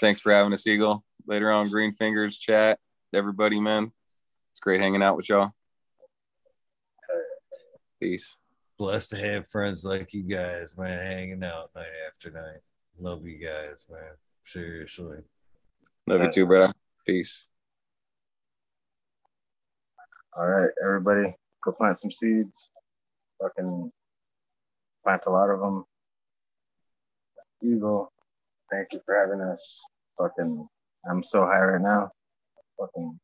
Thanks 0.00 0.20
for 0.20 0.32
having 0.32 0.52
us, 0.52 0.66
Eagle. 0.66 1.04
Later 1.26 1.50
on, 1.50 1.68
Green 1.70 1.94
Fingers 1.94 2.38
chat. 2.38 2.78
Everybody, 3.14 3.60
man. 3.60 3.92
It's 4.52 4.60
great 4.60 4.80
hanging 4.80 5.02
out 5.02 5.16
with 5.16 5.28
y'all. 5.28 5.52
Peace. 8.00 8.36
Blessed 8.78 9.10
to 9.10 9.16
have 9.16 9.48
friends 9.48 9.84
like 9.84 10.12
you 10.12 10.22
guys, 10.22 10.76
man, 10.76 11.00
hanging 11.00 11.42
out 11.42 11.70
night 11.74 11.86
after 12.06 12.30
night. 12.30 12.60
Love 12.98 13.26
you 13.26 13.38
guys, 13.38 13.86
man. 13.90 14.00
Seriously. 14.42 15.18
Love 16.06 16.22
you 16.22 16.30
too, 16.30 16.46
brother. 16.46 16.72
Peace. 17.06 17.46
All 20.36 20.46
right, 20.46 20.70
everybody, 20.84 21.34
go 21.64 21.72
plant 21.72 21.98
some 21.98 22.10
seeds. 22.10 22.70
Fucking 23.40 23.90
plant 25.02 25.22
a 25.26 25.30
lot 25.30 25.48
of 25.48 25.60
them. 25.60 25.84
Eagle, 27.62 28.12
thank 28.70 28.92
you 28.92 29.00
for 29.06 29.18
having 29.18 29.40
us. 29.40 29.82
Fucking, 30.18 30.68
I'm 31.10 31.22
so 31.22 31.46
high 31.46 31.60
right 31.60 31.80
now. 31.80 32.10
Fucking 32.78 33.18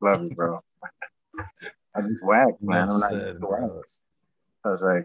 love 0.00 0.22
you, 0.22 0.30
bro. 0.30 0.58
I 1.94 2.00
just 2.00 2.24
waxed, 2.24 2.66
man. 2.66 2.88
I'm 2.88 3.00
not 3.00 3.12
Enough 3.12 3.12
used 3.12 3.32
said, 3.34 3.40
to 3.40 3.46
brother. 3.46 3.82
I 4.64 4.70
was 4.70 4.82
like, 4.82 5.04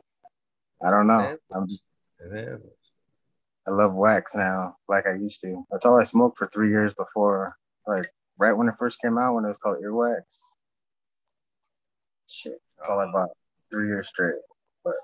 I 0.86 0.90
don't 0.90 1.08
know. 1.08 1.38
I'm 1.54 1.68
just 1.68 1.90
I 3.66 3.72
love 3.72 3.94
wax 3.94 4.36
now, 4.36 4.76
like 4.90 5.06
I 5.08 5.14
used 5.14 5.42
to. 5.42 5.64
That's 5.72 5.86
all 5.86 6.00
I 6.00 6.04
smoked 6.04 6.38
for 6.38 6.48
three 6.48 6.70
years 6.70 6.94
before, 6.94 7.56
like 7.88 8.08
right 8.38 8.52
when 8.52 8.68
it 8.68 8.76
first 8.78 9.00
came 9.02 9.18
out, 9.18 9.36
when 9.36 9.46
it 9.46 9.50
was 9.50 9.58
called 9.62 9.78
earwax. 9.82 10.40
Shit, 12.28 12.60
that's 12.78 12.90
all 12.90 13.00
I 13.00 13.06
oh. 13.06 13.12
bought 13.12 13.30
three 13.72 13.88
years 13.88 14.08
straight. 14.10 14.36
But 14.84 14.96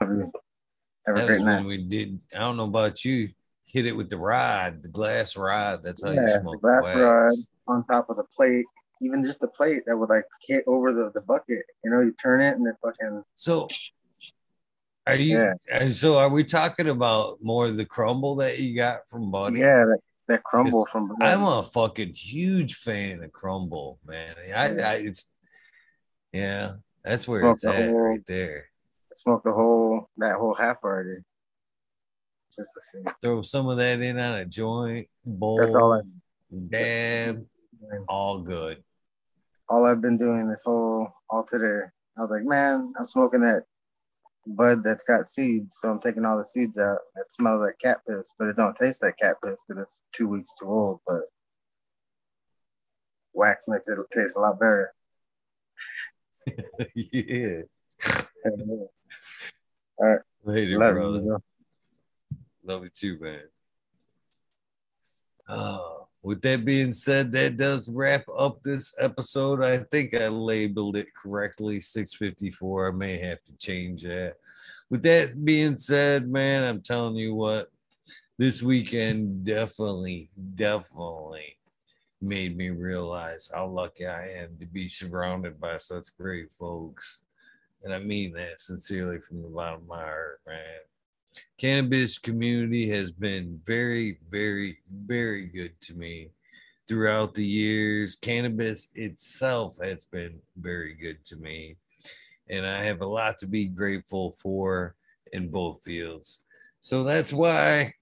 love 0.00 0.10
you. 0.10 0.32
Have 1.06 1.16
a 1.16 1.20
That 1.20 1.26
great 1.26 1.40
night. 1.42 1.64
we 1.64 1.78
did. 1.78 2.20
I 2.34 2.40
don't 2.40 2.56
know 2.56 2.64
about 2.64 3.04
you. 3.04 3.30
Hit 3.64 3.86
it 3.86 3.96
with 3.96 4.10
the 4.10 4.18
rod, 4.18 4.82
the 4.82 4.88
glass 4.88 5.36
rod. 5.36 5.82
That's 5.82 6.02
how 6.02 6.10
you 6.10 6.20
Yeah, 6.20 6.26
the 6.26 6.40
smoke 6.40 6.60
glass 6.60 6.84
wax. 6.84 6.96
rod 6.96 7.32
on 7.66 7.84
top 7.86 8.10
of 8.10 8.16
the 8.16 8.24
plate, 8.24 8.66
even 9.02 9.24
just 9.24 9.40
the 9.40 9.48
plate 9.48 9.82
that 9.86 9.96
would 9.96 10.08
like 10.08 10.24
hit 10.46 10.64
over 10.66 10.92
the, 10.92 11.10
the 11.12 11.20
bucket. 11.20 11.64
You 11.84 11.90
know, 11.90 12.00
you 12.00 12.12
turn 12.22 12.40
it 12.40 12.56
and 12.56 12.66
it 12.66 12.76
fucking. 12.82 13.22
So, 13.34 13.68
are 15.06 15.14
you? 15.16 15.38
Yeah. 15.68 15.90
So, 15.90 16.16
are 16.18 16.28
we 16.28 16.44
talking 16.44 16.88
about 16.88 17.38
more 17.42 17.66
of 17.66 17.76
the 17.76 17.84
crumble 17.84 18.36
that 18.36 18.58
you 18.60 18.76
got 18.76 19.08
from 19.08 19.30
Buddy? 19.30 19.58
Yeah, 19.60 19.84
that, 19.84 19.98
that 20.28 20.44
crumble 20.44 20.86
from. 20.86 21.08
Bud. 21.08 21.16
I'm 21.20 21.42
a 21.42 21.62
fucking 21.64 22.14
huge 22.14 22.74
fan 22.76 23.22
of 23.24 23.32
crumble, 23.32 23.98
man. 24.06 24.34
I, 24.54 24.68
I 24.68 24.94
it's 24.96 25.30
yeah, 26.32 26.74
that's 27.04 27.26
where 27.26 27.40
Smoke 27.40 27.54
it's 27.56 27.64
at 27.64 27.74
whole- 27.90 27.98
right 28.00 28.26
there. 28.26 28.66
smoked 29.14 29.44
the 29.44 29.52
whole 29.52 30.08
that 30.18 30.36
whole 30.36 30.54
half 30.54 30.78
already. 30.84 31.18
Just 32.54 32.70
to 32.74 32.80
see. 32.82 32.98
Throw 33.22 33.40
some 33.42 33.66
of 33.68 33.78
that 33.78 34.00
in 34.02 34.18
on 34.18 34.34
a 34.38 34.44
joint, 34.44 35.08
bowl, 35.24 35.58
That's 35.58 35.74
all 35.74 35.94
I. 35.94 36.00
dab, 36.68 37.46
all 38.08 38.40
good. 38.40 38.84
All 39.68 39.84
I've 39.84 40.00
been 40.00 40.16
doing 40.16 40.48
this 40.48 40.62
whole 40.64 41.12
all 41.30 41.44
today. 41.44 41.86
I 42.16 42.20
was 42.20 42.30
like, 42.30 42.44
man, 42.44 42.92
I'm 42.98 43.04
smoking 43.04 43.40
that 43.40 43.64
bud 44.46 44.82
that's 44.82 45.04
got 45.04 45.26
seeds, 45.26 45.78
so 45.80 45.90
I'm 45.90 46.00
taking 46.00 46.24
all 46.24 46.36
the 46.38 46.44
seeds 46.44 46.78
out. 46.78 46.98
It 47.16 47.30
smells 47.32 47.60
like 47.60 47.78
cat 47.78 47.98
piss, 48.08 48.34
but 48.38 48.48
it 48.48 48.56
don't 48.56 48.76
taste 48.76 49.02
like 49.02 49.16
cat 49.18 49.36
piss 49.42 49.64
because 49.66 49.82
it's 49.82 50.02
two 50.12 50.28
weeks 50.28 50.52
too 50.58 50.66
old. 50.66 51.00
But 51.06 51.22
wax 53.32 53.64
makes 53.68 53.88
it 53.88 53.98
taste 54.12 54.36
a 54.36 54.40
lot 54.40 54.58
better. 54.58 54.92
yeah. 56.94 57.62
all 58.44 58.88
right, 60.00 60.20
Later, 60.44 60.78
love 60.78 60.94
brother. 60.94 61.18
you. 61.20 61.42
Love 62.64 62.84
you 62.84 62.90
too, 62.90 63.18
man. 63.20 63.42
Oh, 65.48 66.01
with 66.22 66.40
that 66.42 66.64
being 66.64 66.92
said, 66.92 67.32
that 67.32 67.56
does 67.56 67.88
wrap 67.88 68.24
up 68.36 68.62
this 68.62 68.94
episode. 69.00 69.62
I 69.62 69.78
think 69.78 70.14
I 70.14 70.28
labeled 70.28 70.96
it 70.96 71.08
correctly 71.20 71.80
654. 71.80 72.88
I 72.88 72.90
may 72.92 73.18
have 73.18 73.42
to 73.44 73.56
change 73.56 74.02
that. 74.02 74.36
With 74.88 75.02
that 75.02 75.44
being 75.44 75.78
said, 75.78 76.28
man, 76.28 76.62
I'm 76.62 76.80
telling 76.80 77.16
you 77.16 77.34
what, 77.34 77.72
this 78.38 78.62
weekend 78.62 79.44
definitely, 79.44 80.30
definitely 80.54 81.56
made 82.20 82.56
me 82.56 82.70
realize 82.70 83.50
how 83.52 83.66
lucky 83.66 84.06
I 84.06 84.28
am 84.28 84.56
to 84.60 84.66
be 84.66 84.88
surrounded 84.88 85.60
by 85.60 85.78
such 85.78 86.16
great 86.16 86.52
folks. 86.52 87.22
And 87.82 87.92
I 87.92 87.98
mean 87.98 88.32
that 88.34 88.60
sincerely 88.60 89.18
from 89.18 89.42
the 89.42 89.48
bottom 89.48 89.80
of 89.80 89.88
my 89.88 90.02
heart, 90.02 90.40
man 90.46 90.82
cannabis 91.58 92.18
community 92.18 92.88
has 92.88 93.12
been 93.12 93.60
very 93.66 94.18
very 94.30 94.78
very 94.90 95.46
good 95.46 95.72
to 95.80 95.94
me 95.94 96.30
throughout 96.88 97.32
the 97.32 97.46
years. 97.46 98.16
Cannabis 98.16 98.88
itself 98.96 99.78
has 99.82 100.04
been 100.04 100.40
very 100.56 100.94
good 100.94 101.24
to 101.24 101.36
me 101.36 101.76
and 102.50 102.66
i 102.66 102.82
have 102.82 103.00
a 103.00 103.06
lot 103.06 103.38
to 103.38 103.46
be 103.46 103.66
grateful 103.66 104.36
for 104.38 104.94
in 105.32 105.48
both 105.48 105.82
fields. 105.82 106.44
So 106.80 107.04
that's 107.04 107.32
why 107.32 107.94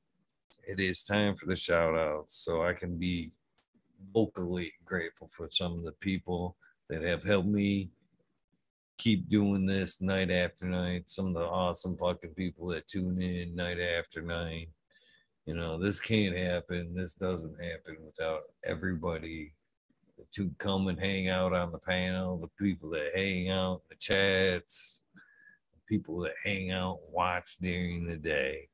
it 0.66 0.80
is 0.80 1.02
time 1.02 1.34
for 1.34 1.46
the 1.46 1.56
shout 1.56 1.96
outs 1.96 2.34
so 2.34 2.62
i 2.62 2.72
can 2.72 2.96
be 2.96 3.32
vocally 4.12 4.72
grateful 4.84 5.28
for 5.36 5.48
some 5.50 5.72
of 5.78 5.84
the 5.84 5.92
people 5.92 6.56
that 6.88 7.02
have 7.02 7.22
helped 7.24 7.48
me 7.48 7.90
keep 9.00 9.28
doing 9.28 9.66
this 9.66 10.00
night 10.00 10.30
after 10.30 10.66
night. 10.66 11.08
Some 11.08 11.28
of 11.28 11.34
the 11.34 11.40
awesome 11.40 11.96
fucking 11.96 12.34
people 12.34 12.68
that 12.68 12.86
tune 12.86 13.20
in 13.20 13.56
night 13.56 13.78
after 13.80 14.20
night. 14.20 14.68
You 15.46 15.54
know, 15.54 15.78
this 15.78 15.98
can't 15.98 16.36
happen. 16.36 16.94
This 16.94 17.14
doesn't 17.14 17.56
happen 17.62 17.96
without 18.04 18.42
everybody 18.62 19.54
to 20.32 20.50
come 20.58 20.88
and 20.88 21.00
hang 21.00 21.28
out 21.28 21.54
on 21.54 21.72
the 21.72 21.78
panel, 21.78 22.36
the 22.36 22.64
people 22.64 22.90
that 22.90 23.08
hang 23.14 23.48
out 23.48 23.76
in 23.76 23.80
the 23.88 23.96
chats, 23.96 25.04
people 25.88 26.20
that 26.20 26.34
hang 26.44 26.70
out 26.70 26.98
watch 27.10 27.56
during 27.56 28.06
the 28.06 28.16
day. 28.16 28.68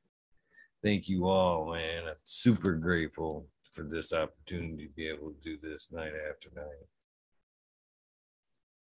Thank 0.83 1.07
you 1.07 1.25
all, 1.27 1.73
man. 1.73 2.03
I'm 2.07 2.15
super 2.25 2.73
grateful 2.73 3.47
for 3.71 3.83
this 3.83 4.11
opportunity 4.11 4.87
to 4.87 4.93
be 4.93 5.07
able 5.07 5.31
to 5.31 5.37
do 5.43 5.57
this 5.61 5.87
night 5.91 6.13
after 6.29 6.49
night. 6.53 6.87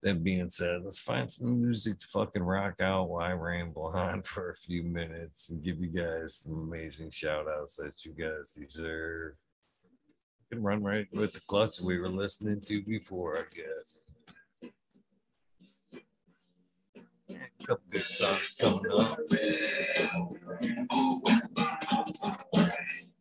That 0.03 0.23
being 0.23 0.51
said, 0.51 0.83
let's 0.85 0.99
find 0.99 1.31
some 1.31 1.63
music 1.63 1.99
to 1.99 2.07
fucking 2.07 2.43
rock 2.43 2.81
out 2.81 3.09
while 3.09 3.27
I 3.27 3.33
ramble 3.33 3.87
on 3.87 4.23
for 4.23 4.51
a 4.51 4.55
few 4.55 4.83
minutes 4.83 5.49
and 5.49 5.65
give 5.65 5.81
you 5.81 5.89
guys 5.89 6.37
some 6.37 6.55
amazing 6.55 7.11
shout 7.11 7.47
outs 7.49 7.77
that 7.77 8.05
you 8.05 8.13
guys 8.13 8.53
deserve. 8.53 9.35
We 10.51 10.57
can 10.57 10.65
run 10.65 10.83
right 10.83 11.09
with 11.13 11.33
the 11.33 11.41
clutch 11.41 11.81
we 11.81 11.99
were 11.99 12.09
listening 12.09 12.61
to 12.67 12.83
before, 12.83 13.39
I 13.39 13.45
guess. 13.55 14.03
Couple 17.67 17.85
good 17.91 18.05
songs 18.05 18.55
coming 18.61 18.93
up. 18.93 19.19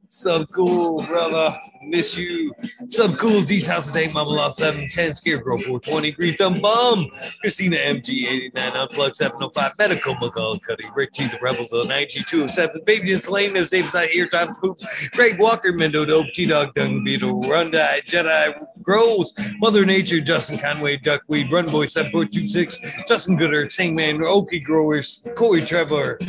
Subcool, 0.08 1.08
brother. 1.08 1.58
Miss 1.88 2.18
you. 2.18 2.54
Subcool, 2.86 3.46
D's 3.46 3.68
House 3.68 3.92
Date, 3.92 4.14
Mama 4.14 4.30
Love 4.30 4.56
710, 4.56 5.16
Scarecrow 5.16 5.58
420, 5.58 6.12
Green 6.12 6.36
Thumb 6.36 6.60
Bum, 6.60 7.10
Christina 7.42 7.78
MG 7.78 8.28
89, 8.28 8.72
Unplug 8.74 9.16
705, 9.16 9.72
Medical 9.78 10.16
McCall, 10.16 10.62
Cuddy, 10.62 10.86
Rick 10.96 11.14
G, 11.14 11.28
the 11.28 11.38
Rebel, 11.42 11.66
the 11.70 11.86
9207, 11.86 12.82
Baby 12.86 13.14
and 13.14 13.22
Slane, 13.22 13.56
as 13.56 13.70
Davis 13.70 13.96
I 13.96 14.08
hear, 14.08 14.28
Tom 14.28 14.56
Poop, 14.56 14.78
Greg 15.12 15.40
Walker, 15.40 15.74
Mendo 15.74 16.08
Dope, 16.08 16.28
T 16.34 16.46
Dog, 16.46 16.74
Dung 16.74 17.04
Beetle, 17.04 17.44
Runda, 17.44 18.02
Jedi, 18.06 18.66
Grows, 18.82 19.34
Mother 19.58 19.86
Nature, 19.86 20.22
Justin 20.22 20.58
Conway, 20.58 20.98
Duckweed, 20.98 21.52
Run 21.52 21.66
Boy 21.70 21.88
7426, 21.88 23.08
Justin 23.08 23.36
Gooder, 23.36 23.70
Singman, 23.70 24.20
Okie 24.20 24.64
Growers, 24.64 25.28
Corey 25.36 25.66
Trevor, 25.66 26.20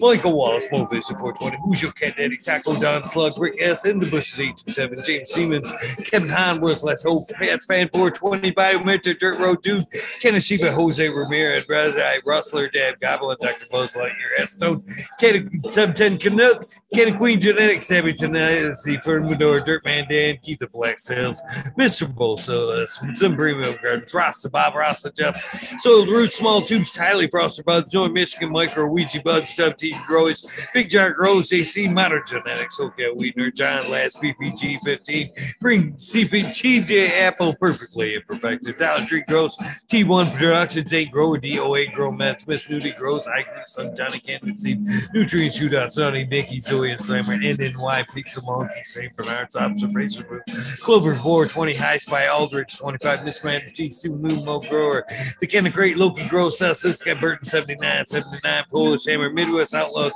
Michael 0.00 0.32
Wallace, 0.32 0.66
Mo 0.70 0.86
Vision 0.86 1.18
420, 1.18 1.56
Who's 1.64 1.82
Your 1.82 1.92
Cat 1.92 2.16
Daddy, 2.16 2.36
Taco 2.36 2.78
Don 2.80 3.06
Slug, 3.06 3.38
Rick 3.38 3.60
S. 3.60 3.86
In 3.86 4.00
the 4.00 4.10
Bushes 4.10 4.40
827, 4.40 4.99
James 5.02 5.30
Siemens, 5.30 5.72
Kevin 6.04 6.28
Hahn, 6.28 6.60
World's 6.60 6.82
Last 6.82 7.04
Hope, 7.04 7.28
Pats 7.30 7.66
Fan 7.66 7.88
420, 7.88 8.52
Biometric, 8.52 9.18
Dirt 9.18 9.38
Road 9.38 9.62
Dude, 9.62 9.86
Kenneth 10.20 10.44
Shiva, 10.44 10.72
Jose 10.72 11.08
Ramirez, 11.08 11.64
Razai, 11.66 12.20
Rustler, 12.24 12.68
Dad, 12.68 12.98
Goblin, 13.00 13.36
Dr. 13.40 13.66
Buzz 13.70 13.94
Lightyear, 13.94 14.38
S. 14.38 14.52
Stone, 14.52 14.84
Kenny 15.18 15.48
710 15.68 16.18
Canuck, 16.18 16.70
Kenny 16.94 17.12
Queen 17.12 17.40
Genetics, 17.40 17.86
Savvy 17.86 18.12
Tenacity, 18.12 18.98
Dirt 19.04 19.22
Dirtman 19.66 20.08
Dan, 20.08 20.38
Keith 20.42 20.58
the 20.58 20.68
Black 20.68 20.98
Sails, 20.98 21.42
Mr. 21.78 22.12
Bolsa, 22.12 22.86
some 23.16 23.36
Primo 23.36 23.74
Gardens, 23.82 24.12
Rasta, 24.12 24.50
Bob 24.50 24.74
Rasta, 24.74 25.12
Jeff, 25.16 25.40
Soiled 25.78 26.08
Roots, 26.08 26.36
Small 26.36 26.62
Tubes, 26.62 26.96
Tylee, 26.96 27.28
Froster 27.28 27.64
Buds, 27.64 27.90
Joint 27.92 28.12
Michigan, 28.12 28.50
Micro, 28.52 28.86
Ouija 28.86 29.20
Buds, 29.22 29.50
Stub 29.50 29.76
T 29.76 29.96
Growers, 30.06 30.46
Big 30.74 30.90
Jar 30.90 31.12
Grows, 31.12 31.52
AC, 31.52 31.88
Modern 31.88 32.22
Genetics, 32.26 32.78
Okay, 32.80 33.08
Weedner, 33.14 33.54
John 33.54 33.90
Last, 33.90 34.20
PPG 34.20 34.82
15, 34.90 35.30
Green 35.62 35.92
CP, 35.92 36.46
TJ 36.46 37.10
Apple, 37.20 37.54
Perfectly 37.54 38.14
Imperfected, 38.14 38.76
Dollar 38.76 39.06
Tree 39.06 39.22
Grows, 39.22 39.56
T1 39.86 40.36
Productions, 40.36 40.92
Ain't 40.92 41.12
Grower, 41.12 41.38
DOA 41.38 41.92
Grow 41.94 42.10
Mets, 42.10 42.44
Miss 42.48 42.66
Nudie 42.66 42.96
Grows, 42.98 43.28
I 43.28 43.42
Grew 43.42 43.62
Sun, 43.66 43.94
Johnny 43.94 44.18
Candy 44.18 44.56
Seed, 44.56 44.80
Nutrient 45.14 45.54
Shootout, 45.54 45.92
Sonny, 45.92 46.24
Nicky, 46.24 46.58
Zoe, 46.60 46.90
and 46.90 47.00
Slammer, 47.00 47.36
NNY, 47.36 48.04
Pixel 48.06 48.44
Monkey, 48.46 48.82
St. 48.82 49.14
Bernard's 49.14 49.54
Observation 49.54 50.26
Room, 50.28 50.42
Clover 50.80 51.14
420, 51.14 51.74
High 51.74 51.98
Spy, 51.98 52.26
Aldrich, 52.26 52.76
25, 52.76 53.24
Miss 53.24 53.44
Man, 53.44 53.60
T2, 53.72 54.18
Moon 54.18 54.44
Mo 54.44 54.58
Grower, 54.58 55.06
The 55.40 55.46
Kind 55.46 55.68
of 55.68 55.72
Great, 55.72 55.98
Loki 55.98 56.26
Grow, 56.26 56.50
Cisco, 56.50 57.14
Burton 57.14 57.46
79, 57.46 58.06
79, 58.06 58.64
Polish 58.72 59.06
Hammer, 59.06 59.30
Midwest 59.30 59.72
Outlaw 59.72 60.10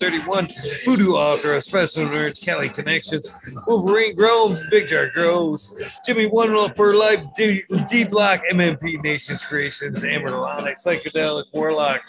31, 0.00 0.48
Voodoo 0.84 1.12
Author, 1.12 1.58
Special 1.62 2.04
Nerds, 2.04 2.44
Cali 2.44 2.68
Connections, 2.68 3.32
Wolverine. 3.66 4.07
Green 4.14 4.66
big 4.70 4.88
jar 4.88 5.10
grows. 5.10 5.74
Jimmy 6.04 6.26
One 6.26 6.54
Love 6.54 6.76
for 6.76 6.94
Life, 6.94 7.20
D, 7.36 7.62
D 7.88 8.04
Block, 8.04 8.42
MMP 8.50 9.02
Nations 9.02 9.44
Creations, 9.44 10.04
Amber 10.04 10.30
Amerlonic, 10.30 10.74
Psychedelic 10.84 11.44
Warlock. 11.52 12.02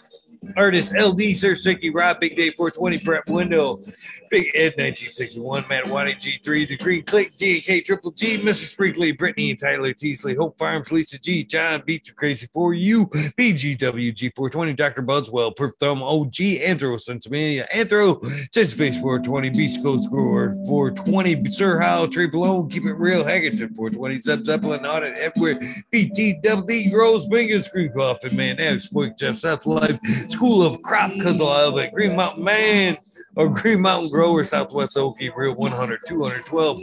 Artist 0.55 0.93
LD, 0.97 1.35
Sir 1.35 1.53
Sicky, 1.53 1.91
Rob, 1.93 2.19
Big 2.19 2.35
Day 2.35 2.49
420, 2.51 2.99
Prep 2.99 3.29
Window, 3.29 3.81
Big 4.29 4.47
Ed 4.55 4.73
1961, 4.77 5.65
Matt 5.69 5.87
Waddy 5.87 6.13
G3, 6.13 6.67
The 6.67 6.77
Green 6.77 7.03
Click, 7.03 7.35
DK 7.35 7.83
Triple 7.83 8.11
G, 8.11 8.37
Mrs. 8.37 8.75
Sprinkley, 8.75 9.17
Brittany 9.17 9.51
and 9.51 9.59
Tyler 9.59 9.93
Teasley, 9.93 10.35
Hope 10.35 10.57
Farms, 10.57 10.91
Lisa 10.91 11.19
G, 11.19 11.43
John 11.43 11.83
Beach 11.85 12.13
Crazy 12.15 12.47
for 12.53 12.73
You, 12.73 13.07
BGW 13.07 14.13
G420, 14.13 14.75
Dr. 14.75 15.01
Budswell, 15.01 15.53
Perp 15.53 15.73
Thumb, 15.79 16.01
OG, 16.01 16.33
Anthro 16.33 16.99
Sensimania, 16.99 17.67
Anthro, 17.69 18.21
Chest 18.53 18.75
Face 18.75 18.95
420, 18.99 19.49
Beach 19.49 19.81
Coast 19.83 20.09
Grower 20.09 20.55
420, 20.67 21.51
Sir 21.51 21.79
Howell, 21.79 22.07
Tree 22.07 22.27
Blown, 22.27 22.69
Keep 22.69 22.85
It 22.85 22.93
Real, 22.93 23.23
Haggerton 23.23 23.75
420, 23.75 24.21
Zeb 24.21 24.45
Zeppelin, 24.45 24.85
Audit, 24.85 25.17
Everywhere, 25.17 25.59
BT 25.91 26.39
Double 26.43 26.63
D, 26.63 26.89
Grows, 26.89 27.27
Fingers, 27.27 27.67
Creek 27.67 27.93
Coffin, 27.93 28.35
Man, 28.35 28.59
Exploit, 28.59 29.17
Jeff 29.17 29.37
South 29.37 29.65
Life, 29.65 29.99
School 30.29 30.65
of 30.65 30.81
Crop, 30.81 31.11
I 31.11 31.31
love 31.31 31.77
it, 31.77 31.93
Green 31.93 32.15
Mountain 32.15 32.43
Man, 32.43 32.97
or 33.35 33.49
Green 33.49 33.81
Mountain 33.81 34.09
Grower, 34.09 34.43
Southwest 34.43 34.97
Okie, 34.97 35.33
Real 35.35 35.55
100, 35.55 36.01
212, 36.07 36.81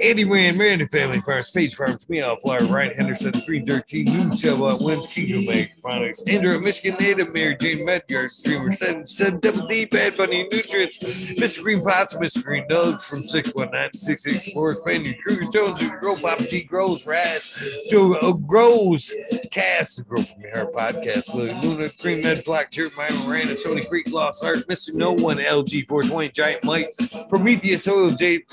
Andy 0.00 0.24
Rand, 0.24 0.58
Marion 0.58 0.86
Family 0.88 1.20
Farms, 1.20 1.50
Page 1.50 1.74
Farms, 1.74 2.08
Meow 2.08 2.36
Flower, 2.36 2.64
Ryan 2.66 2.94
Henderson, 2.94 3.32
Green 3.46 3.66
13, 3.66 4.04
New 4.04 4.36
Shovel, 4.36 4.76
Wins, 4.80 5.06
Kingdom 5.06 5.46
Make 5.46 5.80
Products, 5.82 6.26
Andrew, 6.28 6.60
Michigan 6.60 6.96
Native, 7.00 7.32
Mary 7.32 7.56
Jane 7.56 7.86
Medgar, 7.86 8.30
Streamer, 8.30 8.72
7, 8.72 9.06
7, 9.06 9.40
Double 9.40 9.66
D, 9.66 9.86
Bad 9.86 10.16
Bunny 10.16 10.46
Nutrients, 10.52 10.98
Mr. 10.98 11.62
Green 11.62 11.82
Pots, 11.82 12.14
Mr. 12.14 12.44
Green 12.44 12.68
Dogs 12.68 13.04
from 13.08 13.26
619 13.26 13.98
664, 13.98 14.74
Spaniard, 14.76 15.16
Kruger 15.22 15.50
Jones, 15.50 15.82
Grow, 15.98 16.16
Papa 16.16 16.46
G 16.46 16.62
Grows, 16.62 17.06
Raz, 17.06 17.54
Joe 17.90 18.14
uh, 18.14 18.32
Grows, 18.32 19.12
Cass, 19.50 19.96
the 19.96 20.02
Grow 20.02 20.22
from 20.22 20.42
Your 20.42 20.54
Heart 20.54 20.74
Podcast, 20.74 21.34
Luna, 21.34 21.90
Green 22.00 22.22
Med, 22.22 22.44
Black 22.44 22.70
Jerk, 22.78 22.96
Myron 22.96 23.26
Miranda, 23.26 23.54
Sony 23.56 23.88
Creek, 23.88 24.08
Lost 24.12 24.44
Art, 24.44 24.58
Mr. 24.68 24.94
No 24.94 25.10
One, 25.10 25.38
LG 25.38 25.88
420, 25.88 26.28
Giant 26.28 26.62
Mike, 26.62 26.86
Prometheus 27.28 27.88
Oil, 27.88 28.12
J, 28.12 28.44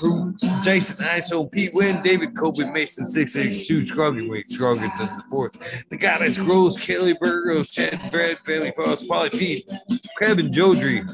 Jason 0.64 1.06
ISO, 1.06 1.48
Pete 1.48 1.72
Wynn, 1.72 2.02
David 2.02 2.36
Kobe, 2.36 2.68
Mason 2.72 3.06
662, 3.06 3.94
Scruggy 3.94 4.28
Week, 4.28 4.48
Scruggy 4.48 4.90
to 4.98 5.04
the 5.04 5.22
fourth. 5.30 5.56
The 5.90 5.96
Goddess 5.96 6.38
Grows, 6.38 6.76
Kelly 6.76 7.16
Burgos, 7.20 7.70
Chad 7.70 8.00
Brad, 8.10 8.38
Family 8.44 8.72
Falls, 8.74 9.04
Polly 9.04 9.30
Pete, 9.30 9.70
Kevin 10.20 10.50
Jodry, 10.50 11.04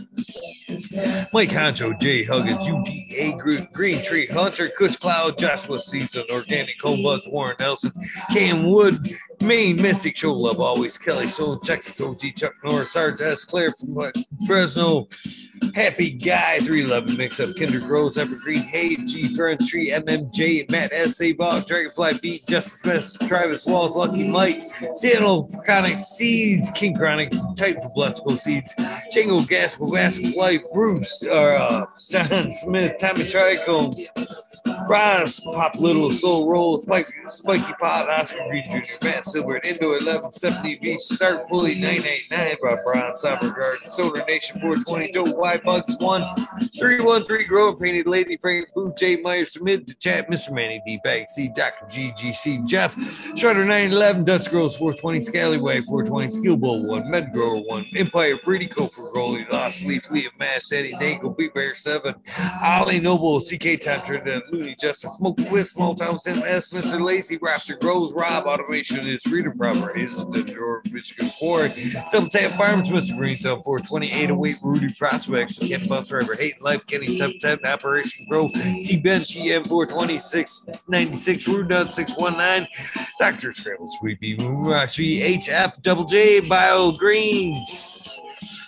Mike 1.35 1.51
Honcho, 1.51 2.01
Jay 2.01 2.25
Huggins, 2.25 2.67
UDA 2.67 3.39
Group, 3.39 3.73
Green 3.73 4.03
Tree, 4.03 4.27
Hunter, 4.27 4.71
Kush 4.71 4.97
Cloud, 4.97 5.37
Joshua 5.37 5.83
Season, 5.83 6.25
Organic 6.33 6.81
Buds, 6.81 7.29
Warren 7.29 7.57
Nelson, 7.61 7.93
Cam 8.33 8.65
Wood, 8.65 9.15
Maine, 9.43 9.77
Mystic, 9.77 10.17
Show 10.17 10.33
Love, 10.33 10.61
Always, 10.61 10.97
Kelly 10.97 11.29
Soul, 11.29 11.59
Texas 11.59 12.01
OG, 12.01 12.37
Chuck 12.37 12.55
Norris, 12.65 12.97
Sarge 13.03 13.21
S. 13.21 13.43
Claire 13.43 13.73
from 13.73 13.95
what, 13.97 14.17
Fresno, 14.47 15.09
Happy 15.75 16.13
Guy, 16.13 16.59
311 16.59 17.17
Mix 17.17 17.41
Up, 17.41 17.57
Kinder 17.57 17.81
Grows, 17.81 18.19
Evergreen, 18.19 18.63
Hay, 18.63 18.95
G, 18.97 19.35
Fern 19.35 19.59
Tree, 19.59 19.91
MMJ, 19.91 20.71
Matt 20.71 20.93
S.A. 20.93 21.33
Bog, 21.33 21.67
Dragonfly 21.67 22.19
Beat, 22.21 22.47
Justice 22.47 23.15
Smith, 23.15 23.29
Travis 23.29 23.67
Walls, 23.67 23.97
Lucky 23.97 24.31
Mike, 24.31 24.61
Seattle 24.97 25.49
Chronic 25.65 25.99
Seeds, 25.99 26.71
King 26.75 26.95
Chronic, 26.95 27.33
Titan 27.57 27.83
for 27.83 27.91
Bletsko 27.91 28.39
Seeds, 28.39 28.75
Jingle 29.11 29.43
Gaspel, 29.43 29.91
Gaspel 29.91 30.37
Life, 30.37 30.63
Bruce, 30.73 31.23
or 31.25 31.55
uh, 31.55 31.87
John 32.11 32.55
Smith, 32.55 32.97
Tommy 33.01 33.25
Trichomes, 33.25 34.09
Ross, 34.89 35.41
Pop 35.41 35.77
Little, 35.77 36.13
Soul 36.13 36.51
Roll, 36.51 36.83
Spike, 36.83 37.07
Spiky 37.29 37.73
Pot, 37.81 38.09
Oscar 38.09 38.47
Green 38.49 38.65
Jr., 38.71 39.05
Matt 39.05 39.27
Silver, 39.27 39.57
Indo 39.57 39.89
1170 39.91 40.77
Beach, 40.77 41.01
Start 41.01 41.49
Bully 41.49 41.75
989, 41.75 42.57
Bob 42.63 42.79
Brown, 42.93 43.17
Summer 43.17 43.51
Garden, 43.51 43.91
Solar 43.91 44.25
Nation 44.27 44.61
420, 44.61 45.13
Joe 45.13 45.25
White 45.25 45.65
Bugs 45.65 45.97
1, 45.99 46.23
313 46.79 47.49
Grower 47.49 47.75
Painted 47.75 48.07
Lady, 48.07 48.37
Frank 48.37 48.69
Boo, 48.75 48.93
Jay 48.99 49.17
Myers, 49.17 49.57
Mid 49.61 49.87
to 49.87 49.95
Chat, 49.95 50.31
Mr. 50.31 50.53
Manny 50.53 50.83
D 50.87 50.99
Bag, 51.03 51.29
C, 51.29 51.51
Dr. 51.55 51.87
GGC, 51.87 52.67
Jeff, 52.67 52.95
Shredder 53.35 53.67
911, 53.67 54.25
Dutch 54.25 54.51
Girls 54.51 54.77
420, 54.77 55.23
Scallyway 55.23 55.81
420, 55.81 56.31
Skill 56.31 56.57
Bowl 56.57 56.87
1, 56.87 57.11
Med 57.11 57.33
Grower 57.33 57.61
1, 57.61 57.87
Empire 57.97 58.37
Pretty 58.39 58.67
Co 58.67 58.87
for 58.87 59.13
Goalie, 59.13 59.51
Lost 59.51 59.85
Leaf, 59.85 60.05
Liam 60.09 60.31
Mass, 60.39 60.71
Eddie 60.73 60.93
Dangle, 60.99 61.31
Big 61.31 61.55
Bear 61.55 61.71
7, 61.71 62.15
Ollie 62.63 63.01
Noble, 63.01 63.41
CK 63.41 63.81
Time 63.81 64.03
Trinidad, 64.03 64.43
Looney, 64.51 64.77
Justin 64.81 65.11
Smoke, 65.13 65.39
With, 65.51 65.69
Small 65.69 65.95
Town, 65.95 66.17
Tim 66.23 66.39
S, 66.45 66.73
Mr. 66.73 67.01
Lacey, 67.01 67.39
Raptor 67.39 67.81
Grows, 67.81 68.13
Rob, 68.13 68.47
Automation 68.47 69.07
is 69.07 69.23
Freedom 69.23 69.57
Proper, 69.57 69.97
is 69.97 70.17
the 70.17 70.43
George, 70.45 70.93
Michigan 70.93 71.31
Ford, 71.39 71.73
Double 72.11 72.29
Tap 72.29 72.53
Farms, 72.53 72.82
Mr. 72.91 73.17
Green 73.17 73.35
Thumb 73.37 73.63
428, 73.63 74.13
808, 74.13 74.57
Rudy 74.63 74.93
Prospects, 74.93 75.59
Ken 75.59 75.87
Bus 75.89 76.09
Driver, 76.09 76.35
Hayden 76.35 76.63
Life, 76.63 76.87
Kenny 76.87 77.09
710, 77.09 77.71
Operation 77.71 78.27
Grow, 78.29 78.49
T 78.49 79.01
Ben, 79.03 79.21
GM 79.21 79.67
426, 79.69 80.89
96, 80.89 81.49
Rude 81.49 81.69
Nut 81.69 81.93
619, 81.93 82.69
Dr. 83.19 83.53
Scramble, 83.53 83.91
Sweet 84.01 84.21
Bee, 84.21 84.37
Rashi, 84.37 85.23
uh, 85.23 85.39
HF, 85.39 85.83
Double 85.83 86.05
J, 86.05 86.41
Bio 86.41 86.93
Greens. 86.93 88.21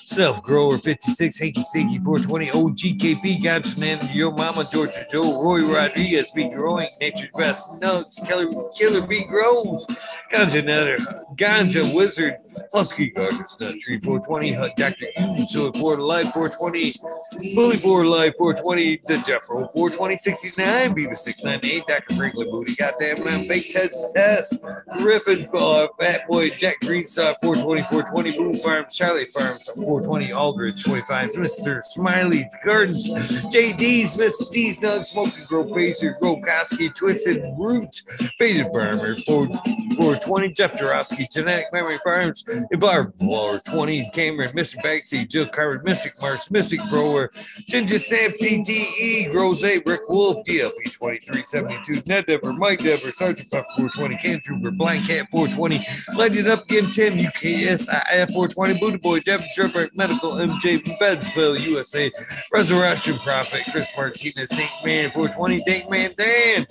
Self 0.04 0.42
Grower 0.42 0.78
56, 0.78 1.38
Hanky 1.38 1.62
Stinky 1.62 1.98
420, 1.98 2.50
OGKP, 2.50 3.42
Gotcha 3.42 3.78
Man, 3.80 3.98
Yo 4.12 4.30
Mama, 4.30 4.64
Georgia 4.70 5.04
Joe, 5.10 5.42
Roy 5.42 5.64
Rodriguez, 5.64 6.30
Be 6.32 6.48
Growing, 6.50 6.88
Nature's 7.00 7.30
Best 7.36 7.72
Nuts, 7.80 8.20
Killer, 8.26 8.48
Killer 8.76 9.06
Bee 9.06 9.24
Grows, 9.24 9.86
Ganja 10.32 10.64
Nutter, 10.64 10.98
Ganja 11.36 11.94
Wizard, 11.94 12.34
Husky 12.72 13.10
Gardens, 13.10 13.56
Nut 13.60 13.74
Tree 13.80 13.98
420, 13.98 14.52
Hut 14.52 14.72
Dr. 14.76 15.06
U, 15.18 15.46
So 15.48 15.72
for 15.72 15.98
Life 15.98 16.32
420, 16.32 17.54
Bully 17.54 17.78
for 17.78 18.04
Life 18.06 18.34
420, 18.38 19.00
The 19.06 19.14
Jeffro 19.14 19.72
420, 19.72 20.16
69, 20.18 20.94
Beaver 20.94 21.14
698, 21.14 21.86
Dr. 21.86 22.14
Franklin 22.16 22.50
Booty, 22.50 22.74
Goddamn 22.74 23.24
Man, 23.24 23.48
Big 23.48 23.64
Ted's 23.70 24.12
Test, 24.12 24.60
Griffin, 24.98 25.48
uh, 25.54 25.88
Fat 25.98 26.28
Boy, 26.28 26.50
Jack 26.50 26.80
Greenstar 26.82 27.34
420, 27.42 27.82
420, 27.84 28.38
Boom 28.38 28.54
Farms, 28.56 28.94
Charlie 28.94 29.26
Farms, 29.26 29.64
420, 29.74 29.94
Aldridge 30.06 30.84
25, 30.84 31.30
Mr. 31.30 31.82
Smiley 31.84 32.44
Gardens, 32.64 33.08
JD's, 33.08 34.16
Miss 34.16 34.48
D's, 34.50 34.80
Nug, 34.80 35.06
Smoking 35.06 35.44
Grow, 35.48 35.64
Pacer, 35.64 36.16
Grow, 36.20 36.36
Koski, 36.36 36.94
Twisted 36.94 37.42
Root, 37.56 38.02
Faded 38.38 38.66
Farmer 38.72 39.16
4, 39.26 39.46
420, 39.46 40.52
Jeff 40.52 40.74
Dorowski, 40.74 41.30
Genetic 41.30 41.66
Memory 41.72 41.98
Farms, 42.04 42.44
Ibar 42.72 43.16
Blower 43.16 43.58
20, 43.58 44.10
Cameron, 44.12 44.50
Mr. 44.50 44.76
Banksy, 44.82 45.28
Jill 45.28 45.48
Carver, 45.48 45.82
Mystic 45.84 46.12
Marks, 46.20 46.50
Mystic 46.50 46.80
Grower, 46.90 47.30
Ginger 47.66 47.98
Snap, 47.98 48.32
TTE, 48.32 49.30
Grows 49.32 49.64
8, 49.64 49.84
Rick 49.86 50.08
Wolf, 50.08 50.44
DLP 50.46 50.84
2372, 50.84 52.02
Ned 52.06 52.26
Dever, 52.26 52.52
Mike 52.52 52.80
Dever, 52.80 53.10
Sergeant 53.10 53.50
Pepper 53.50 53.66
420, 53.76 54.16
Can 54.16 54.40
Trooper, 54.40 54.70
Blind 54.70 55.06
Cat 55.06 55.28
420, 55.30 55.80
Light 56.16 56.36
It 56.36 56.46
Up 56.46 56.64
Again 56.64 56.90
10, 56.90 57.12
UKS, 57.18 57.88
IF 58.12 58.30
420, 58.30 58.78
Booty 58.78 58.96
Boy, 58.98 59.20
Devin 59.20 59.48
Medical, 59.94 60.32
MJ, 60.32 60.82
Bedsville, 60.98 61.60
USA, 61.60 62.10
Resurrection 62.52 63.18
Prophet, 63.20 63.62
Chris 63.70 63.88
Martinez, 63.96 64.48
Dink 64.48 64.70
Man 64.84 65.10
420, 65.10 65.62
Dink 65.64 65.90
Man 65.90 66.12
Dan. 66.16 66.66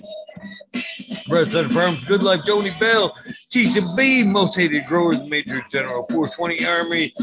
Red 1.28 1.50
Sun 1.50 1.68
Farms, 1.68 2.04
Good 2.04 2.22
Life, 2.22 2.42
Tony 2.46 2.74
Bell, 2.78 3.16
Tisha 3.50 3.96
B, 3.96 4.24
Most 4.24 4.56
Hated 4.56 4.84
Growers, 4.86 5.20
Major 5.20 5.64
General 5.70 6.06
420 6.10 6.66
Army, 6.66 7.14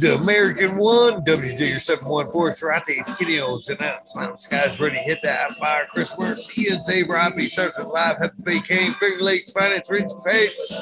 The 0.00 0.18
American 0.20 0.76
One, 0.76 1.24
WJ 1.24 1.80
714, 1.80 2.52
Sarates, 2.54 3.06
Kidios, 3.16 3.68
and 3.68 3.78
that's 3.78 4.14
Mountain 4.14 4.38
Skies 4.38 4.80
Ready, 4.80 4.98
Hit 4.98 5.18
That 5.22 5.52
Fire, 5.56 5.86
Chris 5.92 6.16
Worms, 6.16 6.48
Ian 6.58 6.82
Save, 6.82 7.08
Robbie, 7.08 7.48
Sergeant 7.48 7.88
Live, 7.88 8.18
Happy 8.18 8.60
Kane, 8.60 8.94
Finger 8.94 9.24
Lakes, 9.24 9.52
Finance, 9.52 9.90
Rich 9.90 10.10
Pates, 10.24 10.80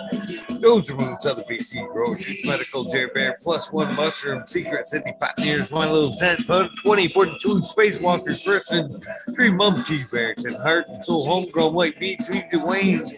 those 0.61 0.91
are 0.91 0.97
Moons, 0.97 1.27
Other 1.27 1.45
BC 1.51 1.87
Groceries, 1.89 2.45
Medical, 2.45 2.85
J 2.85 3.07
Bear, 3.13 3.35
Plus 3.43 3.73
One 3.73 3.95
Mushroom, 3.97 4.47
Secret 4.47 4.89
City 4.89 5.13
Pioneers, 5.21 5.71
One 5.71 5.91
Little 5.91 6.15
Tent, 6.17 6.47
20, 6.47 7.09
42, 7.09 7.49
Spacewalkers, 7.61 8.45
Griffin, 8.45 9.03
Three 9.35 9.51
Mum 9.51 9.83
Cheese 9.85 10.11
Barracks, 10.11 10.45
and 10.45 10.57
Heart 10.57 10.87
and 10.89 11.05
Soul, 11.05 11.27
Homegrown 11.57 11.75
White 11.75 11.99
Meat, 12.01 12.23
Sweet 12.23 12.51
Dwayne, 12.53 13.11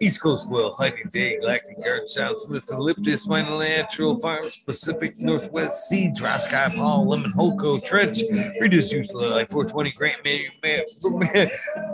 East 0.00 0.20
Coast 0.20 0.48
Will, 0.48 0.72
Hiding 0.76 1.08
Day, 1.10 1.40
Galactic 1.40 1.82
Garden, 1.84 2.06
South 2.06 2.38
Smith, 2.38 2.64
Elliptus, 2.66 3.26
Final 3.26 3.58
Natural 3.58 4.16
Farms, 4.20 4.62
Pacific 4.64 5.18
Northwest 5.18 5.88
Seeds, 5.88 6.22
Roscoe 6.22 6.68
Hall, 6.76 7.08
Lemon 7.08 7.32
Holco, 7.32 7.84
Trench, 7.84 8.20
Reduced 8.60 8.92
Juice 8.92 9.12
Life, 9.12 9.50
420 9.50 9.90
Grant 9.96 10.24
Manu, 10.24 11.48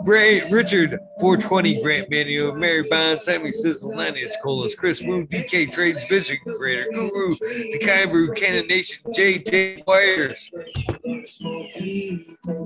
Ray, 0.04 0.42
Richard, 0.50 0.90
420 1.20 1.82
Grant 1.82 2.10
Manu, 2.10 2.52
Mary 2.52 2.82
Bond, 2.82 3.22
Sammy 3.22 3.50
Sizzle, 3.50 3.96
Lineage, 3.96 4.32
Colas, 4.42 4.74
Chris 4.74 5.02
Moon, 5.02 5.26
DK 5.28 5.72
Trades, 5.72 6.04
Vision 6.08 6.36
Creator, 6.44 6.90
Guru, 6.94 7.34
the 7.40 7.78
Kybrew, 7.82 8.34
Cannon 8.34 8.66
Nation, 8.66 9.02
JJ 9.14 9.86
Wires. 9.86 10.50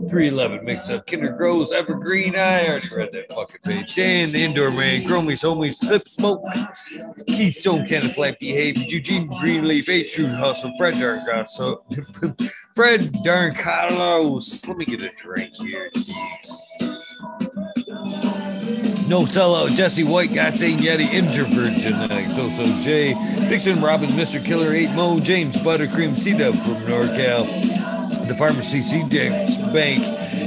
311 0.09 0.65
mix 0.65 0.91
up 0.91 1.07
Kinder 1.07 1.31
Grows, 1.31 1.73
Evergreen. 1.73 2.35
I 2.35 2.67
that 3.11 3.33
fucking 3.33 3.59
page. 3.65 3.95
Dan, 3.95 4.31
the 4.31 4.45
indoor 4.45 4.71
man, 4.71 5.03
Gromies, 5.03 5.43
homies, 5.43 5.81
Clip 5.81 6.03
Smoke, 6.03 6.45
Keystone, 7.27 7.87
Cannon 7.87 8.11
Flat 8.11 8.39
Behavior, 8.39 8.85
Eugene 8.87 9.27
Greenleaf, 9.41 9.89
A 9.89 10.05
True 10.05 10.29
Hustle, 10.29 10.73
Fred 10.79 10.95
Darn 10.95 11.47
so 11.47 11.85
Fred 12.75 13.13
Darn 13.25 13.55
Carlos. 13.55 14.67
Let 14.69 14.77
me 14.77 14.85
get 14.85 15.03
a 15.03 15.11
drink 15.17 15.57
here. 15.57 15.91
No 19.13 19.25
sellout, 19.25 19.71
uh, 19.71 19.75
Jesse 19.75 20.05
White, 20.05 20.33
Guy 20.33 20.49
Saying 20.49 20.79
Yeti, 20.79 21.07
Introvert 21.13 21.75
Genetic, 21.75 22.29
So 22.31 22.49
Jay, 22.83 23.13
Dixon 23.47 23.83
Robin, 23.83 24.09
Mr. 24.09 24.43
Killer 24.43 24.73
8 24.73 24.93
Mo, 24.93 25.21
James 25.21 25.55
Buttercream, 25.57 26.19
C 26.19 26.33
Dub 26.33 26.55
from 26.55 26.77
NorCal, 26.87 27.47
The 28.27 28.35
Pharmacy, 28.35 28.83
C 28.83 29.07
Dex 29.07 29.59
Bank, 29.71 30.01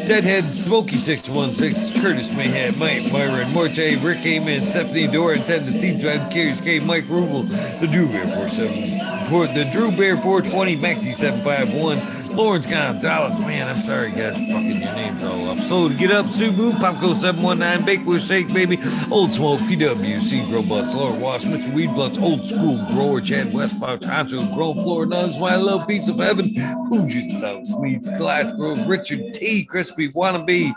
Deadhead, 0.07 0.55
Smoky 0.55 0.97
616, 0.97 2.01
Curtis 2.01 2.35
Mayhem, 2.35 2.79
Mike, 2.79 3.11
Myron, 3.11 3.51
Morte, 3.51 3.97
Rick 4.03 4.25
Amen, 4.25 4.65
Stephanie 4.65 5.05
Dora, 5.05 5.37
Ted, 5.37 5.67
the 5.67 5.77
Seeds, 5.77 6.03
Web, 6.03 6.31
Curious 6.31 6.59
K, 6.59 6.79
Mike 6.79 7.05
Rubel, 7.05 7.47
The 7.79 7.85
Drew 7.85 8.07
Bear 8.07 8.27
47, 8.27 9.27
for 9.27 9.45
the 9.45 9.69
Drew 9.71 9.91
Bear 9.91 10.19
420, 10.19 10.75
Maxi 10.77 11.13
751, 11.13 12.24
Lawrence 12.35 12.67
Gonzalez, 12.67 13.39
man, 13.39 13.73
I'm 13.73 13.81
sorry, 13.81 14.11
guys, 14.11 14.33
fucking 14.33 14.81
your 14.81 14.93
names 14.93 15.23
all 15.23 15.49
up. 15.49 15.65
So 15.67 15.87
to 15.87 15.95
get 15.95 16.11
up, 16.11 16.25
Subu, 16.25 16.73
Popco 16.73 17.15
719, 17.15 17.85
Bakewood 17.85 18.21
Shake, 18.21 18.53
baby, 18.53 18.77
Old 19.09 19.33
Smoke, 19.33 19.61
PWC, 19.61 20.49
Grow 20.49 20.61
Butts, 20.61 20.93
Lord 20.93 21.21
Wash, 21.21 21.43
Mr. 21.43 21.73
Weed 21.73 21.93
Blunts, 21.95 22.17
Old 22.17 22.41
School 22.41 22.77
Grower, 22.87 23.21
Chad 23.21 23.53
Westbound, 23.53 24.01
Tonto, 24.01 24.53
Grown 24.53 24.81
Floor, 24.81 25.05
Nuns, 25.05 25.39
My 25.39 25.55
Love, 25.55 25.87
Piece 25.87 26.09
of 26.09 26.17
Heaven, 26.17 26.49
Puget 26.89 27.39
South 27.39 27.67
Sweets, 27.67 28.09
Glass 28.17 28.51
Grove, 28.57 28.85
Richard 28.85 29.33
T, 29.33 29.63
Crispy 29.63 30.11
Wannabe, 30.11 30.73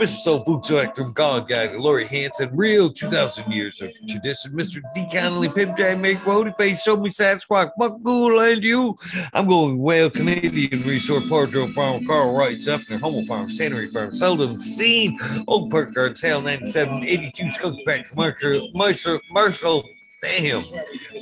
Mr. 0.00 0.06
Soul 0.08 0.44
Food 0.44 0.64
Selector, 0.64 1.04
God 1.14 1.46
Guy, 1.46 1.74
Lori 1.76 2.06
Hanson, 2.06 2.48
Real 2.56 2.90
2,000 2.90 3.52
Years 3.52 3.82
of 3.82 3.92
Tradition, 4.08 4.52
Mr. 4.52 4.80
D. 4.94 5.06
Connolly, 5.12 5.50
Pimp 5.50 5.76
J, 5.76 5.94
Make 5.94 6.20
Roadie 6.20 6.56
Face, 6.56 6.82
Show 6.82 6.96
Me 6.96 7.10
Sasquatch, 7.10 7.70
Fuck 7.78 8.02
Cool, 8.02 8.40
and 8.40 8.64
you. 8.64 8.96
I'm 9.34 9.46
going 9.46 9.78
well 9.78 10.08
Canadian 10.08 10.82
Resort, 11.02 11.24
Parkdale 11.24 11.74
Farm, 11.74 12.06
Carl 12.06 12.32
Wright, 12.32 12.62
Zephyr, 12.62 12.96
Humble 12.96 13.26
Farm, 13.26 13.50
Sannery 13.50 13.90
Farm, 13.90 14.14
Seldom 14.14 14.62
Seen, 14.62 15.18
Oak 15.48 15.68
Park 15.68 15.92
Gardens, 15.94 16.20
Hale 16.20 16.40
97, 16.40 17.02
82, 17.02 17.50
Skunk 17.50 17.84
Back, 17.84 18.14
Marshall, 18.14 18.70
Marshall, 18.72 19.18
Marshall, 19.32 19.84
damn, 20.22 20.62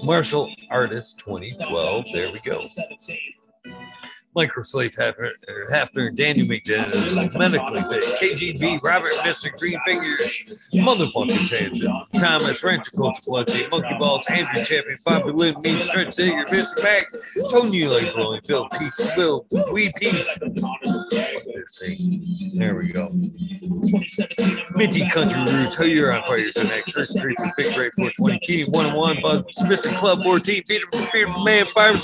Marshall 0.05 0.55
Artist 0.71 1.19
2012. 1.21 2.05
There 2.13 2.31
we 2.31 2.41
go. 2.41 2.67
Microslave 4.37 4.95
Hafner, 4.95 5.33
Hafner 5.73 6.15
Daniel 6.15 6.47
McDaniels, 6.47 7.37
Medically 7.37 7.81
Big, 7.91 8.03
KGB, 8.59 8.83
Robert 8.83 9.11
Mr. 9.25 9.57
Green 9.59 9.79
Fingers, 9.85 10.43
Motherfucking 10.73 11.49
Tangent, 11.49 12.07
Thomas, 12.15 12.63
Rancher 12.63 12.93
Coach 12.97 13.19
Bloody, 13.27 13.67
Monkey 13.69 13.97
Balls, 13.99 14.25
Andrew 14.29 14.65
Champion, 14.65 14.97
Bobby 15.05 15.33
Lynn, 15.33 15.55
Me, 15.63 15.83
Stretch 15.83 16.15
Digger, 16.15 16.45
Mr. 16.47 16.83
Mac, 16.83 17.07
Tony 17.51 17.87
Like 17.87 18.15
Blowing, 18.15 18.41
Bill 18.47 18.69
Peace, 18.79 19.01
Will, 19.17 19.47
We 19.73 19.93
Peace. 19.97 20.39
There 22.55 22.77
we 22.77 22.93
go. 22.93 23.09
Minty 24.77 25.09
Country 25.11 25.41
Roots, 25.53 25.75
Who 25.75 25.87
You're 25.87 26.13
on 26.13 26.23
Fire 26.25 26.51
Tonight, 26.53 26.85
First 26.93 27.19
Creek, 27.19 27.37
Big 27.57 27.75
Great 27.75 27.93
420, 27.95 28.39
Key 28.41 28.65
101, 28.65 29.23
Bug, 29.23 29.45
Mr. 29.63 29.95
Club 29.97 30.23
14, 30.23 30.63
Peter, 30.69 30.87
Peter 31.13 31.29
Man, 31.45 31.67
Fires, 31.67 32.03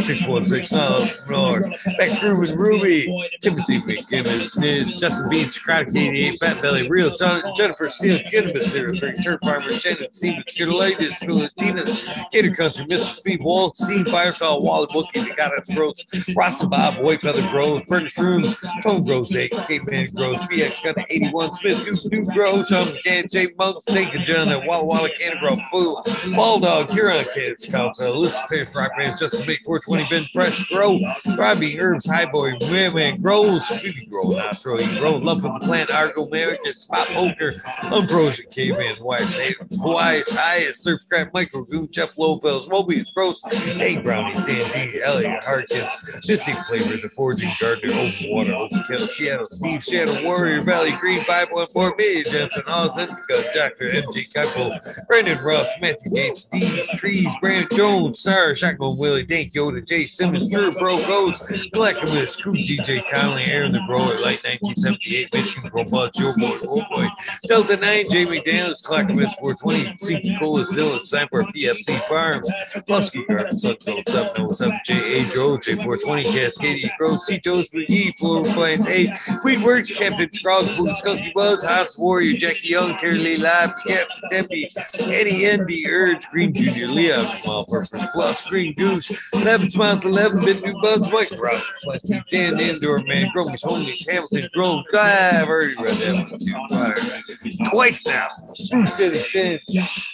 616, 0.00 0.97
North, 1.28 1.66
Back 1.98 2.18
through 2.18 2.38
with 2.38 2.52
Ruby, 2.52 3.06
Timothy 3.40 3.80
McGibbons, 3.80 4.98
Justin 4.98 5.28
Beach, 5.28 5.62
Karate 5.64 5.96
88, 5.96 6.40
Fat 6.40 6.62
Belly, 6.62 6.88
Real 6.88 7.14
Jennifer 7.56 7.88
Steele, 7.88 8.20
Gibbons, 8.30 8.72
03, 8.72 9.12
Turf 9.22 9.40
Farmer, 9.42 9.68
Shannon, 9.70 10.12
Stevens, 10.12 10.44
Kidulated, 10.46 11.12
Philistinas, 11.12 12.30
Gator 12.32 12.54
Country, 12.54 12.84
Mr. 12.86 13.14
Speed, 13.16 13.42
Wall, 13.42 13.72
Scene, 13.74 14.04
Firesaw, 14.04 14.62
Wally, 14.62 14.86
Bookie, 14.92 15.20
The 15.20 15.34
God 15.36 15.52
That's 15.56 15.72
Gross, 15.72 16.04
Rasta 16.36 16.66
Bob, 16.66 16.98
White 16.98 17.20
Feather 17.20 17.48
Grows, 17.50 17.82
Furnace 17.88 18.18
Rooms, 18.18 18.60
Tone 18.82 19.04
Grows 19.04 19.34
8, 19.34 19.50
Caveman 19.66 20.06
Grows, 20.14 20.38
BX 20.38 20.82
Gun 20.82 21.04
81, 21.08 21.54
Smith, 21.54 21.84
Duke, 21.84 22.00
Duke 22.10 22.34
Grows, 22.34 22.68
Sean 22.68 22.86
McCann, 22.86 23.30
Jay 23.30 23.48
Monk, 23.58 23.82
Snake 23.88 24.14
and 24.14 24.24
John, 24.24 24.48
and 24.48 24.66
Walla 24.66 24.84
Walla, 24.84 25.08
Grow, 25.40 25.56
Fool, 25.70 26.02
Ball 26.34 26.60
Dog, 26.60 26.90
Huron 26.90 27.24
Kids, 27.34 27.66
Council, 27.66 28.16
Listen 28.16 28.42
Pierce, 28.48 28.74
Rock 28.74 28.92
Man, 28.98 29.16
Justin 29.18 29.46
Big 29.46 29.62
420, 29.64 30.06
Ben 30.08 30.28
Fresh, 30.32 30.68
Grow, 30.68 30.87
Robbie 31.36 31.78
Herbs, 31.78 32.06
High 32.06 32.26
Boy, 32.26 32.52
Man 32.70 33.20
Grows, 33.20 33.68
Baby 33.68 34.06
Grow, 34.10 34.30
Nostro, 34.30 34.76
Grow, 34.98 35.16
Love 35.16 35.42
for 35.42 35.58
the 35.58 35.66
Plant, 35.66 35.90
Argo, 35.90 36.26
American, 36.26 36.72
Spot 36.72 37.06
Poker, 37.08 37.52
Unfrozen, 37.82 38.46
Caveman, 38.50 38.94
Wise, 39.00 39.34
Hawaii's 39.80 40.30
Highest, 40.30 40.82
Surf 40.82 41.00
Crap, 41.10 41.32
Michael 41.34 41.64
Goon, 41.64 41.88
Jeff 41.90 42.16
Lowfells, 42.16 42.68
Mobius 42.68 43.12
Gross, 43.12 43.42
Hey 43.52 43.98
Brownie, 43.98 44.34
Tanty, 44.34 45.02
Elliot 45.02 45.44
Harkins, 45.44 45.92
Missing 46.26 46.56
Flavor, 46.66 46.96
The 46.96 47.10
Forging 47.16 47.52
Gardener, 47.60 47.94
Open 47.94 48.30
Water, 48.30 48.54
Open 48.54 48.82
Kill, 48.86 49.06
Shadow, 49.06 49.44
Steve, 49.44 49.82
Shadow 49.82 50.22
Warrior, 50.24 50.62
Valley 50.62 50.92
Green, 50.92 51.20
514, 51.20 51.96
Billy 51.96 52.22
Jensen, 52.24 52.62
Oz 52.66 52.96
Dr. 52.96 53.88
MJ 53.88 54.32
Keppel, 54.32 54.78
Brandon 55.06 55.38
Ruff, 55.42 55.66
Matthew 55.80 56.12
Gates, 56.12 56.42
Steve's 56.42 56.88
Trees, 56.98 57.32
Brand 57.40 57.68
Jones, 57.72 58.20
Sarah, 58.20 58.56
Shotgun 58.56 58.96
Willie, 58.96 59.24
Dank 59.24 59.52
Yoda, 59.52 59.86
Jay 59.86 60.06
Simmons, 60.06 60.50
Drew 60.50 60.70
Bro 60.78 60.98
Goes, 61.06 61.40
Collectivist, 61.72 62.42
Crew 62.42 62.54
DJ 62.54 63.02
Conley, 63.10 63.44
Aaron 63.44 63.72
the 63.72 63.80
Bro 63.86 64.12
at 64.12 64.20
Light 64.20 64.42
1978, 64.44 65.34
Michigan 65.34 65.70
Robot, 65.72 66.14
Joe 66.14 66.32
Boy, 66.36 66.58
Oh 66.68 66.84
Boy, 66.90 67.08
Delta 67.46 67.76
9, 67.76 68.10
Jamie 68.10 68.42
Daniels, 68.42 68.80
Collectivist 68.82 69.38
420, 69.38 69.96
CP 69.98 70.38
Cola, 70.38 70.66
Still 70.66 70.96
at 70.96 71.06
Cypher, 71.06 71.42
PFC 71.44 72.08
Farms, 72.08 72.48
Lusky 72.88 73.26
Garden, 73.26 73.56
Sunco 73.56 74.02
707, 74.08 74.80
JA 74.84 75.32
Joe, 75.32 75.58
J420, 75.58 76.24
Cascadia 76.24 76.96
Grove, 76.98 77.22
C 77.22 77.40
Toes 77.40 77.68
McGee, 77.70 78.16
Floor 78.18 78.44
Plants 78.54 78.86
8, 78.86 79.10
Queen 79.40 79.62
Works, 79.62 79.90
Captain 79.90 80.28
Scrog, 80.28 80.64
Food, 80.76 80.90
Skunky 80.90 81.34
Wells, 81.34 81.62
Hots 81.62 81.98
Warrior, 81.98 82.36
Jackie 82.36 82.68
Young, 82.68 82.96
Terry 82.98 83.18
Lee 83.18 83.36
Live, 83.36 83.74
Caps, 83.86 84.20
Eddie 84.32 85.46
Endy, 85.46 85.88
Urge, 85.88 86.28
Green 86.30 86.52
Junior, 86.52 86.88
Leon, 86.88 87.38
Jamal 87.40 87.64
Purpose 87.66 88.04
Plus, 88.12 88.40
Green 88.42 88.74
Goose, 88.74 89.10
11 89.34 89.70
Smiles 89.70 90.04
11, 90.04 90.40
Bit 90.40 90.62
New 90.68 90.80
Bugs, 90.82 91.08
Mike 91.10 91.32
Ross, 91.38 91.72
Plastic, 91.82 92.22
Dan 92.30 92.60
Indoor 92.60 92.98
Man, 93.04 93.30
Gromies, 93.34 93.64
Homies, 93.64 94.08
Hamilton, 94.08 94.48
Grove, 94.52 94.84
I've 94.92 95.48
already 95.48 95.74
read 95.76 95.96
that 95.96 96.30
one 96.30 96.38
too. 96.38 97.70
Twice 97.70 98.06
now. 98.06 98.28
Blue 98.70 98.86
City 98.86 99.18
Sin, 99.18 99.58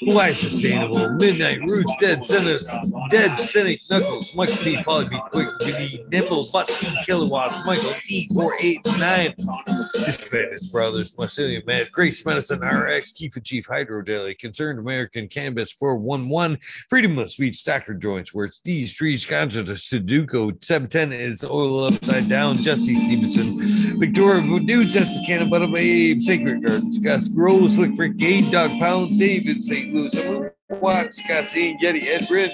Hawaii 0.00 0.34
Sustainable, 0.34 1.10
Midnight 1.10 1.60
Roots, 1.62 1.92
Dead 1.98 2.24
Sinners, 2.24 2.70
Dead 3.10 3.36
Cynic, 3.38 3.80
Knuckles, 3.90 4.34
Mike 4.36 4.62
B, 4.62 4.80
Polly 4.84 5.08
B, 5.08 5.18
Quick, 5.30 5.48
Jimmy, 5.62 6.04
Nimble, 6.08 6.48
Butt 6.52 6.68
Kilowatts, 7.04 7.64
Michael 7.66 7.94
D, 8.06 8.28
489, 8.32 9.34
Dispatches 10.04 10.68
Brothers, 10.68 11.14
Marcelian 11.16 11.66
Mad, 11.66 11.90
Grace 11.90 12.24
Medicine, 12.24 12.60
RX, 12.60 13.12
Keefa 13.12 13.42
Chief, 13.42 13.66
Hydro 13.66 14.02
Daily, 14.02 14.34
Concerned 14.34 14.78
American 14.78 15.26
Cannabis 15.28 15.72
411, 15.72 16.58
Freedom 16.88 17.18
of 17.18 17.32
Speech, 17.32 17.64
Dr. 17.64 17.94
Joints, 17.94 18.32
where 18.32 18.46
it's 18.46 18.60
D, 18.60 18.86
Streets, 18.86 19.26
Contra, 19.26 19.64
Sudoku, 19.64 20.43
710 20.60 21.12
is 21.12 21.44
Oil 21.44 21.84
Upside 21.84 22.28
Down, 22.28 22.62
Jesse 22.62 22.96
Stevenson, 22.96 23.98
Victoria 23.98 24.42
Voodoo, 24.42 24.84
Jessica 24.84 25.24
Cannon, 25.26 25.50
Bottom 25.50 25.72
Babe, 25.72 26.20
Sacred 26.20 26.62
Gardens, 26.62 26.98
Gus 26.98 27.28
Grow, 27.28 27.68
Slick 27.68 27.96
Brigade, 27.96 28.50
Dog 28.50 28.78
Pound, 28.80 29.18
David, 29.18 29.64
St. 29.64 29.92
Louis, 29.92 30.14
Watch, 30.70 31.16
Scott 31.16 31.50
Zane, 31.50 31.78
Yeti, 31.78 32.06
Ed 32.06 32.26
Brin, 32.26 32.50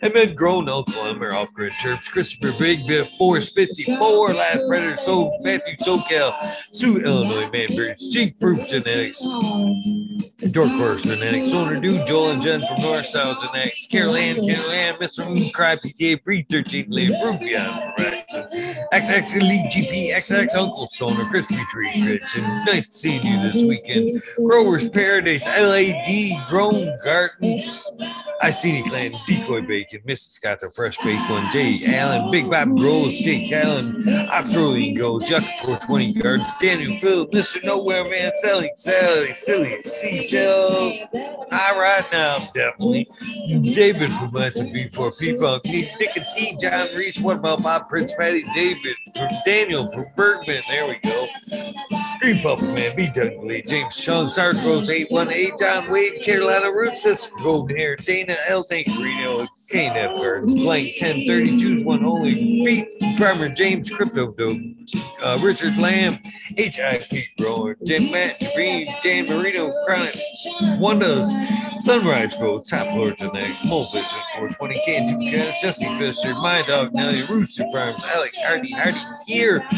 and 0.00 0.12
then 0.12 0.34
grown 0.34 0.68
Uncle 0.68 1.00
Emmer 1.04 1.32
off 1.32 1.52
grid 1.54 1.72
chirps, 1.74 2.08
Christopher 2.08 2.52
Big 2.58 2.84
Bit, 2.88 3.08
Force 3.16 3.52
54, 3.52 4.34
Last 4.34 4.66
Predator, 4.66 4.96
So 4.96 5.32
Matthew 5.42 5.76
SoCal, 5.76 6.34
Sue 6.72 6.98
Illinois 6.98 7.48
Manbirds, 7.50 8.10
Jink 8.10 8.32
Proof 8.40 8.66
Genetics, 8.68 9.22
Dork 10.52 10.70
Horse 10.70 11.04
Genetics, 11.04 11.52
Owner 11.52 11.78
Dude, 11.78 12.04
Joel 12.04 12.32
and 12.32 12.42
Jen 12.42 12.66
from 12.66 12.82
North 12.82 13.06
South 13.06 13.38
Genetics, 13.40 13.86
Carol 13.86 14.16
Ann, 14.16 14.44
Carol 14.44 14.70
Ann, 14.72 14.94
Mr. 14.96 15.24
Moon, 15.24 15.48
Cry 15.50 15.76
PTA, 15.76 16.22
Breed 16.24 16.46
13, 16.50 16.86
Live, 16.88 17.12
Rubion, 17.22 17.94
Correction, 17.96 18.48
XX 18.92 19.36
Elite 19.40 19.72
GP, 19.72 20.14
XX 20.14 20.54
Uncle 20.54 20.86
Stoner, 20.90 21.24
Crispy 21.30 21.56
Tree 21.70 22.04
Rich, 22.04 22.36
and 22.36 22.66
nice 22.66 22.88
to 22.88 22.92
see 22.92 23.16
you 23.16 23.50
this 23.50 23.62
weekend. 23.62 24.22
Growers 24.36 24.86
Paradise, 24.90 25.46
LAD, 25.46 26.48
Grown 26.50 26.94
Gardens, 27.02 27.90
I 28.42 28.50
seen 28.50 28.84
clan 28.86 29.12
decoy 29.26 29.62
bacon, 29.62 30.00
Mrs. 30.06 30.42
got 30.42 30.60
the 30.60 30.68
fresh 30.68 30.98
baked 30.98 31.30
one, 31.30 31.50
Jay 31.50 31.78
Allen, 31.86 32.30
Big 32.30 32.50
Bob 32.50 32.76
Groves, 32.76 33.18
Jake 33.20 33.50
Allen, 33.52 34.06
Australian 34.28 34.94
Gold, 34.94 35.22
Yuck 35.22 35.44
420 35.60 36.14
Gardens, 36.14 36.48
Daniel 36.60 36.98
Phil, 36.98 37.26
Mr. 37.28 37.64
Nowhere 37.64 38.04
Man, 38.04 38.32
selling 38.42 38.72
Sally, 38.74 39.32
silly 39.32 39.80
seashells. 39.82 40.98
I 41.50 41.78
right 41.78 42.04
now, 42.12 42.38
definitely. 42.52 43.06
David 43.62 44.10
from 44.12 44.32
Latin 44.32 44.72
B4 44.74 45.18
P 45.18 45.36
Funk, 45.36 45.64
Nick 45.64 46.16
and 46.16 46.26
T, 46.36 46.58
John 46.60 46.88
Reese, 46.96 47.20
what 47.20 47.36
about 47.36 47.62
Bob 47.62 47.88
Prince 47.88 48.12
Patty, 48.18 48.44
David, 48.82 49.30
Daniel 49.44 50.04
Bergman, 50.16 50.62
there 50.68 50.86
we 50.86 50.98
go. 51.04 51.28
Green 52.20 52.40
Puffer 52.40 52.66
Man, 52.66 52.94
B. 52.94 53.08
Dunkley, 53.08 53.66
James 53.66 53.96
Chung, 53.96 54.30
Sarge 54.30 54.60
Rose 54.62 54.88
818, 54.88 55.58
John 55.58 55.90
Wade, 55.90 56.22
Carolina 56.22 56.70
Roots, 56.72 57.04
that's 57.04 57.26
Golden 57.42 57.76
Hair, 57.76 57.96
Dana 57.96 58.36
L. 58.48 58.62
Thank 58.62 58.86
Reno, 58.86 59.46
KNF 59.72 60.20
Gardens, 60.20 60.54
Blank 60.54 60.96
1032's 60.98 61.84
one 61.84 62.04
only, 62.04 62.64
Feet, 62.64 63.18
Farmer 63.18 63.48
James, 63.48 63.90
Crypto 63.90 64.32
Dope, 64.32 64.60
uh, 65.22 65.38
Richard 65.42 65.76
Lamb, 65.78 66.18
HIP 66.56 67.36
Grower, 67.38 67.76
Jim 67.84 68.10
Matt, 68.10 68.36
Green, 68.54 68.94
Dan 69.02 69.26
Marino, 69.26 69.72
Chronic, 69.84 70.16
Wonders, 70.78 71.32
Sunrise 71.80 72.34
Grove, 72.36 72.66
Top 72.68 72.88
Lord 72.94 73.20
next, 73.32 73.64
Mole 73.64 73.84
Vision, 73.84 74.18
420 74.34 74.82
K2 74.86 75.30
Cast, 75.32 75.62
Jesse 75.62 75.98
Fisher, 75.98 76.34
My 76.34 76.62
Dog 76.62 76.94
Nelly, 76.94 77.22
Rooster 77.24 77.64
Farms, 77.72 78.04
Alex 78.04 78.38
Hardy, 78.38 78.71
Hardy 78.72 79.00
here. 79.26 79.68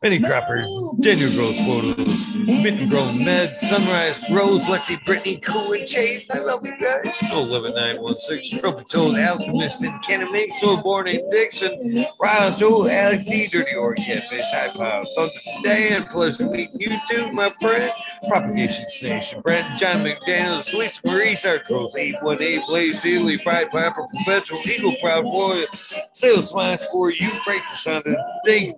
Benny 0.00 0.20
Cropper, 0.20 0.64
Daniel 1.00 1.32
Gross 1.32 1.58
Photos, 1.58 2.24
Mitten 2.32 2.88
Grown 2.88 3.18
Med, 3.18 3.56
Sunrise 3.56 4.20
Rose, 4.30 4.62
Lexi, 4.66 5.04
Brittany, 5.04 5.38
Cool 5.38 5.72
and 5.72 5.88
Chase. 5.88 6.30
I 6.30 6.38
love 6.38 6.64
you 6.64 6.78
guys. 6.78 7.20
11916, 7.20 8.60
Trophy 8.60 8.84
Toad, 8.84 9.18
Alchemist, 9.18 9.82
and 9.82 10.30
Mix, 10.30 10.60
Soul 10.60 10.76
Born 10.76 11.08
Addiction, 11.08 12.06
Ryan 12.20 12.56
Joe, 12.56 12.88
Alex 12.88 13.24
D, 13.24 13.48
Dirty 13.48 13.74
Or 13.74 13.96
Catfish, 13.96 14.44
High 14.52 14.68
Power, 14.68 15.04
Thunder 15.16 15.32
Dan, 15.64 16.04
pleasure 16.04 16.48
meeting 16.48 16.80
you 16.80 16.96
too, 17.10 17.32
my 17.32 17.52
friend. 17.60 17.92
Propagation 18.28 18.88
Station, 18.90 19.40
Brent, 19.40 19.80
John 19.80 20.04
McDaniels, 20.04 20.72
Lisa 20.74 21.00
Marie, 21.04 21.34
Sark 21.34 21.68
Rose, 21.68 21.96
818, 21.96 22.66
Blaze 22.68 23.02
Sealy, 23.02 23.36
Fried 23.38 23.72
Piper, 23.72 24.06
Perpetual, 24.16 24.60
Eagle 24.64 24.94
Proud 25.02 25.24
Boy, 25.24 25.64
Sales 26.12 26.50
Smash 26.50 26.84
for 26.92 27.10
you, 27.10 27.30
Frank 27.42 27.64
Sandra, 27.74 28.14
Dave 28.44 28.76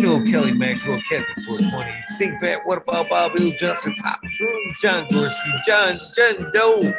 Johnson, 0.00 0.24
know 0.24 0.30
Kelly 0.30 0.52
Maxwell, 0.52 1.00
Kevin 1.08 1.26
420, 1.46 2.04
Sing 2.08 2.38
Fat, 2.40 2.66
What 2.66 2.82
About 2.82 3.08
Bob 3.08 3.38
Hill, 3.38 3.52
Justin 3.58 3.94
Pop 4.02 4.20
Shrooms, 4.24 4.80
John 4.80 5.08
Gorski, 5.08 5.64
John, 5.64 5.96
John 6.16 6.52
Doe, 6.52 6.94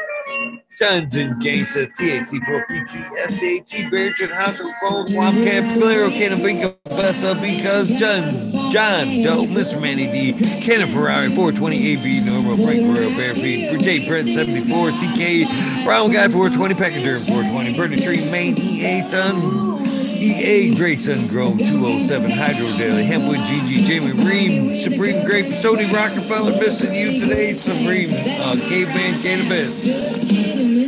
Johnson 0.78 1.36
Gangsta, 1.42 1.86
uh, 1.86 1.90
THC4PT, 2.00 3.30
SAT, 3.30 3.92
Barrington, 3.92 4.30
House 4.30 4.60
of 4.60 4.68
Phones, 4.82 5.12
Swamcat, 5.12 5.74
Flare, 5.74 6.10
Canabinka, 6.10 6.76
Bessa, 6.86 7.36
uh, 7.36 7.42
because 7.42 7.90
John, 7.90 8.72
John 8.72 9.08
Doe, 9.24 9.46
Mr. 9.46 9.82
Manny 9.82 10.12
D, 10.12 10.34
Cannon 10.62 10.90
Ferrari, 10.90 11.28
420 11.36 11.94
AB, 11.94 12.20
Normal, 12.22 12.56
Frank 12.58 12.82
Royal, 12.82 13.12
Bearfeed, 13.12 13.82
J. 13.82 14.08
Brent, 14.08 14.32
74, 14.32 14.92
CK, 14.92 15.84
Brown 15.86 16.12
Guy, 16.12 16.28
420, 16.28 16.76
Packager, 16.76 17.18
420, 17.26 17.78
Burning 17.78 18.02
Tree, 18.02 18.30
Main, 18.30 18.58
EA, 18.58 19.02
Sun, 19.02 19.76
EA 20.18 20.76
Grayson 20.76 21.28
Grove 21.28 21.58
207 21.58 22.32
Hydro 22.32 22.78
Daily 22.78 23.04
Hempwood 23.04 23.40
GG 23.40 23.86
Jamie 23.86 24.12
Ream 24.12 24.78
Supreme 24.80 25.26
Grape 25.26 25.54
Stony 25.54 25.92
Rockefeller 25.92 26.52
missing 26.60 26.94
you 26.94 27.20
today 27.20 27.54
Supreme 27.54 28.14
uh, 28.42 28.56
Caveman 28.70 29.22
Cannabis 29.22 29.82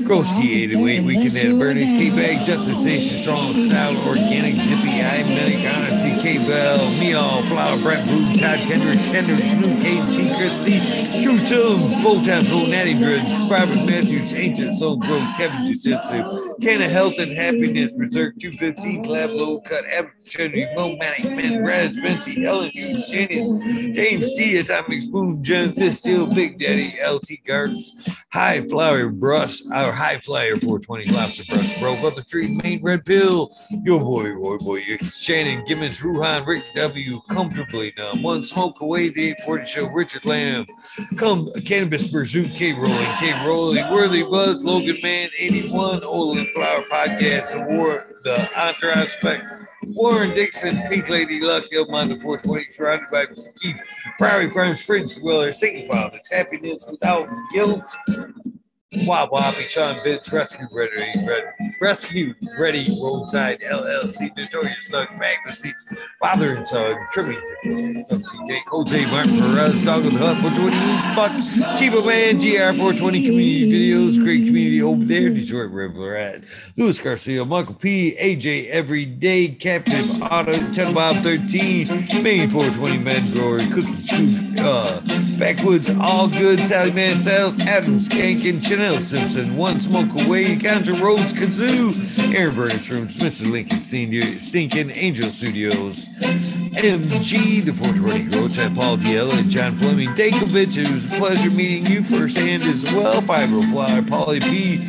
Kroski 0.07 0.63
808 0.63 1.03
Weekend 1.03 1.37
at 1.37 1.59
Bernie's 1.59 1.91
K 1.91 2.09
Bag 2.09 2.45
Justice 2.45 2.79
Station 2.79 3.21
Strong 3.21 3.59
Sound 3.59 3.97
Organic 4.07 4.55
Zippy 4.55 5.01
I 5.01 5.17
Americana 5.17 5.99
CK 6.17 6.47
Bell 6.47 6.89
Meow 6.99 7.41
Flower 7.47 7.79
Brent 7.79 8.07
Brew 8.07 8.25
Todd 8.37 8.59
Kendricks 8.67 9.05
Kendricks 9.05 9.53
New 9.53 9.79
K 9.81 10.03
T 10.15 10.33
Christie 10.35 11.23
True 11.23 11.39
Chill 11.45 11.77
Full-Time 12.01 12.45
Pro 12.47 12.65
Natty 12.65 12.95
Dread 12.95 13.51
Robert 13.51 13.85
Matthews 13.85 14.33
Ancient 14.33 14.75
Soul 14.75 14.97
Grove 14.97 15.27
Kevin 15.37 15.65
Jiu-Jitsu 15.65 16.55
Can 16.59 16.81
of 16.81 16.89
Health 16.89 17.19
and 17.19 17.31
Happiness 17.31 17.93
Berserk 17.93 18.37
215 18.39 19.03
Lab 19.03 19.29
Low 19.29 19.61
Cut 19.61 19.85
Opportunity 19.97 20.67
Momatic 20.75 21.25
Men 21.25 21.63
Raz 21.63 21.97
Benty 21.97 22.43
Ellen 22.43 22.71
Hughes 22.71 23.09
Janice 23.09 23.47
James 23.95 24.35
T 24.35 24.57
Atomic 24.57 25.03
Spoon 25.03 25.43
Jen 25.43 25.73
Miss 25.77 25.99
Steel 25.99 26.25
Big 26.25 26.57
Daddy 26.57 26.97
LT 27.07 27.45
Gardens 27.45 27.93
High 28.33 28.67
Flower 28.67 29.09
Brush 29.09 29.61
our 29.71 29.91
High 29.91 30.19
Flyer 30.19 30.57
420 30.57 31.05
Lobster 31.11 31.43
Brush 31.53 31.79
Bro 31.79 32.01
Brother 32.01 32.23
Tree 32.23 32.59
Main 32.63 32.81
Red 32.81 33.05
Pill 33.05 33.51
Yo 33.83 33.99
boy 33.99 34.33
boy 34.35 34.57
boy 34.57 34.81
Shannon 35.01 35.63
Gibbons 35.65 36.03
Ruhan 36.07 36.47
Rick 36.47 36.63
W 36.73 37.21
Comfortably 37.27 37.93
Numb. 37.97 38.23
One 38.23 38.43
Smoke 38.43 38.79
Away 38.79 39.09
the 39.09 39.29
840 39.31 39.65
Show 39.65 39.89
Richard 39.89 40.25
Lamb. 40.25 40.65
Come 41.17 41.51
Cannabis 41.65 42.09
Pursuit 42.09 42.49
K 42.49 42.73
Rolling 42.73 43.15
K 43.19 43.33
Rolling 43.45 43.91
Worthy 43.91 44.23
Buzz 44.23 44.63
Logan 44.63 44.97
Man 45.03 45.29
81 45.37 46.03
Olin 46.03 46.47
Flower 46.53 46.83
Podcast 46.89 47.53
Award 47.53 48.15
the 48.23 48.49
Entourage 48.59 49.11
Spec 49.13 49.41
Warren 49.83 50.33
Dixon, 50.33 50.81
Pink 50.89 51.09
Lady 51.09 51.39
Luck, 51.39 51.63
Ilmonda 51.73 52.21
420, 52.21 52.71
surrounded 52.71 53.09
by 53.09 53.25
Keith, 53.55 53.79
Prairie 54.17 54.49
Farms, 54.49 54.81
Fritz 54.81 55.17
Willer, 55.19 55.53
Singing 55.53 55.87
Father, 55.87 56.19
Happiness 56.29 56.85
Without 56.89 57.29
Guilt, 57.53 57.95
Wah 58.93 59.27
Wappy, 59.27 59.67
Sean 59.67 60.01
Vince, 60.01 60.31
Rescue 60.31 60.65
Ready, 60.71 61.13
Rescue 61.81 62.33
Ready, 62.57 62.97
Roadside 63.03 63.59
LLC, 63.59 64.31
Notorious 64.37 64.87
Thug, 64.87 65.09
Magna 65.19 65.53
Seats, 65.53 65.85
Father 66.21 66.53
and 66.53 66.65
Son, 66.65 66.95
Trimming, 67.11 68.05
Jose 68.67 69.05
Martin 69.07 69.39
Perez, 69.39 69.83
Dog 69.83 70.05
with 70.05 70.13
the 70.13 70.19
Hut, 70.19 70.37
420 70.37 71.15
bucks, 71.17 71.57
Chiba 71.77 72.05
Man, 72.05 72.37
GR 72.37 72.77
420 72.77 73.25
community 73.25 73.69
videos, 73.69 74.23
great 74.23 74.45
community 74.45 74.81
over 74.81 75.03
there, 75.03 75.31
Detroit 75.31 75.71
River 75.71 76.15
at 76.15 76.45
Luis 76.77 76.97
Garcia, 77.01 77.43
Michael 77.43 77.73
P, 77.75 78.15
AJ 78.17 78.69
Everyday, 78.69 79.49
Captive 79.49 80.23
Auto, 80.23 80.71
Ten 80.71 80.93
Bob 80.93 81.21
13, 81.23 82.23
Main 82.23 82.49
420 82.49 82.97
Men 82.99 83.33
Grower, 83.33 83.57
Cookie 83.67 84.01
Scoop, 84.01 84.59
uh, 84.59 85.01
Backwoods, 85.37 85.89
All 85.99 86.29
Good, 86.29 86.65
Sally 86.69 86.91
Man 86.93 87.19
Sales, 87.19 87.59
Adams 87.59 88.07
Kankin, 88.07 88.61
Chanel 88.77 89.01
Simpson, 89.01 89.57
One 89.57 89.79
Smoke 89.81 90.21
Away, 90.21 90.55
Counter 90.55 90.93
Roads, 90.93 91.33
Kazoo, 91.33 91.95
Aaron 92.31 93.09
Smith 93.09 93.41
and 93.41 93.51
Lincoln 93.51 93.81
Senior, 93.81 94.37
Stinking 94.37 94.91
Angel 94.91 95.31
Studios, 95.31 96.09
MG, 96.19 97.65
the 97.65 97.73
420 97.73 98.25
Grow 98.25 98.47
Type, 98.47 98.75
Paul 98.75 98.97
Diella, 98.97 99.39
and 99.39 99.49
John 99.49 99.79
Fleming, 99.79 100.09
Dankovich. 100.09 100.77
It 100.77 100.93
was 100.93 101.07
a 101.07 101.09
pleasure 101.09 101.49
meeting 101.49 101.91
you 101.91 102.03
firsthand 102.03 102.61
as 102.65 102.83
well. 102.93 103.19
Fibroflower, 103.23 104.07
Polly 104.07 104.41
P, 104.41 104.87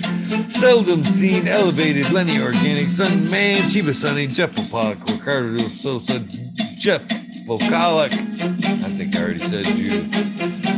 Seldom 0.51 1.03
Seen, 1.03 1.49
Elevated, 1.49 2.11
Lenny 2.11 2.39
Organic, 2.43 2.91
Sun 2.91 3.31
Man, 3.31 3.71
Chiba 3.71 3.95
Sunny, 3.95 4.27
Jeff 4.27 4.51
Popak, 4.51 5.03
Ricardo 5.09 5.67
Sosa, 5.69 6.19
Jeff 6.77 7.01
Vocalic. 7.49 8.13
I 8.13 8.91
think 8.91 9.17
I 9.17 9.23
already 9.23 9.39
said 9.39 9.67
you. 9.69 10.03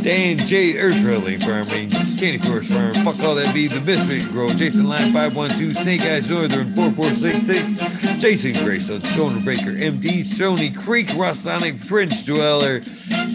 Dan 0.01 0.37
J. 0.47 0.77
Earth 0.77 1.03
Rally 1.03 1.37
Farming, 1.37 1.91
Candy 1.91 2.39
Forest 2.39 2.71
Farm, 2.71 2.93
Fuck 3.03 3.19
All 3.19 3.35
That 3.35 3.53
Be, 3.53 3.67
The 3.67 3.81
Misfit 3.81 4.29
Grow, 4.31 4.49
Jason 4.51 4.87
Line 4.87 5.13
512, 5.13 5.75
Snake 5.83 6.01
Eyes 6.01 6.29
Northern 6.29 6.73
4466, 6.75 8.19
Jason 8.19 8.53
Grayson, 8.63 9.01
Stoner 9.01 9.41
Baker, 9.41 9.73
MD, 9.73 10.23
Stony 10.23 10.71
Creek, 10.71 11.07
Rossonic, 11.09 11.79
French 11.79 12.25
Dweller, 12.25 12.79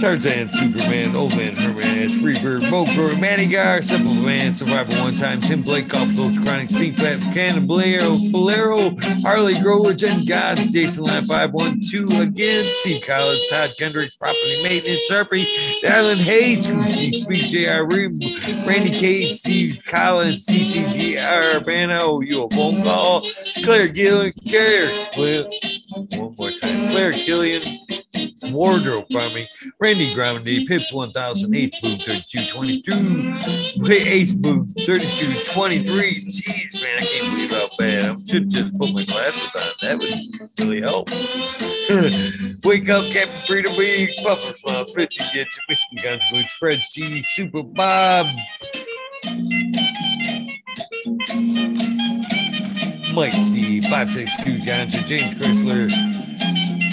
Tarzan, 0.00 0.50
Superman, 0.52 1.15
Old 1.15 1.36
Man, 1.36 1.55
Herman 1.55 1.84
Ass, 1.84 2.12
Freebird, 2.12 2.68
Brewer, 2.68 3.16
Manny 3.16 3.47
Gar, 3.47 3.81
Simple 3.82 4.15
Man, 4.15 4.52
Survivor 4.52 4.97
One 4.97 5.16
Time, 5.16 5.40
Tim 5.40 5.62
Blake, 5.62 5.89
Golf 5.89 6.15
Coach, 6.16 6.40
Chronic, 6.42 6.70
Steve 6.73 6.97
Pat, 6.97 7.20
Cannon, 7.32 7.66
Bolero, 7.66 8.97
Harley 9.23 9.60
Grower, 9.60 9.94
Jen 9.94 10.24
Gods, 10.24 10.73
Jason 10.73 11.05
Line 11.05 11.24
512 11.24 12.20
again, 12.20 12.65
Steve 12.81 13.02
Collins, 13.06 13.25
Todd 13.50 13.70
Kendricks, 13.78 14.16
Property 14.16 14.62
Maintenance, 14.62 15.00
Sharpie, 15.10 15.46
Darren 15.82 16.16
Hayes, 16.16 16.64
Steve 16.64 17.14
Speak, 17.14 17.50
J.R. 17.50 17.86
Ream, 17.86 18.18
Randy 18.66 18.90
K, 18.90 19.28
Steve 19.28 19.80
Collins, 19.86 20.46
CCGR, 20.46 21.64
Bano, 21.64 22.20
you 22.20 22.44
a 22.44 22.50
phone 22.50 22.82
call, 22.82 23.26
Claire 23.64 23.88
Gillian, 23.88 24.32
Claire, 24.48 24.88
one 25.16 26.34
more 26.36 26.50
time, 26.50 26.88
Claire 26.88 27.12
Killian, 27.12 27.62
Wardrobe 28.44 29.06
Farming, 29.12 29.46
Randy 29.80 30.12
Groundy, 30.14 30.66
Pips 30.66 30.92
1008, 30.92 31.74
Boot 31.82 32.02
3222, 32.02 33.92
Ace 33.92 34.32
Boot 34.32 34.68
3223. 34.80 36.26
Jeez, 36.26 36.82
man, 36.82 36.98
I 36.98 37.04
can't 37.04 37.30
believe 37.30 37.50
how 37.50 37.68
bad. 37.78 38.10
I 38.10 38.16
should 38.28 38.50
just 38.50 38.76
put 38.78 38.92
my 38.92 39.04
glasses 39.04 39.54
on. 39.54 39.62
That 39.82 39.98
would 39.98 40.58
really 40.58 40.80
help. 40.80 41.10
Wake 42.64 42.88
up, 42.88 43.04
Captain 43.12 43.40
Freedom 43.46 43.76
Week, 43.76 44.10
Buffer 44.24 44.56
Smiles, 44.58 44.92
50 44.94 45.18
Get 45.18 45.34
Your 45.34 45.46
Whiskey 45.68 45.96
Guns, 46.02 46.24
Boots, 46.30 46.52
Fred 46.58 46.80
G, 46.92 47.22
Super 47.22 47.62
Bob. 47.62 48.26
Mike 53.16 53.32
C, 53.32 53.80
562 53.80 54.58
Ganja, 54.58 55.06
James 55.06 55.34
Chrysler, 55.36 55.90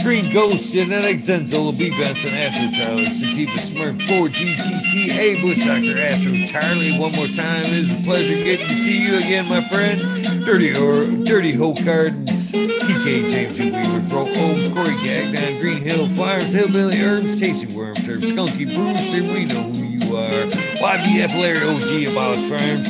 Green 0.04 0.34
Ghost, 0.34 0.74
Genetics, 0.74 1.28
Zenzola, 1.28 1.76
B. 1.76 1.90
Benson, 1.90 2.34
Astro 2.34 2.78
Charlie, 2.78 3.10
Sativa 3.10 3.52
Smurf, 3.52 4.02
4GTC, 4.02 5.10
A. 5.18 5.42
Bush 5.42 5.66
Astro 5.66 6.46
Charlie. 6.46 6.98
One 7.00 7.14
more 7.14 7.30
time. 7.30 7.68
It 7.68 7.72
is 7.72 7.94
a 7.94 8.02
pleasure 8.02 8.36
getting 8.36 8.68
to 8.68 8.76
see 8.76 9.02
you 9.02 9.16
again, 9.16 9.48
my 9.48 9.66
friend. 9.70 10.46
Dirty 10.46 10.76
or 10.76 11.06
Dirty 11.24 11.54
Hope 11.54 11.82
Gardens, 11.86 12.52
TK 12.52 13.30
James 13.30 13.60
and 13.62 13.74
Weaver, 13.74 14.02
Bro 14.10 14.34
Holmes, 14.34 14.74
Corey 14.74 14.96
Gagnon, 15.02 15.62
Green 15.62 15.82
Hill 15.82 16.14
Farms, 16.16 16.52
Hillbilly 16.52 17.02
Herbs, 17.02 17.40
Tasty 17.40 17.74
Worm 17.74 17.96
Turf, 17.96 18.24
Skunky 18.24 18.66
Bruce, 18.66 19.14
and 19.14 19.32
we 19.32 19.46
know 19.46 19.64
who 19.64 19.86
you 19.86 20.18
are. 20.18 20.50
YBF 20.80 21.34
Larry 21.40 21.64
OG 21.64 22.14
Boss 22.14 22.44
Farms, 22.50 22.90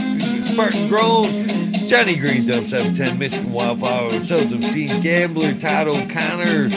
Spartan 0.49 0.87
Grown. 0.87 1.62
Johnny 1.93 2.15
Green 2.15 2.43
Dump 2.43 2.67
710, 2.67 3.19
Michigan 3.19 3.53
Wildflower, 3.53 4.23
Seldom 4.23 4.63
Seen 4.63 4.99
Gambler, 4.99 5.53
Todd 5.53 5.87
O'Connor, 5.87 6.69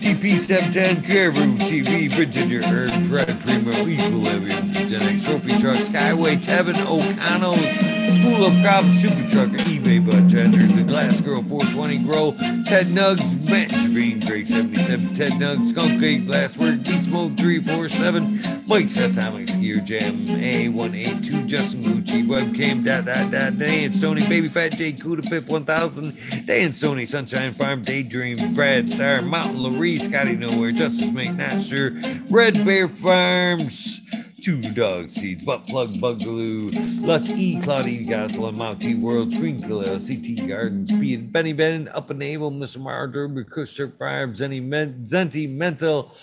TP 0.00 0.36
710, 0.40 1.04
Caribou 1.04 1.56
TV, 1.58 2.12
Bridget 2.12 2.64
Herbs, 2.64 3.06
Red 3.06 3.40
Primo, 3.40 3.86
Equilibrium, 3.86 4.72
Gen 4.72 5.02
X 5.02 5.22
Trophy 5.22 5.60
Truck, 5.60 5.78
Skyway, 5.78 6.42
Tevin 6.42 6.84
O'Connell's, 6.86 7.93
School 8.12 8.44
of 8.44 8.52
Cops, 8.62 9.00
Super 9.00 9.28
Trucker, 9.30 9.56
eBay 9.64 10.04
Butt 10.04 10.30
Tender, 10.30 10.66
The 10.66 10.82
Glass 10.82 11.20
Girl 11.20 11.42
420 11.42 11.98
Grow, 11.98 12.32
Ted 12.66 12.88
Nugs, 12.88 13.34
Javine, 13.34 14.24
Drake 14.24 14.46
77, 14.46 15.14
Ted 15.14 15.32
Nugs, 15.32 15.68
Skunk 15.68 16.02
8, 16.02 16.26
Glasswork, 16.26 16.84
Deep 16.84 17.02
Smoke 17.02 17.36
347, 17.36 18.64
Mike's 18.66 18.96
Atomic 18.96 19.46
Skier 19.48 19.82
Jam, 19.84 20.26
A182, 20.26 21.46
Justin 21.46 21.84
Gucci, 21.84 22.26
Webcam, 22.26 22.84
dot, 22.84 23.04
dot, 23.06 23.30
dot, 23.30 23.58
Dan, 23.58 23.92
Sony, 23.92 24.28
Baby 24.28 24.48
Fat 24.48 24.76
J, 24.76 24.92
Cuda 24.92 25.28
Pip 25.28 25.46
1000, 25.46 26.16
Dan, 26.46 26.70
Sony, 26.70 27.08
Sunshine 27.08 27.54
Farm, 27.54 27.82
Daydream, 27.82 28.54
Brad, 28.54 28.90
Star, 28.90 29.22
Mountain 29.22 29.62
Laree, 29.62 30.00
Scotty 30.00 30.36
Nowhere, 30.36 30.72
Justice 30.72 31.10
Make 31.10 31.34
Not 31.34 31.62
Sure, 31.62 31.92
Red 32.28 32.64
Bear 32.64 32.88
Farms, 32.88 34.00
Two 34.44 34.60
Dog 34.60 35.10
Seeds, 35.10 35.42
Butt 35.42 35.66
Plug 35.66 35.94
Bugaloo, 35.94 36.70
Luck 37.00 37.22
E, 37.24 37.58
Claudie 37.62 38.04
Gospel, 38.04 38.52
Mountie 38.52 39.00
World, 39.00 39.30
Green 39.30 39.62
Khalil, 39.62 39.98
CT 40.00 40.46
Gardens, 40.46 40.92
Be 40.92 41.14
it 41.14 41.32
Benny 41.32 41.54
Ben, 41.54 41.88
Up 41.94 42.10
and 42.10 42.22
Able, 42.22 42.50
Mr. 42.50 42.76
Mar 42.78 43.06
Derby, 43.06 43.44
Custer 43.44 43.90
Farms, 43.98 44.42
Zenny 44.42 44.62
Men- 44.62 45.06
Zenti 45.06 45.48
Mental, 45.48 46.14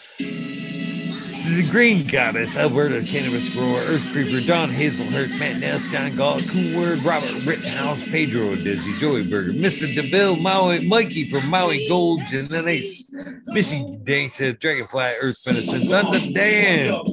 this 1.31 1.47
is 1.47 1.59
a 1.59 1.71
Green 1.71 2.05
Goddess, 2.05 2.57
Alberta 2.57 3.01
Cannabis 3.07 3.47
Grower, 3.47 3.79
Earth 3.79 4.05
Creeper, 4.11 4.45
Don 4.45 4.67
Hazelhurt, 4.67 5.29
Matt 5.39 5.59
Ness, 5.59 5.89
John 5.89 6.13
Galt, 6.13 6.45
Cool 6.49 6.77
Word, 6.77 7.05
Robert 7.05 7.45
Rittenhouse, 7.45 8.03
Pedro 8.03 8.53
Dizzy, 8.57 8.97
Joey 8.97 9.23
Burger, 9.23 9.53
Mr. 9.53 9.95
DeVille, 9.95 10.35
Maui, 10.35 10.85
Mikey 10.85 11.29
from 11.29 11.49
Maui 11.49 11.87
Gold, 11.87 12.25
Genetics, 12.25 13.05
Missy 13.47 13.97
Dancer, 14.03 14.51
Dragonfly, 14.51 15.13
Earth 15.21 15.41
Medicine, 15.47 15.87
Thunder 15.87 16.19
Dan, 16.33 17.05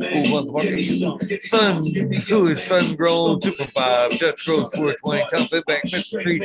Sun, 1.42 1.84
who 2.28 2.46
is 2.48 2.60
Sun 2.60 2.96
Grown, 2.96 3.40
Super 3.40 3.68
Bob, 3.72 4.10
Dutch 4.18 4.48
Road 4.48 4.72
420, 4.72 5.26
Tough 5.30 5.52
Impact, 5.52 5.86
Mr. 5.86 6.20
Treat, 6.20 6.42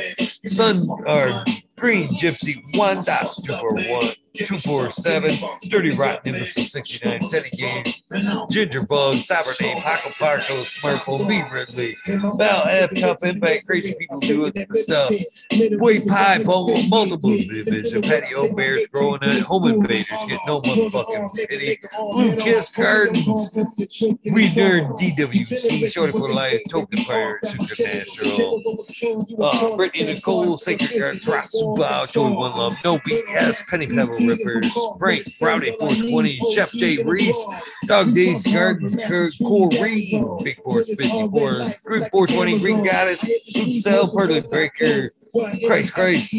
Sun, 0.48 0.86
or 1.06 1.44
Green 1.84 2.08
Gypsy, 2.08 2.64
one 2.78 3.04
dots, 3.04 3.42
two 3.42 3.54
four 3.58 3.74
one. 3.74 4.14
247, 4.36 5.38
Dirty 5.68 5.92
Rotten, 5.92 6.34
Imbecile 6.34 6.64
69, 6.64 7.20
Teddy 7.20 7.50
Game, 7.50 7.84
Ginger 8.50 8.82
Bug, 8.86 9.18
Cyberday, 9.18 9.80
Paco 9.80 10.10
Parco, 10.10 10.64
Smartphone, 10.64 11.28
B. 11.28 11.42
Ridley, 11.52 11.96
Val 12.36 12.64
F, 12.66 12.90
Tough 12.98 13.22
Impact, 13.22 13.64
Crazy 13.64 13.94
People 13.96 14.18
Doing 14.18 14.52
Stuff, 14.74 15.12
Boy 15.78 16.00
Pie, 16.00 16.42
Bobo, 16.42 16.82
Multiple 16.88 17.30
Division, 17.30 18.02
Patio 18.02 18.52
Bears 18.52 18.88
growing 18.88 19.22
up, 19.22 19.38
Home 19.44 19.68
Invaders 19.68 20.06
get 20.28 20.40
no 20.48 20.60
motherfucking 20.62 21.32
pity, 21.34 21.78
Blue 21.96 22.34
Kiss 22.34 22.70
Gardens, 22.70 23.50
We 23.54 24.48
Nerd 24.48 24.98
DWC, 24.98 25.92
Shorty 25.92 26.12
for 26.12 26.28
Life, 26.28 26.60
Token 26.68 27.04
Pirates, 27.04 27.54
International, 27.54 28.84
uh, 29.40 29.76
Brittany 29.76 30.14
Nicole, 30.14 30.58
Sacred 30.58 31.22
Trasu 31.22 31.73
Bow, 31.74 32.06
Joey 32.06 32.30
One 32.32 32.56
Love, 32.56 32.76
No 32.84 32.98
BS, 32.98 33.66
Penny 33.66 33.86
Pebble 33.86 34.18
Rippers, 34.26 34.72
Frank, 34.98 35.26
Rowdy 35.40 35.76
420, 35.78 36.40
Chef 36.54 36.72
J. 36.72 37.02
Reese, 37.04 37.46
Dog 37.86 38.12
Days 38.12 38.44
Gardens, 38.44 38.96
Corey, 39.42 40.22
Big 40.42 40.62
Force 40.62 40.88
54, 40.94 41.50
Group 41.84 42.10
420, 42.10 42.58
Green 42.58 42.84
Goddess, 42.84 43.24
Cell, 43.82 44.08
Pearly 44.08 44.40
Breaker, 44.40 45.10
Christ, 45.66 45.92
Christ, 45.94 46.34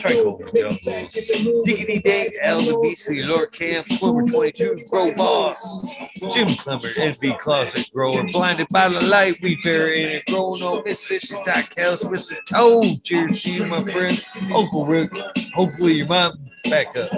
Trico 0.00 0.38
Jungles, 0.56 1.64
Diggity 1.64 2.00
Day, 2.00 2.30
Elder 2.42 2.72
BC, 2.72 3.26
Lord 3.28 3.52
Camp, 3.52 3.86
Swimmer 3.86 4.26
22, 4.26 4.78
Grow 4.90 5.14
Boss, 5.14 5.86
Jim 6.32 6.54
Clemmer, 6.56 6.80
NV 6.80 7.38
Closet 7.38 7.88
Grower, 7.92 8.24
Blinded 8.32 8.66
by 8.72 8.88
the 8.88 9.02
Light, 9.02 9.36
We 9.40 9.56
Bury 9.62 10.02
in 10.02 10.08
it, 10.10 10.26
Growing 10.26 10.62
on 10.62 10.82
Misfits, 10.84 11.30
Doc 11.30 11.72
Kels, 11.76 12.02
Mr. 12.04 12.34
Toad, 12.48 13.04
cheers 13.04 13.40
to 13.42 13.52
you, 13.52 13.66
my 13.66 13.82
friend, 13.84 14.20
Uncle 14.52 14.84
Rick, 14.84 15.10
hopefully 15.54 15.94
your 15.94 16.08
mom 16.08 16.32
back 16.68 16.96
up. 16.96 17.10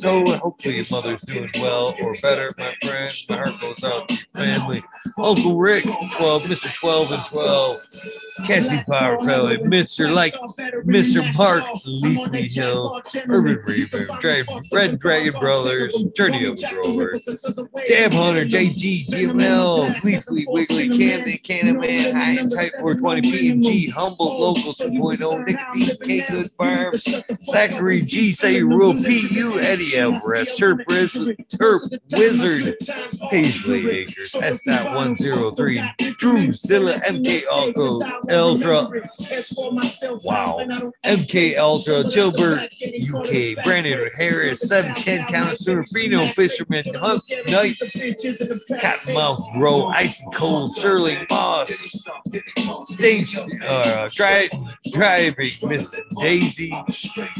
Toad, 0.00 0.38
hopefully 0.38 0.76
your 0.76 0.84
mother's 0.90 1.22
doing 1.22 1.50
well 1.56 1.94
or 2.00 2.14
better, 2.22 2.50
my 2.58 2.72
friend. 2.82 3.12
My 3.28 3.36
heart 3.36 3.60
goes 3.60 3.84
out 3.84 4.08
to 4.08 4.14
your 4.14 4.24
family. 4.34 4.82
Uncle 5.18 5.56
Rick, 5.56 5.84
12, 5.84 6.42
Mr. 6.44 6.74
12 6.74 7.12
and 7.12 7.24
12, 7.26 7.76
Cassie 8.46 8.82
Power 8.88 9.18
Pellet, 9.18 9.62
Mr. 9.64 10.12
like 10.12 10.34
Mr. 10.84 11.36
Mark 11.36 11.64
Leafly 11.86 12.52
Hill, 12.52 13.02
Urban 13.28 13.58
Dra- 14.20 14.44
Red 14.72 14.98
Dragon 14.98 15.40
Brothers, 15.40 16.04
Journey 16.16 16.44
of 16.46 16.56
the 16.56 16.68
Grover, 16.70 17.18
Dab 17.86 18.12
Hunter, 18.12 18.44
JG, 18.44 19.06
GML, 19.08 19.94
Leafly, 20.02 20.44
Wiggly, 20.48 20.88
Camden, 20.88 21.38
Cannon 21.42 21.80
Man, 21.80 22.14
High 22.14 22.38
and 22.40 22.50
Type 22.50 22.72
420, 22.80 23.22
P&G, 23.22 23.88
Humble, 23.90 24.40
Local 24.40 24.72
2.0, 24.72 25.46
Nicotine, 25.46 25.96
K 26.02 26.26
Good 26.30 26.50
Farms, 26.52 27.06
Zachary 27.44 28.02
G, 28.02 28.32
Say 28.32 28.62
Rule, 28.62 28.87
PU, 28.94 29.58
Eddie 29.60 29.98
Alvarez, 29.98 30.56
Turp, 30.58 30.84
Riz, 30.88 31.14
Wizard, 32.12 32.76
Paisley 33.30 33.90
Acres, 33.90 34.34
S. 34.34 34.66
103, 34.66 35.82
Drew 36.18 36.52
Zilla, 36.52 36.94
MK 36.94 37.42
Alco, 37.44 38.00
Eldra, 38.28 38.90
wow, 40.22 40.58
MK 41.04 41.56
Ultra, 41.58 42.04
Gilbert, 42.04 42.70
UK, 42.82 43.64
Brandon 43.64 44.08
Harris, 44.16 44.68
710 44.68 45.26
Count 45.26 45.58
Freno, 45.58 46.30
Fisherman, 46.32 46.84
Hunt, 46.94 47.22
Knight, 47.46 47.76
Cottonmouth 47.78 49.52
Grow, 49.54 49.86
Icy 49.88 50.24
Cold, 50.34 50.74
Sterling 50.76 51.26
Moss, 51.30 52.08
Thanks, 53.00 53.36
uh, 53.36 54.08
dri- 54.12 54.50
driving 54.92 55.50
Miss 55.64 55.94
Daisy, 56.20 56.72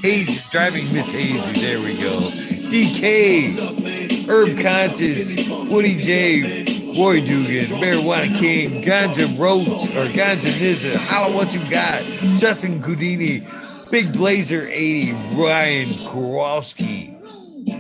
Hazy, 0.03 0.41
driving 0.51 0.93
Miss 0.93 1.11
Hazy, 1.39 1.61
there 1.61 1.81
we 1.81 1.97
go. 1.97 2.31
DK, 2.69 4.27
Herb 4.27 4.59
Conscious, 4.59 5.37
Woody 5.71 5.97
J, 5.97 6.65
Roy 6.99 7.21
Dugan, 7.21 7.67
Marijuana 7.81 8.37
King, 8.39 8.83
Ganja 8.83 9.27
Roach, 9.39 9.85
or 9.95 10.11
Ganja 10.13 10.53
Nizza, 10.53 10.97
Holla 10.97 11.35
What 11.35 11.55
You 11.55 11.61
Got, 11.71 12.03
Justin 12.39 12.81
Houdini, 12.83 13.47
Big 13.91 14.13
Blazer 14.13 14.69
80, 14.69 15.13
Ryan 15.35 15.89
Kowalski, 16.09 17.15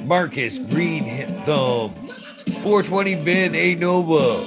Marcus 0.04 0.58
Green 0.58 1.26
Thumb, 1.44 1.94
420 2.62 3.24
Ben 3.24 3.54
A 3.54 3.74
Nova, 3.74 4.44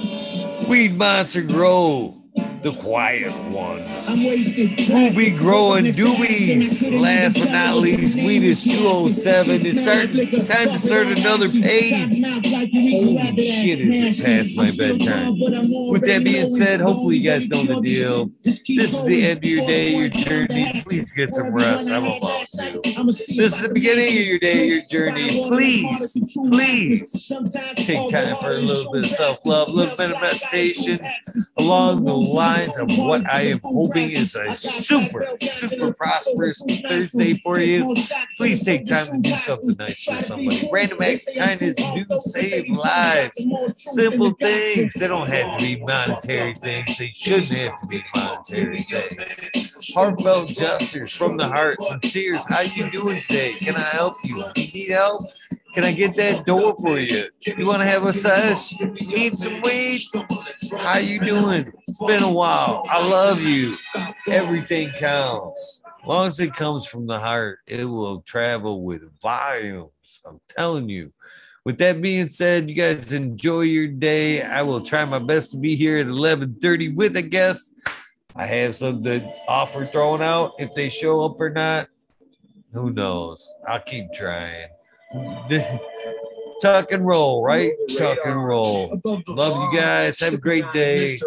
Weed 0.66 0.96
Monster 0.96 1.42
Grow, 1.42 2.14
the 2.62 2.72
quiet 2.74 3.32
one. 3.50 3.80
Ruby 4.08 5.30
growing 5.30 5.86
doobies. 5.86 7.00
Last 7.00 7.36
but 7.38 7.50
not 7.50 7.76
least, 7.78 8.16
weed 8.16 8.44
is 8.44 8.62
207. 8.62 9.66
It's, 9.66 9.78
it's 9.84 10.48
time 10.48 10.68
to 10.68 10.78
start 10.78 11.06
another 11.08 11.48
page. 11.48 12.20
Holy 12.22 13.36
shit, 13.36 13.80
is 13.80 14.20
it 14.20 14.24
past 14.24 14.56
my 14.56 14.70
bedtime? 14.76 15.40
With 15.90 16.06
that 16.06 16.22
being 16.22 16.50
said, 16.50 16.80
hopefully 16.80 17.18
you 17.18 17.30
guys 17.30 17.48
know 17.48 17.64
the 17.64 17.80
deal. 17.80 18.30
This 18.44 18.62
is 18.68 19.04
the 19.04 19.26
end 19.26 19.38
of 19.38 19.44
your 19.44 19.66
day, 19.66 19.96
your 19.96 20.08
journey. 20.08 20.82
Please 20.86 21.12
get 21.12 21.34
some 21.34 21.52
rest. 21.52 21.90
I'm 21.90 22.04
about 22.04 22.46
to. 22.46 22.80
This 22.82 23.56
is 23.56 23.66
the 23.66 23.74
beginning 23.74 24.06
of 24.06 24.24
your 24.24 24.38
day, 24.38 24.66
your 24.68 24.82
journey. 24.86 25.48
Please, 25.48 26.16
please. 26.36 27.28
take 27.76 28.08
time 28.08 28.36
for 28.40 28.52
a 28.52 28.58
little 28.58 28.92
bit 28.92 29.06
of 29.06 29.10
self 29.10 29.44
love, 29.44 29.68
a 29.68 29.72
little 29.72 29.96
bit 29.96 30.12
of 30.12 30.20
meditation 30.20 30.98
along 31.58 32.04
the 32.04 32.14
line 32.14 32.51
lines 32.52 32.78
of 32.78 32.88
what 32.98 33.30
I 33.32 33.42
am 33.42 33.60
hoping 33.62 34.10
is 34.10 34.34
a 34.34 34.54
super, 34.56 35.26
super 35.40 35.92
prosperous 35.92 36.62
Thursday 36.82 37.34
for 37.34 37.60
you. 37.60 37.94
Please 38.36 38.64
take 38.64 38.86
time 38.86 39.06
to 39.06 39.20
do 39.20 39.34
something 39.36 39.76
nice 39.78 40.04
for 40.04 40.20
somebody. 40.20 40.68
Random 40.72 41.02
acts 41.02 41.28
of 41.28 41.34
kindness 41.36 41.76
do 41.76 42.04
save 42.20 42.68
lives. 42.68 43.46
Simple 43.76 44.32
things. 44.32 44.94
They 44.94 45.08
don't 45.08 45.28
have 45.28 45.58
to 45.58 45.64
be 45.64 45.82
monetary 45.82 46.54
things. 46.54 46.98
They 46.98 47.12
shouldn't 47.14 47.48
have 47.48 47.80
to 47.80 47.88
be 47.88 48.04
monetary 48.14 48.78
things. 48.78 49.94
Heartfelt 49.94 50.48
gestures 50.48 51.12
from 51.12 51.36
the 51.36 51.46
heart. 51.46 51.76
Sincere. 51.82 52.38
How 52.48 52.60
you 52.60 52.90
doing 52.90 53.20
today? 53.22 53.54
Can 53.54 53.76
I 53.76 53.88
help 53.98 54.16
you? 54.24 54.42
Do 54.54 54.62
you 54.62 54.72
need 54.72 54.90
help? 54.90 55.22
Can 55.72 55.84
I 55.84 55.92
get 55.92 56.14
that 56.16 56.44
door 56.44 56.74
for 56.78 56.98
you? 56.98 57.28
You 57.40 57.66
want 57.66 57.80
to 57.80 57.88
have 57.88 58.06
a 58.06 58.12
sesh? 58.12 58.78
Need 58.80 59.38
some 59.38 59.62
weed? 59.62 60.02
How 60.76 60.98
you 60.98 61.18
doing? 61.18 61.72
It's 61.88 61.98
been 62.04 62.22
a 62.22 62.30
while. 62.30 62.84
I 62.90 63.06
love 63.08 63.40
you. 63.40 63.76
Everything 64.28 64.90
counts. 64.90 65.82
As 66.02 66.06
long 66.06 66.26
as 66.26 66.40
it 66.40 66.54
comes 66.54 66.86
from 66.86 67.06
the 67.06 67.18
heart, 67.18 67.60
it 67.66 67.86
will 67.86 68.20
travel 68.20 68.82
with 68.82 69.02
volumes. 69.20 70.20
I'm 70.26 70.40
telling 70.46 70.90
you. 70.90 71.12
With 71.64 71.78
that 71.78 72.02
being 72.02 72.28
said, 72.28 72.68
you 72.68 72.74
guys 72.74 73.12
enjoy 73.12 73.62
your 73.62 73.86
day. 73.86 74.42
I 74.42 74.62
will 74.62 74.80
try 74.80 75.04
my 75.06 75.20
best 75.20 75.52
to 75.52 75.56
be 75.56 75.76
here 75.76 75.98
at 75.98 76.06
11:30 76.06 76.94
with 76.94 77.16
a 77.16 77.22
guest. 77.22 77.72
I 78.34 78.46
have 78.46 78.74
some 78.74 79.00
the 79.00 79.24
offer 79.48 79.86
thrown 79.86 80.22
out. 80.22 80.52
If 80.58 80.74
they 80.74 80.88
show 80.88 81.24
up 81.24 81.40
or 81.40 81.50
not, 81.50 81.88
who 82.72 82.90
knows? 82.90 83.54
I'll 83.66 83.80
keep 83.80 84.12
trying. 84.12 84.68
Tuck 86.60 86.92
and 86.92 87.04
roll, 87.04 87.42
right? 87.42 87.72
Tuck 87.98 88.18
and 88.24 88.44
roll. 88.44 89.00
Love 89.26 89.72
you 89.72 89.78
guys. 89.78 90.20
Have 90.20 90.34
a 90.34 90.38
great 90.38 90.64
day. 90.72 91.18